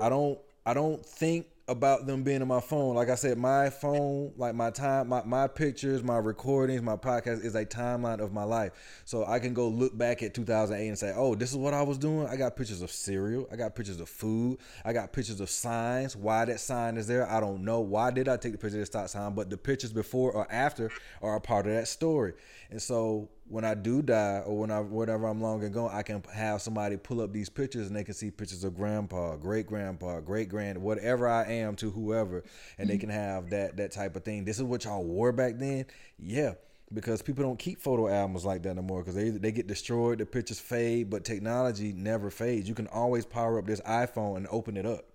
I 0.01 0.05
oh. 0.05 0.09
don't 0.09 0.39
I 0.65 0.73
don't 0.73 1.05
think 1.05 1.47
about 1.69 2.07
them 2.07 2.23
being 2.23 2.41
in 2.41 2.47
my 2.47 2.59
phone. 2.59 2.95
Like 2.95 3.09
I 3.09 3.15
said, 3.15 3.37
my 3.37 3.69
phone, 3.69 4.33
like 4.35 4.55
my 4.55 4.71
time, 4.71 5.07
my, 5.07 5.23
my 5.23 5.47
pictures, 5.47 6.03
my 6.03 6.17
recordings, 6.17 6.81
my 6.81 6.95
podcast 6.95 7.45
is 7.45 7.55
a 7.55 7.65
timeline 7.65 8.19
of 8.19 8.33
my 8.33 8.43
life. 8.43 8.71
So 9.05 9.25
I 9.25 9.39
can 9.39 9.53
go 9.53 9.67
look 9.67 9.97
back 9.97 10.23
at 10.23 10.33
2008 10.33 10.87
and 10.87 10.97
say, 10.97 11.13
oh, 11.15 11.35
this 11.35 11.51
is 11.51 11.57
what 11.57 11.73
I 11.73 11.83
was 11.83 11.97
doing. 11.97 12.27
I 12.27 12.35
got 12.35 12.55
pictures 12.55 12.81
of 12.81 12.91
cereal. 12.91 13.47
I 13.51 13.55
got 13.55 13.75
pictures 13.75 13.99
of 13.99 14.09
food. 14.09 14.57
I 14.83 14.93
got 14.93 15.13
pictures 15.13 15.39
of 15.39 15.49
signs. 15.49 16.15
Why 16.15 16.45
that 16.45 16.59
sign 16.59 16.97
is 16.97 17.07
there, 17.07 17.29
I 17.29 17.39
don't 17.39 17.63
know. 17.63 17.79
Why 17.81 18.11
did 18.11 18.27
I 18.27 18.37
take 18.37 18.53
the 18.53 18.57
picture 18.57 18.77
of 18.77 18.81
the 18.81 18.85
stop 18.87 19.07
sign? 19.07 19.35
But 19.35 19.49
the 19.49 19.57
pictures 19.57 19.93
before 19.93 20.31
or 20.31 20.51
after 20.51 20.91
are 21.21 21.35
a 21.35 21.41
part 21.41 21.67
of 21.67 21.73
that 21.73 21.87
story. 21.87 22.33
And 22.71 22.81
so 22.81 23.29
when 23.49 23.65
I 23.65 23.73
do 23.73 24.01
die 24.03 24.43
or 24.45 24.59
when 24.59 24.71
I 24.71 24.79
whatever 24.79 25.27
I'm 25.27 25.41
long 25.41 25.63
and 25.63 25.73
gone, 25.73 25.89
I 25.91 26.03
can 26.03 26.23
have 26.31 26.61
somebody 26.61 26.97
pull 26.97 27.19
up 27.19 27.33
these 27.33 27.49
pictures 27.49 27.87
and 27.87 27.95
they 27.95 28.03
can 28.03 28.13
see 28.13 28.29
pictures 28.29 28.63
of 28.63 28.75
grandpa, 28.75 29.35
great 29.35 29.65
grandpa, 29.65 30.19
great 30.19 30.49
grand, 30.49 30.79
whatever 30.79 31.27
I 31.27 31.45
am 31.45 31.75
to 31.77 31.89
whoever, 31.89 32.43
and 32.77 32.87
they 32.87 32.93
mm-hmm. 32.93 33.01
can 33.01 33.09
have 33.09 33.49
that 33.49 33.77
that 33.77 33.91
type 33.91 34.15
of 34.15 34.23
thing. 34.23 34.45
This 34.45 34.57
is 34.57 34.63
what 34.63 34.85
y'all 34.85 35.03
wore 35.03 35.31
back 35.31 35.57
then, 35.57 35.85
yeah. 36.17 36.53
Because 36.91 37.21
people 37.21 37.43
don't 37.43 37.59
keep 37.59 37.79
photo 37.79 38.07
albums 38.07 38.45
like 38.45 38.63
that 38.63 38.75
no 38.75 38.81
more 38.81 39.01
because 39.01 39.15
they 39.15 39.29
they 39.29 39.51
get 39.51 39.67
destroyed, 39.67 40.19
the 40.19 40.25
pictures 40.25 40.59
fade, 40.59 41.09
but 41.09 41.23
technology 41.23 41.91
never 41.91 42.29
fades. 42.29 42.69
You 42.69 42.75
can 42.75 42.87
always 42.87 43.25
power 43.25 43.57
up 43.57 43.65
this 43.65 43.81
iPhone 43.81 44.37
and 44.37 44.47
open 44.49 44.77
it 44.77 44.85
up 44.85 45.05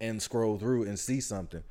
and 0.00 0.20
scroll 0.20 0.58
through 0.58 0.84
and 0.84 0.98
see 0.98 1.20
something. 1.20 1.62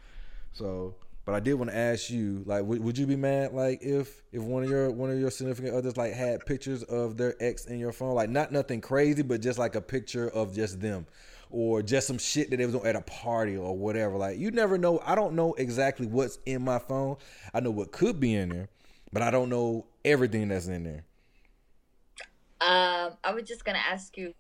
So 0.54 0.96
but 1.26 1.34
I 1.34 1.40
did 1.40 1.56
want 1.56 1.72
to 1.72 1.78
ask 1.78 2.12
you, 2.12 2.44
like, 2.46 2.64
would, 2.64 2.84
would 2.84 2.98
you 2.98 3.08
be 3.08 3.16
mad, 3.16 3.54
like, 3.54 3.82
if 3.82 4.22
if 4.32 4.42
one 4.44 4.64
of 4.64 4.70
your 4.70 4.92
one 4.92 5.10
of 5.10 5.20
your 5.20 5.32
significant 5.32 5.76
others 5.76 5.98
like 5.98 6.14
had 6.14 6.46
pictures 6.46 6.84
of 6.84 7.18
their 7.18 7.36
ex 7.40 7.66
in 7.66 7.80
your 7.80 7.92
phone, 7.92 8.14
like, 8.14 8.30
not 8.30 8.52
nothing 8.52 8.80
crazy, 8.80 9.24
but 9.24 9.42
just 9.42 9.58
like 9.58 9.74
a 9.74 9.82
picture 9.82 10.30
of 10.30 10.54
just 10.54 10.80
them, 10.80 11.08
or 11.50 11.82
just 11.82 12.06
some 12.06 12.20
shit 12.20 12.52
that 12.52 12.58
they 12.58 12.66
was 12.66 12.76
at 12.76 12.96
a 12.96 13.02
party 13.02 13.58
or 13.58 13.76
whatever. 13.76 14.18
Like, 14.18 14.38
you 14.38 14.52
never 14.52 14.78
know. 14.78 15.02
I 15.04 15.16
don't 15.16 15.34
know 15.34 15.54
exactly 15.56 16.06
what's 16.06 16.38
in 16.46 16.62
my 16.62 16.78
phone. 16.78 17.18
I 17.56 17.60
know 17.60 17.72
what 17.72 17.92
could 17.92 18.20
be 18.20 18.36
in 18.36 18.50
there, 18.50 18.70
but 19.12 19.24
I 19.24 19.32
don't 19.32 19.50
know 19.50 19.88
everything 20.04 20.50
that's 20.50 20.68
in 20.68 20.84
there. 20.84 21.06
Um, 22.62 23.18
I 23.24 23.34
was 23.34 23.44
just 23.48 23.66
gonna 23.66 23.80
ask 23.80 24.16
you, 24.16 24.34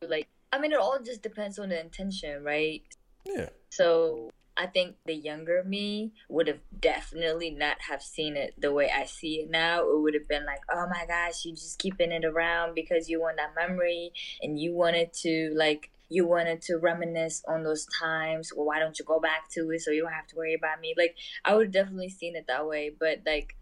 like, 0.00 0.28
I 0.52 0.60
mean, 0.60 0.72
it 0.72 0.78
all 0.78 0.98
just 1.04 1.22
depends 1.22 1.58
on 1.58 1.70
the 1.70 1.80
intention, 1.80 2.44
right? 2.44 2.82
Yeah. 3.24 3.48
So 3.70 4.30
I 4.58 4.66
think 4.66 4.96
the 5.06 5.14
younger 5.14 5.62
me 5.64 6.12
would 6.28 6.48
have 6.48 6.58
definitely 6.80 7.50
not 7.50 7.82
have 7.82 8.02
seen 8.02 8.36
it 8.36 8.54
the 8.58 8.72
way 8.72 8.90
I 8.90 9.04
see 9.04 9.36
it 9.36 9.50
now. 9.50 9.82
It 9.82 10.00
would 10.00 10.14
have 10.14 10.26
been 10.26 10.44
like, 10.44 10.62
oh 10.68 10.86
my 10.90 11.06
gosh, 11.06 11.44
you're 11.44 11.54
just 11.54 11.78
keeping 11.78 12.10
it 12.10 12.24
around 12.24 12.74
because 12.74 13.08
you 13.08 13.20
want 13.20 13.36
that 13.36 13.54
memory 13.54 14.12
and 14.42 14.58
you 14.58 14.74
wanted 14.74 15.12
to 15.22 15.52
like 15.54 15.90
you 16.08 16.26
wanted 16.26 16.60
to 16.62 16.76
reminisce 16.76 17.44
on 17.46 17.62
those 17.62 17.86
times. 18.00 18.52
Well, 18.54 18.66
why 18.66 18.80
don't 18.80 18.98
you 18.98 19.04
go 19.04 19.20
back 19.20 19.48
to 19.50 19.70
it 19.70 19.80
so 19.80 19.92
you 19.92 20.02
don't 20.02 20.12
have 20.12 20.26
to 20.28 20.36
worry 20.36 20.54
about 20.54 20.80
me? 20.80 20.92
Like 20.98 21.14
I 21.44 21.54
would 21.54 21.70
definitely 21.70 22.08
seen 22.08 22.34
it 22.34 22.46
that 22.48 22.66
way, 22.66 22.90
but 22.98 23.20
like 23.24 23.54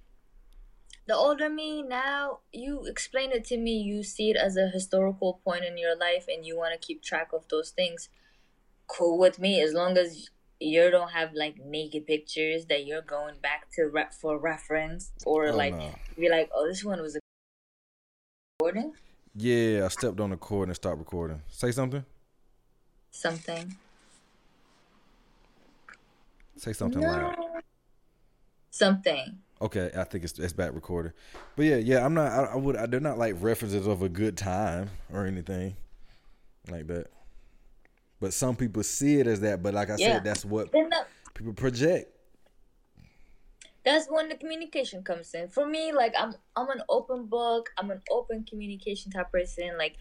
the 1.06 1.14
older 1.14 1.51
me 1.51 1.82
now, 1.82 2.39
you 2.52 2.86
explain 2.86 3.32
it 3.32 3.44
to 3.47 3.59
me, 3.59 3.73
you 3.73 4.02
see 4.02 4.31
it 4.31 4.36
as 4.36 4.56
a 4.56 4.68
historical 4.68 5.43
point 5.44 5.64
in 5.64 5.77
your 5.77 5.97
life 5.97 6.24
and 6.27 6.47
you 6.47 6.56
want 6.56 6.73
to 6.73 6.85
keep 6.85 7.02
track 7.02 7.28
of 7.35 7.47
those 7.48 7.68
things. 7.68 8.09
Cool 8.86 9.18
with 9.18 9.39
me 9.39 9.60
as 9.60 9.74
long 9.74 9.98
as 9.98 10.31
you 10.60 10.90
don't 10.90 11.10
have 11.10 11.32
like 11.34 11.56
naked 11.64 12.06
pictures 12.06 12.66
that 12.66 12.86
you're 12.86 13.02
going 13.02 13.34
back 13.42 13.70
to 13.72 13.84
rep 13.84 14.14
for 14.14 14.38
reference 14.38 15.10
or 15.24 15.48
Oh, 15.48 15.56
like 15.56 15.74
no. 15.76 15.94
be 16.18 16.28
like, 16.30 16.50
oh, 16.54 16.66
this 16.66 16.82
one 16.84 17.00
was 17.02 17.16
a 17.16 17.20
recording 18.60 18.92
Yeah, 19.34 19.84
I 19.84 19.88
stepped 19.88 20.18
on 20.20 20.30
the 20.30 20.36
cord 20.36 20.68
and 20.68 20.76
stopped 20.76 20.98
recording. 20.98 21.42
Say 21.50 21.72
something. 21.72 22.04
something. 23.10 23.76
Say 26.56 26.72
something 26.72 27.02
loud. 27.02 27.36
Something. 28.70 29.38
Okay, 29.60 29.90
I 29.96 30.04
think 30.04 30.24
it's 30.24 30.38
it's 30.38 30.52
back 30.52 30.74
recorded. 30.74 31.12
But 31.54 31.64
yeah, 31.66 31.76
yeah, 31.76 32.04
I'm 32.04 32.14
not. 32.14 32.30
I, 32.32 32.44
I 32.52 32.56
would. 32.56 32.76
I, 32.76 32.86
they're 32.86 33.00
not 33.00 33.18
like 33.18 33.34
references 33.40 33.86
of 33.86 34.02
a 34.02 34.08
good 34.08 34.36
time 34.36 34.90
or 35.12 35.26
anything 35.26 35.76
like 36.70 36.86
that. 36.88 37.06
But 38.20 38.32
some 38.34 38.56
people 38.56 38.82
see 38.82 39.20
it 39.20 39.26
as 39.26 39.40
that. 39.40 39.62
But 39.62 39.74
like 39.74 39.90
I 39.90 39.97
Yeah. 39.97 40.18
said, 40.18 40.24
that's 40.24 40.44
what 40.44 40.68
that, 40.72 41.09
people 41.34 41.52
project. 41.52 42.12
that's 43.84 44.09
when 44.10 44.28
the 44.28 44.36
communication 44.36 45.02
comes 45.02 45.32
in. 45.34 45.48
For 45.48 45.66
me, 45.66 45.93
like 45.93 46.14
I'm 46.18 46.34
I'm 46.56 46.68
an 46.70 46.82
open 46.88 47.26
book. 47.26 47.70
I'm 47.78 47.90
an 47.90 48.02
open 48.10 48.44
communication 48.44 49.12
type 49.12 49.30
person. 49.32 49.78
Like 49.78 49.97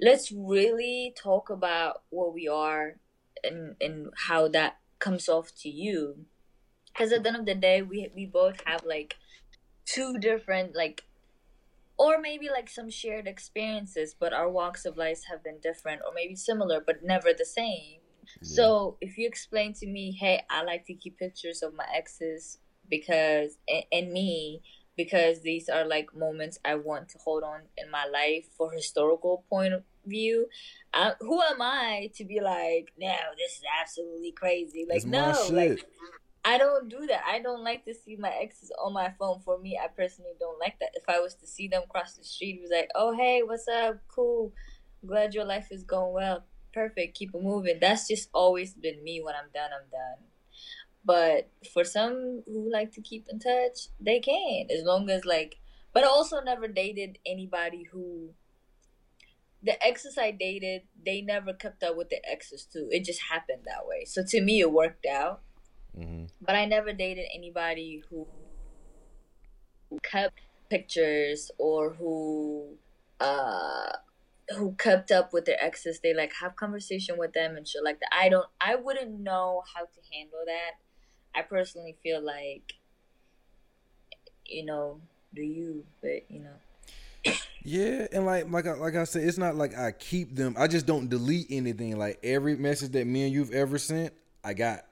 let's 0.00 0.32
really 0.32 1.14
talk 1.16 1.50
about 1.50 2.04
what 2.10 2.34
we 2.34 2.48
are 2.48 2.96
and 3.44 3.76
and 3.80 4.08
how 4.16 4.48
that 4.48 4.78
comes 5.00 5.28
off 5.28 5.52
to 5.62 5.68
you. 5.68 6.26
Because 6.92 7.12
at 7.12 7.22
the 7.24 7.30
end 7.30 7.38
of 7.38 7.46
the 7.46 7.54
day, 7.56 7.82
we 7.82 8.10
we 8.14 8.26
both 8.26 8.62
have 8.66 8.84
like 8.84 9.16
two 9.86 10.18
different 10.18 10.76
like 10.76 11.04
or 11.98 12.20
maybe 12.20 12.48
like 12.48 12.70
some 12.70 12.90
shared 12.90 13.26
experiences, 13.26 14.14
but 14.18 14.32
our 14.32 14.48
walks 14.48 14.84
of 14.84 14.96
life 14.96 15.22
have 15.30 15.42
been 15.42 15.58
different 15.60 16.02
or 16.06 16.12
maybe 16.14 16.36
similar 16.36 16.80
but 16.84 17.02
never 17.02 17.32
the 17.36 17.44
same. 17.44 18.00
So 18.42 18.98
if 19.00 19.16
you 19.18 19.26
explain 19.26 19.72
to 19.74 19.86
me, 19.86 20.12
hey, 20.12 20.42
I 20.50 20.62
like 20.62 20.84
to 20.86 20.94
keep 20.94 21.18
pictures 21.18 21.62
of 21.62 21.74
my 21.74 21.86
exes 21.94 22.58
because 22.90 23.58
and, 23.68 23.84
and 23.90 24.12
me 24.12 24.62
because 24.96 25.42
these 25.42 25.68
are 25.68 25.86
like 25.86 26.14
moments 26.14 26.58
I 26.64 26.74
want 26.74 27.08
to 27.10 27.18
hold 27.18 27.42
on 27.44 27.60
in 27.76 27.90
my 27.90 28.04
life 28.06 28.46
for 28.56 28.72
historical 28.72 29.44
point 29.48 29.72
of 29.72 29.84
view. 30.04 30.48
I, 30.92 31.12
who 31.20 31.40
am 31.40 31.62
I 31.62 32.10
to 32.16 32.24
be 32.24 32.40
like, 32.40 32.92
no, 32.98 33.14
this 33.36 33.52
is 33.52 33.62
absolutely 33.80 34.32
crazy? 34.32 34.86
Like, 34.88 35.04
no, 35.04 35.32
shit. 35.46 35.54
like 35.54 35.84
I 36.48 36.56
don't 36.56 36.88
do 36.88 37.06
that. 37.08 37.20
I 37.28 37.40
don't 37.40 37.62
like 37.62 37.84
to 37.84 37.92
see 37.92 38.16
my 38.16 38.30
exes 38.30 38.72
on 38.82 38.94
my 38.94 39.12
phone. 39.18 39.40
For 39.44 39.58
me, 39.58 39.78
I 39.78 39.88
personally 39.88 40.32
don't 40.40 40.58
like 40.58 40.78
that. 40.80 40.92
If 40.94 41.02
I 41.06 41.20
was 41.20 41.34
to 41.34 41.46
see 41.46 41.68
them 41.68 41.82
cross 41.90 42.14
the 42.14 42.24
street, 42.24 42.56
it 42.56 42.62
was 42.62 42.70
like, 42.70 42.88
oh 42.94 43.14
hey, 43.14 43.42
what's 43.44 43.68
up? 43.68 43.98
Cool. 44.08 44.54
Glad 45.06 45.34
your 45.34 45.44
life 45.44 45.68
is 45.70 45.84
going 45.84 46.14
well. 46.14 46.44
Perfect. 46.72 47.18
Keep 47.18 47.34
it 47.34 47.42
moving. 47.42 47.76
That's 47.82 48.08
just 48.08 48.30
always 48.32 48.72
been 48.72 49.04
me. 49.04 49.20
When 49.22 49.34
I'm 49.34 49.50
done, 49.52 49.68
I'm 49.78 49.90
done. 49.90 50.24
But 51.04 51.50
for 51.74 51.84
some 51.84 52.42
who 52.46 52.72
like 52.72 52.92
to 52.92 53.02
keep 53.02 53.26
in 53.28 53.40
touch, 53.40 53.88
they 54.00 54.18
can 54.18 54.68
as 54.70 54.84
long 54.84 55.10
as 55.10 55.26
like. 55.26 55.56
But 55.92 56.04
I 56.04 56.06
also 56.06 56.40
never 56.40 56.66
dated 56.66 57.18
anybody 57.26 57.84
who. 57.92 58.30
The 59.62 59.84
exes 59.84 60.16
I 60.16 60.30
dated, 60.30 60.82
they 61.04 61.20
never 61.20 61.52
kept 61.52 61.82
up 61.82 61.94
with 61.94 62.08
the 62.08 62.26
exes 62.26 62.64
too. 62.64 62.88
It 62.90 63.04
just 63.04 63.20
happened 63.28 63.64
that 63.66 63.86
way. 63.86 64.06
So 64.06 64.22
to 64.28 64.40
me, 64.40 64.60
it 64.60 64.72
worked 64.72 65.04
out 65.04 65.42
hmm 65.98 66.24
but 66.40 66.54
I 66.54 66.66
never 66.66 66.92
dated 66.92 67.26
anybody 67.34 68.02
who 68.08 68.26
who 69.90 69.98
kept 70.02 70.40
pictures 70.70 71.50
or 71.58 71.94
who 71.94 72.76
uh 73.20 73.90
who 74.56 74.72
kept 74.72 75.10
up 75.10 75.32
with 75.32 75.44
their 75.44 75.62
exes. 75.62 76.00
They 76.00 76.14
like 76.14 76.32
have 76.40 76.56
conversation 76.56 77.18
with 77.18 77.32
them 77.32 77.56
and 77.56 77.66
shit 77.66 77.84
like 77.84 78.00
that. 78.00 78.08
I 78.12 78.28
don't. 78.28 78.46
I 78.60 78.76
wouldn't 78.76 79.20
know 79.20 79.62
how 79.74 79.82
to 79.82 80.00
handle 80.12 80.40
that. 80.46 81.38
I 81.38 81.42
personally 81.42 81.96
feel 82.02 82.24
like, 82.24 82.74
you 84.46 84.64
know, 84.64 85.00
do 85.34 85.42
you? 85.42 85.84
But 86.00 86.30
you 86.30 86.40
know, 86.40 87.32
Yeah, 87.62 88.06
and 88.12 88.24
like 88.24 88.50
like 88.50 88.66
I, 88.66 88.74
like 88.74 88.96
I 88.96 89.04
said, 89.04 89.24
it's 89.24 89.38
not 89.38 89.56
like 89.56 89.76
I 89.76 89.92
keep 89.92 90.34
them. 90.34 90.54
I 90.58 90.66
just 90.66 90.86
don't 90.86 91.08
delete 91.08 91.48
anything. 91.50 91.98
Like 91.98 92.20
every 92.22 92.56
message 92.56 92.92
that 92.92 93.06
me 93.06 93.24
and 93.24 93.32
you've 93.32 93.52
ever 93.52 93.78
sent, 93.78 94.14
I 94.42 94.54
got. 94.54 94.84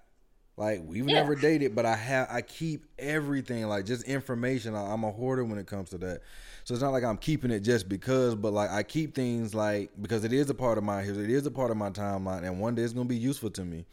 Like 0.59 0.83
we've 0.87 1.07
Yeah. 1.07 1.21
never 1.21 1.35
dated, 1.35 1.75
but 1.75 1.85
I 1.85 1.97
have. 1.97 2.29
I 2.31 2.41
keep 2.41 2.87
everything, 2.99 3.67
like 3.69 3.85
just 3.85 4.05
information. 4.05 4.75
I, 4.75 4.91
I'm 4.93 5.05
a 5.05 5.11
hoarder 5.13 5.45
when 5.45 5.59
it 5.59 5.67
comes 5.67 5.91
to 5.91 5.99
that. 5.99 6.23
So 6.65 6.73
it's 6.75 6.83
not 6.83 6.93
like 6.93 7.05
I'm 7.05 7.19
keeping 7.19 7.51
it 7.51 7.61
just 7.61 7.89
because, 7.89 8.35
but 8.35 8.53
like 8.55 8.71
I 8.71 8.83
keep 8.83 9.15
things 9.15 9.55
like 9.55 9.91
because 10.01 10.25
it 10.25 10.33
is 10.33 10.49
a 10.49 10.55
part 10.55 10.79
of 10.79 10.85
my 10.85 11.03
history, 11.03 11.25
it 11.25 11.31
is 11.31 11.45
a 11.47 11.51
part 11.51 11.71
of 11.71 11.77
my 11.77 11.91
timeline, 11.91 12.43
and 12.45 12.59
one 12.59 12.75
day 12.75 12.83
it's 12.83 12.95
gonna 12.95 13.05
be 13.07 13.17
useful 13.19 13.51
to 13.51 13.65
me. 13.65 13.85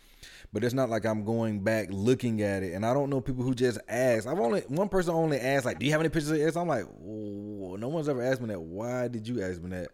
But 0.54 0.64
it's 0.64 0.74
not 0.74 0.90
like 0.90 1.06
I'm 1.06 1.26
going 1.26 1.60
back 1.62 1.88
looking 1.92 2.42
at 2.42 2.64
it. 2.64 2.74
And 2.74 2.86
I 2.86 2.94
don't 2.94 3.10
know 3.10 3.22
people 3.22 3.44
who 3.44 3.54
just 3.56 3.80
ask. 3.90 4.28
I've 4.28 4.40
only 4.40 4.62
one 4.70 4.90
person 4.90 5.14
only 5.14 5.40
asked 5.40 5.66
like, 5.66 5.80
"Do 5.80 5.86
you 5.86 5.92
have 5.92 6.02
any 6.02 6.10
pictures 6.10 6.32
of 6.32 6.38
this?" 6.38 6.56
I'm 6.56 6.68
like, 6.68 6.86
"Whoa, 6.86 7.76
no 7.76 7.90
one's 7.90 8.10
ever 8.10 8.22
asked 8.24 8.42
me 8.42 8.48
that. 8.50 8.62
Why 8.62 9.08
did 9.10 9.28
you 9.28 9.42
ask 9.44 9.62
me 9.62 9.70
that? 9.72 9.90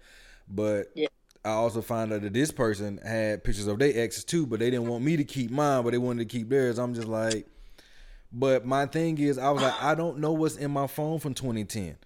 But 0.47 0.87
Yeah. 0.95 1.07
I 1.45 1.51
also 1.51 1.81
found 1.81 2.11
out 2.11 2.21
that 2.21 2.33
this 2.33 2.51
person 2.51 2.99
had 3.05 3.43
pictures 3.43 3.67
of 3.67 3.79
their 3.79 3.91
exes 3.95 4.25
too, 4.25 4.45
but 4.45 4.59
they 4.59 4.69
didn't 4.69 4.87
want 4.87 5.03
me 5.03 5.15
to 5.17 5.23
keep 5.23 5.51
mine, 5.51 5.83
but 5.83 5.91
they 5.91 5.97
wanted 5.97 6.29
to 6.29 6.37
keep 6.37 6.49
theirs. 6.49 6.77
I'm 6.77 6.93
just 6.93 7.07
like, 7.07 7.47
but 8.31 8.65
my 8.65 8.85
thing 8.85 9.17
is, 9.17 9.37
I 9.37 9.49
was 9.49 9.63
like, 9.63 9.81
I 9.81 9.95
don't 9.95 10.19
know 10.19 10.33
what's 10.33 10.57
in 10.57 10.71
my 10.71 10.87
phone 10.87 11.19
from 11.19 11.33
2010. 11.33 11.97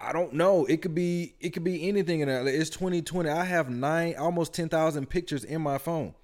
I 0.00 0.12
don't 0.12 0.34
know. 0.34 0.64
It 0.66 0.82
could 0.82 0.94
be 0.94 1.34
it 1.40 1.50
could 1.50 1.64
be 1.64 1.88
anything 1.88 2.20
in 2.20 2.28
there. 2.28 2.46
It's 2.46 2.70
2020. 2.70 3.28
I 3.28 3.44
have 3.44 3.68
nine 3.68 4.14
almost 4.16 4.54
10,000 4.54 5.08
pictures 5.08 5.44
in 5.44 5.60
my 5.60 5.78
phone. 5.78 6.14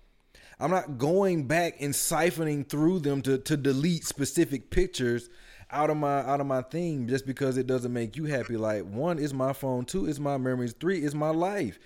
I'm 0.60 0.70
not 0.70 0.98
going 0.98 1.46
back 1.48 1.76
and 1.80 1.92
siphoning 1.92 2.68
through 2.68 3.00
them 3.00 3.22
to 3.22 3.38
to 3.38 3.56
delete 3.56 4.04
specific 4.04 4.70
pictures 4.70 5.28
out 5.74 5.90
of 5.90 5.96
my 5.98 6.20
out 6.20 6.40
of 6.40 6.46
my 6.46 6.62
thing 6.62 7.08
just 7.08 7.26
because 7.26 7.58
it 7.58 7.66
doesn't 7.66 7.92
make 7.92 8.16
you 8.16 8.26
happy. 8.26 8.56
Like 8.56 8.84
one 8.84 9.18
is 9.18 9.34
my 9.34 9.52
phone, 9.52 9.84
two 9.86 10.06
is 10.06 10.20
my 10.20 10.38
memories, 10.38 10.74
three 10.78 11.04
is 11.04 11.14
my 11.14 11.30
life. 11.30 11.78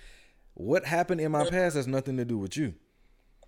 What 0.55 0.85
happened 0.85 1.21
in 1.21 1.31
my 1.31 1.45
past 1.45 1.75
has 1.75 1.87
nothing 1.87 2.17
to 2.17 2.25
do 2.25 2.37
with 2.37 2.57
you 2.57 2.75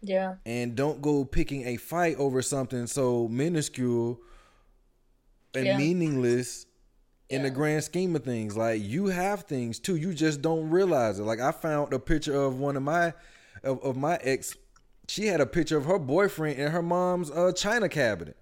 yeah, 0.02 0.36
and 0.46 0.76
don't 0.76 1.02
go 1.02 1.26
picking 1.26 1.66
a 1.68 1.78
fight 1.78 2.18
over 2.18 2.42
something 2.42 2.88
so 2.88 3.28
minuscule 3.28 4.20
and 5.54 5.66
Yeah. 5.66 5.78
meaningless 5.78 6.66
in 7.30 7.44
the 7.44 7.50
grand 7.50 7.84
scheme 7.84 8.16
of 8.16 8.24
things. 8.24 8.58
Like 8.58 8.82
you 8.84 9.08
have 9.08 9.44
things 9.44 9.80
too, 9.80 9.96
you 9.96 10.14
just 10.14 10.42
don't 10.42 10.70
realize 10.70 11.20
it. 11.20 11.24
Like 11.24 11.40
I 11.40 11.52
found 11.52 11.94
a 11.94 12.00
picture 12.00 12.36
of 12.36 12.60
one 12.60 12.76
of 12.78 12.84
my 12.84 13.14
of, 13.64 13.82
of 13.84 13.98
my 13.98 14.18
ex. 14.24 14.56
She 15.08 15.28
had 15.28 15.42
a 15.42 15.46
picture 15.46 15.78
of 15.78 15.86
her 15.86 16.00
boyfriend 16.00 16.60
in 16.60 16.72
her 16.72 16.82
mom's 16.82 17.32
uh, 17.32 17.52
china 17.54 17.90
cabinet. 17.90 18.38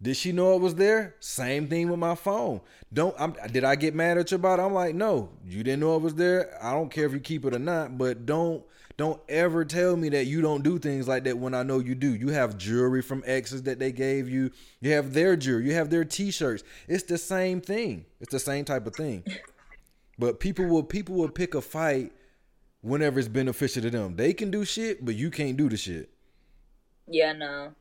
Did 0.00 0.16
she 0.16 0.30
know 0.32 0.54
it 0.54 0.60
was 0.60 0.76
there? 0.76 1.16
Same 1.20 1.66
thing 1.66 1.90
with 1.90 1.98
my 1.98 2.14
phone. 2.14 2.60
Don't 2.92 3.14
I'm, 3.18 3.34
did 3.50 3.64
I 3.64 3.74
get 3.74 3.94
mad 3.94 4.16
at 4.18 4.30
you 4.30 4.36
about 4.36 4.60
it? 4.60 4.62
I'm 4.62 4.72
like, 4.74 4.94
no, 4.94 5.30
you 5.44 5.64
didn't 5.64 5.80
know 5.80 5.96
it 5.96 6.02
was 6.02 6.14
there. 6.14 6.56
I 6.62 6.72
don't 6.72 6.90
care 6.90 7.06
if 7.06 7.12
you 7.12 7.20
keep 7.20 7.44
it 7.44 7.54
or 7.54 7.58
not, 7.58 7.98
but 7.98 8.24
don't 8.24 8.64
don't 8.96 9.20
ever 9.28 9.64
tell 9.64 9.96
me 9.96 10.08
that 10.10 10.26
you 10.26 10.40
don't 10.40 10.62
do 10.62 10.78
things 10.78 11.06
like 11.08 11.24
that 11.24 11.38
when 11.38 11.54
I 11.54 11.62
know 11.64 11.78
you 11.80 11.94
do. 11.94 12.14
You 12.14 12.28
have 12.28 12.56
jewelry 12.58 13.02
from 13.02 13.22
exes 13.26 13.62
that 13.64 13.78
they 13.78 13.92
gave 13.92 14.28
you. 14.28 14.50
You 14.80 14.92
have 14.92 15.14
their 15.14 15.36
jewelry. 15.36 15.66
You 15.66 15.74
have 15.74 15.90
their 15.90 16.04
t-shirts. 16.04 16.64
It's 16.88 17.04
the 17.04 17.18
same 17.18 17.60
thing. 17.60 18.06
It's 18.20 18.32
the 18.32 18.40
same 18.40 18.64
type 18.64 18.86
of 18.86 18.94
thing. 18.94 19.24
But 20.18 20.40
people 20.40 20.66
will 20.66 20.82
people 20.84 21.16
will 21.16 21.28
pick 21.28 21.54
a 21.54 21.60
fight 21.60 22.12
whenever 22.82 23.18
it's 23.18 23.28
beneficial 23.28 23.82
to 23.82 23.90
them. 23.90 24.16
They 24.16 24.32
can 24.32 24.50
do 24.50 24.64
shit, 24.64 25.04
but 25.04 25.14
you 25.16 25.30
can't 25.30 25.56
do 25.56 25.68
the 25.68 25.76
shit. 25.76 26.10
yeah, 27.08 27.32
no, 27.32 27.72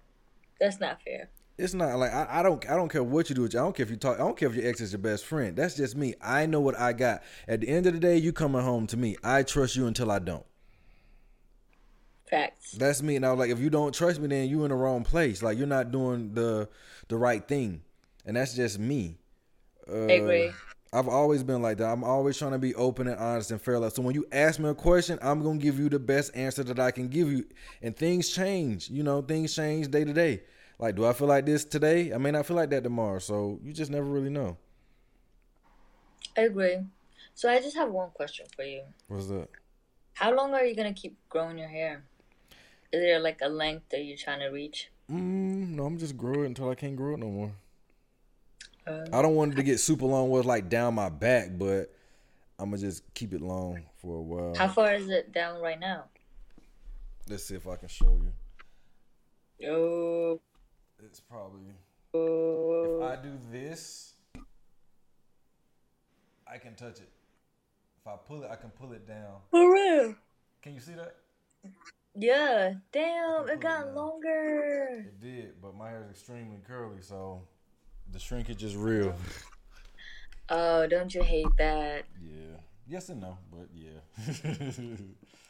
that's 0.60 0.80
not 0.80 1.02
fair. 1.03 1.30
It's 1.58 1.74
not 1.74 1.98
like 1.98 2.14
I, 2.14 2.28
I 2.30 2.44
don't 2.44 2.64
I 2.70 2.76
don't 2.76 2.90
care 2.90 3.04
what 3.04 3.30
you 3.30 3.36
do. 3.36 3.42
with 3.44 3.54
you. 3.54 3.60
I 3.60 3.64
don't 3.64 3.76
care 3.76 3.84
if 3.84 3.90
you 3.90 3.98
talk. 3.98 4.16
I 4.16 4.20
don't 4.20 4.38
care 4.38 4.50
if 4.50 4.56
your 4.56 4.68
ex 4.68 4.80
is 4.80 4.92
your 4.92 5.00
best 5.00 5.26
friend. 5.26 5.56
That's 5.56 5.76
just 5.76 5.96
me. 5.96 6.14
I 6.22 6.46
know 6.46 6.62
what 6.62 6.80
I 6.80 6.94
got. 6.94 7.24
At 7.48 7.62
the 7.62 7.68
end 7.70 7.88
of 7.88 7.94
the 7.94 8.00
day, 8.00 8.18
you 8.18 8.32
coming 8.32 8.62
home 8.62 8.86
to 8.88 8.98
me. 8.98 9.18
I 9.24 9.42
trust 9.44 9.76
you 9.76 9.88
until 9.88 10.12
I 10.12 10.20
don't. 10.20 10.46
Facts. 12.30 12.74
That's 12.74 13.02
me. 13.02 13.16
And 13.16 13.26
I 13.26 13.32
was 13.32 13.40
like, 13.40 13.50
if 13.50 13.60
you 13.60 13.70
don't 13.70 13.94
trust 13.94 14.20
me, 14.20 14.28
then 14.28 14.50
you 14.50 14.64
in 14.66 14.70
the 14.70 14.76
wrong 14.76 15.04
place. 15.04 15.42
Like 15.42 15.58
you're 15.58 15.66
not 15.68 15.92
doing 15.92 16.34
the 16.34 16.70
the 17.08 17.18
right 17.18 17.48
thing. 17.48 17.82
and 18.26 18.36
that's 18.36 18.54
just 18.54 18.78
me. 18.78 19.18
Uh, 19.90 20.06
I 20.06 20.12
agree. 20.12 20.52
I've 20.94 21.08
always 21.08 21.44
been 21.44 21.62
like 21.62 21.78
that. 21.78 21.90
I'm 21.92 22.04
always 22.04 22.38
trying 22.38 22.52
to 22.52 22.58
be 22.60 22.76
open 22.76 23.08
and 23.08 23.20
honest 23.20 23.52
and 23.52 23.62
fair. 23.62 23.80
Like, 23.80 23.94
so 23.94 24.02
when 24.02 24.16
you 24.16 24.26
ask 24.32 24.60
me 24.60 24.70
a 24.70 24.74
question, 24.74 25.20
I'm 25.22 25.42
gonna 25.44 25.60
give 25.60 25.80
you 25.80 25.90
the 25.90 26.00
best 26.00 26.36
answer 26.36 26.64
that 26.64 26.80
I 26.80 26.92
can 26.92 27.08
give 27.08 27.32
you. 27.32 27.46
And 27.82 27.96
things 27.96 28.30
change. 28.30 28.90
You 28.90 29.04
know, 29.04 29.22
things 29.22 29.56
change 29.56 29.90
day 29.90 30.04
to 30.06 30.14
day. 30.14 30.44
Like, 30.80 30.95
do 30.95 31.06
I 31.06 31.14
feel 31.14 31.28
like 31.28 31.45
this 31.45 31.66
today? 31.66 32.14
I 32.14 32.18
may 32.18 32.32
not 32.32 32.45
feel 32.45 32.56
like 32.56 32.70
that 32.70 32.84
tomorrow. 32.84 33.20
So 33.20 33.60
you 33.64 33.74
just 33.74 33.91
never 33.91 34.06
really 34.06 34.30
know. 34.30 34.58
I 36.38 36.41
agree. 36.41 36.78
So 37.34 37.49
I 37.49 37.60
just 37.60 37.76
have 37.76 37.90
one 37.90 38.12
question 38.12 38.45
for 38.56 38.64
you. 38.64 38.84
What's 39.08 39.28
that? 39.28 39.48
How 40.14 40.34
long 40.34 40.54
are 40.54 40.66
you 40.66 40.76
gonna 40.76 40.94
keep 40.94 41.18
growing 41.30 41.58
your 41.58 41.68
hair? 41.68 42.04
Is 42.91 43.02
there 43.02 43.20
like 43.20 43.40
a 43.41 43.49
length 43.49 43.90
that 43.90 44.04
you're 44.04 44.18
trying 44.18 44.40
to 44.40 44.48
reach? 44.48 44.90
Mm, 45.12 45.70
no, 45.76 45.86
I'm 45.86 45.98
just 45.98 46.18
growing 46.18 46.44
it 46.44 46.45
until 46.48 46.70
I 46.70 46.76
can't 46.76 46.95
grow 46.95 47.14
it 47.14 47.20
no 47.20 47.30
more. 47.30 47.52
Uh, 48.86 49.06
I 49.12 49.22
don't 49.22 49.36
want 49.36 49.54
it 49.54 49.56
to 49.58 49.64
get 49.64 49.80
super 49.80 50.06
long 50.06 50.30
where 50.30 50.40
it's 50.40 50.48
like 50.48 50.70
down 50.70 50.95
my 50.95 51.10
back, 51.10 51.49
but 51.58 51.94
I'm 52.60 52.72
gonna 52.72 52.82
just 52.82 53.04
keep 53.14 53.34
it 53.34 53.41
long 53.41 53.84
for 53.98 54.18
a 54.18 54.22
while. 54.22 54.56
how 54.56 54.68
far 54.68 54.94
is 54.94 55.10
it 55.10 55.32
down 55.32 55.62
right 55.62 55.80
now? 55.80 56.06
Let's 57.30 57.44
see 57.44 57.56
if 57.56 57.68
I 57.68 57.76
can 57.76 57.90
show 57.90 58.20
you. 59.60 59.70
Oh, 59.70 60.40
It's 61.03 61.19
probably 61.19 61.69
if 62.14 62.19
oh. 62.19 63.03
I 63.03 63.15
do 63.22 63.38
this, 63.52 64.14
I 66.52 66.57
can 66.57 66.76
touch 66.76 66.99
it. 66.99 67.10
If 68.02 68.07
I 68.07 68.15
pull 68.15 68.44
it, 68.44 68.49
I 68.52 68.56
can 68.56 68.69
pull 68.72 68.94
it 68.94 69.07
down. 69.07 69.41
for 69.52 69.72
real? 69.74 70.15
Can 70.61 70.74
you 70.74 70.80
see 70.80 70.94
that? 70.94 71.15
Yeah. 72.15 72.74
Damn, 72.91 73.48
it 73.48 73.53
it 73.53 73.60
got 73.60 73.86
down. 73.86 73.95
longer. 73.95 75.06
It 75.07 75.22
did, 75.22 75.61
but 75.61 75.76
my 75.76 75.90
hair 75.90 76.03
is 76.03 76.11
extremely 76.11 76.57
curly, 76.68 77.02
so 77.02 77.41
the 78.11 78.19
shrinkage 78.19 78.64
is 78.64 78.76
real. 78.76 79.15
Oh, 80.49 80.88
don't 80.88 81.14
you 81.14 81.24
hate 81.24 81.57
that? 81.57 82.06
yeah. 82.22 82.57
Yes 82.90 83.10
and 83.10 83.19
no, 83.19 83.38
but 83.52 83.68
yeah. 83.76 83.99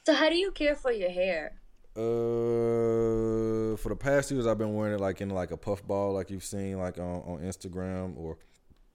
So 0.08 0.14
how 0.14 0.30
do 0.30 0.36
you 0.36 0.52
care 0.52 0.74
for 0.74 0.92
your 0.92 1.12
hair? 1.12 1.52
Uh, 1.98 3.76
for 3.76 3.90
the 3.90 3.96
past 3.96 4.30
years, 4.30 4.46
I've 4.46 4.60
been 4.60 4.76
wearing 4.76 4.94
it 4.94 5.00
like 5.00 5.20
in 5.20 5.32
like 5.32 5.50
a 5.50 5.58
puff 5.58 5.86
ball, 5.86 6.14
like 6.14 6.30
you've 6.30 6.44
seen 6.44 6.78
like 6.78 7.00
on, 7.00 7.24
on 7.26 7.40
Instagram 7.40 8.16
or 8.18 8.38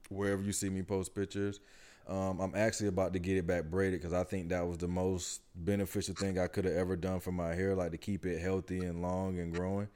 wherever 0.07 0.41
you 0.41 0.53
see 0.53 0.69
me 0.69 0.83
post 0.83 1.13
pictures. 1.13 1.59
Um, 2.07 2.39
I'm 2.39 2.55
actually 2.55 2.87
about 2.87 3.11
to 3.13 3.19
get 3.19 3.37
it 3.37 3.45
back 3.45 3.65
braided 3.65 3.99
because 4.01 4.13
I 4.13 4.23
think 4.23 4.49
that 4.49 4.65
was 4.65 4.77
the 4.77 4.87
most 4.87 5.41
beneficial 5.55 6.15
thing 6.15 6.39
I 6.39 6.47
could 6.47 6.63
have 6.63 6.75
ever 6.75 6.95
done 6.95 7.19
for 7.19 7.33
my 7.33 7.53
hair, 7.53 7.75
like 7.75 7.91
to 7.91 7.97
keep 7.97 8.25
it 8.25 8.41
healthy 8.41 8.79
and 8.79 9.01
long 9.01 9.37
and 9.39 9.53
growing. 9.53 9.89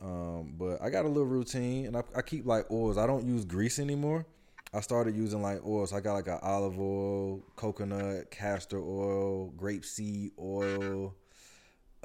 Um, 0.00 0.54
but 0.56 0.80
I 0.80 0.90
got 0.90 1.04
a 1.04 1.08
little 1.08 1.26
routine, 1.26 1.86
and 1.86 1.96
I, 1.96 2.02
I 2.14 2.22
keep 2.22 2.46
like 2.46 2.70
oils. 2.70 2.96
I 2.96 3.08
don't 3.08 3.26
use 3.26 3.44
grease 3.44 3.80
anymore. 3.80 4.24
I 4.72 4.80
started 4.80 5.16
using 5.16 5.42
like 5.42 5.64
oils. 5.66 5.92
I 5.92 6.00
got 6.00 6.14
like 6.14 6.28
an 6.28 6.38
olive 6.42 6.78
oil, 6.78 7.42
coconut, 7.56 8.30
castor 8.30 8.78
oil, 8.78 9.52
grapeseed 9.56 10.32
oil. 10.38 11.14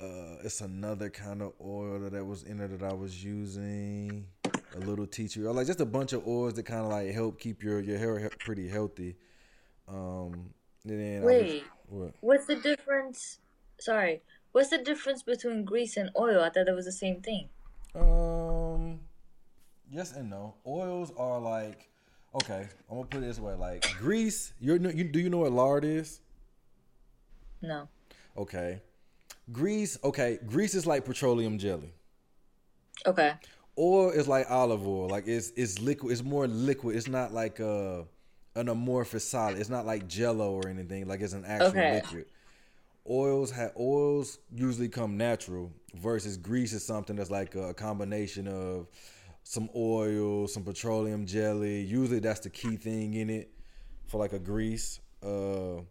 Uh, 0.01 0.37
it's 0.43 0.61
another 0.61 1.11
kind 1.11 1.43
of 1.43 1.53
oil 1.63 1.99
that, 2.09 2.25
was 2.25 2.41
in 2.43 2.57
there 2.57 2.67
that 2.67 2.81
I 2.81 2.93
was 2.93 3.23
using. 3.23 4.25
A 4.75 4.79
little 4.79 5.05
tea 5.05 5.27
tree 5.27 5.45
oil, 5.45 5.53
like 5.53 5.67
just 5.67 5.81
a 5.81 5.85
bunch 5.85 6.13
of 6.13 6.25
oils 6.25 6.53
that 6.53 6.63
kind 6.63 6.79
of 6.79 6.87
like 6.87 7.11
help 7.11 7.39
keep 7.39 7.61
your 7.61 7.81
your 7.81 7.97
hair 7.97 8.29
pretty 8.39 8.69
healthy. 8.69 9.17
Um, 9.87 10.53
and 10.85 10.99
then 10.99 11.21
I 11.21 11.25
was- 11.25 11.25
Wait, 11.25 11.63
what? 11.89 12.13
what's 12.21 12.45
the 12.45 12.55
difference? 12.55 13.39
Sorry, 13.79 14.21
what's 14.53 14.69
the 14.69 14.77
difference 14.77 15.23
between 15.23 15.65
grease 15.65 15.97
and 15.97 16.09
oil? 16.17 16.41
I 16.41 16.49
thought 16.49 16.69
it 16.69 16.73
was 16.73 16.85
the 16.85 16.91
same 16.93 17.21
thing. 17.21 17.49
Um, 17.93 19.01
yes 19.91 20.13
and 20.13 20.29
no. 20.29 20.55
Oils 20.65 21.11
are 21.17 21.39
like, 21.39 21.89
okay, 22.35 22.69
I'm 22.89 22.95
gonna 22.95 23.07
put 23.07 23.17
it 23.23 23.27
this 23.27 23.39
way: 23.39 23.55
like 23.55 23.85
grease. 23.99 24.53
You're, 24.61 24.77
you 24.77 25.03
do 25.03 25.19
you 25.19 25.29
know 25.29 25.39
what 25.39 25.51
lard 25.51 25.83
is? 25.83 26.21
No. 27.61 27.89
Okay, 28.37 28.81
grease. 29.51 29.97
Okay, 30.03 30.39
grease 30.45 30.75
is 30.75 30.85
like 30.85 31.05
petroleum 31.05 31.57
jelly. 31.57 31.93
Okay. 33.05 33.33
Oil 33.77 34.09
is 34.11 34.27
like 34.27 34.49
olive 34.49 34.85
oil. 34.85 35.07
Like 35.07 35.27
it's 35.27 35.51
it's 35.55 35.79
liquid. 35.79 36.11
It's 36.11 36.23
more 36.23 36.47
liquid. 36.47 36.95
It's 36.95 37.07
not 37.07 37.33
like 37.33 37.59
uh 37.59 38.03
an 38.55 38.67
amorphous 38.67 39.27
solid. 39.27 39.57
It's 39.57 39.69
not 39.69 39.85
like 39.85 40.07
Jello 40.07 40.51
or 40.51 40.67
anything. 40.67 41.07
Like 41.07 41.21
it's 41.21 41.33
an 41.33 41.45
actual 41.45 41.69
Okay. 41.69 41.93
liquid. 41.95 42.25
Oils 43.09 43.49
have 43.51 43.71
oils 43.79 44.39
usually 44.53 44.89
come 44.89 45.17
natural 45.17 45.71
versus 45.95 46.37
grease 46.37 46.73
is 46.73 46.85
something 46.85 47.15
that's 47.15 47.31
like 47.31 47.55
a 47.55 47.73
combination 47.73 48.47
of 48.47 48.87
some 49.43 49.69
oil, 49.75 50.47
some 50.47 50.63
petroleum 50.63 51.25
jelly. 51.25 51.81
Usually 51.81 52.19
that's 52.19 52.41
the 52.41 52.49
key 52.49 52.75
thing 52.75 53.13
in 53.15 53.29
it 53.29 53.51
for 54.05 54.19
like 54.19 54.33
a 54.33 54.39
grease. 54.39 54.99
Uh 55.23 55.81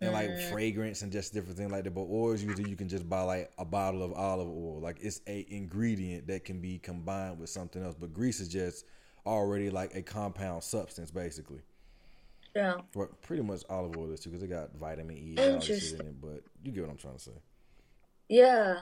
and 0.00 0.12
like 0.12 0.38
fragrance 0.50 1.02
and 1.02 1.10
just 1.10 1.32
different 1.32 1.56
things 1.56 1.72
like 1.72 1.84
that. 1.84 1.94
But 1.94 2.02
oils 2.10 2.42
usually 2.42 2.68
you 2.68 2.76
can 2.76 2.88
just 2.88 3.08
buy 3.08 3.22
like 3.22 3.50
a 3.58 3.64
bottle 3.64 4.02
of 4.02 4.12
olive 4.12 4.48
oil. 4.48 4.80
Like 4.80 4.98
it's 5.00 5.20
a 5.26 5.46
ingredient 5.48 6.26
that 6.26 6.44
can 6.44 6.60
be 6.60 6.78
combined 6.78 7.38
with 7.38 7.48
something 7.50 7.82
else. 7.82 7.94
But 7.98 8.12
grease 8.12 8.40
is 8.40 8.48
just 8.48 8.84
already 9.24 9.70
like 9.70 9.94
a 9.94 10.02
compound 10.02 10.62
substance 10.62 11.10
basically. 11.10 11.60
Yeah. 12.54 12.76
Well, 12.94 13.08
pretty 13.22 13.42
much 13.42 13.62
olive 13.68 13.96
oil 13.96 14.10
is 14.12 14.20
too 14.20 14.30
because 14.30 14.42
it 14.42 14.48
got 14.48 14.74
vitamin 14.76 15.16
E 15.16 15.34
and 15.38 15.56
all 15.56 15.60
shit 15.60 15.92
in 15.92 16.00
it. 16.06 16.20
But 16.20 16.42
you 16.62 16.72
get 16.72 16.82
what 16.82 16.90
I'm 16.90 16.96
trying 16.96 17.16
to 17.16 17.20
say. 17.20 17.32
Yeah. 18.28 18.76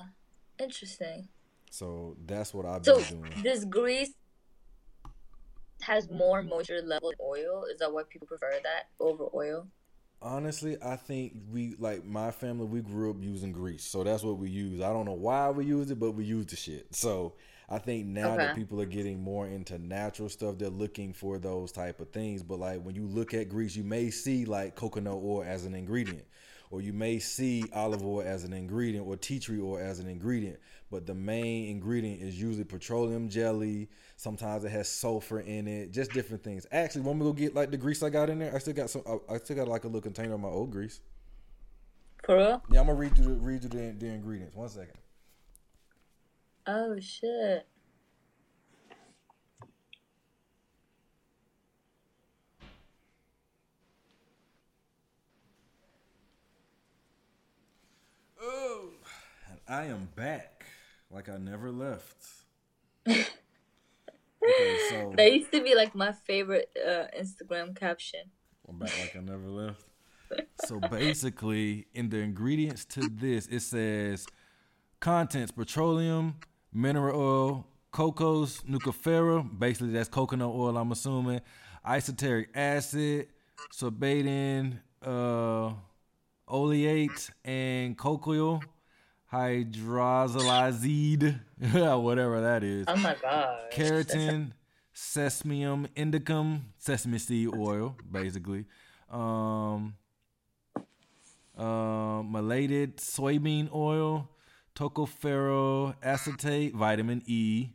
Interesting. 0.58 1.28
So 1.70 2.16
that's 2.26 2.54
what 2.54 2.66
I've 2.66 2.82
been 2.84 3.00
So 3.02 3.16
doing. 3.16 3.42
this 3.42 3.64
grease 3.64 4.10
has 5.80 6.08
more 6.08 6.42
moisture 6.42 6.80
level 6.84 7.10
than 7.10 7.18
oil. 7.20 7.64
Is 7.72 7.80
that 7.80 7.92
why 7.92 8.02
people 8.08 8.28
prefer 8.28 8.52
that 8.62 8.84
over 9.00 9.24
oil? 9.34 9.66
Honestly, 10.24 10.78
I 10.82 10.96
think 10.96 11.34
we 11.52 11.74
like 11.78 12.06
my 12.06 12.30
family. 12.30 12.64
We 12.64 12.80
grew 12.80 13.10
up 13.10 13.16
using 13.20 13.52
grease, 13.52 13.84
so 13.84 14.02
that's 14.02 14.22
what 14.22 14.38
we 14.38 14.48
use. 14.48 14.80
I 14.80 14.90
don't 14.90 15.04
know 15.04 15.12
why 15.12 15.50
we 15.50 15.66
use 15.66 15.90
it, 15.90 16.00
but 16.00 16.12
we 16.12 16.24
use 16.24 16.46
the 16.46 16.56
shit. 16.56 16.86
So 16.94 17.34
I 17.68 17.76
think 17.76 18.06
now 18.06 18.34
that 18.36 18.56
people 18.56 18.80
are 18.80 18.86
getting 18.86 19.22
more 19.22 19.46
into 19.46 19.78
natural 19.78 20.30
stuff, 20.30 20.56
they're 20.56 20.70
looking 20.70 21.12
for 21.12 21.36
those 21.38 21.72
type 21.72 22.00
of 22.00 22.08
things. 22.08 22.42
But 22.42 22.58
like 22.58 22.82
when 22.82 22.94
you 22.94 23.06
look 23.06 23.34
at 23.34 23.50
grease, 23.50 23.76
you 23.76 23.84
may 23.84 24.08
see 24.08 24.46
like 24.46 24.76
coconut 24.76 25.20
oil 25.22 25.44
as 25.46 25.66
an 25.66 25.74
ingredient, 25.74 26.24
or 26.70 26.80
you 26.80 26.94
may 26.94 27.18
see 27.18 27.66
olive 27.74 28.02
oil 28.02 28.22
as 28.22 28.44
an 28.44 28.54
ingredient, 28.54 29.06
or 29.06 29.18
tea 29.18 29.38
tree 29.38 29.60
oil 29.60 29.76
as 29.76 29.98
an 29.98 30.08
ingredient. 30.08 30.58
But 30.90 31.06
the 31.06 31.14
main 31.14 31.70
ingredient 31.70 32.22
is 32.22 32.40
usually 32.40 32.64
petroleum 32.64 33.28
jelly. 33.28 33.88
Sometimes 34.16 34.64
it 34.64 34.70
has 34.70 34.88
sulfur 34.88 35.40
in 35.40 35.66
it, 35.66 35.90
just 35.90 36.12
different 36.12 36.44
things. 36.44 36.66
Actually, 36.70 37.02
me 37.02 37.18
to 37.18 37.24
go 37.24 37.32
get 37.32 37.54
like 37.54 37.70
the 37.70 37.76
grease 37.76 38.02
I 38.02 38.10
got 38.10 38.30
in 38.30 38.38
there? 38.38 38.54
I 38.54 38.58
still 38.58 38.74
got 38.74 38.90
some. 38.90 39.02
I 39.06 39.34
I 39.34 39.38
still 39.38 39.56
got 39.56 39.68
like 39.68 39.84
a 39.84 39.88
little 39.88 40.00
container 40.00 40.34
of 40.34 40.40
my 40.40 40.48
old 40.48 40.70
grease. 40.70 41.00
For 42.24 42.36
real? 42.36 42.62
Yeah, 42.70 42.80
I'm 42.80 42.86
gonna 42.86 42.98
read 42.98 43.14
through 43.16 43.26
the, 43.26 43.32
read 43.32 43.60
through 43.60 43.70
the, 43.70 43.94
the 43.98 44.06
ingredients. 44.06 44.54
One 44.54 44.68
second. 44.68 44.94
Oh 46.66 46.98
shit. 46.98 47.66
Oh, 58.40 58.90
and 59.50 59.58
I 59.68 59.84
am 59.84 60.08
back 60.16 60.53
like 61.14 61.28
I 61.28 61.36
never 61.36 61.70
left. 61.70 62.16
okay, 63.08 63.24
so 64.90 65.12
That 65.16 65.32
used 65.32 65.52
to 65.52 65.62
be 65.62 65.74
like 65.74 65.94
my 65.94 66.12
favorite 66.12 66.70
uh, 66.84 67.04
Instagram 67.18 67.76
caption. 67.76 68.20
I'm 68.68 68.78
back 68.78 68.90
like 69.00 69.16
I 69.16 69.20
never 69.20 69.48
left. 69.48 69.84
So 70.64 70.80
basically, 70.80 71.86
in 71.94 72.08
the 72.08 72.18
ingredients 72.18 72.84
to 72.86 73.08
this, 73.08 73.46
it 73.46 73.60
says 73.60 74.26
contents: 74.98 75.52
petroleum, 75.52 76.36
mineral 76.72 77.20
oil, 77.20 77.66
cocos 77.92 78.62
nucifera. 78.62 79.46
Basically, 79.58 79.92
that's 79.92 80.08
coconut 80.08 80.50
oil. 80.52 80.76
I'm 80.76 80.90
assuming 80.90 81.40
isoteric 81.86 82.46
acid, 82.54 83.28
sorbitan, 83.72 84.78
uh, 85.04 85.72
oleate, 86.48 87.30
and 87.44 87.96
cocoa 87.96 88.60
hydroxylazide, 89.34 91.40
whatever 92.02 92.40
that 92.42 92.62
is 92.62 92.84
Oh 92.88 92.96
my 92.96 93.16
god. 93.20 93.70
keratin, 93.72 94.52
sesamium 94.94 95.88
indicum, 95.96 96.60
sesame 96.78 97.18
seed 97.18 97.48
oil, 97.54 97.96
basically. 98.10 98.64
Um, 99.10 99.94
uh, 101.56 102.22
malated 102.24 102.96
soybean 102.98 103.72
oil, 103.74 104.28
tocopherol 104.74 105.94
acetate, 106.02 106.74
vitamin 106.74 107.22
E. 107.26 107.70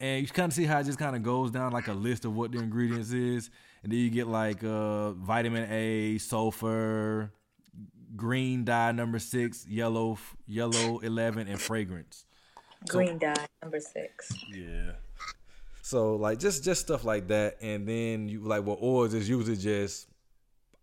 And 0.00 0.22
you 0.22 0.28
kind 0.28 0.50
of 0.50 0.54
see 0.54 0.64
how 0.64 0.80
it 0.80 0.84
just 0.84 0.98
kind 0.98 1.14
of 1.14 1.22
goes 1.22 1.50
down 1.52 1.72
like 1.72 1.86
a 1.88 1.92
list 1.92 2.24
of 2.24 2.34
what 2.34 2.50
the 2.52 2.58
ingredients 2.58 3.12
is. 3.12 3.50
And 3.82 3.92
then 3.92 3.98
you 4.00 4.08
get 4.10 4.26
like 4.26 4.64
uh, 4.64 5.12
vitamin 5.12 5.70
A, 5.70 6.16
sulfur, 6.18 7.32
green 8.16 8.64
dye 8.64 8.92
number 8.92 9.18
six, 9.18 9.66
yellow, 9.66 10.18
yellow 10.46 10.98
11, 10.98 11.48
and 11.48 11.60
fragrance. 11.60 12.24
Green 12.88 13.18
dye 13.18 13.34
number 13.62 13.80
six. 13.80 14.32
Yeah. 14.52 14.92
So 15.82 16.16
like 16.16 16.38
just 16.38 16.64
just 16.64 16.80
stuff 16.80 17.04
like 17.04 17.28
that, 17.28 17.56
and 17.60 17.86
then 17.86 18.28
you 18.28 18.40
like 18.40 18.64
well 18.64 18.78
oils 18.82 19.14
is 19.14 19.28
usually 19.28 19.56
just 19.56 20.08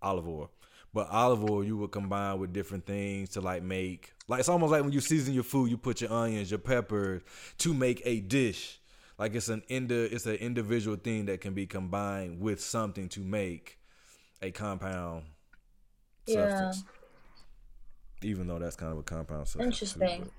olive 0.02 0.28
oil, 0.28 0.52
but 0.94 1.10
olive 1.10 1.44
oil 1.50 1.64
you 1.64 1.78
would 1.78 1.92
combine 1.92 2.40
with 2.40 2.54
different 2.54 2.86
things 2.86 3.30
to 3.32 3.42
like 3.42 3.64
make 3.64 4.14
like 4.28 4.40
it's 4.40 4.50
almost 4.50 4.72
like 4.72 4.84
when 4.84 4.92
you 4.92 5.00
season 5.02 5.34
your 5.34 5.44
food, 5.44 5.70
you 5.70 5.78
put 5.78 6.02
your 6.02 6.12
onions, 6.12 6.52
your 6.52 6.58
peppers 6.60 7.22
to 7.60 7.74
make 7.74 8.02
a 8.06 8.20
dish. 8.20 8.80
Like 9.18 9.36
it's 9.36 9.50
an 9.50 9.64
indi- 9.68 10.06
it's 10.06 10.26
an 10.26 10.36
individual 10.36 10.96
thing 10.98 11.26
that 11.26 11.42
can 11.42 11.54
be 11.54 11.66
combined 11.66 12.40
with 12.40 12.62
something 12.62 13.10
to 13.10 13.20
make 13.22 13.78
a 14.42 14.52
compound 14.52 15.24
Yeah. 16.26 16.50
substance. 16.72 16.84
Even 18.22 18.48
though 18.48 18.60
that's 18.60 18.76
kind 18.76 18.92
of 18.92 18.98
a 19.00 19.04
compound 19.04 19.48
substance. 19.48 19.74
Interesting. 19.82 20.22
but- 20.24 20.32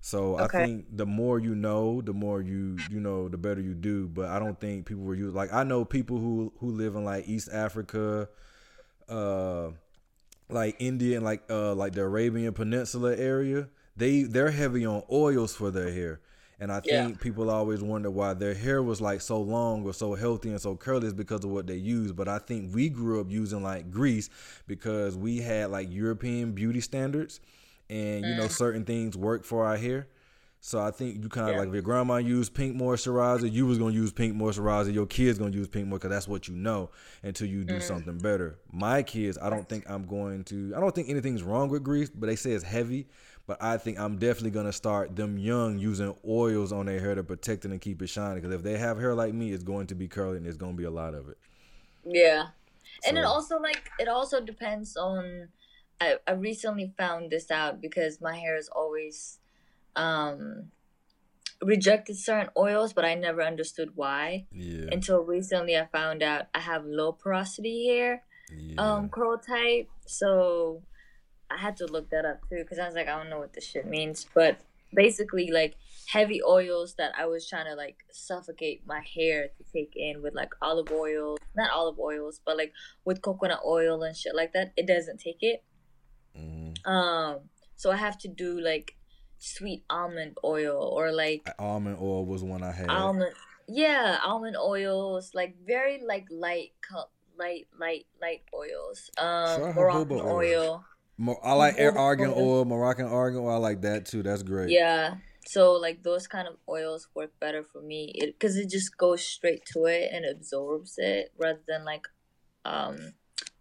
so 0.00 0.38
Okay. 0.38 0.58
I 0.62 0.66
think 0.66 0.96
the 0.96 1.06
more 1.06 1.40
you 1.40 1.54
know, 1.56 2.00
the 2.00 2.12
more 2.12 2.40
you 2.40 2.76
you 2.90 3.00
know, 3.00 3.28
the 3.28 3.36
better 3.36 3.60
you 3.60 3.74
do. 3.74 4.06
But 4.06 4.26
I 4.28 4.38
don't 4.38 4.58
think 4.58 4.86
people 4.86 5.02
were 5.02 5.14
you 5.16 5.30
like 5.32 5.52
I 5.52 5.64
know 5.64 5.84
people 5.84 6.18
who 6.18 6.52
who 6.60 6.70
live 6.70 6.94
in 6.94 7.04
like 7.04 7.28
East 7.28 7.48
Africa, 7.52 8.28
uh, 9.08 9.70
like 10.48 10.76
India 10.78 11.16
and 11.16 11.24
like 11.24 11.42
uh 11.50 11.74
like 11.74 11.94
the 11.94 12.02
Arabian 12.02 12.52
Peninsula 12.54 13.16
area. 13.16 13.68
They 13.96 14.22
they're 14.22 14.52
heavy 14.52 14.86
on 14.86 15.02
oils 15.10 15.54
for 15.56 15.70
their 15.72 15.92
hair. 15.92 16.20
And 16.60 16.72
I 16.72 16.80
Yeah. 16.84 17.04
think 17.06 17.20
people 17.20 17.50
always 17.50 17.82
wonder 17.82 18.10
why 18.10 18.34
their 18.34 18.54
hair 18.54 18.82
was 18.82 19.00
like 19.00 19.20
so 19.20 19.40
long 19.40 19.84
or 19.84 19.92
so 19.94 20.14
healthy 20.14 20.50
and 20.50 20.60
so 20.60 20.74
curly 20.76 21.06
is 21.06 21.14
because 21.14 21.44
of 21.44 21.50
what 21.50 21.66
they 21.66 21.76
use. 21.76 22.12
But 22.12 22.28
I 22.28 22.38
think 22.38 22.74
we 22.74 22.88
grew 22.88 23.20
up 23.20 23.30
using 23.30 23.62
like 23.62 23.90
grease 23.90 24.28
because 24.66 25.16
we 25.16 25.38
had 25.38 25.70
like 25.70 25.88
European 25.90 26.52
beauty 26.52 26.80
standards 26.80 27.40
and 27.88 28.24
you 28.26 28.34
know 28.34 28.46
mm. 28.46 28.50
certain 28.50 28.84
things 28.84 29.16
work 29.16 29.44
for 29.44 29.64
our 29.66 29.76
hair. 29.76 30.08
So 30.60 30.80
I 30.80 30.90
think 30.90 31.22
you 31.22 31.28
kind 31.28 31.48
of 31.50 31.54
Yeah. 31.54 31.60
like 31.60 31.68
if 31.68 31.74
your 31.74 31.82
grandma 31.82 32.16
used 32.16 32.52
pink 32.52 32.76
moisturizer, 32.76 33.50
you 33.50 33.66
was 33.66 33.78
gonna 33.78 33.92
use 33.94 34.12
pink 34.12 34.34
moisturizer. 34.36 34.92
Your 34.92 35.06
kids 35.06 35.38
gonna 35.38 35.52
use 35.52 35.68
pink 35.68 35.86
moisturizer 35.86 35.92
because 35.92 36.10
that's 36.10 36.28
what 36.28 36.48
you 36.48 36.54
know 36.56 36.90
until 37.22 37.46
you 37.46 37.62
do 37.64 37.76
mm. 37.76 37.82
something 37.82 38.18
better. 38.18 38.58
My 38.72 39.02
kids, 39.04 39.38
I 39.40 39.50
don't 39.50 39.68
think 39.68 39.88
I'm 39.88 40.04
going 40.06 40.44
to. 40.44 40.72
I 40.76 40.80
don't 40.80 40.94
think 40.94 41.08
anything's 41.08 41.44
wrong 41.44 41.68
with 41.68 41.84
grease, 41.84 42.10
but 42.10 42.26
they 42.26 42.36
say 42.36 42.50
it's 42.52 42.64
heavy. 42.64 43.06
But 43.48 43.62
I 43.62 43.78
think 43.78 43.98
I'm 43.98 44.18
definitely 44.18 44.50
gonna 44.50 44.74
start 44.74 45.16
them 45.16 45.38
young 45.38 45.78
using 45.78 46.14
oils 46.28 46.70
on 46.70 46.84
their 46.84 47.00
hair 47.00 47.14
to 47.14 47.24
protect 47.24 47.64
it 47.64 47.70
and 47.70 47.80
keep 47.80 48.02
it 48.02 48.08
shiny. 48.08 48.40
Because 48.40 48.52
if 48.52 48.62
they 48.62 48.76
have 48.76 48.98
hair 48.98 49.14
like 49.14 49.32
me, 49.32 49.52
it's 49.52 49.64
going 49.64 49.86
to 49.86 49.94
be 49.94 50.06
curly 50.06 50.36
and 50.36 50.44
there's 50.44 50.58
gonna 50.58 50.74
be 50.74 50.84
a 50.84 50.90
lot 50.90 51.14
of 51.14 51.30
it. 51.30 51.38
Yeah. 52.04 52.48
And 53.06 53.16
it 53.16 53.24
also 53.24 53.58
like 53.58 53.90
it 53.98 54.06
also 54.06 54.42
depends 54.42 54.98
on 54.98 55.48
I, 55.98 56.16
I 56.26 56.32
recently 56.32 56.92
found 56.98 57.30
this 57.30 57.50
out 57.50 57.80
because 57.80 58.20
my 58.20 58.36
hair 58.36 58.54
is 58.54 58.68
always 58.68 59.38
um 59.96 60.70
rejected 61.62 62.18
certain 62.18 62.50
oils, 62.54 62.92
but 62.92 63.06
I 63.06 63.14
never 63.14 63.40
understood 63.40 63.92
why. 63.94 64.44
Yeah. 64.52 64.90
Until 64.92 65.20
recently 65.20 65.74
I 65.74 65.86
found 65.86 66.22
out 66.22 66.48
I 66.54 66.60
have 66.60 66.84
low 66.84 67.12
porosity 67.12 67.86
hair, 67.86 68.24
yeah. 68.54 68.74
um 68.76 69.08
curl 69.08 69.38
type. 69.38 69.88
So 70.04 70.82
I 71.50 71.56
had 71.56 71.76
to 71.78 71.86
look 71.86 72.10
that 72.10 72.24
up 72.24 72.40
too 72.48 72.58
because 72.58 72.78
I 72.78 72.86
was 72.86 72.94
like, 72.94 73.08
I 73.08 73.16
don't 73.16 73.30
know 73.30 73.38
what 73.38 73.54
this 73.54 73.64
shit 73.64 73.86
means. 73.86 74.26
But 74.34 74.58
basically 74.94 75.50
like 75.50 75.76
heavy 76.06 76.40
oils 76.42 76.94
that 76.94 77.12
I 77.18 77.26
was 77.26 77.48
trying 77.48 77.66
to 77.66 77.74
like 77.74 77.98
suffocate 78.10 78.82
my 78.86 79.00
hair 79.14 79.48
to 79.48 79.64
take 79.72 79.92
in 79.96 80.22
with 80.22 80.34
like 80.34 80.50
olive 80.62 80.90
oil, 80.92 81.36
not 81.56 81.70
olive 81.70 81.98
oils, 81.98 82.40
but 82.44 82.56
like 82.56 82.72
with 83.04 83.22
coconut 83.22 83.60
oil 83.66 84.02
and 84.02 84.16
shit 84.16 84.34
like 84.34 84.52
that. 84.54 84.72
It 84.76 84.86
doesn't 84.86 85.20
take 85.20 85.38
it. 85.40 85.62
Mhm. 86.36 86.86
Um, 86.86 87.40
so 87.76 87.90
I 87.90 87.96
have 87.96 88.18
to 88.18 88.28
do 88.28 88.60
like 88.60 88.96
sweet 89.38 89.84
almond 89.88 90.36
oil 90.44 90.76
or 90.76 91.12
like 91.12 91.48
Almond 91.58 91.98
oil 92.00 92.26
was 92.26 92.42
one 92.42 92.62
I 92.62 92.72
had. 92.72 92.88
almond, 92.88 93.34
yeah, 93.68 94.18
almond 94.24 94.56
oils, 94.56 95.32
like 95.34 95.56
very 95.64 96.02
like 96.04 96.26
light, 96.30 96.72
light, 97.38 97.68
light, 97.78 98.06
light 98.20 98.42
oils. 98.52 99.10
Um, 99.18 99.76
oil. 99.78 100.22
oil. 100.26 100.84
I 101.42 101.52
like 101.54 101.74
air 101.78 101.96
argan 101.96 102.32
oil. 102.36 102.64
Moroccan 102.64 103.06
argan 103.06 103.40
oil. 103.40 103.50
I 103.50 103.56
like 103.56 103.82
that 103.82 104.06
too. 104.06 104.22
That's 104.22 104.42
great. 104.42 104.70
Yeah. 104.70 105.16
So 105.46 105.72
like 105.72 106.02
those 106.02 106.26
kind 106.26 106.46
of 106.46 106.56
oils 106.68 107.08
work 107.14 107.32
better 107.40 107.64
for 107.64 107.80
me 107.80 108.14
because 108.20 108.56
it, 108.56 108.68
just 108.68 108.96
goes 108.96 109.24
straight 109.24 109.64
to 109.72 109.86
it 109.86 110.10
and 110.12 110.24
absorbs 110.26 110.94
it 110.98 111.32
rather 111.38 111.60
than 111.66 111.84
like 111.84 112.06
um 112.64 113.14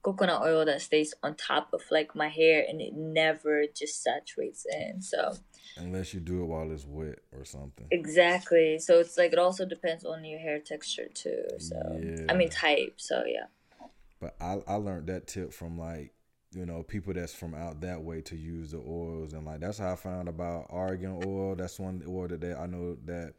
coconut 0.04 0.42
oil 0.42 0.66
that 0.66 0.82
stays 0.82 1.14
on 1.24 1.36
top 1.36 1.70
of 1.74 1.82
like 1.90 2.16
my 2.16 2.28
hair 2.28 2.66
and 2.68 2.82
it 2.82 2.94
never 2.94 3.64
just 3.74 4.04
saturates 4.04 4.66
in. 4.70 5.02
So 5.02 5.34
Unless 5.78 6.14
you 6.14 6.20
do 6.20 6.42
it 6.42 6.46
while 6.46 6.70
it's 6.72 6.86
wet 6.86 7.20
or 7.32 7.46
something. 7.46 7.88
exactly. 7.90 8.80
So 8.80 9.00
it's 9.00 9.18
like 9.18 9.32
it 9.32 9.40
also 9.40 9.66
depends 9.66 10.04
on 10.04 10.26
your 10.26 10.40
hair 10.40 10.60
texture 10.60 11.08
too. 11.14 11.44
So 11.58 11.78
I 12.30 12.34
mean 12.34 12.50
type. 12.50 12.96
So 12.98 13.24
yeah. 13.26 13.46
But 14.20 14.36
I 14.42 14.60
I 14.68 14.76
learned 14.76 15.08
that 15.08 15.28
tip 15.28 15.54
from 15.54 15.78
like 15.78 16.14
you 16.54 16.66
know 16.66 16.82
people 16.84 17.14
that's 17.14 17.34
from 17.34 17.54
out 17.54 17.82
that 17.82 18.02
way 18.02 18.22
to 18.22 18.36
use 18.36 18.72
the 18.72 18.78
oils 18.78 19.34
and 19.34 19.46
like 19.46 19.60
that's 19.60 19.78
how 19.80 19.92
I 19.92 19.96
found 19.96 20.30
about 20.30 20.68
argan 20.70 21.22
oil. 21.26 21.56
That's 21.56 21.80
one 21.80 22.02
oil 22.08 22.28
that 22.30 22.42
they, 22.42 22.54
I 22.54 22.68
know 22.68 22.96
that 23.06 23.34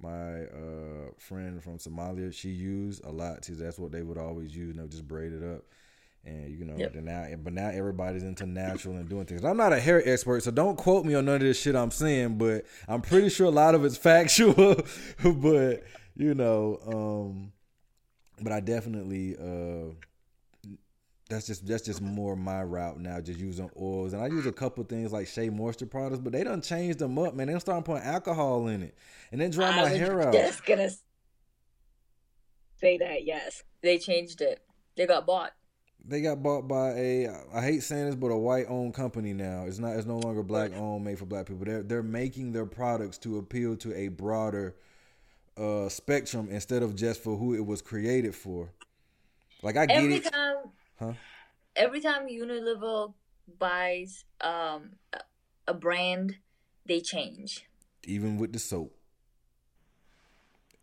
my 0.00 0.42
uh 0.44 1.10
friend 1.18 1.62
from 1.62 1.78
Somalia 1.78 2.32
she 2.32 2.50
used 2.50 3.04
a 3.04 3.10
lot. 3.10 3.42
Too. 3.42 3.54
That's 3.54 3.78
what 3.78 3.92
they 3.92 4.02
would 4.02 4.18
always 4.18 4.54
use. 4.54 4.70
And 4.70 4.78
they 4.78 4.82
would 4.82 4.90
just 4.90 5.08
braid 5.08 5.32
it 5.32 5.42
up. 5.42 5.62
And 6.24 6.56
you 6.56 6.64
know, 6.64 6.76
Yep. 6.76 6.94
now, 6.96 7.26
but 7.42 7.52
now 7.52 7.68
everybody's 7.68 8.22
into 8.22 8.46
natural 8.46 8.96
and 8.96 9.08
doing 9.08 9.24
things. 9.24 9.44
I'm 9.44 9.56
not 9.56 9.72
a 9.72 9.80
hair 9.80 10.06
expert, 10.08 10.42
so 10.44 10.50
don't 10.52 10.76
quote 10.76 11.04
me 11.04 11.14
on 11.14 11.24
none 11.24 11.36
of 11.36 11.40
this 11.40 11.60
shit 11.60 11.74
I'm 11.74 11.90
saying. 11.90 12.38
But 12.38 12.64
I'm 12.86 13.00
pretty 13.00 13.28
sure 13.28 13.46
a 13.46 13.50
lot 13.50 13.74
of 13.74 13.84
it's 13.84 13.96
factual. 14.10 14.76
but 15.24 15.82
you 16.14 16.34
know, 16.34 16.78
um, 16.86 17.52
but 18.40 18.52
I 18.52 18.60
definitely 18.60 19.36
uh 19.36 19.94
that's 21.32 21.46
just 21.46 21.66
that's 21.66 21.82
just 21.82 22.02
more 22.02 22.36
my 22.36 22.62
route 22.62 23.00
now, 23.00 23.20
just 23.20 23.40
using 23.40 23.70
oils. 23.80 24.12
And 24.12 24.22
I 24.22 24.26
use 24.26 24.46
a 24.46 24.52
couple 24.52 24.84
things 24.84 25.12
like 25.12 25.26
Shea 25.26 25.48
Moisture 25.48 25.86
products, 25.86 26.20
but 26.20 26.32
they 26.32 26.44
done 26.44 26.60
changed 26.60 26.98
them 26.98 27.18
up, 27.18 27.34
man. 27.34 27.46
They 27.46 27.54
done 27.54 27.60
started 27.60 27.84
putting 27.84 28.06
alcohol 28.06 28.68
in 28.68 28.82
it. 28.82 28.94
And 29.32 29.40
then 29.40 29.50
dry 29.50 29.70
I 29.70 29.76
my 29.82 29.88
hair 29.88 30.20
out. 30.20 30.28
I'm 30.28 30.32
just 30.34 30.64
gonna 30.66 30.90
say 32.80 32.98
that. 32.98 33.24
Yes, 33.24 33.62
they 33.80 33.98
changed 33.98 34.42
it. 34.42 34.60
They 34.96 35.06
got 35.06 35.26
bought. 35.26 35.52
They 36.04 36.20
got 36.20 36.42
bought 36.42 36.68
by 36.68 36.90
a 36.90 37.28
I 37.54 37.62
hate 37.62 37.82
saying 37.82 38.06
this, 38.06 38.14
but 38.14 38.26
a 38.26 38.36
white 38.36 38.66
owned 38.68 38.92
company 38.92 39.32
now. 39.32 39.64
It's 39.66 39.78
not 39.78 39.96
it's 39.96 40.06
no 40.06 40.18
longer 40.18 40.42
black 40.42 40.72
owned, 40.74 41.04
made 41.04 41.18
for 41.18 41.26
black 41.26 41.46
people. 41.46 41.64
They're 41.64 41.82
they're 41.82 42.02
making 42.02 42.52
their 42.52 42.66
products 42.66 43.16
to 43.18 43.38
appeal 43.38 43.76
to 43.76 43.94
a 43.96 44.08
broader 44.08 44.76
uh 45.56 45.88
spectrum 45.88 46.48
instead 46.50 46.82
of 46.82 46.94
just 46.94 47.22
for 47.22 47.36
who 47.36 47.54
it 47.54 47.64
was 47.64 47.80
created 47.80 48.34
for. 48.34 48.68
Like 49.62 49.76
I 49.78 49.86
get 49.86 49.96
every 49.96 50.16
it. 50.16 50.30
time 50.30 50.56
Huh? 51.02 51.12
every 51.74 52.00
time 52.00 52.28
Unilever 52.28 53.14
buys 53.58 54.24
um 54.40 54.96
a- 55.12 55.24
a 55.68 55.74
brand, 55.74 56.36
they 56.86 57.00
change. 57.00 57.66
even 58.04 58.36
with 58.38 58.52
the 58.52 58.58
soap 58.58 58.92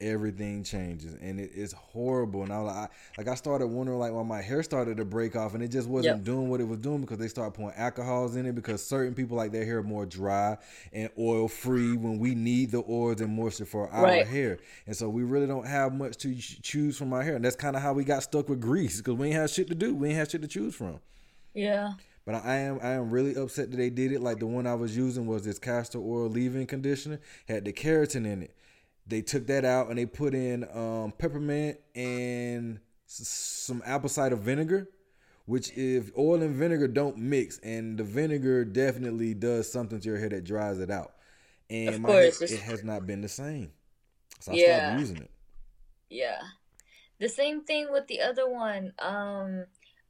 everything 0.02 0.64
changes 0.64 1.14
and 1.22 1.40
it 1.40 1.52
is 1.54 1.74
horrible 1.74 2.44
and 2.44 2.54
I, 2.54 2.62
was 2.62 2.68
like, 2.74 2.78
I 2.78 2.90
like 3.18 3.28
I 3.28 3.36
started 3.36 3.68
wondering 3.68 4.00
like 4.00 4.14
when 4.14 4.26
my 4.28 4.42
hair 4.42 4.64
started 4.64 4.96
to 4.98 5.04
break 5.06 5.36
off 5.36 5.56
and 5.56 5.62
it 5.64 5.68
just 5.70 5.90
wasn't 5.90 6.18
Yep. 6.18 6.26
doing 6.26 6.50
what 6.50 6.62
it 6.62 6.68
was 6.68 6.80
doing 6.80 7.02
because 7.02 7.18
they 7.18 7.28
started 7.28 7.52
putting 7.52 7.74
alcohols 7.78 8.38
in 8.38 8.46
it 8.46 8.56
because 8.56 8.82
certain 8.86 9.14
people 9.14 9.36
like 9.36 9.52
their 9.52 9.66
hair 9.66 9.84
more 9.84 10.06
dry 10.06 10.58
and 10.94 11.10
oil 11.20 11.50
free 11.50 11.98
when 11.98 12.18
we 12.18 12.34
need 12.34 12.72
the 12.72 12.84
oils 12.90 13.20
and 13.20 13.36
moisture 13.36 13.66
for 13.66 13.90
our 13.90 14.04
Right. 14.06 14.26
hair 14.28 14.60
and 14.88 14.96
so 14.96 15.10
we 15.10 15.24
really 15.24 15.48
don't 15.48 15.68
have 15.68 15.94
much 15.94 16.16
to 16.20 16.34
choose 16.36 16.98
from 16.98 17.12
our 17.12 17.22
hair 17.22 17.36
and 17.36 17.44
that's 17.44 17.58
kind 17.58 17.76
of 17.76 17.82
how 17.82 17.92
we 17.94 18.06
got 18.06 18.24
stuck 18.24 18.48
with 18.48 18.62
grease 18.62 18.98
because 18.98 19.16
we 19.16 19.28
ain't 19.28 19.36
have 19.36 19.50
shit 19.50 19.68
to 19.68 19.76
do 19.76 19.94
we 19.94 20.08
ain't 20.10 20.18
have 20.18 20.30
shit 20.32 20.42
to 20.42 20.48
choose 20.48 20.76
from 20.76 21.00
Yeah. 21.54 21.94
but 22.26 22.36
I 22.36 22.56
am 22.56 22.80
I 22.82 22.92
am 22.92 23.10
really 23.10 23.36
upset 23.36 23.70
that 23.72 23.78
they 23.78 23.90
did 23.90 24.14
it. 24.14 24.22
Like 24.22 24.40
the 24.40 24.48
one 24.48 24.66
I 24.66 24.76
was 24.76 24.96
using 24.96 25.26
was 25.28 25.44
this 25.44 25.60
castor 25.60 25.98
oil 26.00 26.30
leave-in 26.30 26.68
conditioner 26.68 27.20
had 27.50 27.66
the 27.66 27.74
keratin 27.74 28.26
in 28.26 28.44
it. 28.44 28.56
They 29.10 29.22
took 29.24 29.48
that 29.48 29.66
out 29.66 29.90
and 29.90 29.98
they 29.98 30.06
put 30.06 30.34
in 30.36 30.64
um, 30.72 31.12
peppermint 31.18 31.80
and 31.96 32.80
s- 33.08 33.28
some 33.28 33.82
apple 33.86 34.08
cider 34.10 34.36
vinegar, 34.36 34.88
which 35.46 35.72
if 35.76 36.12
oil 36.18 36.42
and 36.44 36.56
vinegar 36.56 36.88
don't 36.88 37.18
mix, 37.18 37.58
and 37.60 37.98
the 37.98 38.04
vinegar 38.04 38.64
definitely 38.64 39.34
does 39.34 39.72
something 39.72 40.00
to 40.00 40.08
your 40.10 40.20
hair 40.20 40.30
that 40.30 40.44
dries 40.44 40.80
it 40.80 40.92
out. 40.92 41.16
And 41.72 41.96
Of 41.96 42.02
my 42.02 42.10
hair, 42.10 42.22
course, 42.22 42.42
it's- 42.42 42.52
it 42.52 42.62
has 42.62 42.84
not 42.84 43.08
been 43.08 43.22
the 43.22 43.28
same. 43.30 43.72
So 44.40 44.52
I 44.52 44.56
Yeah. 44.56 44.78
started 44.78 45.00
using 45.00 45.18
it. 45.18 45.32
Yeah. 46.10 46.42
The 47.20 47.30
same 47.30 47.64
thing 47.64 47.92
with 47.92 48.08
the 48.08 48.22
other 48.22 48.48
one. 48.48 48.94
Um 49.00 49.66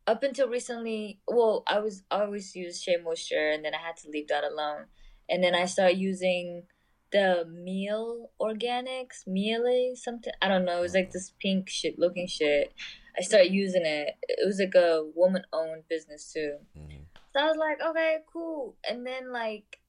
up 0.08 0.24
until 0.24 0.50
recently, 0.50 1.20
well, 1.28 1.64
I 1.68 1.80
was 1.80 2.04
I 2.12 2.22
always 2.22 2.56
used 2.56 2.84
Shea 2.84 2.98
Moisture 2.98 3.52
and 3.52 3.64
then 3.64 3.74
I 3.74 3.78
had 3.78 3.96
to 3.98 4.10
leave 4.10 4.28
that 4.28 4.44
alone. 4.44 4.88
And 5.30 5.44
then 5.44 5.56
I 5.56 5.66
started 5.66 5.98
using 6.00 6.68
the 7.12 7.46
Mielle 7.50 8.32
Organics, 8.40 9.26
mealy 9.26 9.94
something. 9.96 10.34
I 10.42 10.48
don't 10.48 10.66
know. 10.66 10.80
It 10.80 10.82
was 10.82 10.94
like 10.94 11.12
this 11.12 11.34
pink 11.40 11.70
shit 11.70 11.98
looking 11.98 12.28
shit. 12.28 12.74
I 13.18 13.22
started 13.22 13.52
using 13.52 13.86
it. 13.86 14.16
It 14.28 14.46
was 14.46 14.60
like 14.60 14.76
a 14.76 15.04
woman 15.16 15.44
owned 15.52 15.84
business 15.90 16.32
too. 16.32 16.58
Mm-hmm. 16.78 17.04
So 17.34 17.40
I 17.40 17.46
was 17.46 17.58
like, 17.58 17.80
okay, 17.86 18.18
cool. 18.32 18.76
And 18.90 19.06
then 19.06 19.32
like, 19.32 19.80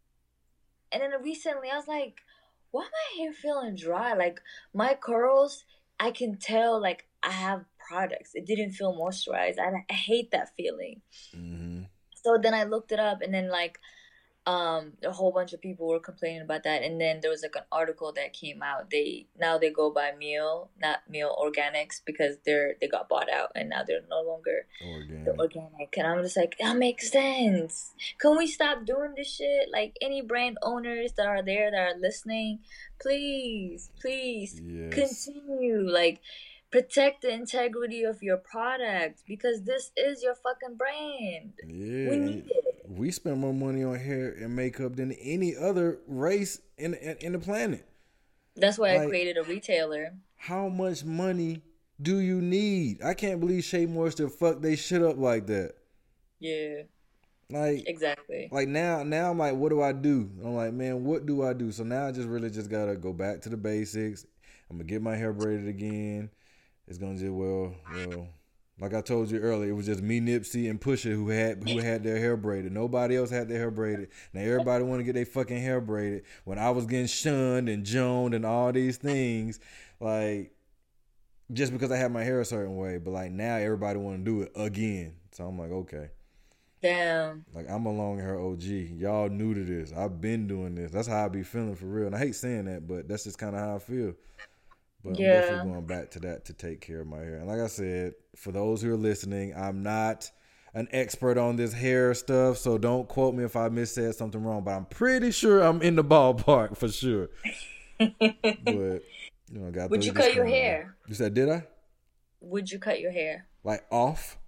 and 0.93 1.03
then 1.03 1.11
recently 1.23 1.71
I 1.71 1.77
was 1.77 1.89
like, 1.89 2.17
why 2.71 2.83
my 2.83 3.23
hair 3.23 3.33
feeling 3.33 3.77
dry? 3.77 4.15
Like 4.15 4.41
my 4.75 4.95
curls, 4.95 5.65
I 5.99 6.11
can 6.11 6.39
tell 6.39 6.81
like 6.81 7.07
I 7.23 7.31
have 7.31 7.65
products. 7.89 8.31
It 8.35 8.47
didn't 8.47 8.73
feel 8.73 8.97
moisturized. 8.97 9.59
I, 9.59 9.85
I 9.89 9.95
hate 9.95 10.31
that 10.31 10.51
feeling. 10.57 11.03
Mm-hmm. 11.37 11.83
So 12.23 12.39
then 12.43 12.55
I 12.55 12.65
looked 12.65 12.93
it 12.93 13.01
up, 13.01 13.23
and 13.23 13.33
then 13.33 13.51
like 13.51 13.79
um 14.47 14.93
a 15.05 15.13
whole 15.13 15.33
bunch 15.33 15.53
of 15.53 15.61
people 15.61 15.87
were 15.87 16.01
complaining 16.01 16.41
about 16.41 16.63
that 16.63 16.83
and 16.83 16.99
then 16.99 17.19
there 17.21 17.31
was 17.31 17.43
like 17.43 17.55
an 17.57 17.63
article 17.71 18.11
that 18.11 18.33
came 18.33 18.63
out 18.63 18.91
they 18.91 19.27
now 19.39 19.59
they 19.59 19.71
go 19.71 19.91
by 19.91 20.13
Mielle 20.19 20.71
not 20.81 21.01
Mielle 21.11 21.37
Organics 21.39 22.01
because 22.05 22.37
they're 22.47 22.75
they 22.81 22.89
got 22.89 23.09
bought 23.09 23.31
out 23.31 23.51
and 23.55 23.69
now 23.69 23.83
they're 23.87 24.01
no 24.09 24.23
longer 24.23 24.67
organic, 24.83 25.39
organic. 25.39 25.95
and 25.99 26.07
i'm 26.07 26.23
just 26.23 26.39
like 26.39 26.57
that 26.59 26.77
makes 26.77 27.11
sense 27.11 27.93
can 28.19 28.37
we 28.39 28.47
stop 28.47 28.87
doing 28.87 29.13
this 29.15 29.35
shit 29.35 29.69
like 29.71 29.95
any 30.01 30.23
brand 30.23 30.57
owners 30.63 31.13
that 31.19 31.27
are 31.27 31.43
there 31.43 31.71
that 31.71 31.97
are 31.97 31.99
listening 32.01 32.61
please 32.99 33.91
please 34.01 34.59
yes. 34.65 34.95
continue 34.95 35.87
like 35.87 36.21
protect 36.71 37.23
the 37.23 37.31
integrity 37.31 38.05
of 38.05 38.23
your 38.23 38.37
product 38.37 39.23
because 39.27 39.63
this 39.63 39.91
is 39.97 40.23
your 40.23 40.35
fucking 40.35 40.77
brand. 40.77 41.53
Yeah. 41.67 42.11
We 42.11 42.17
need 42.17 42.47
it. 42.49 42.80
We 42.91 43.11
spend 43.11 43.39
more 43.39 43.55
money 43.55 43.85
on 43.85 43.99
hair 43.99 44.31
and 44.33 44.55
makeup 44.55 44.97
than 44.97 45.13
any 45.13 45.57
other 45.57 45.99
race 46.07 46.61
in 46.77 46.95
in, 46.95 47.17
in 47.21 47.33
the 47.33 47.39
planet. 47.39 47.87
That's 48.57 48.79
why 48.79 48.97
like, 48.97 49.07
I 49.07 49.07
created 49.07 49.37
a 49.37 49.45
retailer. 49.45 50.15
How 50.37 50.69
much 50.69 51.05
money 51.05 51.63
do 52.01 52.19
you 52.19 52.41
need? 52.41 53.03
I 53.03 53.15
can't 53.15 53.41
believe 53.41 53.65
Shea 53.65 53.87
Moisture 53.87 54.29
fuck 54.29 54.61
they 54.61 54.77
shit 54.77 55.03
up 55.03 55.19
like 55.19 55.47
that. 55.47 55.75
Yeah. 56.41 56.83
Like 57.49 57.85
exactly. 57.87 58.49
Like 58.51 58.69
now, 58.69 59.03
now 59.03 59.31
I'm 59.31 59.39
like, 59.39 59.55
what 59.55 59.71
do 59.71 59.83
I 59.83 59.93
do? 59.93 60.31
I'm 60.43 60.55
like, 60.55 60.73
man, 60.73 61.05
what 61.05 61.27
do 61.27 61.45
I 61.45 61.53
do? 61.53 61.73
So 61.73 61.85
now 61.85 62.07
I 62.07 62.13
just 62.13 62.29
really 62.29 62.51
just 62.51 62.71
gotta 62.71 62.97
go 62.97 63.13
back 63.13 63.41
to 63.43 63.49
the 63.49 63.57
basics. 63.57 64.27
I'm 64.69 64.77
gonna 64.77 64.85
get 64.85 65.03
my 65.03 65.17
hair 65.17 65.33
braided 65.33 65.69
again 65.69 66.31
it's 66.91 66.99
gonna 66.99 67.17
do 67.17 67.33
well, 67.33 67.75
well, 67.95 68.29
like 68.81 68.95
I 68.95 69.03
told 69.03 69.31
you 69.31 69.39
earlier, 69.41 69.71
it 69.71 69.75
was 69.75 69.87
just 69.87 70.03
me, 70.03 70.21
Nipsey, 70.21 70.71
and 70.71 70.81
Pusha 70.81 71.13
who 71.13 71.29
had 71.29 71.69
who 71.69 71.79
had 71.79 72.03
their 72.03 72.19
hair 72.19 72.37
braided. 72.37 72.73
Nobody 72.73 73.17
else 73.17 73.29
had 73.29 73.49
their 73.49 73.59
hair 73.59 73.71
braided. 73.71 74.09
Now 74.33 74.41
everybody 74.41 74.85
want 74.85 75.01
to 75.01 75.05
get 75.05 75.15
their 75.15 75.27
fucking 75.27 75.61
hair 75.61 75.81
braided. 75.81 76.25
When 76.45 76.59
I 76.59 76.71
was 76.71 76.87
getting 76.87 77.07
shunned 77.07 77.69
and 77.69 77.85
joned 77.85 78.35
and 78.35 78.47
all 78.47 78.73
these 78.73 78.97
things, 78.97 79.61
like 80.01 80.53
just 81.53 81.73
because 81.73 81.91
I 81.91 81.97
had 81.97 82.11
my 82.11 82.25
hair 82.25 82.41
a 82.41 82.45
certain 82.45 82.77
way, 82.77 82.97
but 82.97 83.11
like 83.11 83.33
now 83.33 83.57
everybody 83.57 83.99
want 83.99 84.19
to 84.19 84.25
do 84.25 84.43
it 84.43 84.53
again. 84.57 85.15
So 85.33 85.45
I'm 85.45 85.59
like, 85.59 85.71
okay. 85.71 86.09
Damn. 86.81 87.45
Like 87.53 87.69
I'm 87.69 87.85
a 87.85 87.93
long 87.93 88.19
hair 88.19 88.41
OG. 88.41 88.63
Y'all 88.63 89.29
new 89.29 89.53
to 89.53 89.63
this. 89.63 89.93
I've 89.93 90.23
been 90.23 90.47
doing 90.47 90.75
this. 90.75 90.91
That's 90.91 91.07
how 91.07 91.27
I 91.27 91.29
be 91.29 91.43
feeling 91.43 91.77
for 91.77 91.85
real. 91.85 92.07
And 92.07 92.17
I 92.17 92.19
hate 92.19 92.35
saying 92.35 92.65
that, 92.65 92.89
but 92.89 93.09
that's 93.09 93.25
just 93.25 93.39
kind 93.39 93.55
of 93.55 93.61
how 93.61 93.77
I 93.77 93.79
feel. 93.79 94.15
But 95.05 95.19
yeah. 95.19 95.27
I'm 95.27 95.41
definitely 95.41 95.73
going 95.73 95.87
back 95.87 96.11
to 96.13 96.21
that 96.21 96.45
to 96.47 96.53
take 96.53 96.81
care 96.81 97.01
of 97.01 97.07
my 97.07 97.19
hair. 97.19 97.37
And 97.37 97.49
like 97.49 97.61
I 97.61 97.69
said, 97.69 98.15
for 98.37 98.53
those 98.53 98.83
who 98.83 98.93
are 98.93 98.97
listening, 98.97 99.55
I'm 99.57 99.83
not 99.83 100.31
an 100.75 100.89
expert 100.93 101.39
on 101.39 101.57
this 101.57 101.73
hair 101.73 102.15
stuff, 102.15 102.59
so 102.59 102.79
don't 102.79 103.09
quote 103.09 103.35
me 103.35 103.45
if 103.45 103.57
I 103.57 103.69
missaid 103.69 104.15
something 104.15 104.43
wrong. 104.43 104.63
But 104.63 104.73
I'm 104.73 104.87
pretty 104.87 105.31
sure 105.31 105.63
I'm 105.63 105.83
in 105.83 105.97
the 105.97 106.05
ballpark 106.05 106.77
for 106.77 106.89
sure. 106.89 107.31
but 107.99 108.21
you 108.21 109.01
know, 109.51 109.71
got. 109.71 109.91
Would 109.91 110.05
you 110.05 110.13
cut 110.13 110.35
your 110.35 110.47
hair? 110.47 110.97
You 111.09 111.15
said, 111.15 111.35
did 111.35 111.49
I? 111.49 111.65
Would 112.41 112.71
you 112.71 112.79
cut 112.79 113.01
your 113.01 113.13
hair? 113.13 113.47
Like 113.65 113.85
off? 113.91 114.39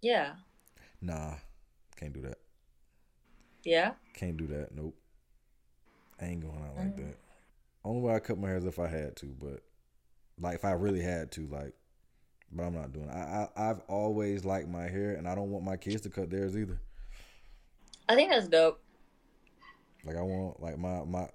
Yeah. 0.00 0.34
Nah, 1.00 1.34
can't 1.96 2.12
do 2.12 2.22
that. 2.22 2.38
Yeah. 3.64 3.92
Can't 4.14 4.36
do 4.36 4.46
that. 4.48 4.74
Nope. 4.74 4.94
I 6.20 6.26
ain't 6.26 6.40
going 6.40 6.62
out 6.62 6.76
like 6.76 6.96
mm. 6.96 7.08
that. 7.08 7.16
Only 7.84 8.02
way 8.02 8.14
I 8.14 8.18
cut 8.18 8.38
my 8.38 8.48
hair 8.48 8.58
is 8.58 8.64
if 8.64 8.78
I 8.78 8.88
had 8.88 9.16
to, 9.16 9.26
but 9.26 9.62
like 10.40 10.56
if 10.56 10.64
I 10.64 10.72
really 10.72 11.02
had 11.02 11.30
to, 11.32 11.46
like, 11.48 11.74
but 12.52 12.64
I'm 12.64 12.74
not 12.74 12.92
doing. 12.92 13.08
It. 13.08 13.14
I, 13.14 13.48
I 13.56 13.70
I've 13.70 13.80
always 13.88 14.44
liked 14.44 14.68
my 14.68 14.88
hair, 14.88 15.14
and 15.14 15.28
I 15.28 15.34
don't 15.34 15.50
want 15.50 15.64
my 15.64 15.76
kids 15.76 16.00
to 16.02 16.10
cut 16.10 16.30
theirs 16.30 16.56
either. 16.56 16.80
I 18.08 18.14
think 18.14 18.30
that's 18.30 18.48
dope. 18.48 18.80
Like 20.04 20.16
I 20.16 20.22
want 20.22 20.60
like 20.60 20.78
my 20.78 21.04
my 21.04 21.28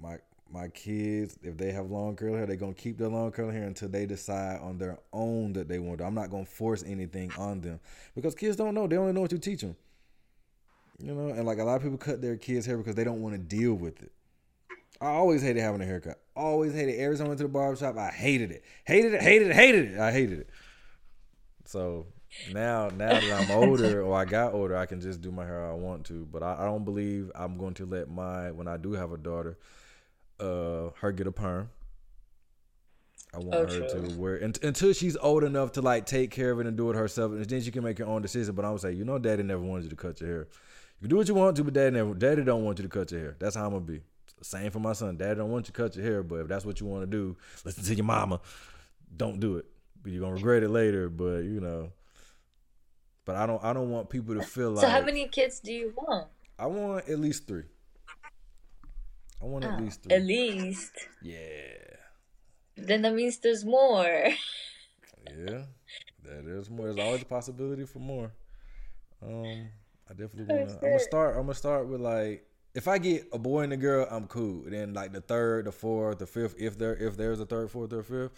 my 0.00 0.18
my 0.50 0.68
kids, 0.68 1.38
if 1.42 1.56
they 1.56 1.72
have 1.72 1.90
long 1.90 2.16
curly 2.16 2.36
hair, 2.36 2.46
they're 2.46 2.56
gonna 2.56 2.74
keep 2.74 2.98
their 2.98 3.08
long 3.08 3.30
curly 3.30 3.54
hair 3.54 3.64
until 3.64 3.88
they 3.88 4.06
decide 4.06 4.60
on 4.60 4.78
their 4.78 4.98
own 5.12 5.52
that 5.52 5.68
they 5.68 5.78
want. 5.78 5.98
To. 5.98 6.04
I'm 6.04 6.14
not 6.14 6.30
gonna 6.30 6.44
force 6.44 6.82
anything 6.86 7.30
on 7.38 7.60
them 7.60 7.80
because 8.14 8.34
kids 8.34 8.56
don't 8.56 8.74
know. 8.74 8.86
They 8.86 8.96
only 8.96 9.12
know 9.12 9.20
what 9.20 9.32
you 9.32 9.38
teach 9.38 9.60
them. 9.60 9.76
You 10.98 11.14
know, 11.14 11.28
and 11.28 11.46
like 11.46 11.58
a 11.58 11.64
lot 11.64 11.76
of 11.76 11.82
people 11.82 11.98
cut 11.98 12.20
their 12.20 12.36
kids' 12.36 12.66
hair 12.66 12.76
because 12.76 12.96
they 12.96 13.04
don't 13.04 13.22
want 13.22 13.34
to 13.34 13.38
deal 13.38 13.74
with 13.74 14.02
it. 14.02 14.10
I 15.00 15.06
always 15.08 15.42
hated 15.42 15.60
having 15.60 15.80
a 15.80 15.84
haircut. 15.84 16.20
Always 16.34 16.74
hated. 16.74 16.98
Every 16.98 17.16
time 17.16 17.26
I 17.26 17.28
went 17.28 17.38
to 17.38 17.44
the 17.44 17.48
barbershop, 17.48 17.96
I 17.96 18.10
hated 18.10 18.50
it. 18.50 18.64
Hated 18.84 19.14
it, 19.14 19.22
hated 19.22 19.48
it, 19.48 19.54
hated 19.54 19.92
it. 19.92 20.00
I 20.00 20.10
hated 20.10 20.40
it. 20.40 20.50
So 21.66 22.06
now 22.52 22.88
now 22.88 23.20
that 23.20 23.40
I'm 23.40 23.50
older 23.50 24.02
or 24.02 24.16
I 24.16 24.24
got 24.24 24.54
older, 24.54 24.76
I 24.76 24.86
can 24.86 25.00
just 25.00 25.20
do 25.20 25.30
my 25.30 25.44
hair 25.44 25.64
how 25.64 25.72
I 25.72 25.74
want 25.74 26.06
to. 26.06 26.26
But 26.30 26.42
I, 26.42 26.56
I 26.60 26.64
don't 26.64 26.84
believe 26.84 27.30
I'm 27.34 27.56
going 27.58 27.74
to 27.74 27.86
let 27.86 28.10
my 28.10 28.50
when 28.50 28.66
I 28.66 28.76
do 28.76 28.92
have 28.92 29.12
a 29.12 29.18
daughter, 29.18 29.58
uh, 30.40 30.90
her 31.00 31.12
get 31.12 31.26
a 31.26 31.32
perm. 31.32 31.70
I 33.34 33.38
want 33.38 33.54
oh, 33.54 33.66
her 33.66 33.88
true. 33.88 34.08
to 34.08 34.18
wear 34.18 34.36
until 34.36 34.92
she's 34.94 35.16
old 35.18 35.44
enough 35.44 35.72
to 35.72 35.82
like 35.82 36.06
take 36.06 36.30
care 36.30 36.50
of 36.50 36.60
it 36.60 36.66
and 36.66 36.76
do 36.76 36.90
it 36.90 36.96
herself, 36.96 37.32
and 37.32 37.44
then 37.44 37.60
she 37.60 37.70
can 37.70 37.84
make 37.84 37.98
her 37.98 38.06
own 38.06 38.22
decision. 38.22 38.54
But 38.54 38.64
I 38.64 38.70
would 38.70 38.80
say, 38.80 38.92
you 38.92 39.04
know, 39.04 39.18
Daddy 39.18 39.42
never 39.42 39.60
wanted 39.60 39.84
you 39.84 39.90
to 39.90 39.96
cut 39.96 40.20
your 40.20 40.30
hair. 40.30 40.48
You 41.00 41.02
can 41.02 41.10
do 41.10 41.16
what 41.16 41.28
you 41.28 41.34
want 41.34 41.56
to, 41.56 41.64
but 41.64 41.74
Daddy 41.74 41.94
never. 41.94 42.14
Daddy 42.14 42.42
don't 42.42 42.64
want 42.64 42.78
you 42.78 42.84
to 42.84 42.88
cut 42.88 43.12
your 43.12 43.20
hair. 43.20 43.36
That's 43.38 43.54
how 43.54 43.66
I'm 43.66 43.72
gonna 43.72 43.84
be. 43.84 44.00
Same 44.42 44.70
for 44.70 44.78
my 44.78 44.92
son. 44.92 45.16
Dad 45.16 45.34
don't 45.34 45.50
want 45.50 45.66
you 45.66 45.72
to 45.72 45.82
cut 45.82 45.96
your 45.96 46.04
hair, 46.04 46.22
but 46.22 46.36
if 46.36 46.48
that's 46.48 46.64
what 46.64 46.80
you 46.80 46.86
want 46.86 47.02
to 47.02 47.06
do, 47.06 47.36
listen 47.64 47.84
to 47.84 47.94
your 47.94 48.04
mama. 48.04 48.40
Don't 49.16 49.40
do 49.40 49.56
it. 49.56 49.66
But 50.02 50.12
you're 50.12 50.20
gonna 50.20 50.34
regret 50.34 50.62
it 50.62 50.68
later. 50.68 51.08
But 51.08 51.40
you 51.40 51.60
know. 51.60 51.92
But 53.24 53.36
I 53.36 53.46
don't. 53.46 53.62
I 53.62 53.72
don't 53.72 53.90
want 53.90 54.08
people 54.08 54.34
to 54.34 54.42
feel 54.42 54.70
like. 54.70 54.84
So 54.84 54.88
how 54.88 55.02
many 55.02 55.28
kids 55.28 55.60
do 55.60 55.72
you 55.72 55.92
want? 55.96 56.28
I 56.58 56.66
want 56.66 57.08
at 57.08 57.18
least 57.18 57.46
three. 57.46 57.64
I 59.40 59.44
want 59.44 59.64
oh, 59.64 59.68
at 59.68 59.80
least 59.80 60.02
three. 60.02 60.16
At 60.16 60.22
least. 60.22 60.92
Yeah. 61.22 61.34
Then 62.76 63.02
that 63.02 63.14
means 63.14 63.38
there's 63.38 63.64
more. 63.64 64.04
yeah, 64.04 65.62
that 66.24 66.46
is 66.46 66.70
more. 66.70 66.86
There's 66.86 67.04
always 67.04 67.22
a 67.22 67.26
possibility 67.26 67.84
for 67.84 67.98
more. 67.98 68.32
Um, 69.22 69.68
I 70.08 70.14
definitely 70.14 70.54
want 70.54 70.70
to. 70.70 70.74
I'm 70.76 70.80
gonna 70.80 70.98
start. 71.00 71.36
I'm 71.36 71.42
gonna 71.42 71.54
start 71.54 71.88
with 71.88 72.00
like 72.00 72.47
if 72.74 72.88
I 72.88 72.98
get 72.98 73.28
a 73.32 73.38
boy 73.38 73.62
and 73.62 73.72
a 73.72 73.76
girl, 73.76 74.06
I'm 74.10 74.26
cool. 74.26 74.62
Then 74.66 74.94
like 74.94 75.12
the 75.12 75.20
third, 75.20 75.66
the 75.66 75.72
fourth, 75.72 76.18
the 76.18 76.26
fifth, 76.26 76.54
if 76.58 76.78
there 76.78 76.96
if 76.96 77.16
there's 77.16 77.40
a 77.40 77.46
third, 77.46 77.70
fourth, 77.70 77.92
or 77.92 78.02
fifth, 78.02 78.32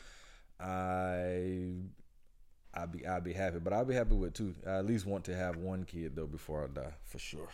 I 0.58 1.72
I'll 2.74 2.86
be 2.86 3.06
I'll 3.06 3.20
be 3.20 3.32
happy. 3.32 3.58
But 3.58 3.72
I'll 3.72 3.84
be 3.84 3.94
happy 3.94 4.14
with 4.14 4.34
two. 4.34 4.54
I 4.66 4.78
at 4.78 4.86
least 4.86 5.06
want 5.06 5.24
to 5.24 5.36
have 5.36 5.56
one 5.56 5.84
kid 5.84 6.14
though 6.14 6.26
before 6.26 6.64
I 6.64 6.68
die 6.68 6.92
for 7.04 7.18
sure. 7.18 7.48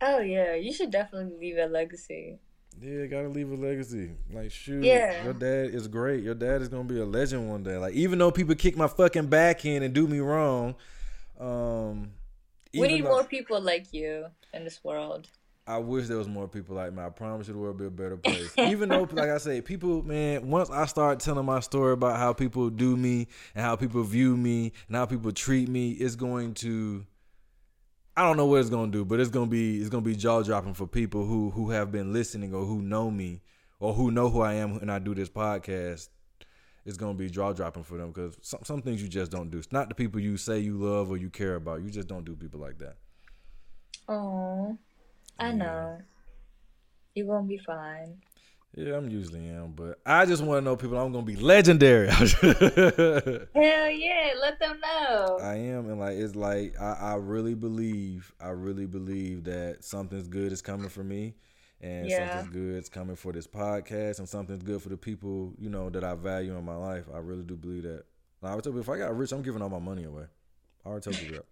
Oh 0.00 0.20
yeah, 0.20 0.54
you 0.54 0.72
should 0.72 0.90
definitely 0.90 1.36
leave 1.38 1.56
a 1.56 1.66
legacy. 1.66 2.38
Yeah, 2.80 3.06
gotta 3.06 3.28
leave 3.28 3.50
a 3.50 3.54
legacy. 3.54 4.10
Like 4.32 4.50
shoot, 4.50 4.84
yeah. 4.84 5.24
your 5.24 5.32
dad 5.32 5.74
is 5.74 5.88
great. 5.88 6.22
Your 6.22 6.34
dad 6.34 6.60
is 6.60 6.68
gonna 6.68 6.84
be 6.84 6.98
a 6.98 7.04
legend 7.04 7.48
one 7.48 7.62
day. 7.62 7.78
Like 7.78 7.94
even 7.94 8.18
though 8.18 8.30
people 8.30 8.54
kick 8.54 8.76
my 8.76 8.88
fucking 8.88 9.28
back 9.28 9.64
in 9.64 9.82
and 9.82 9.94
do 9.94 10.06
me 10.06 10.18
wrong, 10.18 10.74
um, 11.38 12.10
we 12.74 12.88
need 12.88 13.04
more 13.04 13.24
people 13.24 13.60
like 13.60 13.92
you 13.92 14.26
in 14.52 14.64
this 14.64 14.82
world. 14.82 15.28
I 15.66 15.78
wish 15.78 16.08
there 16.08 16.18
was 16.18 16.28
more 16.28 16.46
people 16.46 16.76
like 16.76 16.92
me. 16.92 17.02
I 17.02 17.08
promise 17.08 17.48
you 17.48 17.54
the 17.54 17.58
world 17.58 17.80
would 17.80 17.96
be 17.96 18.04
a 18.04 18.06
better 18.06 18.18
place. 18.18 18.52
Even 18.58 18.90
though, 18.90 19.08
like 19.12 19.30
I 19.30 19.38
say, 19.38 19.62
people, 19.62 20.02
man, 20.02 20.50
once 20.50 20.68
I 20.68 20.84
start 20.84 21.20
telling 21.20 21.46
my 21.46 21.60
story 21.60 21.94
about 21.94 22.18
how 22.18 22.34
people 22.34 22.68
do 22.68 22.96
me 22.96 23.28
and 23.54 23.64
how 23.64 23.74
people 23.74 24.02
view 24.02 24.36
me 24.36 24.72
and 24.88 24.96
how 24.96 25.06
people 25.06 25.32
treat 25.32 25.68
me, 25.68 25.92
it's 25.92 26.16
going 26.16 26.52
to. 26.54 27.06
I 28.16 28.22
don't 28.22 28.36
know 28.36 28.46
what 28.46 28.60
it's 28.60 28.70
gonna 28.70 28.92
do, 28.92 29.04
but 29.04 29.18
it's 29.18 29.30
gonna 29.30 29.46
be 29.46 29.80
it's 29.80 29.88
gonna 29.88 30.04
be 30.04 30.14
jaw 30.14 30.42
dropping 30.42 30.74
for 30.74 30.86
people 30.86 31.24
who 31.24 31.50
who 31.50 31.70
have 31.70 31.90
been 31.90 32.12
listening 32.12 32.54
or 32.54 32.64
who 32.64 32.80
know 32.80 33.10
me 33.10 33.40
or 33.80 33.92
who 33.92 34.12
know 34.12 34.28
who 34.28 34.42
I 34.42 34.54
am 34.54 34.76
and 34.76 34.92
I 34.92 35.00
do 35.00 35.16
this 35.16 35.28
podcast. 35.28 36.10
It's 36.84 36.96
gonna 36.96 37.14
be 37.14 37.28
jaw 37.28 37.52
dropping 37.52 37.82
for 37.82 37.98
them 37.98 38.12
because 38.12 38.36
some 38.40 38.60
some 38.62 38.82
things 38.82 39.02
you 39.02 39.08
just 39.08 39.32
don't 39.32 39.50
do. 39.50 39.58
It's 39.58 39.72
not 39.72 39.88
the 39.88 39.96
people 39.96 40.20
you 40.20 40.36
say 40.36 40.60
you 40.60 40.76
love 40.76 41.10
or 41.10 41.16
you 41.16 41.28
care 41.28 41.56
about. 41.56 41.82
You 41.82 41.90
just 41.90 42.06
don't 42.06 42.24
do 42.24 42.36
people 42.36 42.60
like 42.60 42.78
that. 42.78 42.98
Oh. 44.08 44.78
I 45.38 45.52
know. 45.52 45.98
You're 47.14 47.26
gonna 47.26 47.46
be 47.46 47.58
fine. 47.58 48.18
Yeah, 48.76 48.96
I'm 48.96 49.08
usually 49.08 49.46
am, 49.48 49.72
but 49.72 50.00
I 50.04 50.26
just 50.26 50.42
want 50.42 50.58
to 50.58 50.64
know 50.64 50.76
people. 50.76 50.98
I'm 50.98 51.12
gonna 51.12 51.24
be 51.24 51.36
legendary. 51.36 52.08
Hell 52.10 52.30
yeah, 53.54 54.32
let 54.40 54.58
them 54.58 54.80
know. 54.80 55.38
I 55.40 55.54
am, 55.54 55.88
and 55.88 56.00
like 56.00 56.18
it's 56.18 56.34
like 56.34 56.74
I, 56.80 56.92
I 57.00 57.14
really 57.14 57.54
believe, 57.54 58.32
I 58.40 58.48
really 58.48 58.86
believe 58.86 59.44
that 59.44 59.84
something's 59.84 60.26
good 60.26 60.50
is 60.50 60.60
coming 60.60 60.88
for 60.88 61.04
me, 61.04 61.34
and 61.80 62.08
yeah. 62.08 62.30
something's 62.30 62.52
good 62.52 62.82
is 62.82 62.88
coming 62.88 63.14
for 63.14 63.32
this 63.32 63.46
podcast, 63.46 64.18
and 64.18 64.28
something's 64.28 64.64
good 64.64 64.82
for 64.82 64.88
the 64.88 64.96
people 64.96 65.54
you 65.56 65.70
know 65.70 65.88
that 65.90 66.02
I 66.02 66.16
value 66.16 66.56
in 66.56 66.64
my 66.64 66.76
life. 66.76 67.04
I 67.14 67.18
really 67.18 67.44
do 67.44 67.56
believe 67.56 67.84
that. 67.84 68.04
Like, 68.42 68.52
I 68.52 68.54
would 68.56 68.64
tell 68.64 68.72
you, 68.72 68.80
if 68.80 68.88
I 68.88 68.98
got 68.98 69.16
rich, 69.16 69.30
I'm 69.30 69.42
giving 69.42 69.62
all 69.62 69.68
my 69.68 69.78
money 69.78 70.02
away. 70.02 70.24
I 70.84 70.88
already 70.88 71.04
told 71.04 71.22
you 71.22 71.36
that. 71.36 71.46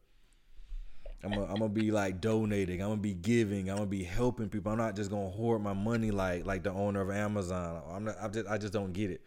I'm 1.25 1.31
gonna, 1.31 1.47
I'm 1.53 1.73
be 1.73 1.91
like 1.91 2.21
donating. 2.21 2.83
I'm 2.83 2.91
gonna 2.91 3.01
be 3.01 3.15
giving. 3.15 3.71
I'm 3.71 3.77
gonna 3.77 3.87
be 3.87 4.03
helping 4.03 4.49
people. 4.49 4.73
I'm 4.73 4.79
not 4.79 4.97
just 4.97 5.11
gonna 5.11 5.31
hoard 5.31 5.63
my 5.63 5.73
money 5.73 6.11
like 6.11 6.45
like 6.47 6.63
the 6.65 6.73
owner 6.73 7.01
of 7.01 7.11
Amazon. 7.11 7.83
I'm 7.91 8.05
not. 8.05 8.17
I'm 8.21 8.33
just. 8.33 8.49
I 8.49 8.59
just 8.59 8.73
don't 8.73 8.93
get 8.93 9.11
it. 9.11 9.21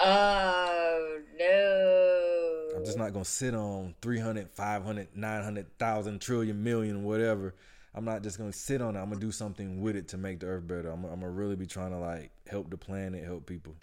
Oh 0.00 1.18
no. 1.38 2.78
I'm 2.78 2.84
just 2.84 2.98
not 2.98 3.12
gonna 3.12 3.24
sit 3.24 3.54
on 3.54 3.94
300, 4.02 4.50
500, 4.50 5.08
900,000, 5.14 6.20
trillion, 6.20 6.62
million, 6.62 7.04
whatever. 7.04 7.54
I'm 7.94 8.04
not 8.04 8.22
just 8.22 8.38
gonna 8.38 8.52
sit 8.52 8.82
on 8.82 8.96
it. 8.96 9.00
I'm 9.00 9.10
gonna 9.10 9.20
do 9.20 9.30
something 9.30 9.80
with 9.80 9.96
it 9.96 10.08
to 10.08 10.16
make 10.16 10.40
the 10.40 10.46
earth 10.46 10.66
better. 10.66 10.90
I'm, 10.90 11.04
I'm 11.04 11.20
gonna 11.20 11.30
really 11.30 11.56
be 11.56 11.66
trying 11.66 11.90
to 11.90 11.98
like 11.98 12.30
help 12.48 12.70
the 12.70 12.76
planet, 12.76 13.22
help 13.22 13.46
people. 13.46 13.76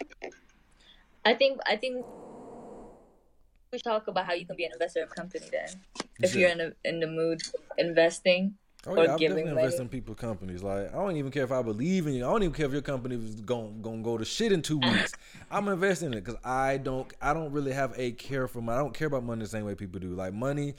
I 1.24 1.34
think 1.34 1.60
I 1.66 1.76
think 1.76 2.04
we 3.72 3.78
talk 3.78 4.06
about 4.06 4.26
how 4.26 4.34
you 4.34 4.46
can 4.46 4.54
be 4.54 4.64
an 4.64 4.72
investor 4.72 5.00
in 5.00 5.06
a 5.06 5.08
company 5.08 5.46
then, 5.50 5.68
if 6.20 6.34
you're 6.34 6.50
in 6.50 6.60
a, 6.60 6.72
in 6.84 7.00
the 7.00 7.06
mood 7.06 7.40
investing. 7.78 8.54
Oh 8.84 8.94
yeah, 8.96 9.12
I'm 9.12 9.18
definitely 9.18 9.44
investing 9.44 9.82
in 9.82 9.88
people 9.88 10.14
companies. 10.14 10.62
Like 10.62 10.92
I 10.92 10.96
don't 10.96 11.16
even 11.16 11.30
care 11.30 11.44
if 11.44 11.52
I 11.52 11.62
believe 11.62 12.06
in 12.06 12.14
you. 12.14 12.26
I 12.26 12.30
don't 12.30 12.42
even 12.42 12.54
care 12.54 12.66
if 12.66 12.72
your 12.72 12.82
company 12.82 13.14
is 13.14 13.40
gonna 13.40 13.70
going 13.80 13.98
to 13.98 14.04
go 14.04 14.18
to 14.18 14.24
shit 14.24 14.52
in 14.52 14.60
two 14.60 14.78
weeks. 14.82 15.12
I'm 15.50 15.68
investing 15.68 16.08
in 16.08 16.14
it 16.14 16.24
because 16.24 16.38
I 16.44 16.78
don't 16.78 17.10
I 17.22 17.32
don't 17.32 17.52
really 17.52 17.72
have 17.72 17.94
a 17.96 18.12
care 18.12 18.46
for 18.48 18.60
money. 18.60 18.78
I 18.78 18.82
don't 18.82 18.92
care 18.92 19.06
about 19.06 19.24
money 19.24 19.42
the 19.42 19.48
same 19.48 19.64
way 19.64 19.74
people 19.74 20.00
do. 20.00 20.08
Like 20.08 20.34
money, 20.34 20.74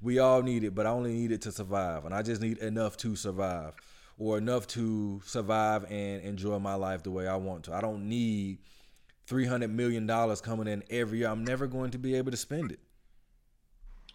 we 0.00 0.20
all 0.20 0.40
need 0.40 0.64
it, 0.64 0.74
but 0.74 0.86
I 0.86 0.90
only 0.90 1.12
need 1.12 1.32
it 1.32 1.42
to 1.42 1.52
survive, 1.52 2.04
and 2.04 2.14
I 2.14 2.22
just 2.22 2.40
need 2.40 2.58
enough 2.58 2.96
to 2.98 3.16
survive, 3.16 3.74
or 4.18 4.38
enough 4.38 4.68
to 4.68 5.20
survive 5.26 5.84
and 5.90 6.22
enjoy 6.22 6.60
my 6.60 6.74
life 6.74 7.02
the 7.02 7.10
way 7.10 7.26
I 7.26 7.36
want 7.36 7.64
to. 7.64 7.74
I 7.74 7.80
don't 7.80 8.08
need 8.08 8.58
three 9.28 9.44
hundred 9.44 9.70
million 9.70 10.06
dollars 10.06 10.40
coming 10.40 10.66
in 10.66 10.82
every 10.88 11.18
year. 11.18 11.28
I'm 11.28 11.44
never 11.44 11.66
going 11.66 11.90
to 11.90 11.98
be 11.98 12.14
able 12.14 12.30
to 12.30 12.36
spend 12.36 12.72
it. 12.72 12.80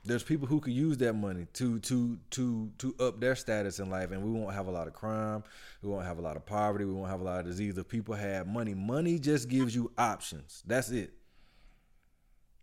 There's 0.06 0.24
people 0.24 0.48
who 0.48 0.60
could 0.60 0.74
use 0.74 0.98
that 0.98 1.14
money 1.14 1.48
to 1.54 1.80
to 1.80 2.18
to 2.32 2.72
to 2.80 2.96
up 3.00 3.22
their 3.22 3.36
status 3.36 3.80
in 3.80 3.90
life, 3.90 4.12
and 4.12 4.24
we 4.24 4.32
won't 4.32 4.54
have 4.54 4.68
a 4.68 4.72
lot 4.72 4.88
of 4.88 4.94
crime. 4.94 5.44
We 5.82 5.90
won't 5.90 6.06
have 6.06 6.18
a 6.18 6.22
lot 6.22 6.36
of 6.36 6.46
poverty. 6.46 6.84
We 6.84 6.94
won't 6.94 7.10
have 7.10 7.22
a 7.22 7.24
lot 7.24 7.40
of 7.42 7.46
disease. 7.46 7.78
If 7.78 7.88
people 7.88 8.16
have 8.16 8.48
money, 8.48 8.74
money 8.74 9.20
just 9.20 9.48
gives 9.48 9.74
you 9.74 9.92
options. 9.98 10.64
That's 10.66 10.90
it. 10.90 11.14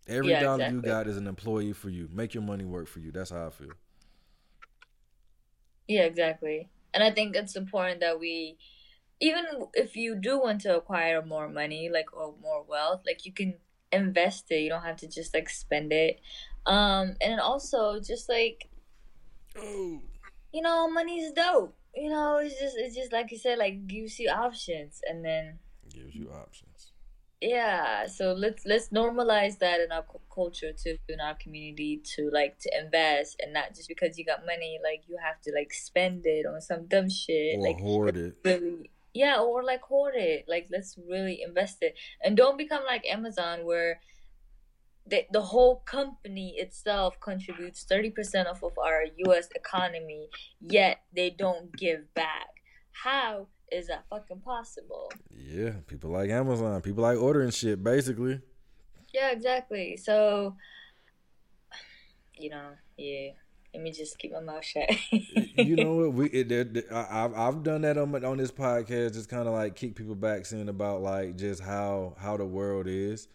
Every 0.07 0.31
yeah, 0.31 0.41
dollar 0.41 0.55
exactly. 0.55 0.75
you 0.75 0.81
got 0.81 1.07
is 1.07 1.17
an 1.17 1.27
employee 1.27 1.73
for 1.73 1.89
you. 1.89 2.09
Make 2.11 2.33
your 2.33 2.43
money 2.43 2.65
work 2.65 2.87
for 2.87 2.99
you. 2.99 3.11
That's 3.11 3.29
how 3.29 3.47
I 3.47 3.49
feel. 3.49 3.71
Yeah, 5.87 6.03
exactly. 6.03 6.69
And 6.93 7.03
I 7.03 7.11
think 7.11 7.35
it's 7.35 7.55
important 7.55 8.01
that 8.01 8.19
we 8.19 8.57
even 9.21 9.45
if 9.73 9.95
you 9.95 10.15
do 10.15 10.39
want 10.39 10.61
to 10.61 10.75
acquire 10.75 11.21
more 11.23 11.47
money 11.47 11.89
like 11.93 12.11
or 12.13 12.33
more 12.41 12.63
wealth 12.67 13.01
like 13.05 13.25
you 13.25 13.31
can 13.31 13.53
invest 13.91 14.51
it. 14.51 14.61
You 14.61 14.69
don't 14.69 14.83
have 14.83 14.97
to 14.97 15.07
just 15.07 15.33
like 15.33 15.49
spend 15.49 15.93
it. 15.93 16.19
Um 16.65 17.15
and 17.21 17.39
also 17.39 17.99
just 17.99 18.29
like 18.29 18.69
oh. 19.57 20.01
you 20.53 20.61
know 20.61 20.89
money's 20.89 21.31
dope. 21.31 21.75
You 21.95 22.09
know 22.09 22.37
it's 22.37 22.59
just 22.59 22.75
it's 22.77 22.95
just 22.95 23.11
like 23.11 23.31
you 23.31 23.37
said 23.37 23.57
like 23.57 23.87
gives 23.87 24.19
you 24.19 24.29
options 24.29 25.01
and 25.07 25.23
then 25.23 25.59
gives 25.93 26.15
you 26.15 26.29
options. 26.29 26.91
Yeah 27.41 28.05
so 28.05 28.33
let's 28.33 28.65
let's 28.65 28.89
normalize 28.89 29.57
that 29.59 29.81
in 29.81 29.91
our 29.91 30.05
culture 30.33 30.71
too 30.71 30.97
in 31.09 31.19
our 31.19 31.33
community 31.35 31.99
to 32.15 32.29
like 32.31 32.59
to 32.59 32.71
invest 32.79 33.41
and 33.41 33.51
not 33.51 33.73
just 33.75 33.87
because 33.87 34.17
you 34.17 34.23
got 34.23 34.45
money 34.45 34.79
like 34.83 35.01
you 35.07 35.17
have 35.21 35.41
to 35.41 35.51
like 35.53 35.73
spend 35.73 36.21
it 36.25 36.45
on 36.45 36.61
some 36.61 36.85
dumb 36.85 37.09
shit 37.09 37.57
or 37.57 37.61
like 37.63 37.79
hoard 37.79 38.15
it. 38.15 38.35
really 38.45 38.90
yeah 39.13 39.39
or 39.39 39.63
like 39.63 39.81
hoard 39.81 40.15
it. 40.15 40.45
Like 40.47 40.67
let's 40.71 40.97
really 40.97 41.41
invest 41.45 41.77
it. 41.81 41.95
And 42.23 42.37
don't 42.37 42.57
become 42.57 42.83
like 42.85 43.05
amazon 43.05 43.65
where 43.65 43.99
the, 45.07 45.25
the 45.31 45.41
whole 45.41 45.77
company 45.85 46.55
itself 46.57 47.19
contributes 47.19 47.85
30% 47.89 48.45
of, 48.45 48.63
of 48.63 48.77
our 48.77 49.05
us 49.25 49.49
economy 49.55 50.29
yet 50.59 51.01
they 51.13 51.29
don't 51.29 51.75
give 51.75 52.13
back. 52.13 52.61
How 52.91 53.47
is 53.71 53.87
that 53.87 54.05
fucking 54.09 54.41
possible? 54.41 55.11
Yeah 55.31 55.71
people 55.87 56.11
like 56.11 56.29
amazon. 56.29 56.81
People 56.81 57.03
like 57.03 57.17
ordering 57.17 57.51
shit 57.51 57.83
basically. 57.83 58.39
Yeah 59.13 59.31
exactly. 59.31 59.97
So 59.97 60.55
you 62.35 62.49
know 62.49 62.69
yeah 62.97 63.31
let 63.73 63.83
me 63.83 63.91
just 63.91 64.17
keep 64.17 64.31
my 64.33 64.39
mouth 64.39 64.65
shut. 64.65 64.89
you 65.11 65.75
know 65.75 65.95
what? 65.95 66.13
We 66.13 66.27
it, 66.27 66.51
it, 66.51 66.85
I, 66.91 67.23
I've 67.23 67.33
I've 67.33 67.63
done 67.63 67.81
that 67.81 67.97
on 67.97 68.23
on 68.23 68.37
this 68.37 68.51
podcast, 68.51 69.13
just 69.13 69.29
kind 69.29 69.47
of 69.47 69.53
like 69.53 69.75
kick 69.75 69.95
people 69.95 70.15
back, 70.15 70.45
saying 70.45 70.69
about 70.69 71.01
like 71.01 71.37
just 71.37 71.61
how 71.61 72.15
how 72.19 72.37
the 72.37 72.45
world 72.45 72.87
is. 72.87 73.27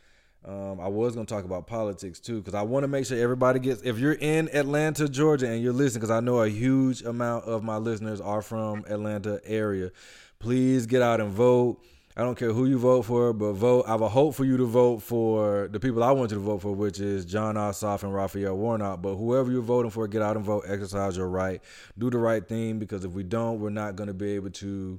Um, 0.44 0.78
I 0.80 0.86
was 0.86 1.14
gonna 1.14 1.26
talk 1.26 1.44
about 1.44 1.66
politics 1.66 2.20
too, 2.20 2.38
because 2.38 2.54
I 2.54 2.62
want 2.62 2.84
to 2.84 2.88
make 2.88 3.06
sure 3.06 3.18
everybody 3.18 3.58
gets. 3.58 3.82
If 3.82 3.98
you're 3.98 4.12
in 4.12 4.48
Atlanta, 4.52 5.08
Georgia, 5.08 5.48
and 5.50 5.62
you're 5.62 5.72
listening, 5.72 6.00
because 6.00 6.10
I 6.10 6.20
know 6.20 6.40
a 6.40 6.48
huge 6.48 7.02
amount 7.02 7.46
of 7.46 7.64
my 7.64 7.78
listeners 7.78 8.20
are 8.20 8.42
from 8.42 8.84
Atlanta 8.88 9.40
area, 9.44 9.90
please 10.38 10.86
get 10.86 11.02
out 11.02 11.20
and 11.20 11.30
vote. 11.30 11.82
I 12.18 12.22
don't 12.22 12.34
care 12.34 12.50
who 12.50 12.64
you 12.64 12.78
vote 12.78 13.02
for, 13.02 13.34
but 13.34 13.52
vote. 13.52 13.84
I 13.86 13.90
have 13.90 14.00
a 14.00 14.08
hope 14.08 14.34
for 14.34 14.46
you 14.46 14.56
to 14.56 14.64
vote 14.64 15.02
for 15.02 15.68
the 15.70 15.78
people 15.78 16.02
I 16.02 16.12
want 16.12 16.30
you 16.30 16.38
to 16.38 16.42
vote 16.42 16.62
for, 16.62 16.72
which 16.72 16.98
is 16.98 17.26
Jon 17.26 17.56
Ossoff 17.56 18.04
and 18.04 18.14
Raphael 18.14 18.56
Warnock. 18.56 19.02
But 19.02 19.16
whoever 19.16 19.52
you're 19.52 19.60
voting 19.60 19.90
for, 19.90 20.08
get 20.08 20.22
out 20.22 20.34
and 20.34 20.44
vote. 20.44 20.64
Exercise 20.66 21.18
your 21.18 21.28
right. 21.28 21.60
Do 21.98 22.08
the 22.08 22.16
right 22.16 22.46
thing 22.46 22.78
because 22.78 23.04
if 23.04 23.12
we 23.12 23.22
don't, 23.22 23.60
we're 23.60 23.68
not 23.68 23.96
going 23.96 24.06
to 24.06 24.14
be 24.14 24.30
able 24.32 24.48
to 24.52 24.98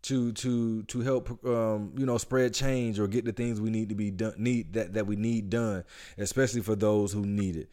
to 0.00 0.32
to 0.32 0.84
to 0.84 1.00
help 1.00 1.44
um, 1.44 1.92
you 1.98 2.06
know 2.06 2.16
spread 2.16 2.54
change 2.54 2.98
or 2.98 3.08
get 3.08 3.26
the 3.26 3.32
things 3.32 3.60
we 3.60 3.68
need 3.68 3.90
to 3.90 3.94
be 3.94 4.10
done 4.10 4.32
need 4.38 4.72
that 4.72 4.94
that 4.94 5.06
we 5.06 5.16
need 5.16 5.50
done, 5.50 5.84
especially 6.16 6.62
for 6.62 6.74
those 6.74 7.12
who 7.12 7.26
need 7.26 7.56
it. 7.56 7.68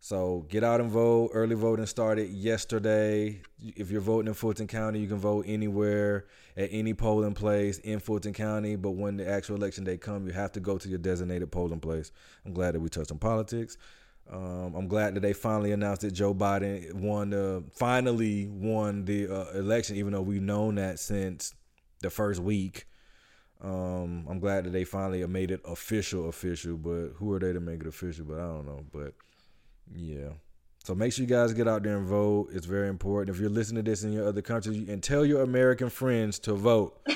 So 0.00 0.46
get 0.48 0.62
out 0.62 0.80
and 0.80 0.90
vote. 0.90 1.30
Early 1.34 1.56
voting 1.56 1.86
started 1.86 2.30
yesterday. 2.30 3.42
If 3.60 3.90
you're 3.90 4.00
voting 4.00 4.28
in 4.28 4.34
Fulton 4.34 4.68
County, 4.68 5.00
you 5.00 5.08
can 5.08 5.18
vote 5.18 5.44
anywhere 5.48 6.26
at 6.56 6.68
any 6.70 6.94
polling 6.94 7.34
place 7.34 7.78
in 7.78 7.98
Fulton 7.98 8.32
County. 8.32 8.76
But 8.76 8.92
when 8.92 9.16
the 9.16 9.28
actual 9.28 9.56
election 9.56 9.84
day 9.84 9.98
comes, 9.98 10.26
you 10.26 10.32
have 10.32 10.52
to 10.52 10.60
go 10.60 10.78
to 10.78 10.88
your 10.88 10.98
designated 10.98 11.50
polling 11.50 11.80
place. 11.80 12.12
I'm 12.46 12.52
glad 12.52 12.74
that 12.74 12.80
we 12.80 12.88
touched 12.88 13.10
on 13.10 13.18
politics. 13.18 13.76
Um, 14.30 14.74
I'm 14.76 14.88
glad 14.88 15.14
that 15.14 15.20
they 15.20 15.32
finally 15.32 15.72
announced 15.72 16.02
that 16.02 16.12
Joe 16.12 16.34
Biden 16.34 16.92
won 16.94 17.30
the 17.30 17.64
finally 17.72 18.46
won 18.46 19.04
the 19.04 19.26
uh, 19.26 19.50
election, 19.58 19.96
even 19.96 20.12
though 20.12 20.22
we've 20.22 20.42
known 20.42 20.76
that 20.76 20.98
since 20.98 21.54
the 22.02 22.10
first 22.10 22.40
week. 22.40 22.86
Um, 23.60 24.26
I'm 24.28 24.38
glad 24.38 24.64
that 24.64 24.70
they 24.70 24.84
finally 24.84 25.26
made 25.26 25.50
it 25.50 25.60
official, 25.64 26.28
official. 26.28 26.76
But 26.76 27.14
who 27.16 27.32
are 27.32 27.40
they 27.40 27.52
to 27.52 27.60
make 27.60 27.80
it 27.80 27.86
official? 27.86 28.26
But 28.26 28.38
I 28.38 28.46
don't 28.46 28.66
know. 28.66 28.84
But 28.92 29.14
yeah. 29.94 30.30
So 30.84 30.94
make 30.94 31.12
sure 31.12 31.22
you 31.22 31.28
guys 31.28 31.52
get 31.52 31.68
out 31.68 31.82
there 31.82 31.98
and 31.98 32.06
vote. 32.06 32.48
It's 32.52 32.66
very 32.66 32.88
important. 32.88 33.34
If 33.34 33.40
you're 33.40 33.50
listening 33.50 33.84
to 33.84 33.90
this 33.90 34.04
in 34.04 34.12
your 34.12 34.26
other 34.26 34.40
countries, 34.40 34.88
and 34.88 35.02
tell 35.02 35.24
your 35.24 35.42
American 35.42 35.90
friends 35.90 36.38
to 36.40 36.54
vote. 36.54 36.98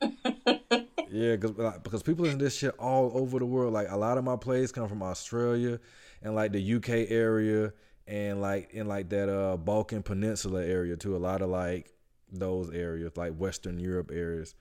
yeah, 0.00 1.36
because 1.36 1.52
because 1.82 2.02
people 2.02 2.24
in 2.24 2.38
this 2.38 2.56
shit 2.56 2.74
all 2.78 3.10
over 3.14 3.38
the 3.38 3.44
world. 3.44 3.72
Like 3.72 3.90
a 3.90 3.96
lot 3.96 4.16
of 4.16 4.24
my 4.24 4.36
plays 4.36 4.72
come 4.72 4.88
from 4.88 5.02
Australia 5.02 5.78
and 6.22 6.34
like 6.34 6.52
the 6.52 6.74
UK 6.76 7.10
area 7.10 7.72
and 8.06 8.40
like 8.40 8.70
in 8.72 8.88
like 8.88 9.10
that 9.10 9.28
uh 9.28 9.56
Balkan 9.56 10.02
Peninsula 10.02 10.64
area 10.64 10.96
too. 10.96 11.14
A 11.14 11.18
lot 11.18 11.42
of 11.42 11.50
like 11.50 11.92
those 12.32 12.70
areas, 12.70 13.16
like 13.16 13.36
Western 13.36 13.78
Europe 13.78 14.10
areas. 14.12 14.54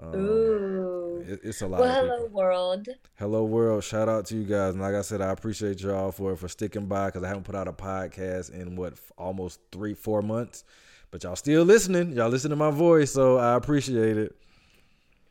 Um, 0.00 0.14
Ooh. 0.14 1.24
It, 1.26 1.40
it's 1.42 1.60
a 1.60 1.66
lot. 1.66 1.80
Well, 1.80 2.06
hello 2.06 2.26
world. 2.26 2.88
Hello 3.18 3.44
world. 3.44 3.84
Shout 3.84 4.08
out 4.08 4.26
to 4.26 4.36
you 4.36 4.44
guys, 4.44 4.74
and 4.74 4.82
like 4.82 4.94
I 4.94 5.02
said, 5.02 5.20
I 5.20 5.30
appreciate 5.30 5.80
y'all 5.80 6.12
for 6.12 6.36
for 6.36 6.48
sticking 6.48 6.86
by 6.86 7.06
because 7.06 7.24
I 7.24 7.28
haven't 7.28 7.44
put 7.44 7.54
out 7.54 7.68
a 7.68 7.72
podcast 7.72 8.52
in 8.52 8.76
what 8.76 8.94
almost 9.16 9.60
three 9.72 9.94
four 9.94 10.22
months, 10.22 10.64
but 11.10 11.24
y'all 11.24 11.36
still 11.36 11.64
listening. 11.64 12.12
Y'all 12.12 12.28
listen 12.28 12.50
to 12.50 12.56
my 12.56 12.70
voice, 12.70 13.12
so 13.12 13.38
I 13.38 13.56
appreciate 13.56 14.16
it. 14.16 14.36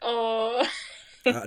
Oh. 0.02 0.68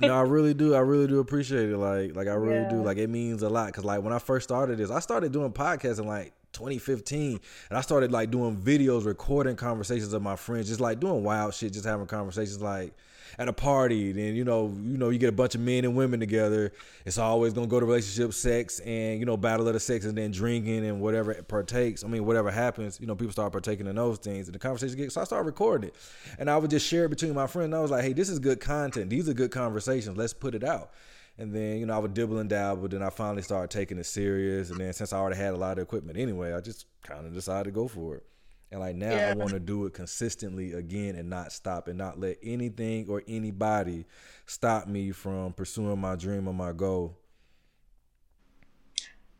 no, 0.01 0.15
I 0.15 0.21
really 0.27 0.53
do. 0.53 0.73
I 0.73 0.79
really 0.79 1.07
do 1.07 1.19
appreciate 1.19 1.69
it. 1.69 1.77
Like, 1.77 2.15
like 2.15 2.27
I 2.27 2.33
really 2.33 2.63
yeah. 2.63 2.69
do. 2.69 2.83
Like, 2.83 2.97
it 2.97 3.09
means 3.09 3.43
a 3.43 3.49
lot. 3.49 3.67
Because, 3.67 3.85
like, 3.85 4.03
when 4.03 4.13
I 4.13 4.19
first 4.19 4.43
started 4.43 4.77
this, 4.77 4.91
I 4.91 4.99
started 4.99 5.31
doing 5.31 5.51
podcasts 5.51 5.99
in 5.99 6.07
like 6.07 6.33
2015, 6.53 7.39
and 7.69 7.77
I 7.77 7.81
started 7.81 8.11
like 8.11 8.31
doing 8.31 8.57
videos, 8.57 9.05
recording 9.05 9.55
conversations 9.55 10.11
of 10.11 10.21
my 10.21 10.35
friends, 10.35 10.67
just 10.67 10.81
like 10.81 10.99
doing 10.99 11.23
wild 11.23 11.53
shit, 11.53 11.73
just 11.73 11.85
having 11.85 12.07
conversations 12.07 12.61
like 12.61 12.93
at 13.37 13.47
a 13.47 13.53
party. 13.53 14.11
Then 14.11 14.35
you 14.35 14.43
know, 14.43 14.67
you 14.67 14.97
know, 14.97 15.09
you 15.09 15.17
get 15.17 15.29
a 15.29 15.33
bunch 15.33 15.55
of 15.55 15.61
men 15.61 15.85
and 15.85 15.95
women 15.95 16.19
together. 16.19 16.73
It's 17.05 17.17
always 17.17 17.53
gonna 17.53 17.67
go 17.67 17.79
to 17.79 17.85
relationship, 17.85 18.33
sex, 18.33 18.79
and 18.79 19.19
you 19.19 19.25
know, 19.25 19.37
battle 19.37 19.67
of 19.67 19.73
the 19.73 19.79
sex, 19.79 20.05
and 20.05 20.17
then 20.17 20.31
drinking 20.31 20.85
and 20.85 21.01
whatever 21.01 21.31
it 21.31 21.47
partakes. 21.47 22.03
I 22.03 22.07
mean, 22.07 22.25
whatever 22.25 22.51
happens, 22.51 22.99
you 22.99 23.07
know, 23.07 23.15
people 23.15 23.31
start 23.31 23.51
partaking 23.51 23.87
in 23.87 23.95
those 23.95 24.17
things, 24.17 24.47
and 24.47 24.55
the 24.55 24.59
conversation 24.59 24.97
gets. 24.97 25.15
So 25.15 25.21
I 25.21 25.23
started 25.25 25.45
recording 25.45 25.89
it, 25.89 25.95
and 26.39 26.49
I 26.49 26.57
would 26.57 26.69
just 26.69 26.87
share 26.87 27.05
it 27.05 27.09
between 27.09 27.33
my 27.33 27.47
friends. 27.47 27.65
And 27.65 27.75
I 27.75 27.81
was 27.81 27.91
like, 27.91 28.03
hey, 28.03 28.13
this 28.13 28.29
is 28.29 28.39
good 28.39 28.59
content. 28.59 29.09
These 29.09 29.29
are 29.29 29.33
good 29.33 29.51
conversations. 29.51 30.17
Let's 30.17 30.33
put 30.33 30.55
it 30.55 30.63
out. 30.63 30.91
And 31.37 31.55
then, 31.55 31.77
you 31.77 31.85
know, 31.85 31.95
I 31.95 31.97
would 31.97 32.13
dibble 32.13 32.39
and 32.39 32.49
dabble. 32.49 32.87
Then 32.87 33.01
I 33.01 33.09
finally 33.09 33.41
started 33.41 33.71
taking 33.71 33.97
it 33.97 34.05
serious. 34.05 34.69
And 34.69 34.79
then 34.79 34.93
since 34.93 35.13
I 35.13 35.17
already 35.17 35.37
had 35.37 35.53
a 35.53 35.57
lot 35.57 35.77
of 35.77 35.83
equipment 35.83 36.17
anyway, 36.17 36.53
I 36.53 36.61
just 36.61 36.85
kind 37.03 37.25
of 37.25 37.33
decided 37.33 37.65
to 37.65 37.71
go 37.71 37.87
for 37.87 38.17
it. 38.17 38.23
And 38.71 38.79
like 38.79 38.95
now 38.95 39.11
yeah. 39.11 39.29
I 39.29 39.33
want 39.33 39.51
to 39.51 39.59
do 39.59 39.85
it 39.85 39.93
consistently 39.93 40.71
again 40.71 41.15
and 41.15 41.29
not 41.29 41.51
stop 41.51 41.89
and 41.89 41.97
not 41.97 42.19
let 42.19 42.37
anything 42.41 43.07
or 43.09 43.21
anybody 43.27 44.05
stop 44.45 44.87
me 44.87 45.11
from 45.11 45.51
pursuing 45.51 45.99
my 45.99 46.15
dream 46.15 46.47
or 46.47 46.53
my 46.53 46.71
goal. 46.71 47.17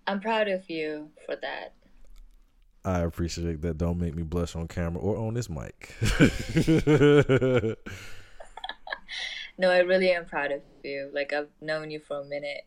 I'm 0.06 0.20
proud 0.20 0.50
of 0.50 0.70
you 0.70 1.10
for 1.26 1.38
that. 1.38 1.74
I 2.84 3.00
appreciate 3.02 3.62
that. 3.62 3.78
Don't 3.78 4.00
make 4.00 4.16
me 4.16 4.24
blush 4.24 4.56
on 4.56 4.68
camera 4.68 5.02
or 5.02 5.16
on 5.16 5.36
this 5.36 5.50
mic. 5.50 5.96
no, 9.58 9.70
I 9.70 9.80
really 9.80 10.12
am 10.12 10.26
proud 10.26 10.52
of 10.52 10.62
you. 10.84 11.10
Like 11.14 11.32
I've 11.32 11.48
known 11.62 11.90
you 11.90 12.00
for 12.00 12.20
a 12.20 12.26
minute 12.26 12.66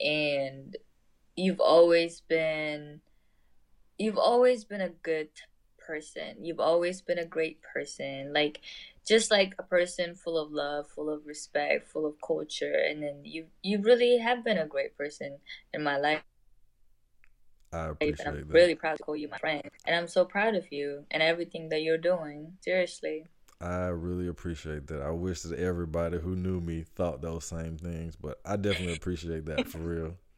and 0.00 0.76
you've 1.36 1.60
always 1.60 2.22
been 2.22 3.00
you've 3.98 4.18
always 4.18 4.64
been 4.64 4.80
a 4.80 4.88
good 4.88 5.28
person. 5.90 6.36
You've 6.40 6.60
always 6.60 7.02
been 7.02 7.18
a 7.18 7.24
great 7.24 7.58
person. 7.62 8.32
Like 8.32 8.60
just 9.06 9.30
like 9.30 9.54
a 9.58 9.64
person 9.64 10.14
full 10.14 10.38
of 10.38 10.52
love, 10.52 10.86
full 10.88 11.10
of 11.10 11.26
respect, 11.26 11.88
full 11.88 12.06
of 12.06 12.14
culture, 12.24 12.84
and 12.88 13.02
then 13.02 13.16
you 13.24 13.46
you 13.62 13.82
really 13.82 14.18
have 14.18 14.44
been 14.44 14.58
a 14.58 14.66
great 14.66 14.96
person 14.96 15.38
in 15.74 15.82
my 15.82 15.98
life. 15.98 16.22
I 17.72 17.88
appreciate 17.88 18.18
that. 18.18 18.26
I'm 18.28 18.34
that. 18.36 18.46
really 18.48 18.76
proud 18.76 18.98
to 18.98 19.02
call 19.02 19.16
you 19.16 19.28
my 19.28 19.38
friend, 19.38 19.62
and 19.84 19.96
I'm 19.96 20.06
so 20.06 20.24
proud 20.24 20.54
of 20.54 20.70
you 20.70 21.04
and 21.10 21.22
everything 21.22 21.70
that 21.70 21.82
you're 21.82 21.98
doing. 21.98 22.52
Seriously. 22.60 23.26
I 23.60 23.88
really 23.88 24.28
appreciate 24.28 24.86
that. 24.86 25.02
I 25.02 25.10
wish 25.10 25.42
that 25.42 25.58
everybody 25.58 26.18
who 26.18 26.34
knew 26.34 26.60
me 26.60 26.84
thought 26.96 27.20
those 27.20 27.44
same 27.44 27.76
things, 27.76 28.16
but 28.16 28.40
I 28.44 28.56
definitely 28.56 28.94
appreciate 28.94 29.44
that 29.46 29.68
for 29.68 29.78
real. 29.78 30.14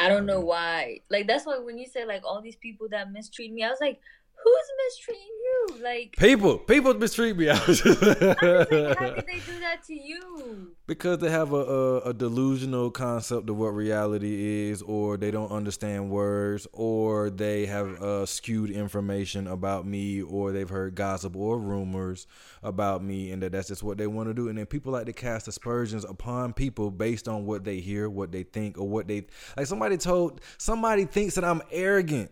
I 0.00 0.08
don't 0.08 0.26
know 0.26 0.40
why. 0.40 1.00
Like 1.10 1.26
that's 1.26 1.44
why 1.44 1.58
when 1.58 1.76
you 1.76 1.86
say 1.86 2.04
like 2.04 2.22
all 2.24 2.40
these 2.40 2.56
people 2.56 2.88
that 2.90 3.12
mistreat 3.12 3.52
me, 3.52 3.64
I 3.64 3.70
was 3.70 3.80
like, 3.80 4.00
who's 4.42 4.70
mistreating 4.86 5.22
you? 5.22 5.82
Like 5.82 6.16
people, 6.16 6.58
people 6.58 6.94
mistreat 6.94 7.36
me. 7.36 7.50
I 7.50 7.64
was 7.66 7.80
just, 7.80 8.02
like, 8.02 8.18
how 8.18 8.64
did 8.64 9.26
they 9.26 9.40
do 9.46 9.60
that 9.60 9.82
to 9.86 9.94
you? 9.94 10.72
Because 10.86 11.18
they 11.18 11.30
have 11.30 11.52
a, 11.52 11.56
a, 11.56 12.00
a 12.00 12.14
delusional 12.14 12.90
concept 12.90 13.48
of 13.50 13.56
what 13.56 13.68
reality 13.68 14.70
is, 14.70 14.82
or 14.82 15.16
they 15.16 15.30
don't 15.30 15.50
understand 15.50 16.10
words, 16.10 16.66
or 16.72 17.30
they 17.30 17.66
have 17.66 18.02
uh, 18.02 18.26
skewed 18.26 18.70
information 18.70 19.46
about 19.46 19.86
me, 19.86 20.22
or 20.22 20.52
they've 20.52 20.68
heard 20.68 20.94
gossip 20.94 21.36
or 21.36 21.58
rumors 21.58 22.26
about 22.62 23.02
me, 23.02 23.30
and 23.30 23.42
that 23.42 23.52
that's 23.52 23.68
just 23.68 23.82
what 23.82 23.98
they 23.98 24.06
want 24.06 24.28
to 24.28 24.34
do. 24.34 24.48
And 24.48 24.58
then 24.58 24.66
people 24.66 24.92
like 24.92 25.06
to 25.06 25.12
cast 25.12 25.48
aspersions 25.48 26.04
upon 26.04 26.52
people 26.54 26.90
based 26.90 27.28
on 27.28 27.44
what 27.44 27.64
they 27.64 27.80
hear, 27.80 28.08
what 28.08 28.32
they 28.32 28.42
think, 28.42 28.78
or 28.78 28.88
what 28.88 29.06
they 29.06 29.26
like. 29.56 29.66
Somebody 29.66 29.96
told 29.98 30.40
somebody 30.56 31.04
thinks 31.04 31.34
that 31.34 31.44
I'm 31.44 31.62
arrogant. 31.70 32.30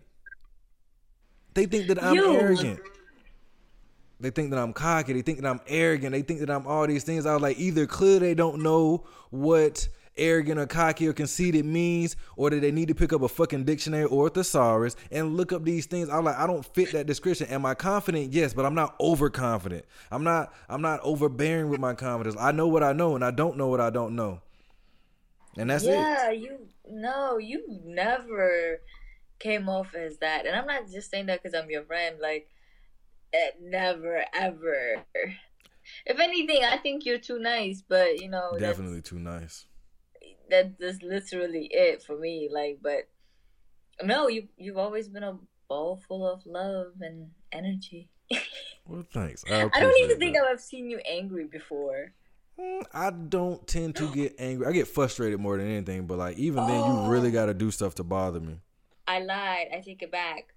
They 1.56 1.64
think 1.64 1.88
that 1.88 2.04
I'm 2.04 2.14
you. 2.14 2.36
arrogant. 2.36 2.80
They 4.20 4.28
think 4.28 4.50
that 4.50 4.58
I'm 4.58 4.74
cocky. 4.74 5.14
They 5.14 5.22
think 5.22 5.40
that 5.40 5.48
I'm 5.48 5.60
arrogant. 5.66 6.12
They 6.12 6.20
think 6.20 6.40
that 6.40 6.50
I'm 6.50 6.66
all 6.66 6.86
these 6.86 7.02
things. 7.02 7.24
I 7.24 7.32
was 7.32 7.40
like, 7.40 7.58
either 7.58 7.86
clearly 7.86 8.18
they 8.18 8.34
don't 8.34 8.62
know 8.62 9.06
what 9.30 9.88
arrogant 10.18 10.60
or 10.60 10.66
cocky 10.66 11.08
or 11.08 11.14
conceited 11.14 11.64
means, 11.64 12.14
or 12.36 12.50
that 12.50 12.60
they 12.60 12.70
need 12.70 12.88
to 12.88 12.94
pick 12.94 13.14
up 13.14 13.22
a 13.22 13.28
fucking 13.28 13.64
dictionary 13.64 14.04
or 14.04 14.28
thesaurus 14.28 14.96
and 15.10 15.34
look 15.34 15.50
up 15.50 15.64
these 15.64 15.86
things. 15.86 16.10
I'm 16.10 16.24
like, 16.24 16.36
I 16.36 16.46
don't 16.46 16.64
fit 16.74 16.92
that 16.92 17.06
description. 17.06 17.46
Am 17.48 17.64
I 17.64 17.74
confident? 17.74 18.34
Yes, 18.34 18.52
but 18.52 18.66
I'm 18.66 18.74
not 18.74 18.94
overconfident. 19.00 19.86
I'm 20.10 20.24
not. 20.24 20.52
I'm 20.68 20.82
not 20.82 21.00
overbearing 21.04 21.70
with 21.70 21.80
my 21.80 21.94
confidence. 21.94 22.36
I 22.38 22.52
know 22.52 22.68
what 22.68 22.82
I 22.82 22.92
know, 22.92 23.14
and 23.14 23.24
I 23.24 23.30
don't 23.30 23.56
know 23.56 23.68
what 23.68 23.80
I 23.80 23.88
don't 23.88 24.14
know. 24.14 24.40
And 25.56 25.70
that's 25.70 25.84
yeah, 25.84 25.92
it. 25.92 25.96
Yeah, 25.96 26.30
you 26.32 26.58
no, 26.90 27.38
you 27.38 27.64
never 27.82 28.80
came 29.38 29.68
off 29.68 29.94
as 29.94 30.18
that. 30.18 30.46
And 30.46 30.56
I'm 30.56 30.66
not 30.66 30.90
just 30.90 31.10
saying 31.10 31.26
that 31.26 31.42
because 31.42 31.54
I'm 31.58 31.70
your 31.70 31.84
friend. 31.84 32.16
Like, 32.20 32.48
it 33.32 33.56
never, 33.60 34.24
ever. 34.34 35.04
If 36.04 36.18
anything, 36.18 36.64
I 36.64 36.78
think 36.78 37.04
you're 37.04 37.18
too 37.18 37.38
nice, 37.38 37.82
but 37.86 38.20
you 38.20 38.28
know, 38.28 38.56
definitely 38.58 39.02
too 39.02 39.18
nice. 39.18 39.66
That's 40.50 41.02
literally 41.02 41.68
it 41.70 42.02
for 42.02 42.18
me. 42.18 42.48
Like, 42.52 42.78
but 42.82 43.08
no, 44.02 44.28
you 44.28 44.48
you've 44.56 44.78
always 44.78 45.08
been 45.08 45.22
a 45.22 45.38
ball 45.68 46.00
full 46.08 46.28
of 46.28 46.44
love 46.46 46.94
and 47.00 47.30
energy. 47.52 48.08
well, 48.86 49.04
thanks. 49.12 49.44
I, 49.50 49.68
I 49.72 49.80
don't 49.80 49.98
even 50.02 50.18
think 50.18 50.36
I've 50.36 50.60
seen 50.60 50.90
you 50.90 50.98
angry 51.08 51.44
before. 51.44 52.12
Mm, 52.58 52.84
I 52.92 53.10
don't 53.10 53.66
tend 53.66 53.96
to 53.96 54.12
get 54.12 54.34
angry. 54.38 54.66
I 54.66 54.72
get 54.72 54.88
frustrated 54.88 55.38
more 55.38 55.56
than 55.56 55.68
anything, 55.68 56.06
but 56.06 56.18
like 56.18 56.38
even 56.38 56.60
oh. 56.60 56.66
then, 56.66 57.04
you 57.04 57.10
really 57.10 57.30
got 57.30 57.46
to 57.46 57.54
do 57.54 57.70
stuff 57.70 57.94
to 57.96 58.04
bother 58.04 58.40
me. 58.40 58.60
I 59.06 59.20
lied. 59.20 59.68
I 59.72 59.80
take 59.80 60.02
it 60.02 60.10
back. 60.10 60.54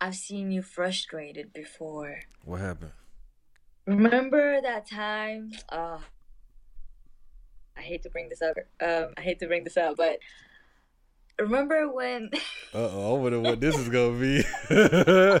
I've 0.00 0.14
seen 0.14 0.52
you 0.52 0.62
frustrated 0.62 1.52
before. 1.52 2.20
What 2.44 2.60
happened? 2.60 2.92
Remember 3.86 4.60
that 4.60 4.88
time? 4.88 5.52
Uh, 5.68 5.98
I 7.76 7.80
hate 7.80 8.02
to 8.02 8.10
bring 8.10 8.28
this 8.28 8.42
up. 8.42 8.56
Um, 8.80 9.14
I 9.16 9.20
hate 9.22 9.38
to 9.40 9.46
bring 9.46 9.64
this 9.64 9.76
up, 9.76 9.96
but 9.96 10.18
remember 11.38 11.90
when? 11.90 12.30
uh 12.74 12.90
oh, 12.92 13.16
I 13.16 13.18
wonder 13.18 13.40
what 13.40 13.60
this 13.60 13.76
is 13.76 13.88
gonna 13.88 14.18
be. 14.18 14.44
oh, 14.70 15.40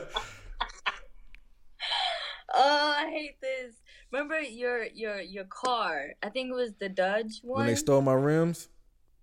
I 2.54 3.10
hate 3.10 3.40
this. 3.40 3.74
Remember 4.10 4.40
your 4.40 4.86
your 4.86 5.20
your 5.20 5.44
car? 5.44 6.14
I 6.22 6.30
think 6.30 6.50
it 6.50 6.54
was 6.54 6.72
the 6.80 6.88
Dodge 6.88 7.40
one. 7.42 7.58
When 7.58 7.66
they 7.66 7.74
stole 7.74 8.00
my 8.00 8.14
rims. 8.14 8.68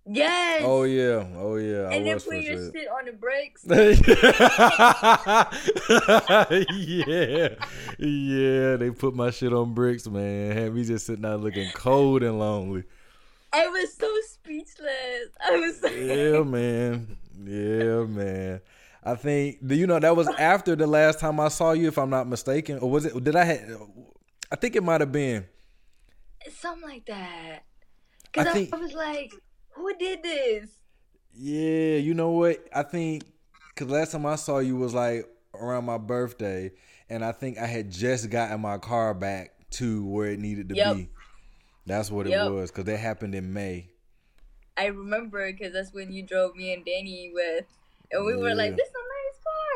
Yes. 0.08 0.62
Oh 0.64 0.84
yeah. 0.84 1.26
Oh 1.36 1.56
yeah. 1.56 1.90
And 1.90 1.94
I 1.94 2.02
then 2.04 2.20
put 2.20 2.40
your 2.40 2.72
shit 2.72 2.88
on 2.88 3.06
the 3.06 3.12
brakes. 3.12 3.64
yeah. 6.70 7.48
Yeah. 7.98 8.76
They 8.76 8.90
put 8.90 9.16
my 9.16 9.30
shit 9.30 9.52
on 9.52 9.74
bricks, 9.74 10.06
man. 10.06 10.56
Had 10.56 10.74
me 10.74 10.84
just 10.84 11.06
sitting 11.06 11.22
there 11.22 11.36
looking 11.36 11.70
cold 11.74 12.22
and 12.22 12.38
lonely. 12.38 12.84
I 13.52 13.66
was 13.66 13.94
so 13.94 14.08
speechless. 14.28 15.30
I 15.44 15.56
was. 15.56 15.80
So 15.80 15.88
yeah, 15.88 16.42
man. 16.44 17.16
Yeah, 17.44 18.04
man. 18.04 18.60
I 19.02 19.16
think. 19.16 19.66
Do 19.66 19.74
you 19.74 19.88
know 19.88 19.98
that 19.98 20.14
was 20.14 20.28
after 20.28 20.76
the 20.76 20.86
last 20.86 21.18
time 21.18 21.40
I 21.40 21.48
saw 21.48 21.72
you, 21.72 21.88
if 21.88 21.98
I'm 21.98 22.10
not 22.10 22.28
mistaken, 22.28 22.78
or 22.78 22.88
was 22.90 23.06
it? 23.06 23.24
Did 23.24 23.34
I 23.34 23.44
have? 23.44 23.82
I 24.52 24.56
think 24.56 24.76
it 24.76 24.84
might 24.84 25.00
have 25.00 25.10
been. 25.10 25.46
Something 26.60 26.88
like 26.88 27.06
that. 27.06 27.64
Because 28.36 28.48
I, 28.48 28.52
think, 28.52 28.74
I 28.74 28.76
was 28.76 28.92
like, 28.92 29.32
who 29.76 29.94
did 29.96 30.22
this? 30.22 30.70
Yeah, 31.34 31.96
you 31.96 32.14
know 32.14 32.30
what? 32.30 32.66
I 32.74 32.82
think 32.82 33.24
because 33.74 33.90
last 33.90 34.12
time 34.12 34.26
I 34.26 34.36
saw 34.36 34.58
you 34.58 34.76
was 34.76 34.94
like 34.94 35.28
around 35.54 35.84
my 35.84 35.98
birthday, 35.98 36.72
and 37.10 37.24
I 37.24 37.32
think 37.32 37.58
I 37.58 37.66
had 37.66 37.90
just 37.90 38.30
gotten 38.30 38.60
my 38.60 38.78
car 38.78 39.14
back 39.14 39.52
to 39.72 40.04
where 40.06 40.28
it 40.28 40.38
needed 40.38 40.70
to 40.70 40.74
yep. 40.74 40.96
be. 40.96 41.08
That's 41.84 42.10
what 42.10 42.26
yep. 42.26 42.46
it 42.46 42.50
was 42.50 42.70
because 42.70 42.84
that 42.86 42.98
happened 42.98 43.34
in 43.34 43.52
May. 43.52 43.90
I 44.76 44.86
remember 44.86 45.50
because 45.52 45.72
that's 45.72 45.92
when 45.92 46.12
you 46.12 46.22
drove 46.22 46.56
me 46.56 46.72
and 46.72 46.84
Danny 46.84 47.30
with, 47.32 47.66
and 48.10 48.24
we 48.24 48.32
yeah. 48.32 48.38
were 48.38 48.54
like, 48.54 48.76
"This 48.76 48.88
is 48.88 48.94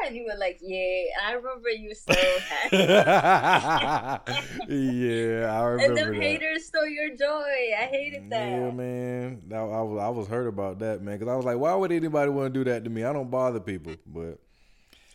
and 0.06 0.16
you 0.16 0.24
were 0.24 0.38
like, 0.38 0.58
"Yeah." 0.60 1.04
I 1.24 1.32
remember 1.32 1.70
you 1.70 1.94
so 1.94 2.12
happy. 2.48 2.76
yeah, 4.74 5.58
I 5.58 5.62
remember. 5.64 5.84
And 5.84 5.96
the 5.96 6.04
that. 6.04 6.22
haters 6.22 6.66
stole 6.66 6.86
your 6.86 7.16
joy. 7.16 7.74
I 7.78 7.86
hated 7.90 8.30
that. 8.30 8.48
Yeah, 8.48 8.70
man. 8.70 9.42
I, 9.52 9.56
I 9.56 9.82
was 9.82 9.98
I 10.00 10.08
was 10.08 10.28
hurt 10.28 10.48
about 10.48 10.78
that, 10.80 11.02
man, 11.02 11.18
because 11.18 11.32
I 11.32 11.36
was 11.36 11.44
like, 11.44 11.58
"Why 11.58 11.74
would 11.74 11.92
anybody 11.92 12.30
want 12.30 12.52
to 12.52 12.64
do 12.64 12.70
that 12.70 12.84
to 12.84 12.90
me?" 12.90 13.04
I 13.04 13.12
don't 13.12 13.30
bother 13.30 13.60
people, 13.60 13.94
but. 14.06 14.38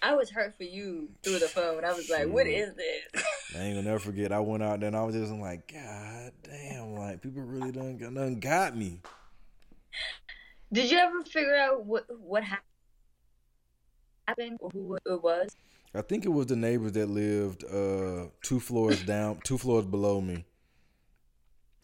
I 0.02 0.14
was 0.14 0.30
hurt 0.30 0.56
for 0.56 0.66
you 0.66 1.10
through 1.24 1.40
the 1.40 1.48
phone. 1.48 1.84
I 1.84 1.94
was 1.94 2.10
like, 2.12 2.28
"What 2.28 2.46
is 2.46 2.76
this?" 2.76 3.24
I 3.56 3.60
ain't 3.60 3.76
gonna 3.76 3.88
never 3.88 4.00
forget. 4.00 4.32
I 4.32 4.40
went 4.40 4.62
out 4.62 4.80
there 4.80 4.88
and 4.88 4.96
I 4.96 5.04
was 5.04 5.16
just 5.16 5.32
like, 5.32 5.72
"God 5.72 6.32
damn!" 6.44 6.94
Like 6.94 7.22
people 7.22 7.42
really 7.42 7.72
done, 7.72 7.98
done 7.98 8.40
got 8.40 8.78
me. 8.78 9.00
Did 10.72 10.92
you 10.92 10.98
ever 10.98 11.24
figure 11.24 11.56
out 11.56 11.86
what 11.86 12.06
what 12.20 12.44
happened? 12.44 12.75
Happened 14.28 14.58
or 14.62 14.70
who 14.72 14.96
it 14.96 15.24
was? 15.24 15.56
I 15.94 16.02
think 16.02 16.26
it 16.26 16.30
was 16.30 16.48
the 16.48 16.56
neighbors 16.56 16.92
that 16.94 17.08
lived 17.08 17.64
uh, 17.64 18.30
two 18.42 18.60
floors 18.60 19.02
down, 19.04 19.40
two 19.44 19.58
floors 19.58 19.86
below 19.86 20.20
me. 20.20 20.46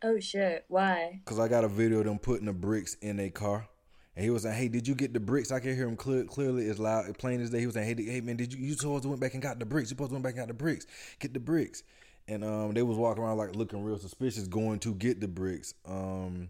Oh 0.04 0.20
shit! 0.20 0.66
Why? 0.68 1.22
Because 1.24 1.40
I 1.40 1.48
got 1.48 1.64
a 1.64 1.68
video 1.68 2.00
of 2.00 2.06
them 2.06 2.20
putting 2.20 2.48
the 2.48 2.54
bricks 2.54 2.96
in 3.02 3.20
a 3.20 3.30
car, 3.30 3.68
and 4.16 4.26
he 4.26 4.32
was 4.32 4.44
like, 4.44 4.56
"Hey, 4.56 4.68
did 4.68 4.88
you 4.88 4.96
get 4.96 5.14
the 5.14 5.20
bricks?" 5.20 5.52
I 5.52 5.60
can 5.60 5.76
hear 5.76 5.88
him 5.88 5.96
clear, 5.96 6.26
clearly, 6.26 6.68
as 6.70 6.80
loud, 6.80 7.18
plain 7.20 7.40
as 7.40 7.52
day. 7.52 7.60
He 7.60 7.68
was 7.68 7.76
like, 7.76 7.86
"Hey, 7.86 7.96
hey 8.04 8.20
man, 8.20 8.36
did 8.36 8.54
you 8.54 8.60
you 8.60 8.74
supposed 8.74 9.04
to 9.04 9.10
went 9.10 9.22
back 9.22 9.34
and 9.34 9.44
got 9.44 9.60
the 9.60 9.66
bricks? 9.66 9.90
You 9.90 9.96
supposed 9.96 10.10
to 10.10 10.16
went 10.16 10.24
back 10.24 10.34
and 10.34 10.42
got 10.42 10.48
the 10.48 10.56
bricks? 10.56 10.88
Get 11.20 11.34
the 11.34 11.40
bricks." 11.40 11.84
And 12.28 12.44
um, 12.44 12.74
they 12.74 12.82
was 12.82 12.98
walking 12.98 13.24
around 13.24 13.38
like 13.38 13.56
looking 13.56 13.84
real 13.84 13.98
suspicious, 13.98 14.48
going 14.48 14.80
to 14.80 14.94
get 14.96 15.22
the 15.22 15.28
bricks. 15.28 15.74
Um, 15.86 16.50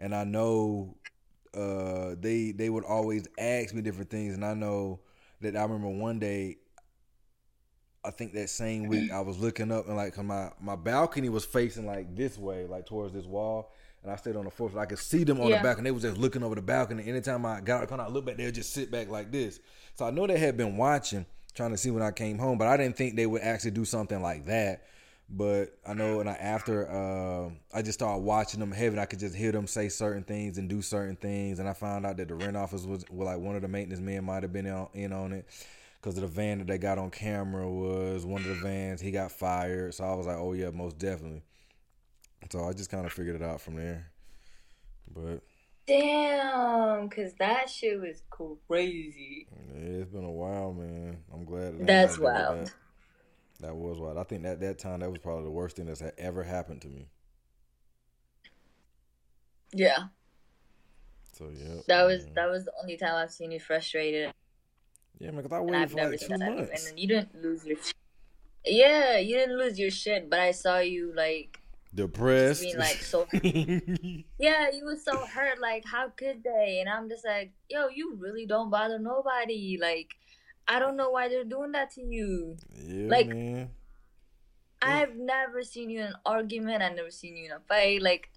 and 0.00 0.14
I 0.14 0.24
know 0.24 0.96
uh, 1.54 2.14
they 2.18 2.52
they 2.52 2.70
would 2.70 2.84
always 2.84 3.26
ask 3.38 3.74
me 3.74 3.82
different 3.82 4.10
things, 4.10 4.34
and 4.34 4.44
I 4.44 4.54
know 4.54 5.00
that 5.42 5.56
I 5.56 5.62
remember 5.62 5.88
one 5.88 6.18
day. 6.18 6.58
I 8.04 8.10
think 8.10 8.32
that 8.32 8.50
same 8.50 8.88
week 8.88 9.12
I 9.12 9.20
was 9.20 9.38
looking 9.38 9.70
up 9.70 9.86
and 9.86 9.96
like 9.96 10.18
my 10.18 10.50
my 10.60 10.74
balcony 10.74 11.28
was 11.28 11.44
facing 11.44 11.86
like 11.86 12.16
this 12.16 12.36
way, 12.36 12.66
like 12.66 12.84
towards 12.84 13.14
this 13.14 13.26
wall, 13.26 13.70
and 14.02 14.10
I 14.10 14.16
stayed 14.16 14.34
on 14.34 14.44
the 14.44 14.50
fourth. 14.50 14.76
I 14.76 14.86
could 14.86 14.98
see 14.98 15.22
them 15.22 15.40
on 15.40 15.48
yeah. 15.48 15.58
the 15.58 15.62
balcony. 15.62 15.84
They 15.84 15.92
was 15.92 16.02
just 16.02 16.18
looking 16.18 16.42
over 16.42 16.56
the 16.56 16.62
balcony. 16.62 17.06
Anytime 17.06 17.46
I 17.46 17.60
got 17.60 17.86
come 17.88 18.00
out, 18.00 18.12
look 18.12 18.24
back, 18.24 18.36
they'd 18.36 18.54
just 18.54 18.72
sit 18.72 18.90
back 18.90 19.08
like 19.08 19.30
this. 19.30 19.60
So 19.94 20.04
I 20.04 20.10
know 20.10 20.26
they 20.26 20.38
had 20.38 20.56
been 20.56 20.76
watching, 20.76 21.26
trying 21.54 21.70
to 21.70 21.76
see 21.76 21.92
when 21.92 22.02
I 22.02 22.10
came 22.10 22.38
home, 22.38 22.58
but 22.58 22.66
I 22.66 22.76
didn't 22.76 22.96
think 22.96 23.14
they 23.14 23.26
would 23.26 23.42
actually 23.42 23.70
do 23.70 23.84
something 23.84 24.20
like 24.20 24.46
that. 24.46 24.82
But 25.34 25.78
I 25.88 25.94
know, 25.94 26.20
and 26.20 26.28
I, 26.28 26.34
after 26.34 26.90
uh, 26.90 27.50
I 27.72 27.80
just 27.80 27.98
started 27.98 28.22
watching 28.22 28.60
them 28.60 28.70
heavy, 28.70 28.98
I 28.98 29.06
could 29.06 29.18
just 29.18 29.34
hear 29.34 29.50
them 29.50 29.66
say 29.66 29.88
certain 29.88 30.24
things 30.24 30.58
and 30.58 30.68
do 30.68 30.82
certain 30.82 31.16
things. 31.16 31.58
And 31.58 31.66
I 31.66 31.72
found 31.72 32.04
out 32.04 32.18
that 32.18 32.28
the 32.28 32.34
rent 32.34 32.54
office 32.54 32.84
was 32.84 33.06
well, 33.10 33.28
like 33.28 33.38
one 33.38 33.56
of 33.56 33.62
the 33.62 33.68
maintenance 33.68 34.00
men 34.00 34.24
might 34.24 34.42
have 34.42 34.52
been 34.52 34.66
in 34.66 34.74
on, 34.74 34.88
in 34.92 35.12
on 35.12 35.32
it 35.32 35.46
because 35.98 36.16
of 36.16 36.22
the 36.22 36.28
van 36.28 36.58
that 36.58 36.66
they 36.66 36.76
got 36.76 36.98
on 36.98 37.10
camera 37.10 37.66
was 37.66 38.26
one 38.26 38.42
of 38.42 38.48
the 38.48 38.56
vans. 38.56 39.00
He 39.00 39.10
got 39.10 39.32
fired, 39.32 39.94
so 39.94 40.04
I 40.04 40.14
was 40.14 40.26
like, 40.26 40.36
oh 40.36 40.52
yeah, 40.52 40.68
most 40.68 40.98
definitely. 40.98 41.42
So 42.50 42.68
I 42.68 42.74
just 42.74 42.90
kind 42.90 43.06
of 43.06 43.12
figured 43.12 43.36
it 43.36 43.42
out 43.42 43.62
from 43.62 43.76
there. 43.76 44.10
But 45.14 45.40
damn, 45.86 47.08
cause 47.08 47.32
that 47.38 47.70
shit 47.70 47.98
was 47.98 48.22
crazy. 48.28 49.46
Yeah, 49.74 50.00
it's 50.02 50.10
been 50.10 50.24
a 50.24 50.30
while, 50.30 50.74
man. 50.74 51.16
I'm 51.32 51.46
glad. 51.46 51.78
That 51.78 51.86
That's 51.86 52.18
wild. 52.18 52.66
That. 52.66 52.74
That. 53.62 53.76
was 53.76 53.98
wild. 53.98 54.18
I 54.18 54.24
think 54.24 54.42
that 54.42 54.60
that 54.60 54.78
time 54.78 55.00
that 55.00 55.10
was 55.10 55.18
probably 55.18 55.44
the 55.44 55.50
worst 55.50 55.76
thing 55.76 55.86
that's 55.86 56.02
ever 56.18 56.42
happened 56.42 56.82
to 56.82 56.88
me. 56.88 57.08
Yeah. 59.72 60.04
So 61.32 61.48
yeah. 61.52 61.80
That 61.88 62.04
was 62.04 62.26
that 62.34 62.48
was 62.50 62.64
the 62.64 62.72
only 62.80 62.96
time 62.96 63.14
I've 63.14 63.32
seen 63.32 63.50
you 63.50 63.60
frustrated. 63.60 64.32
Yeah, 65.18 65.30
man, 65.30 65.42
because 65.42 65.52
I 65.52 65.60
waited 65.60 65.90
for 65.90 66.10
like 66.10 66.20
two 66.20 66.28
months. 66.36 66.70
And 66.70 66.86
then 66.86 66.98
you 66.98 67.08
didn't 67.08 67.42
lose 67.42 67.64
your. 67.64 67.78
Yeah, 68.64 69.18
you 69.18 69.36
didn't 69.36 69.58
lose 69.58 69.78
your 69.78 69.90
shit, 69.90 70.28
but 70.28 70.40
I 70.40 70.50
saw 70.52 70.78
you 70.78 71.12
like 71.14 71.60
depressed. 71.94 72.62
Being 72.62 72.78
like 72.78 73.02
so. 73.02 73.26
yeah, 73.32 74.70
you 74.70 74.84
was 74.84 75.04
so 75.04 75.16
hurt. 75.26 75.60
Like, 75.60 75.84
how 75.84 76.08
could 76.08 76.42
they? 76.44 76.78
And 76.80 76.88
I'm 76.88 77.08
just 77.08 77.24
like, 77.24 77.52
yo, 77.68 77.88
you 77.88 78.16
really 78.18 78.46
don't 78.46 78.70
bother 78.70 78.98
nobody. 78.98 79.78
Like, 79.80 80.14
I 80.68 80.78
don't 80.78 80.96
know 80.96 81.10
why 81.10 81.28
they're 81.28 81.44
doing 81.44 81.72
that 81.72 81.90
to 81.92 82.02
you. 82.02 82.56
Yeah, 82.74 83.08
like, 83.08 83.28
man. 83.28 83.70
I've 84.80 85.16
never 85.16 85.62
seen 85.62 85.90
you 85.90 86.00
in 86.00 86.06
an 86.06 86.14
argument. 86.26 86.82
I've 86.82 86.96
never 86.96 87.10
seen 87.10 87.36
you 87.36 87.46
in 87.46 87.52
a 87.52 87.60
fight. 87.68 88.02
Like, 88.02 88.30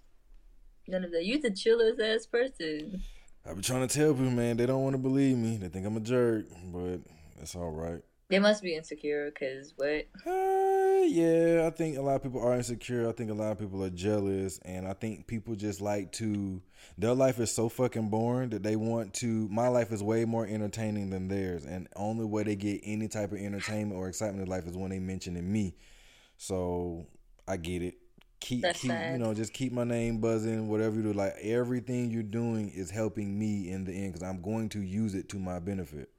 none 0.86 1.04
of 1.04 1.10
that. 1.12 1.24
You're 1.24 1.40
the 1.40 1.50
chillest 1.50 2.00
ass 2.00 2.26
person. 2.26 3.02
I've 3.44 3.54
been 3.54 3.62
trying 3.62 3.86
to 3.86 3.94
tell 3.94 4.12
people, 4.12 4.30
man, 4.30 4.56
they 4.56 4.66
don't 4.66 4.82
want 4.82 4.94
to 4.94 4.98
believe 4.98 5.36
me. 5.36 5.56
They 5.56 5.68
think 5.68 5.86
I'm 5.86 5.96
a 5.96 6.00
jerk, 6.00 6.46
but 6.72 7.00
it's 7.40 7.54
all 7.54 7.70
right. 7.70 8.02
They 8.28 8.40
must 8.40 8.62
be 8.62 8.74
insecure 8.74 9.30
because 9.30 9.72
what? 9.76 10.08
Uh, 10.26 11.04
yeah, 11.04 11.64
I 11.64 11.70
think 11.70 11.96
a 11.96 12.02
lot 12.02 12.16
of 12.16 12.22
people 12.24 12.42
are 12.42 12.56
insecure. 12.56 13.08
I 13.08 13.12
think 13.12 13.30
a 13.30 13.34
lot 13.34 13.52
of 13.52 13.58
people 13.60 13.84
are 13.84 13.90
jealous, 13.90 14.58
and 14.64 14.86
I 14.88 14.94
think 14.94 15.28
people 15.28 15.54
just 15.54 15.80
like 15.80 16.10
to. 16.12 16.60
Their 16.98 17.14
life 17.14 17.38
is 17.38 17.52
so 17.52 17.68
fucking 17.68 18.08
boring 18.08 18.50
that 18.50 18.64
they 18.64 18.74
want 18.74 19.14
to. 19.14 19.48
My 19.48 19.68
life 19.68 19.92
is 19.92 20.02
way 20.02 20.24
more 20.24 20.44
entertaining 20.44 21.10
than 21.10 21.28
theirs, 21.28 21.64
and 21.64 21.88
only 21.94 22.24
way 22.24 22.42
they 22.42 22.56
get 22.56 22.80
any 22.82 23.06
type 23.06 23.30
of 23.30 23.38
entertainment 23.38 23.96
or 23.96 24.08
excitement 24.08 24.42
in 24.42 24.50
life 24.50 24.66
is 24.66 24.76
when 24.76 24.90
they 24.90 24.98
mention 24.98 25.34
me. 25.52 25.76
So 26.36 27.06
I 27.46 27.58
get 27.58 27.82
it. 27.82 27.94
Keep, 28.40 28.62
That's 28.62 28.80
keep, 28.80 28.90
sad. 28.90 29.12
you 29.12 29.18
know, 29.18 29.34
just 29.34 29.52
keep 29.52 29.72
my 29.72 29.84
name 29.84 30.20
buzzing. 30.20 30.68
Whatever 30.68 30.96
you 30.96 31.02
do, 31.02 31.12
like 31.12 31.34
everything 31.40 32.10
you're 32.10 32.22
doing 32.22 32.70
is 32.70 32.90
helping 32.90 33.38
me 33.38 33.70
in 33.70 33.84
the 33.84 33.92
end 33.92 34.12
because 34.12 34.28
I'm 34.28 34.42
going 34.42 34.68
to 34.70 34.80
use 34.80 35.14
it 35.14 35.28
to 35.30 35.38
my 35.38 35.58
benefit. 35.58 36.10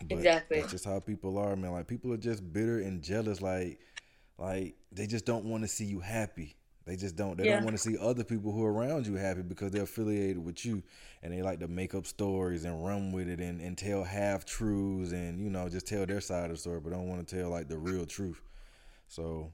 But 0.00 0.16
exactly. 0.16 0.60
That's 0.60 0.72
just 0.72 0.84
how 0.84 1.00
people 1.00 1.38
are, 1.38 1.56
man. 1.56 1.72
Like 1.72 1.86
people 1.86 2.12
are 2.12 2.18
just 2.18 2.52
bitter 2.52 2.80
and 2.80 3.02
jealous. 3.02 3.40
Like, 3.40 3.80
like 4.38 4.76
they 4.92 5.06
just 5.06 5.24
don't 5.24 5.44
want 5.44 5.62
to 5.64 5.68
see 5.68 5.84
you 5.84 6.00
happy. 6.00 6.56
They 6.84 6.94
just 6.96 7.16
don't. 7.16 7.36
They 7.36 7.46
yeah. 7.46 7.56
don't 7.56 7.64
want 7.64 7.76
to 7.76 7.82
see 7.82 7.98
other 7.98 8.22
people 8.22 8.52
who 8.52 8.64
are 8.64 8.72
around 8.72 9.08
you 9.08 9.14
happy 9.16 9.42
because 9.42 9.72
they're 9.72 9.82
affiliated 9.82 10.38
with 10.38 10.64
you, 10.64 10.84
and 11.22 11.32
they 11.32 11.42
like 11.42 11.58
to 11.60 11.68
make 11.68 11.94
up 11.96 12.06
stories 12.06 12.64
and 12.64 12.84
run 12.84 13.10
with 13.10 13.28
it 13.28 13.40
and, 13.40 13.60
and 13.60 13.76
tell 13.76 14.04
half 14.04 14.44
truths 14.44 15.10
and 15.10 15.40
you 15.40 15.50
know 15.50 15.68
just 15.68 15.86
tell 15.86 16.06
their 16.06 16.20
side 16.20 16.44
of 16.44 16.50
the 16.52 16.56
story, 16.56 16.78
but 16.78 16.90
don't 16.90 17.08
want 17.08 17.26
to 17.26 17.36
tell 17.36 17.50
like 17.50 17.68
the 17.68 17.76
real 17.76 18.06
truth. 18.06 18.40
So 19.08 19.52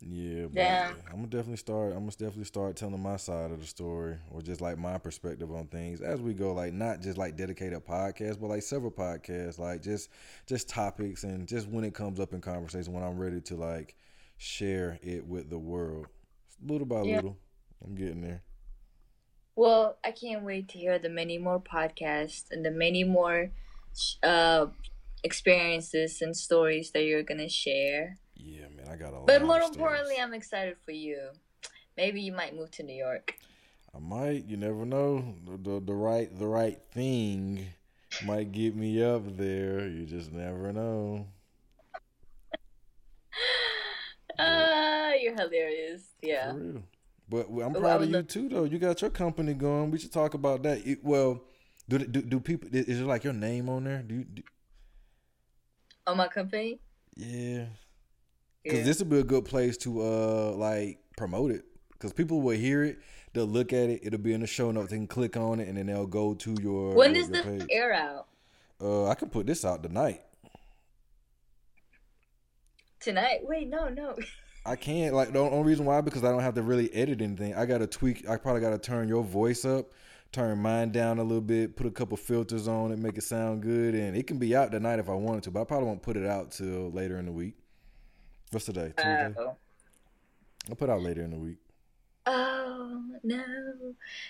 yeah, 0.00 0.46
yeah. 0.52 0.92
I'm 1.08 1.16
gonna 1.16 1.26
definitely 1.26 1.56
start. 1.56 1.92
I'm 1.92 2.00
gonna 2.00 2.10
definitely 2.10 2.44
start 2.44 2.76
telling 2.76 3.00
my 3.00 3.16
side 3.16 3.50
of 3.50 3.60
the 3.60 3.66
story, 3.66 4.16
or 4.30 4.42
just 4.42 4.60
like 4.60 4.78
my 4.78 4.98
perspective 4.98 5.50
on 5.52 5.66
things 5.66 6.00
as 6.00 6.20
we 6.20 6.34
go. 6.34 6.52
Like 6.52 6.72
not 6.72 7.00
just 7.00 7.18
like 7.18 7.36
dedicated 7.36 7.84
podcasts, 7.84 8.40
but 8.40 8.48
like 8.48 8.62
several 8.62 8.90
podcasts, 8.90 9.58
like 9.58 9.82
just 9.82 10.10
just 10.46 10.68
topics 10.68 11.24
and 11.24 11.46
just 11.46 11.68
when 11.68 11.84
it 11.84 11.94
comes 11.94 12.20
up 12.20 12.32
in 12.32 12.40
conversation, 12.40 12.92
when 12.92 13.04
I'm 13.04 13.18
ready 13.18 13.40
to 13.42 13.56
like 13.56 13.96
share 14.36 14.98
it 15.02 15.26
with 15.26 15.50
the 15.50 15.58
world, 15.58 16.06
little 16.64 16.86
by 16.86 17.02
yeah. 17.02 17.16
little. 17.16 17.38
I'm 17.84 17.94
getting 17.94 18.22
there. 18.22 18.42
Well, 19.56 19.98
I 20.04 20.10
can't 20.10 20.42
wait 20.42 20.68
to 20.70 20.78
hear 20.78 20.98
the 20.98 21.08
many 21.08 21.38
more 21.38 21.60
podcasts 21.60 22.50
and 22.50 22.64
the 22.64 22.70
many 22.70 23.04
more 23.04 23.50
uh, 24.22 24.66
experiences 25.22 26.20
and 26.20 26.36
stories 26.36 26.90
that 26.90 27.04
you're 27.04 27.22
gonna 27.22 27.48
share. 27.48 28.18
Yeah, 28.36 28.66
man, 28.76 28.88
I 28.90 28.96
got 28.96 29.12
a 29.12 29.18
lot. 29.18 29.26
But 29.26 29.42
more 29.42 29.60
importantly, 29.60 30.16
I'm 30.20 30.34
excited 30.34 30.76
for 30.84 30.92
you. 30.92 31.30
Maybe 31.96 32.20
you 32.20 32.32
might 32.32 32.56
move 32.56 32.70
to 32.72 32.82
New 32.82 32.96
York. 32.96 33.34
I 33.94 34.00
might. 34.00 34.46
You 34.46 34.56
never 34.56 34.84
know. 34.84 35.36
The, 35.44 35.70
the, 35.70 35.80
the 35.80 35.94
right 35.94 36.36
the 36.36 36.46
right 36.46 36.80
thing 36.92 37.66
might 38.24 38.52
get 38.52 38.74
me 38.74 39.02
up 39.02 39.36
there. 39.36 39.86
You 39.86 40.04
just 40.06 40.32
never 40.32 40.72
know. 40.72 41.26
Ah, 44.36 45.10
uh, 45.10 45.12
you're 45.12 45.36
hilarious. 45.36 46.02
Yeah. 46.20 46.50
For 46.50 46.58
real. 46.58 46.82
But 47.28 47.46
I'm 47.62 47.72
proud 47.72 48.02
of 48.02 48.10
you 48.10 48.22
too, 48.24 48.48
though. 48.48 48.64
You 48.64 48.78
got 48.78 49.00
your 49.00 49.10
company 49.10 49.54
going. 49.54 49.92
We 49.92 49.98
should 49.98 50.12
talk 50.12 50.34
about 50.34 50.64
that. 50.64 50.84
It, 50.84 51.04
well, 51.04 51.44
do, 51.88 51.98
do 51.98 52.20
do 52.20 52.40
people? 52.40 52.68
Is 52.72 53.00
it 53.00 53.06
like 53.06 53.22
your 53.22 53.32
name 53.32 53.68
on 53.68 53.84
there? 53.84 54.02
Do 54.02 54.16
you? 54.16 54.24
Do... 54.24 54.42
On 56.08 56.16
my 56.16 56.26
company? 56.26 56.80
Yeah. 57.16 57.66
Because 58.64 58.80
yeah. 58.80 58.84
this 58.84 58.98
would 58.98 59.10
be 59.10 59.18
a 59.18 59.24
good 59.24 59.44
place 59.44 59.76
to 59.78 60.02
uh 60.02 60.52
like 60.56 60.98
promote 61.16 61.52
it. 61.52 61.64
Because 61.92 62.12
people 62.12 62.40
will 62.40 62.56
hear 62.56 62.82
it, 62.82 62.98
they'll 63.32 63.46
look 63.46 63.72
at 63.72 63.88
it, 63.90 64.00
it'll 64.02 64.18
be 64.18 64.32
in 64.32 64.40
the 64.40 64.46
show 64.46 64.70
notes. 64.70 64.90
They 64.90 64.96
can 64.96 65.06
click 65.06 65.36
on 65.36 65.60
it, 65.60 65.68
and 65.68 65.76
then 65.76 65.86
they'll 65.86 66.06
go 66.06 66.34
to 66.34 66.56
your. 66.60 66.94
When 66.94 67.12
does 67.12 67.28
this 67.28 67.44
page. 67.44 67.66
air 67.70 67.92
out? 67.92 68.26
Uh, 68.80 69.08
I 69.08 69.14
can 69.14 69.28
put 69.28 69.46
this 69.46 69.64
out 69.64 69.82
tonight. 69.82 70.22
Tonight? 73.00 73.40
Wait, 73.42 73.68
no, 73.68 73.88
no. 73.88 74.16
I 74.66 74.76
can't. 74.76 75.14
Like 75.14 75.32
the 75.32 75.40
only 75.40 75.62
reason 75.62 75.84
why 75.84 76.00
because 76.00 76.24
I 76.24 76.30
don't 76.30 76.40
have 76.40 76.54
to 76.54 76.62
really 76.62 76.92
edit 76.94 77.20
anything. 77.20 77.54
I 77.54 77.66
got 77.66 77.78
to 77.78 77.86
tweak. 77.86 78.28
I 78.28 78.38
probably 78.38 78.62
got 78.62 78.70
to 78.70 78.78
turn 78.78 79.08
your 79.08 79.22
voice 79.22 79.66
up, 79.66 79.92
turn 80.32 80.58
mine 80.58 80.90
down 80.90 81.18
a 81.18 81.22
little 81.22 81.42
bit, 81.42 81.76
put 81.76 81.86
a 81.86 81.90
couple 81.90 82.16
filters 82.16 82.66
on 82.66 82.90
it, 82.90 82.98
make 82.98 83.18
it 83.18 83.24
sound 83.24 83.62
good, 83.62 83.94
and 83.94 84.16
it 84.16 84.26
can 84.26 84.38
be 84.38 84.56
out 84.56 84.72
tonight 84.72 84.98
if 84.98 85.10
I 85.10 85.14
wanted 85.14 85.42
to. 85.44 85.50
But 85.50 85.62
I 85.62 85.64
probably 85.64 85.88
won't 85.88 86.02
put 86.02 86.16
it 86.16 86.26
out 86.26 86.52
till 86.52 86.90
later 86.90 87.18
in 87.18 87.26
the 87.26 87.32
week. 87.32 87.56
What's 88.54 88.66
today? 88.66 88.92
Tuesday. 88.96 89.34
Uh, 89.36 89.50
I'll 90.68 90.76
put 90.76 90.88
out 90.88 91.02
later 91.02 91.22
in 91.22 91.30
the 91.32 91.36
week. 91.36 91.56
Oh 92.24 93.02
no, 93.24 93.42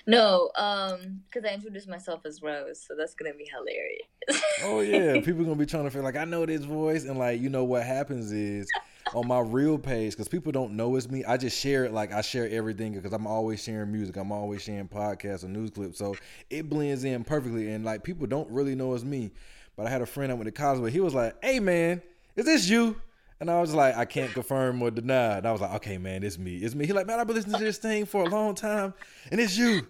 no, 0.07 0.51
um, 0.57 1.23
because 1.27 1.49
I 1.49 1.53
introduced 1.53 1.89
myself 1.89 2.25
as 2.25 2.41
Rose, 2.41 2.83
so 2.89 2.95
that's 2.97 3.15
gonna 3.15 3.35
be 3.35 3.45
hilarious. 3.45 4.43
oh 4.65 4.81
yeah, 4.81 5.21
people 5.21 5.45
gonna 5.45 5.57
be 5.57 5.67
trying 5.67 5.85
to 5.85 5.91
feel 5.91 6.03
like 6.03 6.17
I 6.17 6.25
know 6.25 6.47
this 6.47 6.65
voice, 6.65 7.05
and 7.05 7.19
like 7.19 7.39
you 7.39 7.51
know 7.51 7.65
what 7.65 7.83
happens 7.83 8.33
is 8.33 8.67
on 9.13 9.29
my 9.29 9.41
real 9.41 9.77
page 9.77 10.13
because 10.13 10.29
people 10.29 10.53
don't 10.53 10.73
know 10.73 10.97
it's 10.97 11.11
me. 11.11 11.23
I 11.23 11.37
just 11.37 11.61
share 11.61 11.85
it 11.85 11.93
like 11.93 12.11
I 12.11 12.23
share 12.23 12.49
everything 12.49 12.95
because 12.95 13.13
I'm 13.13 13.27
always 13.27 13.63
sharing 13.63 13.93
music. 13.93 14.17
I'm 14.17 14.33
always 14.33 14.63
sharing 14.63 14.89
podcasts 14.89 15.45
and 15.45 15.53
news 15.53 15.71
clips, 15.71 15.99
so 15.99 16.17
it 16.49 16.71
blends 16.71 17.05
in 17.05 17.25
perfectly. 17.25 17.71
And 17.73 17.85
like 17.85 18.03
people 18.03 18.27
don't 18.27 18.51
really 18.51 18.75
know 18.75 18.95
it's 18.95 19.05
me. 19.05 19.33
But 19.77 19.87
I 19.87 19.91
had 19.91 20.01
a 20.01 20.07
friend 20.07 20.33
I 20.33 20.35
went 20.35 20.47
to 20.47 20.53
college 20.53 20.81
with. 20.81 20.95
He 20.95 21.01
was 21.01 21.15
like, 21.15 21.37
"Hey 21.45 21.61
man, 21.61 22.01
is 22.37 22.47
this 22.47 22.71
you?" 22.71 22.97
And 23.45 23.51
I 23.51 23.61
was 23.61 23.75
like, 23.75 23.95
I 23.95 24.07
can't 24.07 24.33
confirm 24.33 24.81
or 24.81 24.91
deny. 24.91 25.37
And 25.37 25.47
I 25.47 25.53
was 25.53 25.61
like, 25.61 25.75
okay, 25.75 25.99
man, 25.99 26.23
it's 26.23 26.39
me. 26.39 26.57
It's 26.57 26.75
me. 26.75 26.87
He 26.87 26.95
like, 26.95 27.07
man, 27.07 27.21
I've 27.21 27.27
been 27.27 27.37
listening 27.37 27.59
to 27.59 27.65
this 27.65 27.77
thing 27.77 28.07
for 28.07 28.25
a 28.25 28.29
long 28.31 28.55
time, 28.55 28.95
and 29.31 29.39
it's 29.39 29.55
you. 29.55 29.87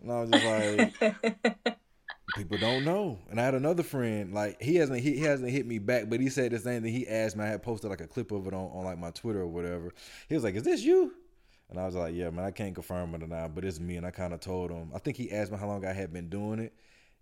And 0.00 0.12
I 0.12 0.20
was 0.20 0.30
just 0.30 0.44
like, 0.44 1.68
people 2.36 2.58
don't 2.58 2.84
know. 2.84 3.18
And 3.28 3.40
I 3.40 3.44
had 3.44 3.54
another 3.54 3.82
friend, 3.82 4.32
like 4.32 4.62
he 4.62 4.76
hasn't 4.76 5.00
he, 5.00 5.16
he 5.16 5.22
hasn't 5.22 5.50
hit 5.50 5.66
me 5.66 5.80
back, 5.80 6.08
but 6.08 6.20
he 6.20 6.28
said 6.28 6.52
the 6.52 6.60
same 6.60 6.84
thing. 6.84 6.92
He 6.92 7.08
asked 7.08 7.36
me, 7.36 7.42
I 7.42 7.48
had 7.48 7.64
posted 7.64 7.90
like 7.90 8.02
a 8.02 8.06
clip 8.06 8.30
of 8.30 8.46
it 8.46 8.54
on, 8.54 8.70
on 8.72 8.84
like 8.84 9.00
my 9.00 9.10
Twitter 9.10 9.40
or 9.40 9.48
whatever. 9.48 9.92
He 10.28 10.36
was 10.36 10.44
like, 10.44 10.54
Is 10.54 10.62
this 10.62 10.82
you? 10.82 11.12
And 11.68 11.80
I 11.80 11.86
was 11.86 11.96
like, 11.96 12.14
Yeah, 12.14 12.30
man, 12.30 12.44
I 12.44 12.52
can't 12.52 12.72
confirm 12.72 13.12
or 13.16 13.18
deny, 13.18 13.48
but 13.48 13.64
it's 13.64 13.80
me. 13.80 13.96
And 13.96 14.06
I 14.06 14.12
kind 14.12 14.32
of 14.32 14.38
told 14.38 14.70
him. 14.70 14.92
I 14.94 15.00
think 15.00 15.16
he 15.16 15.32
asked 15.32 15.50
me 15.50 15.58
how 15.58 15.66
long 15.66 15.84
I 15.84 15.92
had 15.92 16.12
been 16.12 16.28
doing 16.28 16.60
it, 16.60 16.72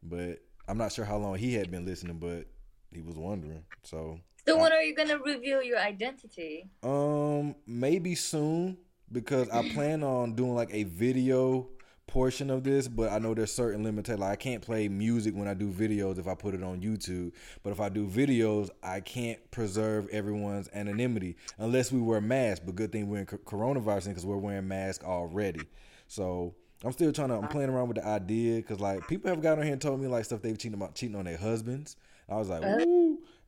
but 0.02 0.40
I'm 0.68 0.76
not 0.76 0.92
sure 0.92 1.06
how 1.06 1.16
long 1.16 1.36
he 1.36 1.54
had 1.54 1.70
been 1.70 1.86
listening, 1.86 2.18
but 2.18 2.48
he 2.92 3.00
was 3.00 3.16
wondering. 3.16 3.64
So 3.82 4.20
so 4.46 4.58
when 4.58 4.72
are 4.72 4.82
you 4.82 4.94
gonna 4.94 5.18
reveal 5.18 5.62
your 5.62 5.78
identity? 5.78 6.68
Um, 6.82 7.54
maybe 7.66 8.14
soon 8.14 8.78
because 9.12 9.48
I 9.50 9.68
plan 9.70 10.02
on 10.02 10.34
doing 10.34 10.54
like 10.54 10.72
a 10.72 10.84
video 10.84 11.68
portion 12.06 12.50
of 12.50 12.62
this, 12.62 12.86
but 12.86 13.10
I 13.10 13.18
know 13.18 13.34
there's 13.34 13.52
certain 13.52 13.82
limitations. 13.82 14.20
Like 14.20 14.30
I 14.32 14.36
can't 14.36 14.62
play 14.62 14.88
music 14.88 15.34
when 15.34 15.48
I 15.48 15.54
do 15.54 15.70
videos 15.70 16.18
if 16.18 16.28
I 16.28 16.34
put 16.34 16.54
it 16.54 16.62
on 16.62 16.80
YouTube. 16.80 17.32
But 17.62 17.70
if 17.70 17.80
I 17.80 17.88
do 17.88 18.06
videos, 18.06 18.70
I 18.82 19.00
can't 19.00 19.38
preserve 19.50 20.08
everyone's 20.10 20.68
anonymity 20.74 21.36
unless 21.58 21.90
we 21.90 22.00
wear 22.00 22.20
masks. 22.20 22.64
But 22.64 22.74
good 22.74 22.92
thing 22.92 23.08
we're 23.08 23.20
in 23.20 23.26
coronavirus 23.26 24.08
because 24.08 24.26
we're 24.26 24.36
wearing 24.36 24.68
masks 24.68 25.04
already. 25.04 25.62
So 26.06 26.54
I'm 26.84 26.92
still 26.92 27.12
trying 27.12 27.28
to. 27.28 27.36
I'm 27.36 27.48
playing 27.48 27.70
around 27.70 27.88
with 27.88 27.96
the 27.96 28.06
idea 28.06 28.56
because 28.56 28.80
like 28.80 29.06
people 29.08 29.30
have 29.30 29.40
gotten 29.40 29.60
on 29.60 29.64
here 29.64 29.72
and 29.72 29.82
told 29.82 30.00
me 30.00 30.06
like 30.06 30.24
stuff 30.24 30.42
they've 30.42 30.58
cheating 30.58 30.74
about 30.74 30.94
cheating 30.94 31.16
on 31.16 31.24
their 31.24 31.38
husbands. 31.38 31.96
I 32.28 32.36
was 32.36 32.48
like, 32.48 32.62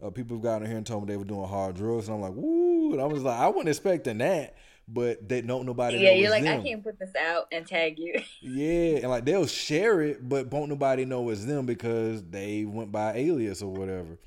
uh. 0.07 0.11
People 0.11 0.37
have 0.37 0.45
gotten 0.45 0.67
here 0.67 0.77
and 0.77 0.87
told 0.87 1.03
me 1.07 1.13
they 1.13 1.17
were 1.17 1.25
doing 1.25 1.49
hard 1.49 1.77
drugs, 1.77 2.09
and 2.09 2.17
I'm 2.17 2.21
like, 2.21 2.35
woo. 2.35 2.93
And 2.93 3.01
I 3.01 3.07
was 3.07 3.23
like, 3.23 3.39
I 3.39 3.49
wasn't 3.49 3.69
expecting 3.69 4.19
that, 4.19 4.57
but 4.89 5.29
they 5.29 5.41
don't 5.41 5.67
nobody. 5.67 5.99
Yeah, 5.99 6.13
you're 6.13 6.31
like, 6.31 6.45
them. 6.45 6.61
I 6.61 6.65
can't 6.65 6.83
put 6.83 6.99
this 6.99 7.15
out 7.21 7.47
and 7.53 7.67
tag 7.67 7.99
you. 7.99 8.21
Yeah, 8.41 8.99
and 8.99 9.11
like 9.11 9.25
they'll 9.25 9.47
share 9.47 10.01
it, 10.01 10.29
but 10.29 10.51
won't 10.51 10.69
nobody 10.69 11.05
know 11.05 11.29
it's 11.31 11.45
them 11.45 11.67
because 11.67 12.23
they 12.23 12.65
went 12.65 12.93
by 12.93 13.15
alias 13.15 13.63
or 13.63 13.73
whatever. 13.73 14.19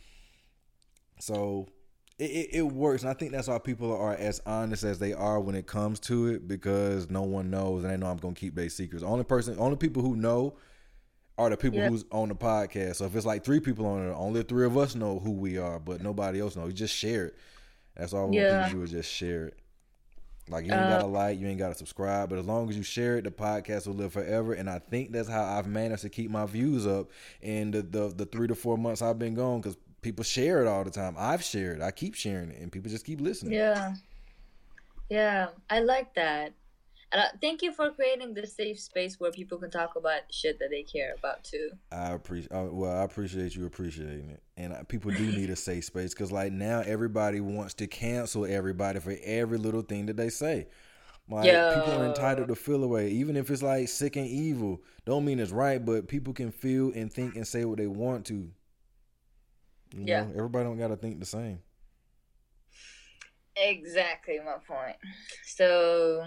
So 1.19 1.67
it, 2.17 2.31
it, 2.31 2.49
it 2.53 2.61
works, 2.63 3.03
and 3.03 3.09
I 3.09 3.13
think 3.13 3.31
that's 3.31 3.47
why 3.47 3.59
people 3.59 3.95
are 3.95 4.13
as 4.13 4.41
honest 4.45 4.83
as 4.83 4.99
they 4.99 5.13
are 5.13 5.39
when 5.39 5.55
it 5.55 5.67
comes 5.67 5.99
to 6.01 6.27
it 6.27 6.47
because 6.47 7.09
no 7.09 7.21
one 7.23 7.49
knows, 7.49 7.83
and 7.83 7.93
they 7.93 7.97
know 7.97 8.07
I'm 8.07 8.17
gonna 8.17 8.35
keep 8.35 8.55
their 8.55 8.69
secrets. 8.69 9.03
Only 9.03 9.23
person, 9.23 9.55
only 9.57 9.77
people 9.77 10.01
who 10.01 10.15
know 10.15 10.57
are 11.39 11.49
the 11.49 11.57
people 11.57 11.79
Yep. 11.79 11.89
who's 11.89 12.05
on 12.11 12.29
the 12.29 12.35
podcast. 12.35 12.97
So 12.97 13.05
if 13.05 13.15
it's 13.15 13.25
like 13.25 13.43
three 13.43 13.59
people 13.59 13.85
on 13.85 14.07
it, 14.07 14.11
only 14.13 14.43
three 14.43 14.65
of 14.65 14.77
us 14.77 14.93
know 14.95 15.19
who 15.19 15.31
we 15.31 15.57
are, 15.57 15.79
but 15.79 16.01
nobody 16.01 16.39
else 16.41 16.55
knows. 16.55 16.67
You 16.67 16.73
just 16.73 16.93
share 16.95 17.27
it. 17.27 17.35
That's 17.95 18.13
all 18.13 18.27
we 18.29 18.37
want 18.37 18.49
Yeah. 18.49 18.67
to 18.67 18.75
do 18.75 18.83
is 18.83 18.91
just 18.91 19.11
share 19.11 19.45
it. 19.47 19.57
Like 20.49 20.65
you 20.65 20.71
ain't 20.71 20.81
Uh, 20.81 20.89
gotta 20.89 21.05
like, 21.05 21.39
you 21.39 21.47
ain't 21.47 21.59
gotta 21.59 21.75
subscribe, 21.75 22.29
but 22.29 22.39
as 22.39 22.45
long 22.45 22.69
as 22.69 22.75
you 22.75 22.83
share 22.83 23.17
it, 23.17 23.23
the 23.23 23.31
podcast 23.31 23.87
will 23.87 23.93
live 23.93 24.11
forever. 24.13 24.53
And 24.53 24.69
I 24.69 24.79
think 24.79 25.11
that's 25.11 25.29
how 25.29 25.43
I've 25.43 25.67
managed 25.67 26.01
to 26.01 26.09
keep 26.09 26.29
my 26.31 26.45
views 26.45 26.85
up 26.87 27.09
in 27.41 27.71
the 27.71 27.81
the, 27.83 28.09
the 28.09 28.25
three 28.25 28.47
to 28.47 28.55
four 28.55 28.77
months 28.77 29.01
I've 29.01 29.19
been 29.19 29.35
gone 29.35 29.61
because 29.61 29.77
people 30.01 30.23
share 30.23 30.61
it 30.61 30.67
all 30.67 30.83
the 30.83 30.89
time. 30.91 31.15
I've 31.17 31.43
shared, 31.43 31.81
I 31.81 31.91
keep 31.91 32.15
sharing 32.15 32.49
it, 32.51 32.59
and 32.61 32.71
people 32.71 32.89
just 32.89 33.05
keep 33.05 33.21
listening. 33.21 33.53
Yeah. 33.53 33.93
Yeah, 35.09 35.47
I 35.69 35.79
like 35.79 36.13
that. 36.15 36.53
And 37.11 37.21
uh, 37.21 37.27
thank 37.41 37.61
you 37.63 37.71
for 37.71 37.89
creating 37.89 38.33
this 38.35 38.55
safe 38.55 38.79
space 38.79 39.19
where 39.19 39.31
people 39.31 39.57
can 39.57 39.71
talk 39.71 39.95
about 39.95 40.21
shit 40.31 40.59
that 40.59 40.69
they 40.69 40.83
care 40.83 41.15
about 41.17 41.43
too. 41.43 41.71
I 41.91 42.11
appreciate. 42.11 42.51
Uh, 42.51 42.67
well, 42.71 42.95
I 42.95 43.03
appreciate 43.03 43.55
you 43.55 43.65
appreciating 43.65 44.29
it, 44.29 44.43
and 44.57 44.73
uh, 44.73 44.83
people 44.83 45.09
do 45.09 45.31
need 45.31 45.49
a 45.49 45.55
safe 45.55 45.85
space 45.85 46.13
because, 46.13 46.31
like, 46.31 46.51
now 46.51 46.81
everybody 46.81 47.41
wants 47.41 47.73
to 47.75 47.87
cancel 47.87 48.45
everybody 48.45 48.99
for 48.99 49.15
every 49.23 49.57
little 49.57 49.81
thing 49.81 50.05
that 50.05 50.17
they 50.17 50.29
say. 50.29 50.67
Like, 51.27 51.69
people 51.71 51.93
are 51.93 52.05
entitled 52.05 52.47
to 52.47 52.55
feel 52.55 52.83
away, 52.83 53.09
even 53.09 53.35
if 53.35 53.49
it's 53.51 53.61
like 53.61 53.87
sick 53.87 54.15
and 54.15 54.27
evil. 54.27 54.81
Don't 55.05 55.25
mean 55.25 55.39
it's 55.39 55.51
right, 55.51 55.83
but 55.83 56.07
people 56.07 56.33
can 56.33 56.51
feel 56.51 56.91
and 56.93 57.11
think 57.11 57.35
and 57.35 57.47
say 57.47 57.65
what 57.65 57.77
they 57.77 57.87
want 57.87 58.25
to. 58.27 58.51
You 59.95 60.05
Yeah. 60.05 60.23
know, 60.23 60.31
everybody 60.35 60.65
don't 60.65 60.77
gotta 60.77 60.95
think 60.95 61.19
the 61.19 61.25
same. 61.25 61.59
Exactly 63.55 64.39
my 64.39 64.57
point. 64.67 64.95
So 65.45 66.23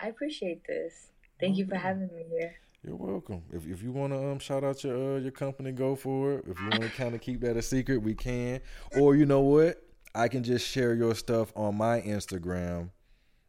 I 0.00 0.08
appreciate 0.08 0.66
this. 0.66 1.10
Thank 1.40 1.56
you 1.56 1.66
for 1.66 1.76
having 1.76 2.08
me 2.08 2.24
here. 2.30 2.54
You're 2.84 2.96
welcome. 2.96 3.42
If 3.52 3.66
if 3.66 3.82
you 3.82 3.90
want 3.90 4.12
to 4.12 4.18
um 4.18 4.38
shout 4.38 4.62
out 4.62 4.82
your 4.84 5.16
uh, 5.16 5.18
your 5.18 5.32
company, 5.32 5.72
go 5.72 5.96
for 5.96 6.34
it. 6.34 6.44
If 6.48 6.60
you 6.60 6.68
want 6.68 6.82
to 6.82 6.88
kind 6.96 7.14
of 7.14 7.20
keep 7.20 7.40
that 7.40 7.56
a 7.56 7.62
secret, 7.62 7.98
we 7.98 8.14
can. 8.14 8.60
Or 8.96 9.16
you 9.16 9.26
know 9.26 9.40
what? 9.40 9.82
I 10.14 10.28
can 10.28 10.42
just 10.42 10.66
share 10.66 10.94
your 10.94 11.14
stuff 11.14 11.52
on 11.56 11.76
my 11.76 12.00
Instagram, 12.00 12.90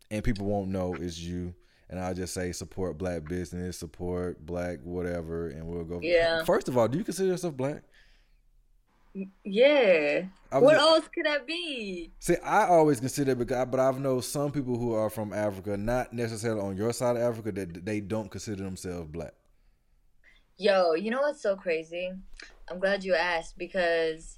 and 0.10 0.24
people 0.24 0.46
won't 0.46 0.70
know 0.70 0.96
it's 0.96 1.20
you. 1.20 1.54
And 1.92 2.00
I'll 2.00 2.14
just 2.14 2.36
say 2.36 2.52
support 2.52 3.00
black 3.00 3.28
business, 3.28 3.80
support 3.80 4.46
black 4.46 4.80
whatever, 4.84 5.50
and 5.50 5.66
we'll 5.66 5.84
go. 5.84 6.00
Yeah. 6.04 6.44
First 6.44 6.68
of 6.68 6.78
all, 6.78 6.88
do 6.88 7.00
you 7.00 7.04
consider 7.04 7.30
yourself 7.30 7.58
black? 7.58 7.84
Yeah. 9.44 10.24
What 10.52 10.74
just- 10.74 10.82
else 10.82 11.08
could 11.14 11.26
that 11.26 11.46
be? 11.46 12.12
See, 12.20 12.36
I 12.44 12.68
always 12.68 13.00
consider 13.00 13.32
it 13.32 13.40
because, 13.40 13.68
but 13.70 13.80
I've 13.80 14.00
known 14.00 14.22
some 14.22 14.52
people 14.52 14.78
who 14.78 14.94
are 14.94 15.10
from 15.10 15.34
Africa, 15.34 15.78
not 15.78 16.14
necessarily 16.14 16.62
on 16.62 16.78
your 16.78 16.94
side 16.94 17.16
of 17.18 17.22
Africa, 17.22 17.52
that 17.52 17.86
they 17.86 18.00
don't 18.00 18.30
consider 18.30 18.64
themselves 18.64 19.08
black. 19.10 19.34
Yo, 20.58 20.94
you 20.94 21.10
know 21.12 21.22
what's 21.22 21.42
so 21.42 21.56
crazy? 21.56 22.12
I'm 22.70 22.80
glad 22.80 23.04
you 23.04 23.16
asked 23.16 23.58
because, 23.58 24.38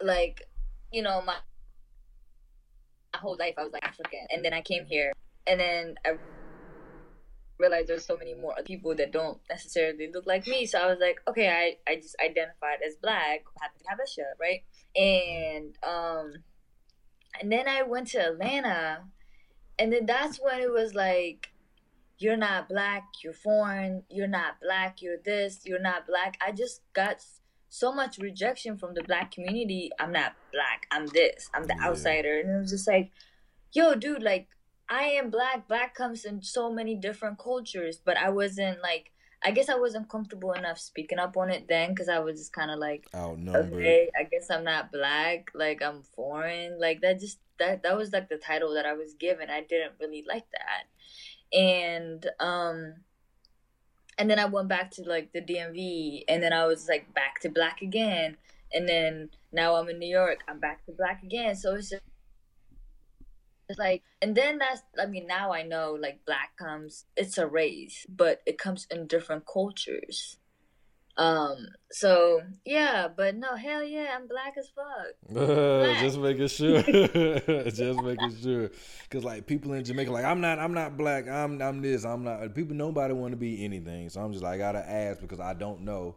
like, 0.00 0.42
you 0.92 1.02
know, 1.02 1.22
my, 1.22 1.36
my 3.12 3.18
whole 3.18 3.36
life 3.38 3.54
I 3.58 3.64
was 3.64 3.72
like 3.72 3.84
African, 3.84 4.26
and 4.30 4.44
then 4.44 4.54
I 4.54 4.62
came 4.62 4.86
here, 4.86 5.12
and 5.46 5.60
then 5.60 5.96
I 6.06 6.16
realized 7.58 7.88
there's 7.88 8.06
so 8.06 8.16
many 8.16 8.34
more 8.34 8.54
people 8.64 8.94
that 8.96 9.12
don't 9.12 9.38
necessarily 9.48 10.10
look 10.12 10.26
like 10.26 10.46
me. 10.46 10.66
So 10.66 10.78
I 10.78 10.86
was 10.86 10.98
like, 11.00 11.20
okay, 11.28 11.48
I, 11.48 11.90
I 11.90 11.96
just 11.96 12.16
identified 12.24 12.78
as 12.86 12.96
black, 12.96 13.42
happy 13.60 13.78
to 13.78 13.88
have 13.88 13.98
a 14.04 14.08
shirt, 14.10 14.36
right? 14.40 14.62
And 14.96 15.76
um, 15.86 16.32
and 17.40 17.50
then 17.50 17.68
I 17.68 17.82
went 17.82 18.08
to 18.08 18.18
Atlanta, 18.18 19.04
and 19.78 19.92
then 19.92 20.06
that's 20.06 20.38
when 20.38 20.60
it 20.60 20.70
was 20.70 20.94
like 20.94 21.48
you're 22.18 22.36
not 22.36 22.68
black, 22.68 23.04
you're 23.22 23.32
foreign, 23.32 24.04
you're 24.08 24.28
not 24.28 24.60
black, 24.62 25.02
you're 25.02 25.18
this, 25.24 25.60
you're 25.64 25.80
not 25.80 26.06
black. 26.06 26.38
I 26.40 26.52
just 26.52 26.80
got 26.92 27.24
so 27.68 27.92
much 27.92 28.18
rejection 28.18 28.78
from 28.78 28.94
the 28.94 29.02
black 29.02 29.32
community. 29.32 29.90
I'm 29.98 30.12
not 30.12 30.34
black, 30.52 30.86
I'm 30.92 31.06
this, 31.08 31.50
I'm 31.52 31.64
the 31.64 31.74
Yeah. 31.76 31.88
outsider. 31.88 32.38
And 32.38 32.50
it 32.50 32.58
was 32.60 32.70
just 32.70 32.86
like, 32.86 33.10
yo, 33.72 33.96
dude, 33.96 34.22
like, 34.22 34.46
I 34.94 35.06
am 35.18 35.28
black. 35.28 35.66
Black 35.66 35.92
comes 35.96 36.24
in 36.24 36.40
so 36.42 36.72
many 36.72 36.94
different 36.94 37.36
cultures, 37.36 37.98
but 37.98 38.16
I 38.16 38.30
wasn't 38.30 38.80
like, 38.80 39.10
I 39.42 39.50
guess 39.50 39.68
I 39.68 39.74
wasn't 39.74 40.08
comfortable 40.08 40.52
enough 40.52 40.78
speaking 40.78 41.18
up 41.18 41.36
on 41.36 41.50
it 41.50 41.66
then 41.68 41.90
because 41.90 42.08
I 42.08 42.20
was 42.20 42.38
just 42.38 42.52
kind 42.52 42.70
of 42.70 42.78
like, 42.78 43.08
Outnumbered. 43.12 43.72
okay, 43.72 44.08
I 44.16 44.22
guess 44.22 44.52
I'm 44.52 44.62
not 44.62 44.92
black, 44.92 45.50
like 45.52 45.82
I'm 45.82 46.02
foreign. 46.14 46.78
Like 46.80 47.00
that 47.00 47.18
just 47.18 47.40
that 47.58 47.82
that 47.82 47.96
was 47.96 48.12
like 48.12 48.28
the 48.28 48.36
title 48.36 48.72
that 48.74 48.86
I 48.86 48.92
was 48.92 49.14
given. 49.14 49.50
I 49.50 49.62
didn't 49.62 49.94
really 50.00 50.24
like 50.28 50.46
that. 50.52 51.58
And 51.58 52.26
um 52.38 52.94
and 54.16 54.30
then 54.30 54.38
I 54.38 54.44
went 54.44 54.68
back 54.68 54.92
to 54.92 55.02
like 55.02 55.32
the 55.32 55.42
DMV 55.42 56.22
and 56.28 56.40
then 56.40 56.52
I 56.52 56.66
was 56.66 56.88
like 56.88 57.12
back 57.14 57.40
to 57.40 57.48
black 57.48 57.82
again. 57.82 58.36
And 58.72 58.88
then 58.88 59.30
now 59.52 59.74
I'm 59.74 59.88
in 59.88 59.98
New 59.98 60.08
York, 60.08 60.44
I'm 60.46 60.60
back 60.60 60.86
to 60.86 60.92
black 60.92 61.24
again. 61.24 61.56
So 61.56 61.74
it's 61.74 61.90
just 61.90 62.02
it's 62.06 62.13
like 63.78 64.02
and 64.22 64.34
then 64.34 64.58
that's 64.58 64.82
I 65.00 65.06
mean 65.06 65.26
now 65.26 65.52
I 65.52 65.62
know 65.62 65.96
like 66.00 66.24
black 66.26 66.56
comes 66.56 67.04
it's 67.16 67.38
a 67.38 67.46
race, 67.46 68.06
but 68.08 68.40
it 68.46 68.58
comes 68.58 68.86
in 68.90 69.06
different 69.06 69.46
cultures. 69.46 70.38
Um. 71.16 71.68
So 71.92 72.40
yeah, 72.64 73.06
but 73.14 73.36
no, 73.36 73.54
hell 73.54 73.84
yeah, 73.84 74.16
I'm 74.16 74.26
black 74.26 74.54
as 74.58 74.68
fuck. 74.74 75.14
just 76.00 76.18
making 76.18 76.48
sure. 76.48 76.82
just 77.70 78.02
making 78.02 78.36
sure. 78.42 78.70
Cause 79.10 79.22
like 79.22 79.46
people 79.46 79.74
in 79.74 79.84
Jamaica, 79.84 80.10
like 80.10 80.24
I'm 80.24 80.40
not, 80.40 80.58
I'm 80.58 80.74
not 80.74 80.96
black. 80.96 81.28
I'm, 81.28 81.62
I'm 81.62 81.80
this. 81.80 82.04
I'm 82.04 82.24
not. 82.24 82.52
People, 82.54 82.74
nobody 82.74 83.14
want 83.14 83.30
to 83.30 83.36
be 83.36 83.64
anything. 83.64 84.08
So 84.08 84.22
I'm 84.22 84.32
just 84.32 84.42
like, 84.42 84.54
I 84.54 84.58
gotta 84.58 84.90
ask 84.90 85.20
because 85.20 85.38
I 85.38 85.54
don't 85.54 85.82
know, 85.82 86.16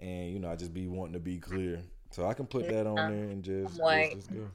and 0.00 0.32
you 0.32 0.40
know, 0.40 0.50
I 0.50 0.56
just 0.56 0.74
be 0.74 0.88
wanting 0.88 1.14
to 1.14 1.20
be 1.20 1.38
clear. 1.38 1.80
So 2.10 2.26
I 2.26 2.34
can 2.34 2.46
put 2.46 2.68
that 2.68 2.86
on 2.86 2.96
there 2.96 3.24
and 3.28 3.42
just, 3.42 3.76
just, 3.76 4.12
just 4.12 4.32
go. 4.32 4.48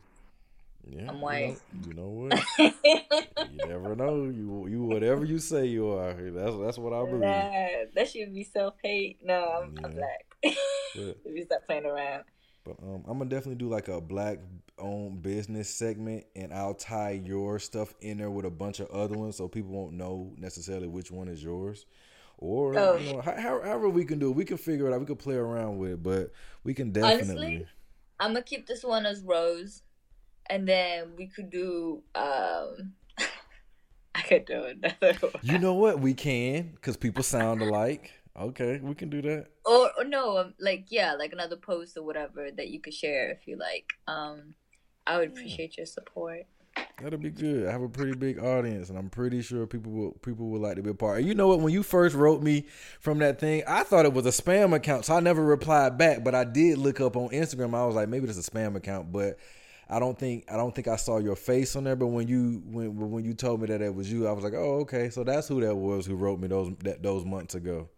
Yeah, 0.89 1.09
I'm 1.09 1.15
you 1.17 1.21
white. 1.21 1.57
know- 1.73 1.87
You 1.87 1.93
know, 1.93 2.07
what? 2.57 3.51
you 3.51 3.67
never 3.67 3.95
know. 3.95 4.23
You, 4.25 4.67
you, 4.69 4.83
whatever 4.83 5.25
you 5.25 5.39
say 5.39 5.65
you 5.65 5.89
are. 5.89 6.13
That's 6.13 6.55
that's 6.57 6.77
what 6.77 6.93
I 6.93 7.03
believe. 7.05 7.21
Nah, 7.21 7.85
that 7.95 8.09
should 8.09 8.33
be 8.33 8.43
self 8.43 8.75
hate. 8.83 9.17
No, 9.23 9.61
I'm, 9.63 9.75
I'm 9.83 9.91
black. 9.93 10.25
If 10.95 11.15
you 11.25 11.43
stop 11.43 11.65
playing 11.67 11.85
around. 11.85 12.23
But 12.63 12.77
um, 12.81 13.03
I'm 13.07 13.17
gonna 13.19 13.29
definitely 13.29 13.55
do 13.55 13.69
like 13.69 13.87
a 13.87 14.01
black 14.01 14.39
owned 14.79 15.21
business 15.21 15.69
segment, 15.69 16.25
and 16.35 16.51
I'll 16.53 16.73
tie 16.73 17.21
your 17.23 17.59
stuff 17.59 17.93
in 18.01 18.17
there 18.17 18.31
with 18.31 18.45
a 18.45 18.49
bunch 18.49 18.79
of 18.79 18.89
other 18.89 19.15
ones, 19.17 19.35
so 19.37 19.47
people 19.47 19.71
won't 19.71 19.93
know 19.93 20.33
necessarily 20.37 20.87
which 20.87 21.11
one 21.11 21.27
is 21.27 21.43
yours. 21.43 21.85
Or 22.39 22.77
Oh. 22.77 22.95
you 22.97 23.13
know, 23.13 23.21
how, 23.21 23.35
however 23.37 23.89
we 23.89 24.05
can 24.05 24.19
do, 24.19 24.29
it. 24.31 24.35
we 24.35 24.45
can 24.45 24.57
figure 24.57 24.87
it 24.87 24.93
out. 24.93 24.99
We 24.99 25.05
can 25.05 25.15
play 25.15 25.35
around 25.35 25.77
with 25.77 25.91
it, 25.91 26.03
but 26.03 26.31
we 26.63 26.73
can 26.73 26.91
definitely. 26.91 27.45
Honestly, 27.45 27.65
I'm 28.19 28.31
gonna 28.31 28.41
keep 28.43 28.65
this 28.67 28.83
one 28.83 29.05
as 29.05 29.21
Rose, 29.21 29.83
and 30.49 30.67
then 30.67 31.13
we 31.17 31.27
could 31.27 31.49
do. 31.49 32.03
um 32.15 32.93
I 34.15 34.21
could 34.21 34.45
do 34.45 34.63
another 34.63 35.17
one. 35.19 35.33
You 35.43 35.59
know 35.59 35.73
what? 35.75 35.99
We 35.99 36.13
can 36.13 36.71
because 36.75 36.97
people 36.97 37.23
sound 37.23 37.61
alike. 37.61 38.11
Okay, 38.39 38.79
we 38.83 38.93
can 38.93 39.09
do 39.09 39.21
that. 39.23 39.47
or, 39.65 39.89
or 39.97 40.03
no, 40.03 40.37
um, 40.37 40.53
like 40.59 40.85
yeah, 40.89 41.13
like 41.15 41.33
another 41.33 41.55
post 41.55 41.97
or 41.97 42.03
whatever 42.03 42.49
that 42.55 42.67
you 42.67 42.79
could 42.79 42.93
share 42.93 43.31
if 43.31 43.47
you 43.47 43.57
like. 43.57 43.93
Um, 44.07 44.53
I 45.07 45.17
would 45.17 45.29
appreciate 45.29 45.77
your 45.77 45.85
support. 45.87 46.41
That'll 47.01 47.17
be 47.17 47.31
good. 47.31 47.67
I 47.67 47.71
have 47.71 47.81
a 47.81 47.89
pretty 47.89 48.15
big 48.15 48.37
audience, 48.39 48.89
and 48.89 48.97
I'm 48.99 49.09
pretty 49.09 49.41
sure 49.41 49.65
people 49.65 49.91
will 49.91 50.11
people 50.21 50.47
would 50.49 50.61
like 50.61 50.75
to 50.75 50.83
be 50.83 50.91
a 50.91 50.93
part. 50.93 51.17
And 51.19 51.27
you 51.27 51.33
know 51.33 51.47
what? 51.47 51.61
When 51.61 51.73
you 51.73 51.81
first 51.81 52.15
wrote 52.15 52.43
me 52.43 52.67
from 52.99 53.17
that 53.19 53.39
thing, 53.39 53.63
I 53.67 53.81
thought 53.83 54.05
it 54.05 54.13
was 54.13 54.25
a 54.27 54.29
spam 54.29 54.73
account, 54.75 55.05
so 55.05 55.15
I 55.15 55.19
never 55.19 55.43
replied 55.43 55.97
back. 55.97 56.23
But 56.23 56.35
I 56.35 56.43
did 56.43 56.77
look 56.77 56.99
up 57.01 57.15
on 57.17 57.29
Instagram. 57.29 57.75
I 57.75 57.85
was 57.85 57.95
like, 57.95 58.09
maybe 58.09 58.27
it's 58.27 58.37
a 58.47 58.51
spam 58.51 58.75
account, 58.75 59.11
but 59.11 59.37
I 59.89 59.99
don't 59.99 60.17
think 60.17 60.45
I 60.51 60.57
don't 60.57 60.73
think 60.75 60.87
I 60.87 60.97
saw 60.97 61.17
your 61.17 61.35
face 61.35 61.75
on 61.75 61.85
there. 61.85 61.95
But 61.95 62.07
when 62.07 62.27
you 62.27 62.61
when 62.65 63.11
when 63.11 63.23
you 63.23 63.33
told 63.33 63.61
me 63.61 63.67
that 63.67 63.81
it 63.81 63.93
was 63.93 64.11
you, 64.11 64.27
I 64.27 64.31
was 64.31 64.43
like, 64.43 64.53
oh, 64.53 64.79
okay. 64.81 65.09
So 65.09 65.23
that's 65.23 65.47
who 65.47 65.61
that 65.61 65.75
was 65.75 66.05
who 66.05 66.15
wrote 66.15 66.39
me 66.39 66.47
those 66.47 66.71
that 66.79 67.01
those 67.01 67.25
months 67.25 67.55
ago. 67.55 67.89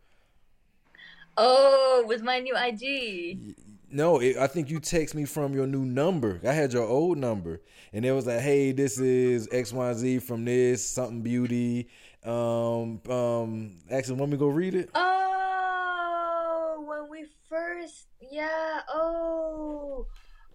Oh, 1.38 2.04
with 2.06 2.22
my 2.22 2.40
new 2.40 2.56
IG. 2.56 3.56
No, 3.92 4.20
it, 4.20 4.38
I 4.38 4.46
think 4.46 4.70
you 4.70 4.80
text 4.80 5.16
me 5.16 5.26
from 5.26 5.54
your 5.54 5.66
new 5.66 5.84
number. 5.84 6.40
I 6.44 6.54
had 6.54 6.74
your 6.74 6.86
old 6.86 7.18
number, 7.18 7.62
and 7.92 8.06
it 8.06 8.12
was 8.12 8.28
like, 8.28 8.42
"Hey, 8.42 8.72
this 8.72 9.00
is 9.00 9.48
X 9.52 9.74
Y 9.74 9.94
Z 9.94 10.20
from 10.20 10.46
this 10.46 10.86
something 10.86 11.22
beauty." 11.22 11.90
Um, 12.24 13.02
um, 13.10 13.78
actually, 13.90 14.20
want 14.20 14.32
me 14.32 14.38
go 14.38 14.48
read 14.48 14.76
it? 14.76 14.90
Oh, 14.94 16.84
when 16.86 17.10
we 17.10 17.26
first, 17.48 18.08
yeah. 18.20 18.82
Oh, 18.94 19.89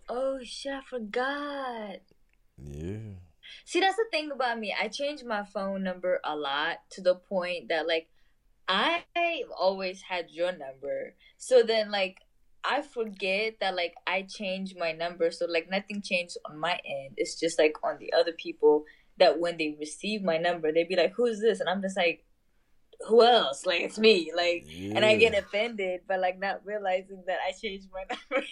oh 0.08 0.38
shit, 0.42 0.72
I 0.72 0.80
forgot. 0.88 2.00
Yeah. 2.56 3.14
See, 3.64 3.80
that's 3.80 3.96
the 3.96 4.04
thing 4.10 4.30
about 4.30 4.58
me. 4.58 4.74
I 4.78 4.88
change 4.88 5.24
my 5.24 5.44
phone 5.44 5.82
number 5.82 6.20
a 6.24 6.36
lot 6.36 6.78
to 6.92 7.02
the 7.02 7.14
point 7.14 7.68
that 7.68 7.86
like 7.86 8.08
I've 8.68 9.50
always 9.58 10.02
had 10.02 10.26
your 10.30 10.52
number. 10.52 11.14
So 11.38 11.62
then 11.62 11.90
like 11.90 12.18
I 12.64 12.82
forget 12.82 13.56
that 13.60 13.76
like 13.76 13.94
I 14.06 14.22
changed 14.22 14.76
my 14.78 14.92
number. 14.92 15.30
So 15.30 15.46
like 15.46 15.68
nothing 15.70 16.02
changed 16.02 16.36
on 16.48 16.58
my 16.58 16.72
end. 16.72 17.14
It's 17.16 17.38
just 17.38 17.58
like 17.58 17.74
on 17.82 17.98
the 17.98 18.12
other 18.12 18.32
people 18.32 18.84
that 19.18 19.38
when 19.38 19.56
they 19.58 19.76
receive 19.78 20.22
my 20.22 20.38
number, 20.38 20.72
they'd 20.72 20.88
be 20.88 20.96
like, 20.96 21.12
Who's 21.16 21.40
this? 21.40 21.60
And 21.60 21.68
I'm 21.68 21.82
just 21.82 21.96
like, 21.96 22.24
Who 23.08 23.22
else? 23.24 23.66
Like 23.66 23.82
it's 23.82 23.98
me. 23.98 24.32
Like 24.34 24.64
Yeah. 24.68 24.96
and 24.96 25.04
I 25.04 25.16
get 25.16 25.34
offended, 25.36 26.00
but 26.08 26.20
like 26.20 26.38
not 26.38 26.60
realizing 26.64 27.22
that 27.26 27.38
I 27.46 27.52
changed 27.52 27.88
my 27.92 28.04
number. 28.10 28.46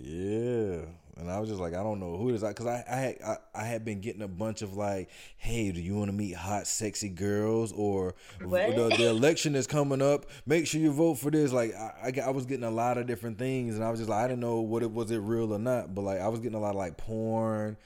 Yeah, 0.00 0.82
and 1.16 1.28
I 1.30 1.40
was 1.40 1.48
just 1.48 1.60
like, 1.60 1.74
I 1.74 1.82
don't 1.82 1.98
know 1.98 2.16
who 2.16 2.28
it 2.28 2.36
is, 2.36 2.42
because 2.44 2.66
I 2.66 2.84
I 2.88 2.96
had 2.96 3.16
I, 3.26 3.36
I 3.54 3.64
had 3.64 3.84
been 3.84 4.00
getting 4.00 4.22
a 4.22 4.28
bunch 4.28 4.62
of 4.62 4.76
like, 4.76 5.10
hey, 5.36 5.72
do 5.72 5.80
you 5.80 5.96
want 5.96 6.08
to 6.08 6.16
meet 6.16 6.36
hot, 6.36 6.66
sexy 6.68 7.08
girls, 7.08 7.72
or 7.72 8.14
the, 8.40 8.94
the 8.96 9.06
election 9.10 9.56
is 9.56 9.66
coming 9.66 10.00
up, 10.00 10.26
make 10.46 10.66
sure 10.66 10.80
you 10.80 10.92
vote 10.92 11.14
for 11.14 11.30
this. 11.30 11.52
Like 11.52 11.74
I, 11.74 12.12
I 12.16 12.20
I 12.26 12.30
was 12.30 12.46
getting 12.46 12.64
a 12.64 12.70
lot 12.70 12.96
of 12.98 13.06
different 13.06 13.38
things, 13.38 13.74
and 13.74 13.84
I 13.84 13.90
was 13.90 13.98
just 13.98 14.08
like, 14.10 14.24
I 14.24 14.28
didn't 14.28 14.40
know 14.40 14.60
what 14.60 14.82
it 14.82 14.90
was 14.90 15.10
it 15.10 15.18
real 15.18 15.52
or 15.52 15.58
not, 15.58 15.94
but 15.94 16.02
like 16.02 16.20
I 16.20 16.28
was 16.28 16.38
getting 16.40 16.56
a 16.56 16.60
lot 16.60 16.70
of 16.70 16.76
like 16.76 16.96
porn, 16.96 17.76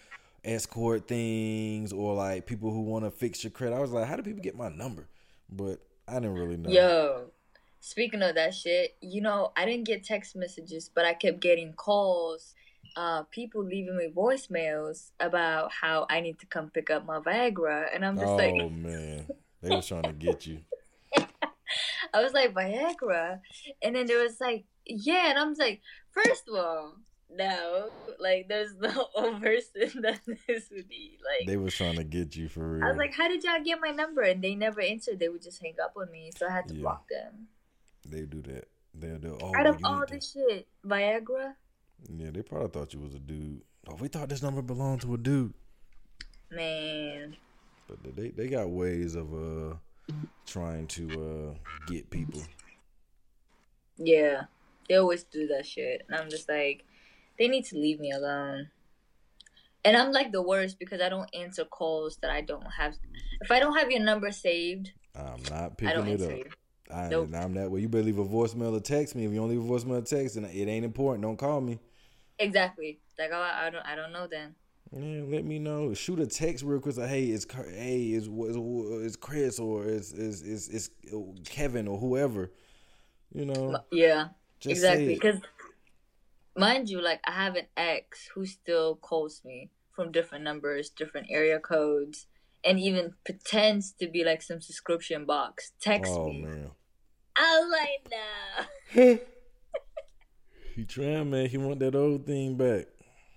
escort 0.44 1.08
things, 1.08 1.92
or 1.92 2.14
like 2.14 2.44
people 2.46 2.70
who 2.70 2.82
want 2.82 3.04
to 3.06 3.10
fix 3.10 3.42
your 3.42 3.52
credit. 3.52 3.74
I 3.76 3.80
was 3.80 3.92
like, 3.92 4.06
how 4.06 4.16
do 4.16 4.22
people 4.22 4.42
get 4.42 4.56
my 4.56 4.68
number? 4.68 5.08
But 5.50 5.80
I 6.08 6.14
didn't 6.14 6.34
really 6.34 6.56
know. 6.56 6.70
Yo, 6.70 7.24
speaking 7.80 8.22
of 8.22 8.34
that 8.34 8.54
shit, 8.54 8.96
you 9.00 9.20
know, 9.20 9.52
I 9.56 9.64
didn't 9.64 9.86
get 9.86 10.04
text 10.04 10.36
messages, 10.36 10.90
but 10.94 11.04
I 11.04 11.14
kept 11.14 11.40
getting 11.40 11.72
calls, 11.72 12.54
uh, 12.96 13.22
people 13.24 13.64
leaving 13.64 13.96
me 13.96 14.12
voicemails 14.14 15.10
about 15.20 15.72
how 15.72 16.06
I 16.10 16.20
need 16.20 16.38
to 16.40 16.46
come 16.46 16.70
pick 16.70 16.90
up 16.90 17.06
my 17.06 17.18
Viagra. 17.18 17.86
And 17.94 18.04
I'm 18.04 18.16
just 18.16 18.28
Oh 18.28 18.36
like, 18.36 18.54
oh 18.60 18.68
man, 18.68 19.26
they 19.62 19.74
was 19.74 19.86
trying 19.86 20.02
to 20.02 20.12
get 20.12 20.46
you. 20.46 20.58
I 22.14 22.22
was 22.22 22.32
like, 22.32 22.52
Viagra? 22.52 23.40
And 23.82 23.96
then 23.96 24.06
there 24.06 24.22
was 24.22 24.40
like, 24.40 24.64
yeah. 24.86 25.30
And 25.30 25.38
I'm 25.38 25.50
just 25.50 25.60
like, 25.60 25.80
first 26.10 26.48
of 26.48 26.54
all, 26.54 26.94
no, 27.34 27.90
like, 28.18 28.48
there's 28.48 28.74
no 28.74 29.06
person 29.40 30.02
that 30.02 30.20
this 30.46 30.68
would 30.70 30.88
be. 30.88 31.18
Like, 31.24 31.46
They 31.46 31.56
was 31.56 31.74
trying 31.74 31.96
to 31.96 32.04
get 32.04 32.36
you 32.36 32.48
for 32.48 32.74
real. 32.74 32.84
I 32.84 32.88
was 32.88 32.96
like, 32.98 33.14
how 33.14 33.28
did 33.28 33.42
y'all 33.44 33.62
get 33.64 33.80
my 33.80 33.90
number? 33.90 34.22
And 34.22 34.42
they 34.42 34.54
never 34.54 34.80
answered. 34.80 35.18
They 35.20 35.28
would 35.28 35.42
just 35.42 35.60
hang 35.62 35.74
up 35.82 35.92
on 35.96 36.10
me. 36.10 36.30
So 36.36 36.46
I 36.46 36.50
had 36.52 36.68
to 36.68 36.74
Yeah. 36.74 36.80
block 36.82 37.08
them. 37.08 37.48
They 38.08 38.22
do 38.22 38.42
that. 38.42 38.68
They'll 38.94 39.18
do. 39.18 39.38
Oh, 39.40 39.54
Out 39.56 39.66
of 39.66 39.78
all 39.84 40.00
need 40.00 40.08
to- 40.08 40.14
this 40.14 40.32
shit, 40.32 40.66
Viagra? 40.84 41.54
Yeah, 42.14 42.30
they 42.32 42.42
probably 42.42 42.68
thought 42.68 42.92
you 42.92 43.00
was 43.00 43.14
a 43.14 43.18
dude. 43.20 43.62
Oh, 43.88 43.94
we 43.94 44.08
thought 44.08 44.28
this 44.28 44.42
number 44.42 44.60
belonged 44.62 45.00
to 45.02 45.14
a 45.14 45.18
dude. 45.18 45.54
Man. 46.50 47.36
But 47.88 48.16
they 48.16 48.28
they 48.30 48.48
got 48.48 48.70
ways 48.70 49.14
of 49.14 49.32
uh 49.32 49.76
trying 50.46 50.86
to 50.88 51.54
uh 51.54 51.54
get 51.86 52.10
people. 52.10 52.42
Yeah, 53.96 54.42
they 54.88 54.96
always 54.96 55.24
do 55.24 55.46
that 55.48 55.66
shit, 55.66 56.02
and 56.08 56.16
I'm 56.18 56.28
just 56.30 56.48
like, 56.48 56.84
they 57.38 57.48
need 57.48 57.64
to 57.66 57.76
leave 57.76 58.00
me 58.00 58.10
alone. 58.10 58.68
And 59.84 59.96
I'm 59.96 60.12
like 60.12 60.30
the 60.30 60.42
worst 60.42 60.78
because 60.78 61.00
I 61.00 61.08
don't 61.08 61.28
answer 61.34 61.64
calls 61.64 62.16
that 62.22 62.30
I 62.30 62.40
don't 62.40 62.66
have. 62.78 62.94
If 63.40 63.50
I 63.50 63.58
don't 63.58 63.76
have 63.76 63.90
your 63.90 64.00
number 64.00 64.30
saved, 64.30 64.92
I'm 65.14 65.42
not 65.50 65.76
picking 65.76 66.06
it 66.06 66.22
up. 66.22 66.30
you. 66.30 66.44
I, 66.94 67.08
Nope. 67.08 67.30
I'm 67.34 67.54
that 67.54 67.70
way. 67.70 67.80
You 67.80 67.88
better 67.88 68.04
leave 68.04 68.18
a 68.18 68.24
voicemail 68.24 68.76
or 68.76 68.80
text 68.80 69.14
me. 69.14 69.24
If 69.24 69.32
you 69.32 69.38
don't 69.38 69.48
leave 69.48 69.64
a 69.64 69.66
voicemail 69.66 69.98
or 69.98 70.02
text, 70.02 70.34
then 70.34 70.44
it 70.44 70.68
ain't 70.68 70.84
important. 70.84 71.22
Don't 71.22 71.36
call 71.36 71.60
me. 71.60 71.78
Exactly. 72.38 73.00
Like 73.18 73.30
oh, 73.32 73.40
I, 73.40 73.70
don't, 73.70 73.86
I 73.86 73.94
don't 73.96 74.12
know 74.12 74.26
then. 74.30 74.54
Yeah, 74.94 75.22
let 75.26 75.44
me 75.44 75.58
know. 75.58 75.94
Shoot 75.94 76.20
a 76.20 76.26
text 76.26 76.62
real 76.64 76.80
quick. 76.80 76.94
Say, 76.96 77.08
hey, 77.08 77.24
it's 77.26 77.46
hey, 77.50 78.08
it's 78.08 78.28
it's, 78.30 79.06
it's 79.06 79.16
Chris 79.16 79.58
or 79.58 79.86
it's 79.86 80.12
it's, 80.12 80.42
it's 80.42 80.68
it's 80.68 80.90
Kevin 81.46 81.88
or 81.88 81.98
whoever. 81.98 82.50
You 83.34 83.46
know, 83.46 83.78
Yeah, 83.90 84.28
just 84.60 84.72
exactly. 84.72 85.14
Because, 85.14 85.40
mind 86.56 86.88
you, 86.88 87.00
like 87.00 87.20
I 87.24 87.32
have 87.32 87.56
an 87.56 87.66
ex 87.76 88.28
who 88.34 88.46
still 88.46 88.96
calls 88.96 89.42
me 89.44 89.70
from 89.94 90.12
different 90.12 90.44
numbers, 90.44 90.90
different 90.90 91.26
area 91.30 91.58
codes, 91.58 92.26
and 92.64 92.78
even 92.80 93.14
pretends 93.24 93.92
to 94.00 94.08
be 94.08 94.24
like 94.24 94.42
some 94.42 94.60
subscription 94.60 95.24
box. 95.26 95.72
Text 95.80 96.12
Oh 96.14 96.28
me. 96.28 96.42
man. 96.42 96.70
I 97.36 97.60
was 97.60 97.72
like, 97.72 98.12
no. 98.96 99.18
He 100.74 100.84
trying, 100.86 101.28
man. 101.30 101.46
He 101.50 101.58
want 101.58 101.80
that 101.80 101.94
old 101.94 102.24
thing 102.24 102.56
back. 102.56 102.86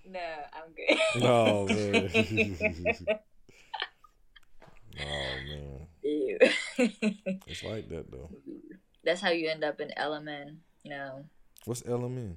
No, 0.08 0.20
I'm 0.54 0.72
good. 0.72 0.98
Oh 1.22 1.66
man. 1.66 2.10
oh 5.00 5.34
man. 5.48 5.86
Ew. 6.02 6.38
It's 7.46 7.62
like 7.62 7.88
that 7.90 8.10
though. 8.10 8.30
That's 9.04 9.20
how 9.20 9.30
you 9.30 9.48
end 9.50 9.64
up 9.64 9.80
in 9.80 9.90
LMN. 9.98 10.56
You 10.82 10.90
know, 10.90 11.24
What's 11.64 11.82
LMN? 11.82 12.36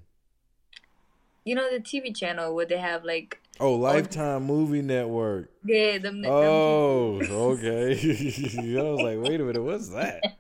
You 1.50 1.56
know 1.56 1.68
the 1.72 1.80
TV 1.80 2.16
channel 2.16 2.54
where 2.56 2.66
they 2.68 2.78
have 2.78 3.04
like 3.04 3.40
Oh, 3.62 3.74
Lifetime 3.76 4.44
Movie 4.46 4.82
Network. 4.82 5.50
yeah 5.66 5.98
them. 5.98 6.22
them 6.22 6.32
Oh, 6.32 7.20
okay. 7.54 7.92
I 8.80 8.82
was 8.84 9.02
like, 9.02 9.18
wait 9.20 9.42
a 9.42 9.44
minute, 9.44 9.64
what's 9.64 9.90
that? 9.90 10.22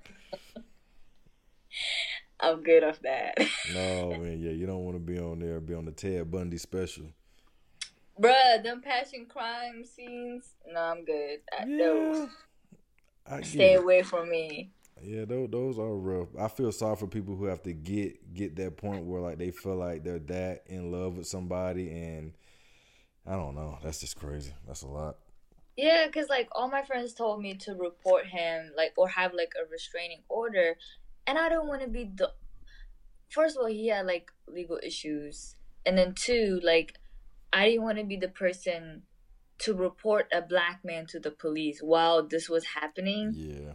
I'm 2.39 2.63
good 2.63 2.83
off 2.85 2.99
that, 3.01 3.37
No, 3.73 4.11
man, 4.11 4.39
yeah, 4.39 4.51
you 4.51 4.65
don't 4.65 4.85
want 4.85 4.95
to 4.95 4.99
be 4.99 5.19
on 5.19 5.39
there, 5.39 5.59
be 5.59 5.73
on 5.73 5.83
the 5.85 5.91
Ted 5.91 6.31
Bundy 6.31 6.57
special. 6.57 7.05
bruh. 8.21 8.63
Them 8.63 8.81
passion 8.81 9.25
crime 9.27 9.83
scenes. 9.83 10.51
No, 10.71 10.79
I'm 10.79 11.03
good. 11.03 11.39
I, 11.51 11.65
Yeah. 11.67 12.27
I 13.29 13.41
Stay 13.41 13.73
away 13.75 14.03
from 14.03 14.29
me. 14.29 14.71
Yeah, 15.03 15.25
those, 15.25 15.49
those 15.49 15.79
are 15.79 15.95
rough. 15.95 16.29
I 16.39 16.47
feel 16.47 16.71
sorry 16.71 16.95
for 16.95 17.07
people 17.07 17.35
who 17.35 17.45
have 17.45 17.63
to 17.63 17.73
get 17.73 18.33
get 18.33 18.55
that 18.57 18.77
point 18.77 19.05
where 19.05 19.21
like 19.21 19.37
they 19.37 19.51
feel 19.51 19.75
like 19.75 20.03
they're 20.03 20.19
that 20.19 20.63
in 20.67 20.91
love 20.91 21.17
with 21.17 21.27
somebody, 21.27 21.89
and 21.91 22.33
I 23.25 23.33
don't 23.33 23.55
know. 23.55 23.77
That's 23.83 23.99
just 23.99 24.17
crazy. 24.17 24.53
That's 24.67 24.81
a 24.81 24.87
lot. 24.87 25.17
Yeah, 25.77 26.07
cause 26.09 26.27
like 26.29 26.49
all 26.51 26.69
my 26.69 26.81
friends 26.81 27.13
told 27.13 27.41
me 27.41 27.55
to 27.55 27.73
report 27.73 28.25
him, 28.25 28.71
like 28.75 28.93
or 28.97 29.07
have 29.07 29.33
like 29.33 29.53
a 29.55 29.69
restraining 29.71 30.23
order, 30.27 30.75
and 31.25 31.37
I 31.37 31.49
don't 31.49 31.67
want 31.67 31.81
to 31.81 31.87
be 31.87 32.11
the. 32.15 32.31
First 33.29 33.55
of 33.55 33.61
all, 33.61 33.69
he 33.69 33.87
had 33.87 34.05
like 34.05 34.31
legal 34.47 34.79
issues, 34.83 35.55
and 35.85 35.97
then 35.97 36.13
two, 36.15 36.59
like 36.63 36.99
I 37.53 37.69
didn't 37.69 37.83
want 37.83 37.97
to 37.97 38.03
be 38.03 38.17
the 38.17 38.27
person 38.27 39.03
to 39.59 39.73
report 39.73 40.27
a 40.33 40.41
black 40.41 40.79
man 40.83 41.05
to 41.07 41.19
the 41.19 41.31
police 41.31 41.79
while 41.81 42.27
this 42.27 42.49
was 42.49 42.65
happening. 42.65 43.33
Yeah, 43.35 43.73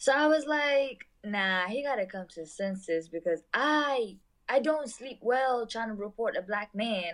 So 0.00 0.14
I 0.14 0.28
was 0.28 0.46
like, 0.46 1.08
nah, 1.22 1.66
he 1.66 1.82
gotta 1.82 2.06
come 2.06 2.26
to 2.30 2.40
his 2.40 2.56
senses 2.56 3.06
because 3.06 3.42
I 3.52 4.16
I 4.48 4.58
don't 4.60 4.88
sleep 4.88 5.18
well 5.20 5.66
trying 5.66 5.88
to 5.88 5.94
report 5.94 6.38
a 6.38 6.42
black 6.42 6.74
man 6.74 7.12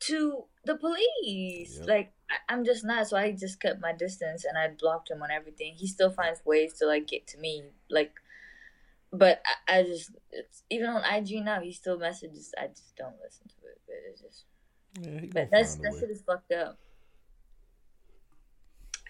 to 0.00 0.44
the 0.64 0.76
police. 0.76 1.76
Yep. 1.78 1.88
Like 1.88 2.12
I, 2.30 2.54
I'm 2.54 2.64
just 2.64 2.86
not. 2.86 3.06
So 3.06 3.18
I 3.18 3.32
just 3.32 3.60
kept 3.60 3.82
my 3.82 3.92
distance 3.92 4.46
and 4.46 4.56
I 4.56 4.68
blocked 4.68 5.10
him 5.10 5.22
on 5.22 5.30
everything. 5.30 5.74
He 5.76 5.86
still 5.86 6.10
finds 6.10 6.40
ways 6.46 6.72
to 6.78 6.86
like 6.86 7.06
get 7.06 7.26
to 7.28 7.38
me. 7.38 7.64
Like, 7.90 8.14
but 9.12 9.42
I, 9.68 9.80
I 9.80 9.82
just 9.82 10.12
it's, 10.32 10.62
even 10.70 10.86
on 10.86 11.04
IG 11.04 11.44
now 11.44 11.60
he 11.60 11.70
still 11.70 11.98
messages. 11.98 12.54
I 12.56 12.68
just 12.68 12.96
don't 12.96 13.16
listen 13.22 13.46
to 13.48 13.66
it. 13.68 13.80
But 13.86 13.96
it's 14.10 14.22
just 14.22 14.44
yeah. 15.02 15.28
But 15.34 15.50
that's 15.50 15.74
that 15.74 15.94
shit 16.00 16.10
is 16.10 16.22
fucked 16.22 16.52
up. 16.52 16.78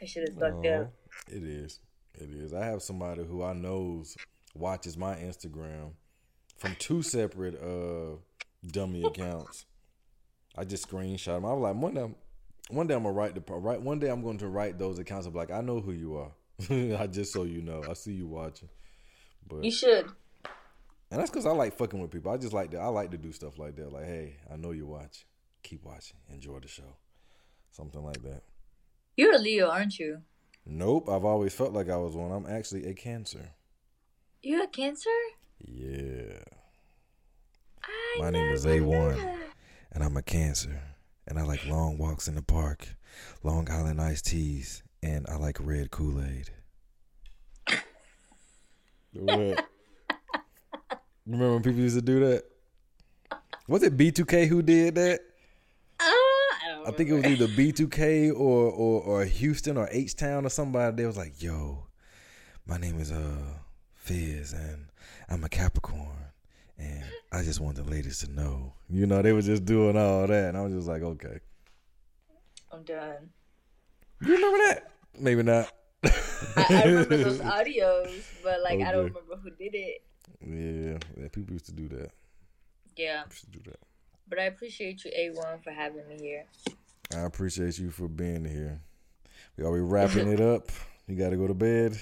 That 0.00 0.08
shit 0.08 0.28
is 0.28 0.36
fucked 0.36 0.66
up. 0.66 0.92
It 1.28 1.44
is. 1.44 1.78
It 2.16 2.30
is. 2.30 2.52
I 2.54 2.64
have 2.64 2.82
somebody 2.82 3.24
who 3.24 3.42
I 3.42 3.52
knows 3.52 4.16
watches 4.54 4.96
my 4.96 5.14
Instagram 5.16 5.92
from 6.58 6.74
two 6.78 7.02
separate 7.02 7.60
uh 7.62 8.16
dummy 8.66 9.02
accounts. 9.04 9.66
I 10.56 10.64
just 10.64 10.88
screenshot 10.88 11.36
them. 11.36 11.44
I 11.44 11.52
was 11.52 11.62
like, 11.62 11.74
one 11.82 11.94
day, 11.94 12.00
I'm- 12.00 12.14
one 12.70 12.86
day 12.86 12.94
I'm 12.94 13.02
gonna 13.04 13.12
write 13.14 13.34
the 13.34 13.52
right. 13.54 13.80
One 13.80 13.98
day 14.00 14.08
I'm 14.08 14.22
going 14.22 14.38
to 14.38 14.48
write 14.48 14.78
those 14.78 14.98
accounts. 14.98 15.26
Of 15.26 15.34
like, 15.36 15.50
I 15.50 15.60
know 15.60 15.80
who 15.80 15.92
you 15.92 16.16
are. 16.16 16.32
I 17.00 17.06
just 17.06 17.32
so 17.32 17.44
you 17.44 17.60
know, 17.62 17.82
I 17.88 17.92
see 17.92 18.12
you 18.12 18.26
watching. 18.26 18.68
But 19.46 19.62
You 19.62 19.70
should. 19.70 20.06
and 21.10 21.20
that's 21.20 21.30
because 21.30 21.46
I 21.46 21.50
like 21.52 21.76
fucking 21.78 22.00
with 22.00 22.10
people. 22.10 22.32
I 22.32 22.38
just 22.38 22.52
like 22.54 22.70
to. 22.72 22.78
I 22.78 22.86
like 22.88 23.10
to 23.12 23.18
do 23.18 23.30
stuff 23.30 23.58
like 23.58 23.76
that. 23.76 23.92
Like, 23.92 24.06
hey, 24.06 24.36
I 24.52 24.56
know 24.56 24.72
you 24.72 24.86
watch. 24.86 25.26
Keep 25.62 25.84
watching. 25.84 26.16
Enjoy 26.32 26.58
the 26.58 26.66
show. 26.66 26.96
Something 27.70 28.02
like 28.02 28.22
that. 28.22 28.42
You're 29.16 29.34
a 29.34 29.38
Leo, 29.38 29.68
aren't 29.68 29.98
you? 29.98 30.22
Nope. 30.66 31.08
I've 31.08 31.24
always 31.24 31.54
felt 31.54 31.72
like 31.72 31.88
I 31.88 31.96
was 31.96 32.14
one. 32.14 32.32
I'm 32.32 32.46
actually 32.46 32.86
a 32.86 32.94
Cancer. 32.94 33.50
You're 34.42 34.64
a 34.64 34.68
Cancer. 34.68 35.10
Yeah. 35.64 36.40
I 37.84 38.18
My 38.18 38.30
name 38.30 38.52
is 38.52 38.66
A1. 38.66 39.16
that. 39.16 39.38
And 39.92 40.02
I'm 40.04 40.16
a 40.16 40.22
Cancer. 40.22 40.82
And 41.28 41.38
I 41.38 41.42
like 41.42 41.64
long 41.66 41.98
walks 41.98 42.28
in 42.28 42.34
the 42.36 42.42
park, 42.42 42.94
Long 43.42 43.68
Island 43.70 44.00
iced 44.00 44.26
teas, 44.26 44.82
and 45.02 45.26
I 45.28 45.36
like 45.36 45.56
red 45.60 45.90
Kool 45.90 46.22
Aid. 46.22 46.50
what? 49.12 49.66
Remember 51.26 51.54
when 51.54 51.62
people 51.62 51.80
used 51.80 51.96
to 51.96 52.02
do 52.02 52.20
that? 52.20 52.44
Was 53.66 53.82
it 53.82 53.96
B2K 53.96 54.46
who 54.46 54.62
did 54.62 54.94
that? 54.94 55.20
I 56.86 56.92
think 56.92 57.10
it 57.10 57.14
was 57.14 57.24
either 57.24 57.46
B2K 57.48 58.30
or 58.30 58.70
or, 58.70 59.02
or 59.02 59.24
Houston 59.24 59.76
or 59.76 59.88
H 59.90 60.14
Town 60.16 60.46
or 60.46 60.48
somebody. 60.50 60.96
They 60.96 61.06
was 61.06 61.16
like, 61.16 61.42
"Yo, 61.42 61.86
my 62.66 62.78
name 62.78 63.00
is 63.00 63.10
uh 63.10 63.54
Fizz, 63.94 64.52
and 64.52 64.86
I'm 65.28 65.42
a 65.44 65.48
Capricorn, 65.48 66.30
and 66.78 67.04
I 67.32 67.42
just 67.42 67.60
want 67.60 67.76
the 67.76 67.82
ladies 67.82 68.20
to 68.20 68.30
know." 68.30 68.74
You 68.88 69.06
know, 69.06 69.22
they 69.22 69.32
were 69.32 69.42
just 69.42 69.64
doing 69.64 69.96
all 69.96 70.26
that, 70.26 70.48
and 70.48 70.56
I 70.56 70.62
was 70.62 70.72
just 70.72 70.86
like, 70.88 71.02
"Okay." 71.02 71.40
I'm 72.72 72.82
done. 72.84 73.30
You 74.22 74.34
remember 74.34 74.58
that? 74.66 74.90
Maybe 75.18 75.42
not. 75.42 75.72
I, 76.04 76.66
I 76.68 76.82
remember 76.84 77.16
those 77.16 77.38
audios, 77.56 78.22
but 78.42 78.62
like 78.62 78.80
I 78.80 78.92
don't 78.92 79.06
remember 79.06 79.36
who 79.42 79.50
did 79.50 79.74
it. 79.74 80.02
Yeah, 80.40 80.98
yeah, 81.20 81.28
people 81.32 81.52
used 81.52 81.66
to 81.66 81.72
do 81.72 81.88
that. 81.88 82.10
Yeah, 82.96 83.24
Used 83.30 83.44
to 83.44 83.50
do 83.50 83.70
that. 83.70 83.78
But 84.28 84.38
I 84.38 84.44
appreciate 84.44 85.04
you, 85.04 85.10
A1, 85.10 85.62
for 85.62 85.70
having 85.70 86.06
me 86.08 86.16
here. 86.18 86.44
I 87.14 87.20
appreciate 87.20 87.78
you 87.78 87.90
for 87.90 88.08
being 88.08 88.44
here. 88.44 88.80
We 89.56 89.64
are 89.64 89.70
we 89.72 89.80
wrapping 89.80 90.28
it 90.30 90.40
up? 90.40 90.70
You 91.06 91.16
got 91.16 91.30
to 91.30 91.36
go 91.36 91.46
to 91.46 91.54
bed. 91.54 91.98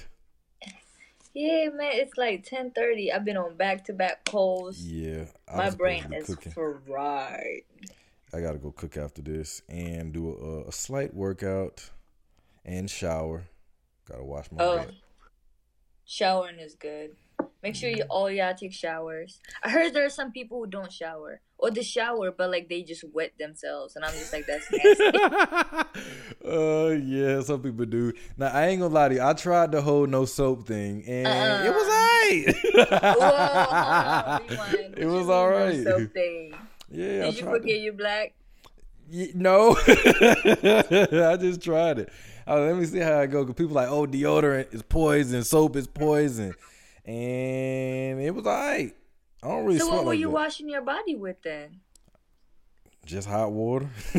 Yeah, 1.33 1.67
man, 1.69 1.91
it's 1.93 2.17
like 2.17 2.45
10:30. 2.47 3.13
I've 3.13 3.25
been 3.25 3.35
on 3.37 3.55
back-to-back 3.57 4.23
calls. 4.25 4.79
Yeah, 4.79 5.25
I 5.47 5.57
My 5.57 5.69
brain 5.69 6.03
to 6.09 6.15
is 6.17 6.25
cooking. 6.27 6.51
fried. 6.53 7.61
I 8.33 8.41
got 8.41 8.53
to 8.53 8.57
go 8.57 8.71
cook 8.71 8.97
after 8.97 9.21
this 9.21 9.61
and 9.69 10.13
do 10.13 10.33
a, 10.33 10.69
a 10.69 10.71
slight 10.71 11.13
workout 11.13 11.89
and 12.63 12.89
shower. 12.89 13.45
Got 14.09 14.17
to 14.17 14.23
wash 14.23 14.51
my 14.51 14.63
Oh, 14.63 14.85
showering 16.05 16.59
is 16.59 16.75
good. 16.75 17.15
Make 17.63 17.75
sure 17.75 17.89
you 17.89 18.03
all 18.09 18.29
y'all 18.29 18.53
take 18.53 18.73
showers. 18.73 19.39
I 19.63 19.69
heard 19.69 19.93
there 19.93 20.05
are 20.05 20.09
some 20.09 20.31
people 20.31 20.59
who 20.59 20.67
don't 20.67 20.91
shower 20.91 21.41
or 21.57 21.71
the 21.71 21.81
shower, 21.83 22.29
but 22.31 22.51
like 22.51 22.69
they 22.69 22.83
just 22.83 23.03
wet 23.11 23.31
themselves, 23.39 23.95
and 23.95 24.05
I'm 24.05 24.13
just 24.13 24.31
like, 24.31 24.45
that's 24.45 24.71
nasty. 24.71 25.17
uh 26.47 26.89
yeah, 27.03 27.41
some 27.41 27.61
people 27.61 27.85
do. 27.85 28.13
Now 28.37 28.47
I 28.47 28.67
ain't 28.67 28.81
gonna 28.81 28.93
lie 28.93 29.09
to 29.09 29.15
you. 29.15 29.21
I 29.23 29.33
tried 29.33 29.71
the 29.71 29.81
whole 29.81 30.05
no 30.05 30.25
soap 30.25 30.67
thing 30.67 31.03
and 31.07 31.65
it 31.65 31.73
was 31.73 31.87
Uh-uh. 31.87 32.85
alright. 32.85 34.49
Whoa. 34.49 34.95
It 34.97 35.05
was 35.07 35.27
no 35.27 35.33
alright. 35.33 35.83
soap 35.83 36.13
thing? 36.13 36.53
Yeah, 36.91 37.07
Did 37.07 37.23
I 37.23 37.27
you 37.29 37.43
forget 37.43 37.79
you 37.79 37.93
black? 37.93 38.33
No, 39.33 39.75
I 39.87 41.37
just 41.39 41.61
tried 41.61 41.99
it. 41.99 42.09
Oh, 42.47 42.61
let 42.61 42.75
me 42.75 42.85
see 42.85 42.99
how 42.99 43.19
I 43.19 43.25
go. 43.27 43.43
Cause 43.45 43.55
people 43.55 43.73
like, 43.75 43.87
oh, 43.89 44.05
deodorant 44.07 44.73
is 44.73 44.81
poison, 44.83 45.43
soap 45.43 45.75
is 45.75 45.87
poison, 45.87 46.53
and 47.05 48.21
it 48.21 48.33
was 48.33 48.45
alright. 48.45 48.93
I 49.43 49.47
don't 49.47 49.65
really 49.65 49.79
So 49.79 49.87
what 49.89 50.05
were 50.05 50.11
like 50.11 50.19
you 50.19 50.27
that. 50.27 50.33
washing 50.33 50.69
your 50.69 50.81
body 50.81 51.15
with 51.15 51.41
then? 51.43 51.81
Just 53.05 53.27
hot 53.27 53.51
water. 53.51 53.87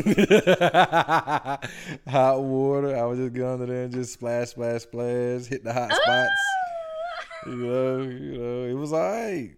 hot 2.07 2.41
water. 2.41 2.95
I 2.95 3.05
would 3.05 3.17
just 3.17 3.33
get 3.33 3.43
under 3.45 3.65
there 3.65 3.83
and 3.83 3.93
just 3.93 4.13
splash, 4.13 4.49
splash, 4.49 4.83
splash, 4.83 5.45
hit 5.47 5.63
the 5.65 5.73
hot 5.73 5.91
spots. 5.91 6.05
Ah! 6.07 7.49
You 7.49 7.55
know, 7.55 7.97
you 8.01 8.37
know, 8.37 8.63
it 8.63 8.73
was 8.73 8.93
alright. 8.93 9.51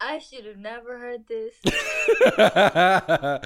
I 0.00 0.18
should 0.18 0.44
have 0.44 0.58
never 0.58 0.98
heard 0.98 1.26
this. 1.26 1.54
I 2.38 3.40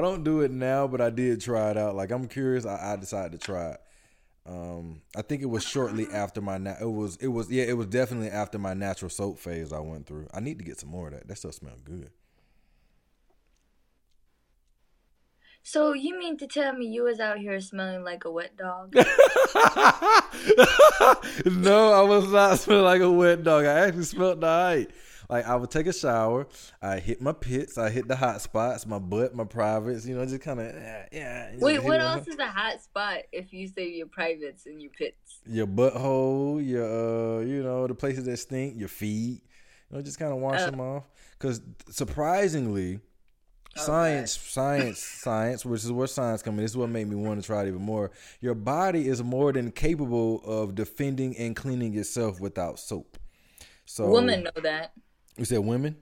don't 0.00 0.22
do 0.24 0.40
it 0.42 0.50
now, 0.50 0.86
but 0.86 1.00
I 1.00 1.08
did 1.08 1.40
try 1.40 1.70
it 1.70 1.78
out. 1.78 1.94
Like 1.94 2.10
I'm 2.10 2.28
curious. 2.28 2.66
I, 2.66 2.92
I 2.92 2.96
decided 2.96 3.32
to 3.32 3.38
try 3.38 3.70
it. 3.70 3.80
Um, 4.44 5.02
I 5.16 5.22
think 5.22 5.42
it 5.42 5.46
was 5.46 5.62
shortly 5.64 6.08
after 6.12 6.40
my 6.40 6.58
na- 6.58 6.74
it 6.80 6.90
was 6.90 7.16
it 7.16 7.28
was 7.28 7.48
yeah 7.50 7.62
it 7.62 7.76
was 7.76 7.86
definitely 7.86 8.28
after 8.28 8.58
my 8.58 8.74
natural 8.74 9.08
soap 9.08 9.38
phase 9.38 9.72
I 9.72 9.78
went 9.78 10.06
through. 10.06 10.26
I 10.34 10.40
need 10.40 10.58
to 10.58 10.64
get 10.64 10.80
some 10.80 10.90
more 10.90 11.06
of 11.08 11.14
that. 11.14 11.28
That 11.28 11.38
stuff 11.38 11.54
smells 11.54 11.80
good. 11.82 12.10
So 15.64 15.92
you 15.92 16.18
mean 16.18 16.36
to 16.38 16.48
tell 16.48 16.72
me 16.72 16.86
you 16.86 17.04
was 17.04 17.20
out 17.20 17.38
here 17.38 17.60
smelling 17.60 18.02
like 18.02 18.24
a 18.24 18.30
wet 18.32 18.56
dog? 18.56 18.94
no, 21.46 21.92
I 21.92 22.02
was 22.02 22.32
not 22.32 22.58
smelling 22.58 22.84
like 22.84 23.00
a 23.00 23.10
wet 23.10 23.44
dog. 23.44 23.64
I 23.64 23.86
actually 23.86 24.02
smelled 24.02 24.42
alright. 24.42 24.90
Like 25.32 25.46
I 25.46 25.56
would 25.56 25.70
take 25.70 25.86
a 25.86 25.94
shower, 25.94 26.46
I 26.82 26.98
hit 26.98 27.22
my 27.22 27.32
pits, 27.32 27.78
I 27.78 27.88
hit 27.88 28.06
the 28.06 28.16
hot 28.16 28.42
spots, 28.42 28.86
my 28.86 28.98
butt, 28.98 29.34
my 29.34 29.44
privates, 29.44 30.04
you 30.06 30.14
know, 30.14 30.26
just 30.26 30.42
kind 30.42 30.60
of 30.60 30.66
yeah, 30.66 31.06
yeah. 31.10 31.52
Wait, 31.58 31.82
what 31.82 32.00
else 32.02 32.28
is 32.28 32.36
a 32.38 32.46
hot 32.46 32.82
spot 32.82 33.20
if 33.32 33.50
you 33.50 33.66
say 33.66 33.88
your 33.88 34.08
privates 34.08 34.66
and 34.66 34.82
your 34.82 34.90
pits? 34.90 35.40
your 35.46 35.66
butthole, 35.66 36.64
your 36.64 36.84
uh, 36.84 37.40
you 37.40 37.62
know, 37.62 37.86
the 37.86 37.94
places 37.94 38.26
that 38.26 38.36
stink, 38.36 38.78
your 38.78 38.88
feet. 38.88 39.42
You 39.90 39.96
know, 39.96 40.02
just 40.02 40.18
kind 40.18 40.32
of 40.32 40.38
wash 40.38 40.60
Uh. 40.60 40.70
them 40.70 40.80
off. 40.80 41.04
Because 41.38 41.62
surprisingly, 41.88 43.00
Oh, 43.74 43.80
science, 43.80 44.36
science, 44.36 44.98
science, 45.22 45.64
which 45.64 45.82
is 45.82 45.90
where 45.90 46.06
science 46.06 46.42
comes 46.42 46.58
in. 46.58 46.64
This 46.64 46.72
is 46.72 46.76
what 46.76 46.90
made 46.90 47.08
me 47.08 47.16
want 47.16 47.40
to 47.40 47.46
try 47.46 47.62
it 47.62 47.68
even 47.68 47.80
more. 47.80 48.10
Your 48.42 48.54
body 48.54 49.08
is 49.08 49.22
more 49.22 49.50
than 49.50 49.70
capable 49.72 50.42
of 50.44 50.74
defending 50.74 51.34
and 51.38 51.56
cleaning 51.56 51.96
itself 51.96 52.38
without 52.38 52.78
soap. 52.78 53.16
So, 53.86 54.10
Women 54.10 54.44
know 54.44 54.60
that. 54.62 54.92
You 55.36 55.44
said 55.44 55.58
women? 55.58 55.96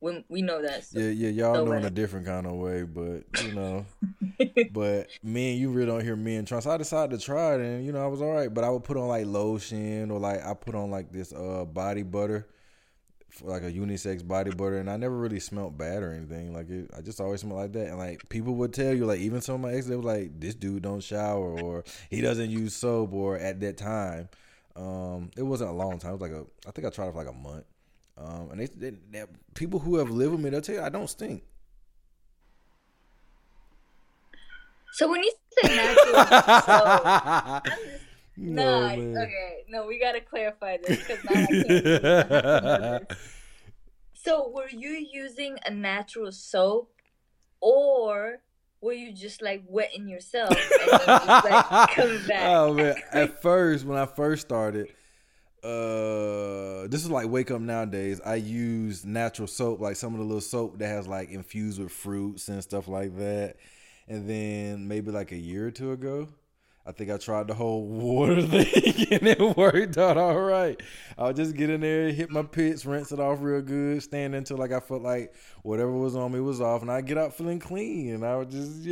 When 0.00 0.24
we 0.28 0.42
know 0.42 0.62
that. 0.62 0.84
So. 0.84 1.00
Yeah, 1.00 1.10
yeah, 1.10 1.28
y'all 1.30 1.54
No 1.54 1.64
know 1.64 1.72
in 1.72 1.84
a 1.84 1.90
different 1.90 2.24
kind 2.26 2.46
of 2.46 2.52
way, 2.52 2.84
but 2.84 3.24
you 3.42 3.52
know. 3.52 3.84
but 4.72 5.08
me 5.24 5.52
and 5.52 5.60
you 5.60 5.70
really 5.70 5.86
don't 5.86 6.04
hear 6.04 6.14
men 6.14 6.44
try. 6.44 6.60
So 6.60 6.70
I 6.70 6.76
decided 6.76 7.18
to 7.18 7.24
try 7.24 7.54
it, 7.54 7.60
and 7.60 7.84
you 7.84 7.90
know 7.90 8.04
I 8.04 8.06
was 8.06 8.22
all 8.22 8.30
right. 8.30 8.52
But 8.52 8.62
I 8.62 8.70
would 8.70 8.84
put 8.84 8.96
on 8.96 9.08
like 9.08 9.26
lotion 9.26 10.10
or 10.12 10.20
like 10.20 10.44
I 10.44 10.54
put 10.54 10.76
on 10.76 10.90
like 10.90 11.10
this 11.10 11.32
uh 11.32 11.64
body 11.64 12.04
butter, 12.04 12.46
for 13.30 13.48
like 13.48 13.62
a 13.62 13.72
unisex 13.72 14.26
body 14.26 14.52
butter, 14.52 14.78
and 14.78 14.88
I 14.88 14.96
never 14.96 15.16
really 15.16 15.40
smelled 15.40 15.76
bad 15.76 16.02
or 16.04 16.12
anything. 16.12 16.52
Like 16.52 16.70
it, 16.70 16.90
I 16.96 17.00
just 17.00 17.20
always 17.20 17.40
smelled 17.40 17.60
like 17.60 17.72
that. 17.72 17.88
And 17.88 17.98
like 17.98 18.28
people 18.28 18.54
would 18.56 18.72
tell 18.72 18.94
you, 18.94 19.04
like 19.04 19.20
even 19.20 19.40
some 19.40 19.56
of 19.56 19.60
my 19.62 19.72
exes, 19.72 19.88
they 19.88 19.96
was 19.96 20.04
like, 20.04 20.38
"This 20.38 20.54
dude 20.54 20.82
don't 20.82 21.02
shower," 21.02 21.60
or 21.60 21.82
"He 22.08 22.20
doesn't 22.20 22.50
use 22.50 22.74
soap," 22.74 23.12
or 23.12 23.36
at 23.36 23.58
that 23.60 23.76
time, 23.76 24.28
um, 24.76 25.30
it 25.36 25.42
wasn't 25.42 25.70
a 25.70 25.74
long 25.74 25.98
time. 25.98 26.12
It 26.12 26.20
was 26.20 26.30
like 26.30 26.40
a, 26.40 26.46
I 26.68 26.70
think 26.70 26.86
I 26.86 26.90
tried 26.90 27.08
it 27.08 27.12
for 27.12 27.24
like 27.24 27.34
a 27.34 27.36
month. 27.36 27.64
Um, 28.20 28.50
and 28.50 28.60
they, 28.60 28.66
they, 28.66 28.96
they 29.10 29.24
people 29.54 29.78
who 29.78 29.96
have 29.96 30.10
lived 30.10 30.32
with 30.32 30.40
me, 30.40 30.50
they'll 30.50 30.60
tell 30.60 30.74
you 30.74 30.82
I 30.82 30.88
don't 30.88 31.08
stink. 31.08 31.42
So 34.92 35.08
when 35.08 35.22
you 35.22 35.32
say 35.62 35.76
natural, 35.76 36.24
so, 37.64 37.88
No, 38.40 38.94
nah, 38.94 39.22
okay, 39.22 39.64
no, 39.68 39.86
we 39.86 39.98
gotta 39.98 40.20
clarify 40.20 40.76
this 40.76 40.98
because 40.98 41.24
now 41.24 41.32
I 41.34 43.00
can't. 43.08 43.18
So 44.14 44.50
were 44.50 44.68
you 44.68 44.90
using 44.90 45.58
a 45.64 45.70
natural 45.70 46.30
soap, 46.32 46.92
or 47.60 48.40
were 48.80 48.92
you 48.92 49.12
just 49.12 49.42
like 49.42 49.62
wetting 49.66 50.08
yourself 50.08 50.50
and 50.50 50.90
then 50.90 51.06
just 51.06 51.44
like 51.44 51.90
coming 51.90 52.20
back? 52.28 52.42
Oh 52.46 52.74
man! 52.74 52.94
At 53.12 53.40
first, 53.42 53.84
when 53.84 53.98
I 53.98 54.06
first 54.06 54.42
started, 54.46 54.88
uh, 55.64 56.86
this 56.88 57.04
is 57.04 57.10
like 57.10 57.28
wake 57.28 57.50
up 57.50 57.60
nowadays. 57.60 58.20
I 58.24 58.36
use 58.36 59.04
natural 59.04 59.48
soap, 59.48 59.80
like 59.80 59.96
some 59.96 60.12
of 60.14 60.18
the 60.18 60.24
little 60.24 60.40
soap 60.40 60.78
that 60.78 60.86
has 60.88 61.08
like 61.08 61.30
infused 61.30 61.80
with 61.80 61.92
fruits 61.92 62.48
and 62.48 62.62
stuff 62.62 62.88
like 62.88 63.16
that. 63.18 63.56
And 64.06 64.28
then 64.28 64.88
maybe 64.88 65.10
like 65.10 65.32
a 65.32 65.36
year 65.36 65.66
or 65.66 65.70
two 65.70 65.92
ago, 65.92 66.28
I 66.86 66.92
think 66.92 67.10
I 67.10 67.18
tried 67.18 67.48
the 67.48 67.54
whole 67.54 67.86
water 67.86 68.40
thing 68.40 69.06
and 69.10 69.26
it 69.28 69.56
worked 69.56 69.98
out 69.98 70.16
all 70.16 70.40
right. 70.40 70.80
I'll 71.18 71.34
just 71.34 71.54
get 71.54 71.68
in 71.68 71.82
there, 71.82 72.10
hit 72.10 72.30
my 72.30 72.42
pits, 72.42 72.86
rinse 72.86 73.12
it 73.12 73.20
off 73.20 73.38
real 73.42 73.60
good, 73.60 74.02
stand 74.02 74.34
until 74.34 74.56
like 74.56 74.72
I 74.72 74.80
felt 74.80 75.02
like 75.02 75.34
whatever 75.62 75.92
was 75.92 76.16
on 76.16 76.32
me 76.32 76.40
was 76.40 76.60
off, 76.62 76.80
and 76.82 76.90
I 76.90 77.02
get 77.02 77.18
out 77.18 77.34
feeling 77.34 77.58
clean. 77.58 78.14
And 78.14 78.24
I 78.24 78.36
would 78.36 78.50
just, 78.50 78.86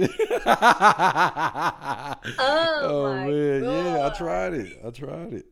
Oh, 2.39 3.15
my 3.15 3.27
man, 3.27 3.65
yeah, 3.65 4.11
I 4.13 4.17
tried 4.17 4.55
it. 4.55 4.79
I 4.85 4.91
tried 4.91 5.33
it. 5.33 5.47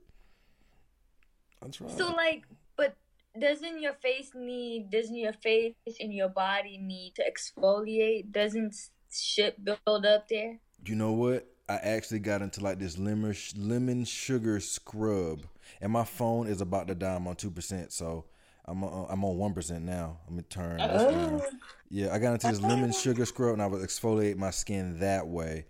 I 1.64 1.68
tried 1.68 1.96
So 1.96 2.12
like, 2.12 2.44
but 2.76 2.96
doesn't 3.40 3.80
your 3.80 3.94
face 3.94 4.30
need? 4.34 4.90
Doesn't 4.90 5.16
your 5.16 5.32
face 5.32 5.74
and 6.00 6.12
your 6.12 6.28
body 6.28 6.78
need 6.78 7.14
to 7.16 7.24
exfoliate? 7.24 8.30
Doesn't 8.32 8.74
shit 9.12 9.64
build 9.64 10.06
up 10.06 10.28
there? 10.28 10.58
You 10.86 10.94
know 10.94 11.12
what? 11.12 11.46
I 11.68 11.76
actually 11.76 12.18
got 12.18 12.42
into 12.42 12.62
like 12.62 12.78
this 12.78 12.98
lemon 12.98 13.34
lemon 13.56 14.04
sugar 14.04 14.60
scrub, 14.60 15.46
and 15.80 15.90
my 15.92 16.04
phone 16.04 16.46
is 16.46 16.60
about 16.60 16.88
to 16.88 16.94
die. 16.94 17.14
I'm 17.14 17.26
on 17.26 17.36
two 17.36 17.50
percent, 17.50 17.90
so 17.90 18.26
I'm 18.66 18.84
on, 18.84 19.06
I'm 19.08 19.24
on 19.24 19.38
one 19.38 19.54
percent 19.54 19.84
now. 19.84 20.18
Let 20.26 20.36
me 20.36 20.42
turn. 20.42 20.76
this 20.76 21.02
down. 21.04 21.40
Oh, 21.42 21.50
Yeah, 21.88 22.12
I 22.12 22.18
got 22.18 22.34
into 22.34 22.48
this 22.48 22.60
lemon 22.60 22.92
sugar 22.92 23.24
scrub, 23.24 23.54
and 23.54 23.62
I 23.62 23.66
would 23.66 23.80
exfoliate 23.80 24.36
my 24.36 24.50
skin 24.50 25.00
that 25.00 25.26
way. 25.26 25.66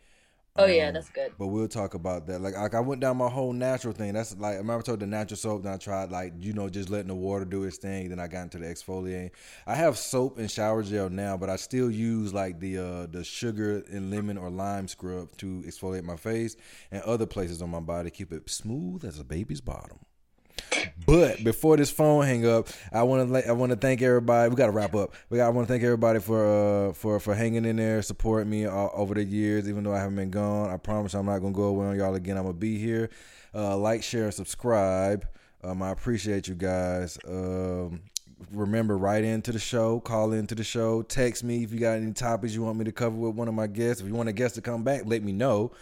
Oh 0.57 0.67
yeah, 0.67 0.89
Um, 0.89 0.93
that's 0.93 1.11
good. 1.11 1.33
But 1.39 1.49
we'll 1.49 1.69
talk 1.69 1.95
about 1.95 2.27
that. 2.29 2.41
Like, 2.41 2.55
like 2.55 2.75
I 2.75 2.81
went 2.81 3.01
down 3.01 3.17
my 3.17 3.29
whole 3.29 3.53
natural 3.53 3.93
thing. 3.93 4.13
That's 4.13 4.37
like 4.39 4.55
I 4.55 4.59
remember 4.59 4.81
I 4.81 4.83
told 4.83 5.01
the 5.01 5.07
natural 5.07 5.37
soap. 5.37 5.65
Then 5.65 5.73
I 5.73 5.77
tried 5.79 6.11
like 6.11 6.33
you 6.39 6.53
know 6.53 6.69
just 6.69 6.91
letting 6.91 7.09
the 7.09 7.15
water 7.15 7.45
do 7.45 7.65
its 7.65 7.79
thing. 7.79 8.09
Then 8.09 8.21
I 8.21 8.29
got 8.29 8.43
into 8.45 8.59
the 8.59 8.67
exfoliating. 8.67 9.31
I 9.67 9.75
have 9.75 9.99
soap 9.99 10.39
and 10.39 10.51
shower 10.51 10.83
gel 10.83 11.11
now, 11.11 11.37
but 11.37 11.51
I 11.51 11.57
still 11.57 11.91
use 11.91 12.33
like 12.33 12.61
the 12.61 12.79
uh 12.79 13.07
the 13.07 13.25
sugar 13.25 13.83
and 13.91 14.11
lemon 14.11 14.39
or 14.39 14.51
lime 14.51 14.89
scrub 14.89 15.37
to 15.39 15.63
exfoliate 15.67 16.05
my 16.05 16.17
face 16.17 16.57
and 16.93 17.03
other 17.03 17.27
places 17.27 17.61
on 17.63 17.71
my 17.71 17.81
body, 17.81 18.11
keep 18.11 18.33
it 18.33 18.49
smooth 18.49 19.05
as 19.05 19.19
a 19.19 19.25
baby's 19.25 19.61
bottom. 19.61 19.99
But 21.07 21.45
before 21.45 21.77
this 21.77 21.91
phone 21.91 22.25
hang 22.25 22.47
up, 22.47 22.69
I 22.93 23.03
want 23.03 23.33
to 23.33 23.49
I 23.49 23.53
want 23.53 23.71
to 23.71 23.77
thank 23.77 24.01
everybody. 24.01 24.49
We 24.49 24.57
got 24.57 24.67
to 24.67 24.73
wrap 24.73 24.95
up. 24.95 25.13
We 25.29 25.39
got 25.39 25.47
I 25.47 25.49
want 25.51 25.69
to 25.69 25.73
thank 25.73 25.85
everybody 25.85 26.19
for 26.19 26.89
uh 26.89 26.93
for 26.95 27.21
for 27.21 27.35
hanging 27.35 27.65
in 27.65 27.77
there, 27.77 28.01
supporting 28.03 28.51
me 28.51 28.67
all, 28.67 28.91
over 28.95 29.15
the 29.15 29.25
years. 29.25 29.69
Even 29.69 29.85
though 29.85 29.95
I 29.95 29.99
haven't 29.99 30.17
been 30.17 30.31
gone, 30.31 30.71
I 30.71 30.77
promise 30.77 31.15
I'm 31.15 31.27
not 31.27 31.41
gonna 31.41 31.53
go 31.53 31.65
away 31.65 31.87
on 31.87 31.99
y'all 31.99 32.15
again. 32.15 32.37
I'm 32.37 32.45
gonna 32.45 32.55
be 32.55 32.79
here. 32.79 33.11
Uh, 33.55 33.77
like, 33.77 34.03
share, 34.03 34.25
and 34.25 34.35
subscribe. 34.35 35.27
Um, 35.63 35.83
I 35.83 35.91
appreciate 35.91 36.49
you 36.49 36.55
guys. 36.55 37.19
Um, 37.27 38.03
remember, 38.51 38.99
write 38.99 39.25
into 39.25 39.53
the 39.53 39.59
show, 39.59 40.01
call 40.01 40.33
into 40.33 40.55
the 40.55 40.65
show, 40.65 41.03
text 41.03 41.45
me 41.45 41.63
if 41.63 41.73
you 41.73 41.79
got 41.79 41.93
any 41.93 42.13
topics 42.13 42.55
you 42.55 42.63
want 42.63 42.79
me 42.79 42.85
to 42.85 42.93
cover 42.93 43.17
with 43.17 43.35
one 43.35 43.49
of 43.49 43.55
my 43.55 43.67
guests. 43.67 44.01
If 44.01 44.09
you 44.09 44.15
want 44.15 44.29
a 44.29 44.33
guest 44.33 44.57
to 44.57 44.61
come 44.61 44.83
back, 44.83 45.03
let 45.05 45.23
me 45.23 45.33
know. 45.33 45.73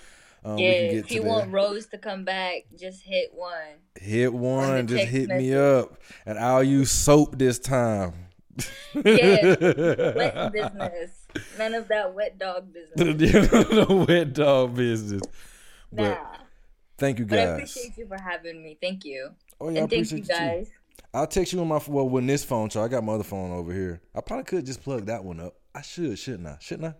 Um, 0.45 0.59
yeah, 0.59 0.71
if 0.71 1.13
you 1.13 1.23
want 1.23 1.53
Rose 1.53 1.87
to 1.87 1.99
come 1.99 2.25
back, 2.25 2.65
just 2.77 3.03
hit 3.03 3.31
one. 3.33 3.79
Hit 3.95 4.33
one, 4.33 4.89
just 4.89 5.05
hit 5.05 5.29
message. 5.29 5.43
me 5.43 5.55
up, 5.55 5.99
and 6.27 6.39
I'll 6.39 6.65
use 6.65 6.91
soap 6.91 7.39
this 7.39 7.61
time. 7.61 8.13
yeah, 8.95 9.57
wet 10.15 10.53
business. 10.53 11.27
None 11.59 11.75
of 11.75 11.89
that 11.89 12.13
wet 12.15 12.39
dog 12.39 12.73
business. 12.97 13.71
no 13.71 14.05
wet 14.09 14.33
dog 14.33 14.75
business. 14.75 15.23
But 15.93 16.03
nah. 16.03 16.37
thank 16.99 17.21
you 17.21 17.25
guys. 17.25 17.31
But 17.31 17.39
I 17.39 17.53
appreciate 17.53 17.97
you 17.97 18.07
for 18.09 18.21
having 18.21 18.65
me. 18.65 18.79
Thank 18.81 19.05
you. 19.05 19.31
Oh 19.61 19.69
yeah, 19.69 19.83
and 19.83 19.93
I 19.93 19.97
thank 19.97 20.11
you 20.11 20.21
guys. 20.21 20.69
You 20.69 20.99
I'll 21.15 21.27
text 21.27 21.53
you 21.53 21.61
on 21.61 21.69
my 21.69 21.81
well 21.87 22.09
when 22.09 22.27
this 22.27 22.45
phone. 22.45 22.69
So 22.71 22.83
I 22.83 22.89
got 22.89 23.05
my 23.05 23.13
other 23.13 23.23
phone 23.23 23.53
over 23.53 23.73
here. 23.73 24.01
I 24.15 24.21
probably 24.21 24.45
could 24.45 24.67
just 24.67 24.83
plug 24.83 25.07
that 25.07 25.23
one 25.23 25.39
up. 25.39 25.55
I 25.75 25.83
should, 25.83 26.19
shouldn't 26.19 26.49
I? 26.49 26.57
Shouldn't 26.61 26.89
I? 26.89 26.95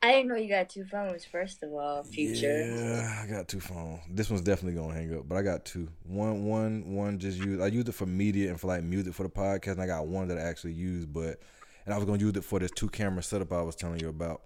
I 0.00 0.12
didn't 0.12 0.28
know 0.28 0.36
you 0.36 0.48
got 0.48 0.68
two 0.68 0.84
phones. 0.84 1.24
First 1.24 1.62
of 1.62 1.72
all, 1.72 2.04
future. 2.04 2.46
Yeah, 2.46 3.22
I 3.22 3.26
got 3.26 3.48
two 3.48 3.60
phones. 3.60 4.00
This 4.08 4.30
one's 4.30 4.42
definitely 4.42 4.80
gonna 4.80 4.94
hang 4.94 5.16
up, 5.16 5.28
but 5.28 5.36
I 5.36 5.42
got 5.42 5.64
two. 5.64 5.88
One, 6.04 6.44
one, 6.44 6.94
one. 6.94 7.18
Just 7.18 7.38
use. 7.38 7.60
I 7.60 7.66
used 7.66 7.88
it 7.88 7.92
for 7.92 8.06
media 8.06 8.50
and 8.50 8.60
for 8.60 8.68
like 8.68 8.84
music 8.84 9.14
for 9.14 9.24
the 9.24 9.28
podcast, 9.28 9.72
and 9.72 9.82
I 9.82 9.86
got 9.86 10.06
one 10.06 10.28
that 10.28 10.38
I 10.38 10.42
actually 10.42 10.74
use. 10.74 11.04
But 11.04 11.40
and 11.84 11.92
I 11.92 11.96
was 11.96 12.06
gonna 12.06 12.18
use 12.18 12.36
it 12.36 12.44
for 12.44 12.60
this 12.60 12.70
two 12.70 12.88
camera 12.88 13.22
setup 13.22 13.52
I 13.52 13.62
was 13.62 13.74
telling 13.74 13.98
you 13.98 14.08
about. 14.08 14.42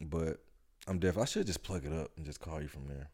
But 0.00 0.38
I'm 0.86 1.00
definitely. 1.00 1.22
I 1.22 1.26
should 1.26 1.46
just 1.46 1.62
plug 1.64 1.84
it 1.84 1.92
up 1.92 2.12
and 2.16 2.24
just 2.24 2.40
call 2.40 2.62
you 2.62 2.68
from 2.68 2.86
there. 2.86 3.10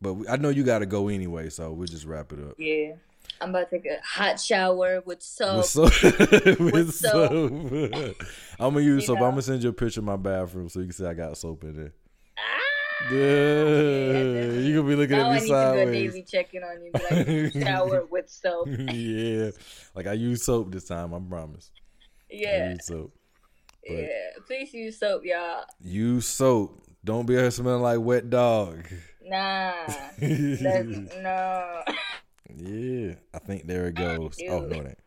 But 0.00 0.16
I 0.28 0.36
know 0.36 0.50
you 0.50 0.62
got 0.62 0.78
to 0.80 0.86
go 0.86 1.08
anyway, 1.08 1.50
so 1.50 1.72
we'll 1.72 1.88
just 1.88 2.04
wrap 2.04 2.32
it 2.32 2.38
up. 2.38 2.54
Yeah. 2.58 2.92
I'm 3.40 3.50
about 3.50 3.70
to 3.70 3.78
take 3.78 3.86
a 3.86 3.98
hot 4.04 4.40
shower 4.40 5.00
with 5.04 5.22
soap. 5.22 5.58
With 5.58 5.66
soap. 5.66 6.02
with, 6.02 6.60
with 6.60 6.94
soap. 6.94 7.52
I'm 8.58 8.74
gonna 8.74 8.80
use 8.80 9.02
you 9.02 9.06
soap. 9.06 9.18
Know? 9.18 9.24
I'm 9.24 9.30
gonna 9.32 9.42
send 9.42 9.62
you 9.62 9.70
a 9.70 9.72
picture 9.72 10.00
of 10.00 10.04
my 10.04 10.16
bathroom 10.16 10.68
so 10.68 10.80
you 10.80 10.86
can 10.86 10.94
see 10.94 11.04
I 11.04 11.14
got 11.14 11.36
soap 11.36 11.64
in 11.64 11.76
there. 11.76 11.92
Ah, 12.38 13.12
yeah, 13.12 14.60
you 14.60 14.76
gonna 14.76 14.88
be 14.88 14.96
looking 14.96 15.16
now 15.16 15.30
at 15.30 15.42
me 15.42 15.46
I 15.46 15.48
sideways. 15.48 15.88
I 15.88 15.90
need 15.90 15.96
to 15.96 16.02
do 16.02 16.08
a 16.08 16.10
daily 16.10 16.22
checking 16.24 16.62
on 16.62 16.82
you, 16.82 16.90
like 17.54 17.64
shower 17.64 18.06
with 18.10 18.28
soap. 18.28 18.66
yeah, 18.68 19.50
like 19.94 20.06
I 20.06 20.14
use 20.14 20.44
soap 20.44 20.72
this 20.72 20.84
time. 20.84 21.14
I 21.14 21.20
promise. 21.20 21.70
Yeah, 22.30 22.68
I 22.68 22.72
use 22.72 22.86
soap. 22.86 23.12
But 23.86 23.96
yeah, 23.96 24.08
please 24.46 24.74
use 24.74 24.98
soap, 24.98 25.22
y'all. 25.24 25.64
Use 25.80 26.26
soap. 26.26 26.82
Don't 27.04 27.24
be 27.24 27.34
here 27.34 27.50
smelling 27.50 27.82
like 27.82 28.00
wet 28.00 28.28
dog. 28.28 28.86
Nah, 29.24 29.72
no. 30.20 31.82
Yeah, 32.56 33.14
I 33.34 33.38
think 33.38 33.66
there 33.66 33.86
it 33.86 33.94
goes. 33.94 34.38
Oh 34.48 34.60
no, 34.60 34.82
that. 34.82 34.98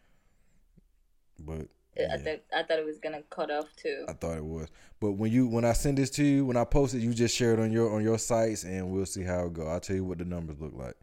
But 1.40 1.68
yeah. 1.98 2.14
I 2.14 2.18
think 2.18 2.42
I 2.56 2.64
thought 2.64 2.80
it 2.80 2.86
was 2.86 3.00
gonna 3.00 3.24
cut 3.30 3.52
off 3.52 3.76
too. 3.76 4.06
I 4.08 4.14
thought 4.14 4.38
it 4.38 4.46
was, 4.46 4.68
but 5.00 5.14
when 5.14 5.32
you 5.32 5.48
when 5.48 5.66
I 5.66 5.74
send 5.74 5.98
this 5.98 6.10
to 6.12 6.24
you, 6.24 6.46
when 6.46 6.58
I 6.58 6.64
post 6.64 6.94
it, 6.94 7.00
you 7.00 7.14
just 7.14 7.36
share 7.36 7.54
it 7.54 7.60
on 7.60 7.72
your 7.72 7.94
on 7.94 8.04
your 8.04 8.20
sites, 8.20 8.64
and 8.64 8.92
we'll 8.92 9.06
see 9.06 9.24
how 9.24 9.46
it 9.46 9.54
go. 9.54 9.68
I'll 9.68 9.80
tell 9.80 9.96
you 9.96 10.06
what 10.06 10.20
the 10.20 10.26
numbers 10.26 10.60
look 10.60 10.74
like. 10.76 10.96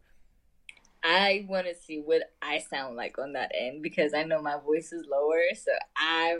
I 1.03 1.45
want 1.47 1.67
to 1.67 1.75
see 1.75 1.99
what 1.99 2.23
I 2.41 2.59
sound 2.59 2.95
like 2.95 3.17
on 3.17 3.33
that 3.33 3.51
end 3.57 3.81
because 3.81 4.13
I 4.13 4.23
know 4.23 4.41
my 4.41 4.57
voice 4.57 4.91
is 4.91 5.05
lower, 5.09 5.41
so 5.55 5.71
I 5.95 6.37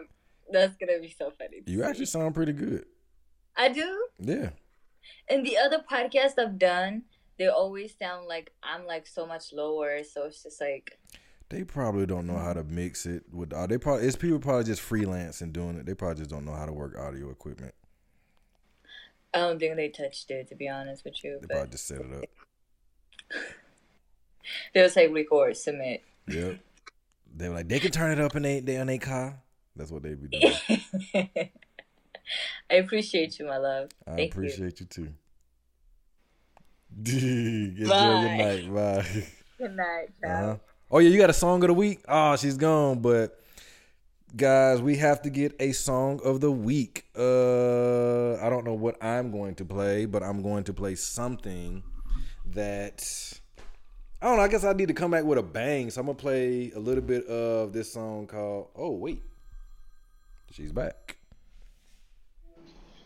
that's 0.52 0.76
gonna 0.78 1.00
be 1.00 1.14
so 1.18 1.32
funny. 1.38 1.62
You 1.66 1.84
actually 1.84 2.06
sound 2.06 2.34
pretty 2.34 2.54
good. 2.54 2.86
I 3.56 3.70
do. 3.70 4.08
Yeah. 4.20 4.50
And 5.28 5.46
the 5.46 5.58
other 5.58 5.80
podcast 5.80 6.40
I've 6.40 6.58
done, 6.58 7.04
they 7.40 7.48
always 7.48 7.98
sound 7.98 8.28
like 8.28 8.52
I'm 8.62 8.86
like 8.86 9.08
so 9.08 9.26
much 9.26 9.54
lower. 9.54 10.04
So 10.04 10.26
it's 10.26 10.44
just 10.44 10.62
like 10.62 11.00
they 11.50 11.64
probably 11.64 12.06
don't 12.06 12.28
know 12.28 12.38
how 12.38 12.54
to 12.54 12.64
mix 12.66 13.06
it 13.06 13.24
with. 13.32 13.54
Uh, 13.54 13.66
they 13.66 13.78
probably 13.80 14.06
it's 14.06 14.18
people 14.18 14.40
probably 14.40 14.66
just 14.66 14.82
freelance 14.82 15.42
and 15.42 15.54
doing 15.54 15.78
it. 15.78 15.86
They 15.86 15.96
probably 15.96 16.20
just 16.20 16.30
don't 16.30 16.46
know 16.46 16.54
how 16.54 16.66
to 16.66 16.74
work 16.74 16.96
audio 17.00 17.32
equipment. 17.32 17.74
I 19.34 19.40
don't 19.40 19.58
think 19.58 19.76
they 19.78 19.90
touched 19.90 20.30
it 20.30 20.50
to 20.50 20.56
be 20.56 20.68
honest 20.68 21.06
with 21.06 21.24
you. 21.24 21.40
They 21.42 21.48
but... 21.48 21.50
probably 21.50 21.72
just 21.72 21.88
set 21.88 22.02
it 22.02 22.14
up. 22.14 22.26
They'll 24.74 24.90
say 24.90 25.08
record, 25.08 25.56
submit. 25.56 26.04
Yep. 26.28 26.60
They 27.36 27.48
were 27.48 27.56
like 27.56 27.70
they 27.70 27.80
can 27.80 27.92
turn 27.92 28.12
it 28.12 28.20
up 28.20 28.36
in 28.36 28.44
they 28.44 28.60
they 28.60 28.78
on 28.78 28.90
a 28.90 28.98
car. 28.98 29.40
That's 29.78 29.92
what 29.92 30.04
they 30.04 30.16
be 30.16 30.28
doing. 30.28 30.82
I 32.70 32.76
appreciate 32.76 33.40
you, 33.40 33.46
my 33.46 33.58
love. 33.58 33.90
I 34.06 34.16
Thank 34.16 34.34
appreciate 34.34 34.82
you, 34.82 34.88
you 34.98 35.06
too. 35.06 35.14
Enjoy 37.06 37.88
Bye. 37.90 38.22
your 38.22 38.38
night. 38.38 38.74
Bye. 38.74 39.28
Good 39.58 39.76
night. 39.76 40.10
Uh-huh. 40.24 40.56
Oh 40.92 41.00
yeah, 41.00 41.10
you 41.10 41.20
got 41.20 41.30
a 41.30 41.34
song 41.34 41.62
of 41.64 41.68
the 41.68 41.74
week. 41.74 42.04
Oh, 42.08 42.36
she's 42.36 42.58
gone, 42.58 43.00
but 43.00 43.40
guys, 44.36 44.82
we 44.82 44.98
have 44.98 45.22
to 45.24 45.30
get 45.30 45.56
a 45.60 45.72
song 45.72 46.20
of 46.24 46.42
the 46.42 46.52
week. 46.52 47.06
Uh, 47.16 48.36
I 48.36 48.50
don't 48.50 48.66
know 48.66 48.74
what 48.74 49.04
I'm 49.04 49.32
going 49.32 49.56
to 49.56 49.66
play, 49.66 50.06
but 50.06 50.24
I'm 50.24 50.42
going 50.42 50.64
to 50.66 50.74
play 50.74 50.96
something 50.96 51.84
that 52.54 53.40
I 54.22 54.28
don't 54.28 54.38
know. 54.38 54.44
I 54.44 54.48
guess 54.48 54.64
I 54.64 54.74
need 54.74 54.88
to 54.88 54.94
come 54.94 55.12
back 55.12 55.24
with 55.24 55.38
a 55.38 55.44
bang. 55.44 55.90
So 55.90 56.02
I'm 56.02 56.08
gonna 56.08 56.18
play 56.18 56.72
a 56.76 56.80
little 56.80 57.04
bit 57.04 57.26
of 57.28 57.72
this 57.72 57.94
song 57.94 58.28
called. 58.28 58.70
Oh 58.76 58.92
wait, 58.92 59.22
she's 60.52 60.72
back. 60.72 61.18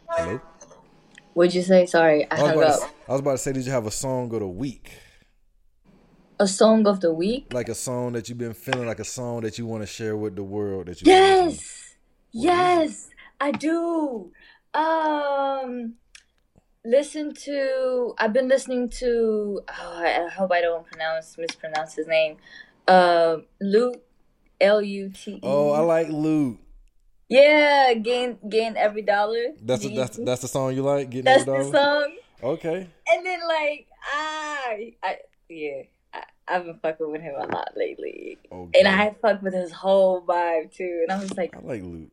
Hello. 0.10 0.40
What'd 1.34 1.54
you 1.54 1.64
say? 1.64 1.86
Sorry, 1.86 2.30
I, 2.30 2.36
I 2.36 2.40
hung 2.40 2.64
up. 2.64 2.80
To, 2.80 2.86
I 3.08 3.12
was 3.12 3.22
about 3.22 3.32
to 3.32 3.38
say, 3.40 3.54
did 3.54 3.66
you 3.66 3.72
have 3.72 3.86
a 3.86 3.92
song 3.92 4.34
of 4.34 4.40
the 4.40 4.48
week? 4.48 4.92
A 6.40 6.48
song 6.48 6.88
of 6.88 7.00
the 7.00 7.14
week? 7.14 7.54
Like 7.54 7.70
a 7.70 7.76
song 7.76 8.14
that 8.14 8.30
you've 8.30 8.38
been 8.38 8.54
feeling, 8.54 8.88
like 8.88 9.00
a 9.00 9.06
song 9.06 9.42
that 9.42 9.58
you 9.58 9.66
want 9.66 9.84
to 9.84 9.88
share 9.88 10.16
with 10.16 10.36
the 10.36 10.44
world. 10.44 10.88
That 10.88 11.02
you 11.02 11.12
yes, 11.12 11.96
yes, 12.32 13.10
I 13.40 13.52
do. 13.52 14.32
Um, 14.74 15.96
listen 16.84 17.34
to. 17.34 18.14
I've 18.18 18.34
been 18.34 18.48
listening 18.48 18.90
to. 18.90 19.62
Oh, 19.68 20.04
I 20.04 20.28
hope 20.30 20.52
I 20.52 20.62
don't 20.62 20.86
pronounce 20.86 21.38
mispronounce 21.38 21.96
his 21.96 22.08
name. 22.08 22.38
Um, 22.88 23.46
Lute, 23.62 24.04
L 24.60 24.82
U 24.82 25.10
T 25.10 25.34
E. 25.34 25.40
Oh, 25.44 25.72
I 25.72 25.80
like 25.80 26.10
Lute. 26.10 26.60
Yeah, 27.34 27.94
gain 27.96 28.38
gain 28.48 28.78
every 28.78 29.02
dollar. 29.02 29.58
That's 29.60 29.84
a, 29.86 29.90
that's 29.90 30.18
that's 30.18 30.42
the 30.42 30.48
song 30.48 30.76
you 30.76 30.84
like. 30.84 31.10
Getting 31.10 31.26
that's 31.26 31.42
every 31.42 31.54
dollar? 31.54 31.64
the 31.64 31.78
song. 31.78 32.16
Okay. 32.44 32.88
And 33.08 33.26
then 33.26 33.40
like 33.48 33.88
ah, 34.14 34.70
I 35.02 35.18
yeah, 35.50 35.82
I, 36.14 36.24
I've 36.48 36.66
been 36.66 36.80
fucking 36.80 37.12
with 37.12 37.22
him 37.22 37.34
a 37.36 37.48
lot 37.48 37.70
lately, 37.76 38.38
okay. 38.52 38.80
and 38.80 38.88
I 38.88 39.16
fucked 39.20 39.42
with 39.42 39.56
his 39.56 39.72
whole 39.72 40.22
vibe 40.22 40.76
too. 40.76 41.00
And 41.02 41.12
I 41.12 41.20
was 41.20 41.36
like, 41.36 41.56
I 41.56 41.60
like 41.66 41.82
Lute. 41.82 42.12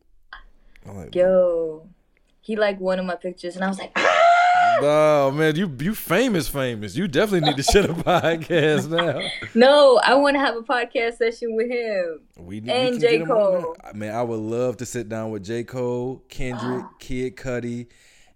I 0.87 0.93
like 0.93 1.15
yo, 1.15 1.83
Lute. 1.83 1.93
he 2.41 2.57
like 2.57 2.81
one 2.81 2.99
of 2.99 3.05
my 3.05 3.17
pictures, 3.17 3.57
and 3.57 3.65
I 3.65 3.69
was 3.69 3.79
like. 3.79 3.93
Ah! 3.97 4.30
Oh 4.83 5.31
man, 5.31 5.57
you 5.57 5.71
you 5.79 5.95
famous, 5.95 6.49
famous. 6.49 6.97
You 6.97 7.07
definitely 7.07 7.49
need 7.51 7.57
to 7.57 7.63
shut 7.63 7.89
a 7.89 7.95
podcast 7.95 8.89
now. 8.89 9.21
No, 9.55 10.01
I 10.03 10.15
want 10.15 10.37
to 10.37 10.41
have 10.41 10.57
a 10.57 10.63
podcast 10.63 11.19
session 11.19 11.55
with 11.55 11.71
him. 11.71 12.21
We 12.39 12.59
and 12.67 12.95
we 12.95 12.99
J 12.99 13.25
Cole. 13.25 13.77
Man, 13.95 14.15
I 14.15 14.23
would 14.23 14.41
love 14.41 14.79
to 14.79 14.87
sit 14.87 15.09
down 15.09 15.31
with 15.31 15.45
J 15.45 15.65
Cole, 15.65 16.25
Kendrick, 16.29 16.85
oh. 16.87 16.91
Kid 16.99 17.37
Cudi, 17.37 17.89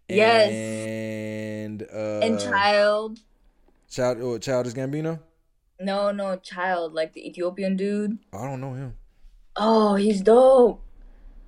yes, 0.08 0.50
and 0.50 1.82
uh, 1.82 2.20
and 2.20 2.38
Child. 2.38 3.20
Child, 3.88 4.18
oh, 4.20 4.38
Childish 4.38 4.74
Gambino. 4.74 5.20
No, 5.80 6.10
no, 6.10 6.36
Child, 6.36 6.92
like 6.92 7.14
the 7.14 7.26
Ethiopian 7.26 7.76
dude. 7.76 8.18
I 8.32 8.42
don't 8.42 8.60
know 8.60 8.74
him. 8.74 8.94
Oh, 9.56 9.94
he's 9.94 10.20
dope. 10.20 10.82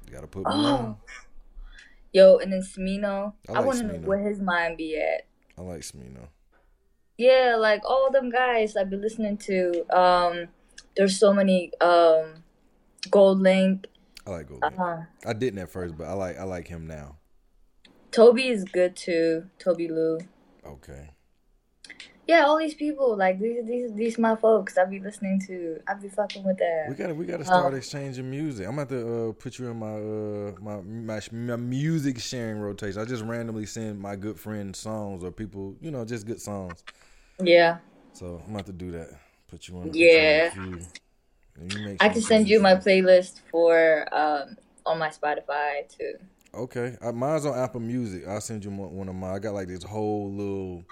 You 0.06 0.14
gotta 0.14 0.26
put 0.26 0.44
me 0.44 0.52
oh. 0.52 0.64
on. 0.64 0.96
Yo, 2.16 2.38
and 2.38 2.50
then 2.50 2.62
Smino. 2.62 3.34
I, 3.46 3.52
like 3.52 3.62
I 3.62 3.66
want 3.66 3.78
to 3.80 3.84
know 3.88 3.98
where 4.06 4.26
his 4.26 4.40
mind 4.40 4.78
be 4.78 4.96
at. 4.96 5.26
I 5.58 5.60
like 5.60 5.80
Smino. 5.80 6.28
Yeah, 7.18 7.56
like 7.58 7.82
all 7.84 8.10
them 8.10 8.30
guys 8.30 8.74
I've 8.74 8.88
been 8.88 9.02
listening 9.02 9.36
to. 9.36 9.84
Um, 9.94 10.48
there's 10.96 11.18
so 11.18 11.34
many. 11.34 11.72
Um, 11.82 12.42
GoldLink. 13.08 13.84
I 14.26 14.30
like 14.30 14.48
GoldLink. 14.48 14.64
Uh-huh. 14.64 14.96
I 15.26 15.32
didn't 15.34 15.58
at 15.58 15.70
first, 15.70 15.98
but 15.98 16.04
I 16.04 16.14
like 16.14 16.38
I 16.38 16.44
like 16.44 16.68
him 16.68 16.86
now. 16.86 17.18
Tobi 18.12 18.48
is 18.48 18.64
good 18.64 18.96
too. 18.96 19.50
Tobi 19.58 19.90
Lou. 19.90 20.18
Okay 20.64 21.10
yeah, 22.26 22.44
all 22.44 22.58
these 22.58 22.74
people, 22.74 23.16
like 23.16 23.38
these 23.38 23.64
these 23.64 23.92
these 23.94 24.18
my 24.18 24.34
folks. 24.34 24.76
I 24.76 24.84
be 24.84 24.98
listening 24.98 25.40
to. 25.46 25.80
I 25.86 25.94
be 25.94 26.08
fucking 26.08 26.42
with 26.42 26.58
that. 26.58 26.86
We 26.88 26.96
gotta 26.96 27.14
we 27.14 27.24
gotta 27.24 27.44
start 27.44 27.72
um, 27.72 27.78
exchanging 27.78 28.28
music. 28.28 28.66
I'm 28.66 28.78
about 28.78 28.88
to 28.88 29.28
uh, 29.28 29.32
put 29.32 29.58
you 29.58 29.68
in 29.68 29.78
my 29.78 29.94
uh 29.94 30.52
my, 30.60 30.80
my 30.82 31.20
my 31.30 31.56
music 31.56 32.18
sharing 32.18 32.58
rotation. 32.58 33.00
I 33.00 33.04
just 33.04 33.22
randomly 33.22 33.64
send 33.66 34.00
my 34.00 34.16
good 34.16 34.40
friends 34.40 34.78
songs 34.80 35.22
or 35.22 35.30
people, 35.30 35.76
you 35.80 35.92
know, 35.92 36.04
just 36.04 36.26
good 36.26 36.40
songs. 36.40 36.82
Yeah. 37.40 37.78
So 38.12 38.42
I'm 38.44 38.54
about 38.54 38.66
to 38.66 38.72
do 38.72 38.90
that. 38.92 39.10
Put 39.46 39.68
you 39.68 39.76
on. 39.78 39.90
Yeah. 39.92 40.52
you 40.54 40.62
on 40.62 40.70
the 40.72 40.78
queue. 40.78 40.86
And 41.58 41.72
you 41.72 41.96
I 42.00 42.08
can 42.08 42.22
send 42.22 42.48
you 42.48 42.60
my 42.60 42.74
playlist 42.74 43.40
for 43.52 44.06
um 44.12 44.56
on 44.84 44.98
my 44.98 45.10
Spotify 45.10 45.88
too. 45.88 46.14
Okay, 46.54 46.96
uh, 47.02 47.12
mine's 47.12 47.44
on 47.44 47.56
Apple 47.56 47.80
Music. 47.80 48.26
I'll 48.26 48.40
send 48.40 48.64
you 48.64 48.70
one 48.70 49.08
of 49.08 49.14
mine. 49.14 49.34
I 49.34 49.38
got 49.38 49.54
like 49.54 49.68
this 49.68 49.84
whole 49.84 50.32
little 50.32 50.84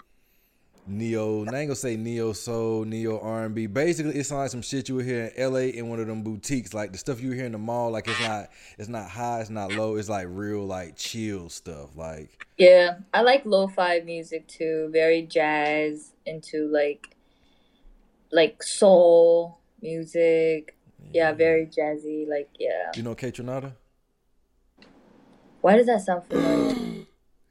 neo. 0.86 1.40
I 1.40 1.60
ain't 1.60 1.68
gonna 1.68 1.74
say 1.74 1.96
neo 1.96 2.32
soul, 2.32 2.84
neo 2.84 3.18
R 3.18 3.44
and 3.44 3.54
B. 3.54 3.66
Basically, 3.66 4.14
it's 4.14 4.30
like 4.30 4.50
some 4.50 4.62
shit 4.62 4.88
you 4.88 4.96
would 4.96 5.04
hear 5.04 5.26
in 5.26 5.32
L.A. 5.36 5.68
in 5.70 5.88
one 5.88 6.00
of 6.00 6.06
them 6.06 6.22
boutiques, 6.22 6.74
like 6.74 6.92
the 6.92 6.98
stuff 6.98 7.20
you 7.20 7.32
hear 7.32 7.46
in 7.46 7.52
the 7.52 7.58
mall. 7.58 7.90
Like 7.90 8.08
it's 8.08 8.20
not, 8.20 8.50
it's 8.78 8.88
not 8.88 9.08
high, 9.08 9.40
it's 9.40 9.50
not 9.50 9.72
low. 9.72 9.96
It's 9.96 10.08
like 10.08 10.26
real, 10.28 10.64
like 10.64 10.96
chill 10.96 11.48
stuff. 11.48 11.96
Like 11.96 12.46
Yeah, 12.58 12.98
I 13.12 13.22
like 13.22 13.44
lo-fi 13.44 14.00
music 14.00 14.46
too. 14.46 14.90
Very 14.92 15.22
jazz 15.22 16.12
into 16.26 16.68
like 16.68 17.16
like 18.32 18.62
soul 18.62 19.58
music. 19.80 20.76
Yeah, 21.12 21.30
mm-hmm. 21.30 21.38
very 21.38 21.66
jazzy. 21.66 22.28
Like 22.28 22.50
yeah. 22.58 22.92
you 22.94 23.02
know 23.02 23.14
Kaytranada. 23.14 23.72
Why 25.60 25.76
does 25.76 25.86
that 25.86 26.02
sound 26.02 26.24
familiar? 26.24 26.76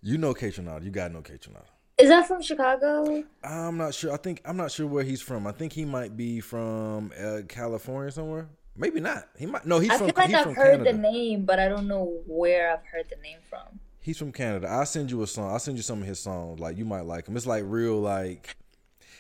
You 0.06 0.18
know 0.18 0.34
Kaytranada. 0.34 0.84
You 0.84 0.92
gotta 0.92 1.14
know 1.14 1.22
Kaytranada. 1.22 1.73
Is 2.00 2.10
that 2.10 2.28
from 2.28 2.42
Chicago? 2.42 3.24
I'm 3.44 3.78
not 3.78 3.94
sure. 3.94 4.12
I 4.12 4.18
think 4.18 4.42
I'm 4.46 4.58
not 4.58 4.72
sure 4.72 4.88
where 4.88 5.04
he's 5.04 5.22
from. 5.22 5.46
I 5.46 5.52
think 5.52 5.74
he 5.74 5.86
might 5.86 6.18
be 6.18 6.40
from 6.40 7.12
uh, 7.20 7.42
California 7.48 8.12
somewhere. 8.12 8.50
Maybe 8.76 9.00
not. 9.00 9.26
He 9.38 9.46
might. 9.46 9.66
No, 9.66 9.80
he's 9.80 9.92
I 9.92 9.98
from. 9.98 10.08
feel 10.08 10.16
like 10.18 10.28
he's 10.28 10.36
I've 10.36 10.44
from 10.46 10.56
heard 10.56 10.78
Canada. 10.80 10.92
the 10.94 10.98
name, 11.12 11.46
but 11.46 11.60
I 11.60 11.68
don't 11.68 11.88
know 11.88 12.22
where 12.26 12.72
I've 12.74 12.86
heard 12.86 13.06
the 13.10 13.22
name 13.22 13.38
from. 13.48 13.80
He's 14.00 14.18
from 14.18 14.32
Canada. 14.32 14.68
I'll 14.68 14.86
send 14.86 15.12
you 15.12 15.22
a 15.22 15.28
song. 15.28 15.52
I'll 15.52 15.60
send 15.60 15.78
you 15.78 15.84
some 15.84 16.02
of 16.02 16.08
his 16.08 16.20
songs. 16.20 16.60
Like 16.60 16.78
you 16.78 16.86
might 16.86 17.06
like 17.06 17.28
him. 17.28 17.38
It's 17.38 17.46
like 17.46 17.64
real 17.66 18.00
like 18.02 18.58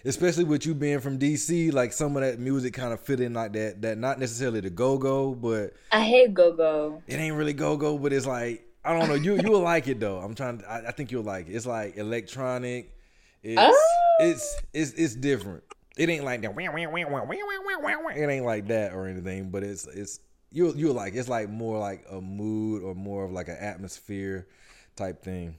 especially 0.05 0.43
with 0.43 0.65
you 0.65 0.73
being 0.75 0.99
from 0.99 1.17
DC, 1.17 1.71
like 1.71 1.93
some 1.93 2.15
of 2.17 2.23
that 2.23 2.39
music 2.39 2.73
kind 2.73 2.91
of 2.93 2.99
fit 2.99 3.19
in 3.19 3.33
like 3.33 3.53
that 3.53 3.81
that 3.83 3.97
not 3.97 4.19
necessarily 4.19 4.59
the 4.59 4.69
go-go, 4.69 5.33
but 5.33 5.73
I 5.91 6.01
hate 6.03 6.33
go 6.33 6.51
go. 6.53 7.01
it 7.07 7.15
ain't 7.15 7.35
really 7.35 7.53
go-go, 7.53 7.97
but 7.97 8.11
it's 8.11 8.25
like 8.25 8.65
I 8.85 8.97
don't 8.97 9.07
know. 9.07 9.15
You 9.15 9.39
you'll 9.41 9.61
like 9.61 9.87
it 9.87 9.99
though. 9.99 10.17
I'm 10.19 10.35
trying 10.35 10.59
to, 10.59 10.69
I, 10.69 10.87
I 10.89 10.91
think 10.91 11.11
you'll 11.11 11.23
like 11.23 11.47
it. 11.47 11.53
It's 11.53 11.65
like 11.65 11.97
electronic. 11.97 12.93
It's 13.41 13.59
Oh. 13.61 14.15
it's 14.19 14.61
it's 14.73 14.91
it's 14.93 15.15
different. 15.15 15.63
It 15.97 16.09
ain't 16.09 16.23
like 16.23 16.41
that. 16.41 16.51
It 16.57 18.29
ain't 18.29 18.45
like 18.45 18.67
that 18.67 18.93
or 18.93 19.07
anything, 19.07 19.49
but 19.51 19.63
it's 19.63 19.85
it's 19.87 20.19
you 20.51 20.73
you 20.75 20.91
like 20.93 21.13
it's 21.15 21.29
like 21.29 21.49
more 21.49 21.77
like 21.79 22.05
a 22.09 22.19
mood 22.21 22.83
or 22.83 22.93
more 22.95 23.25
of 23.25 23.31
like 23.31 23.47
an 23.47 23.57
atmosphere 23.59 24.47
type 24.95 25.23
thing. 25.23 25.55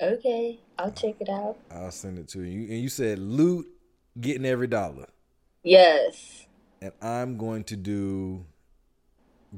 Okay, 0.00 0.60
I'll 0.78 0.92
check 0.92 1.16
it 1.20 1.28
out. 1.28 1.56
I'll 1.72 1.90
send 1.90 2.18
it 2.18 2.28
to 2.28 2.42
you. 2.42 2.68
And 2.72 2.80
you 2.80 2.88
said 2.88 3.18
Lute 3.18 3.66
getting 4.20 4.46
every 4.46 4.68
dollar, 4.68 5.06
Yes. 5.64 6.46
and 6.80 6.92
I'm 7.02 7.36
going 7.36 7.64
to 7.64 7.76
do 7.76 8.44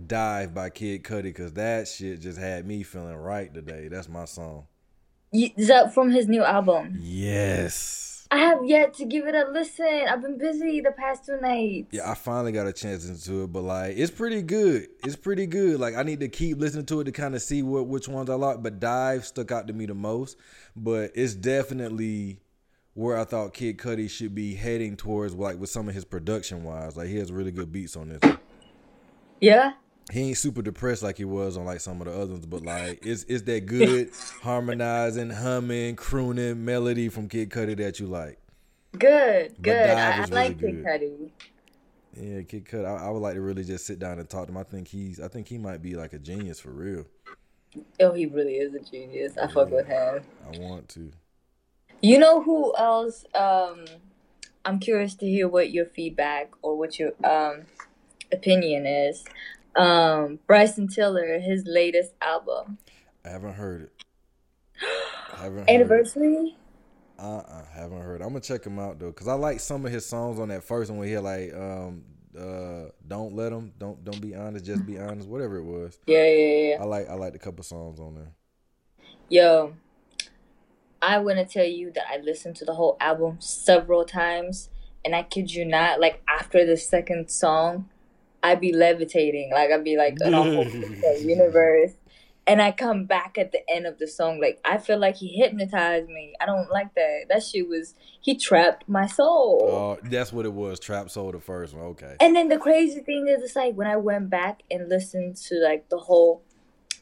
dive 0.07 0.55
by 0.55 0.71
Kid 0.71 1.03
Cudi 1.03 1.25
because 1.25 1.53
that 1.55 1.89
shit 1.89 2.21
just 2.21 2.39
had 2.39 2.67
me 2.67 2.83
feeling 2.83 3.17
right 3.17 3.53
today. 3.53 3.89
That's 3.89 4.09
my 4.09 4.25
song. 4.25 4.67
Is 5.33 5.69
that 5.69 5.95
from 5.95 6.11
his 6.11 6.27
new 6.27 6.43
album? 6.43 6.99
Yes. 7.01 8.27
I 8.33 8.39
have 8.39 8.65
yet 8.65 8.95
to 8.95 9.05
give 9.05 9.27
it 9.27 9.35
a 9.35 9.51
listen. 9.51 10.05
I've 10.09 10.23
been 10.23 10.39
busy 10.39 10.81
the 10.81 10.93
past 10.93 11.27
two 11.27 11.41
nights. 11.41 11.89
Yeah, 11.91 12.09
I 12.09 12.15
finally 12.15 12.53
got 12.53 12.69
a 12.69 12.73
chance 12.73 13.09
into 13.09 13.43
it, 13.43 13.53
but 13.53 13.63
like 13.63 13.97
it's 13.97 14.11
pretty 14.11 14.43
good. 14.43 14.87
It's 15.05 15.17
pretty 15.17 15.47
good. 15.47 15.81
Like 15.81 15.97
I 15.97 16.05
need 16.05 16.21
to 16.21 16.29
keep 16.29 16.59
listening 16.59 16.87
to 16.87 17.01
it 17.01 17.05
to 17.05 17.13
kind 17.13 17.35
of 17.35 17.43
see 17.43 17.63
what 17.63 17.89
which 17.89 18.07
ones 18.07 18.31
I 18.31 18.35
like. 18.35 18.63
But 18.63 18.79
Dive 18.79 19.27
stuck 19.27 19.51
out 19.51 19.67
to 19.67 19.73
me 19.73 19.87
the 19.87 19.95
most. 19.95 20.37
But 20.77 21.11
it's 21.17 21.35
definitely 21.35 22.39
where 22.95 23.19
I 23.19 23.25
thought 23.25 23.53
Kid 23.53 23.79
Cudi 23.79 24.09
should 24.09 24.35
be 24.35 24.55
heading 24.55 24.97
towards, 24.97 25.35
like 25.35 25.59
with 25.59 25.71
some 25.71 25.89
of 25.89 25.95
his 25.95 26.05
production 26.05 26.63
wise. 26.63 26.97
Like 26.97 27.09
he 27.09 27.17
has 27.17 27.33
really 27.33 27.53
good 27.53 27.73
beats 27.73 27.97
on 27.97 28.11
this. 28.11 28.21
Yeah? 29.41 29.73
He 30.13 30.21
ain't 30.29 30.39
super 30.39 30.61
depressed 30.61 31.03
like 31.03 31.19
he 31.19 31.25
was 31.25 31.57
on 31.57 31.65
like 31.65 31.81
some 31.81 32.01
of 32.01 32.07
the 32.09 32.13
other 32.13 32.33
ones, 32.33 32.47
but 32.47 32.63
like 32.63 33.05
it's 33.07 33.25
it's 33.25 33.43
that 33.43 33.67
good 33.67 34.11
harmonizing, 34.43 35.31
humming, 35.31 35.97
crooning 35.97 36.65
melody 36.65 37.09
from 37.09 37.29
Kid 37.29 37.51
Cudi 37.51 37.77
that 37.77 38.01
you 38.01 38.07
like. 38.07 38.39
Good, 38.99 39.55
But 39.57 39.63
good. 39.63 39.91
I, 39.91 40.17
I 40.17 40.21
was 40.21 40.31
like 40.31 40.61
really 40.61 40.73
Kid 40.73 40.85
good. 40.85 41.01
Cudi. 41.01 41.31
Yeah, 42.17 42.43
Kid 42.43 42.65
Cudi. 42.65 42.85
I, 42.87 43.07
I 43.07 43.11
would 43.11 43.21
like 43.21 43.35
to 43.35 43.41
really 43.41 43.63
just 43.63 43.87
sit 43.87 44.01
down 44.01 44.19
and 44.19 44.29
talk 44.29 44.47
to 44.47 44.53
him. 44.53 44.59
I 44.59 44.65
think 44.65 44.89
he's. 44.89 45.21
I 45.21 45.29
think 45.29 45.47
he 45.47 45.59
might 45.59 45.81
be 45.81 45.95
like 45.95 46.13
a 46.13 46.19
genius 46.19 46.59
for 46.59 46.71
real. 46.71 47.05
Oh, 48.01 48.13
he 48.13 48.27
really 48.27 48.55
is 48.55 48.75
a 48.75 48.81
genius. 48.81 49.39
I 49.39 49.47
fuck 49.47 49.71
with 49.71 49.87
him. 49.87 50.23
I 50.53 50.59
want 50.59 50.89
to. 50.91 51.13
You 52.03 52.19
know 52.19 52.43
who 52.43 52.75
else? 52.77 53.25
Um, 53.33 53.85
I'm 54.65 54.81
curious 54.81 55.15
to 55.17 55.27
hear 55.27 55.47
what 55.47 55.71
your 55.71 55.87
feedback 55.87 56.51
or 56.63 56.77
what 56.77 56.99
your 56.99 57.13
um 57.23 57.67
opinion 58.33 58.87
is. 58.87 59.25
Um, 59.77 60.41
Bryson 60.47 60.89
Tiller, 60.89 61.39
his 61.39 61.65
latest 61.65 62.13
album, 62.21 62.79
I 63.25 63.29
haven't 63.29 63.55
heard 63.55 63.83
it. 63.83 63.93
I 65.35 65.43
haven't 65.43 65.59
heard 65.59 65.69
it. 65.69 65.75
Anniversary. 65.75 66.57
Uh, 67.19 67.43
uh 67.47 67.65
haven't 67.75 68.01
heard. 68.01 68.21
It. 68.21 68.25
I'm 68.25 68.31
gonna 68.31 68.41
check 68.41 68.65
him 68.65 68.79
out 68.79 68.99
though, 68.99 69.13
cause 69.13 69.29
I 69.29 69.35
like 69.35 69.61
some 69.61 69.85
of 69.85 69.93
his 69.93 70.07
songs 70.07 70.39
on 70.39 70.49
that 70.49 70.65
first 70.65 70.91
one 70.91 70.99
where 70.99 71.09
he 71.09 71.15
had 71.15 71.25
like, 71.25 71.55
um, 71.55 72.05
uh, 72.39 72.91
don't 73.07 73.35
let 73.35 73.53
him, 73.53 73.73
don't 73.79 74.03
don't 74.05 74.21
be 74.21 74.35
honest, 74.35 74.65
just 74.65 74.87
be 74.87 74.99
honest, 74.99 75.29
whatever 75.29 75.59
it 75.59 75.65
was. 75.65 75.99
Yeah, 76.07 76.25
yeah, 76.25 76.69
yeah. 76.69 76.77
I 76.81 76.85
like 76.85 77.09
I 77.09 77.15
like 77.15 77.35
a 77.35 77.39
couple 77.39 77.63
songs 77.63 78.01
on 78.01 78.15
there. 78.15 78.33
Yo, 79.29 79.75
I 81.03 81.19
want 81.19 81.39
to 81.39 81.45
tell 81.45 81.67
you 81.67 81.93
that 81.93 82.05
I 82.11 82.19
listened 82.19 82.57
to 82.57 82.65
the 82.65 82.75
whole 82.75 82.97
album 83.01 83.37
several 83.41 84.05
times, 84.05 84.71
and 85.05 85.15
I 85.15 85.23
kid 85.23 85.53
you 85.53 85.65
not, 85.65 86.01
like 86.01 86.23
after 86.29 86.65
the 86.65 86.77
second 86.77 87.31
song, 87.31 87.90
I'd 88.43 88.61
be 88.61 88.73
levitating, 88.73 89.51
like 89.53 89.71
I'd 89.71 89.85
be 89.85 89.97
like 89.97 90.17
in 90.25 90.35
a 90.35 90.43
whole 90.43 90.65
different 90.65 91.23
universe, 91.23 91.93
and 92.47 92.61
I 92.61 92.73
come 92.73 93.05
back 93.05 93.39
at 93.39 93.53
the 93.53 93.61
end 93.71 93.87
of 93.87 93.99
the 93.99 94.09
song, 94.09 94.41
like 94.41 94.59
I 94.65 94.79
feel 94.79 94.99
like 94.99 95.17
he 95.17 95.29
hypnotized 95.29 96.09
me. 96.09 96.35
I 96.41 96.47
don't 96.47 96.71
like 96.71 96.95
that. 96.95 97.27
That 97.29 97.43
shit 97.43 97.69
was 97.69 97.95
he 98.21 98.37
trapped 98.37 98.89
my 98.89 99.07
soul. 99.07 99.69
Oh, 100.03 100.09
that's 100.09 100.33
what 100.33 100.47
it 100.47 100.53
was. 100.53 100.81
Trap 100.81 101.11
Soul, 101.11 101.33
the 101.33 101.41
first 101.41 101.75
one. 101.75 101.85
Okay. 101.87 102.17
And 102.21 102.35
then 102.35 102.49
the 102.49 102.59
crazy 102.59 103.01
thing 103.01 103.29
is, 103.29 103.43
it's 103.43 103.57
like 103.57 103.75
when 103.75 103.87
I 103.87 103.97
went 103.97 104.31
back 104.31 104.63
and 104.71 104.89
listened 104.89 105.37
to 105.49 105.57
like 105.57 105.89
the 105.91 105.99
whole 105.99 106.43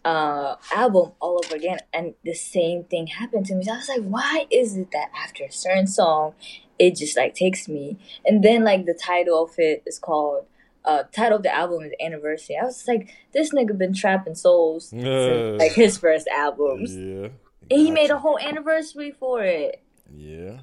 uh 0.05 0.57
album 0.73 1.13
all 1.21 1.41
over 1.45 1.57
again, 1.57 1.79
and 1.95 2.15
the 2.25 2.35
same 2.35 2.85
thing 2.85 3.07
happened 3.07 3.47
to 3.47 3.55
me. 3.55 3.65
So 3.65 3.73
I 3.73 3.77
was 3.77 3.89
like, 3.89 4.05
why 4.05 4.47
is 4.51 4.77
it 4.77 4.91
that 4.93 5.09
after 5.17 5.45
a 5.45 5.53
certain 5.53 5.87
song, 5.87 6.35
it 6.79 6.97
just 6.97 7.17
like 7.17 7.35
takes 7.35 7.69
me? 7.69 7.97
And 8.27 8.43
then 8.43 8.65
like 8.65 8.85
the 8.85 8.95
title 8.95 9.45
of 9.45 9.55
it 9.59 9.83
is 9.87 9.99
called. 9.99 10.45
Uh, 10.85 11.03
title 11.13 11.37
of 11.37 11.43
the 11.43 11.55
album 11.55 11.83
is 11.83 11.93
Anniversary. 12.01 12.57
I 12.61 12.65
was 12.65 12.87
like, 12.89 13.13
this 13.33 13.53
nigga 13.53 13.77
been 13.77 13.93
trapping 13.93 14.35
souls 14.35 14.89
since 14.89 15.61
like 15.61 15.73
his 15.73 15.99
first 15.99 16.27
albums, 16.29 16.97
Yeah. 16.97 17.29
and 17.71 17.81
he 17.81 17.91
made 17.91 18.11
a 18.11 18.19
whole 18.19 18.39
anniversary 18.39 19.11
for 19.11 19.43
it. 19.43 19.83
Yeah. 20.15 20.61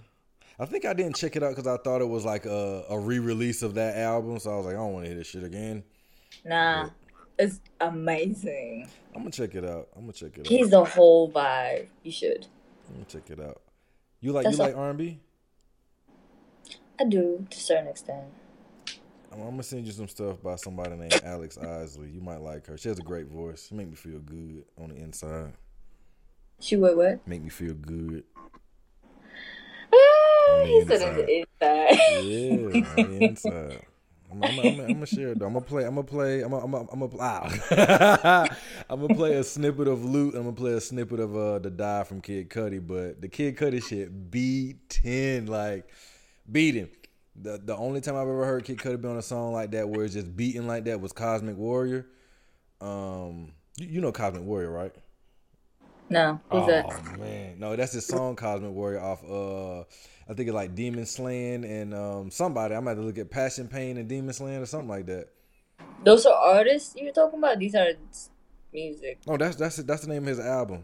I 0.58 0.66
think 0.66 0.86
I 0.86 0.94
didn't 0.94 1.18
check 1.18 1.36
it 1.36 1.44
out 1.44 1.56
because 1.56 1.68
I 1.68 1.78
thought 1.84 2.02
it 2.02 2.08
was 2.08 2.24
like 2.26 2.46
a, 2.46 2.86
a 2.90 2.98
re 2.98 3.20
release 3.20 3.62
of 3.62 3.74
that 3.76 3.98
album. 3.98 4.40
So 4.40 4.52
I 4.52 4.56
was 4.58 4.66
like, 4.66 4.76
I 4.76 4.78
don't 4.78 4.94
want 4.94 5.04
to 5.06 5.10
hear 5.10 5.18
this 5.18 5.28
shit 5.28 5.44
again. 5.44 5.84
Nah, 6.46 6.90
it's 7.38 7.60
amazing. 7.82 8.88
I'm 9.14 9.30
to 9.30 9.32
check 9.32 9.54
it 9.54 9.66
out. 9.66 9.90
I'm 9.96 10.08
to 10.08 10.14
check 10.14 10.38
it 10.38 10.42
out. 10.42 10.48
He's 10.48 10.70
the 10.70 10.86
whole 10.86 11.30
vibe. 11.30 11.88
You 12.04 12.12
should. 12.12 12.48
I'm 12.90 13.04
to 13.06 13.18
check 13.20 13.30
it 13.30 13.40
out. 13.40 13.62
You 14.22 14.32
like 14.32 14.46
That's 14.46 14.58
you 14.58 14.64
like 14.64 14.78
R&B? 14.78 15.20
I 17.00 17.04
do 17.04 17.46
to 17.50 17.58
a 17.58 17.60
certain 17.60 17.88
extent. 17.88 18.24
I'm, 19.44 19.58
to 19.58 19.64
send 19.64 19.86
you 19.86 19.92
some 19.92 20.08
stuff 20.08 20.42
by 20.42 20.56
somebody 20.56 20.96
named 20.96 21.22
Alex 21.24 21.58
Isley. 21.58 22.10
You 22.10 22.22
might 22.22 22.42
like 22.42 22.68
her. 22.68 22.78
She 22.78 22.90
has 22.90 23.00
a 23.00 23.04
great 23.04 23.28
voice. 23.28 23.68
She 23.68 23.76
make 23.76 23.90
me 23.90 23.96
feel 23.96 24.20
good 24.20 24.64
on 24.82 24.90
the 24.90 24.96
inside. 24.96 25.54
She 26.60 26.76
would 26.76 26.96
what? 26.96 27.28
Make 27.28 27.44
me 27.44 27.50
feel 27.50 27.74
good. 27.74 28.24
Ah, 29.94 30.64
he 30.64 30.86
said 30.86 31.02
on 31.02 31.16
the 31.16 31.30
inside. 31.30 32.00
Yeah, 32.24 33.04
on 33.04 33.12
the 33.12 33.18
inside. 33.22 33.86
I'm, 34.32 34.44
I'm, 34.44 34.60
I'm, 34.60 34.80
I'm 34.80 34.94
gonna 34.94 35.06
share 35.06 35.30
it 35.30 35.40
though. 35.40 35.46
I'm 35.46 35.54
gonna 35.54 35.66
play. 35.66 35.84
I'm 35.86 35.96
gonna 35.96 36.08
play. 36.08 36.42
I'm 36.42 36.52
gonna. 36.52 36.66
I'm 36.66 36.72
gonna. 36.72 36.88
I'm 36.92 37.10
ah. 37.20 38.48
I'm 38.90 39.02
gonna 39.02 39.16
play 39.16 39.34
a 39.36 39.44
snippet 39.44 39.88
of 39.88 40.04
Lute. 40.04 40.36
I'm 40.36 40.44
gonna 40.44 40.54
play 40.54 40.74
a 40.74 40.82
snippet 40.82 41.20
of 41.20 41.36
uh 41.36 41.60
the 41.60 41.70
Die 41.70 42.04
from 42.04 42.22
Kid 42.22 42.50
Cudi. 42.50 42.86
But 42.86 43.22
the 43.22 43.28
Kid 43.28 43.58
Cudi 43.58 43.84
shit 43.84 44.32
beat 44.32 44.90
ten 44.90 45.46
like 45.46 45.88
beat 46.52 46.76
him. 46.76 46.90
The 47.42 47.62
the 47.64 47.76
only 47.76 48.02
time 48.02 48.16
I've 48.16 48.22
ever 48.22 48.46
heard 48.46 48.64
Kid 48.64 48.78
Cudi 48.78 49.02
be 49.02 49.08
on 49.08 49.18
a 49.18 49.22
song 49.22 49.54
like 49.54 49.72
that 49.72 49.90
where 49.90 50.06
it's 50.06 50.14
just 50.14 50.36
beating 50.36 50.68
like 50.68 50.86
that 50.86 51.02
was 51.02 51.12
Cosmic 51.12 51.58
Warrior. 51.58 52.08
Um, 52.82 53.54
you, 53.78 53.88
you 53.88 54.02
know 54.02 54.12
Cosmic 54.12 54.44
Warrior, 54.44 54.72
right? 54.72 54.94
no, 56.10 56.40
who's 56.52 56.64
oh 56.64 56.68
that? 56.68 57.20
man, 57.20 57.60
no, 57.60 57.76
that's 57.76 57.94
his 57.94 58.06
song 58.06 58.36
Cosmic 58.36 58.72
Warrior 58.72 59.02
off. 59.02 59.24
Uh, 59.24 59.82
I 60.30 60.34
think 60.34 60.48
it's 60.48 60.56
like 60.56 60.76
Demon 60.76 61.06
Slaying 61.06 61.66
and 61.66 61.94
um 61.94 62.32
somebody. 62.32 62.76
I'm 62.76 62.88
about 62.88 62.96
to 62.96 63.02
look 63.02 63.18
at 63.18 63.30
Passion 63.30 63.68
Pain 63.68 63.98
and 63.98 64.08
Demon 64.08 64.34
Slaying 64.34 64.62
or 64.62 64.66
something 64.66 64.90
like 64.90 65.06
that. 65.08 65.28
Those 66.04 66.26
are 66.26 66.34
artists 66.34 66.96
you're 66.98 67.12
talking 67.12 67.40
about. 67.40 67.60
These 67.60 67.76
are 67.76 67.90
music. 68.72 69.20
No, 69.28 69.38
that's 69.38 69.56
that's 69.56 69.78
that's 69.78 70.04
the 70.04 70.10
name 70.10 70.24
of 70.24 70.30
his 70.30 70.40
album, 70.40 70.84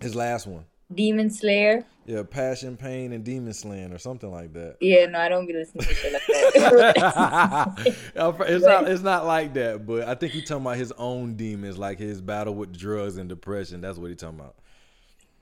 his 0.00 0.14
last 0.14 0.46
one. 0.46 0.64
Demon 0.94 1.30
Slayer. 1.30 1.84
Yeah, 2.04 2.24
Passion, 2.24 2.76
Pain, 2.76 3.12
and 3.12 3.24
Demon 3.24 3.52
Slaying 3.52 3.92
or 3.92 3.98
something 3.98 4.30
like 4.30 4.52
that. 4.54 4.76
Yeah, 4.80 5.06
no, 5.06 5.20
I 5.20 5.28
don't 5.28 5.46
be 5.46 5.52
listening 5.52 5.84
to 5.84 5.94
shit 5.94 6.12
like 6.12 6.26
that. 6.26 7.74
it's 8.48 8.64
not 8.64 8.88
it's 8.88 9.02
not 9.02 9.24
like 9.24 9.54
that, 9.54 9.86
but 9.86 10.08
I 10.08 10.16
think 10.16 10.32
he's 10.32 10.48
talking 10.48 10.66
about 10.66 10.78
his 10.78 10.90
own 10.92 11.36
demons, 11.36 11.78
like 11.78 11.98
his 11.98 12.20
battle 12.20 12.54
with 12.54 12.76
drugs 12.76 13.18
and 13.18 13.28
depression. 13.28 13.80
That's 13.80 13.98
what 13.98 14.08
he's 14.08 14.18
talking 14.18 14.40
about. 14.40 14.56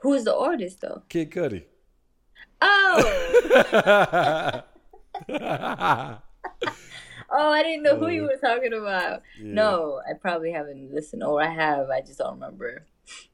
Who 0.01 0.13
is 0.15 0.25
the 0.25 0.37
artist 0.37 0.83
though? 0.83 1.03
Kid 1.09 1.31
Cudi. 1.31 1.65
Oh. 2.61 3.03
oh, 7.31 7.53
I 7.53 7.63
didn't 7.63 7.83
know 7.83 7.97
who 7.97 8.09
you 8.09 8.25
uh, 8.25 8.29
were 8.29 8.37
talking 8.37 8.73
about. 8.75 9.23
Yeah. 9.39 9.55
No, 9.55 10.01
I 10.09 10.13
probably 10.15 10.53
haven't 10.53 10.93
listened, 10.93 11.23
or 11.23 11.43
I 11.43 11.49
have. 11.49 11.89
I 11.89 12.01
just 12.01 12.19
don't 12.19 12.35
remember. 12.35 12.85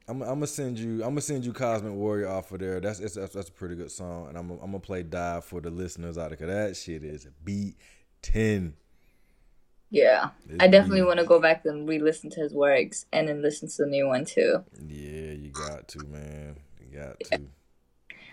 I'm, 0.07 0.21
I'm 0.21 0.27
gonna 0.27 0.47
send 0.47 0.79
you. 0.79 0.95
I'm 1.03 1.09
gonna 1.09 1.21
send 1.21 1.45
you 1.45 1.53
Cosmic 1.53 1.93
Warrior 1.93 2.29
off 2.29 2.51
of 2.51 2.59
there. 2.59 2.79
That's 2.79 2.99
that's, 2.99 3.33
that's 3.33 3.49
a 3.49 3.51
pretty 3.51 3.75
good 3.75 3.91
song, 3.91 4.29
and 4.29 4.37
I'm 4.37 4.51
I'm 4.51 4.57
gonna 4.67 4.79
play 4.79 5.03
Dive 5.03 5.43
for 5.43 5.59
the 5.59 5.69
listeners 5.69 6.17
out 6.17 6.31
of 6.31 6.39
Cause 6.39 6.47
that 6.47 6.77
shit 6.77 7.03
is 7.03 7.27
beat 7.43 7.75
ten. 8.21 8.73
Yeah, 9.89 10.29
it's 10.49 10.63
I 10.63 10.67
definitely 10.67 11.03
want 11.03 11.19
to 11.19 11.25
go 11.25 11.39
back 11.39 11.65
and 11.65 11.87
re-listen 11.87 12.29
to 12.31 12.41
his 12.41 12.53
works, 12.53 13.05
and 13.13 13.27
then 13.27 13.41
listen 13.41 13.69
to 13.69 13.83
the 13.83 13.89
new 13.89 14.07
one 14.07 14.25
too. 14.25 14.63
Yeah, 14.85 15.31
you 15.31 15.51
got 15.51 15.87
to, 15.89 15.99
man. 16.07 16.57
You 16.79 16.99
got 16.99 17.19
to. 17.31 17.41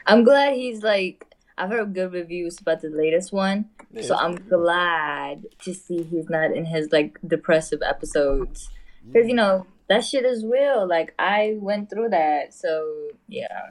I'm 0.07 0.25
glad 0.25 0.55
he's 0.55 0.83
like. 0.83 1.27
I've 1.57 1.71
heard 1.71 1.95
good 1.95 2.13
reviews 2.13 2.59
about 2.61 2.83
the 2.83 2.89
latest 2.89 3.33
one, 3.33 3.67
yeah, 3.93 4.03
so 4.03 4.17
I'm 4.17 4.35
glad 4.35 5.47
to 5.63 5.73
see 5.73 6.03
he's 6.03 6.29
not 6.29 6.51
in 6.51 6.65
his 6.65 6.91
like 6.91 7.17
depressive 7.25 7.81
episodes. 7.81 8.71
Because 9.07 9.29
you 9.29 9.35
know 9.35 9.65
that 9.89 10.05
shit 10.05 10.25
is 10.25 10.45
real. 10.45 10.87
Like 10.89 11.15
I 11.19 11.57
went 11.59 11.91
through 11.91 12.11
that, 12.11 12.55
so 12.55 13.09
yeah. 13.29 13.71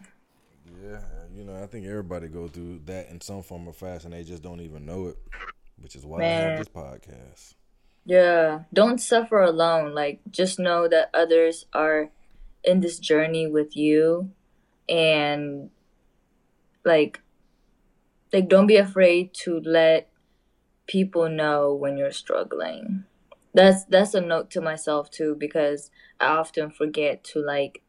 Yeah, 0.83 0.99
you 1.35 1.43
know, 1.43 1.55
I 1.61 1.65
think 1.65 1.85
everybody 1.85 2.27
go 2.27 2.47
through 2.47 2.81
that 2.85 3.09
in 3.09 3.21
some 3.21 3.41
form 3.41 3.67
or 3.67 3.73
fashion. 3.73 4.11
They 4.11 4.23
just 4.23 4.43
don't 4.43 4.61
even 4.61 4.85
know 4.85 5.07
it, 5.07 5.17
which 5.79 5.95
is 5.95 6.05
why 6.05 6.19
Man. 6.19 6.41
I 6.41 6.49
have 6.49 6.57
this 6.59 6.67
podcast. 6.67 7.55
Yeah, 8.05 8.63
don't 8.73 8.99
suffer 8.99 9.41
alone. 9.41 9.93
Like 9.95 10.19
just 10.29 10.59
know 10.59 10.87
that 10.87 11.09
others 11.13 11.65
are 11.73 12.09
in 12.63 12.81
this 12.81 12.99
journey 12.99 13.47
with 13.47 13.75
you, 13.75 14.31
and 14.89 15.69
like, 16.83 17.21
like 18.31 18.49
don't 18.49 18.67
be 18.67 18.77
afraid 18.77 19.33
to 19.33 19.59
let 19.61 20.09
people 20.85 21.29
know 21.29 21.73
when 21.73 21.97
you're 21.97 22.11
struggling 22.11 23.05
that's 23.53 23.85
that's 23.85 24.13
a 24.13 24.21
note 24.21 24.49
to 24.51 24.61
myself 24.61 25.09
too 25.11 25.35
because 25.37 25.91
I 26.19 26.27
often 26.27 26.71
forget 26.71 27.23
to 27.25 27.39
like 27.39 27.81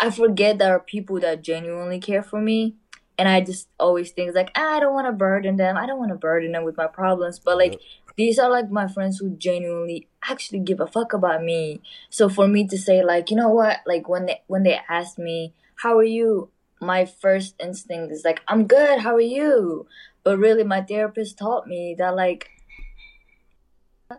I 0.00 0.10
forget 0.10 0.58
there 0.58 0.74
are 0.74 0.80
people 0.80 1.20
that 1.20 1.42
genuinely 1.42 2.00
care 2.00 2.22
for 2.22 2.40
me 2.40 2.76
and 3.18 3.28
I 3.28 3.40
just 3.40 3.68
always 3.78 4.10
think 4.12 4.34
like 4.34 4.50
ah, 4.56 4.76
I 4.76 4.80
don't 4.80 4.94
want 4.94 5.06
to 5.06 5.12
burden 5.12 5.56
them. 5.56 5.76
I 5.76 5.86
don't 5.86 5.98
want 5.98 6.10
to 6.10 6.16
burden 6.16 6.52
them 6.52 6.64
with 6.64 6.76
my 6.76 6.86
problems. 6.86 7.38
But 7.38 7.58
like 7.58 7.72
yep. 7.72 7.80
these 8.16 8.38
are 8.38 8.50
like 8.50 8.70
my 8.70 8.88
friends 8.88 9.18
who 9.18 9.30
genuinely 9.36 10.08
actually 10.28 10.60
give 10.60 10.80
a 10.80 10.86
fuck 10.86 11.12
about 11.12 11.42
me. 11.42 11.80
So 12.10 12.28
for 12.28 12.48
me 12.48 12.66
to 12.68 12.78
say 12.78 13.04
like, 13.04 13.30
you 13.30 13.36
know 13.36 13.50
what? 13.50 13.80
Like 13.86 14.08
when 14.08 14.26
they 14.26 14.42
when 14.46 14.62
they 14.62 14.80
ask 14.88 15.18
me, 15.18 15.54
"How 15.76 15.98
are 15.98 16.04
you?" 16.04 16.50
my 16.80 17.06
first 17.06 17.54
instinct 17.60 18.12
is 18.12 18.24
like, 18.24 18.42
"I'm 18.48 18.66
good. 18.66 19.00
How 19.00 19.14
are 19.14 19.20
you?" 19.20 19.86
But 20.22 20.38
really 20.38 20.64
my 20.64 20.82
therapist 20.82 21.38
taught 21.38 21.66
me 21.66 21.94
that 21.98 22.16
like 22.16 22.50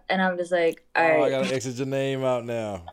and 0.09 0.21
I'm 0.21 0.37
just 0.37 0.51
like, 0.51 0.85
all 0.95 1.03
right. 1.03 1.19
Oh, 1.19 1.23
I 1.23 1.29
gotta 1.29 1.53
exit 1.53 1.75
your 1.75 1.87
name 1.87 2.23
out 2.23 2.45
now. 2.45 2.83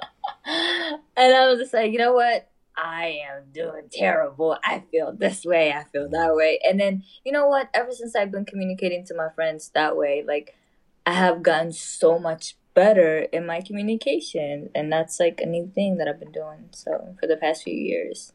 and 0.46 1.34
I 1.34 1.48
was 1.48 1.58
just 1.58 1.74
like, 1.74 1.92
you 1.92 1.98
know 1.98 2.14
what? 2.14 2.48
I 2.76 3.20
am 3.30 3.44
doing 3.52 3.88
terrible. 3.92 4.56
I 4.64 4.82
feel 4.90 5.12
this 5.12 5.44
way. 5.44 5.72
I 5.72 5.84
feel 5.84 6.08
that 6.08 6.34
way. 6.34 6.60
And 6.66 6.80
then, 6.80 7.04
you 7.24 7.32
know 7.32 7.46
what? 7.46 7.68
Ever 7.74 7.92
since 7.92 8.16
I've 8.16 8.30
been 8.30 8.44
communicating 8.44 9.04
to 9.06 9.14
my 9.14 9.28
friends 9.34 9.70
that 9.74 9.96
way, 9.96 10.24
like, 10.26 10.56
I 11.04 11.12
have 11.12 11.42
gotten 11.42 11.72
so 11.72 12.18
much 12.18 12.56
better 12.74 13.18
in 13.32 13.44
my 13.44 13.60
communication. 13.60 14.70
And 14.74 14.90
that's 14.90 15.20
like 15.20 15.40
a 15.40 15.46
new 15.46 15.70
thing 15.74 15.98
that 15.98 16.08
I've 16.08 16.20
been 16.20 16.32
doing. 16.32 16.70
So, 16.72 17.16
for 17.20 17.26
the 17.26 17.36
past 17.36 17.64
few 17.64 17.74
years, 17.74 18.32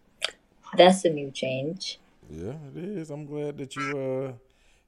that's 0.75 1.03
a 1.05 1.09
new 1.09 1.31
change. 1.31 1.99
Yeah, 2.29 2.53
it 2.75 2.83
is. 2.83 3.09
I'm 3.09 3.25
glad 3.25 3.57
that 3.57 3.75
you 3.75 3.97
uh, 3.97 4.31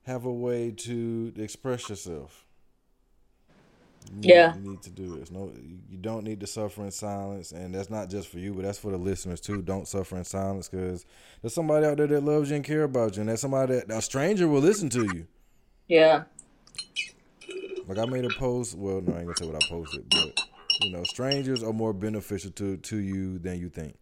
have 0.05 0.25
a 0.25 0.31
way 0.31 0.71
to 0.71 1.33
express 1.37 1.89
yourself. 1.89 2.46
You 4.13 4.33
yeah, 4.33 4.55
you 4.55 4.61
need 4.61 4.81
to 4.83 4.89
do 4.89 5.19
this. 5.19 5.31
No, 5.31 5.51
you 5.89 5.97
don't 5.97 6.23
need 6.23 6.39
to 6.39 6.47
suffer 6.47 6.83
in 6.83 6.91
silence, 6.91 7.51
and 7.51 7.73
that's 7.73 7.89
not 7.89 8.09
just 8.09 8.29
for 8.29 8.39
you, 8.39 8.53
but 8.53 8.63
that's 8.63 8.79
for 8.79 8.91
the 8.91 8.97
listeners 8.97 9.41
too. 9.41 9.61
Don't 9.61 9.87
suffer 9.87 10.17
in 10.17 10.23
silence 10.23 10.69
because 10.69 11.05
there's 11.41 11.53
somebody 11.53 11.85
out 11.85 11.97
there 11.97 12.07
that 12.07 12.23
loves 12.23 12.49
you 12.49 12.55
and 12.55 12.65
care 12.65 12.83
about 12.83 13.15
you, 13.15 13.21
and 13.21 13.29
there's 13.29 13.41
somebody 13.41 13.75
that 13.75 13.91
a 13.91 14.01
stranger 14.01 14.47
will 14.47 14.61
listen 14.61 14.89
to 14.89 15.03
you. 15.03 15.27
Yeah. 15.87 16.23
Like 17.87 17.97
I 17.97 18.05
made 18.05 18.25
a 18.25 18.29
post. 18.29 18.77
Well, 18.77 19.01
no, 19.01 19.13
I 19.13 19.19
ain't 19.19 19.27
gonna 19.27 19.37
say 19.37 19.45
what 19.45 19.63
I 19.63 19.67
posted, 19.67 20.09
but 20.09 20.39
you 20.81 20.91
know, 20.91 21.03
strangers 21.03 21.63
are 21.63 21.73
more 21.73 21.93
beneficial 21.93 22.51
to 22.51 22.77
to 22.77 22.97
you 22.97 23.39
than 23.39 23.59
you 23.59 23.69
think. 23.69 23.97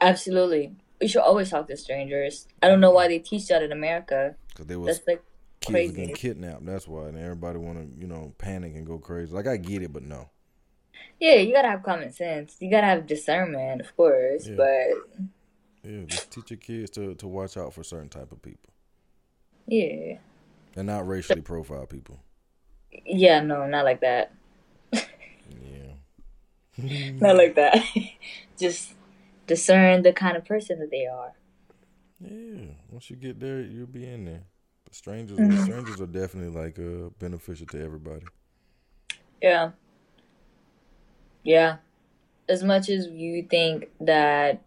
Absolutely, 0.00 0.74
we 1.00 1.08
should 1.08 1.22
always 1.22 1.50
talk 1.50 1.68
to 1.68 1.76
strangers. 1.76 2.46
I 2.62 2.68
don't 2.68 2.80
know 2.80 2.90
why 2.90 3.08
they 3.08 3.18
teach 3.18 3.48
that 3.48 3.62
in 3.62 3.72
America. 3.72 4.36
Because 4.48 4.66
they 4.66 4.76
was 4.76 4.96
That's 4.96 5.08
like 5.08 5.22
kids 5.66 5.74
crazy. 5.74 5.94
getting 5.94 6.14
kidnapped. 6.14 6.66
That's 6.66 6.88
why, 6.88 7.08
and 7.08 7.18
everybody 7.18 7.58
want 7.58 7.78
to, 7.78 8.00
you 8.00 8.06
know, 8.06 8.32
panic 8.38 8.74
and 8.74 8.86
go 8.86 8.98
crazy. 8.98 9.32
Like 9.32 9.46
I 9.46 9.56
get 9.56 9.82
it, 9.82 9.92
but 9.92 10.02
no. 10.02 10.30
Yeah, 11.20 11.36
you 11.36 11.52
gotta 11.52 11.68
have 11.68 11.82
common 11.82 12.12
sense. 12.12 12.56
You 12.60 12.70
gotta 12.70 12.86
have 12.86 13.06
discernment, 13.06 13.80
of 13.80 13.96
course, 13.96 14.46
yeah. 14.46 14.54
but 14.56 15.28
yeah, 15.82 16.04
just 16.06 16.30
teach 16.30 16.50
your 16.50 16.58
kids 16.58 16.90
to 16.92 17.14
to 17.14 17.26
watch 17.26 17.56
out 17.56 17.72
for 17.72 17.82
certain 17.82 18.08
type 18.08 18.32
of 18.32 18.42
people. 18.42 18.72
Yeah, 19.66 20.18
and 20.76 20.86
not 20.86 21.06
racially 21.06 21.40
profile 21.40 21.86
people. 21.86 22.20
Yeah, 23.04 23.40
no, 23.40 23.66
not 23.66 23.84
like 23.84 24.00
that. 24.00 24.32
yeah, 24.92 25.92
not 27.12 27.36
like 27.36 27.54
that. 27.54 27.82
just 28.58 28.94
discern 29.46 30.02
the 30.02 30.12
kind 30.12 30.36
of 30.36 30.44
person 30.44 30.78
that 30.80 30.90
they 30.90 31.06
are. 31.06 31.32
Yeah, 32.20 32.72
once 32.90 33.10
you 33.10 33.16
get 33.16 33.40
there, 33.40 33.60
you'll 33.60 33.86
be 33.86 34.06
in 34.06 34.24
there. 34.24 34.44
Strangers, 34.96 35.38
mm-hmm. 35.38 35.62
strangers 35.62 36.00
are 36.00 36.06
definitely 36.06 36.58
like 36.58 36.78
uh, 36.78 37.10
beneficial 37.18 37.66
to 37.66 37.84
everybody. 37.84 38.24
Yeah. 39.42 39.72
Yeah. 41.44 41.76
As 42.48 42.64
much 42.64 42.88
as 42.88 43.06
you 43.08 43.42
think 43.42 43.90
that 44.00 44.62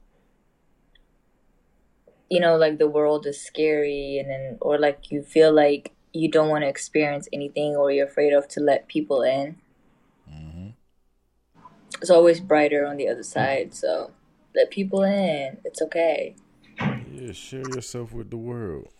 you 2.30 2.40
know 2.40 2.58
like 2.58 2.78
the 2.78 2.88
world 2.88 3.26
is 3.26 3.42
scary 3.42 4.20
and 4.20 4.30
then 4.30 4.58
or 4.62 4.78
like 4.78 5.12
you 5.12 5.24
feel 5.24 5.52
like 5.52 5.94
you 6.14 6.30
don't 6.30 6.50
want 6.50 6.64
to 6.64 6.68
experience 6.68 7.28
anything 7.34 7.76
or 7.76 7.92
you're 7.92 8.06
afraid 8.06 8.32
of 8.32 8.48
to 8.50 8.60
let 8.60 8.88
people 8.88 9.24
in 9.24 9.56
mm-hmm. 10.32 10.68
it's 12.00 12.12
always 12.12 12.40
brighter 12.40 12.86
on 12.86 12.98
the 12.98 13.08
other 13.08 13.24
side 13.24 13.74
so 13.74 14.12
let 14.56 14.70
people 14.70 15.02
in 15.02 15.58
it's 15.66 15.82
okay 15.82 16.36
yeah 17.12 17.32
share 17.32 17.68
yourself 17.74 18.14
with 18.14 18.30
the 18.30 18.38
world 18.38 18.94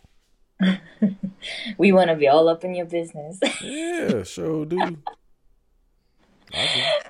we 1.78 1.92
want 1.92 2.10
to 2.10 2.16
be 2.16 2.28
all 2.28 2.48
up 2.48 2.64
in 2.64 2.74
your 2.74 2.86
business. 2.86 3.38
yeah, 3.62 4.22
sure 4.22 4.64
do. 4.66 4.78
I 6.52 7.00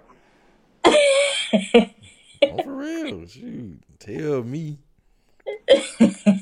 do. 0.85 1.87
oh, 2.43 2.63
for 2.63 2.75
real, 2.75 3.27
shoot, 3.27 3.81
tell 3.99 4.43
me. 4.43 4.79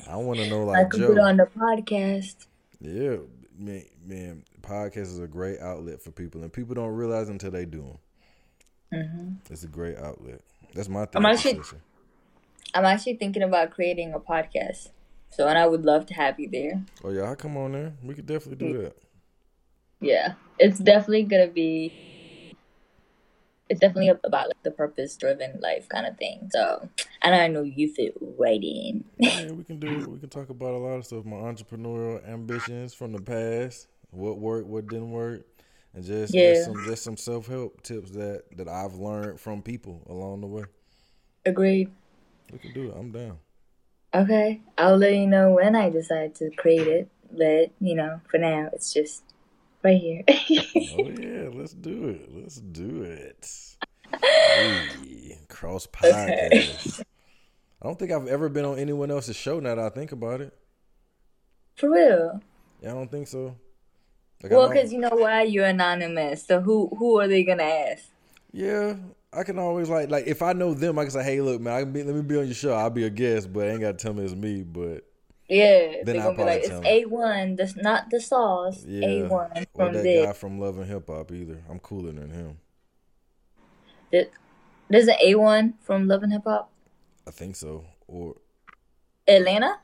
I 0.08 0.16
want 0.16 0.38
to 0.40 0.48
know 0.48 0.64
like 0.64 0.86
I 0.86 0.88
could 0.88 1.00
Joe. 1.00 1.08
put 1.08 1.18
on 1.18 1.36
the 1.36 1.46
podcast. 1.46 2.46
Yeah, 2.80 3.16
man, 3.58 3.84
man, 4.04 4.44
podcast 4.62 5.02
is 5.02 5.18
a 5.18 5.26
great 5.26 5.60
outlet 5.60 6.02
for 6.02 6.10
people, 6.10 6.42
and 6.42 6.52
people 6.52 6.74
don't 6.74 6.94
realize 6.94 7.28
until 7.28 7.50
they 7.50 7.64
do 7.64 7.82
them. 7.82 7.98
Mm-hmm. 8.92 9.52
It's 9.52 9.64
a 9.64 9.68
great 9.68 9.96
outlet. 9.98 10.40
That's 10.74 10.88
my 10.88 11.06
thing. 11.06 11.24
I'm 11.24 11.26
actually, 11.26 11.60
I'm 12.74 12.84
actually 12.84 13.16
thinking 13.16 13.42
about 13.42 13.70
creating 13.70 14.12
a 14.12 14.20
podcast. 14.20 14.90
So, 15.30 15.46
and 15.46 15.58
I 15.58 15.66
would 15.66 15.84
love 15.84 16.06
to 16.06 16.14
have 16.14 16.38
you 16.40 16.48
there. 16.50 16.82
Oh 17.04 17.10
yeah, 17.10 17.30
I 17.30 17.34
come 17.34 17.56
on 17.56 17.72
there. 17.72 17.92
We 18.02 18.14
could 18.14 18.26
definitely 18.26 18.66
do 18.66 18.82
that. 18.82 18.96
Yeah, 20.00 20.34
it's 20.58 20.78
definitely 20.78 21.24
gonna 21.24 21.48
be. 21.48 22.54
It's 23.68 23.80
definitely 23.80 24.08
about 24.08 24.48
like 24.48 24.62
the 24.62 24.70
purpose-driven 24.70 25.60
life 25.60 25.88
kind 25.90 26.06
of 26.06 26.16
thing. 26.16 26.48
So, 26.50 26.88
and 27.20 27.34
I 27.34 27.48
know 27.48 27.62
you 27.62 27.92
fit 27.92 28.16
right 28.38 28.62
in. 28.62 29.04
yeah, 29.18 29.52
we 29.52 29.62
can 29.62 29.78
do. 29.78 30.08
We 30.08 30.18
can 30.18 30.30
talk 30.30 30.48
about 30.48 30.72
a 30.74 30.78
lot 30.78 30.96
of 30.96 31.04
stuff. 31.04 31.24
My 31.26 31.36
entrepreneurial 31.36 32.26
ambitions 32.26 32.94
from 32.94 33.12
the 33.12 33.20
past, 33.20 33.88
what 34.10 34.38
worked, 34.38 34.68
what 34.68 34.88
didn't 34.88 35.10
work, 35.10 35.42
and 35.94 36.02
just 36.02 36.32
yeah. 36.32 36.54
just 36.54 36.64
some 36.64 36.84
just 36.84 37.02
some 37.02 37.16
self 37.16 37.46
help 37.46 37.82
tips 37.82 38.10
that 38.12 38.44
that 38.56 38.68
I've 38.68 38.94
learned 38.94 39.38
from 39.38 39.62
people 39.62 40.02
along 40.08 40.40
the 40.40 40.46
way. 40.46 40.64
Agreed. 41.44 41.90
We 42.52 42.58
can 42.58 42.72
do 42.72 42.88
it. 42.88 42.94
I'm 42.96 43.10
down. 43.12 43.38
Okay, 44.14 44.60
I'll 44.78 44.96
let 44.96 45.14
you 45.14 45.26
know 45.26 45.52
when 45.52 45.76
I 45.76 45.90
decide 45.90 46.34
to 46.36 46.50
create 46.50 46.86
it. 46.86 47.08
But 47.30 47.70
you 47.80 47.94
know, 47.94 48.20
for 48.30 48.38
now, 48.38 48.70
it's 48.72 48.92
just 48.92 49.22
right 49.82 49.98
here. 50.00 50.22
oh 50.28 51.10
yeah, 51.20 51.48
let's 51.52 51.74
do 51.74 52.08
it. 52.08 52.30
Let's 52.34 52.56
do 52.56 53.02
it. 53.02 53.48
Hey, 54.22 55.38
cross 55.48 55.86
podcast. 55.92 56.94
Okay. 57.00 57.04
I 57.80 57.86
don't 57.86 57.98
think 57.98 58.10
I've 58.10 58.26
ever 58.26 58.48
been 58.48 58.64
on 58.64 58.78
anyone 58.78 59.10
else's 59.10 59.36
show. 59.36 59.60
Now 59.60 59.74
that 59.74 59.84
I 59.84 59.90
think 59.90 60.12
about 60.12 60.40
it, 60.40 60.52
For 61.76 61.90
real. 61.90 62.40
yeah, 62.82 62.90
I 62.90 62.94
don't 62.94 63.10
think 63.10 63.28
so. 63.28 63.54
Like, 64.42 64.52
Well, 64.52 64.68
because 64.68 64.92
you 64.92 64.98
know 65.00 65.10
why 65.12 65.42
you're 65.42 65.66
anonymous. 65.66 66.46
So 66.46 66.60
who 66.62 66.88
who 66.98 67.20
are 67.20 67.28
they 67.28 67.44
gonna 67.44 67.62
ask? 67.62 68.04
yeah, 68.52 68.94
I 69.32 69.42
can 69.42 69.58
always 69.58 69.88
like 69.90 70.10
like 70.10 70.26
if 70.26 70.40
I 70.42 70.52
know 70.54 70.74
them, 70.74 70.98
I 70.98 71.02
can 71.02 71.10
say, 71.10 71.22
hey, 71.22 71.40
look, 71.40 71.60
man, 71.60 71.74
I 71.74 71.80
can 71.82 71.92
be, 71.92 72.02
let 72.02 72.14
me 72.14 72.22
be 72.22 72.38
on 72.38 72.46
your 72.46 72.54
show. 72.54 72.72
I'll 72.74 72.90
be 72.90 73.04
a 73.04 73.10
guest, 73.10 73.52
but 73.52 73.66
I 73.66 73.70
ain't 73.72 73.80
got 73.80 73.98
to 73.98 74.02
tell 74.02 74.14
me 74.14 74.24
it's 74.24 74.34
me. 74.34 74.62
But 74.62 75.04
Yeah, 75.48 76.02
Then 76.04 76.18
I'll 76.18 76.32
gonna 76.34 76.36
be 76.38 76.44
like, 76.44 76.64
probably 76.64 76.88
it's 76.88 77.04
A 77.04 77.04
one. 77.06 77.56
That's 77.56 77.76
not 77.76 78.10
the 78.10 78.20
sauce. 78.20 78.84
yeah, 78.86 79.06
A 79.06 79.28
one 79.28 79.50
or 79.54 79.64
from 79.74 79.92
that 79.94 80.02
this. 80.02 80.26
guy 80.26 80.32
from 80.32 80.58
Love 80.58 80.78
and 80.78 80.86
Hip 80.86 81.06
Hop 81.08 81.30
either. 81.32 81.62
I'm 81.70 81.78
cooler 81.78 82.12
than 82.12 82.30
him. 82.30 82.58
There- 84.10 84.28
There's 84.88 85.08
an 85.08 85.16
A 85.22 85.34
one 85.34 85.74
from 85.82 86.08
Love 86.08 86.22
and 86.22 86.32
Hip 86.32 86.44
Hop. 86.46 86.70
I 87.26 87.30
think 87.30 87.56
so. 87.56 87.84
Or 88.06 88.36
Atlanta. 89.26 89.78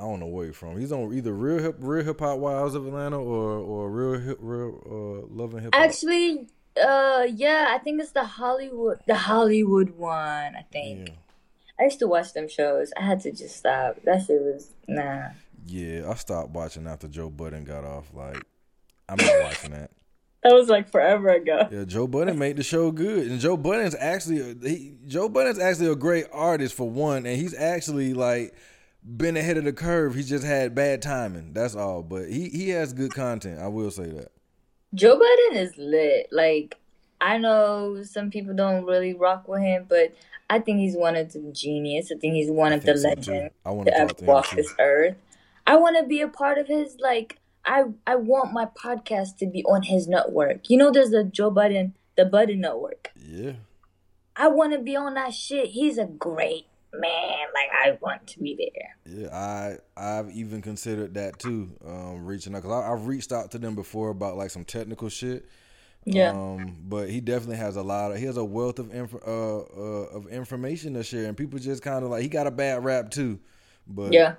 I 0.00 0.04
don't 0.04 0.20
know 0.20 0.26
where 0.26 0.46
he's 0.46 0.56
from. 0.56 0.78
He's 0.80 0.92
on 0.92 1.12
either 1.12 1.34
Real 1.34 1.58
Hip 1.58 1.76
Real 1.80 2.04
Hip 2.04 2.20
Hop 2.20 2.38
Wives 2.38 2.74
of 2.74 2.86
Atlanta 2.86 3.20
or 3.20 3.58
or 3.58 3.90
Real 3.90 4.18
Hip 4.20 4.38
Real 4.40 4.80
uh, 4.86 5.26
Love 5.34 5.52
and 5.54 5.64
Hip 5.64 5.74
Hop. 5.74 5.82
Actually, 5.84 6.46
uh, 6.78 7.26
yeah, 7.34 7.68
I 7.70 7.78
think 7.78 8.00
it's 8.00 8.12
the 8.12 8.24
Hollywood, 8.24 9.00
the 9.06 9.14
Hollywood 9.14 9.90
one. 9.90 10.56
I 10.56 10.64
think 10.70 11.08
yeah. 11.08 11.14
I 11.80 11.84
used 11.84 11.98
to 12.00 12.06
watch 12.06 12.32
them 12.32 12.48
shows. 12.48 12.92
I 12.96 13.02
had 13.02 13.20
to 13.20 13.32
just 13.32 13.56
stop. 13.56 13.96
That 14.04 14.24
shit 14.26 14.40
was 14.40 14.70
nah. 14.86 15.30
Yeah, 15.66 16.10
I 16.10 16.14
stopped 16.14 16.50
watching 16.50 16.86
after 16.86 17.08
Joe 17.08 17.30
Budden 17.30 17.64
got 17.64 17.84
off. 17.84 18.10
Like, 18.14 18.42
I'm 19.08 19.16
not 19.18 19.42
watching 19.42 19.72
that. 19.72 19.90
That 20.44 20.54
was 20.54 20.68
like 20.68 20.88
forever 20.88 21.30
ago. 21.30 21.66
Yeah, 21.68 21.82
Joe 21.82 22.06
Budden 22.06 22.38
made 22.38 22.56
the 22.56 22.62
show 22.62 22.92
good, 22.92 23.26
and 23.26 23.40
Joe 23.40 23.56
Budden's 23.56 23.96
actually 23.96 24.56
he, 24.62 24.94
Joe 25.08 25.28
Budden's 25.28 25.58
actually 25.58 25.90
a 25.90 25.96
great 25.96 26.26
artist 26.30 26.76
for 26.76 26.88
one, 26.88 27.26
and 27.26 27.36
he's 27.36 27.54
actually 27.54 28.14
like 28.14 28.54
been 29.04 29.36
ahead 29.36 29.56
of 29.56 29.64
the 29.64 29.72
curve. 29.72 30.14
He 30.14 30.22
just 30.22 30.44
had 30.44 30.76
bad 30.76 31.02
timing. 31.02 31.54
That's 31.54 31.74
all. 31.74 32.04
But 32.04 32.28
he 32.28 32.50
he 32.50 32.68
has 32.68 32.92
good 32.92 33.12
content. 33.12 33.58
I 33.58 33.66
will 33.66 33.90
say 33.90 34.06
that. 34.06 34.30
Joe 34.94 35.18
Budden 35.18 35.62
is 35.62 35.76
lit. 35.76 36.28
Like 36.30 36.78
I 37.20 37.38
know 37.38 38.02
some 38.02 38.30
people 38.30 38.54
don't 38.54 38.84
really 38.84 39.14
rock 39.14 39.48
with 39.48 39.60
him, 39.60 39.86
but 39.88 40.14
I 40.50 40.60
think 40.60 40.78
he's 40.78 40.96
one 40.96 41.16
of 41.16 41.32
the 41.32 41.40
genius. 41.52 42.10
I 42.12 42.18
think 42.18 42.34
he's 42.34 42.50
one 42.50 42.72
of 42.72 42.84
the 42.84 42.96
so, 42.96 43.08
legends 43.08 43.54
I 43.64 43.70
want 43.70 43.86
to 43.88 43.92
to 43.92 43.98
ever 43.98 44.14
walk 44.22 44.50
this 44.50 44.74
earth. 44.78 45.16
I 45.66 45.76
want 45.76 45.98
to 45.98 46.04
be 46.04 46.20
a 46.20 46.28
part 46.28 46.58
of 46.58 46.68
his. 46.68 46.96
Like 46.98 47.38
I, 47.64 47.84
I 48.06 48.16
want 48.16 48.52
my 48.52 48.66
podcast 48.66 49.36
to 49.38 49.46
be 49.46 49.62
on 49.64 49.82
his 49.82 50.08
network. 50.08 50.70
You 50.70 50.78
know, 50.78 50.90
there's 50.90 51.10
the 51.10 51.24
Joe 51.24 51.50
Budden, 51.50 51.94
the 52.16 52.24
Budden 52.24 52.60
Network. 52.60 53.10
Yeah, 53.16 53.52
I 54.36 54.48
want 54.48 54.72
to 54.72 54.78
be 54.78 54.96
on 54.96 55.14
that 55.14 55.34
shit. 55.34 55.68
He's 55.68 55.98
a 55.98 56.06
great 56.06 56.66
man. 56.92 57.46
Like 57.54 57.70
I 57.72 57.98
want 58.00 58.26
to 58.28 58.40
be 58.40 58.70
there. 58.74 59.20
yeah. 59.22 59.34
I 59.34 59.76
I've 59.96 60.30
even 60.30 60.62
considered 60.62 61.14
that 61.14 61.38
too. 61.38 61.70
Um, 61.86 62.24
reaching 62.24 62.54
out 62.54 62.62
because 62.62 62.84
I've 62.84 63.06
reached 63.06 63.32
out 63.32 63.50
to 63.52 63.58
them 63.58 63.74
before 63.74 64.10
about 64.10 64.36
like 64.36 64.50
some 64.50 64.64
technical 64.64 65.08
shit. 65.08 65.48
Yeah. 66.04 66.30
Um, 66.30 66.76
but 66.88 67.10
he 67.10 67.20
definitely 67.20 67.56
has 67.56 67.76
a 67.76 67.82
lot 67.82 68.12
of 68.12 68.18
he 68.18 68.24
has 68.24 68.36
a 68.36 68.44
wealth 68.44 68.78
of 68.78 68.94
inf- 68.94 69.14
uh, 69.26 69.58
uh 69.58 70.06
of 70.14 70.28
information 70.28 70.94
to 70.94 71.02
share, 71.02 71.26
and 71.26 71.36
people 71.36 71.58
just 71.58 71.82
kind 71.82 72.04
of 72.04 72.10
like 72.10 72.22
he 72.22 72.28
got 72.28 72.46
a 72.46 72.50
bad 72.50 72.82
rap 72.84 73.10
too, 73.10 73.38
but 73.86 74.12
yeah. 74.12 74.34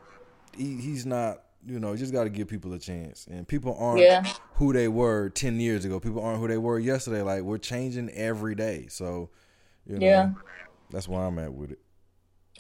he, 0.58 0.78
he's 0.78 1.06
not. 1.06 1.44
You 1.68 1.78
know, 1.78 1.92
you 1.92 1.98
just 1.98 2.14
got 2.14 2.24
to 2.24 2.30
give 2.30 2.48
people 2.48 2.72
a 2.74 2.80
chance, 2.80 3.28
and 3.30 3.46
people 3.46 3.76
aren't 3.78 4.00
Yeah. 4.00 4.24
who 4.54 4.72
they 4.72 4.88
were 4.88 5.30
ten 5.30 5.60
years 5.60 5.84
ago. 5.84 6.00
People 6.00 6.24
aren't 6.24 6.40
who 6.40 6.48
they 6.48 6.58
were 6.58 6.80
yesterday. 6.80 7.22
Like 7.22 7.42
we're 7.42 7.58
changing 7.58 8.10
every 8.12 8.56
day, 8.56 8.88
so 8.88 9.30
you 9.86 10.00
know, 10.00 10.06
Yeah. 10.06 10.30
that's 10.90 11.08
where 11.08 11.22
I'm 11.22 11.38
at 11.38 11.54
with 11.54 11.72
it. 11.72 11.80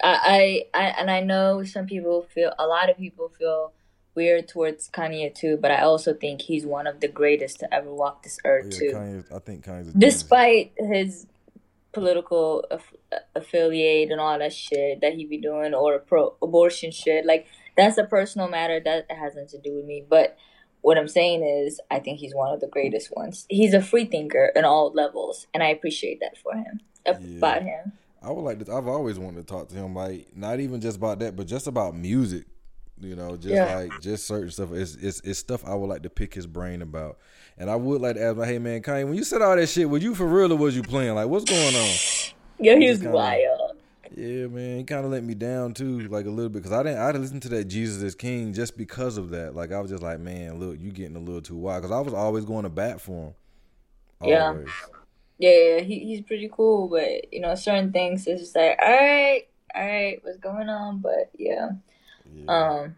I, 0.03 0.65
I, 0.73 0.79
I, 0.79 0.85
and 0.99 1.11
I 1.11 1.21
know 1.21 1.63
some 1.63 1.85
people 1.85 2.23
feel, 2.33 2.53
a 2.57 2.67
lot 2.67 2.89
of 2.89 2.97
people 2.97 3.29
feel 3.37 3.73
weird 4.15 4.47
towards 4.47 4.89
Kanye 4.89 5.33
too, 5.33 5.57
but 5.61 5.71
I 5.71 5.81
also 5.81 6.13
think 6.13 6.41
he's 6.41 6.65
one 6.65 6.87
of 6.87 6.99
the 6.99 7.07
greatest 7.07 7.59
to 7.59 7.73
ever 7.73 7.93
walk 7.93 8.23
this 8.23 8.37
earth 8.45 8.67
Yeah, 8.71 8.79
too. 8.79 8.91
Kanye, 8.93 9.35
I 9.35 9.39
think 9.39 9.65
Kanye's 9.65 9.89
a. 9.89 9.97
Despite 9.97 10.73
his 10.77 11.27
political 11.91 12.65
aff- 12.69 12.93
affiliate 13.35 14.11
and 14.11 14.19
all 14.19 14.37
that 14.37 14.53
shit 14.53 15.01
that 15.01 15.13
he 15.13 15.25
be 15.25 15.37
doing 15.37 15.73
or 15.73 15.99
pro 15.99 16.35
abortion 16.41 16.91
shit, 16.91 17.25
like 17.25 17.47
that's 17.77 17.97
a 17.97 18.03
personal 18.03 18.49
matter 18.49 18.79
that 18.79 19.09
has 19.09 19.35
nothing 19.35 19.49
to 19.49 19.57
do 19.59 19.75
with 19.75 19.85
me. 19.85 20.03
But 20.07 20.37
what 20.81 20.97
I'm 20.97 21.07
saying 21.07 21.43
is, 21.43 21.79
I 21.91 21.99
think 21.99 22.19
he's 22.19 22.35
one 22.35 22.53
of 22.53 22.61
the 22.61 22.67
greatest 22.67 23.15
ones. 23.15 23.45
He's 23.49 23.73
a 23.73 23.81
free 23.81 24.05
thinker 24.05 24.51
in 24.55 24.65
all 24.65 24.91
levels, 24.93 25.47
and 25.53 25.61
I 25.61 25.67
appreciate 25.67 26.19
that 26.21 26.37
for 26.37 26.53
him 26.55 26.79
about 27.05 27.63
him. 27.63 27.93
I 28.21 28.31
would 28.31 28.41
like 28.41 28.63
to. 28.65 28.73
I've 28.73 28.87
always 28.87 29.17
wanted 29.17 29.37
to 29.37 29.43
talk 29.53 29.69
to 29.69 29.75
him, 29.75 29.95
like 29.95 30.27
not 30.35 30.59
even 30.59 30.81
just 30.81 30.97
about 30.97 31.19
that, 31.19 31.35
but 31.35 31.47
just 31.47 31.67
about 31.67 31.95
music. 31.95 32.45
You 33.01 33.15
know, 33.15 33.37
just 33.37 33.47
Yeah. 33.53 33.75
like 33.77 34.01
just 34.01 34.27
certain 34.27 34.51
stuff. 34.51 34.73
It's, 34.73 34.95
it's 34.95 35.21
it's 35.21 35.39
stuff 35.39 35.63
I 35.65 35.73
would 35.73 35.87
like 35.87 36.03
to 36.03 36.09
pick 36.09 36.33
his 36.33 36.45
brain 36.45 36.81
about, 36.81 37.17
and 37.57 37.69
I 37.69 37.75
would 37.77 38.01
like 38.01 38.15
to 38.17 38.21
ask, 38.23 38.35
like, 38.37 38.49
hey 38.49 38.59
man, 38.59 38.81
Kanye, 38.81 39.05
when 39.05 39.15
you 39.15 39.23
said 39.23 39.41
all 39.41 39.55
that 39.55 39.67
shit, 39.67 39.89
were 39.89 39.99
you 39.99 40.13
for 40.15 40.25
real 40.27 40.51
or 40.51 40.57
was 40.57 40.75
you 40.75 40.83
playing? 40.83 41.15
Like, 41.15 41.27
what's 41.27 41.45
going 41.45 41.75
on? 41.75 41.89
Yo, 42.59 42.77
He 42.77 42.87
kinda- 42.87 43.11
wild. 43.11 43.77
Yeah, 44.17 44.47
man, 44.47 44.79
he 44.79 44.83
kind 44.83 45.05
of 45.05 45.11
let 45.11 45.23
me 45.23 45.33
down 45.33 45.73
too, 45.73 45.99
like 46.09 46.25
a 46.25 46.29
little 46.29 46.49
bit, 46.49 46.63
because 46.63 46.73
I 46.73 46.83
didn't. 46.83 46.97
I 46.97 47.11
didn't 47.13 47.21
listen 47.21 47.39
to 47.41 47.49
that 47.49 47.65
Jesus 47.65 48.01
is 48.03 48.15
King 48.15 48.51
just 48.53 48.75
because 48.75 49.17
of 49.17 49.29
that. 49.29 49.55
Like, 49.55 49.71
I 49.71 49.79
was 49.79 49.91
just 49.91 50.03
like, 50.03 50.19
man, 50.19 50.59
look, 50.59 50.77
you 50.77 50.91
getting 50.91 51.15
a 51.15 51.19
little 51.19 51.41
too 51.41 51.55
wild, 51.55 51.83
because 51.83 51.95
I 51.95 52.01
was 52.01 52.13
always 52.13 52.43
going 52.43 52.63
to 52.63 52.69
bat 52.69 52.99
for 52.99 53.27
him. 53.27 53.33
Always. 54.19 54.67
Yeah, 54.67 54.98
he, 55.39 55.99
he's 56.05 56.21
pretty 56.21 56.49
cool, 56.51 56.87
but 56.89 57.33
you 57.33 57.39
know, 57.41 57.55
certain 57.55 57.91
things 57.91 58.27
it's 58.27 58.41
just 58.41 58.55
like, 58.55 58.77
all 58.81 58.87
right, 58.89 59.43
all 59.75 59.85
right, 59.85 60.19
what's 60.23 60.37
going 60.37 60.69
on? 60.69 60.99
But 60.99 61.31
yeah, 61.37 61.69
Yeah. 62.33 62.45
um, 62.81 62.95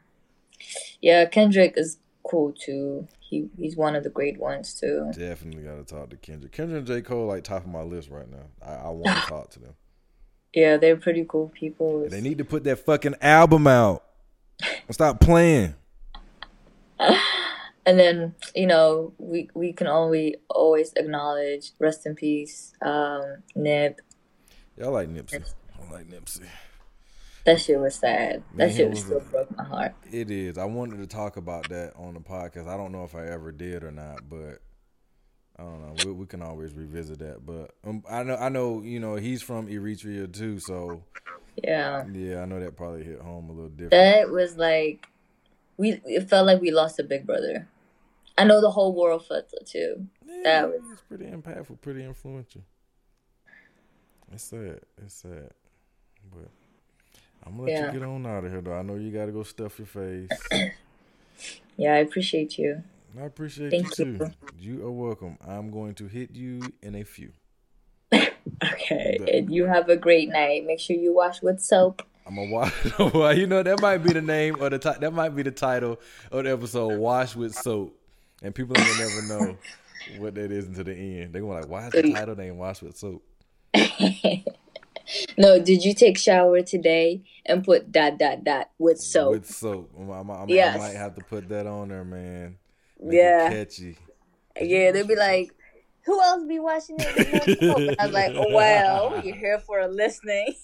yeah, 1.02 1.26
Kendrick 1.26 1.74
is 1.78 1.98
cool 2.24 2.52
too. 2.54 3.08
He 3.20 3.50
he's 3.58 3.76
one 3.78 3.96
of 3.96 4.04
the 4.04 4.10
great 4.10 4.40
ones 4.40 4.74
too. 4.74 5.12
Definitely 5.16 5.64
got 5.64 5.76
to 5.78 5.84
talk 5.96 6.10
to 6.10 6.18
Kendrick. 6.18 6.52
Kendrick 6.52 6.80
and 6.80 6.88
J 6.88 7.02
Cole 7.02 7.28
like 7.28 7.44
top 7.44 7.64
of 7.64 7.70
my 7.70 7.82
list 7.82 8.10
right 8.10 8.30
now. 8.30 8.46
I, 8.66 8.74
I 8.88 8.90
want 8.90 9.16
to 9.18 9.24
talk 9.30 9.50
to 9.52 9.60
them. 9.60 9.74
Yeah, 10.54 10.78
they're 10.78 10.98
pretty 10.98 11.26
cool 11.28 11.48
people. 11.50 12.10
They 12.10 12.20
need 12.22 12.40
to 12.40 12.46
put 12.46 12.64
that 12.66 12.78
fucking 12.80 13.16
album 13.22 13.68
out. 13.68 14.04
Stop 14.90 15.20
playing. 15.22 15.76
And 17.86 17.98
then 18.00 18.36
you 18.56 18.68
know, 18.68 19.14
we 19.18 19.50
we 19.54 19.74
can 19.74 19.88
only 19.88 20.36
always 20.50 20.94
acknowledge 20.96 21.72
rest 21.80 22.06
in 22.06 22.16
peace, 22.16 22.74
um, 22.82 23.22
Nip. 23.56 24.00
Yeah, 24.78 24.86
I 24.86 24.90
like 24.90 25.10
Nipsey. 25.10 25.44
I 25.90 25.92
like 25.92 26.08
Nipsey. 26.08 26.46
That 27.46 27.60
shit 27.60 27.80
was 27.80 27.96
sad. 27.96 28.44
Man, 28.54 28.68
That 28.68 28.76
shit 28.76 28.90
was 28.90 29.00
still 29.04 29.18
a- 29.18 29.22
broke 29.22 29.58
my 29.58 29.64
heart. 29.64 29.96
It 30.12 30.30
is. 30.30 30.60
I 30.60 30.66
wanted 30.66 31.00
to 31.00 31.08
talk 31.08 31.38
about 31.38 31.70
that 31.70 31.94
on 31.96 32.14
the 32.14 32.20
podcast. 32.20 32.68
I 32.68 32.78
don't 32.78 32.92
know 32.92 33.04
if 33.04 33.16
I 33.16 33.26
ever 33.26 33.52
did 33.52 33.84
or 33.84 33.90
not, 33.92 34.30
but 34.30 34.60
I 35.58 35.64
don't 35.64 35.82
know. 35.82 35.96
We, 36.06 36.12
we 36.12 36.26
can 36.28 36.44
always 36.44 36.74
revisit 36.74 37.18
that. 37.20 37.44
But 37.44 37.72
um, 37.84 38.04
I 38.10 38.22
know, 38.22 38.36
I 38.36 38.50
know, 38.50 38.84
you 38.84 39.00
know, 39.00 39.16
he's 39.16 39.42
from 39.42 39.68
Eritrea 39.68 40.32
too. 40.32 40.60
So 40.60 41.04
Yeah. 41.64 42.06
yeah, 42.14 42.42
I 42.42 42.46
know 42.46 42.60
that 42.60 42.78
probably 42.78 43.04
hit 43.04 43.20
home 43.20 43.50
a 43.50 43.54
little 43.54 43.70
different. 43.70 43.90
That 43.92 44.30
was 44.30 44.56
like 44.58 45.08
we 45.78 46.02
it 46.06 46.30
felt 46.30 46.46
like 46.48 46.62
we 46.62 46.72
lost 46.72 47.00
a 47.00 47.04
big 47.04 47.26
brother. 47.26 47.68
I 48.38 48.44
know 48.46 48.62
the 48.62 48.72
whole 48.72 48.94
world 48.96 49.26
felt 49.26 49.50
it 49.54 49.66
too. 49.68 50.08
Yeah, 50.26 50.42
that 50.44 50.68
was- 50.70 50.82
it's 50.94 51.02
pretty 51.02 51.26
impactful, 51.26 51.82
pretty 51.82 52.04
influential. 52.04 52.62
It's 54.32 54.44
sad. 54.44 54.80
It's 55.04 55.16
sad. 55.16 55.52
But 56.32 56.48
I'm 57.46 57.58
gonna 57.58 57.64
let 57.64 57.72
Yeah. 57.72 57.86
you 57.94 58.00
get 58.00 58.08
on 58.08 58.26
out 58.26 58.46
of 58.46 58.52
here 58.52 58.62
though. 58.62 58.74
I 58.74 58.82
know 58.82 58.96
you 58.96 59.12
gotta 59.12 59.32
go 59.32 59.44
stuff 59.44 59.78
your 59.80 59.88
face. 59.88 60.30
Yeah, 61.78 61.94
I 61.94 61.98
appreciate 62.00 62.60
you. 62.60 62.84
I 63.20 63.24
appreciate 63.24 63.72
Thank 63.72 63.98
you 63.98 64.06
you. 64.06 64.18
too. 64.20 64.32
You 64.60 64.86
are 64.86 64.92
welcome. 64.92 65.38
I'm 65.48 65.72
going 65.72 65.96
to 65.96 66.08
hit 66.08 66.30
you 66.36 66.62
in 66.84 66.94
a 66.96 67.04
few. 67.04 67.32
Okay. 68.64 69.18
Bet. 69.20 69.30
And 69.30 69.54
you 69.54 69.66
have 69.66 69.90
a 69.90 69.96
great 69.96 70.30
night. 70.30 70.66
Make 70.66 70.80
sure 70.80 70.96
you 70.96 71.14
wash 71.16 71.42
with 71.42 71.60
soap. 71.60 72.04
I'm 72.26 72.36
gonna 72.36 73.12
well, 73.14 73.36
you 73.38 73.48
know 73.48 73.64
that 73.64 73.82
might 73.82 73.98
be 74.00 74.14
the 74.14 74.22
name 74.22 74.58
or 74.60 74.70
the 74.70 74.78
ti- 74.80 75.00
that 75.00 75.12
might 75.12 75.30
be 75.36 75.44
the 75.44 75.52
title 75.52 76.00
of 76.32 76.44
the 76.46 76.52
episode. 76.52 76.98
Wash 77.00 77.36
with 77.36 77.54
soap, 77.56 77.96
and 78.42 78.54
people 78.54 78.78
ain't 78.80 78.88
gonna 78.88 79.10
never 79.10 79.22
know 79.28 79.58
what 80.20 80.36
that 80.36 80.52
is 80.52 80.68
until 80.68 80.84
the 80.86 80.94
end. 80.94 81.34
They're 81.34 81.42
gonna 81.42 81.62
like, 81.62 81.68
why 81.70 81.88
is 81.88 81.92
the 81.94 82.14
title 82.14 82.36
name 82.36 82.58
Wash 82.58 82.82
with 82.82 82.96
Soap? 82.98 83.24
no, 85.38 85.60
did 85.62 85.84
you 85.84 85.94
take 85.94 86.18
shower 86.18 86.62
today 86.62 87.24
and 87.46 87.64
put 87.64 87.92
dot 87.92 88.18
dot 88.18 88.44
dot 88.44 88.70
with 88.78 89.00
soap? 89.00 89.32
With 89.32 89.46
soap. 89.50 89.92
I'm, 89.98 90.10
I'm, 90.10 90.30
I'm, 90.30 90.50
Yes. 90.50 90.76
I 90.76 90.80
might 90.80 90.96
have 90.96 91.16
to 91.16 91.24
put 91.24 91.50
that 91.50 91.66
on 91.68 91.90
there, 91.90 92.04
man. 92.04 92.58
Make 93.00 93.16
Yeah. 93.18 93.50
catchy. 93.50 93.98
yeah, 94.60 94.92
they'd 94.92 95.08
be 95.08 95.16
like, 95.16 95.52
who 96.06 96.22
else 96.22 96.44
be 96.48 96.60
washing 96.60 96.98
it? 97.00 97.98
I 98.00 98.06
was 98.06 98.14
like, 98.14 98.32
oh, 98.36 98.54
well, 98.54 99.22
you're 99.24 99.36
here 99.36 99.60
for 99.60 99.80
a 99.80 99.88
listening. 99.88 100.54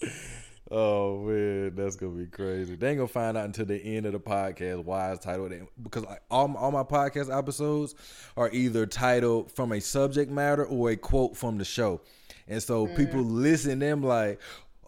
Oh 0.70 1.20
man, 1.20 1.74
that's 1.74 1.96
gonna 1.96 2.12
be 2.12 2.26
crazy. 2.26 2.76
They 2.76 2.90
ain't 2.90 2.98
gonna 2.98 3.08
find 3.08 3.36
out 3.36 3.46
until 3.46 3.64
the 3.64 3.78
end 3.78 4.04
of 4.04 4.12
the 4.12 4.20
podcast 4.20 4.84
why 4.84 5.12
it's 5.12 5.24
titled 5.24 5.52
that 5.52 5.66
because 5.82 6.04
all 6.30 6.54
all 6.56 6.70
my 6.70 6.82
podcast 6.82 7.36
episodes 7.36 7.94
are 8.36 8.50
either 8.52 8.84
titled 8.84 9.50
from 9.50 9.72
a 9.72 9.80
subject 9.80 10.30
matter 10.30 10.66
or 10.66 10.90
a 10.90 10.96
quote 10.96 11.36
from 11.36 11.56
the 11.56 11.64
show, 11.64 12.02
and 12.46 12.62
so 12.62 12.86
mm. 12.86 12.96
people 12.96 13.22
listen 13.22 13.78
them 13.78 14.02
like, 14.02 14.40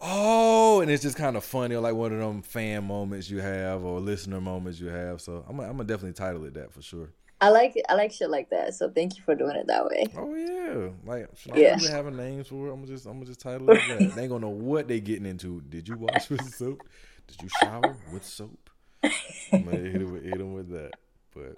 Oh, 0.03 0.81
and 0.81 0.89
it's 0.89 1.03
just 1.03 1.15
kind 1.15 1.37
of 1.37 1.43
funny, 1.43 1.75
like 1.77 1.93
one 1.93 2.11
of 2.11 2.17
them 2.17 2.41
fan 2.41 2.85
moments 2.85 3.29
you 3.29 3.39
have 3.39 3.83
or 3.83 3.99
listener 3.99 4.41
moments 4.41 4.79
you 4.79 4.87
have. 4.87 5.21
So 5.21 5.45
I'm, 5.47 5.59
I'm 5.59 5.77
gonna 5.77 5.83
definitely 5.83 6.13
title 6.13 6.43
it 6.45 6.55
that 6.55 6.73
for 6.73 6.81
sure. 6.81 7.09
I 7.41 7.49
like 7.49 7.75
I 7.89 7.95
like 7.95 8.11
shit 8.11 8.29
like 8.29 8.51
that. 8.51 8.75
So 8.75 8.89
thank 8.89 9.17
you 9.17 9.23
for 9.23 9.33
doing 9.33 9.55
it 9.55 9.65
that 9.67 9.83
way. 9.85 10.05
Oh 10.15 10.33
yeah, 10.35 10.89
like 11.05 11.27
should 11.35 11.55
Yeah. 11.57 11.77
Having 11.89 12.15
names 12.15 12.47
for 12.47 12.67
it? 12.67 12.71
I'm 12.71 12.81
gonna 12.81 12.87
just 12.87 13.05
I'm 13.07 13.13
gonna 13.13 13.25
just 13.25 13.41
title 13.41 13.69
it 13.71 13.81
that. 13.87 14.13
they 14.15 14.21
ain't 14.21 14.29
gonna 14.31 14.39
know 14.45 14.49
what 14.49 14.87
they 14.87 14.99
getting 14.99 15.25
into. 15.25 15.61
Did 15.61 15.87
you 15.89 15.97
wash 15.97 16.29
with 16.29 16.53
soap? 16.53 16.87
Did 17.27 17.41
you 17.41 17.49
shower 17.49 17.97
with 18.13 18.23
soap? 18.23 18.69
I'm 19.03 19.65
gonna 19.65 19.77
hit 19.77 19.93
them 19.93 20.11
with, 20.13 20.23
hit 20.23 20.33
'em 20.39 20.53
with 20.53 20.69
that. 20.69 20.91
But 21.33 21.55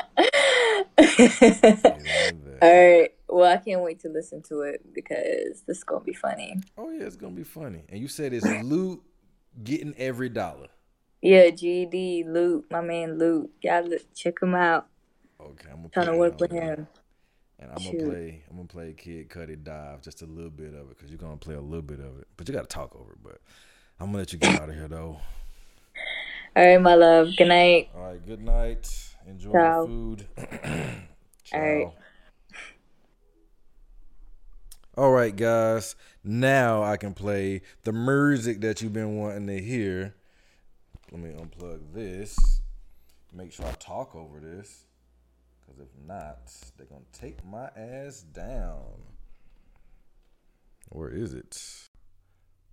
hit 0.97 1.25
'em 1.85 2.41
with 2.41 2.45
that. 2.45 2.57
All 2.61 2.99
right. 2.99 3.09
Well, 3.27 3.51
I 3.51 3.57
can't 3.57 3.81
wait 3.81 3.99
to 4.01 4.09
listen 4.09 4.41
to 4.43 4.61
it 4.61 4.93
because 4.93 5.63
this 5.67 5.77
is 5.79 5.83
gonna 5.83 6.03
be 6.03 6.13
funny. 6.13 6.55
Oh 6.77 6.89
yeah, 6.91 7.03
it's 7.03 7.15
gonna 7.17 7.33
be 7.33 7.43
funny. 7.43 7.83
And 7.89 7.99
you 7.99 8.07
said 8.07 8.31
it's 8.33 8.45
Lute 8.63 9.01
getting 9.63 9.93
every 9.97 10.29
dollar. 10.29 10.67
Yeah, 11.21 11.47
GD 11.49 12.25
Lute, 12.27 12.65
my 12.69 12.81
man 12.81 13.17
Lute. 13.17 13.49
Y'all 13.61 13.83
look- 13.83 14.13
check 14.13 14.41
him 14.41 14.53
out. 14.55 14.87
Okay, 15.51 15.69
I'm 15.69 15.77
gonna 15.77 15.89
Trying 15.89 16.07
to 16.07 16.17
work 16.17 16.39
with 16.39 16.51
him. 16.51 16.87
And 17.59 17.71
I'm 17.71 17.79
Shoot. 17.79 17.99
gonna 17.99 18.11
play. 18.11 18.43
I'm 18.49 18.55
gonna 18.55 18.67
play 18.67 18.93
Kid 18.93 19.29
Cudi 19.29 19.63
Dive 19.63 20.01
just 20.01 20.21
a 20.21 20.25
little 20.25 20.49
bit 20.49 20.73
of 20.73 20.89
it 20.91 20.97
because 20.97 21.09
you're 21.09 21.17
gonna 21.17 21.37
play 21.37 21.55
a 21.55 21.61
little 21.61 21.81
bit 21.81 21.99
of 21.99 22.19
it, 22.19 22.27
but 22.37 22.47
you 22.47 22.53
gotta 22.53 22.67
talk 22.67 22.95
over 22.95 23.13
it. 23.13 23.19
But 23.23 23.39
I'm 23.99 24.07
gonna 24.07 24.19
let 24.19 24.33
you 24.33 24.39
get 24.39 24.59
out 24.59 24.69
of 24.69 24.75
here 24.75 24.87
though. 24.87 25.19
All 26.55 26.63
right, 26.63 26.81
my 26.81 26.95
love. 26.95 27.35
Good 27.35 27.47
night. 27.47 27.89
All 27.95 28.03
right. 28.03 28.25
Good 28.25 28.41
night. 28.41 28.87
Enjoy 29.27 29.51
Ciao. 29.51 29.81
the 29.81 29.87
food. 29.87 30.27
Ciao. 31.43 31.57
All 31.59 31.61
right. 31.61 31.87
All 34.95 35.11
right, 35.11 35.35
guys. 35.35 35.95
Now 36.23 36.83
I 36.83 36.97
can 36.97 37.13
play 37.13 37.61
the 37.83 37.91
music 37.91 38.61
that 38.61 38.81
you've 38.81 38.93
been 38.93 39.17
wanting 39.17 39.47
to 39.47 39.59
hear. 39.59 40.13
Let 41.11 41.21
me 41.21 41.31
unplug 41.31 41.93
this. 41.93 42.61
Make 43.33 43.51
sure 43.51 43.65
I 43.65 43.71
talk 43.71 44.15
over 44.15 44.39
this. 44.39 44.85
Because 45.65 45.81
if 45.81 46.07
not, 46.07 46.51
they're 46.77 46.87
going 46.87 47.05
to 47.11 47.19
take 47.19 47.45
my 47.45 47.69
ass 47.75 48.21
down. 48.21 49.01
Where 50.89 51.09
is 51.09 51.33
it? 51.33 51.59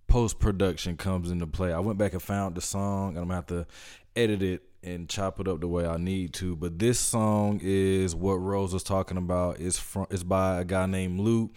Post 0.07 0.39
production 0.39 0.97
comes 0.97 1.31
into 1.31 1.47
play. 1.47 1.71
I 1.71 1.79
went 1.79 1.97
back 1.97 2.13
and 2.13 2.21
found 2.21 2.55
the 2.55 2.61
song, 2.61 3.15
and 3.15 3.19
I'm 3.19 3.27
going 3.27 3.43
to 3.43 3.55
have 3.55 3.65
to 3.65 3.67
edit 4.15 4.43
it 4.43 4.63
and 4.83 5.07
chop 5.07 5.39
it 5.39 5.47
up 5.47 5.61
the 5.61 5.67
way 5.67 5.85
I 5.85 5.97
need 5.97 6.33
to. 6.33 6.55
But 6.55 6.79
this 6.79 6.99
song 6.99 7.59
is 7.63 8.15
what 8.15 8.35
Rose 8.35 8.73
was 8.73 8.83
talking 8.83 9.17
about. 9.17 9.59
It's 9.59 9.79
from 9.79 10.07
it's 10.09 10.23
by 10.23 10.59
a 10.59 10.65
guy 10.65 10.85
named 10.85 11.19
Lute, 11.19 11.51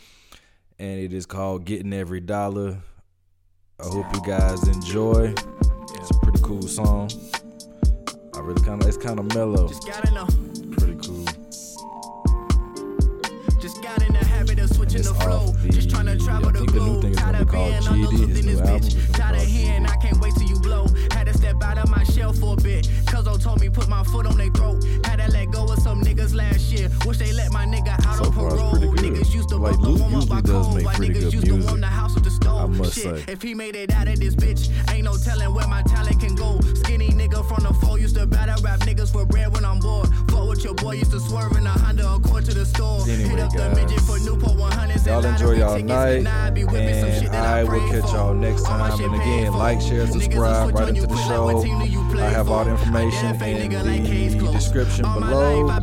and 0.78 1.00
it 1.00 1.12
is 1.12 1.26
called 1.26 1.64
"Getting 1.64 1.92
Every 1.92 2.20
Dollar." 2.20 2.82
I 3.80 3.86
hope 3.86 4.06
you 4.14 4.22
guys 4.24 4.66
enjoy. 4.68 5.34
It's 5.94 6.10
a 6.10 6.18
pretty 6.22 6.40
cool 6.42 6.62
song. 6.62 7.10
I 8.34 8.40
really 8.40 8.62
kind 8.62 8.80
of 8.80 8.88
it's 8.88 8.96
kind 8.96 9.18
of 9.18 9.34
mellow. 9.34 9.68
Habit 14.94 15.06
of 15.06 15.06
switching 15.06 15.06
It's 15.06 15.08
the 15.08 15.14
flow. 15.14 15.46
the- 15.52 15.68
Just 15.72 15.90
trying 15.90 16.06
to 16.06 16.16
travel 16.24 16.50
the 16.52 16.64
globe. 16.66 17.14
Tired 17.16 17.36
of 17.36 17.50
be 17.50 17.56
being 17.56 17.72
GD, 17.72 17.86
underhooked 17.88 18.38
in 18.38 18.46
this 18.46 18.60
bitch. 18.60 19.12
Tired 19.12 19.36
of 19.36 19.42
hearing, 19.42 19.86
I 19.86 19.96
can't 19.96 20.20
wait 20.20 20.34
till 20.34 20.48
you 20.48 20.58
blow. 20.60 20.86
Had 21.12 21.26
to 21.26 21.34
step 21.34 21.62
out 21.62 21.78
of 21.78 21.88
my 21.90 22.04
shell 22.04 22.32
for 22.32 22.54
a 22.54 22.56
bit. 22.56 22.88
Cuzzo 23.06 23.40
told 23.42 23.60
me 23.60 23.68
put 23.68 23.88
my 23.88 24.02
foot 24.04 24.26
on 24.26 24.36
their 24.36 24.50
throat. 24.50 24.84
Had 25.04 25.16
to 25.20 25.30
let 25.30 25.50
go 25.50 25.64
of 25.64 25.78
some 25.80 26.02
niggas 26.02 26.34
last 26.34 26.70
year. 26.72 26.88
Wish 27.06 27.18
they 27.18 27.32
let 27.32 27.52
my 27.52 27.64
nigga 27.66 27.94
out 28.06 28.16
So 28.18 28.24
on 28.26 28.32
parole. 28.32 28.94
Pretty 29.24 29.32
good. 29.32 29.32
Niggas 29.32 29.34
used 29.34 29.48
to 29.50 29.56
Like, 29.56 29.78
Luke 29.78 30.00
warm 30.00 30.14
up 30.14 30.20
usually 30.22 30.42
does 30.42 30.74
make 30.74 30.86
pretty 30.86 31.14
niggas 31.14 31.32
good 31.32 31.44
music. 31.48 31.68
warm 31.68 31.80
the 31.80 31.86
house 31.86 32.14
with 32.14 32.24
the 32.24 32.30
stove. 32.30 32.60
I 32.60 32.66
must 32.66 32.94
Shit, 32.94 33.02
say. 33.26 33.32
if 33.32 33.42
he 33.42 33.54
made 33.54 33.76
it 33.76 33.92
out 33.92 34.08
of 34.08 34.18
this 34.20 34.34
bitch, 34.34 34.70
ain't 34.92 35.04
no 35.04 35.16
telling 35.16 35.54
where 35.54 35.68
my 35.68 35.82
talent 35.82 36.20
can 36.20 36.34
go. 36.34 36.60
Skinny 36.74 37.08
nigga 37.10 37.46
from 37.48 37.64
the 37.64 37.72
four 37.74 37.98
used 37.98 38.16
to 38.16 38.26
battle 38.26 38.60
rap 38.62 38.80
niggas 38.80 39.12
for 39.12 39.24
bread 39.26 39.52
when 39.52 39.64
I'm 39.64 39.78
bored. 39.78 40.08
Fuck 40.30 40.48
with 40.48 40.64
your 40.64 40.74
boy 40.74 40.92
used 40.92 41.10
to 41.12 41.20
swerve 41.20 41.52
in 41.56 41.66
a 41.66 41.70
Honda 41.70 42.14
Accord 42.14 42.44
to 42.46 42.54
the 42.54 42.64
store. 42.66 43.00
Anyway, 43.08 43.30
Hit 43.30 43.40
up 43.40 43.52
the 43.52 43.58
guys. 43.58 43.76
midget 43.76 44.00
for 44.02 44.18
Newport 44.20 44.52
100s 44.58 45.06
Y'all 45.06 45.24
enjoy 45.24 45.52
y'all 45.58 45.78
night, 45.80 46.18
and 46.18 46.28
I 46.28 46.50
be 46.50 46.64
whipping 46.64 46.94
some 47.00 47.08
and 47.10 47.22
shit 47.22 47.32
that 47.32 47.44
I 47.44 47.64
will 47.64 47.88
catch 47.90 48.12
y'all 48.12 48.34
next 48.34 48.62
time. 48.64 49.00
And 49.00 49.14
again, 49.14 49.52
like, 49.52 49.80
share, 49.80 50.06
subscribe 50.06 50.74
right 50.74 50.88
into 50.88 51.06
the 51.06 51.16
show. 51.28 51.44
what 51.46 51.62
team 51.64 51.78
do 51.80 51.86
you 51.86 52.04
play 52.10 52.22
I 52.24 52.30
have 52.30 52.48
all 52.50 52.64
the 52.64 52.70
for? 52.76 52.78
information 52.78 53.26
I 53.26 53.30
done 53.32 53.38
fake 53.40 53.56
in 53.64 53.70
nigga 53.72 53.84
like 53.84 54.04
case 54.04 54.34
the 54.34 54.50
description 54.52 55.02
below. 55.04 55.60
life, 55.66 55.82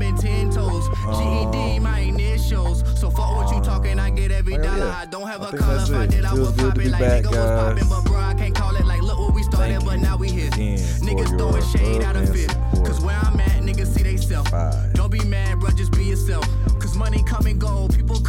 I 2.51 2.55
been 2.55 2.63
ten 2.63 2.73
toes. 2.73 2.81
GED, 2.81 2.83
my 2.83 2.91
initials. 2.91 2.99
So 2.99 3.09
fuck 3.09 3.35
what 3.35 3.55
you 3.55 3.61
talking, 3.61 3.99
I 3.99 4.09
get 4.09 4.31
every 4.31 4.55
oh, 4.55 4.61
Hell 4.61 4.65
dollar. 4.65 4.85
yeah. 4.85 4.97
I 4.97 5.05
don't 5.05 5.27
have 5.27 5.41
I 5.41 5.49
a 5.49 5.51
that's 5.51 5.89
If 5.89 5.95
I 5.95 6.05
did, 6.07 6.25
I 6.25 6.35
Feels 6.35 6.47
would 6.47 6.57
good 6.57 6.65
pop 6.65 6.73
to 6.75 6.81
it 6.81 6.83
be 6.83 6.89
like 6.89 7.01
back, 7.01 7.23
nigga 7.23 7.31
was 7.31 7.61
popping. 7.61 7.89
But 7.89 8.05
bro, 8.05 8.19
I 8.19 8.33
can't 8.33 8.55
call 8.55 8.75
it 8.75 8.85
like 8.85 9.01
look 9.01 9.19
what 9.19 9.33
we 9.33 9.43
started, 9.43 9.73
Thank 9.73 9.85
but 9.85 9.95
you 9.95 10.01
now 10.01 10.17
we 10.17 10.30
here. 10.30 10.49
Niggas 10.51 11.38
throwing 11.38 11.63
shade 11.63 12.03
out 12.03 12.15
of 12.15 12.23
and 12.23 12.35
fear. 12.35 12.47
Cause 12.83 13.01
where 13.01 13.17
I'm 13.17 13.39
at, 13.39 13.61
niggas 13.61 13.88
see 13.88 14.03
they 14.03 14.17
self. 14.17 14.51
Don't 14.93 15.11
be 15.11 15.23
mad, 15.25 15.59
bro, 15.59 15.71
just 15.71 15.91
be 15.91 16.05
yourself. 16.05 16.47
Cause 16.80 16.95
money 16.95 17.23
come 17.23 17.45
and 17.47 17.59
go, 17.59 17.88
people 17.88 18.21